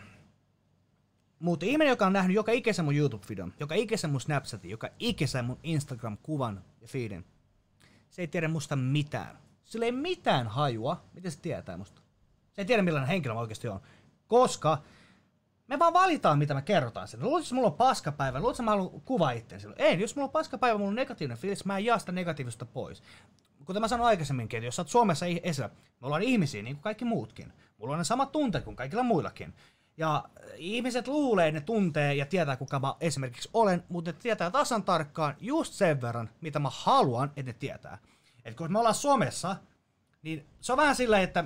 Mutta 1.39 1.67
ihminen, 1.67 1.91
joka 1.91 2.07
on 2.07 2.13
nähnyt 2.13 2.35
joka 2.35 2.53
ikisen 2.53 2.85
mun 2.85 2.97
YouTube-videon, 2.97 3.53
joka 3.61 3.75
ikisen 3.75 4.11
mun 4.11 4.21
Snapchatin, 4.21 4.71
joka 4.71 4.89
ikisen 4.99 5.45
mun 5.45 5.59
Instagram-kuvan 5.63 6.65
ja 6.81 6.89
feedin, 6.89 7.25
se 8.11 8.23
ei 8.23 8.29
tiedä 8.29 8.49
musta 8.49 8.77
mitään. 8.77 9.39
Sillä 9.65 9.87
ei 9.87 9.93
mitään 9.93 10.47
hajua, 10.47 11.05
miten 11.15 11.33
se 11.33 11.41
tietää 11.41 11.77
musta. 11.77 12.03
Se 12.53 12.63
ei 12.63 12.65
tiedä 12.65 12.83
millainen 12.83 13.09
henkilö 13.09 13.35
mä 13.35 13.41
oikeasti 13.41 13.69
on. 13.69 13.81
Koska 14.27 14.79
me 15.67 15.79
vaan 15.79 15.93
valitaan, 15.93 16.39
mitä 16.39 16.55
me 16.55 16.63
kerrotaan 16.63 17.09
sen. 17.09 17.21
Että 17.21 17.55
mulla 17.55 17.69
on 17.69 17.75
paskapäivä? 17.75 18.39
Että 18.51 18.63
mä 18.63 18.71
haluan 18.71 19.01
kuvaa 19.01 19.31
itseäni 19.31 19.61
silloin? 19.61 19.81
Ei, 19.81 20.01
jos 20.01 20.17
mulla 20.17 20.27
on 20.27 20.33
paskapäivä, 20.33 20.79
mulla 20.79 20.91
on 20.91 20.97
negatiivinen 20.97 21.39
fiilis, 21.39 21.65
mä 21.65 21.79
en 21.79 21.85
jaa 21.85 21.99
sitä 21.99 22.13
negatiivista 22.13 22.67
pois. 22.67 23.03
Kuten 23.65 23.83
mä 23.83 23.89
sanoin 23.89 24.09
aikaisemminkin, 24.09 24.59
että 24.59 24.67
jos 24.67 24.77
sä 24.77 24.83
oot 24.83 24.89
Suomessa 24.89 25.27
esillä, 25.43 25.69
me 26.01 26.07
ollaan 26.07 26.23
ihmisiä 26.23 26.63
niin 26.63 26.77
kuin 26.77 26.83
kaikki 26.83 27.05
muutkin. 27.05 27.53
Mulla 27.79 27.93
on 27.93 27.99
ne 27.99 28.05
samat 28.05 28.33
tunteet 28.33 28.65
kuin 28.65 28.77
kaikilla 28.77 29.03
muillakin. 29.03 29.55
Ja 29.97 30.25
ihmiset 30.57 31.09
luulee, 31.09 31.53
ne 31.53 31.61
tuntee 31.61 32.15
ja 32.15 32.27
tietää, 32.27 32.57
kuka 32.57 32.79
mä 32.81 32.95
esimerkiksi 33.01 33.51
olen, 33.55 33.85
mutta 33.89 34.11
ne 34.11 34.17
tietää 34.23 34.51
tasan 34.51 34.83
tarkkaan 34.83 35.37
just 35.41 35.73
sen 35.73 36.01
verran, 36.01 36.31
mitä 36.41 36.59
mä 36.59 36.69
haluan, 36.73 37.29
että 37.29 37.43
ne 37.43 37.53
tietää. 37.53 37.99
Et 38.45 38.57
kun 38.57 38.73
me 38.73 38.79
ollaan 38.79 38.95
somessa, 38.95 39.57
niin 40.23 40.47
se 40.61 40.73
on 40.73 40.79
vähän 40.79 40.97
silleen, 40.97 41.23
että 41.23 41.45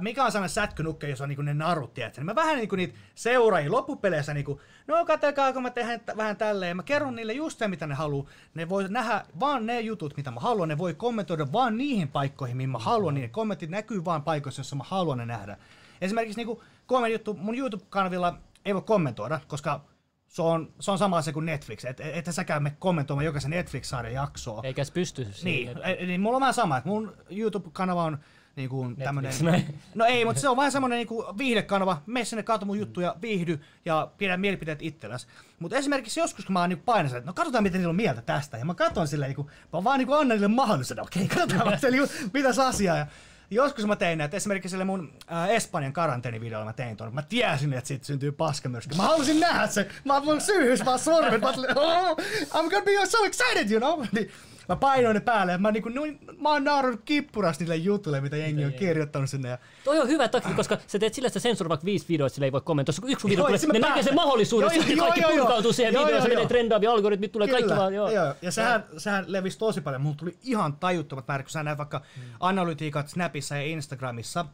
mikä 0.00 0.24
on 0.24 0.32
sellainen 0.32 0.54
sätkynukke, 0.54 1.08
jos 1.08 1.20
on 1.20 1.28
niinku 1.28 1.42
ne 1.42 1.54
narut, 1.54 1.94
tiedätkö? 1.94 2.20
Niin 2.20 2.26
mä 2.26 2.34
vähän 2.34 2.56
niinku 2.56 2.76
niitä 2.76 2.98
seuraajia 3.14 3.72
loppupeleissä 3.72 4.34
niinku, 4.34 4.60
no 4.86 5.04
katsokaa, 5.04 5.52
kun 5.52 5.62
mä 5.62 5.70
tehdään 5.70 6.00
t- 6.00 6.16
vähän 6.16 6.36
tälleen. 6.36 6.76
Mä 6.76 6.82
kerron 6.82 7.16
niille 7.16 7.32
just 7.32 7.58
se, 7.58 7.68
mitä 7.68 7.86
ne 7.86 7.94
haluaa. 7.94 8.26
Ne 8.54 8.68
voi 8.68 8.86
nähdä 8.88 9.24
vaan 9.40 9.66
ne 9.66 9.80
jutut, 9.80 10.16
mitä 10.16 10.30
mä 10.30 10.40
haluan. 10.40 10.68
Ne 10.68 10.78
voi 10.78 10.94
kommentoida 10.94 11.52
vaan 11.52 11.76
niihin 11.76 12.08
paikkoihin, 12.08 12.56
mihin 12.56 12.70
mä 12.70 12.78
haluan. 12.78 13.14
Niin 13.14 13.22
ne 13.22 13.28
kommentit 13.28 13.70
näkyy 13.70 14.04
vaan 14.04 14.22
paikoissa, 14.22 14.60
joissa 14.60 14.76
mä 14.76 14.84
haluan 14.86 15.18
ne 15.18 15.26
nähdä. 15.26 15.56
Esimerkiksi 16.00 16.36
niinku 16.40 16.62
kolme 16.86 17.08
juttu, 17.08 17.34
mun 17.34 17.54
YouTube-kanavilla 17.58 18.38
ei 18.64 18.74
voi 18.74 18.82
kommentoida, 18.82 19.40
koska 19.48 19.80
se 20.28 20.42
on, 20.42 20.72
se 20.80 20.90
on 20.90 20.98
sama 20.98 21.16
asia 21.16 21.32
kuin 21.32 21.46
Netflix. 21.46 21.84
Et, 21.84 22.00
et, 22.00 22.28
et 22.28 22.34
sä 22.34 22.44
käy 22.44 22.60
me 22.60 22.72
kommentoimaan 22.78 23.24
jokaisen 23.26 23.50
Netflix-sarjan 23.50 24.12
jaksoa. 24.14 24.60
Eikä 24.64 24.84
se 24.84 24.92
pysty 24.92 25.22
Niin, 25.24 25.34
siihen. 25.34 25.78
e- 25.84 26.06
niin 26.06 26.20
mulla 26.20 26.36
on 26.36 26.40
vähän 26.40 26.54
sama, 26.54 26.76
että 26.76 26.88
mun 26.88 27.16
YouTube-kanava 27.30 28.04
on 28.04 28.18
niin 28.56 28.68
kuin 28.68 28.96
tämmönen, 28.96 29.32
no 29.94 30.04
ei, 30.04 30.24
mutta 30.24 30.40
se 30.40 30.48
on 30.48 30.56
vähän 30.56 30.72
semmoinen 30.72 30.96
niin 30.96 31.06
kuin 31.06 31.38
viihdekanava, 31.38 32.02
mene 32.06 32.24
sinne, 32.24 32.42
katso 32.42 32.66
mun 32.66 32.78
juttuja, 32.78 33.16
viihdy 33.22 33.60
ja 33.84 34.10
pidä 34.18 34.36
mielipiteet 34.36 34.82
itselläs. 34.82 35.26
Mutta 35.58 35.76
esimerkiksi 35.76 36.20
joskus, 36.20 36.44
kun 36.44 36.52
mä 36.52 36.60
oon 36.60 36.68
niin 36.68 37.06
että 37.06 37.20
no 37.26 37.32
katsotaan, 37.32 37.62
miten 37.62 37.80
niillä 37.80 37.90
on 37.90 37.96
mieltä 37.96 38.22
tästä, 38.22 38.58
ja 38.58 38.64
mä 38.64 38.74
katson 38.74 39.08
silleen, 39.08 39.28
niin 39.28 39.36
kuin, 39.36 39.48
mä 39.72 39.84
vaan 39.84 39.98
niin 39.98 40.06
kuin 40.06 40.18
annan 40.18 40.36
niille 40.36 40.48
mahdollisuuden, 40.48 41.04
okei, 41.04 41.28
katsotaan 41.28 41.64
vaan 41.64 41.78
se, 41.78 41.90
niin 41.90 42.08
kuin, 42.08 42.30
mitäs 42.32 42.58
asiaa. 42.58 42.96
Ja 42.96 43.06
joskus 43.50 43.86
mä 43.86 43.96
tein 43.96 44.18
näitä, 44.18 44.36
esimerkiksi 44.36 44.68
sille 44.68 44.84
mun 44.84 45.12
äh, 45.32 45.50
Espanjan 45.50 45.92
karanteenivideolla 45.92 46.64
mä 46.64 46.72
tein 46.72 46.96
tuon, 46.96 47.14
mä 47.14 47.22
tiesin, 47.22 47.72
että 47.72 47.88
siitä 47.88 48.06
syntyy 48.06 48.32
paskamyrsky. 48.32 48.94
Mä 48.94 49.02
halusin 49.02 49.40
nähdä 49.40 49.66
se, 49.66 49.88
mä 50.04 50.14
oon 50.14 50.24
mun 50.24 50.40
syyhys 50.40 50.84
vaan 50.84 50.98
sormet, 50.98 51.40
mä 51.40 51.48
oon, 51.48 51.78
oh, 51.78 52.18
I'm 52.44 52.70
gonna 52.70 52.84
be 52.84 53.06
so 53.06 53.24
excited, 53.24 53.70
you 53.70 53.80
know? 53.80 54.04
Niin, 54.12 54.30
Mä 54.68 54.76
painoin 54.76 55.14
ne 55.14 55.20
päälle 55.20 55.52
ja 55.52 55.58
mä, 55.58 55.72
niinku, 55.72 55.88
noin, 55.88 56.18
mä 56.38 56.48
oon 56.48 56.64
naurannut 56.64 57.00
kippurasti 57.04 57.64
niille 57.64 57.76
jutuille, 57.76 58.20
mitä 58.20 58.36
jengi 58.36 58.64
on 58.64 58.72
kirjoittanut 58.72 59.30
sinne. 59.30 59.48
Ja 59.48 59.58
Toi 59.84 60.00
on 60.00 60.08
hyvä 60.08 60.28
taktiikka, 60.28 60.56
koska 60.56 60.78
sä 60.86 60.98
teet 60.98 61.14
sillä, 61.14 61.26
että 61.26 61.40
sä 61.40 61.68
vaikka 61.68 61.84
viisi 61.84 62.06
videoa, 62.08 62.26
että 62.26 62.34
sillä 62.34 62.44
ei 62.44 62.52
voi 62.52 62.60
kommentoida. 62.60 62.98
Jos 63.02 63.10
yksi 63.12 63.28
video 63.28 63.48
Joo, 63.48 63.58
tulee, 63.58 63.72
ne 63.80 63.88
näkee 63.88 64.02
sen 64.02 64.14
mahdollisuuden, 64.14 64.66
Joo, 64.66 64.72
sitten 64.72 64.96
joo, 64.96 65.06
kaikki 65.06 65.20
joo, 65.20 65.30
joo. 65.30 65.38
purkautuu 65.46 65.72
siihen 65.72 65.94
Joo, 65.94 66.04
videoon, 66.04 66.22
se 66.22 66.28
joo, 66.28 66.32
menee 66.34 66.42
joo. 66.42 66.48
trendaavia, 66.48 66.90
algoritmit 66.90 67.32
tulee 67.32 67.48
kaikki 67.48 67.62
Kyllä, 67.62 67.76
vaan, 67.76 67.94
joo. 67.94 68.10
joo. 68.10 68.34
Ja 68.42 68.52
sehän, 68.52 68.84
sehän 68.98 69.24
levisi 69.28 69.58
tosi 69.58 69.80
paljon. 69.80 70.02
Mulla 70.02 70.16
tuli 70.16 70.36
ihan 70.42 70.76
tajuttomat 70.76 71.28
määrät, 71.28 71.46
kun 71.46 71.50
sä 71.50 71.62
näet 71.62 71.78
vaikka 71.78 71.98
Mm. 72.16 72.22
analytiikat 72.40 73.08
Snapissa 73.08 73.56
ja 73.56 73.62
Instagramissa, 73.62 74.44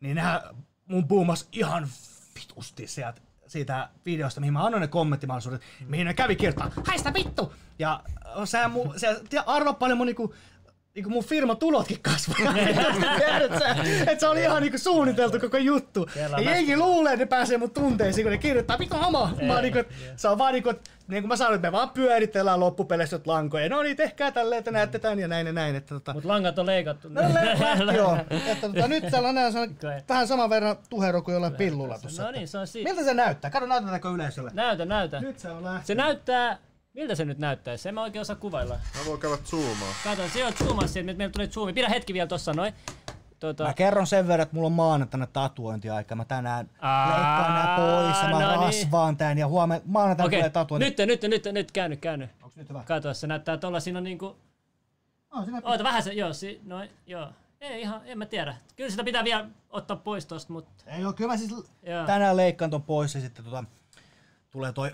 niin 0.00 0.14
nehän 0.14 0.40
mun 0.86 1.08
boomas 1.08 1.48
ihan 1.52 1.88
vitusti 2.34 2.86
sieltä 2.86 3.20
siitä 3.50 3.88
videosta, 4.06 4.40
mihin 4.40 4.52
mä 4.52 4.64
annoin 4.64 4.80
ne 4.80 4.88
kommenttimahdollisuudet, 4.88 5.62
mihin 5.86 6.06
ne 6.06 6.14
kävi 6.14 6.36
kirjoittaa, 6.36 6.70
haista 6.86 7.14
vittu! 7.14 7.52
Ja 7.78 8.02
mun, 8.68 8.92
se, 8.96 9.20
tiedä, 9.30 9.44
arvo 9.46 9.74
paljon 9.74 9.98
mun 9.98 10.06
niinku, 10.06 10.34
niinku 10.94 11.10
mun 11.10 11.24
firman 11.24 11.56
tulotkin 11.56 11.98
kasvoi. 12.02 12.36
Tiedät 13.18 13.58
sä, 13.58 13.76
että 14.00 14.20
se 14.20 14.28
oli 14.28 14.42
ihan 14.42 14.62
niinku 14.62 14.78
suunniteltu 14.78 15.40
koko 15.40 15.56
juttu. 15.56 16.08
Ja 16.16 16.28
mä- 16.28 16.38
jengi 16.38 16.76
luulee, 16.76 17.12
että 17.12 17.24
ne 17.24 17.28
pääsee 17.28 17.58
mun 17.58 17.70
tunteisiin, 17.70 18.24
kun 18.24 18.32
ne 18.32 18.38
kirjoittaa, 18.38 18.78
vittu 18.78 18.96
homo! 18.96 19.28
Mä 19.46 19.52
oon 19.52 19.62
niinku, 19.62 19.78
että 19.78 19.94
se 20.16 20.28
on 20.28 20.38
vaan 20.38 20.52
niinku, 20.52 20.70
että 20.70 20.90
niin 21.08 21.22
kuin 21.22 21.28
mä 21.28 21.36
sanoin, 21.36 21.54
että 21.54 21.68
me 21.68 21.72
vaan 21.72 21.90
pyöritellään 21.90 22.60
loppupeleissä 22.60 23.20
lankoja. 23.24 23.68
No 23.68 23.82
niin, 23.82 23.96
tehkää 23.96 24.30
tälleen, 24.30 24.58
että 24.58 24.70
näette 24.70 24.98
tän 24.98 25.18
ja 25.18 25.28
näin 25.28 25.46
ja 25.46 25.52
näin. 25.52 25.76
Että 25.76 25.94
tota, 25.94 26.12
Mut 26.12 26.24
langat 26.24 26.58
on 26.58 26.66
leikattu. 26.66 27.08
No 27.08 27.20
lähti 27.20 27.96
joo. 27.96 28.16
Että 28.30 28.68
tota, 28.68 28.88
nyt 28.88 29.04
sellainen 29.10 29.46
on 29.46 29.62
Okei. 29.62 30.00
vähän 30.08 30.28
saman 30.28 30.50
verran 30.50 30.76
tuhero 30.90 31.22
kuin 31.22 31.32
jollain 31.32 31.54
pillulla 31.54 31.98
tuossa. 31.98 32.22
No 32.22 32.30
niin, 32.30 32.48
se 32.48 32.58
on 32.58 32.66
siinä. 32.66 32.90
Miltä 32.90 33.04
se 33.04 33.14
näyttää? 33.14 33.50
Kato, 33.50 33.66
näytetäänkö 33.66 34.08
yleisölle? 34.08 34.50
Näytä, 34.54 34.84
näytä. 34.84 35.20
Nyt 35.20 35.38
se 35.38 35.50
on 35.50 35.64
lähtenyt. 35.64 35.86
Se 35.86 35.94
näyttää, 35.94 36.58
miltä 36.94 37.14
se 37.14 37.24
nyt 37.24 37.38
näyttäisi? 37.38 37.88
En 37.88 37.94
mä 37.94 38.02
oikein 38.02 38.20
osaa 38.20 38.36
kuvailla. 38.36 38.74
Mä 38.74 39.00
voin 39.06 39.20
käydä 39.20 39.36
zoomaan. 39.44 39.94
Kato, 40.04 40.22
se 40.28 40.46
on 40.46 40.52
zoomassa 40.52 40.92
siitä, 40.92 41.12
meillä 41.14 41.32
tuli 41.32 41.48
zoomi. 41.48 41.72
Pidä 41.72 41.88
hetki 41.88 42.12
vielä 42.14 42.26
tossa 42.26 42.52
noin. 42.52 42.74
Tota, 43.40 43.64
Mä 43.64 43.74
kerron 43.74 44.06
sen 44.06 44.28
verran, 44.28 44.42
että 44.42 44.54
mulla 44.54 44.66
on 44.66 44.72
maanantaina 44.72 45.26
tatuointiaika. 45.26 46.14
Mä 46.14 46.24
tänään 46.24 46.70
Aa, 46.80 47.08
leikkaan 47.08 47.54
nää 47.54 47.76
pois 47.76 48.22
ja 48.22 48.28
mä 48.30 48.46
no 48.46 48.50
niin. 48.50 48.60
rasvaan 48.60 49.16
tän 49.16 49.38
ja 49.38 49.48
huomenna 49.48 49.84
maanantaina 49.86 50.26
Okei, 50.26 50.38
tulee 50.40 50.50
tatuointi. 50.50 51.06
nyt, 51.06 51.20
nyt, 51.22 51.30
nyt, 51.44 51.54
nyt, 51.54 51.72
käänny, 51.72 51.96
käänny. 51.96 52.28
Onks 52.42 52.56
nyt 52.56 52.68
hyvä? 52.68 52.82
Kato, 52.86 53.14
se 53.14 53.26
näyttää 53.26 53.56
tolla, 53.56 53.80
siinä 53.80 53.98
on 53.98 54.04
niinku... 54.04 54.36
Oh, 55.30 55.44
siinä 55.44 55.60
Oota 55.64 55.84
vähän 55.84 56.02
se, 56.02 56.12
joo, 56.12 56.32
si, 56.32 56.60
noin, 56.64 56.90
joo. 57.06 57.28
Ei 57.60 57.80
ihan, 57.80 58.00
en 58.04 58.18
mä 58.18 58.26
tiedä. 58.26 58.56
Kyllä 58.76 58.90
sitä 58.90 59.04
pitää 59.04 59.24
vielä 59.24 59.46
ottaa 59.70 59.96
pois 59.96 60.26
tosta, 60.26 60.52
mutta... 60.52 60.70
Ei 60.86 61.04
oo, 61.04 61.12
kyllä 61.12 61.30
mä 61.30 61.36
siis 61.36 61.50
Joo. 61.82 62.06
tänään 62.06 62.36
leikkaan 62.36 62.70
ton 62.70 62.82
pois 62.82 63.14
ja 63.14 63.20
sitten 63.20 63.44
tota, 63.44 63.64
tulee 64.50 64.72
toi 64.72 64.90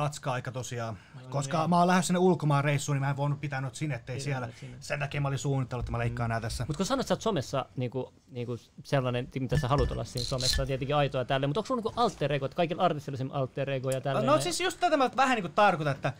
tatska-aika 0.00 0.52
tosiaan. 0.52 0.98
Koska 1.30 1.68
mä 1.68 1.78
oon 1.78 1.86
lähdössä 1.86 2.06
sinne 2.06 2.18
ulkomaan 2.18 2.64
reissuun, 2.64 2.96
niin 2.96 3.02
mä 3.02 3.10
en 3.10 3.16
voinut 3.16 3.40
pitää 3.40 3.60
noita 3.60 3.76
sinettejä 3.76 4.20
siellä. 4.20 4.46
noita 4.46 4.58
sinne. 4.58 4.76
Sen 4.80 5.00
takia 5.00 5.20
mä 5.20 5.28
olin 5.28 5.38
suunnitellut, 5.38 5.82
että 5.82 5.92
mä 5.92 5.98
leikkaan 5.98 6.30
nää 6.30 6.40
tässä. 6.40 6.64
Mutta 6.66 6.76
kun 6.76 6.86
sanoit, 6.86 7.04
että 7.04 7.08
sä 7.08 7.14
oot 7.14 7.22
somessa 7.22 7.66
niinku, 7.76 8.12
niinku 8.30 8.56
sellainen, 8.84 9.28
mitä 9.40 9.58
sä 9.58 9.68
haluat 9.68 9.90
olla 9.90 10.04
siinä 10.04 10.24
somessa, 10.24 10.62
on 10.62 10.66
tietenkin 10.66 10.96
aitoa 10.96 11.24
tälle, 11.24 11.46
mutta 11.46 11.60
onko 11.60 11.66
sulla 11.66 11.82
niinku 11.82 12.00
alter 12.00 12.32
ego, 12.32 12.46
että 12.46 12.56
kaikilla 12.56 12.82
artisteilla 12.82 13.24
on 13.24 13.40
alter 13.40 13.70
ego 13.70 13.90
ja 13.90 14.00
tälleen? 14.00 14.26
No 14.26 14.40
siis 14.40 14.60
just 14.60 14.80
tätä 14.80 14.96
mä 14.96 15.10
vähän 15.16 15.34
niinku 15.34 15.52
tarkoitan, 15.54 15.94
että 15.94 16.12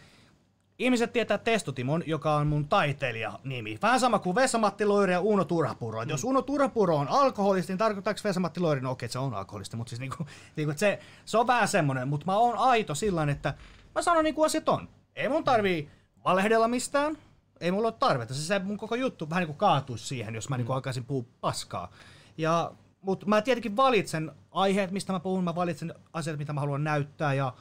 ihmiset 0.78 1.12
tietää 1.12 1.38
Testotimon, 1.38 2.02
joka 2.06 2.34
on 2.34 2.46
mun 2.46 2.68
taiteilijanimi. 2.68 3.78
Vähän 3.82 4.00
sama 4.00 4.18
kuin 4.18 4.34
Vesa-Matti 4.34 4.84
Loiri 4.84 5.12
ja 5.12 5.20
Uno 5.20 5.44
Turhapuro. 5.44 6.04
Mm. 6.04 6.10
Jos 6.10 6.24
Uno 6.24 6.42
Turhapuro 6.42 6.96
on 6.96 7.08
alkoholisti, 7.08 7.72
niin 7.72 7.78
tarkoittaako 7.78 8.20
Vesa-Matti 8.24 8.60
Loiri? 8.60 8.80
No 8.80 8.90
okei, 8.90 9.06
okay, 9.06 9.12
se 9.12 9.18
on 9.18 9.34
alkoholisti, 9.34 9.76
mutta 9.76 9.88
siis 9.88 10.00
niinku, 10.00 10.26
niinku, 10.56 10.74
se, 10.76 10.98
se 11.24 11.38
on 11.38 11.46
vähän 11.46 11.68
semmonen. 11.68 12.08
Mutta 12.08 12.26
mä 12.26 12.36
oon 12.36 12.58
aito 12.58 12.94
sillä 12.94 13.26
että 13.30 13.54
mä 13.94 14.02
sanon 14.02 14.24
niinku 14.24 14.42
asiat 14.42 14.68
on. 14.68 14.88
Ei 15.16 15.28
mun 15.28 15.44
tarvii 15.44 15.90
valehdella 16.24 16.68
mistään. 16.68 17.18
Ei 17.60 17.70
mulla 17.70 17.88
ole 17.88 17.94
tarvetta. 17.98 18.34
Se, 18.34 18.42
se 18.42 18.58
mun 18.58 18.76
koko 18.76 18.94
juttu 18.94 19.30
vähän 19.30 19.40
niinku 19.40 19.58
kaatuisi 19.58 20.06
siihen, 20.06 20.34
jos 20.34 20.48
mä 20.48 20.56
niinku 20.56 20.72
alkaisin 20.72 21.04
puhua 21.04 21.24
paskaa. 21.40 21.90
Ja, 22.36 22.72
mutta 23.00 23.26
mä 23.26 23.42
tietenkin 23.42 23.76
valitsen 23.76 24.32
aiheet, 24.50 24.90
mistä 24.90 25.12
mä 25.12 25.20
puhun. 25.20 25.44
Mä 25.44 25.54
valitsen 25.54 25.94
asiat, 26.12 26.38
mitä 26.38 26.52
mä 26.52 26.60
haluan 26.60 26.84
näyttää. 26.84 27.34
Ja 27.34 27.52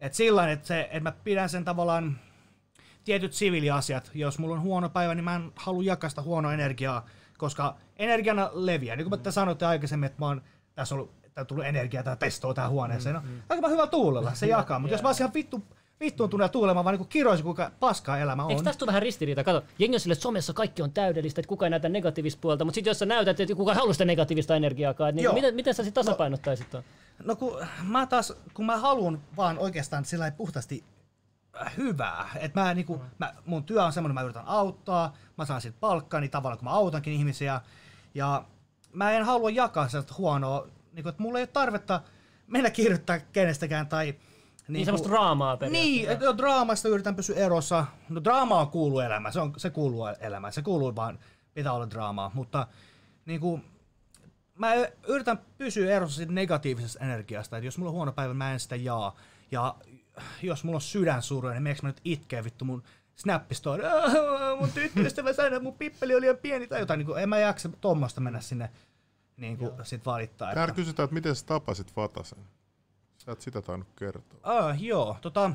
et 0.00 0.14
sillä 0.14 0.50
että, 0.50 0.66
se, 0.66 0.80
että 0.80 1.00
mä 1.00 1.12
pidän 1.24 1.48
sen 1.48 1.64
tavallaan 1.64 2.18
tietyt 3.04 3.32
siviiliasiat. 3.32 4.10
Jos 4.14 4.38
mulla 4.38 4.54
on 4.54 4.62
huono 4.62 4.88
päivä, 4.88 5.14
niin 5.14 5.24
mä 5.24 5.34
en 5.34 5.52
halua 5.56 5.82
jakaa 5.82 6.10
sitä 6.10 6.22
huonoa 6.22 6.52
energiaa, 6.52 7.06
koska 7.38 7.76
energiana 7.96 8.50
leviää. 8.52 8.96
Niin 8.96 9.08
kuin 9.08 9.20
te 9.20 9.30
sanoitte 9.30 9.66
aikaisemmin, 9.66 10.06
että 10.06 10.18
mä 10.18 10.26
oon, 10.26 10.42
tässä 10.74 10.94
on 10.94 11.00
ollut, 11.00 11.14
tää 11.34 11.44
tullut 11.44 11.64
energiaa 11.64 12.02
tai 12.02 12.16
testoa 12.16 12.54
tähän 12.54 12.70
huoneeseen. 12.70 13.14
No, 13.14 13.22
aika 13.48 13.68
hyvä 13.68 13.86
tuulella, 13.86 14.34
se 14.34 14.46
jakaa. 14.46 14.78
Mutta 14.78 14.94
jos 14.94 15.02
mä 15.02 15.08
olisin 15.08 15.24
ihan 15.24 15.34
vittu, 15.34 15.62
vittuuntunut 16.00 16.44
ja 16.44 16.48
tuulemaan, 16.48 16.84
vaan 16.84 16.98
niin 16.98 17.08
kiroisin, 17.08 17.44
kuinka 17.44 17.70
paskaa 17.80 18.18
elämä 18.18 18.44
on. 18.44 18.50
Eikö 18.50 18.62
tästä 18.62 18.84
ole 18.84 18.86
vähän 18.86 19.02
ristiriita? 19.02 19.44
Kato, 19.44 19.64
jengi 19.78 19.96
on 19.96 20.00
sille, 20.00 20.12
että 20.12 20.22
somessa 20.22 20.52
kaikki 20.52 20.82
on 20.82 20.92
täydellistä, 20.92 21.40
että 21.40 21.48
kukaan 21.48 21.66
ei 21.66 21.70
näytä 21.70 21.88
negatiivista 21.88 22.38
puolta, 22.40 22.64
mutta 22.64 22.74
sitten 22.74 22.90
jos 22.90 22.98
sä 22.98 23.06
näytät, 23.06 23.40
että 23.40 23.54
kukaan 23.54 23.76
haluaa 23.76 23.92
sitä 23.92 24.04
negatiivista 24.04 24.56
energiaakaan, 24.56 25.08
että 25.08 25.16
niin 25.16 25.24
Joo. 25.24 25.34
miten, 25.34 25.54
miten 25.54 25.74
sä 25.74 25.84
sitten 25.84 26.04
tasapainottaisit 26.04 26.70
tuon? 26.70 26.82
No 27.24 27.36
kun 27.36 27.66
mä 27.82 28.06
taas, 28.06 28.32
kun 28.54 28.66
mä 28.66 28.76
haluan 28.76 29.20
vaan 29.36 29.58
oikeastaan 29.58 30.04
sillä 30.04 30.30
puhtaasti 30.30 30.84
hyvää. 31.76 32.30
Että 32.36 32.60
mä, 32.60 32.74
niinku, 32.74 33.02
mä, 33.18 33.34
mun 33.46 33.64
työ 33.64 33.84
on 33.84 33.92
semmoinen, 33.92 34.14
mä 34.14 34.22
yritän 34.22 34.46
auttaa, 34.46 35.16
mä 35.38 35.44
saan 35.44 35.60
siitä 35.60 35.78
palkkaa, 35.80 36.20
niin 36.20 36.30
tavallaan 36.30 36.58
kun 36.58 36.68
mä 36.68 36.74
autankin 36.74 37.12
ihmisiä. 37.12 37.60
Ja 38.14 38.44
mä 38.92 39.10
en 39.10 39.24
halua 39.24 39.50
jakaa 39.50 39.88
sellaista 39.88 40.14
huonoa, 40.18 40.68
niinku, 40.92 41.08
että 41.08 41.22
mulla 41.22 41.38
ei 41.38 41.42
ole 41.42 41.46
tarvetta 41.46 42.00
mennä 42.46 42.70
kirjoittaa 42.70 43.18
kenestäkään 43.18 43.86
tai... 43.86 44.14
Niin 44.68 44.84
semmoista 44.84 45.08
draamaa 45.08 45.56
periaatteessa. 45.56 45.88
Niin, 45.88 46.10
että 46.10 46.24
jo 46.24 46.36
draamasta 46.36 46.88
yritän 46.88 47.16
pysyä 47.16 47.36
erossa. 47.36 47.86
No 48.08 48.24
draamaa 48.24 48.66
kuuluu 48.66 49.00
elämään, 49.00 49.32
se, 49.32 49.40
on, 49.40 49.52
se 49.56 49.70
kuuluu 49.70 50.06
elämään, 50.06 50.52
se 50.52 50.62
kuuluu 50.62 50.96
vaan, 50.96 51.18
pitää 51.54 51.72
olla 51.72 51.90
draamaa, 51.90 52.30
mutta 52.34 52.66
niinku, 53.26 53.60
mä 54.54 54.74
yritän 55.06 55.38
pysyä 55.58 55.96
erossa 55.96 56.16
siitä 56.16 56.32
negatiivisesta 56.32 57.04
energiasta, 57.04 57.56
että 57.56 57.66
jos 57.66 57.78
mulla 57.78 57.90
on 57.90 57.96
huono 57.96 58.12
päivä, 58.12 58.34
mä 58.34 58.52
en 58.52 58.60
sitä 58.60 58.76
jaa. 58.76 59.16
Ja 59.50 59.74
jos 60.42 60.64
mulla 60.64 60.76
on 60.76 60.80
sydän 60.80 61.22
surua, 61.22 61.50
niin 61.50 61.62
meneekö 61.62 61.82
mä 61.82 61.88
nyt 61.88 62.00
itkee 62.04 62.44
vittu 62.44 62.64
mun 62.64 62.82
snappistoon, 63.16 63.80
mun 64.60 64.72
tyttöystävä 64.72 65.32
sanoi, 65.32 65.48
että 65.48 65.60
mun 65.60 65.78
pippeli 65.78 66.14
oli 66.14 66.20
liian 66.20 66.36
pieni 66.36 66.66
tai 66.66 66.80
jotain, 66.80 66.98
niin 66.98 67.06
kuin, 67.06 67.22
en 67.22 67.28
mä 67.28 67.38
jaksa 67.38 67.68
tuommoista 67.80 68.20
mennä 68.20 68.40
sinne 68.40 68.70
niin 69.36 69.58
kuin, 69.58 69.70
sit 69.82 70.06
valittaa. 70.06 70.54
Täällä 70.54 70.74
kysytään, 70.74 71.04
että 71.04 71.14
miten 71.14 71.36
sä 71.36 71.46
tapasit 71.46 71.96
Vatasen. 71.96 72.38
Sä 73.18 73.32
et 73.32 73.40
sitä 73.40 73.62
tainnut 73.62 73.88
kertoa. 73.96 74.40
Ah, 74.42 74.82
joo, 74.82 75.16
tota... 75.20 75.50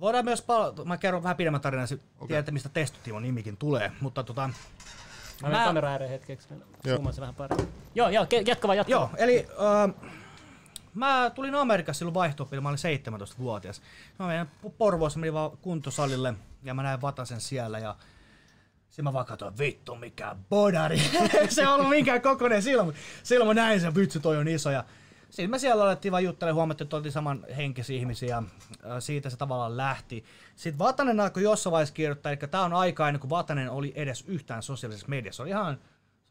Voidaan 0.00 0.24
myös 0.24 0.42
pal- 0.42 0.84
mä 0.84 0.96
kerron 0.96 1.22
vähän 1.22 1.36
pidemmän 1.36 1.60
tarinan, 1.60 1.88
okay. 2.16 2.28
tiedätte 2.28 2.52
mistä 2.52 2.68
Testotimon 2.68 3.22
nimikin 3.22 3.56
tulee, 3.56 3.92
mutta 4.00 4.24
tota... 4.24 4.50
Mä 5.42 5.48
menen 5.48 5.60
Mä- 5.60 5.66
kamera 5.66 5.90
ääreen 5.90 6.10
hetkeksi, 6.10 6.48
mä 6.54 7.10
vähän 7.20 7.34
paremmin. 7.34 7.68
Joo, 7.94 8.08
joo, 8.08 8.26
jatka 8.46 8.68
vaan, 8.68 8.78
jatka 8.78 8.90
Joo, 8.90 9.10
eli 9.16 9.46
äh, 9.50 10.12
mä 10.94 11.30
tulin 11.34 11.54
Amerikassa 11.54 11.98
silloin 11.98 12.14
vaihto 12.14 12.48
mä 12.60 12.68
olin 12.68 12.78
17-vuotias. 12.78 13.82
Mä 14.18 14.26
menin 14.26 14.46
Porvoossa, 14.78 15.18
menin 15.18 15.34
vaan 15.34 15.50
kuntosalille 15.62 16.34
ja 16.62 16.74
mä 16.74 16.82
näin 16.82 17.00
Vatasen 17.00 17.40
siellä 17.40 17.78
ja 17.78 17.96
sitten 18.88 19.04
mä 19.04 19.12
vaan 19.12 19.26
katsoin, 19.26 19.58
vittu 19.58 19.94
mikä 19.94 20.36
bodari. 20.50 20.98
se 21.48 21.60
ei 21.60 21.66
ollut 21.66 21.88
minkään 21.88 22.22
kokoinen 22.22 22.62
silloin, 22.62 22.94
silloin 23.22 23.48
mä 23.48 23.54
näin 23.54 23.80
sen, 23.80 23.94
vitsi 23.94 24.20
toi 24.20 24.36
on 24.36 24.48
iso. 24.48 24.70
Ja 24.70 24.84
sitten 25.30 25.50
me 25.50 25.58
siellä 25.58 25.84
alettiin 25.84 26.12
vaan 26.12 26.24
juttelemaan, 26.24 26.56
huomattiin, 26.56 26.86
että 26.86 26.96
oltiin 26.96 27.12
saman 27.12 27.46
henkisiä 27.56 27.96
ihmisiä 27.96 28.28
ja 28.28 28.38
äh, 28.38 28.96
siitä 28.98 29.30
se 29.30 29.36
tavallaan 29.36 29.76
lähti. 29.76 30.24
Sitten 30.56 30.78
Vatanen 30.78 31.20
alkoi 31.20 31.42
jossain 31.42 31.72
vaiheessa 31.72 31.94
kirjoittaa, 31.94 32.32
eli 32.32 32.40
tämä 32.50 32.64
on 32.64 32.72
aika 32.72 33.08
ennen 33.08 33.20
kuin 33.20 33.30
Vatanen 33.30 33.70
oli 33.70 33.92
edes 33.94 34.24
yhtään 34.26 34.62
sosiaalisessa 34.62 35.08
mediassa. 35.08 35.36
Se 35.36 35.42
oli 35.42 35.50
ihan 35.50 35.78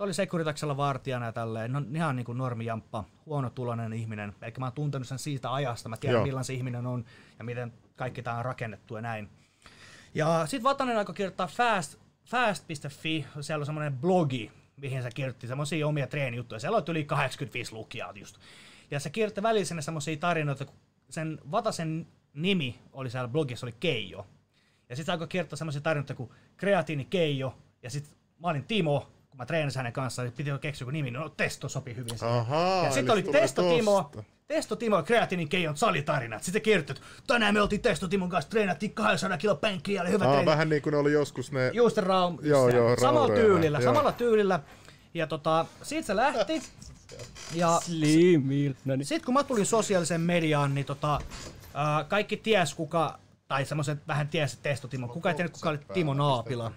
se 0.01 0.03
oli 0.03 0.13
Securitaxella 0.13 0.77
vartijana 0.77 1.25
ja 1.25 1.31
tälleen, 1.31 1.71
no, 1.71 1.81
ihan 1.95 2.15
niin 2.15 2.25
kuin 2.25 2.37
normijamppa, 2.37 3.03
huonotuloinen 3.25 3.93
ihminen. 3.93 4.35
Eikä 4.41 4.59
mä 4.59 4.65
oon 4.65 4.73
tuntenut 4.73 5.07
sen 5.07 5.19
siitä 5.19 5.53
ajasta, 5.53 5.89
mä 5.89 5.97
tiedän 5.97 6.15
Joo. 6.15 6.23
millainen 6.23 6.45
se 6.45 6.53
ihminen 6.53 6.87
on 6.87 7.05
ja 7.39 7.45
miten 7.45 7.73
kaikki 7.95 8.23
tämä 8.23 8.37
on 8.37 8.45
rakennettu 8.45 8.95
ja 8.95 9.01
näin. 9.01 9.29
Ja 10.13 10.45
sitten 10.45 10.63
Vatanen 10.63 10.97
alkoi 10.97 11.15
kirjoittaa 11.15 11.47
fast, 11.47 11.95
fast.fi, 12.25 13.25
siellä 13.41 13.61
on 13.61 13.65
semmoinen 13.65 13.97
blogi, 13.97 14.51
mihin 14.77 15.03
se 15.03 15.09
kirjoitti 15.11 15.47
semmoisia 15.47 15.87
omia 15.87 16.07
treenijuttuja. 16.07 16.59
Siellä 16.59 16.77
on 16.77 16.83
yli 16.87 17.05
85 17.05 17.73
lukijaa 17.73 18.11
just. 18.15 18.37
Ja 18.91 18.99
se 18.99 19.09
kirjoitti 19.09 19.43
välillä 19.43 19.65
sinne 19.65 19.81
semmoisia 19.81 20.17
tarinoita, 20.17 20.65
kun 20.65 20.75
sen 21.09 21.39
Vatasen 21.51 22.07
nimi 22.33 22.79
oli 22.93 23.09
siellä 23.09 23.27
blogissa, 23.27 23.65
oli 23.65 23.75
Keijo. 23.79 24.27
Ja 24.89 24.95
sitten 24.95 25.13
alkoi 25.13 25.27
kirjoittaa 25.27 25.57
semmoisia 25.57 25.81
tarinoita 25.81 26.15
kuin 26.15 26.29
Kreatiini 26.57 27.05
Keijo, 27.05 27.57
ja 27.83 27.89
sitten 27.89 28.17
mä 28.39 28.47
olin 28.47 28.63
Timo, 28.63 29.11
kun 29.31 29.37
mä 29.37 29.45
treenasin 29.45 29.79
hänen 29.79 29.93
kanssaan, 29.93 30.25
niin 30.25 30.33
piti 30.37 30.49
jo 30.49 30.59
keksiä 30.59 30.83
joku 30.85 30.91
nimi, 30.91 31.11
no 31.11 31.29
Testo 31.29 31.69
sopi 31.69 31.95
hyvin 31.95 32.19
siihen. 32.19 32.35
Ahaa, 32.37 32.85
Ja 32.85 32.91
sitten 32.91 33.13
oli 33.13 33.23
Testo 33.23 33.61
Timo. 33.75 34.11
Testo 34.47 34.75
Timo 34.75 35.03
Kreatiinin 35.03 35.49
Keijon 35.49 35.77
salitarinat. 35.77 36.43
Sitten 36.43 36.61
kirjoitti, 36.61 36.91
että 36.91 37.03
tänään 37.27 37.53
me 37.53 37.61
oltiin 37.61 37.81
Testo 37.81 38.07
Timon 38.07 38.29
kanssa, 38.29 38.49
treenattiin 38.49 38.93
200 38.93 39.37
kilo 39.37 39.55
penkkiä 39.55 39.95
ja 39.95 40.01
oli 40.01 40.11
hyvä 40.11 40.25
Aa, 40.25 40.31
treeni. 40.31 40.45
vähän 40.45 40.69
niin 40.69 40.81
kuin 40.81 40.91
ne 40.91 40.97
oli 40.97 41.11
joskus 41.11 41.51
ne... 41.51 41.71
Juusten 41.73 42.03
raum, 42.03 42.37
Joo, 42.41 42.69
joo, 42.69 42.95
samalla 43.01 43.35
tyylillä, 43.35 43.79
joo. 43.79 43.93
samalla 43.93 44.11
tyylillä. 44.11 44.59
Ja 45.13 45.27
tota, 45.27 45.65
siitä 45.81 46.07
se 46.07 46.15
lähti. 46.15 46.61
Ja. 47.53 47.79
No 48.85 48.95
niin. 48.95 49.05
sitten 49.05 49.25
kun 49.25 49.33
mä 49.33 49.43
tulin 49.43 49.65
sosiaaliseen 49.65 50.21
mediaan, 50.21 50.75
niin 50.75 50.85
tota, 50.85 51.19
ää, 51.73 52.03
kaikki 52.03 52.37
ties 52.37 52.73
kuka, 52.75 53.19
tai 53.47 53.65
semmoiset 53.65 54.07
vähän 54.07 54.27
ties 54.27 54.57
Testo 54.63 54.87
Timo, 54.87 55.07
kuka 55.07 55.29
ei 55.29 55.35
tiennyt 55.35 55.53
kuka 55.53 55.69
oli 55.69 55.79
Timo 55.93 56.13
Naapila. 56.13 56.71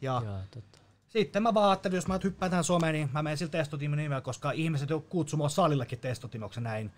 Ja 0.00 0.22
totta. 0.50 0.78
Sitten 1.10 1.42
mä 1.42 1.54
vaan 1.54 1.70
ajattelin, 1.70 1.94
jos 1.94 2.06
mä 2.06 2.20
hyppään 2.24 2.50
tähän 2.50 2.64
someen, 2.64 2.94
niin 2.94 3.10
mä 3.12 3.22
menen 3.22 3.38
sillä 3.38 3.50
Testotimon 3.50 3.98
nimellä, 3.98 4.20
koska 4.20 4.50
ihmiset 4.50 4.90
jo 4.90 5.00
kutsuu 5.00 5.36
mua 5.36 5.48
salillakin 5.48 5.98
Testotimoksi 5.98 6.60
näin. 6.60 6.92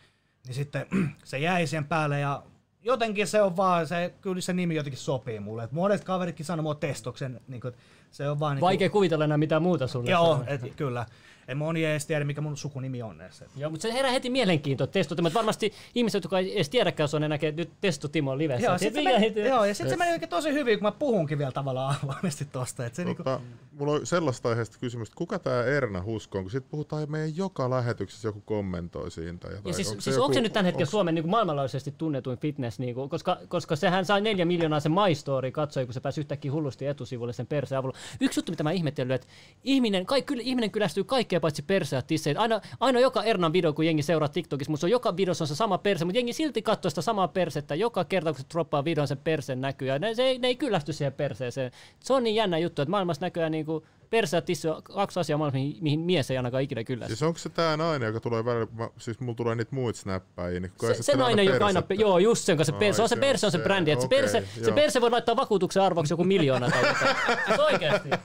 Niin 0.47 0.55
sitten 0.55 0.87
se 1.25 1.39
jäi 1.39 1.67
siihen 1.67 1.85
päälle 1.85 2.21
ja 2.21 2.43
jotenkin 2.83 3.27
se 3.27 3.43
on 3.43 3.57
vaan, 3.57 3.87
se, 3.87 4.15
kyllä 4.21 4.41
se 4.41 4.53
nimi 4.53 4.75
jotenkin 4.75 4.99
sopii 4.99 5.41
mulle. 5.41 5.65
Et 5.65 5.73
monet 5.73 6.05
kaveritkin 6.05 6.47
sanoo 6.47 6.63
mua 6.63 6.75
Testoksen, 6.75 7.41
niin 7.49 7.61
kuin, 7.61 7.75
se 8.11 8.31
on 8.31 8.41
vaan... 8.41 8.55
Niin 8.57 8.61
Vaikea 8.61 8.91
kuvitella 8.91 9.25
enää 9.25 9.39
mitään 9.39 9.63
muuta 9.63 9.87
sulle. 9.87 10.11
Joo, 10.11 10.45
et, 10.47 10.61
kyllä. 10.77 11.07
Et 11.49 11.59
moni 11.59 11.85
ei 11.85 11.91
edes 11.91 12.07
tiedä, 12.07 12.25
mikä 12.25 12.41
mun 12.41 12.57
sukunimi 12.57 13.03
on 13.03 13.21
edes. 13.21 13.45
Joo, 13.57 13.71
mutta 13.71 13.83
se 13.83 13.93
herää 13.93 14.11
heti 14.13 14.31
mielenkiintoa 14.31 14.87
testotimo. 14.87 15.29
että 15.29 15.39
Varmasti 15.39 15.73
ihmiset, 15.95 16.25
jotka 16.25 16.39
ei 16.39 16.55
edes 16.55 16.69
tiedäkään 16.69 17.09
sua, 17.09 17.21
ne 17.21 17.29
näkee 17.29 17.49
että 17.49 17.63
nyt 17.63 17.71
testo 17.81 18.09
Timo 18.09 18.39
livessä. 18.39 18.67
Joo, 18.67 18.75
Et 18.75 18.81
sit 18.81 18.95
se 18.95 19.03
meni, 19.03 19.21
heti- 19.21 19.41
joo, 19.41 19.65
ja 19.65 19.75
sitten 19.75 19.91
se 19.91 19.97
meni 19.97 20.13
oikein 20.13 20.29
tosi 20.29 20.53
hyvin, 20.53 20.79
kun 20.79 20.83
mä 20.87 20.93
puhunkin 20.93 21.39
vielä 21.39 21.53
tavallaan 21.53 21.97
avoimesti 22.05 22.45
tosta. 22.45 22.87
Et 22.87 22.95
se 22.95 23.05
niinku, 23.05 23.23
Tota, 23.23 23.41
mulla 23.79 23.93
on 23.93 24.07
sellaista 24.07 24.49
aiheesta 24.49 24.79
kysymys, 24.79 25.09
että 25.09 25.17
kuka 25.19 25.39
tämä 25.39 25.65
Erna 25.65 26.03
Husko 26.03 26.39
on, 26.39 26.45
kun 26.45 26.51
sit 26.51 26.69
puhutaan 26.71 27.11
meidän 27.11 27.37
joka 27.37 27.71
lähetyksessä 27.71 28.29
joku 28.29 28.41
kommentoi 28.41 29.11
siinä 29.11 29.39
tai 29.39 29.51
jotain. 29.53 29.71
Ja 29.71 29.75
siis, 29.75 29.89
Onko 29.89 30.01
se 30.01 30.05
siis 30.05 30.17
joku- 30.17 30.25
onko 30.25 30.35
se 30.35 30.41
nyt 30.41 30.53
tämän 30.53 30.65
hetken 30.67 30.87
onks- 30.87 30.91
Suomen 30.91 31.15
niin 31.15 31.23
kuin 31.23 31.31
maailmanlaajuisesti 31.31 31.95
tunnetuin 31.99 32.39
fitness, 32.39 32.79
niin 32.79 32.95
kuin, 32.95 33.09
koska, 33.11 33.39
koska 33.49 33.77
sehän 33.77 34.05
sai 34.05 34.21
neljä 34.21 34.45
miljoonaa 34.45 34.81
sen 34.81 34.93
My 34.93 35.15
Story 35.15 35.51
katsoi, 35.51 35.85
kun 35.85 35.95
se 35.95 36.01
pääsi 36.01 36.21
yhtäkkiä 36.21 36.53
hullusti 36.53 36.87
etusivulle 36.87 37.33
sen 37.33 37.47
perseen 37.47 37.79
avulla. 37.79 37.97
Yksi 38.21 38.39
juttu, 38.39 38.53
mitä 38.53 38.63
mä 38.63 38.71
ihmettellyt, 38.71 39.15
että 39.15 39.27
ihminen, 39.65 40.07
kaik, 40.07 40.27
kyllä, 40.27 40.43
ihminen 40.47 40.71
kyllästyy 40.71 41.05
kaikkeen 41.05 41.32
kaikkea 41.33 41.41
paitsi 41.41 41.63
perse 41.63 41.97
ja 41.97 42.03
tisseet. 42.03 42.37
Aina, 42.37 42.61
aina 42.81 43.01
joka 43.01 43.23
Ernan 43.23 43.53
video, 43.53 43.73
kun 43.73 43.87
jengi 43.87 44.03
seuraa 44.03 44.29
TikTokissa, 44.29 44.71
mutta 44.71 44.81
se 44.81 44.87
on 44.87 44.91
joka 44.91 45.17
videossa 45.17 45.45
on 45.45 45.49
se 45.49 45.55
sama 45.55 45.79
perse, 45.79 46.05
mutta 46.05 46.19
jengi 46.19 46.33
silti 46.33 46.63
katsoo 46.63 46.91
sitä 46.91 47.03
samaa 47.03 47.29
persettä. 47.29 47.75
Joka 47.75 48.05
kerta, 48.05 48.33
kun 48.33 48.41
se 48.41 48.47
droppaa 48.53 48.85
videon, 48.85 49.09
sen 49.09 49.19
persen 49.19 49.61
näkyy. 49.61 49.89
Ja 49.89 49.99
ne, 49.99 50.15
se 50.15 50.23
ei, 50.23 50.39
ne 50.39 50.49
ei 50.49 50.57
kyllästy 50.57 50.93
siihen 50.93 51.13
perseeseen. 51.13 51.71
Se 52.01 52.13
on 52.13 52.23
niin 52.23 52.35
jännä 52.35 52.59
juttu, 52.59 52.83
että 52.83 52.91
maailmassa 52.91 53.27
näköjään 53.27 53.53
niin 53.53 53.67
kuin 53.67 53.85
perse 54.11 54.37
ja 54.37 54.43
tissi 54.43 54.69
on 54.69 54.83
kaksi 54.83 55.21
asiaa 55.21 55.39
maailmassa, 55.39 55.59
mihin, 55.59 55.83
mihin 55.83 56.01
mies 56.01 56.31
ei 56.31 56.37
ainakaan 56.37 56.63
ikinä 56.63 56.85
kyllästy. 56.85 57.15
Siis 57.15 57.23
onko 57.23 57.39
se 57.39 57.49
tää 57.49 57.77
nainen, 57.77 58.07
joka 58.07 58.21
tulee 58.21 58.45
välillä, 58.45 58.67
mä, 58.73 58.89
siis 58.99 59.21
mulla 59.21 59.35
tulee 59.35 59.55
niitä 59.55 59.75
muita 59.75 59.99
snappäjiä, 59.99 60.61
niin 60.61 60.73
Se, 60.81 60.87
se 60.87 60.95
sitten 60.95 61.19
nainen, 61.19 61.47
joka 61.47 61.67
aina, 61.67 61.83
joo, 61.99 62.19
just 62.19 62.45
sen 62.45 62.57
kanssa, 62.57 62.73
se, 62.73 62.79
perse, 62.79 62.97
se 62.97 63.03
on 63.03 63.09
se 63.09 63.15
se 63.15 63.21
perse, 63.21 63.47
on 63.47 63.53
se 63.53 63.59
se. 63.59 63.65
brändi, 63.65 63.91
että 63.91 64.03
se, 64.03 64.09
perse, 64.09 64.45
se 64.65 64.73
perse 64.73 65.01
voi 65.01 65.11
laittaa 65.11 65.37
vakuutuksen 65.37 65.83
arvoksi 65.83 66.13
joku 66.13 66.25
miljoona 66.25 66.71
tai 66.71 66.83
jotain. 66.83 68.21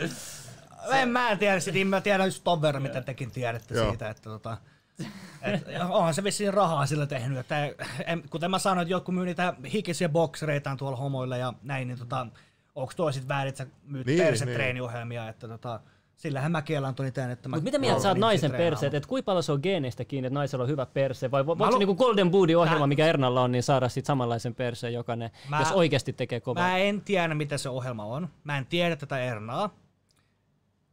Siis 0.00 0.22
oikeesti. 0.84 1.02
En, 1.02 1.08
mä 1.08 1.30
en 1.30 1.38
tiedä, 1.38 1.60
sit, 1.60 1.88
mä 1.88 2.00
tiedän 2.00 2.26
just 2.26 2.44
ton 2.44 2.62
verran, 2.62 2.82
mitä 2.82 3.00
tekin 3.02 3.30
tiedätte 3.30 3.74
Joo. 3.74 3.88
siitä, 3.88 4.10
että 4.10 4.22
tota, 4.30 4.56
et, 5.42 5.64
onhan 5.88 6.14
se 6.14 6.24
vissiin 6.24 6.54
rahaa 6.54 6.86
sillä 6.86 7.06
tehnyt, 7.06 7.38
että 7.38 7.64
en, 8.06 8.22
kuten 8.30 8.50
mä 8.50 8.58
sanoin, 8.58 8.82
että 8.82 8.92
joku 8.92 9.12
myy 9.12 9.24
niitä 9.24 9.54
hikisiä 9.72 10.08
boksereitaan 10.08 10.76
tuolla 10.76 10.96
homoille 10.96 11.38
ja 11.38 11.52
näin, 11.62 11.88
niin 11.88 11.98
tota, 11.98 12.26
onko 12.74 12.92
toi 12.96 13.12
sit 13.12 13.28
väärin, 13.28 13.48
että 13.48 13.64
sä 13.64 13.70
myyt 13.86 14.06
Niin, 14.06 14.16
niin, 14.16 14.22
niin. 14.24 14.26
persetreeniohjelmia, 14.28 15.28
että 15.28 15.48
tota, 15.48 15.80
sillähän 16.16 16.52
mäkin 16.52 16.76
elan 16.76 16.94
toni 16.94 17.10
tän, 17.10 17.30
että 17.30 17.48
mä... 17.48 17.56
Mutta 17.56 17.64
mitä 17.64 17.78
mieltä 17.78 18.02
sä 18.02 18.08
oot 18.08 18.18
naisen 18.18 18.50
perseet, 18.50 18.94
että 18.94 19.08
kuinka 19.08 19.24
paljon 19.26 19.42
se 19.42 19.52
on 19.52 19.60
geeneistä 19.62 20.04
kiinni, 20.04 20.26
että 20.26 20.34
naisella 20.34 20.62
on 20.62 20.68
hyvä 20.70 20.86
perse, 20.86 21.30
vai 21.30 21.42
vo- 21.42 21.46
voiko 21.46 21.66
lu- 21.66 21.72
se 21.72 21.78
niinku 21.78 21.94
Golden 21.94 22.30
Booty 22.30 22.54
ohjelma, 22.54 22.80
Mä- 22.80 22.86
mikä 22.86 23.06
Ernalla 23.06 23.40
on, 23.42 23.52
niin 23.52 23.62
saada 23.62 23.88
sit 23.88 24.06
samanlaisen 24.06 24.54
perseen 24.54 24.92
jokainen, 24.94 25.30
Mä- 25.48 25.58
jos 25.58 25.72
oikeasti 25.72 26.12
tekee 26.12 26.40
kovaa? 26.40 26.62
Mä 26.68 26.78
en 26.78 27.00
tiedä, 27.00 27.34
mitä 27.34 27.58
se 27.58 27.68
ohjelma 27.68 28.04
on. 28.04 28.28
Mä 28.44 28.58
en 28.58 28.66
tiedä 28.66 28.96
tätä 28.96 29.18
Ernaa. 29.18 29.70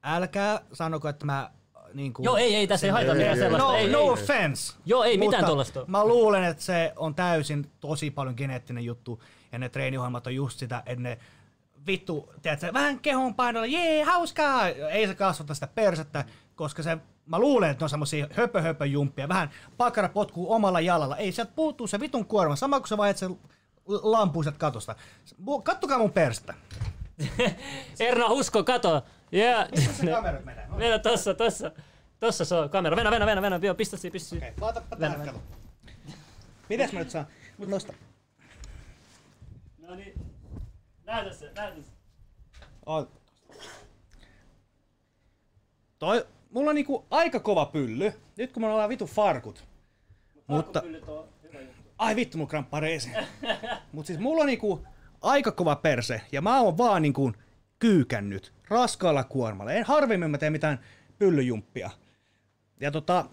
Älkää 0.03 0.61
sanoko, 0.73 1.10
että 1.10 1.26
mä 1.26 1.52
niin 1.94 2.14
kuin, 2.14 2.23
Joo, 2.23 2.38
ei, 2.38 2.56
ei, 2.56 2.68
tässä 2.68 2.88
ei 2.88 2.94
Ei, 2.94 3.14
mitään 3.15 3.38
sellaista. 3.38 3.68
No, 3.68 3.73
ei, 3.73 3.90
no 3.90 3.99
ei. 3.99 4.10
offense. 4.10 4.73
Joo, 4.86 5.03
ei 5.03 5.18
mitään 5.18 5.41
Mutta 5.41 5.52
tollasta. 5.52 5.86
Mä 5.88 6.06
luulen, 6.06 6.44
että 6.44 6.64
se 6.64 6.94
on 6.95 7.15
täysin 7.15 7.72
tosi 7.80 8.11
paljon 8.11 8.36
geneettinen 8.38 8.86
juttu. 8.86 9.23
Ja 9.52 9.60
ne 9.60 9.69
treeniohjelmat 9.69 10.28
on 10.28 10.36
just 10.36 10.60
sitä, 10.60 10.84
että 10.86 11.03
ne 11.03 11.18
vittu, 11.88 12.30
tiedätkö, 12.41 12.73
vähän 12.73 12.99
kehon 12.99 13.36
painolla, 13.36 13.65
jee, 13.65 14.03
hauskaa! 14.03 14.68
Ei 14.68 15.07
se 15.07 15.15
kasvata 15.15 15.53
sitä 15.53 15.68
persettä, 15.68 16.26
koska 16.56 16.84
se, 16.84 16.98
mä 17.26 17.40
luulen, 17.40 17.69
että 17.69 17.82
ne 17.82 17.86
on 17.86 17.90
semmosia 17.90 18.28
höpö 18.32 18.61
höpö 18.61 18.86
jumppia. 18.86 19.28
Vähän 19.28 19.49
pakara 19.78 20.10
potkuu 20.10 20.53
omalla 20.53 20.82
jalalla. 20.82 21.18
Ei, 21.18 21.32
sieltä 21.32 21.52
puuttuu 21.56 21.88
se 21.88 21.99
vitun 21.99 22.26
kuorma. 22.26 22.56
Sama 22.56 22.80
kuin 22.80 22.88
sä 22.88 22.98
vaihat 22.98 23.18
sen 23.18 23.40
lampuu 23.86 24.44
sieltä 24.44 24.60
katosta. 24.60 24.95
Kattokaa 25.64 25.98
mun 25.98 26.11
persettä. 26.11 26.53
Erna, 27.99 28.26
usko, 28.26 28.64
kato. 28.64 29.03
Yeah. 29.34 29.72
Missä 29.72 29.94
se 29.94 30.12
kamerat 30.12 30.45
menee? 30.45 30.66
Okei, 30.72 30.80
Venä 30.88 30.99
tossa, 30.99 31.34
tossa. 31.34 31.72
Tossa 32.20 32.45
se 32.45 32.56
on 32.56 32.70
kamera. 32.70 32.95
Venä, 32.95 33.12
venä, 33.12 33.26
venä, 33.26 33.41
venä. 33.41 33.60
Joo, 33.62 33.76
pistä 33.76 33.98
siihen, 33.98 34.12
pistä 34.12 34.30
siihen. 34.30 34.53
laitapa 34.62 34.99
Venä, 34.99 35.14
tähän, 35.14 35.28
kato. 35.28 35.41
Mites 36.70 36.94
mä 36.94 36.99
nyt 36.99 37.10
saan? 37.10 37.28
Nosta. 37.58 37.94
No 39.78 39.95
niin. 39.95 40.14
Näytä 41.06 41.34
se, 41.34 41.52
näytä 41.56 41.82
se. 41.82 41.88
On. 42.86 43.08
Toi, 45.99 46.28
mulla 46.52 46.70
on 46.70 46.76
niinku 46.76 47.06
aika 47.10 47.40
kova 47.40 47.66
pylly. 47.66 48.14
Nyt 48.38 48.52
kun 48.52 48.62
mulla 48.62 48.74
ollaan 48.74 48.90
vitu 48.90 49.06
farkut. 49.06 49.64
Mutta, 50.48 50.82
on 51.08 51.28
hyvä 51.44 51.62
juttu. 51.62 51.90
ai 51.98 52.16
vittu 52.16 52.38
mun 52.38 52.48
kramppaa 52.48 52.80
reisi. 52.80 53.10
Mut 53.91 54.06
siis 54.06 54.20
mulla 54.20 54.41
on 54.41 54.48
niinku 54.48 54.88
aika 55.22 55.52
kova 55.52 55.76
perse 55.76 56.22
ja 56.32 56.41
mä 56.41 56.62
oon 56.62 56.78
vaan 56.78 57.02
niinku 57.02 57.34
kyykännyt 57.80 58.53
raskaalla 58.72 59.23
kuormalla. 59.23 59.72
En 59.72 59.84
harvemmin 59.85 60.31
mä 60.31 60.38
teen 60.38 60.52
mitään 60.52 60.80
pyllyjumppia. 61.19 61.89
Ja 62.80 62.91
tota, 62.91 63.26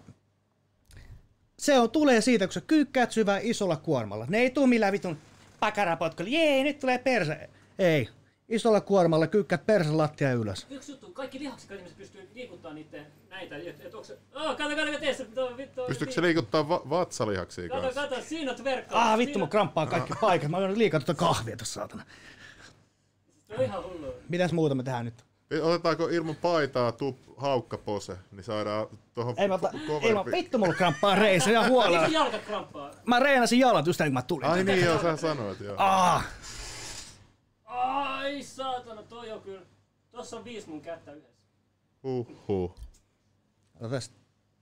se 1.59 1.79
on, 1.79 1.91
tulee 1.91 2.21
siitä, 2.21 2.47
kun 2.47 2.53
sä 2.53 2.61
kyykkäät 2.61 3.11
syvää 3.11 3.39
isolla 3.43 3.75
kuormalla. 3.77 4.25
Ne 4.29 4.37
ei 4.37 4.49
tuu 4.49 4.67
millään 4.67 4.93
vitun 4.93 5.17
pakarapotkolla. 5.59 6.29
Jee, 6.31 6.63
nyt 6.63 6.79
tulee 6.79 6.97
perse. 6.97 7.49
Ei. 7.79 8.09
Isolla 8.49 8.81
kuormalla 8.81 9.27
kyykkäät 9.27 9.65
perse 9.65 9.89
lattia 9.91 10.31
ylös. 10.33 10.67
Yksi 10.69 10.91
juttu, 10.91 11.11
kaikki 11.11 11.39
lihakset 11.39 11.71
ihmiset 11.71 11.97
pystyy 11.97 12.29
liikuttaa 12.33 12.73
niiden 12.73 13.05
näitä, 13.29 13.57
et 13.57 13.93
onko 13.93 14.03
se... 14.03 14.17
Oh, 14.35 14.57
kato, 14.57 14.69
kato, 14.75 14.85
kato, 14.85 14.99
tee 14.99 15.13
se, 15.13 15.25
tuo, 15.25 15.57
vittu, 15.57 15.81
Pystyykö 15.87 16.13
se 16.13 16.21
liikuttaa 16.21 16.69
va- 16.69 16.81
vatsalihaksia 16.89 17.69
Kato, 17.69 17.81
kanssa? 17.81 18.07
kato, 18.07 18.21
siinä 18.21 18.51
on 18.51 18.63
verkko. 18.63 18.95
Ah, 18.95 19.17
vittu, 19.17 19.29
Siinä- 19.33 19.39
mun 19.39 19.49
kramppaa 19.49 19.85
kaikki 19.85 20.13
paikat. 20.21 20.49
Mä 20.51 20.57
oon 20.57 20.77
liikaa 20.77 20.99
tuota 20.99 21.13
kahvia 21.19 21.57
tossa 21.57 21.73
saatana. 21.73 22.03
Se 23.47 23.55
on 23.55 23.63
ihan 23.63 23.83
hullu. 23.83 24.13
Mitäs 24.29 24.51
muuta 24.53 24.75
me 24.75 24.83
tehdään 24.83 25.05
nyt? 25.05 25.25
Otetaanko 25.61 26.07
ilman 26.07 26.35
paitaa 26.35 26.91
tuu 26.91 27.19
haukkapose, 27.37 28.17
niin 28.31 28.43
saadaan 28.43 28.87
tuohon 29.13 29.35
Ei 29.37 29.47
mä 29.47 29.53
ota, 29.53 29.69
cover- 29.87 30.05
ilman, 30.07 30.25
vittu 30.25 30.57
mulla 30.57 30.73
kramppaa 30.73 31.15
reisi 31.15 31.51
ja 31.51 31.67
huolella. 31.67 31.99
Vittu 32.01 32.13
jalka 32.13 32.39
kramppaa. 32.39 32.91
Mä 33.05 33.19
reenasin 33.19 33.59
jalat 33.59 33.87
just 33.87 34.01
ennen 34.01 34.11
kuin 34.11 34.13
mä 34.13 34.21
tulin. 34.21 34.45
Ai 34.49 34.63
niin 34.63 34.85
joo, 34.85 35.01
sä 35.01 35.17
sanoit 35.17 35.59
joo. 35.59 35.75
Ah, 35.77 36.25
Ai 37.65 38.43
saatana, 38.43 39.03
toi 39.03 39.31
on 39.31 39.41
kyllä. 39.41 39.61
Tossa 40.11 40.37
on 40.37 40.43
viisi 40.43 40.69
mun 40.69 40.81
kättä 40.81 41.11
yhdessä. 41.13 41.43
Huhhuh. 42.03 42.75
Ota 43.79 43.89
tästä. 43.89 44.15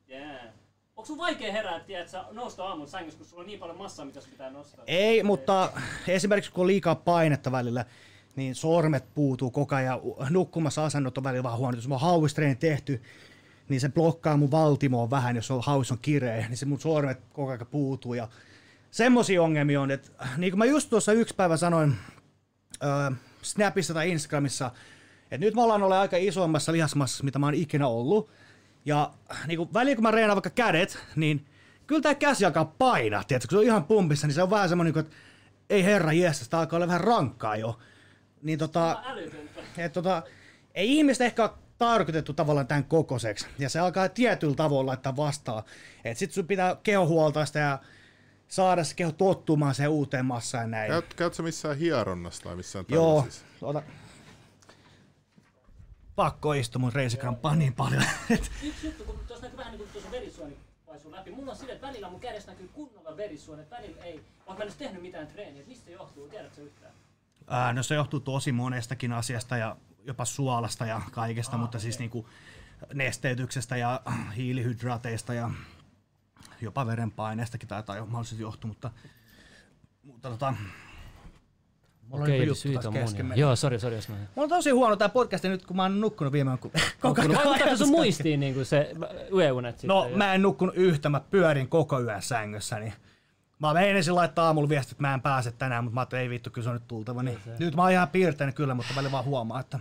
Yeah. 0.09 0.41
Onko 0.95 1.05
sun 1.05 1.17
vaikea 1.17 1.51
herää, 1.51 1.77
että 1.77 2.11
sä 2.11 2.25
nousta 2.31 2.63
aamun 2.65 2.87
sängyssä, 2.87 3.17
kun 3.17 3.27
sulla 3.27 3.41
on 3.41 3.47
niin 3.47 3.59
paljon 3.59 3.77
massaa, 3.77 4.05
mitä 4.05 4.21
sun 4.21 4.31
pitää 4.31 4.49
nostaa? 4.49 4.83
Ei, 4.87 5.23
mutta 5.23 5.71
esimerkiksi 6.07 6.51
kun 6.51 6.61
on 6.61 6.67
liikaa 6.67 6.95
painetta 6.95 7.51
välillä, 7.51 7.85
niin 8.37 8.55
sormet 8.55 9.13
puutuu 9.13 9.51
koko 9.51 9.75
ajan. 9.75 9.99
Nukkumassa 10.29 10.85
asennot 10.85 11.17
on 11.17 11.23
välillä 11.23 11.43
vähän 11.43 11.59
huono. 11.59 11.77
Jos 11.77 11.87
mä 11.87 11.97
oon 12.01 12.29
tehty, 12.59 13.01
niin 13.69 13.81
se 13.81 13.89
blokkaa 13.89 14.37
mun 14.37 14.51
valtimoa 14.51 15.09
vähän, 15.09 15.35
jos 15.35 15.51
on 15.51 15.63
hauis 15.65 15.91
on 15.91 15.97
kireä, 16.01 16.47
niin 16.47 16.57
se 16.57 16.65
mun 16.65 16.79
sormet 16.79 17.19
koko 17.33 17.51
ajan 17.51 17.67
puutuu. 17.71 18.13
Ja 18.13 18.27
semmosia 18.91 19.43
ongelmia 19.43 19.81
on, 19.81 19.91
että 19.91 20.11
niin 20.37 20.51
kuin 20.51 20.57
mä 20.57 20.65
just 20.65 20.89
tuossa 20.89 21.11
yksi 21.13 21.35
päivä 21.35 21.57
sanoin 21.57 21.95
ö, 22.83 23.15
Snapissa 23.41 23.93
tai 23.93 24.11
Instagramissa, 24.11 24.71
että 25.31 25.45
nyt 25.45 25.55
mä 25.55 25.63
ollaan 25.63 25.83
olleet 25.83 26.01
aika 26.01 26.17
isommassa 26.17 26.71
lihasmassassa, 26.71 27.23
mitä 27.23 27.39
mä 27.39 27.45
oon 27.45 27.55
ikinä 27.55 27.87
ollut. 27.87 28.29
Ja 28.85 29.13
niin 29.47 29.57
kuin 29.57 29.73
väliin 29.73 29.97
kun 29.97 30.03
mä 30.03 30.11
reenaan 30.11 30.35
vaikka 30.35 30.49
kädet, 30.49 30.99
niin 31.15 31.45
kyllä 31.87 32.01
tää 32.01 32.15
käsi 32.15 32.45
alkaa 32.45 32.73
painaa, 32.77 33.23
tiedätkö? 33.23 33.47
kun 33.47 33.55
se 33.55 33.59
on 33.59 33.65
ihan 33.65 33.83
pumpissa, 33.83 34.27
niin 34.27 34.35
se 34.35 34.43
on 34.43 34.49
vähän 34.49 34.69
semmonen, 34.69 34.93
niin 34.93 35.05
että 35.05 35.15
ei 35.69 35.83
herra 35.83 36.13
jes, 36.13 36.49
tää 36.49 36.59
alkaa 36.59 36.77
olla 36.77 36.87
vähän 36.87 37.01
rankkaa 37.01 37.55
jo. 37.55 37.79
Niin 38.47 38.59
tota, 38.59 39.03
et 39.77 39.93
tota, 39.93 40.23
ei 40.75 40.97
ihmistä 40.97 41.25
ehkä 41.25 41.43
ole 41.43 41.51
tarkoitettu 41.77 42.33
tavallaan 42.33 42.67
tämän 42.67 42.83
kokoiseksi. 42.83 43.47
Ja 43.59 43.69
se 43.69 43.79
alkaa 43.79 44.09
tietyllä 44.09 44.55
tavoin 44.55 44.85
laittaa 44.87 45.15
vastaan. 45.15 45.63
Et 46.05 46.17
sit 46.17 46.31
sun 46.31 46.47
pitää 46.47 46.77
keho 46.83 47.05
huoltaa 47.07 47.45
sitä 47.45 47.59
ja 47.59 47.79
saada 48.47 48.83
se 48.83 48.95
keho 48.95 49.11
tottumaan 49.11 49.75
siihen 49.75 49.89
uuteen 49.91 50.25
massaan 50.25 50.61
ja 50.63 50.67
näin. 50.67 50.91
Käyt, 50.91 51.13
käyt 51.13 51.33
sä 51.33 51.43
missään 51.43 51.77
hieronnassa 51.77 52.43
tai 52.43 52.55
missään 52.55 52.85
Joo, 52.89 53.15
tällaisissa? 53.15 53.45
ota. 53.61 53.83
Pakko 56.15 56.53
istua 56.53 56.79
mun 56.79 56.93
reisikrampaa 56.93 57.55
niin 57.55 57.73
paljon. 57.73 58.03
et- 58.29 58.51
Yksi 58.63 58.87
juttu, 58.87 59.03
kun 59.03 59.19
tuossa 59.27 59.45
näkyy 59.45 59.57
vähän 59.57 59.71
niin 59.71 59.79
kuin 59.79 59.89
tuossa 59.91 60.11
verisuoni 60.11 60.57
paisuu 60.85 61.11
läpi. 61.11 61.31
Mulla 61.31 61.51
on 61.51 61.57
sille, 61.57 61.73
että 61.73 61.87
välillä 61.87 62.09
mun 62.09 62.19
kädessä 62.19 62.51
näkyy 62.51 62.69
kunnolla 62.73 63.17
verisuonet, 63.17 63.71
välillä 63.71 64.03
ei. 64.03 64.21
Oot 64.47 64.57
mä 64.57 64.63
edes 64.63 64.75
tehnyt 64.75 65.01
mitään 65.01 65.27
treeniä, 65.27 65.59
että 65.59 65.69
mistä 65.69 65.85
se 65.85 65.91
johtuu, 65.91 66.27
tiedätkö 66.29 66.61
yhtään? 66.61 66.91
Ää, 67.47 67.73
no 67.73 67.83
se 67.83 67.95
johtuu 67.95 68.19
tosi 68.19 68.51
monestakin 68.51 69.13
asiasta 69.13 69.57
ja 69.57 69.77
jopa 70.03 70.25
suolasta 70.25 70.85
ja 70.85 71.01
kaikesta, 71.11 71.55
ah, 71.55 71.59
mutta 71.59 71.77
okay. 71.77 71.81
siis 71.83 71.99
niinku 71.99 72.29
nesteytyksestä 72.93 73.77
ja 73.77 74.01
hiilihydraateista 74.35 75.33
ja 75.33 75.51
jopa 76.61 76.85
verenpaineestakin 76.85 77.69
taitaa 77.69 77.97
jo 77.97 78.05
mahdollisesti 78.05 78.41
johtua, 78.41 78.67
mutta, 78.67 78.91
mutta 80.03 80.29
tota, 80.29 80.53
mulla 82.07 82.27
juttu 82.27 82.73
taas 82.73 82.93
kesken 82.93 83.25
mennyt. 83.25 83.37
Joo, 83.37 83.55
sori, 83.55 83.79
sori, 83.79 83.95
jos 83.95 84.09
mä... 84.09 84.15
Mulla 84.15 84.43
on 84.43 84.49
tosi 84.49 84.69
huono 84.69 84.95
tää 84.95 85.09
podcast 85.09 85.43
nyt, 85.43 85.65
kun 85.65 85.75
mä 85.75 85.83
oon 85.83 86.01
nukkunut 86.01 86.33
viime 86.33 86.57
kun 86.57 86.71
koko 87.01 87.21
ajan 87.21 87.35
Vaikuttaako 87.35 87.77
sun 87.77 87.89
muistiin 87.89 88.39
niin 88.39 88.53
kuin 88.53 88.65
se 88.65 88.95
yöunet 89.35 89.75
sitten? 89.75 89.87
No 89.87 90.07
ja- 90.07 90.17
mä 90.17 90.33
en 90.33 90.41
nukkunut 90.41 90.75
yhtä, 90.75 91.09
mä 91.09 91.19
pyörin 91.19 91.67
koko 91.67 92.01
yön 92.01 92.21
sängyssä, 92.21 92.79
niin 92.79 92.93
Mä 93.59 93.73
meinasin 93.73 94.15
laittaa 94.15 94.45
aamulla 94.45 94.69
viestit, 94.69 94.91
että 94.91 95.01
mä 95.01 95.13
en 95.13 95.21
pääse 95.21 95.51
tänään, 95.51 95.83
mutta 95.83 95.95
mä 95.95 96.01
ajattelin, 96.01 96.21
ei 96.21 96.29
vittu, 96.29 96.49
kyllä 96.49 96.63
se 96.63 96.69
on 96.69 96.75
nyt 96.75 96.87
tultava. 96.87 97.23
Niin. 97.23 97.39
Nyt 97.59 97.75
mä 97.75 97.81
oon 97.81 97.91
ihan 97.91 98.09
piirteinen 98.09 98.53
kyllä, 98.53 98.73
mutta 98.73 98.93
välillä 98.95 99.11
vaan 99.11 99.25
huomaa, 99.25 99.59
että 99.59 99.79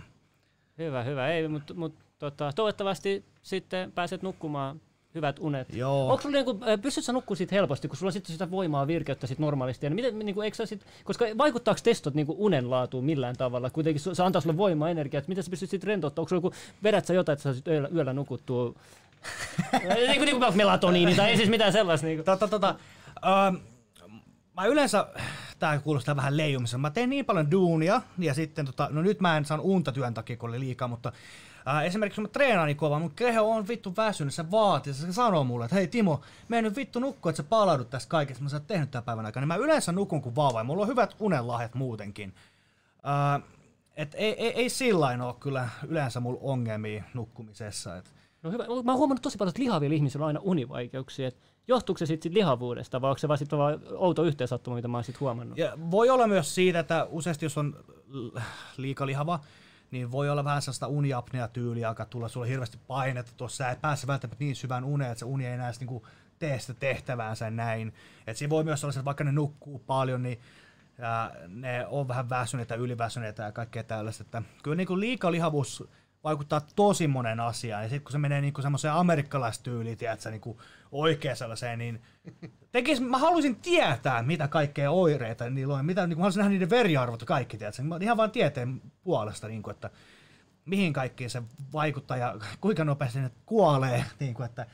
Hyvä, 0.77 1.03
hyvä. 1.03 1.27
Ei, 1.27 1.47
mutta 1.47 1.73
mut, 1.73 1.95
tota, 2.19 2.51
toivottavasti 2.55 3.25
sitten 3.41 3.91
pääset 3.91 4.21
nukkumaan 4.21 4.81
hyvät 5.15 5.39
unet. 5.39 5.73
Joo. 5.73 6.09
Onko 6.11 6.21
sulla 6.21 6.35
niinku, 6.35 6.59
äh, 6.67 6.81
pystyt 6.81 7.03
sä 7.03 7.13
nukkumaan 7.13 7.37
siitä 7.37 7.55
helposti, 7.55 7.87
kun 7.87 7.97
sulla 7.97 8.09
on 8.09 8.13
sitten 8.13 8.33
sitä 8.33 8.51
voimaa 8.51 8.87
virkeyttä 8.87 9.27
sit 9.27 9.39
normaalisti. 9.39 9.85
Ja 9.85 9.89
miten, 9.89 10.19
niinku, 10.19 10.41
eikö 10.41 10.65
sit, 10.65 10.85
koska 11.03 11.25
vaikuttaako 11.37 11.79
testot 11.83 12.13
niinku 12.13 12.35
unen 12.37 12.69
laatuun 12.69 13.05
millään 13.05 13.35
tavalla? 13.35 13.69
Kuitenkin 13.69 14.15
se 14.15 14.23
antaa 14.23 14.41
sulle 14.41 14.57
voimaa, 14.57 14.89
energiaa. 14.89 15.19
että 15.19 15.29
Miten 15.29 15.43
sä 15.43 15.49
pystyt 15.49 15.69
sitten 15.69 15.87
rentouttamaan? 15.87 16.23
Onko 16.23 16.29
sulla 16.29 16.37
joku, 16.37 16.55
vedät 16.83 17.05
sä 17.05 17.13
jotain, 17.13 17.33
että 17.33 17.43
sä 17.43 17.53
sit 17.53 17.67
yöllä, 17.67 17.89
yöllä 17.95 18.13
nukuttua? 18.13 18.73
niin 19.71 20.17
kuin 20.17 20.25
niinku 20.25 20.51
melatoniini 20.55 21.15
tai 21.15 21.29
ei 21.29 21.37
siis 21.37 21.49
mitään 21.49 21.73
sellaista. 21.73 22.07
Niinku. 22.07 22.23
Tota, 22.23 22.47
tota, 22.47 22.75
ähm, 23.25 23.55
mä 24.53 24.65
yleensä, 24.65 25.07
tää 25.59 25.79
kuulostaa 25.79 26.15
vähän 26.15 26.37
leijumisen, 26.37 26.79
mä 26.79 26.89
teen 26.89 27.09
niin 27.09 27.25
paljon 27.25 27.51
duunia, 27.51 28.01
ja 28.17 28.33
sitten 28.33 28.65
tota, 28.65 28.89
no 28.91 29.01
nyt 29.01 29.19
mä 29.19 29.37
en 29.37 29.45
saan 29.45 29.59
unta 29.59 29.91
työn 29.91 30.13
takia, 30.13 30.37
kun 30.37 30.49
oli 30.49 30.59
liikaa, 30.59 30.87
mutta 30.87 31.11
Ää, 31.65 31.83
esimerkiksi 31.83 32.15
kun 32.15 32.23
mä 32.23 32.33
treenaan 32.33 32.67
niin 32.67 32.77
kovaa, 32.77 32.99
mun 32.99 33.15
keho 33.15 33.51
on 33.51 33.67
vittu 33.67 33.93
väsynyt, 33.97 34.33
se 34.33 34.51
vaatii, 34.51 34.93
se 34.93 35.13
sanoo 35.13 35.43
mulle, 35.43 35.65
että 35.65 35.75
hei 35.75 35.87
Timo, 35.87 36.21
mene 36.47 36.61
nyt 36.61 36.75
vittu 36.75 36.99
nukkua, 36.99 37.29
että 37.29 37.43
sä 37.43 37.49
palaudut 37.49 37.89
tästä 37.89 38.09
kaikesta, 38.09 38.43
mä 38.43 38.49
sä 38.49 38.55
oot 38.55 38.67
tehnyt 38.67 38.91
tämän 38.91 39.03
päivän 39.03 39.25
aikana. 39.25 39.41
Niin 39.41 39.47
mä 39.47 39.65
yleensä 39.65 39.91
nukun 39.91 40.21
kuin 40.21 40.35
vauva 40.35 40.59
ja 40.59 40.63
mulla 40.63 40.81
on 40.81 40.87
hyvät 40.87 41.15
unenlahjat 41.19 41.75
muutenkin. 41.75 42.33
Ää, 43.03 43.39
et 43.95 44.15
ei, 44.15 44.33
ei, 44.33 44.53
ei 44.53 44.69
sillain 44.69 45.21
ole 45.21 45.35
kyllä 45.39 45.69
yleensä 45.87 46.19
mulla 46.19 46.39
ongelmia 46.41 47.03
nukkumisessa. 47.13 47.97
Et 47.97 48.13
No 48.43 48.51
hyvä. 48.51 48.63
Mä 48.63 48.91
oon 48.91 48.97
huomannut 48.97 49.21
tosi 49.21 49.37
paljon, 49.37 49.49
että 49.49 49.61
lihavilla 49.61 49.95
ihmisillä 49.95 50.23
on 50.23 50.27
aina 50.27 50.39
univaikeuksia. 50.43 51.27
Et 51.27 51.37
johtuuko 51.67 51.97
se 51.97 52.05
sitten 52.05 52.29
sit 52.29 52.33
lihavuudesta 52.33 53.01
vai 53.01 53.09
onko 53.09 53.17
se 53.17 53.27
vaan, 53.27 53.37
sit 53.37 53.51
vaan 53.51 53.79
outo 53.95 54.23
yhteensattuma, 54.23 54.75
mitä 54.75 54.87
mä 54.87 54.97
oon 54.97 55.03
sit 55.03 55.19
huomannut? 55.19 55.57
Ja 55.57 55.77
voi 55.91 56.09
olla 56.09 56.27
myös 56.27 56.55
siitä, 56.55 56.79
että 56.79 57.07
useasti 57.09 57.45
jos 57.45 57.57
on 57.57 57.85
liikalihava, 58.77 59.39
niin 59.91 60.11
voi 60.11 60.29
olla 60.29 60.43
vähän 60.43 60.61
sellaista 60.61 60.87
uniapnea 60.87 61.47
tyyliä, 61.47 61.87
alkaa 61.87 62.05
tulla 62.05 62.27
sulle 62.27 62.49
hirveästi 62.49 62.79
painetta 62.87 63.31
tuossa, 63.37 63.57
sä 63.57 63.69
et 63.69 63.81
pääse 63.81 64.07
välttämättä 64.07 64.43
niin 64.43 64.55
syvään 64.55 64.83
uneen, 64.83 65.11
että 65.11 65.19
se 65.19 65.25
uni 65.25 65.45
ei 65.45 65.53
enää 65.53 65.71
niinku 65.79 66.07
tee 66.39 66.59
sitä 66.59 66.73
tehtäväänsä 66.73 67.49
näin. 67.49 67.93
Et 68.27 68.37
siinä 68.37 68.49
voi 68.49 68.63
myös 68.63 68.83
olla 68.83 68.91
se, 68.91 68.99
että 68.99 69.05
vaikka 69.05 69.23
ne 69.23 69.31
nukkuu 69.31 69.79
paljon, 69.79 70.23
niin 70.23 70.39
ja 70.97 71.31
ne 71.47 71.85
on 71.87 72.07
vähän 72.07 72.29
väsyneitä, 72.29 72.75
yliväsyneitä 72.75 73.43
ja 73.43 73.51
kaikkea 73.51 73.83
tällaista. 73.83 74.23
Että 74.23 74.41
kyllä 74.63 74.75
niin 74.75 74.99
liikalihavuus 74.99 75.83
vaikuttaa 76.27 76.61
tosi 76.75 77.07
monen 77.07 77.39
asiaan. 77.39 77.83
Ja 77.83 77.89
sitten 77.89 78.03
kun 78.03 78.11
se 78.11 78.17
menee 78.17 78.41
niin 78.41 78.53
semmoiseen 78.61 78.93
amerikkalaistyyliin, 78.93 79.97
tiedätkö, 79.97 80.31
niin 80.31 80.57
oikein 80.91 81.35
sellaiseen, 81.35 81.79
niin 81.79 82.01
tekis, 82.71 83.01
mä 83.01 83.17
haluaisin 83.17 83.55
tietää, 83.55 84.23
mitä 84.23 84.47
kaikkea 84.47 84.91
oireita 84.91 85.49
niillä 85.49 85.73
on, 85.73 85.85
mitä, 85.85 86.01
niin 86.01 86.09
kuin, 86.09 86.17
mä 86.17 86.21
haluaisin 86.21 86.39
nähdä 86.39 86.49
niiden 86.49 86.69
veriarvot 86.69 87.21
ja 87.21 87.27
kaikki, 87.27 87.57
tiedätkö, 87.57 87.81
ihan 88.01 88.17
vain 88.17 88.31
tieteen 88.31 88.81
puolesta, 89.03 89.47
niin 89.47 89.63
kuin, 89.63 89.73
että 89.73 89.89
mihin 90.65 90.93
kaikkiin 90.93 91.29
se 91.29 91.41
vaikuttaa 91.73 92.17
ja 92.17 92.35
kuinka 92.61 92.83
nopeasti 92.83 93.19
ne 93.19 93.31
kuolee, 93.45 94.05
niin 94.19 94.33
kuin, 94.33 94.45
että 94.45 94.65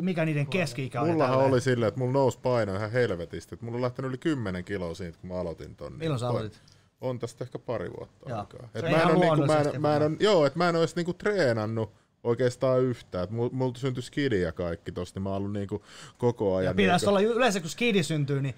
mikä 0.00 0.24
niiden 0.24 0.46
keski-ikä 0.46 1.00
on. 1.00 1.08
Mullahan 1.08 1.32
tälleen. 1.32 1.52
oli 1.52 1.60
silleen, 1.60 1.88
että 1.88 2.00
mulla 2.00 2.12
nousi 2.12 2.38
paino 2.42 2.76
ihan 2.76 2.92
helvetisti. 2.92 3.54
Että 3.54 3.64
mulla 3.64 3.76
on 3.76 3.82
lähtenyt 3.82 4.08
yli 4.08 4.18
10 4.18 4.64
kiloa 4.64 4.94
siitä, 4.94 5.18
kun 5.18 5.30
mä 5.30 5.40
aloitin 5.40 5.76
ton. 5.76 5.92
Milloin 5.92 6.20
sä 6.20 6.26
Toi- 6.26 6.36
aloitit? 6.36 6.75
On 7.00 7.18
tästä 7.18 7.44
ehkä 7.44 7.58
pari 7.58 7.90
vuotta 7.98 8.30
Joo. 8.30 8.38
aikaa. 8.40 8.68
Et 8.74 8.82
mä 8.82 8.88
en 9.02 9.06
oo 9.06 9.14
niinku, 9.20 9.46
mä 9.46 9.60
en, 9.74 9.80
mä 9.80 9.96
en, 9.96 10.16
joo, 10.20 10.46
että 10.46 10.58
mä 10.58 10.68
en 10.68 10.76
edes 10.76 10.96
niinku 10.96 11.12
treenannut 11.14 11.92
oikeastaan 12.24 12.82
yhtään. 12.82 13.24
Et 13.24 13.30
mul, 13.30 13.48
multa 13.52 13.80
syntyi 13.80 14.02
skidi 14.02 14.40
ja 14.40 14.52
kaikki 14.52 14.92
tosta, 14.92 15.16
niin 15.18 15.22
mä 15.22 15.28
oon 15.30 15.36
ollut 15.38 15.52
niinku 15.52 15.82
koko 16.18 16.50
Ja 16.52 16.56
ajan. 16.58 16.76
pitäisi 16.76 17.06
niinku, 17.06 17.16
olla 17.26 17.34
yleensä, 17.36 17.60
kun 17.60 17.70
skidi 17.70 18.02
syntyy, 18.02 18.42
niin 18.42 18.54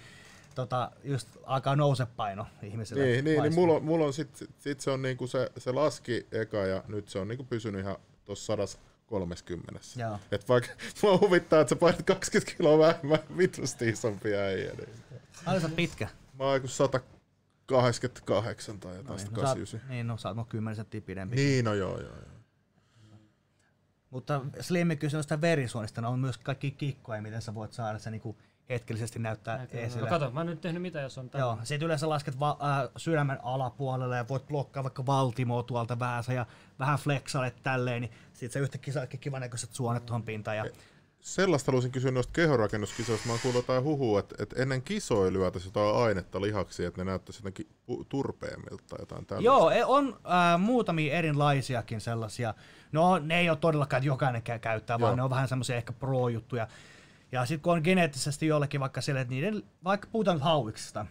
tota, 0.54 0.90
just 1.04 1.28
alkaa 1.44 1.76
nouse 1.76 2.06
paino 2.16 2.46
ihmisille. 2.62 3.04
Niin, 3.04 3.24
niin, 3.24 3.42
niin 3.42 3.54
mulla, 3.54 3.74
on- 3.74 3.84
mulla 3.84 4.04
on 4.06 4.12
sit, 4.12 4.36
sit, 4.36 4.50
sit 4.58 4.80
se 4.80 4.90
on 4.90 5.02
niinku 5.02 5.26
se, 5.26 5.50
se 5.56 5.72
laski 5.72 6.26
eka 6.32 6.56
ja 6.56 6.84
nyt 6.88 7.08
se 7.08 7.18
on 7.18 7.28
niinku 7.28 7.44
pysynyt 7.44 7.80
ihan 7.80 7.96
tuossa 8.24 8.46
130. 8.46 9.80
Joo. 9.96 10.18
Et 10.32 10.48
vaikka 10.48 10.70
mua 11.02 11.18
huvittaa, 11.18 11.60
että 11.60 11.68
sä 11.68 11.76
painat 11.76 12.02
20 12.02 12.56
kiloa 12.56 12.78
vähemmän 12.78 13.18
vitusti 13.38 13.88
isompi 13.88 14.34
äijä, 14.34 14.72
niin 14.72 14.88
Ai 15.46 15.60
sä 15.60 15.68
pitkä. 15.68 16.08
mä 16.38 16.44
oon 16.44 16.54
joku 16.54 16.68
188 17.70 18.80
tai 18.80 18.96
jotain, 18.96 19.04
Niin, 19.06 19.06
no, 19.08 19.12
no, 19.12 19.18
sä, 19.18 19.26
oot- 19.28 19.34
89. 19.40 19.88
niin, 19.88 20.06
no 20.06 20.16
sä 20.16 20.28
oot 20.28 20.36
mun 20.36 20.46
10 20.46 20.76
senttiä 20.76 21.00
pidempi. 21.00 21.36
Niin, 21.36 21.64
no 21.64 21.74
joo, 21.74 22.00
joo. 22.00 22.12
joo. 22.16 22.24
Mutta 24.10 24.40
Slimmi 24.60 24.96
kysyi 24.96 25.16
noista 25.16 25.40
verisuonista, 25.40 26.00
ne 26.00 26.06
on 26.08 26.18
myös 26.18 26.38
kaikki 26.38 26.70
kikkoja, 26.70 27.22
miten 27.22 27.42
sä 27.42 27.54
voit 27.54 27.72
saada 27.72 27.98
se 27.98 28.10
niinku 28.10 28.36
hetkellisesti 28.68 29.18
näyttää 29.18 29.58
No 29.58 29.66
esille. 29.72 30.08
kato, 30.08 30.30
mä 30.30 30.40
oon 30.40 30.46
nyt 30.46 30.60
tehnyt 30.60 30.82
mitä, 30.82 31.00
jos 31.00 31.18
on 31.18 31.30
tämä. 31.30 31.42
Joo, 31.44 31.58
sit 31.64 31.82
yleensä 31.82 32.08
lasket 32.08 32.40
va- 32.40 32.58
äh, 32.62 32.88
sydämen 32.96 33.38
alapuolelle 33.42 34.16
ja 34.16 34.28
voit 34.28 34.46
blokkaa 34.46 34.82
vaikka 34.82 35.06
valtimoa 35.06 35.62
tuolta 35.62 35.98
vähän 35.98 36.24
ja 36.34 36.46
vähän 36.78 36.98
flexalet 36.98 37.62
tälleen, 37.62 38.00
niin 38.00 38.12
sit 38.32 38.52
sä 38.52 38.58
yhtäkkiä 38.58 38.94
saatkin 38.94 39.20
kivan 39.20 39.40
näköiset 39.40 39.72
suonet 39.72 40.06
tuohon 40.06 40.22
pintaan. 40.22 40.56
Ja, 40.56 40.64
Sellaista 41.20 41.72
haluaisin 41.72 41.92
kysyä 41.92 42.10
noista 42.10 42.32
kehorakennuskisoista. 42.32 43.26
Mä 43.26 43.32
oon 43.32 43.40
kuullut 43.42 43.62
jotain 43.62 43.84
huhua, 43.84 44.20
että, 44.20 44.34
että 44.38 44.62
ennen 44.62 44.82
kisoja 44.82 45.32
lyötäisiin 45.32 45.68
jotain 45.68 45.96
ainetta 45.96 46.40
lihaksi, 46.40 46.84
että 46.84 47.00
ne 47.04 47.10
näyttäisi 47.10 47.40
jotenkin 47.40 47.66
turpeemmilta 48.08 48.84
tai 48.88 48.98
jotain 49.00 49.26
tällaista. 49.26 49.46
Joo, 49.46 49.70
e- 49.70 49.84
on 49.84 50.20
äh, 50.24 50.60
muutamia 50.60 51.14
erilaisiakin 51.14 52.00
sellaisia. 52.00 52.54
No, 52.92 53.18
ne 53.18 53.40
ei 53.40 53.50
ole 53.50 53.58
todellakaan, 53.60 53.98
että 53.98 54.06
jokainen 54.08 54.42
kä- 54.42 54.58
käyttää, 54.58 55.00
vaan 55.00 55.10
Joo. 55.10 55.16
ne 55.16 55.22
on 55.22 55.30
vähän 55.30 55.48
semmoisia 55.48 55.76
ehkä 55.76 55.92
pro-juttuja. 55.92 56.68
Ja 57.32 57.46
sitten 57.46 57.62
kun 57.62 57.72
on 57.72 57.80
geneettisesti 57.84 58.46
jollekin 58.46 58.80
vaikka 58.80 59.00
sille, 59.00 59.20
että 59.20 59.34
niiden, 59.34 59.62
vaikka 59.84 60.08
puhutaan 60.12 60.36
nyt 60.36 60.44
hauiksista, 60.44 61.06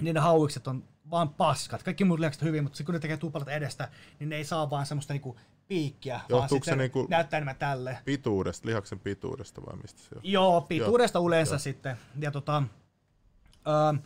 niin 0.00 0.14
ne 0.14 0.20
hauikset 0.20 0.68
on 0.68 0.84
vaan 1.10 1.28
paskat. 1.28 1.82
Kaikki 1.82 2.04
muut 2.04 2.20
lihakset 2.20 2.42
hyvin, 2.42 2.62
mutta 2.62 2.76
sitten 2.76 2.86
kun 2.86 2.94
ne 2.94 2.98
tekee 2.98 3.16
tupalat 3.16 3.48
edestä, 3.48 3.88
niin 4.18 4.28
ne 4.28 4.36
ei 4.36 4.44
saa 4.44 4.70
vaan 4.70 4.86
semmoista 4.86 5.12
niinku 5.12 5.36
piikkiä, 5.68 6.14
vaan 6.14 6.24
Johtuuko 6.28 6.64
sitten 6.64 6.72
se 6.72 6.76
niinku- 6.82 7.06
näyttää 7.10 7.38
enemmän 7.38 7.56
tälle. 7.56 7.98
Pituudesta, 8.04 8.68
lihaksen 8.68 8.98
pituudesta 8.98 9.62
vai 9.66 9.76
mistä 9.76 10.00
se 10.00 10.14
on? 10.14 10.20
Joo, 10.24 10.60
pituudesta 10.60 11.18
Joo, 11.18 11.28
yleensä 11.28 11.54
joo. 11.54 11.58
sitten. 11.58 11.96
Ja 12.20 12.30
tota, 12.30 12.56
ähm, 12.56 13.96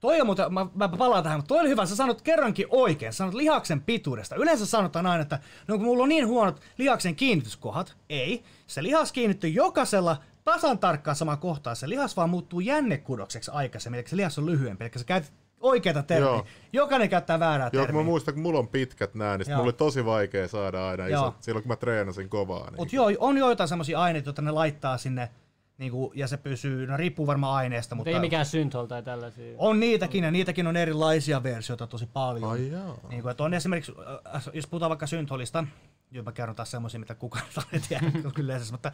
toi 0.00 0.20
on 0.20 0.26
muuten, 0.26 0.54
mä, 0.54 0.66
mä 0.74 0.88
palaan 0.88 1.22
tähän, 1.22 1.38
mutta 1.38 1.48
toi 1.48 1.60
oli 1.60 1.68
hyvä, 1.68 1.86
sä 1.86 1.96
sanot 1.96 2.22
kerrankin 2.22 2.66
oikein, 2.70 3.12
sä 3.12 3.16
sanot 3.16 3.34
lihaksen 3.34 3.80
pituudesta. 3.82 4.36
Yleensä 4.36 4.66
sanotaan 4.66 5.06
aina, 5.06 5.22
että 5.22 5.38
no 5.68 5.76
kun 5.76 5.86
mulla 5.86 6.02
on 6.02 6.08
niin 6.08 6.26
huonot 6.26 6.60
lihaksen 6.78 7.16
kiinnityskohdat, 7.16 7.96
ei. 8.08 8.44
Se 8.66 8.82
lihas 8.82 9.12
kiinnittyy 9.12 9.50
jokaisella 9.50 10.16
tasan 10.44 10.78
tarkkaan 10.78 11.16
samaan 11.16 11.38
kohtaan. 11.38 11.76
Se 11.76 11.88
lihas 11.88 12.16
vaan 12.16 12.30
muuttuu 12.30 12.60
jännekudokseksi 12.60 13.50
aikaisemmin, 13.50 14.00
eli 14.00 14.08
se 14.08 14.16
lihas 14.16 14.38
on 14.38 14.46
lyhyempi, 14.46 14.84
eli 14.84 14.92
sä 14.96 15.04
käytät 15.04 15.32
oikeata 15.64 16.02
termiä. 16.02 16.30
Joo. 16.30 16.46
Jokainen 16.72 17.08
käyttää 17.08 17.40
väärää 17.40 17.70
Joo, 17.72 17.80
kun 17.80 17.86
termiä. 17.86 18.02
mä 18.02 18.06
muistan, 18.06 18.34
kun 18.34 18.42
mulla 18.42 18.58
on 18.58 18.68
pitkät 18.68 19.14
nää, 19.14 19.38
niin 19.38 19.50
Joo. 19.50 19.56
mulla 19.56 19.66
oli 19.66 19.72
tosi 19.72 20.04
vaikea 20.04 20.48
saada 20.48 20.88
aina 20.88 21.08
Joo. 21.08 21.22
isot, 21.22 21.42
silloin 21.42 21.62
kun 21.62 21.68
mä 21.68 21.76
treenasin 21.76 22.28
kovaa. 22.28 22.64
Niin 22.70 22.76
Mutta 22.76 22.96
joo, 22.96 23.10
on 23.18 23.36
joitain 23.38 23.68
semmoisia 23.68 24.00
aineita, 24.00 24.28
joita 24.28 24.42
ne 24.42 24.50
laittaa 24.50 24.98
sinne, 24.98 25.30
niinku, 25.78 26.12
ja 26.14 26.28
se 26.28 26.36
pysyy, 26.36 26.86
no 26.86 26.96
riippuu 26.96 27.26
varmaan 27.26 27.56
aineesta, 27.56 27.94
Mutta 27.94 28.10
mutta 28.10 28.16
ei 28.16 28.20
mikään 28.20 28.46
synthol 28.46 28.86
tai 28.86 29.02
tällaisia. 29.02 29.54
On 29.58 29.80
niitäkin, 29.80 30.24
ja 30.24 30.30
niitäkin 30.30 30.66
on 30.66 30.76
erilaisia 30.76 31.42
versioita 31.42 31.86
tosi 31.86 32.06
paljon. 32.06 32.50
Ai 32.50 32.70
jaa. 32.70 32.98
Niin 33.08 33.22
kuin, 33.22 33.30
että 33.30 33.44
on 33.44 33.54
esimerkiksi, 33.54 33.92
äh, 34.34 34.42
jos 34.52 34.66
puhutaan 34.66 34.90
vaikka 34.90 35.06
syntholista, 35.06 35.64
joo 36.10 36.24
mä 36.24 36.32
kerron 36.32 36.56
taas 36.56 36.70
semmoisia, 36.70 37.00
mitä 37.00 37.14
kukaan 37.14 37.44
ei 37.72 37.80
tiedä 37.88 38.10
kyllä 38.10 38.32
yleensä, 38.38 38.72
mutta 38.72 38.92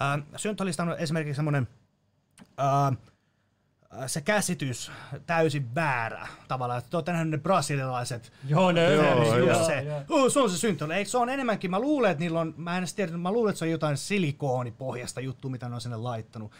äh, 0.00 0.26
syntholista 0.36 0.82
on 0.82 0.96
esimerkiksi 0.98 1.36
semmoinen 1.36 1.68
äh, 2.60 2.98
se 4.06 4.20
käsitys 4.20 4.90
täysin 5.26 5.74
väärä 5.74 6.28
tavallaan, 6.48 6.78
että 6.78 6.90
te 6.90 6.96
olette 6.96 7.12
nähneet 7.12 7.30
ne 7.30 7.38
brasilialaiset 7.38 8.32
Joo, 8.48 8.72
ne 8.72 8.94
Joo, 8.94 9.36
joo. 9.38 9.64
se, 9.66 9.86
oh, 10.08 10.32
se 10.32 10.40
on 10.40 10.50
se 10.50 10.58
synthol. 10.58 10.90
Eikö 10.90 11.10
se 11.10 11.18
on 11.18 11.28
enemmänkin, 11.28 11.70
mä 11.70 11.80
luulen, 11.80 12.10
että 12.10 12.24
niillä 12.24 12.40
on, 12.40 12.54
mä 12.56 12.72
en 12.72 12.78
edes 12.78 12.94
tiedä, 12.94 13.16
mä 13.16 13.32
luulen, 13.32 13.50
että 13.50 13.58
se 13.58 13.64
on 13.64 13.70
jotain 13.70 13.96
silikoonipohjasta 13.96 15.20
juttu, 15.20 15.48
mitä 15.48 15.68
ne 15.68 15.74
on 15.74 15.80
sinne 15.80 15.96
laittanut. 15.96 16.52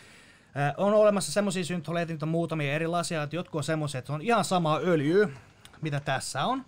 Äh, 0.57 0.75
on 0.77 0.95
olemassa 0.95 1.33
semmoisia 1.33 1.65
syntholeita, 1.65 2.13
niitä 2.13 2.27
on 2.27 2.31
muutamia 2.31 2.75
erilaisia, 2.75 3.23
että 3.23 3.37
jotkut 3.37 3.59
on 3.59 3.65
semmoisia, 3.65 3.99
että 3.99 4.07
se 4.07 4.13
on 4.13 4.23
ihan 4.23 4.45
sama 4.45 4.79
öljy, 4.83 5.35
mitä 5.81 6.01
tässä 6.01 6.45
on. 6.45 6.65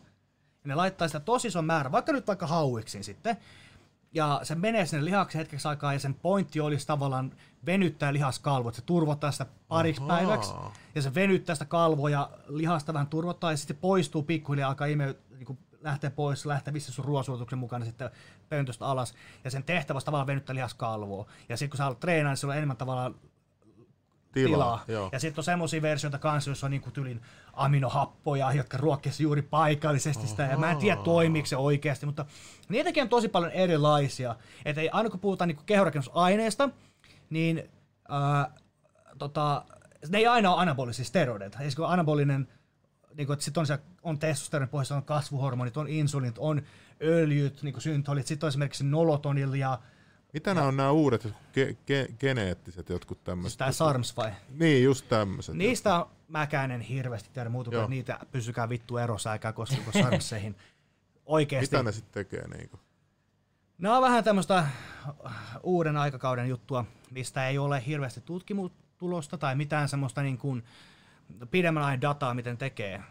Ja 0.65 0.69
ne 0.69 0.75
laittaa 0.75 1.09
sitä 1.09 1.21
tosi 1.21 1.49
ison 1.49 1.65
määrän, 1.65 1.93
vaikka 1.93 2.13
nyt 2.13 2.27
vaikka 2.27 2.47
hauiksin 2.47 3.05
sitten. 3.05 3.37
Ja 4.13 4.41
se 4.43 4.55
menee 4.55 4.87
sinne 4.87 5.05
lihaksi 5.05 5.39
hetkeksi 5.39 5.69
aikaa 5.69 5.93
ja 5.93 5.99
sen 5.99 6.15
pointti 6.15 6.61
olisi 6.61 6.87
tavallaan 6.87 7.33
venyttää 7.67 8.13
lihaskalvot. 8.13 8.75
Se 8.75 8.83
turvottaa 8.83 9.33
sitä 9.33 9.47
pariksi 9.69 10.03
Ahaa. 10.03 10.17
päiväksi 10.17 10.55
ja 10.95 11.03
se 11.03 11.15
venyttää 11.15 11.55
sitä 11.55 11.65
kalvoa 11.65 12.11
ja 12.11 12.31
lihasta 12.49 12.95
vähän 12.95 13.07
turvottaa 13.07 13.51
ja 13.51 13.57
sitten 13.57 13.77
se 13.77 13.81
poistuu 13.81 14.23
pikkuhiljaa, 14.23 14.69
alkaa 14.69 14.87
ime, 14.87 15.15
niin 15.31 15.47
kuin 15.47 15.59
lähtee 15.81 16.11
pois, 16.11 16.47
lähtee 16.47 16.75
vissi 16.75 16.93
sun 16.93 17.05
ruoansuotuksen 17.05 17.59
mukana 17.59 17.85
sitten 17.85 18.11
pöntöstä 18.49 18.87
alas. 18.87 19.15
Ja 19.45 19.51
sen 19.51 19.65
tehtävä 19.65 19.97
olisi 19.97 20.05
tavallaan 20.05 20.27
venyttää 20.27 20.55
lihaskalvoa. 20.55 21.27
Ja 21.49 21.57
sitten 21.57 21.71
kun 21.71 21.77
sä 21.77 21.83
haluat 21.85 22.01
treenaa, 22.01 22.33
niin 22.33 22.37
sillä 22.37 22.51
on 22.51 22.57
enemmän 22.57 22.77
tavallaan 22.77 23.15
tilaa. 24.47 24.83
tilaa. 24.87 25.09
Ja 25.13 25.19
sitten 25.19 25.41
on 25.41 25.45
semmoisia 25.45 25.83
versioita 25.83 26.19
kanssa, 26.19 26.51
joissa 26.51 26.67
on 26.67 26.71
niinku 26.71 26.91
tylin 26.91 27.21
aminohappoja, 27.53 28.53
jotka 28.53 28.77
ruokkisi 28.77 29.23
juuri 29.23 29.43
paikallisesti 29.43 30.27
sitä. 30.27 30.43
Ja 30.43 30.59
mä 30.59 30.71
en 30.71 30.77
tiedä, 30.77 31.01
toimiiko 31.03 31.47
se 31.47 31.57
oikeasti, 31.57 32.07
mutta 32.07 32.25
niitäkin 32.69 33.03
on 33.03 33.09
tosi 33.09 33.29
paljon 33.29 33.53
erilaisia. 33.53 34.37
Että 34.65 34.81
aina 34.93 35.11
kun 35.11 35.21
puhutaan 35.21 35.49
niinku 35.49 35.63
kehorakennusaineista, 35.67 36.71
niin 37.31 37.63
ää, 38.09 38.51
tota, 39.19 39.65
ne 40.09 40.19
ei 40.19 40.27
aina 40.27 40.55
ole 40.55 40.63
anabolisia 40.63 41.05
steroideita. 41.05 41.59
Esimerkiksi 41.59 41.83
anabolinen, 41.87 42.49
niin 43.15 43.27
kuin, 43.27 43.35
että 43.35 43.45
sit 43.45 43.57
on, 43.57 43.67
se, 43.67 43.79
on 44.03 44.19
testosteronin 44.19 44.69
pohjassa, 44.69 44.97
on 44.97 45.03
kasvuhormonit, 45.03 45.77
on 45.77 45.89
insulinit, 45.89 46.39
on 46.39 46.63
öljyt, 47.03 47.63
niin 47.63 47.73
kuin 47.73 47.83
syntholit, 47.83 48.27
sitten 48.27 48.47
on 48.47 48.49
esimerkiksi 48.49 48.85
nolotonil 48.85 49.53
ja 49.53 49.79
Mitä 50.33 50.55
nämä 50.55 50.67
on 50.67 50.77
nämä 50.77 50.91
uudet 50.91 51.25
ge- 51.27 51.73
ge- 51.73 52.13
geneettiset 52.19 52.89
jotkut 52.89 53.25
tämmöiset? 53.25 53.59
tämä 53.59 53.73
SARMS 53.73 54.17
vai? 54.17 54.33
Niin, 54.49 54.85
just 54.85 55.09
tämmöiset. 55.09 55.55
Niistä 55.55 56.07
mäkään 56.29 56.71
en 56.71 56.81
hirveästi 56.81 57.31
tiedä 57.33 57.51
muuta 57.51 57.71
kuin, 57.71 57.91
niitä 57.91 58.19
pysykää 58.33 58.69
vittu 58.69 58.97
erossa, 58.97 59.33
älkää 59.33 59.53
koskeko 59.53 59.93
sarmseihin. 59.93 60.57
Oikeesti. 61.27 61.77
Mitä 61.77 61.83
ne 61.83 61.93
sitten 61.93 62.25
tekee? 62.25 62.49
Niinku? 62.49 62.81
Ne 63.79 63.91
on 63.91 64.03
vähän 64.03 64.25
tämmöistä 64.25 64.67
uuden 65.63 65.97
aikakauden 65.97 66.49
juttua, 66.49 66.85
mistä 67.11 67.49
ei 67.49 67.59
ole 67.59 67.83
hirveästi 67.87 68.21
tutkimustulosta 68.21 69.39
tai 69.39 69.57
mitään 69.57 69.89
semmoista 69.89 70.23
niin 70.23 70.39
kuin 70.39 70.65
pidemmän 71.51 71.83
ajan 71.83 72.01
dataa, 72.01 72.35
miten 72.35 72.59
tekee. 72.59 73.03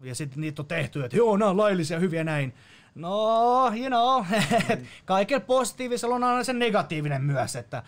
Ja 0.00 0.14
sitten 0.14 0.40
niitä 0.40 0.62
on 0.62 0.66
tehty, 0.66 1.04
että 1.04 1.16
joo, 1.16 1.36
nämä 1.36 1.50
on 1.50 1.56
laillisia, 1.56 1.98
hyviä 1.98 2.24
näin. 2.24 2.54
No, 2.94 3.72
you 3.76 3.86
know, 3.86 4.24
kaikella 5.04 5.44
positiivisella 5.46 6.14
on 6.14 6.24
aina 6.24 6.44
se 6.44 6.52
negatiivinen 6.52 7.22
myös, 7.22 7.56
että, 7.56 7.82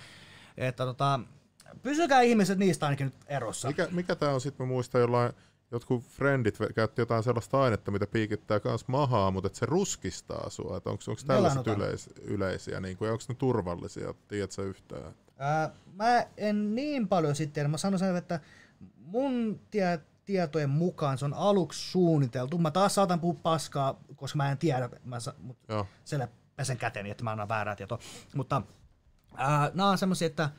että 0.56 0.84
tota, 0.84 1.20
pysykää 1.82 2.20
ihmiset 2.20 2.58
niistä 2.58 2.86
ainakin 2.86 3.04
nyt 3.04 3.14
erossa. 3.26 3.68
Mikä, 3.68 3.88
mikä 3.90 4.14
tää 4.14 4.34
on 4.34 4.40
sitten, 4.40 4.66
mä 4.66 4.72
muistan 4.72 5.00
jollain, 5.00 5.32
jotkut 5.70 6.04
friendit 6.04 6.60
ve- 6.60 6.72
käytti 6.72 7.02
jotain 7.02 7.22
sellaista 7.22 7.62
ainetta, 7.62 7.90
mitä 7.90 8.06
piikittää 8.06 8.60
kans 8.60 8.88
mahaa, 8.88 9.30
mutta 9.30 9.46
että 9.46 9.58
se 9.58 9.66
ruskistaa 9.66 10.50
sua. 10.50 10.80
Onko 10.84 11.02
tällaiset 11.26 11.66
yleis, 11.66 12.10
yleisiä, 12.22 12.80
niin 12.80 12.96
kuin, 12.96 13.10
onko 13.10 13.24
ne 13.28 13.34
turvallisia, 13.34 14.14
tiedätkö 14.28 14.62
yhtään? 14.62 15.14
Ää, 15.38 15.70
mä 15.92 16.26
en 16.36 16.74
niin 16.74 17.08
paljon 17.08 17.36
sitten, 17.36 17.70
mä 17.70 17.78
sanoisin, 17.78 18.16
että 18.16 18.40
mun 18.96 19.60
tie, 19.70 20.00
tietojen 20.26 20.70
mukaan 20.70 21.18
se 21.18 21.24
on 21.24 21.34
aluksi 21.34 21.90
suunniteltu. 21.90 22.58
Mä 22.58 22.70
taas 22.70 22.94
saatan 22.94 23.20
puhua 23.20 23.40
paskaa, 23.42 24.00
koska 24.16 24.36
mä 24.36 24.50
en 24.50 24.58
tiedä, 24.58 24.90
mä 25.04 25.20
sa, 25.20 25.34
mut 25.38 25.58
siellä 26.04 26.28
pesen 26.56 26.76
käteni, 26.76 27.10
että 27.10 27.24
mä 27.24 27.30
annan 27.30 27.48
väärää 27.48 27.76
tietoa. 27.76 27.98
Mutta 28.34 28.62
ää, 29.36 29.70
nämä 29.74 29.90
on 29.90 29.98
semmoisia, 29.98 30.26
että 30.26 30.50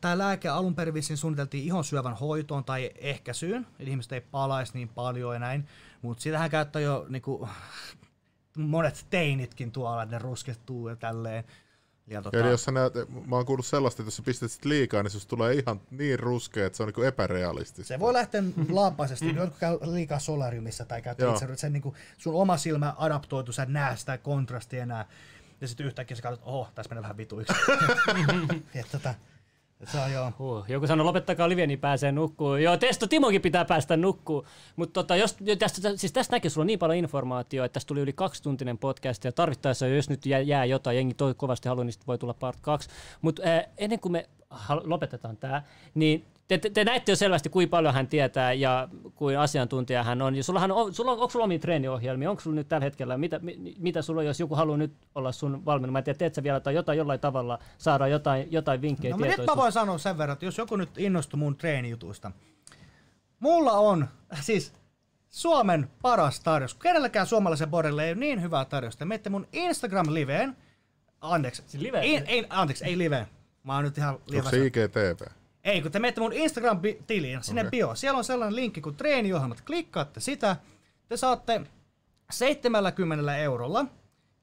tämä 0.00 0.18
lääke 0.18 0.48
alun 0.48 0.74
perin 0.74 0.94
vissiin 0.94 1.16
suunniteltiin 1.16 1.64
ihonsyövän 1.64 2.14
hoitoon 2.14 2.64
tai 2.64 2.90
ehkäisyyn, 2.98 3.66
eli 3.78 3.90
ihmiset 3.90 4.12
ei 4.12 4.20
palaisi 4.20 4.72
niin 4.74 4.88
paljon 4.88 5.34
ja 5.34 5.38
näin, 5.38 5.68
mutta 6.02 6.22
sitähän 6.22 6.50
käyttää 6.50 6.82
jo 6.82 7.06
niinku, 7.08 7.48
monet 8.56 9.06
teinitkin 9.10 9.72
tuolla, 9.72 10.04
ne 10.04 10.18
ruskettuu 10.18 10.88
ja 10.88 10.96
tälleen. 10.96 11.44
Ja, 12.06 12.22
tota, 12.22 12.38
Eli 12.38 12.50
jos 12.50 12.64
sä 12.64 12.72
näet, 12.72 12.92
mä 13.26 13.36
oon 13.36 13.46
kuullut 13.46 13.66
sellaista, 13.66 14.02
että 14.02 14.08
jos 14.08 14.16
sä 14.16 14.22
pistät 14.22 14.50
sit 14.50 14.64
liikaa, 14.64 15.02
niin 15.02 15.10
susta 15.10 15.28
tulee 15.28 15.54
ihan 15.54 15.80
niin 15.90 16.18
ruskea, 16.18 16.66
että 16.66 16.76
se 16.76 16.82
on 16.82 16.86
niinku 16.86 17.02
epärealistista. 17.02 17.88
Se 17.88 17.98
voi 17.98 18.12
lähteä 18.12 18.42
laapaisesti, 18.68 19.34
jotkut 19.36 19.58
käy 19.58 19.78
liikaa 19.82 20.18
solariumissa 20.18 20.84
tai 20.84 21.02
käyttää 21.02 21.24
Joo. 21.24 21.34
itse, 21.34 21.56
sen, 21.56 21.72
niin 21.72 21.82
kuin, 21.82 21.94
sun 22.18 22.34
oma 22.34 22.56
silmä 22.56 22.94
adaptoitu, 22.98 23.52
sä 23.52 23.62
et 23.62 23.68
näe 23.68 23.96
sitä 23.96 24.18
kontrastia 24.18 24.82
enää. 24.82 25.06
Ja 25.60 25.68
sitten 25.68 25.86
yhtäkkiä 25.86 26.16
sä 26.16 26.22
katsot, 26.22 26.46
oho, 26.46 26.68
tässä 26.74 26.88
menee 26.88 27.02
vähän 27.02 27.16
vituiksi. 27.16 27.52
tota, 28.92 29.14
se 29.84 29.98
joo. 30.12 30.32
Huh, 30.38 30.64
joku 30.68 30.86
sanoi, 30.86 31.04
lopettakaa 31.04 31.48
live, 31.48 31.66
niin 31.66 31.78
pääsee 31.78 32.12
nukkuun. 32.12 32.62
Joo, 32.62 32.76
Testo 32.76 33.06
Timokin 33.06 33.42
pitää 33.42 33.64
päästä 33.64 33.96
nukkuun. 33.96 34.46
Mutta 34.76 34.92
tota, 34.92 35.16
jos, 35.16 35.36
jo 35.40 35.56
tästä, 35.56 35.96
siis 35.96 36.12
tästä 36.12 36.36
näkee, 36.36 36.50
sulla 36.50 36.62
on 36.62 36.66
niin 36.66 36.78
paljon 36.78 36.98
informaatiota, 36.98 37.64
että 37.64 37.74
tästä 37.74 37.88
tuli 37.88 38.00
yli 38.00 38.12
kaksituntinen 38.12 38.78
podcast, 38.78 39.24
ja 39.24 39.32
tarvittaessa, 39.32 39.86
jos 39.86 40.10
nyt 40.10 40.26
jää, 40.26 40.40
jää 40.40 40.64
jotain, 40.64 40.96
jengi 40.96 41.14
toi 41.14 41.34
kovasti 41.34 41.68
haluaa, 41.68 41.84
niin 41.84 41.94
voi 42.06 42.18
tulla 42.18 42.34
part 42.34 42.58
2. 42.60 42.88
Mutta 43.20 43.42
ennen 43.78 44.00
kuin 44.00 44.12
me 44.12 44.28
lopetetaan 44.84 45.36
tämä, 45.36 45.62
niin 45.94 46.24
te, 46.48 46.58
te, 46.58 46.70
te, 46.70 46.84
näette 46.84 47.12
jo 47.12 47.16
selvästi, 47.16 47.48
kuinka 47.48 47.70
paljon 47.70 47.94
hän 47.94 48.08
tietää 48.08 48.52
ja 48.52 48.88
kuin 49.14 49.38
asiantuntija 49.38 50.02
hän 50.02 50.22
on. 50.22 50.36
Ja 50.36 50.44
sullahan 50.44 50.72
on, 50.72 50.94
sulla 50.94 51.10
on, 51.10 51.18
onko 51.18 51.30
sulla 51.30 51.44
omia 51.44 51.58
treeniohjelmia? 51.58 52.30
Onko 52.30 52.42
sulla 52.42 52.54
nyt 52.54 52.68
tällä 52.68 52.84
hetkellä, 52.84 53.18
mitä, 53.18 53.38
mi, 53.38 53.74
mitä 53.78 54.02
sulla 54.02 54.20
on, 54.20 54.26
jos 54.26 54.40
joku 54.40 54.54
haluaa 54.54 54.78
nyt 54.78 54.92
olla 55.14 55.32
sun 55.32 55.64
valmennus? 55.64 55.92
Mä 55.92 55.98
en 55.98 56.04
tiedä, 56.04 56.18
teet 56.18 56.34
sä 56.34 56.42
vielä 56.42 56.60
tai 56.60 56.74
jotain 56.74 56.98
jollain 56.98 57.20
tavalla 57.20 57.58
saada 57.78 58.06
jotain, 58.06 58.48
jotain 58.50 58.82
vinkkejä, 58.82 59.16
No, 59.16 59.26
nyt 59.26 59.46
mä 59.46 59.56
voin 59.56 59.72
sanoa 59.72 59.98
sen 59.98 60.18
verran, 60.18 60.32
että 60.32 60.44
jos 60.44 60.58
joku 60.58 60.76
nyt 60.76 60.98
innostui 60.98 61.38
mun 61.38 61.56
treenijutuista. 61.56 62.32
Mulla 63.40 63.72
on 63.72 64.08
siis 64.40 64.72
Suomen 65.28 65.90
paras 66.02 66.40
tarjous. 66.40 66.74
Kenelläkään 66.74 67.26
suomalaisen 67.26 67.70
borille 67.70 68.04
ei 68.04 68.12
ole 68.12 68.20
niin 68.20 68.42
hyvää 68.42 68.64
tarjousta. 68.64 69.04
Menette 69.04 69.30
mun 69.30 69.46
Instagram-liveen. 69.52 70.56
Anteeksi. 71.20 71.62
Siis 71.66 71.82
live? 71.82 72.00
Ei, 72.00 72.22
ei, 72.26 72.46
anteeksi, 72.50 72.84
ei 72.84 72.98
live. 72.98 73.26
Mä 73.62 73.74
oon 73.74 73.84
nyt 73.84 73.98
ihan 73.98 74.14
Onko 74.14 74.24
lievä. 74.26 74.50
se 74.50 74.66
IGTV? 74.66 75.26
Ei, 75.66 75.82
kun 75.82 75.92
te 75.92 75.98
menette 75.98 76.20
mun 76.20 76.32
Instagram-tiliin, 76.32 77.42
sinne 77.42 77.60
okay. 77.60 77.70
bio. 77.70 77.94
Siellä 77.94 78.18
on 78.18 78.24
sellainen 78.24 78.56
linkki 78.56 78.80
kuin 78.80 78.96
treeniohjelmat. 78.96 79.60
Klikkaatte 79.60 80.20
sitä. 80.20 80.56
Te 81.08 81.16
saatte 81.16 81.60
70 82.30 83.36
eurolla 83.36 83.86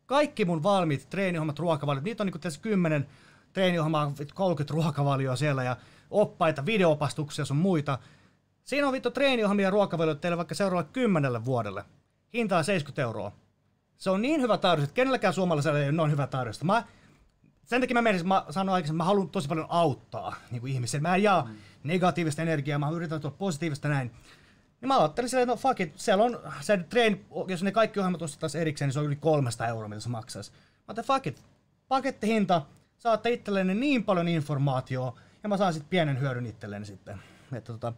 kaikki 0.06 0.46
mun 0.46 0.64
valmiit 0.64 1.10
treeniohjelmat, 1.10 1.60
ruokavaliot. 1.60 2.04
Niitä 2.04 2.24
on 2.24 2.28
niinku 2.28 2.40
tässä 2.40 2.60
10 2.62 3.08
treeniohjelmaa, 3.54 4.14
30 4.34 4.74
ruokavalioa 4.74 5.36
siellä 5.36 5.64
ja 5.64 5.78
oppaita, 6.12 6.66
videopastuksia 6.66 7.46
sun 7.46 7.58
muita. 7.58 8.00
Siinä 8.64 8.88
on 8.88 8.94
vittu 8.94 9.12
treeniohjelmia 9.12 9.68
ja 9.68 9.72
ruokavalioita 9.72 10.22
teille 10.22 10.38
vaikka 10.38 10.56
seuraavalle 10.56 10.90
kymmenelle 10.94 11.46
vuodelle. 11.46 11.86
Hinta 12.34 12.58
on 12.58 12.64
70 12.64 13.02
euroa. 13.02 13.32
Se 13.98 14.10
on 14.10 14.22
niin 14.22 14.42
hyvä 14.42 14.58
tarjous, 14.58 14.84
että 14.84 14.96
kenelläkään 14.96 15.34
suomalaisella 15.34 15.80
ei 15.80 15.86
ole 15.86 15.92
noin 15.92 16.12
hyvä 16.12 16.28
tarjous. 16.28 16.64
Mä, 16.64 16.84
sen 17.66 17.82
takia 17.82 17.94
mä 17.94 18.02
menisin, 18.02 18.28
mä 18.28 18.46
sanoin 18.50 18.76
aikaisemmin, 18.76 18.98
mä 18.98 19.04
haluan 19.04 19.30
tosi 19.30 19.48
paljon 19.48 19.66
auttaa 19.70 20.36
niin 20.52 20.62
kuin 20.62 20.74
ihmisiä. 20.74 21.00
Mä 21.00 21.16
en 21.16 21.24
jaa 21.24 21.50
negatiivista 21.84 22.42
energiaa, 22.42 22.80
mä 22.80 22.90
yritän 22.90 23.22
tuoda 23.22 23.36
positiivista 23.38 23.88
näin. 23.88 24.12
Niin 24.82 24.88
mä 24.88 25.00
ajattelin 25.00 25.30
silleen, 25.30 25.50
että 25.50 25.68
no 25.68 25.70
fuck 25.70 25.80
it, 25.80 25.94
siellä 25.96 26.24
on 26.24 26.40
se 26.62 26.78
treeni, 26.78 27.26
jos 27.48 27.64
ne 27.64 27.72
kaikki 27.72 28.00
ohjelmat 28.00 28.22
ostettaisiin 28.22 28.62
erikseen, 28.62 28.88
niin 28.88 28.94
se 28.94 29.00
on 29.00 29.06
yli 29.06 29.16
300 29.16 29.68
euroa, 29.68 29.88
mitä 29.88 30.02
se 30.02 30.10
maksaisi. 30.10 30.52
Mä 30.52 30.58
ajattelin, 30.88 31.08
fuck 31.08 31.28
it, 31.28 31.44
pakettihinta, 31.88 32.62
saatte 32.98 33.30
itsellenne 33.30 33.74
niin 33.74 34.04
paljon 34.04 34.28
informaatiota, 34.28 35.22
ja 35.44 35.50
mä 35.50 35.58
saan 35.58 35.74
sitten 35.74 35.90
pienen 35.90 36.20
hyödyn 36.20 36.46
itselleni 36.46 36.86
sitten. 36.86 37.20
Että 37.54 37.74
tota, 37.74 37.94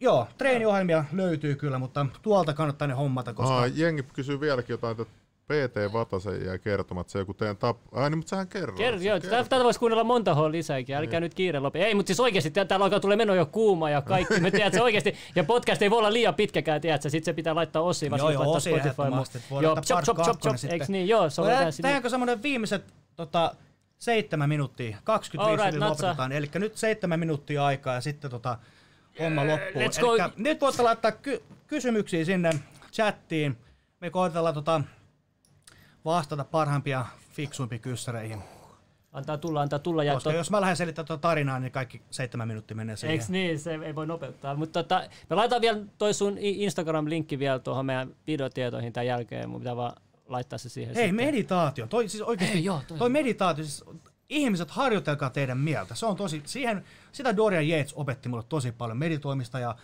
joo, 0.00 0.28
treeniohjelmia 0.38 1.04
löytyy 1.12 1.54
kyllä, 1.54 1.78
mutta 1.78 2.06
tuolta 2.22 2.54
kannattaa 2.54 2.88
ne 2.88 2.94
hommata, 2.94 3.34
koska... 3.34 3.54
Aa, 3.54 3.66
jengi 3.66 4.02
kysyy 4.02 4.40
vieläkin 4.40 4.74
jotain, 4.74 5.00
että 5.00 5.14
PT 5.46 5.92
Vatasen 5.92 6.44
jäi 6.46 6.58
kertomatta 6.58 7.10
se 7.12 7.18
joku 7.18 7.34
teidän 7.34 7.56
tap... 7.56 7.76
Ai 7.92 8.10
niin, 8.10 8.18
mutta 8.18 8.30
sähän 8.30 8.48
kerroit. 8.48 8.80
Ker- 8.80 9.02
joo, 9.02 9.20
kerroit. 9.20 9.48
tätä, 9.48 9.64
voisi 9.64 9.78
kuunnella 9.80 10.04
monta 10.04 10.34
hoa 10.34 10.50
lisääkin, 10.50 10.96
älkää 10.96 11.20
nyt 11.20 11.34
kiire 11.34 11.58
lopi. 11.60 11.78
Ei, 11.78 11.94
mutta 11.94 12.08
siis 12.08 12.20
oikeasti 12.20 12.50
tää- 12.50 12.64
täällä 12.64 12.84
alkaa 12.84 13.00
tulee 13.00 13.16
meno 13.16 13.34
jo 13.34 13.46
kuuma 13.46 13.90
ja 13.90 14.02
kaikki. 14.02 14.40
Me 14.40 14.50
tiedät, 14.50 14.72
se 14.72 14.82
oikeasti, 14.82 15.14
ja 15.36 15.44
podcast 15.44 15.82
ei 15.82 15.90
voi 15.90 15.98
olla 15.98 16.12
liian 16.12 16.34
pitkäkään, 16.34 16.80
tiedät, 16.80 17.02
sit 17.08 17.24
se 17.24 17.32
pitää 17.32 17.54
laittaa 17.54 17.82
osiin, 17.82 18.10
vasta 18.12 18.22
Joo, 18.24 18.30
joo, 18.30 18.40
laittaa 18.40 18.56
osi 18.56 18.70
Spotify. 18.70 18.88
että 19.38 19.54
Joo, 19.54 19.74
laittaa 19.74 20.02
chop, 20.02 20.04
chop, 20.04 20.16
chop, 20.26 20.40
chop, 20.40 20.56
sitten. 20.56 20.74
eiks 20.80 20.88
niin? 20.88 21.08
Joo, 21.08 21.30
se 21.30 21.40
on. 21.40 21.48
Tehdäänkö 21.82 22.08
semmoinen 22.08 22.42
viimeiset 22.42 22.84
tota, 23.16 23.54
seitsemän 23.98 24.48
minuuttia, 24.48 24.96
25 25.04 25.50
Alright, 25.50 25.74
right, 25.74 25.80
natsa. 25.88 26.06
lopetetaan, 26.06 26.32
eli 26.32 26.50
nyt 26.54 26.76
seitsemän 26.76 27.20
minuuttia 27.20 27.66
aikaa 27.66 27.94
ja 27.94 28.00
sitten 28.00 28.30
tota, 28.30 28.58
homma 29.20 29.46
loppuu. 29.46 29.82
let's 29.82 30.00
go. 30.00 30.08
Elikkä 30.14 30.30
nyt 30.36 30.60
voitte 30.60 30.82
laittaa 30.82 31.12
ky- 31.12 31.42
kysymyksiä 31.66 32.24
sinne 32.24 32.50
chattiin. 32.92 33.56
Me 34.00 34.10
koitetaan 34.10 34.54
tota, 34.54 34.80
vastata 36.04 36.44
parhaimpia 36.44 37.06
fiksuimpiin 37.30 37.80
kyssäreihin. 37.80 38.42
Antaa 39.12 39.38
tulla, 39.38 39.60
antaa 39.60 39.78
tulla. 39.78 40.04
Ja 40.04 40.14
Koska 40.14 40.30
tot, 40.30 40.36
jos 40.36 40.50
mä 40.50 40.60
lähden 40.60 40.76
selittämään 40.76 41.06
tuota 41.06 41.20
tarinaa, 41.20 41.60
niin 41.60 41.72
kaikki 41.72 42.02
seitsemän 42.10 42.48
minuuttia 42.48 42.76
menee 42.76 42.96
siihen. 42.96 43.12
Eiks 43.12 43.28
niin, 43.28 43.58
se 43.58 43.74
ei 43.74 43.94
voi 43.94 44.06
nopeuttaa. 44.06 44.54
Mutta 44.54 44.82
tota, 44.82 45.02
me 45.30 45.36
laitetaan 45.36 45.60
vielä 45.60 45.78
toi 45.98 46.14
sun 46.14 46.38
Instagram-linkki 46.38 47.38
vielä 47.38 47.58
tuohon 47.58 47.86
meidän 47.86 48.14
videotietoihin 48.26 48.92
tämän 48.92 49.06
jälkeen. 49.06 49.50
Mun 49.50 49.60
pitää 49.60 49.76
vaan 49.76 49.92
laittaa 50.26 50.58
se 50.58 50.68
siihen. 50.68 50.94
Hei, 50.94 51.08
sitten. 51.08 51.26
meditaatio. 51.26 51.86
Toi, 51.86 52.08
siis 52.08 52.22
oikeasti, 52.22 52.54
Hei, 52.54 52.64
joo, 52.64 52.80
toi- 52.88 52.98
toi 52.98 53.10
meditaatio, 53.10 53.64
siis 53.64 53.84
ihmiset 54.28 54.70
harjoitelkaa 54.70 55.30
teidän 55.30 55.58
mieltä. 55.58 55.94
Se 55.94 56.06
on 56.06 56.16
tosi, 56.16 56.42
siihen, 56.44 56.84
sitä 57.12 57.36
Dorian 57.36 57.68
Yates 57.68 57.92
opetti 57.96 58.28
mulle 58.28 58.44
tosi 58.48 58.72
paljon 58.72 58.98
meditoimista 58.98 59.58
ja 59.58 59.76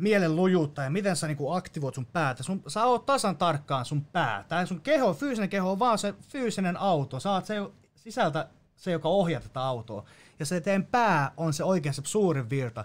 mielen 0.00 0.36
lujuutta 0.36 0.82
ja 0.82 0.90
miten 0.90 1.16
sä 1.16 1.26
niinku 1.26 1.50
aktivoit 1.50 1.94
sun 1.94 2.06
päätä. 2.06 2.42
Sun, 2.42 2.62
sä 2.68 2.84
oot 2.84 3.06
tasan 3.06 3.36
tarkkaan 3.36 3.84
sun 3.84 4.04
pää. 4.04 4.44
Tää 4.48 4.66
sun 4.66 4.80
keho, 4.80 5.14
fyysinen 5.14 5.48
keho 5.48 5.70
on 5.70 5.78
vaan 5.78 5.98
se 5.98 6.14
fyysinen 6.28 6.76
auto. 6.76 7.20
Sä 7.20 7.32
oot 7.32 7.44
se 7.44 7.54
sisältä 7.94 8.48
se, 8.76 8.90
joka 8.90 9.08
ohjaa 9.08 9.40
tätä 9.40 9.62
autoa. 9.62 10.04
Ja 10.38 10.46
se 10.46 10.60
teidän 10.60 10.84
pää 10.84 11.32
on 11.36 11.52
se 11.52 11.64
oikein 11.64 11.94
se 11.94 12.02
suurin 12.04 12.50
virta. 12.50 12.84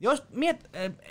Jos 0.00 0.24
miet, 0.30 0.70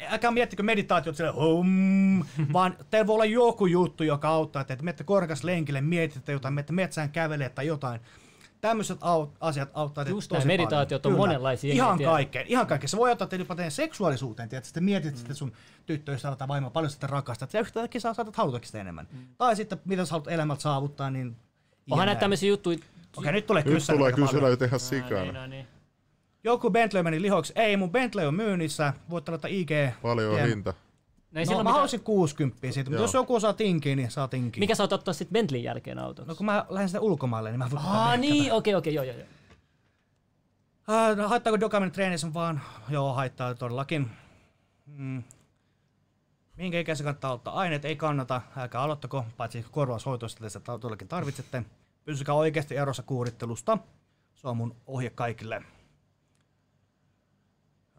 älkää 0.09 0.31
miettikö 0.31 0.63
meditaatiot 0.63 1.15
sille 1.15 1.31
hum, 1.31 2.23
vaan 2.53 2.77
teillä 2.89 3.07
voi 3.07 3.13
olla 3.13 3.25
joku 3.25 3.65
juttu, 3.65 4.03
joka 4.03 4.27
auttaa 4.27 4.63
teitä. 4.63 4.83
Menette 4.83 5.03
korkeas 5.03 5.43
lenkille, 5.43 5.81
mietitte 5.81 6.31
jotain, 6.31 6.53
menette 6.53 6.73
metsään 6.73 7.09
kävelee 7.09 7.49
tai 7.49 7.67
jotain. 7.67 8.01
Tämmöiset 8.65 8.99
au- 9.01 9.29
asiat 9.39 9.69
auttaa 9.73 10.03
teitä 10.03 10.15
Just 10.15 10.29
tosi 10.29 10.39
näin, 10.39 10.47
meditaatiot 10.47 11.01
paljon. 11.01 11.13
on 11.13 11.23
Kyllä. 11.23 11.27
monenlaisia, 11.27 11.73
Ihan 11.73 12.03
kaikkeen, 12.03 12.47
ihan 12.47 12.67
kaikkeen. 12.67 12.89
Se 12.89 12.97
voi 12.97 13.11
ottaa 13.11 13.27
teitä 13.27 13.41
jopa 13.41 13.55
teidän 13.55 13.71
seksuaalisuuteen, 13.71 14.49
tiedätkö? 14.49 14.65
Sitten 14.67 14.83
mietit 14.83 15.11
mm. 15.11 15.17
sitten 15.17 15.35
sun 15.35 15.51
tyttöystävä 15.85 16.35
tai 16.35 16.47
vaimoa, 16.47 16.69
paljon 16.69 16.89
sitten 16.89 17.09
rakastat. 17.09 17.53
Ja 17.53 17.59
yhtäkkiä 17.59 18.01
sä 18.01 18.13
saatat 18.13 18.35
halutakin 18.35 18.67
sitä 18.67 18.81
enemmän. 18.81 19.07
Mm. 19.11 19.19
Tai 19.37 19.55
sitten 19.55 19.81
mitä 19.85 20.05
sä 20.05 20.11
haluat 20.11 20.27
elämältä 20.27 20.61
saavuttaa, 20.61 21.09
niin... 21.09 21.35
Onhan 21.91 22.05
näitä 22.05 22.19
tämmöisiä 22.19 22.49
juttuja. 22.49 22.77
Okei, 23.17 23.31
nyt 23.31 23.47
tulee 23.47 23.63
Nyt 23.63 23.73
kysymys. 23.73 23.97
tulee 23.97 24.11
kyselyä 24.11 24.49
ihan 24.49 24.69
Ai, 24.73 24.79
sikana. 24.79 25.21
niin, 25.21 25.33
no 25.33 25.47
niin. 25.47 25.67
Joku 26.43 26.69
Bentley 26.69 27.03
meni 27.03 27.21
lihoiksi. 27.21 27.53
Ei, 27.55 27.77
mun 27.77 27.91
Bentley 27.91 28.25
on 28.25 28.35
myynnissä. 28.35 28.93
Voitte 29.09 29.31
laittaa 29.31 29.49
IG. 29.49 29.69
Paljon 30.01 30.47
hinta. 30.47 30.73
No, 31.35 31.41
No, 31.41 31.45
silloin 31.45 31.59
mä 31.59 31.63
mitään- 31.63 31.73
haluaisin 31.73 31.99
60 32.03 32.71
siitä, 32.71 32.89
mutta 32.89 32.95
Joo. 32.99 33.03
jos 33.03 33.13
joku 33.13 33.35
osaa 33.35 33.53
tinkiä, 33.53 33.95
niin 33.95 34.11
saa 34.11 34.27
tinkiä. 34.27 34.59
Mikä 34.59 34.75
sä 34.75 34.83
oot 34.83 34.93
ottaa 34.93 35.13
sitten 35.13 35.33
Bentleyn 35.33 35.63
jälkeen 35.63 35.99
autoksi? 35.99 36.29
No 36.29 36.35
kun 36.35 36.45
mä 36.45 36.65
lähden 36.69 36.89
sitä 36.89 36.99
ulkomaille, 37.01 37.51
niin 37.51 37.59
mä 37.59 37.69
voin 37.71 37.85
Aa, 37.85 38.17
niin, 38.17 38.53
okei, 38.53 38.75
okei, 38.75 38.93
joo, 38.93 39.03
joo, 39.03 39.15
joo. 39.17 39.27
Uh, 41.11 41.17
no, 41.17 41.27
haittaako 41.27 41.59
Dokamin 41.59 41.91
treenissä 41.91 42.33
vaan? 42.33 42.61
Joo, 42.89 43.13
haittaa 43.13 43.55
todellakin. 43.55 44.11
Mm. 44.85 45.23
Minkä 46.55 46.79
ikäisen 46.79 47.03
kannattaa 47.03 47.31
ottaa 47.33 47.53
aineet? 47.53 47.85
Ei 47.85 47.95
kannata, 47.95 48.41
älkää 48.57 48.81
aloittako, 48.81 49.25
paitsi 49.37 49.65
korvaushoitoista 49.71 50.39
te 50.43 50.49
sitä 50.49 50.59
todellakin 50.79 51.07
tarvitsette. 51.07 51.63
Pysykää 52.05 52.35
oikeasti 52.35 52.75
erossa 52.77 53.03
kuurittelusta. 53.03 53.77
Se 54.35 54.47
on 54.47 54.57
mun 54.57 54.75
ohje 54.87 55.09
kaikille. 55.09 55.63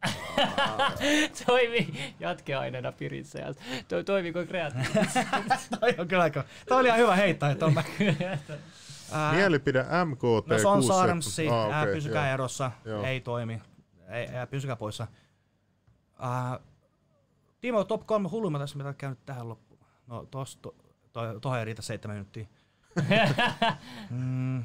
Toimi 1.46 2.14
jatkeaineena 2.20 2.92
pirissä 2.92 3.38
ja 3.38 3.54
to, 3.88 4.02
toimiko 4.02 4.44
kreatiivisesti. 4.46 5.18
toi 5.80 5.94
on 5.98 6.08
kyllä 6.08 6.22
aika, 6.22 6.44
toi 6.68 6.80
oli 6.80 6.88
ihan 6.88 7.00
hyvä 7.00 7.16
heittää, 7.16 7.50
että 7.50 7.66
on 7.66 7.74
mä. 7.74 7.82
Mielipide 9.36 9.84
MKT 10.04 10.46
No 10.46 10.58
se 10.58 10.68
on 10.68 10.74
6. 10.78 10.88
Sarmsi, 10.88 11.48
Ah, 11.48 11.82
okei, 11.82 11.94
pysykää 11.94 12.26
joo. 12.26 12.34
erossa, 12.34 12.70
Joo. 12.84 13.02
ei 13.04 13.20
toimi, 13.20 13.62
ei, 14.08 14.26
ää, 14.28 14.46
pysykää 14.46 14.76
poissa. 14.76 15.06
Ää, 16.18 16.58
Timo, 17.60 17.84
top 17.84 18.06
3 18.06 18.28
hulluimmat 18.28 18.60
tässä, 18.62 18.76
mitä 18.76 18.88
on 18.88 18.94
käynyt 18.94 19.18
tähän 19.26 19.48
loppuun. 19.48 19.80
No 20.06 20.26
to, 20.30 20.44
to, 21.12 21.40
tohon 21.40 21.58
ei 21.58 21.64
riitä 21.64 21.82
seitsemän 21.82 22.16
minuuttia. 22.16 22.46
mm. 24.10 24.64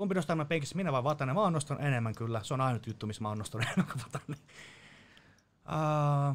Kumpi 0.00 0.14
nostaa 0.14 0.32
enemmän 0.32 0.46
penkissä, 0.46 0.76
minä 0.76 0.92
vai 0.92 1.04
Vatanen? 1.04 1.34
Mä 1.34 1.40
oon 1.40 1.52
nostanut 1.52 1.84
enemmän 1.84 2.14
kyllä, 2.14 2.40
se 2.42 2.54
on 2.54 2.60
ainut 2.60 2.86
juttu, 2.86 3.06
missä 3.06 3.22
mä 3.22 3.28
oon 3.28 3.38
nostanut 3.38 3.66
enemmän 3.66 3.86
kuin 3.86 4.02
Vatanen. 4.04 4.38
Ää, 5.64 6.34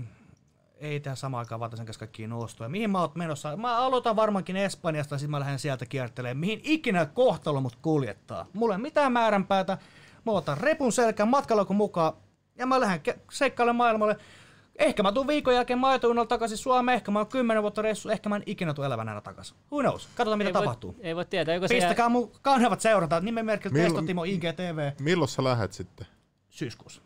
ei 0.77 0.99
tehdä 0.99 1.15
samaan 1.15 1.39
aikaan 1.39 1.59
Vatasen 1.59 1.85
kanssa 1.85 1.99
kaikkia 1.99 2.27
nostoja. 2.27 2.69
Mihin 2.69 2.89
mä 2.89 3.01
oot 3.01 3.15
menossa? 3.15 3.57
Mä 3.57 3.77
aloitan 3.77 4.15
varmaankin 4.15 4.55
Espanjasta, 4.55 5.17
sitten 5.17 5.31
mä 5.31 5.39
lähden 5.39 5.59
sieltä 5.59 5.85
kiertelemään. 5.85 6.37
Mihin 6.37 6.61
ikinä 6.63 7.05
kohtalo 7.05 7.61
mut 7.61 7.75
kuljettaa. 7.75 8.45
Mulla 8.53 8.75
ei 8.75 8.81
mitään 8.81 9.11
määränpäätä. 9.11 9.77
Mä 10.25 10.31
otan 10.31 10.57
repun 10.57 10.91
selkään 10.91 11.29
matkalla 11.29 11.65
kun 11.65 11.75
mukaan. 11.75 12.13
Ja 12.55 12.65
mä 12.65 12.79
lähden 12.79 13.01
seikkailemaan 13.31 13.75
maailmalle. 13.75 14.17
Ehkä 14.79 15.03
mä 15.03 15.11
tuun 15.11 15.27
viikon 15.27 15.53
jälkeen 15.55 15.79
maitojunnalla 15.79 16.27
takaisin 16.27 16.57
Suomeen. 16.57 16.95
Ehkä 16.95 17.11
mä 17.11 17.19
oon 17.19 17.27
kymmenen 17.27 17.63
vuotta 17.63 17.81
reissu. 17.81 18.09
Ehkä 18.09 18.29
mä 18.29 18.35
en 18.35 18.43
ikinä 18.45 18.73
tuu 18.73 18.83
elävänä 18.83 19.11
enää 19.11 19.21
takaisin. 19.21 19.57
Who 19.71 19.81
knows? 19.81 20.05
Katsotaan 20.15 20.37
mitä 20.37 20.49
ei, 20.49 20.53
voi, 20.53 20.61
tapahtuu. 20.61 20.95
ei 20.99 21.15
voi 21.15 21.25
tietää. 21.25 21.55
Joko 21.55 21.67
se 21.67 21.73
Pistäkää 21.75 22.09
mun 22.09 22.31
kanavat 22.41 22.81
seurata. 22.81 23.19
Nimenmerkillä 23.21 23.73
Milloin- 23.73 23.91
Testotimo 23.93 24.23
IGTV 24.23 24.91
Milloin 25.01 25.29
sä 25.29 25.43
lähet 25.43 25.73
sitten? 25.73 26.07
syyskuussa. 26.49 27.01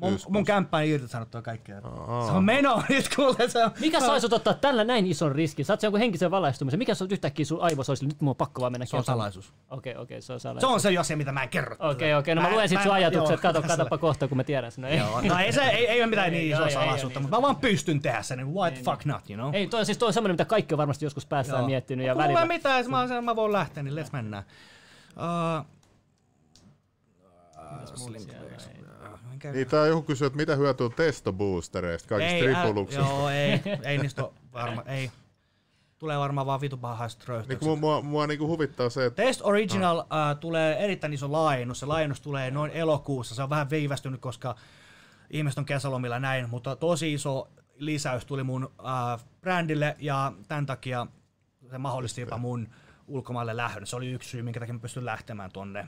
Mun, 0.00 0.18
mun 0.28 0.44
kämppä 0.44 0.76
on 0.76 0.84
irtisanottua 0.84 1.42
kaikkea. 1.42 1.80
Aa. 1.84 2.26
Se 2.26 2.32
on 2.32 2.44
meno 2.44 2.82
nyt 2.88 3.14
kuule. 3.16 3.48
Se 3.48 3.64
on, 3.64 3.70
Mikä 3.80 4.00
saisi 4.00 4.28
ottaa 4.32 4.54
tällä 4.54 4.84
näin 4.84 5.06
ison 5.06 5.32
riskin? 5.32 5.64
Saat 5.64 5.80
sä 5.80 5.86
jonkun 5.86 6.00
henkisen 6.00 6.30
valaistumisen. 6.30 6.78
Mikä 6.78 6.94
se 6.94 7.04
on 7.04 7.10
yhtäkkiä 7.12 7.44
sun 7.44 7.60
aivoissa 7.62 7.90
olisi? 7.90 8.06
Nyt 8.06 8.20
mun 8.20 8.30
on 8.30 8.36
pakko 8.36 8.60
vaan 8.60 8.72
mennä 8.72 8.86
se 8.86 8.96
on 8.96 9.00
kertomaan. 9.02 9.18
salaisuus. 9.32 9.54
Okei, 9.70 9.96
okei, 9.96 10.22
se 10.22 10.32
on 10.32 10.40
Se 10.40 10.42
salaisuus. 10.42 10.72
on 10.74 10.80
se 10.80 10.98
asia, 10.98 11.16
mitä 11.16 11.32
mä 11.32 11.42
en 11.42 11.48
kerro. 11.48 11.76
Okei, 11.78 12.14
okei, 12.14 12.34
no 12.34 12.42
mä 12.42 12.48
Mä- 12.48 12.54
luen 12.54 12.68
sit 12.68 12.78
mä- 12.78 12.82
sun 12.82 12.92
ajatukset. 12.92 13.40
Kato, 13.40 13.62
katoppa 13.68 13.98
kohta, 13.98 14.28
kun 14.28 14.36
mä 14.36 14.44
tiedän 14.44 14.72
sen. 14.72 14.82
No, 14.82 14.88
Ei, 14.88 14.98
Joo, 14.98 15.20
no 15.20 15.38
ei 15.38 15.52
se, 15.52 15.62
ei, 15.62 15.86
ei 15.88 16.00
ole 16.00 16.06
mitään 16.10 16.32
niin 16.32 16.52
isoa 16.52 16.70
salaisuutta, 16.70 17.18
ei, 17.18 17.22
mutta 17.22 17.36
mä 17.36 17.42
vaan 17.42 17.56
pystyn 17.56 18.00
tehdä 18.02 18.22
sen, 18.22 18.38
niin 18.38 18.54
why 18.54 18.70
the 18.70 18.82
fuck 18.82 19.04
not, 19.04 19.30
you 19.30 19.36
know? 19.36 19.54
ei 19.54 19.66
toi, 19.66 19.86
siis 19.86 19.98
toi 19.98 20.06
on 20.06 20.12
semmoinen, 20.12 20.34
mitä 20.34 20.44
kaikki 20.44 20.74
on 20.74 20.78
varmasti 20.78 21.04
joskus 21.04 21.26
päässään 21.26 21.64
miettinyt. 21.64 22.06
Ja 22.06 22.12
Kuule 22.14 22.24
välillä... 22.28 22.46
mitään, 22.46 22.78
jos 22.78 22.88
mä, 22.88 23.22
mä 23.22 23.36
voin 23.36 23.52
lähteä, 23.52 23.82
niin 23.82 23.94
let's 24.04 24.08
mennään. 24.12 24.44
Uh, 25.16 25.66
minkä- 29.48 29.58
Niin 29.58 29.68
tää 29.68 29.86
joku 29.86 30.02
kysyy, 30.02 30.26
että 30.26 30.36
mitä 30.36 30.56
hyötyä 30.56 30.86
on 30.86 30.92
testoboostereista, 30.92 32.08
kaikista 32.08 32.34
ei, 32.34 32.42
tripuluksista. 32.54 33.04
Joo, 33.04 33.28
ei, 33.30 33.60
ei 33.84 33.98
niistä 33.98 34.22
varma, 34.52 34.82
ei. 34.82 35.10
Tulee 35.98 36.18
varmaan 36.18 36.46
vaan 36.46 36.60
vitu 36.60 36.76
pahaiset 36.76 37.18
Niin 37.20 37.28
röyhtäykset. 37.28 37.68
kun 37.68 37.78
mua, 37.78 38.00
mua, 38.00 38.02
mua 38.10 38.26
niinku 38.26 38.46
huvittaa 38.46 38.90
se, 38.90 39.06
että 39.06 39.22
Test 39.22 39.40
Original 39.44 39.98
uh, 39.98 40.04
tulee 40.40 40.84
erittäin 40.84 41.12
iso 41.12 41.32
laajennus. 41.32 41.80
Se 41.80 41.86
laajennus 41.86 42.20
tulee 42.20 42.50
noin 42.50 42.70
elokuussa. 42.70 43.34
Se 43.34 43.42
on 43.42 43.50
vähän 43.50 43.70
viivästynyt, 43.70 44.20
koska 44.20 44.54
ihmiset 45.30 45.58
on 45.58 45.64
kesälomilla 45.64 46.18
näin, 46.18 46.50
mutta 46.50 46.76
tosi 46.76 47.12
iso 47.12 47.48
lisäys 47.74 48.24
tuli 48.24 48.42
mun 48.42 48.64
uh, 48.64 49.20
brändille 49.40 49.96
ja 49.98 50.32
tämän 50.48 50.66
takia 50.66 51.06
se 51.70 51.78
mahdollisti 51.78 52.20
jopa 52.20 52.38
mun 52.38 52.68
ulkomaille 53.06 53.56
lähdön. 53.56 53.86
Se 53.86 53.96
oli 53.96 54.10
yksi 54.10 54.28
syy, 54.30 54.42
minkä 54.42 54.60
takia 54.60 54.72
mä 54.74 54.80
pystyn 54.80 55.04
lähtemään 55.04 55.50
tonne. 55.52 55.86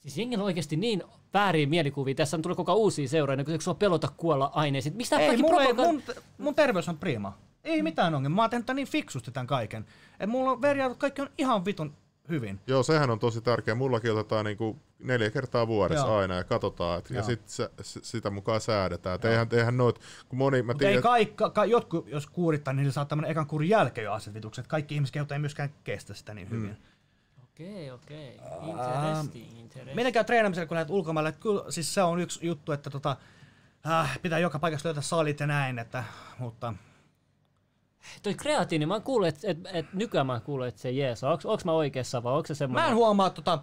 Siis 0.00 0.18
jengillä 0.18 0.42
on 0.42 0.46
oikeasti 0.46 0.76
niin 0.76 1.02
vääriä 1.34 1.66
mielikuvia. 1.66 2.14
Tässä 2.14 2.36
on 2.36 2.42
tullut 2.42 2.56
koko 2.56 2.74
uusia 2.74 3.08
seuraajia, 3.08 3.44
kun 3.44 3.60
sua 3.62 3.74
pelota 3.74 4.08
kuolla 4.16 4.50
aineisiin. 4.54 4.96
Mistä 4.96 5.18
Ei, 5.18 5.26
kaikki 5.26 5.42
mulla 5.42 5.62
ei, 5.62 5.68
propaganda- 5.72 5.82
mun, 5.82 6.02
mun 6.38 6.54
terveys 6.54 6.88
on 6.88 6.98
prima. 6.98 7.38
Ei 7.64 7.82
mitään 7.82 8.14
ongelmaa. 8.14 8.36
Mä 8.36 8.42
oon 8.42 8.50
tehnyt 8.50 8.66
niin 8.74 8.88
fiksusti 8.88 9.30
tämän 9.30 9.46
kaiken. 9.46 9.84
Et 10.20 10.30
mulla 10.30 10.50
on 10.50 10.62
veriarvot, 10.62 10.98
kaikki 10.98 11.22
on 11.22 11.30
ihan 11.38 11.64
vitun 11.64 11.94
hyvin. 12.28 12.60
joo, 12.66 12.82
sehän 12.82 13.10
on 13.10 13.18
tosi 13.18 13.40
tärkeä. 13.40 13.74
Mullakin 13.74 14.12
otetaan 14.12 14.44
niinku 14.44 14.76
neljä 14.98 15.30
kertaa 15.30 15.66
vuodessa 15.66 16.06
Joo. 16.06 16.16
aina 16.16 16.34
ja 16.34 16.44
katsotaan, 16.44 16.98
et, 16.98 17.10
ja 17.10 17.22
sit 17.22 17.48
se, 17.48 17.70
s- 17.82 17.98
sitä 18.02 18.30
mukaan 18.30 18.60
säädetään. 18.60 19.14
Et 19.14 19.24
eihän, 19.24 19.46
eihän 19.52 19.76
noit, 19.76 19.98
kun 20.28 20.38
moni, 20.38 20.62
mä 20.62 20.72
Mutta 20.72 20.84
ei 20.84 20.88
tiedän, 20.88 21.02
kaikki, 21.02 21.34
ka, 21.54 21.64
jotkut, 21.64 22.08
jos 22.08 22.26
kuurittaa, 22.26 22.74
niin 22.74 22.92
saattaa 22.92 23.16
mennä 23.16 23.28
ekan 23.28 23.46
kuurin 23.46 23.68
jälkeen 23.68 24.04
jo 24.04 24.12
asevitukset. 24.12 24.66
Kaikki 24.66 24.94
ihmiskehot 24.94 25.32
ei 25.32 25.38
myöskään 25.38 25.70
kestä 25.84 26.14
sitä 26.14 26.34
niin 26.34 26.50
hyvin. 26.50 26.76
Okei, 27.58 27.90
okei. 27.90 28.40
Interesting, 28.68 29.58
interesting. 29.58 29.94
Miten 29.96 30.12
käy 30.12 30.24
treenaamisella, 30.24 30.66
kun 30.66 30.74
lähdet 30.74 30.90
ulkomaille? 30.90 31.32
Kyllä, 31.32 31.70
siis 31.70 31.94
se 31.94 32.02
on 32.02 32.20
yksi 32.20 32.46
juttu, 32.46 32.72
että 32.72 32.90
tota, 32.90 33.16
äh, 33.90 34.18
pitää 34.22 34.38
joka 34.38 34.58
paikassa 34.58 34.86
löytää 34.86 35.02
salit 35.02 35.40
ja 35.40 35.46
näin, 35.46 35.78
että, 35.78 36.04
mutta 36.38 36.74
Toi 38.22 38.34
kreatiini, 38.34 38.86
mä 38.86 38.94
oon 38.94 39.02
kuullut, 39.02 39.28
että 39.28 39.50
et, 39.50 39.58
et, 39.72 39.92
nykyään 39.92 40.26
mä 40.26 40.32
oon 40.32 40.42
kuullut, 40.42 40.66
että 40.66 40.80
se 40.80 40.90
jees. 40.90 41.24
Onks, 41.24 41.46
onks 41.46 41.64
mä 41.64 41.72
oikeassa 41.72 42.22
vai 42.22 42.32
onko 42.32 42.46
se 42.46 42.52
mä 42.52 42.56
semmoinen? 42.56 42.90
en 42.90 42.96
huomaa 42.96 43.30
tota, 43.30 43.62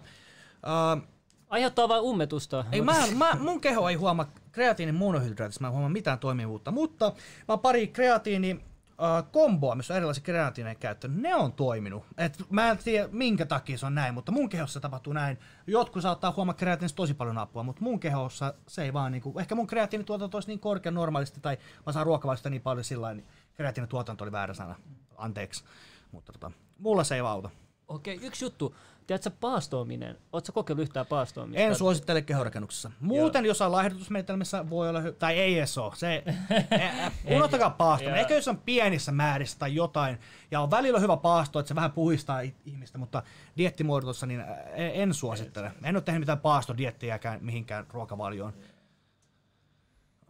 äh, 0.66 1.02
Aiheuttaa 1.48 1.88
vaan 1.88 2.02
ummetusta. 2.02 2.64
ei, 2.72 2.82
mä, 2.82 2.94
mä, 3.16 3.36
mun 3.40 3.60
keho 3.60 3.88
ei 3.88 3.94
huomaa 3.94 4.32
kreatiinin 4.52 4.94
monohydraatista, 4.94 5.60
mä 5.60 5.66
en 5.66 5.72
huomaa 5.72 5.88
mitään 5.88 6.18
toimivuutta, 6.18 6.70
mutta 6.70 7.12
mä 7.48 7.52
oon 7.52 7.60
pari 7.60 7.88
kreatiini 7.88 8.60
äh, 9.02 9.32
komboa, 9.32 9.74
missä 9.74 9.94
on 9.94 9.96
erilaisia 9.96 10.24
kreatiineja 10.24 10.74
käyttänyt, 10.74 11.20
ne 11.20 11.34
on 11.34 11.52
toiminut. 11.52 12.04
Et 12.18 12.42
mä 12.50 12.70
en 12.70 12.78
tiedä 12.78 13.08
minkä 13.12 13.46
takia 13.46 13.78
se 13.78 13.86
on 13.86 13.94
näin, 13.94 14.14
mutta 14.14 14.32
mun 14.32 14.48
kehossa 14.48 14.80
tapahtuu 14.80 15.12
näin. 15.12 15.38
Jotkut 15.66 16.02
saattaa 16.02 16.32
huomaa 16.36 16.54
kreatiinista 16.54 16.96
tosi 16.96 17.14
paljon 17.14 17.38
apua, 17.38 17.62
mutta 17.62 17.82
mun 17.82 18.00
kehossa 18.00 18.54
se 18.68 18.82
ei 18.82 18.92
vaan 18.92 19.12
niinku, 19.12 19.38
ehkä 19.38 19.54
mun 19.54 19.66
kreatiinituotanto 19.66 20.36
olisi 20.36 20.48
niin 20.48 20.60
korkea 20.60 20.92
normaalisti 20.92 21.40
tai 21.40 21.58
mä 21.86 21.92
saan 21.92 22.06
ruokavalista 22.06 22.50
niin 22.50 22.62
paljon 22.62 22.84
sillä 22.84 23.14
niin 23.14 23.26
kreatiinituotanto 23.54 24.24
oli 24.24 24.32
väärä 24.32 24.54
sana, 24.54 24.76
anteeksi. 25.16 25.64
Mutta 26.12 26.32
tota, 26.32 26.50
mulla 26.78 27.04
se 27.04 27.14
ei 27.14 27.20
auta. 27.20 27.50
Okei, 27.88 28.18
yksi 28.22 28.44
juttu. 28.44 28.76
Tiedätkö 29.06 29.30
paastoaminen? 29.40 30.18
Oletko 30.32 30.52
kokeillut 30.52 30.82
yhtään 30.82 31.06
paastoamista? 31.06 31.62
En 31.62 31.74
suosittele 31.74 32.22
kehorakennuksessa. 32.22 32.90
Muuten 33.00 33.44
jossain 33.44 33.72
laihdutusmenetelmissä 33.72 34.70
voi 34.70 34.88
olla, 34.88 35.00
hy- 35.00 35.12
tai 35.18 35.38
ei 35.38 35.58
edes 35.58 35.78
ole. 35.78 35.92
Se, 35.96 36.24
ä- 36.72 37.04
ä- 37.06 37.10
unohtakaa 37.36 37.70
paastominen. 37.70 38.16
Joo. 38.16 38.20
Ehkä 38.20 38.34
jos 38.34 38.48
on 38.48 38.58
pienissä 38.58 39.12
määrissä 39.12 39.58
tai 39.58 39.74
jotain, 39.74 40.18
ja 40.50 40.60
on 40.60 40.70
välillä 40.70 41.00
hyvä 41.00 41.16
paasto, 41.16 41.58
että 41.58 41.68
se 41.68 41.74
vähän 41.74 41.92
puhistaa 41.92 42.40
ihmistä, 42.66 42.98
mutta 42.98 43.22
diettimuodotussa 43.56 44.26
niin 44.26 44.44
en 44.76 45.14
suosittele. 45.14 45.72
En 45.84 45.96
ole 45.96 46.02
tehnyt 46.02 46.20
mitään 46.20 46.40
paastodiettiäkään 46.40 47.38
mihinkään 47.42 47.86
ruokavalioon. 47.90 48.52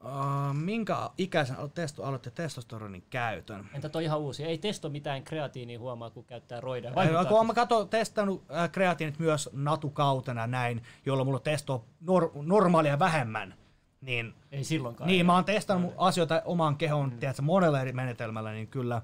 Uh, 0.07 0.55
minkä 0.55 1.11
ikäisen 1.19 1.57
testo, 1.75 2.05
aloitte 2.05 2.31
testosteronin 2.31 3.05
käytön? 3.11 3.67
Entä 3.75 3.89
toi 3.89 4.05
ihan 4.05 4.19
uusi? 4.19 4.45
Ei 4.45 4.59
testo 4.59 4.89
mitään 4.89 5.23
kreatiinia 5.23 5.79
huomaa, 5.79 6.11
kun 6.11 6.25
käyttää 6.25 6.61
roidaa. 6.61 6.95
Vai 6.95 7.07
Vaikuttaa- 7.07 7.39
kun 7.39 7.47
mä 7.47 7.55
kato, 7.55 7.85
testannut 7.85 8.45
äh, 8.51 8.71
kreatiinit 8.71 9.19
myös 9.19 9.51
natukautena 9.53 10.47
näin, 10.47 10.83
jolloin 11.07 11.27
mulla 11.27 11.39
on 11.39 11.43
testo 11.43 11.85
nor- 12.05 12.43
normaalia 12.43 12.99
vähemmän, 12.99 13.55
niin 14.01 14.35
Ei 14.53 14.65
silloinkaan. 14.65 15.09
Niin, 15.09 15.27
mä 15.27 15.35
oon 15.35 15.45
testannut 15.45 15.95
asioita 15.97 16.43
omaan 16.45 16.77
kehoon, 16.77 17.11
mm. 17.11 17.19
tiedätkö, 17.19 17.43
monella 17.43 17.81
eri 17.81 17.93
menetelmällä, 17.93 18.53
niin 18.53 18.69
kyllä. 18.69 19.03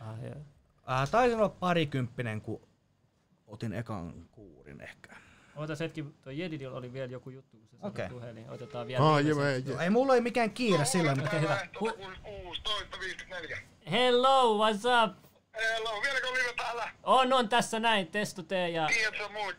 Ah. 0.00 0.14
Ää, 0.86 1.06
taisin 1.06 1.38
olla 1.38 1.48
parikymppinen, 1.48 2.40
kun 2.40 2.60
otin 3.46 3.72
ekan 3.72 4.12
kuurin 4.32 4.80
ehkä. 4.80 5.16
Ootas 5.58 5.80
hetki, 5.80 6.04
toi 6.22 6.38
Jedidillä 6.38 6.76
oli 6.76 6.92
vielä 6.92 7.12
joku 7.12 7.30
juttu, 7.30 7.56
kun 7.56 7.68
se 7.80 7.86
Okei. 7.86 8.08
puhelin. 8.08 8.50
Otetaan 8.50 8.86
vielä. 8.86 9.10
Ah, 9.10 9.24
viimeiset. 9.24 9.66
je, 9.66 9.72
je, 9.74 9.82
Ei 9.82 9.90
mulla 9.90 10.14
ei 10.14 10.20
mikään 10.20 10.50
kiire 10.50 10.84
sillä, 10.84 11.14
mutta 11.14 11.30
Okei, 11.30 11.40
hyvä. 11.40 11.66
16.54. 11.78 13.58
Hello, 13.90 14.58
what's 14.58 14.76
up? 15.04 15.16
Hello, 15.54 16.02
vieläkö 16.02 16.26
live 16.26 16.52
täällä? 16.56 16.90
On, 17.02 17.32
on 17.32 17.48
tässä 17.48 17.80
näin, 17.80 18.06
testo 18.06 18.42
tee 18.42 18.68
ja... 18.68 18.86
Tiedätkö, 18.86 19.28
mulla, 19.28 19.52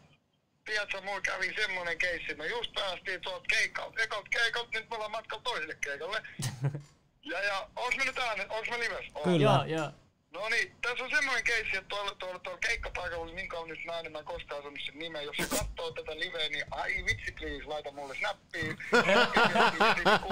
tiedätkö, 0.66 1.02
mulla 1.02 1.22
kävi 1.22 1.54
semmonen 1.62 1.98
keissi, 1.98 2.36
me 2.36 2.48
just 2.48 2.74
päästiin 2.74 3.22
tuolta 3.22 3.46
keikalta, 3.50 4.02
ekalta 4.02 4.30
keikalta, 4.30 4.70
nyt 4.74 4.90
me 4.90 4.96
ollaan 4.96 5.12
matkalla 5.12 5.44
toiselle 5.44 5.78
keikalle. 5.82 6.22
Ja, 7.24 7.44
ja, 7.44 7.68
onks 7.76 7.98
me 7.98 8.06
nyt 8.06 8.18
ääne, 8.18 8.48
onks 8.50 8.70
me 8.70 8.80
lives? 8.80 9.06
Kyllä. 9.24 9.38
Joo, 9.38 9.64
joo. 9.66 9.92
No 10.34 10.50
niin, 10.50 10.76
tässä 10.82 11.04
on 11.04 11.10
semmoinen 11.10 11.44
keissi, 11.44 11.78
että 11.78 11.90
tuolla, 11.90 12.16
tuolla, 12.20 12.40
tuolla 12.40 12.60
keikkapaikalla 12.60 13.24
oli 13.24 13.36
niin 13.36 13.50
kaunis 13.50 13.80
nainen, 13.86 14.12
mä 14.12 14.20
en 14.20 14.26
koskaan 14.26 14.62
sanonut 14.62 14.80
sen 14.86 15.00
nimeä. 15.00 15.22
Jos 15.22 15.36
se 15.38 15.44
katsoo 15.44 15.92
tätä 15.92 16.20
liveä, 16.20 16.50
niin 16.50 16.66
ai 16.72 17.06
vitsi 17.06 17.32
please, 17.32 17.66
laita 17.66 17.92
mulle 17.92 18.16
snappia. 18.20 18.76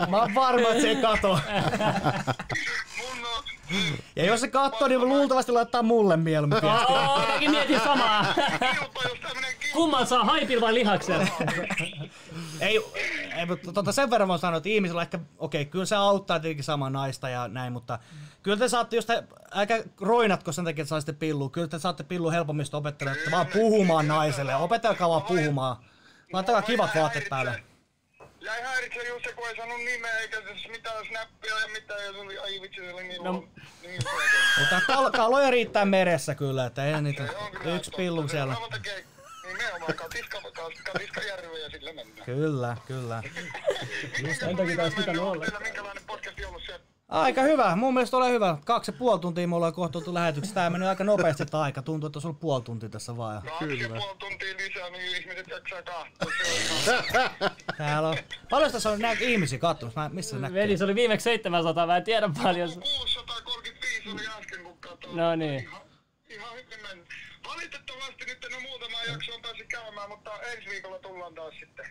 Mä 0.10 0.18
oon 0.18 0.36
varma, 0.36 0.70
että 0.70 0.82
se 0.82 0.90
ei 0.90 0.96
kato. 0.96 1.28
Mun 2.98 3.26
on, 3.26 3.44
Ja 4.16 4.26
jos 4.26 4.42
se 4.42 4.48
katsoo, 4.48 4.88
niin 4.88 5.02
luultavasti 5.10 5.52
laittaa 5.52 5.84
mulle 5.84 6.18
mieluummin 6.18 6.62
viestiä. 6.62 6.96
Oh, 6.96 7.28
mäkin 7.28 7.52
mietin 7.52 7.80
samaa. 7.80 8.26
Kumman 9.74 10.08
saa 10.08 10.26
haipil 10.26 10.62
vai 10.62 10.74
lihaksen? 10.74 11.32
Ei, 12.60 12.82
ei 13.38 13.46
mutta 13.46 13.74
tota 13.74 13.92
sen 13.92 14.10
verran 14.10 14.28
voin 14.28 14.40
sanoa, 14.40 14.58
että 14.58 14.70
ihmisellä 14.70 15.02
ehkä, 15.02 15.20
okei, 15.38 15.66
kyllä 15.66 15.86
se 15.86 15.96
auttaa 15.96 16.40
tietenkin 16.40 16.64
samaa 16.64 16.90
naista 16.90 17.30
ja 17.30 17.48
näin, 17.48 17.74
mutta 17.74 18.00
kyllä 18.48 18.60
te 18.60 18.70
saatte, 18.70 18.96
jos 18.96 19.06
te, 19.06 19.24
älkää 19.52 19.80
roinatko 20.02 20.52
sen 20.52 20.66
takia, 20.66 20.82
että 20.82 20.90
saisitte 20.90 21.14
pillua, 21.14 21.50
kyllä 21.50 21.68
te 21.68 21.80
saatte 21.80 22.04
pillu 22.04 22.32
helpommin, 22.32 22.62
jos 22.62 22.70
te 22.70 22.78
opettelette 22.78 23.32
vaan 23.32 23.48
puhumaan 23.48 24.08
naiselle, 24.08 24.56
opetelkaa 24.56 25.10
vaan 25.10 25.22
puhumaan. 25.22 25.78
Laittakaa 26.34 26.62
kivat 26.62 26.90
vaatteet 26.96 27.30
päälle. 27.30 27.64
Jäi 28.42 28.62
häiritse 28.62 29.00
se 29.02 29.08
just 29.08 29.26
se, 29.26 29.34
kun 29.34 29.48
ei 29.48 29.56
saanut 29.56 29.78
nimeä 29.78 30.20
eikä 30.20 30.38
siis 30.42 30.68
mitään 30.72 31.06
snappia 31.08 31.60
ja 31.60 31.68
mitään, 31.68 32.06
ja 32.06 32.12
se 32.12 32.18
oli, 32.18 32.38
ai 32.40 32.62
vitsi, 32.62 32.82
se 32.82 32.94
oli 32.94 33.04
niin, 33.08 33.24
No. 33.24 33.44
niin 33.82 34.02
Mutta 34.60 34.82
kal- 34.88 35.12
kaloja 35.12 35.52
riittää 35.52 35.86
meressä 35.86 36.36
kyllä, 36.36 36.66
että 36.66 36.86
ei 36.86 37.02
niitä 37.02 37.24
on 37.24 37.52
kyllä 37.52 37.76
yksi 37.76 37.92
Se 37.92 38.32
siellä. 38.32 38.56
tekee 38.72 39.06
Nimenomaan 39.48 39.94
katiska, 39.94 40.38
katiska 40.94 41.22
järvi 41.22 41.62
ja 41.62 41.70
sillä 41.70 41.94
mennään. 41.94 42.26
Kyllä, 42.26 42.78
kyllä. 42.88 43.24
Just 44.28 44.40
sen 44.40 44.58
takia 44.58 44.76
taas 44.76 44.94
pitänyt 44.94 45.22
olla. 45.22 45.46
Minkälainen 45.64 46.04
podcasti 46.08 46.46
ollut 46.46 46.62
siellä? 46.66 46.97
Aika 47.08 47.42
hyvä. 47.42 47.76
Mun 47.76 47.94
mielestä 47.94 48.18
ole 48.18 48.30
hyvä. 48.30 48.58
Kaksi 48.66 48.92
ja 48.92 48.98
puoli 48.98 49.20
tuntia 49.20 49.48
mulla 49.48 49.68
on 49.68 49.74
kohta 49.74 49.92
tultu 49.94 50.14
lähetyksessä. 50.14 50.56
Tää 50.56 50.70
meni 50.70 50.86
aika 50.88 51.04
nopeasti 51.04 51.46
tää 51.46 51.62
aika. 51.62 51.82
Tuntuu, 51.82 52.08
että 52.08 52.20
sulla 52.20 52.34
on 52.34 52.40
puoli 52.40 52.62
tuntia 52.62 52.90
tässä 52.90 53.18
vaan. 53.18 53.42
Kaksi 53.42 53.80
ja 53.80 53.90
puoli 53.90 54.16
tuntia 54.20 54.54
lisää, 54.58 54.90
niin 54.90 55.16
ihmiset 55.16 55.48
jaksaa. 55.48 55.80
Se 56.86 56.94
ihan- 56.94 57.52
Täällä 57.78 58.10
on... 58.10 58.18
Paljon 58.50 58.72
tässä 58.72 58.90
on 58.90 59.00
näitä 59.00 59.24
ihmisiä 59.24 59.60
katsomassa? 59.60 60.00
Mä- 60.02 60.10
Missä 60.10 60.36
se 60.36 60.42
näkyy? 60.42 60.56
Veli, 60.56 60.78
se 60.78 60.84
oli 60.84 60.96
viimeksi 60.96 61.24
700, 61.24 61.88
mä 61.88 61.98
en 61.98 62.04
tiedä 62.04 62.30
paljon. 62.44 62.70
635 62.74 64.10
oli 64.10 64.28
äsken, 64.40 64.64
kun 64.64 64.78
katsoin. 64.78 65.18
No 65.18 65.36
niin. 65.36 65.60
Ihan, 65.64 65.82
ihan 66.30 66.56
hyvin 66.56 66.82
mennyt. 66.88 67.08
Valitettavasti 67.48 68.26
nyt 68.26 68.46
en 68.46 68.54
ole 68.56 68.64
muutamaa 68.64 69.04
jaksoa 69.04 69.40
päässyt 69.42 69.68
käymään, 69.68 70.10
mutta 70.10 70.32
ensi 70.42 70.70
viikolla 70.70 71.00
tullaan 71.00 71.34
taas 71.36 71.54
sitten. 71.60 71.86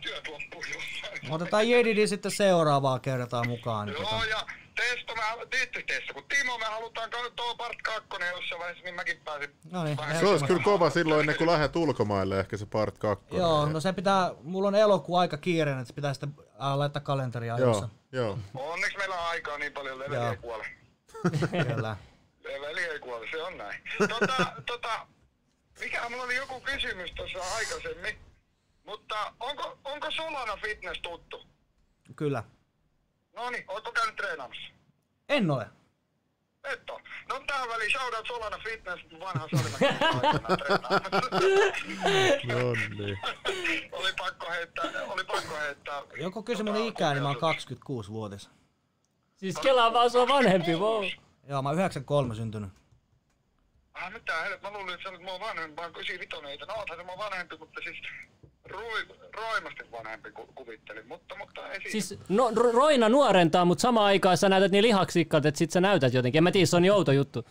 Työt 0.00 0.28
loppuu 0.28 0.64
jossain. 0.74 1.32
Otetaan 1.32 1.68
Jedidi 1.68 2.06
sitten 2.06 2.30
seuraavaa 2.30 2.98
kertaa 2.98 3.44
mukaan. 3.44 3.86
Niin 3.86 4.00
Joo, 4.00 4.10
tota. 4.10 4.26
ja 4.26 4.46
Testo, 4.76 5.14
me, 5.14 5.22
Tiitti 5.50 5.82
Testo, 5.82 6.14
kun 6.14 6.24
Timo 6.28 6.58
me 6.58 6.64
halutaan 6.64 7.10
tuo 7.36 7.54
part 7.56 7.82
2 7.82 8.08
jossain 8.32 8.58
vaiheessa, 8.60 8.84
niin 8.84 8.94
mäkin 8.94 9.20
pääsin. 9.24 9.50
No 9.70 9.84
niin, 9.84 9.98
Se 10.20 10.26
olisi 10.26 10.44
kyllä 10.44 10.62
kova 10.62 10.90
silloin 10.90 11.20
ennen 11.20 11.36
kuin 11.36 11.50
lähdet 11.50 11.76
ulkomaille, 11.76 12.40
ehkä 12.40 12.56
se 12.56 12.66
part 12.66 12.98
2. 12.98 13.24
Joo, 13.30 13.66
no 13.66 13.80
se 13.80 13.92
pitää, 13.92 14.30
mulla 14.42 14.68
on 14.68 14.74
elokuu 14.74 15.16
aika 15.16 15.36
kiireinen, 15.36 15.80
että 15.80 15.88
se 15.88 15.94
pitää 15.94 16.14
sitten 16.14 16.34
äh, 16.38 16.78
laittaa 16.78 17.02
kalenteria 17.02 17.54
ajoissa. 17.54 17.88
Joo, 18.12 18.24
joo. 18.24 18.38
Onneksi 18.72 18.98
meillä 18.98 19.14
on 19.14 19.26
aikaa 19.26 19.58
niin 19.58 19.72
paljon, 19.72 19.98
leveli 19.98 20.14
Joo. 20.14 20.30
ei 20.30 20.36
kuole. 20.36 20.66
Kyllä. 21.74 21.96
Leveli 22.44 22.80
ei 22.80 22.98
kuole, 22.98 23.26
se 23.30 23.42
on 23.42 23.58
näin. 23.58 23.82
Tota, 23.98 24.46
tota, 24.66 25.06
mikä 25.80 26.08
mulla 26.08 26.24
oli 26.24 26.36
joku 26.36 26.60
kysymys 26.60 27.10
tuossa 27.12 27.38
aikaisemmin, 27.56 28.18
mutta 28.90 29.34
onko, 29.40 29.78
onko 29.84 30.10
Solana 30.10 30.56
Fitness 30.56 31.00
tuttu? 31.00 31.46
Kyllä. 32.16 32.42
No 33.36 33.50
niin, 33.50 33.64
ootko 33.68 33.92
käynyt 33.92 34.16
treenaamassa? 34.16 34.62
En 35.28 35.50
ole. 35.50 35.66
Et 36.64 36.90
oo. 36.90 37.00
No 37.28 37.40
tähän 37.46 37.68
väliin 37.68 37.90
shoutout 37.90 38.26
Solana 38.26 38.58
Fitness, 38.58 39.04
vanha 39.20 39.48
Salimäki 39.50 40.04
aikana 40.04 40.56
treenaamassa. 40.56 41.30
No 42.48 42.72
niin. 42.98 43.18
oli 43.92 44.12
pakko 44.18 44.50
heittää, 44.50 44.84
oli 45.08 45.24
pakko 45.24 45.54
heittää. 45.56 46.02
Joku 46.16 46.42
kysyi 46.42 46.64
mun 46.64 46.76
ikää, 46.76 47.12
niin 47.12 47.22
mä 47.22 47.28
oon 47.28 47.36
26-vuotias. 47.36 48.50
Siis 49.36 49.58
Kela 49.58 49.92
vaan 49.92 50.10
se 50.10 50.18
on 50.18 50.28
vanhempi, 50.28 50.76
wow. 50.76 51.04
Joo, 51.48 51.62
mä 51.62 51.68
oon 51.68 51.78
93 51.78 52.34
syntynyt. 52.34 52.70
Ah, 53.94 54.12
mitä 54.12 54.42
helvet, 54.42 54.62
mä 54.62 54.70
luulin, 54.70 54.94
että 54.94 55.02
sä 55.02 55.08
olit 55.08 55.22
mua 55.22 55.40
vanhempi, 55.40 55.76
mä 55.76 55.82
oon 55.82 55.90
95, 55.90 56.64
no 56.64 56.74
oothan 56.74 56.98
se 56.98 57.04
mua 57.04 57.18
vanhempi, 57.18 57.56
mutta 57.56 57.80
siis 57.84 57.96
rui, 58.70 59.06
roimasti 59.36 59.90
vanhempi 59.92 60.30
ku, 60.32 60.46
kuvittelin, 60.54 61.08
mutta, 61.08 61.36
mutta 61.38 61.68
ei. 61.72 61.90
Siis 61.92 62.18
no, 62.28 62.50
Ro- 62.50 62.72
Roina 62.72 63.08
nuorentaa, 63.08 63.64
mutta 63.64 63.82
samaan 63.82 64.06
aikaan 64.06 64.36
sä 64.38 64.48
näytät 64.48 64.72
niin 64.72 64.82
lihaksikkaat, 64.84 65.46
että 65.46 65.58
sit 65.58 65.70
sä 65.70 65.80
näytät 65.80 66.14
jotenkin. 66.14 66.38
En 66.38 66.44
mä 66.44 66.52
tiedä, 66.52 66.66
se 66.66 66.76
on 66.76 66.82
niin 66.82 66.92
outo 66.92 67.12
juttu. 67.12 67.44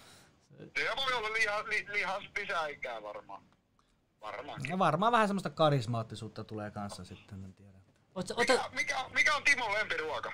Se 0.78 0.86
voi 0.98 1.14
olla 1.14 1.34
liha, 1.34 1.64
li, 1.70 1.86
lihas 1.92 2.24
lisäikää 2.40 3.04
varmaan. 3.04 3.44
Varmaan. 4.22 4.62
Ja 4.70 4.80
varmaan 4.80 5.12
vähän 5.12 5.28
semmoista 5.28 5.50
karismaattisuutta 5.50 6.44
tulee 6.44 6.72
kanssa 6.72 7.06
sitten, 7.06 7.44
en 7.44 7.54
tiedä. 7.54 7.78
Oot, 8.16 8.28
sä- 8.28 8.36
Mikä, 8.38 8.54
ota, 8.54 8.70
mikä, 8.76 8.96
mikä 9.14 9.36
on 9.36 9.44
Timon 9.44 9.74
lempiruoka? 9.74 10.32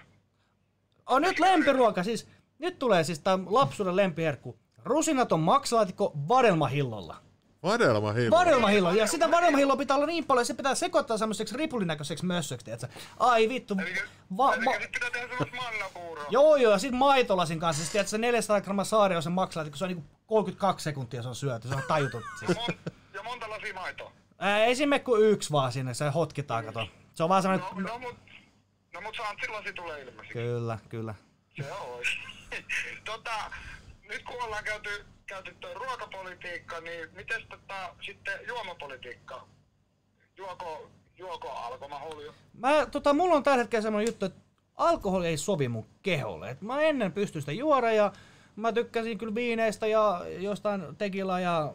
On 1.06 1.22
nyt 1.22 1.40
lempiruoka, 1.40 2.04
siis 2.04 2.28
nyt 2.60 2.80
tulee 2.80 3.04
siis 3.04 3.20
tää 3.20 3.40
lapsuuden 3.46 3.96
lempiherkku. 3.96 4.60
Rusinaton 4.84 5.40
maksalaatikko 5.40 6.12
vadelmahillolla. 6.28 7.25
Vadelma 7.66 8.12
hillo. 8.14 8.38
Vadelmahillo, 8.38 8.92
ja 8.92 9.08
sitä 9.08 9.32
vadelmahilloa 9.32 9.78
pitää 9.78 9.98
olla 9.98 10.06
niin 10.08 10.26
paljon, 10.26 10.46
se 10.46 10.54
pitää 10.54 10.76
sekoittaa 10.76 11.18
semmoiseksi 11.18 11.58
ripulinäköiseksi 11.58 12.26
mössöksi, 12.26 12.66
tiedätkö? 12.66 12.88
Ai 13.20 13.50
vittu. 13.50 13.76
Eli, 13.82 13.96
Va, 14.38 14.54
eli 14.56 14.66
va, 14.66 14.72
sit 14.82 14.92
pitää 14.92 15.10
tehdä 15.12 15.28
semmoista 15.28 15.56
mannapuuroa. 15.56 16.26
joo 16.30 16.56
joo, 16.56 16.72
ja 16.72 16.78
sit 16.78 16.92
maitolasin 16.92 17.60
kanssa, 17.60 17.82
siis 17.84 17.92
tiedätkö, 17.92 18.10
se 18.10 18.18
400 18.18 18.62
grammaa 18.62 18.86
saariosen 18.86 19.34
maksalaatikko, 19.34 19.78
se 19.78 19.84
on 19.86 19.88
niinku 19.90 20.06
32 20.26 20.84
sekuntia 20.84 21.22
se 21.22 21.28
on 21.30 21.36
syöty, 21.36 21.68
se 21.68 21.76
on 21.76 21.84
tajuton. 21.88 22.22
Siis. 22.40 22.58
Mon, 22.58 22.68
ja 23.14 23.24
monta 23.24 23.50
lasia 23.50 23.74
maitoa. 23.74 24.12
Ää, 24.40 24.66
ei 24.66 24.76
siinä 24.76 24.90
mene 24.90 25.04
kuin 25.04 25.22
yksi 25.26 25.52
vaan 25.52 25.72
sinne, 25.72 25.94
se 25.94 26.10
hotkitaan, 26.10 26.66
kato. 26.66 26.88
Se 27.14 27.24
on 27.24 27.30
vaan 27.30 27.44
No, 27.44 27.58
semmonen... 27.60 27.86
no, 27.86 28.00
mut, 28.00 28.16
no 28.94 29.02
mut 29.02 29.16
Santsin 29.16 29.52
lasi 29.52 29.74
tulee 29.74 30.00
ilmeisesti. 30.02 30.34
Kyllä, 30.34 30.80
kyllä. 30.90 31.16
Se 31.58 31.72
on. 31.72 32.00
tota, 33.06 33.32
nyt 34.10 34.24
kun 34.24 34.44
ollaan 34.44 34.64
käyty, 34.64 35.06
käyty 35.26 35.56
tuo 35.60 35.74
ruokapolitiikka, 35.74 36.82
niin 36.82 37.10
miten 37.16 37.42
tota, 37.50 37.96
sitten 38.06 38.40
juomapolitiikka? 38.48 39.48
Juoko, 40.38 40.90
juoko 41.18 41.50
alkoholio? 41.50 42.34
Mä, 42.54 42.86
tota, 42.86 43.14
mulla 43.14 43.36
on 43.36 43.44
tällä 43.44 43.58
hetkellä 43.58 43.84
semmoinen 43.84 44.08
juttu, 44.08 44.26
että 44.26 44.42
alkoholi 44.76 45.28
ei 45.28 45.38
sovi 45.38 45.68
mun 45.68 45.86
keholle. 46.04 46.50
Et 46.50 46.62
mä 46.62 46.82
ennen 46.82 47.12
pystyn 47.12 47.42
sitä 47.42 47.52
juoda 47.52 47.92
ja 47.92 48.12
mä 48.56 48.72
tykkäsin 48.72 49.18
kyllä 49.18 49.36
viineistä 49.36 49.88
ja 49.88 50.22
jostain 50.40 50.96
tekila 50.96 51.40
ja 51.40 51.74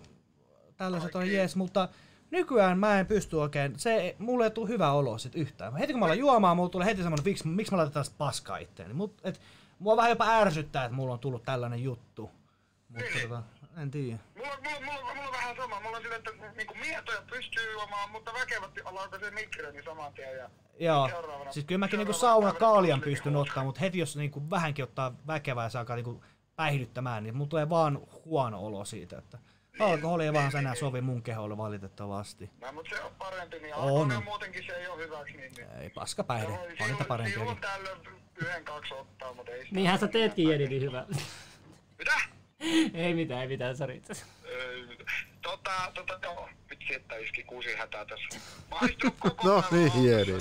tällaiset 0.77 1.15
on 1.15 1.33
jees, 1.33 1.57
mutta 1.57 1.89
nykyään 2.31 2.79
mä 2.79 3.01
en 3.01 3.07
pysty 3.07 3.37
oikein, 3.37 3.79
se, 3.79 4.17
mulle 4.19 4.45
ei 4.45 4.51
tule 4.51 4.69
hyvä 4.69 4.93
olo 4.93 5.19
sit 5.19 5.35
yhtään. 5.35 5.77
Heti 5.77 5.93
kun 5.93 6.01
mä 6.01 6.07
alan 6.07 6.19
juomaan, 6.19 6.57
mulla 6.57 6.69
tulee 6.69 6.87
heti 6.87 7.03
semmoinen, 7.03 7.25
miksi, 7.25 7.49
miksi 7.49 7.73
mä 7.73 7.77
laitan 7.77 7.93
tällaista 7.93 8.15
paskaa 8.19 8.59
itteeni. 8.59 8.95
Mut, 8.95 9.21
et, 9.25 9.41
mua 9.81 9.97
vähän 9.97 10.11
jopa 10.11 10.29
ärsyttää, 10.29 10.85
että 10.85 10.95
mulla 10.97 11.13
on 11.13 11.19
tullut 11.19 11.43
tällainen 11.43 11.83
juttu. 11.83 12.31
Mutta 12.89 13.05
Niin. 13.15 13.29
tota, 13.29 13.43
en 13.77 13.91
tiedä. 13.91 14.19
Mulla, 14.37 14.57
mulla, 14.65 14.81
mulla, 14.81 15.15
mulla 15.15 15.27
on 15.29 15.33
vähän 15.33 15.57
sama. 15.57 15.81
Mulla 15.81 15.97
on 15.97 16.03
sille, 16.03 16.17
että 16.17 16.31
niinku 16.57 16.75
mietoja 16.75 17.23
pystyy 17.31 17.73
juomaan, 17.73 18.11
mutta 18.11 18.33
väkevästi 18.35 18.81
alkaa 18.85 19.19
se 19.21 19.31
migreeni 19.31 19.83
saman 19.83 20.13
tien. 20.13 20.37
Ja 20.37 20.51
Joo, 20.79 21.11
siis 21.51 21.67
kyllä 21.67 21.79
mäkin 21.79 21.99
niinku 21.99 22.13
sauna 22.13 22.53
kaalian 22.53 23.01
pystyn 23.01 23.33
niinku 23.33 23.49
ottaa, 23.49 23.65
mutta 23.65 23.81
heti 23.81 23.99
jos 23.99 24.17
niinku 24.17 24.51
vähänkin 24.51 24.83
ottaa 24.85 25.13
väkevää 25.27 25.65
ja 25.65 25.69
se 25.69 25.79
alkaa 25.79 25.97
niinku 25.97 26.25
päihdyttämään, 26.57 27.23
niin 27.23 27.37
mulla 27.37 27.49
tulee 27.49 27.69
vaan 27.69 28.01
huono 28.25 28.65
olo 28.67 28.85
siitä, 28.85 29.19
että 29.19 29.39
alkoholi 29.81 30.25
ei 30.25 30.33
vaan 30.33 30.57
enää 30.57 30.75
sovi 30.75 31.01
mun 31.01 31.23
keholle 31.23 31.57
valitettavasti. 31.57 32.51
No, 32.61 32.73
mutta 32.73 32.97
se 32.97 33.03
on 33.03 33.13
parempi, 33.19 33.59
niin 33.59 33.75
alkoholi 33.75 34.15
on 34.15 34.25
muutenkin 34.25 34.65
se 34.67 34.73
ei 34.73 34.89
ole 34.89 35.03
hyväksi. 35.05 35.37
Niin, 35.37 35.53
niin. 35.57 35.69
Ei 35.81 35.91
paska 35.91 36.25
päihde, 36.25 36.47
on 36.53 36.69
niitä 36.69 36.85
silloin, 36.85 37.07
parempia. 37.07 37.35
silloin 37.39 37.59
tällöin 37.59 37.99
yhden 38.43 38.65
kaksi 38.65 38.95
ottaa, 38.95 39.35
mutta 39.35 39.53
ei 39.53 39.63
sitä- 39.65 39.75
niinhän 39.75 39.99
sä 39.99 40.09
teetkin 40.09 40.49
Jedidi 40.49 40.81
hyvä. 40.81 41.07
Mitä? 41.99 42.15
ei 43.05 43.15
mitään, 43.15 43.41
ei 43.43 43.49
mitään, 43.49 43.77
sori. 43.77 44.03
Öö, 44.47 44.87
Tota, 45.43 45.93
tota, 45.95 46.19
joo, 46.23 46.49
vitsi, 46.71 46.95
että 46.95 47.17
iski 47.17 47.43
kuusi 47.43 47.75
hätää 47.77 48.05
tässä. 48.05 48.41
Istunut 48.89 49.15
koko 49.19 49.49
No 49.49 49.63
niin, 49.71 49.85
lähtien. 49.87 50.39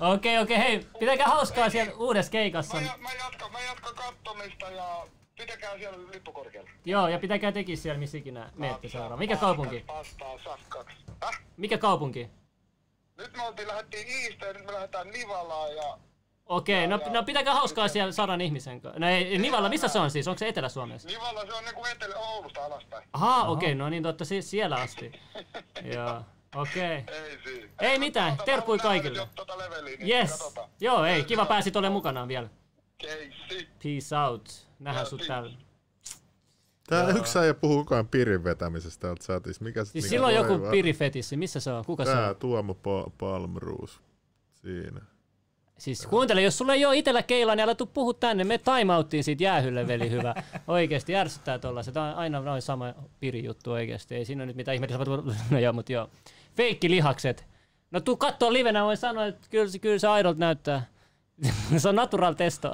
Okei, 0.00 0.38
okei, 0.38 0.58
hei, 0.58 0.86
pitäkää 0.98 1.26
hauskaa 1.26 1.70
siellä 1.70 1.94
uudessa 1.94 2.32
keikassa. 2.32 2.76
Mä, 2.80 2.94
mä, 2.98 3.12
jatkan, 3.12 3.52
mä 3.52 3.60
jatkan 3.60 3.94
kattomista 3.94 4.70
ja 4.70 5.06
pitäkää 5.36 5.78
siellä 5.78 5.98
lippukorkealla. 6.12 6.70
Joo, 6.84 7.08
ja 7.08 7.18
pitäkää 7.18 7.52
tekin 7.52 7.76
siellä, 7.76 7.98
missä 7.98 8.18
ikinä 8.18 8.50
menette 8.54 8.88
seuraava. 8.88 9.16
Mikä 9.16 9.36
kaupunki? 9.36 9.84
Häh? 11.22 11.40
Mikä 11.56 11.78
kaupunki? 11.78 12.30
Nyt 13.16 13.36
me 13.36 13.42
oltiin, 13.42 13.68
lähdettiin 13.68 14.08
Iistä 14.08 14.46
ja 14.46 14.52
nyt 14.52 14.66
me 14.66 14.72
lähdetään 14.72 15.10
Nivalaan 15.10 15.76
ja 15.76 15.98
Okei, 16.46 16.86
no, 16.86 17.00
no 17.10 17.22
pitäkää 17.22 17.54
hauskaa 17.54 17.88
siellä 17.88 18.12
sadan 18.12 18.40
ihmisen 18.40 18.80
kanssa. 18.80 19.00
No 19.00 19.08
ei, 19.08 19.38
Nivalla, 19.38 19.68
missä 19.68 19.88
se 19.88 19.98
on 19.98 20.10
siis? 20.10 20.28
Onko 20.28 20.38
se 20.38 20.48
Etelä-Suomessa? 20.48 21.08
Nivala 21.08 21.46
se 21.46 21.52
on 21.52 21.64
niinku 21.64 21.84
etelä 21.84 22.16
Oulusta 22.16 22.64
alaspäin. 22.64 23.08
Ahaa, 23.12 23.48
okei, 23.48 23.74
no 23.74 23.88
niin 23.88 24.02
totta 24.02 24.24
siis 24.24 24.50
siellä 24.50 24.76
asti. 24.76 25.12
Joo, 25.94 26.22
okei. 26.54 27.04
Ei 27.06 27.38
siinä. 27.44 27.68
Ei 27.80 27.98
mitään, 27.98 28.30
Katsotaan, 28.30 28.46
terkkui 28.46 28.78
kaikille. 28.78 29.28
Tota 29.34 29.58
leveliä, 29.58 29.96
niin 29.96 30.08
Yes. 30.08 30.30
Katsotaan. 30.30 30.68
Joo, 30.80 31.04
ei, 31.04 31.24
kiva 31.24 31.46
pääsit 31.46 31.76
olemaan 31.76 31.92
mukanaan 31.92 32.28
vielä. 32.28 32.48
Keissi. 32.98 33.68
Peace 33.82 34.16
out. 34.28 34.63
Nähdään 34.78 35.02
Joo, 35.04 35.10
sut 35.10 35.18
peace. 35.18 35.28
täällä. 35.28 35.50
Tää 36.88 37.08
yksi 37.08 37.38
ei 37.38 37.54
puhu 37.54 37.76
kukaan 37.76 38.08
pirin 38.08 38.44
vetämisestä 38.44 39.00
täältä 39.00 39.22
chatissa. 39.24 39.64
Mikä, 39.64 39.84
Siis 39.84 39.94
mikä 39.94 40.08
silloin 40.08 40.34
joku 40.34 40.60
voi- 40.60 40.70
pirifetissi, 40.70 41.36
missä 41.36 41.60
se 41.60 41.72
on? 41.72 41.84
Kuka 41.84 42.04
se 42.04 42.10
Tää 42.10 42.28
on? 42.30 42.36
Tuomo 42.36 42.72
pa- 42.72 43.10
Palmruus. 43.18 44.00
Siinä. 44.52 45.00
Siis 45.78 46.06
kuuntele, 46.06 46.42
jos 46.42 46.58
sulla 46.58 46.74
ei 46.74 46.84
ole 46.86 46.96
itellä 46.96 47.22
keilaa, 47.22 47.54
niin 47.56 47.64
älä 47.64 47.74
tuu 47.74 47.86
puhu 47.86 48.14
tänne. 48.14 48.44
Me 48.44 48.58
timeouttiin 48.58 49.24
siitä 49.24 49.44
jäähylle, 49.44 49.86
veli 49.86 50.10
hyvä. 50.10 50.34
Oikeesti 50.66 51.16
ärsyttää 51.16 51.58
tollaset. 51.58 51.94
Tää 51.94 52.02
on 52.02 52.14
aina 52.14 52.40
noin 52.40 52.62
sama 52.62 52.94
piri 53.20 53.44
juttu 53.44 53.72
oikeesti. 53.72 54.14
Ei 54.14 54.24
siinä 54.24 54.40
ole 54.42 54.46
nyt 54.46 54.56
mitään 54.56 54.74
ihmettä. 54.74 54.98
No 55.50 55.58
joo, 55.58 55.72
mut 55.72 55.90
joo. 55.90 56.10
Feikki 56.56 56.90
lihakset. 56.90 57.46
No 57.90 58.00
tuu 58.00 58.16
kattoo 58.16 58.52
livenä, 58.52 58.84
voin 58.84 58.96
sanoa, 58.96 59.26
että 59.26 59.46
kyllä, 59.50 59.68
se- 59.68 59.78
kyllä 59.78 59.98
se 59.98 60.08
aidolta 60.08 60.40
näyttää. 60.40 60.86
se 61.78 61.88
on 61.88 61.96
natural 61.96 62.32
testo. 62.34 62.72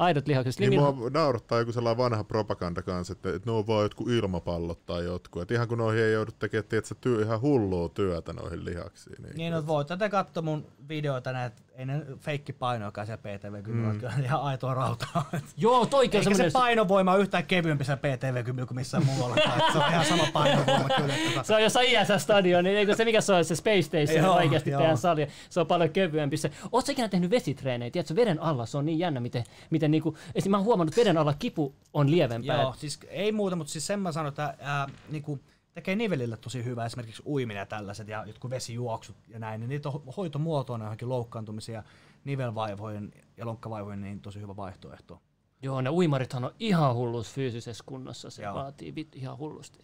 Aidot 0.00 0.28
lihakset. 0.28 0.60
Niin 0.60 0.74
mua 0.74 1.10
naurattaa 1.10 1.58
joku 1.58 1.72
sellainen 1.72 1.98
vanha 1.98 2.24
propaganda 2.24 2.82
kanssa, 2.82 3.12
että, 3.12 3.28
että 3.28 3.50
ne 3.50 3.56
on 3.56 3.66
vaan 3.66 3.82
jotkut 3.82 4.08
ilmapallot 4.08 4.86
tai 4.86 5.04
jotkut. 5.04 5.42
Että 5.42 5.54
ihan 5.54 5.68
kun 5.68 5.78
noihin 5.78 6.02
ei 6.02 6.12
joudu 6.12 6.32
tekemään 6.38 6.64
tiedätkö, 6.68 6.94
työ, 7.00 7.22
ihan 7.22 7.40
hullua 7.40 7.88
työtä 7.88 8.32
noihin 8.32 8.64
lihaksiin. 8.64 9.22
Niin, 9.22 9.36
Niin, 9.36 9.52
no 9.52 9.66
voitte 9.66 9.96
te 9.96 10.08
katsoa 10.08 10.42
mun 10.42 10.66
videoita, 10.90 11.32
näet, 11.32 11.52
ei 11.74 11.86
ne 11.86 12.02
feikki 12.18 12.52
painoakaan 12.52 13.06
siellä 13.06 13.22
PTV 13.22 13.62
kyllä, 13.62 13.92
mm. 13.92 13.98
kyllä 13.98 14.12
ihan 14.24 14.42
aitoa 14.42 14.74
rautaa. 14.74 15.30
Joo, 15.56 15.86
toikin 15.86 16.18
on 16.18 16.20
Eikä 16.20 16.30
se 16.30 16.36
semmoinen... 16.36 16.52
painovoima 16.52 17.16
yhtään 17.16 17.46
kevyempi 17.46 17.84
se 17.84 17.96
PTV 17.96 18.44
kyllä 18.44 18.66
kuin 18.66 18.76
missään 18.76 19.06
muualla. 19.06 19.36
se 19.72 19.78
on 19.78 19.90
ihan 19.90 20.04
sama 20.04 20.24
painovoima 20.32 20.88
kyllä. 20.96 21.14
Että 21.14 21.42
Se 21.42 21.54
on 21.54 21.62
jossain 21.62 21.88
ISS-stadion, 21.88 22.64
niin 22.64 22.76
eikö 22.76 22.94
se 22.94 23.04
mikä 23.04 23.20
se 23.20 23.32
on, 23.32 23.44
se 23.44 23.56
Space 23.56 23.82
Station 23.82 24.24
Joo, 24.24 24.34
oikeasti 24.34 24.70
joo. 24.70 24.80
teidän 24.80 24.98
sali. 24.98 25.28
Se 25.50 25.60
on 25.60 25.66
paljon 25.66 25.90
kevyempi. 25.90 26.36
Se, 26.36 26.50
oot 26.72 26.86
sä 26.86 26.92
ikinä 26.92 27.08
tehnyt 27.08 27.30
vesitreenejä? 27.30 27.90
Tiedätkö, 27.90 28.16
veden 28.16 28.42
alla 28.42 28.66
se 28.66 28.78
on 28.78 28.86
niin 28.86 28.98
jännä, 28.98 29.20
miten, 29.20 29.44
miten 29.70 29.90
niinku, 29.90 30.16
esim. 30.34 30.50
mä 30.50 30.56
oon 30.56 30.66
huomannut, 30.66 30.92
että 30.92 31.00
veden 31.00 31.18
alla 31.18 31.34
kipu 31.34 31.74
on 31.94 32.10
lievempää. 32.10 32.62
Joo, 32.62 32.74
siis 32.78 32.98
ei 33.08 33.32
muuta, 33.32 33.56
mutta 33.56 33.72
siis 33.72 33.86
sen 33.86 34.00
mä 34.00 34.12
sanon, 34.12 34.28
että 34.28 34.54
ää, 34.60 34.88
niinku, 35.10 35.40
tekee 35.74 35.96
nivelille 35.96 36.36
tosi 36.36 36.64
hyvää 36.64 36.86
esimerkiksi 36.86 37.22
uiminen 37.26 37.60
ja 37.60 37.66
tällaiset 37.66 38.08
ja 38.08 38.24
jotkut 38.26 38.50
vesijuoksut 38.50 39.16
ja 39.28 39.38
näin, 39.38 39.60
niin 39.60 39.68
niitä 39.68 39.88
on 39.88 40.02
hoitomuotoina 40.16 40.84
johonkin 40.84 41.08
loukkaantumisia, 41.08 41.82
nivelvaivojen 42.24 43.12
ja 43.36 43.46
lonkkavaivojen 43.46 44.00
niin 44.00 44.20
tosi 44.20 44.40
hyvä 44.40 44.56
vaihtoehto. 44.56 45.20
Joo, 45.62 45.80
ne 45.80 45.90
uimarithan 45.90 46.44
on 46.44 46.54
ihan 46.58 46.94
hullus 46.94 47.32
fyysisessä 47.32 47.84
kunnossa. 47.86 48.30
Se 48.30 48.42
Joo. 48.42 48.54
vaatii 48.54 48.94
vit, 48.94 49.16
ihan 49.16 49.38
hullusti. 49.38 49.78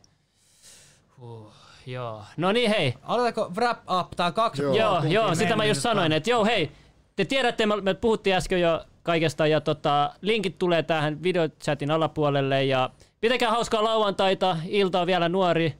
Huh, 1.20 1.52
joo. 1.86 2.24
No 2.36 2.52
niin, 2.52 2.70
hei. 2.70 2.94
Aloitetaanko 3.02 3.54
wrap 3.54 3.78
up? 4.00 4.10
Tää 4.16 4.32
kaksi 4.32 4.62
Joo. 4.62 4.74
ja 4.74 4.84
Joo, 4.84 5.04
joo, 5.04 5.34
sitä 5.34 5.56
mä 5.56 5.64
just 5.64 5.80
sanoin, 5.80 6.12
että 6.12 6.30
joo, 6.30 6.44
hei, 6.44 6.72
te 7.16 7.24
tiedätte, 7.24 7.66
me, 7.66 7.80
me 7.80 7.94
puhuttiin 7.94 8.36
äsken 8.36 8.60
jo 8.60 8.84
kaikesta 9.02 9.46
ja 9.46 9.60
tota, 9.60 10.14
linkit 10.20 10.58
tulee 10.58 10.82
tähän 10.82 11.22
videochatin 11.22 11.90
alapuolelle 11.90 12.64
ja 12.64 12.90
pitäkää 13.26 13.50
hauskaa 13.50 13.84
lauantaita, 13.84 14.56
ilta 14.68 15.00
on 15.00 15.06
vielä 15.06 15.28
nuori, 15.28 15.74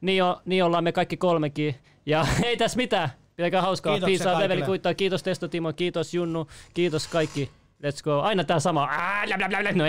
niin, 0.00 0.16
jo, 0.16 0.42
niin 0.44 0.64
ollaan 0.64 0.84
me 0.84 0.92
kaikki 0.92 1.16
kolmekin. 1.16 1.74
Ja 2.06 2.26
ei 2.44 2.56
tässä 2.56 2.76
mitään, 2.76 3.08
pitäkää 3.36 3.62
hauskaa, 3.62 4.00
Kiitoksia 4.00 4.38
leveli 4.38 4.62
kuittaa, 4.62 4.94
kiitos 4.94 5.22
Testo 5.22 5.48
Timo, 5.48 5.72
kiitos 5.72 6.14
Junnu, 6.14 6.48
kiitos 6.74 7.08
kaikki, 7.08 7.50
let's 7.82 8.02
go, 8.04 8.20
aina 8.20 8.44
tää 8.44 8.60
sama, 8.60 8.88
Ää, 8.90 9.26
blä, 9.26 9.36
blä, 9.36 9.48
blä, 9.48 9.58
blä. 9.58 9.70
no 9.70 9.76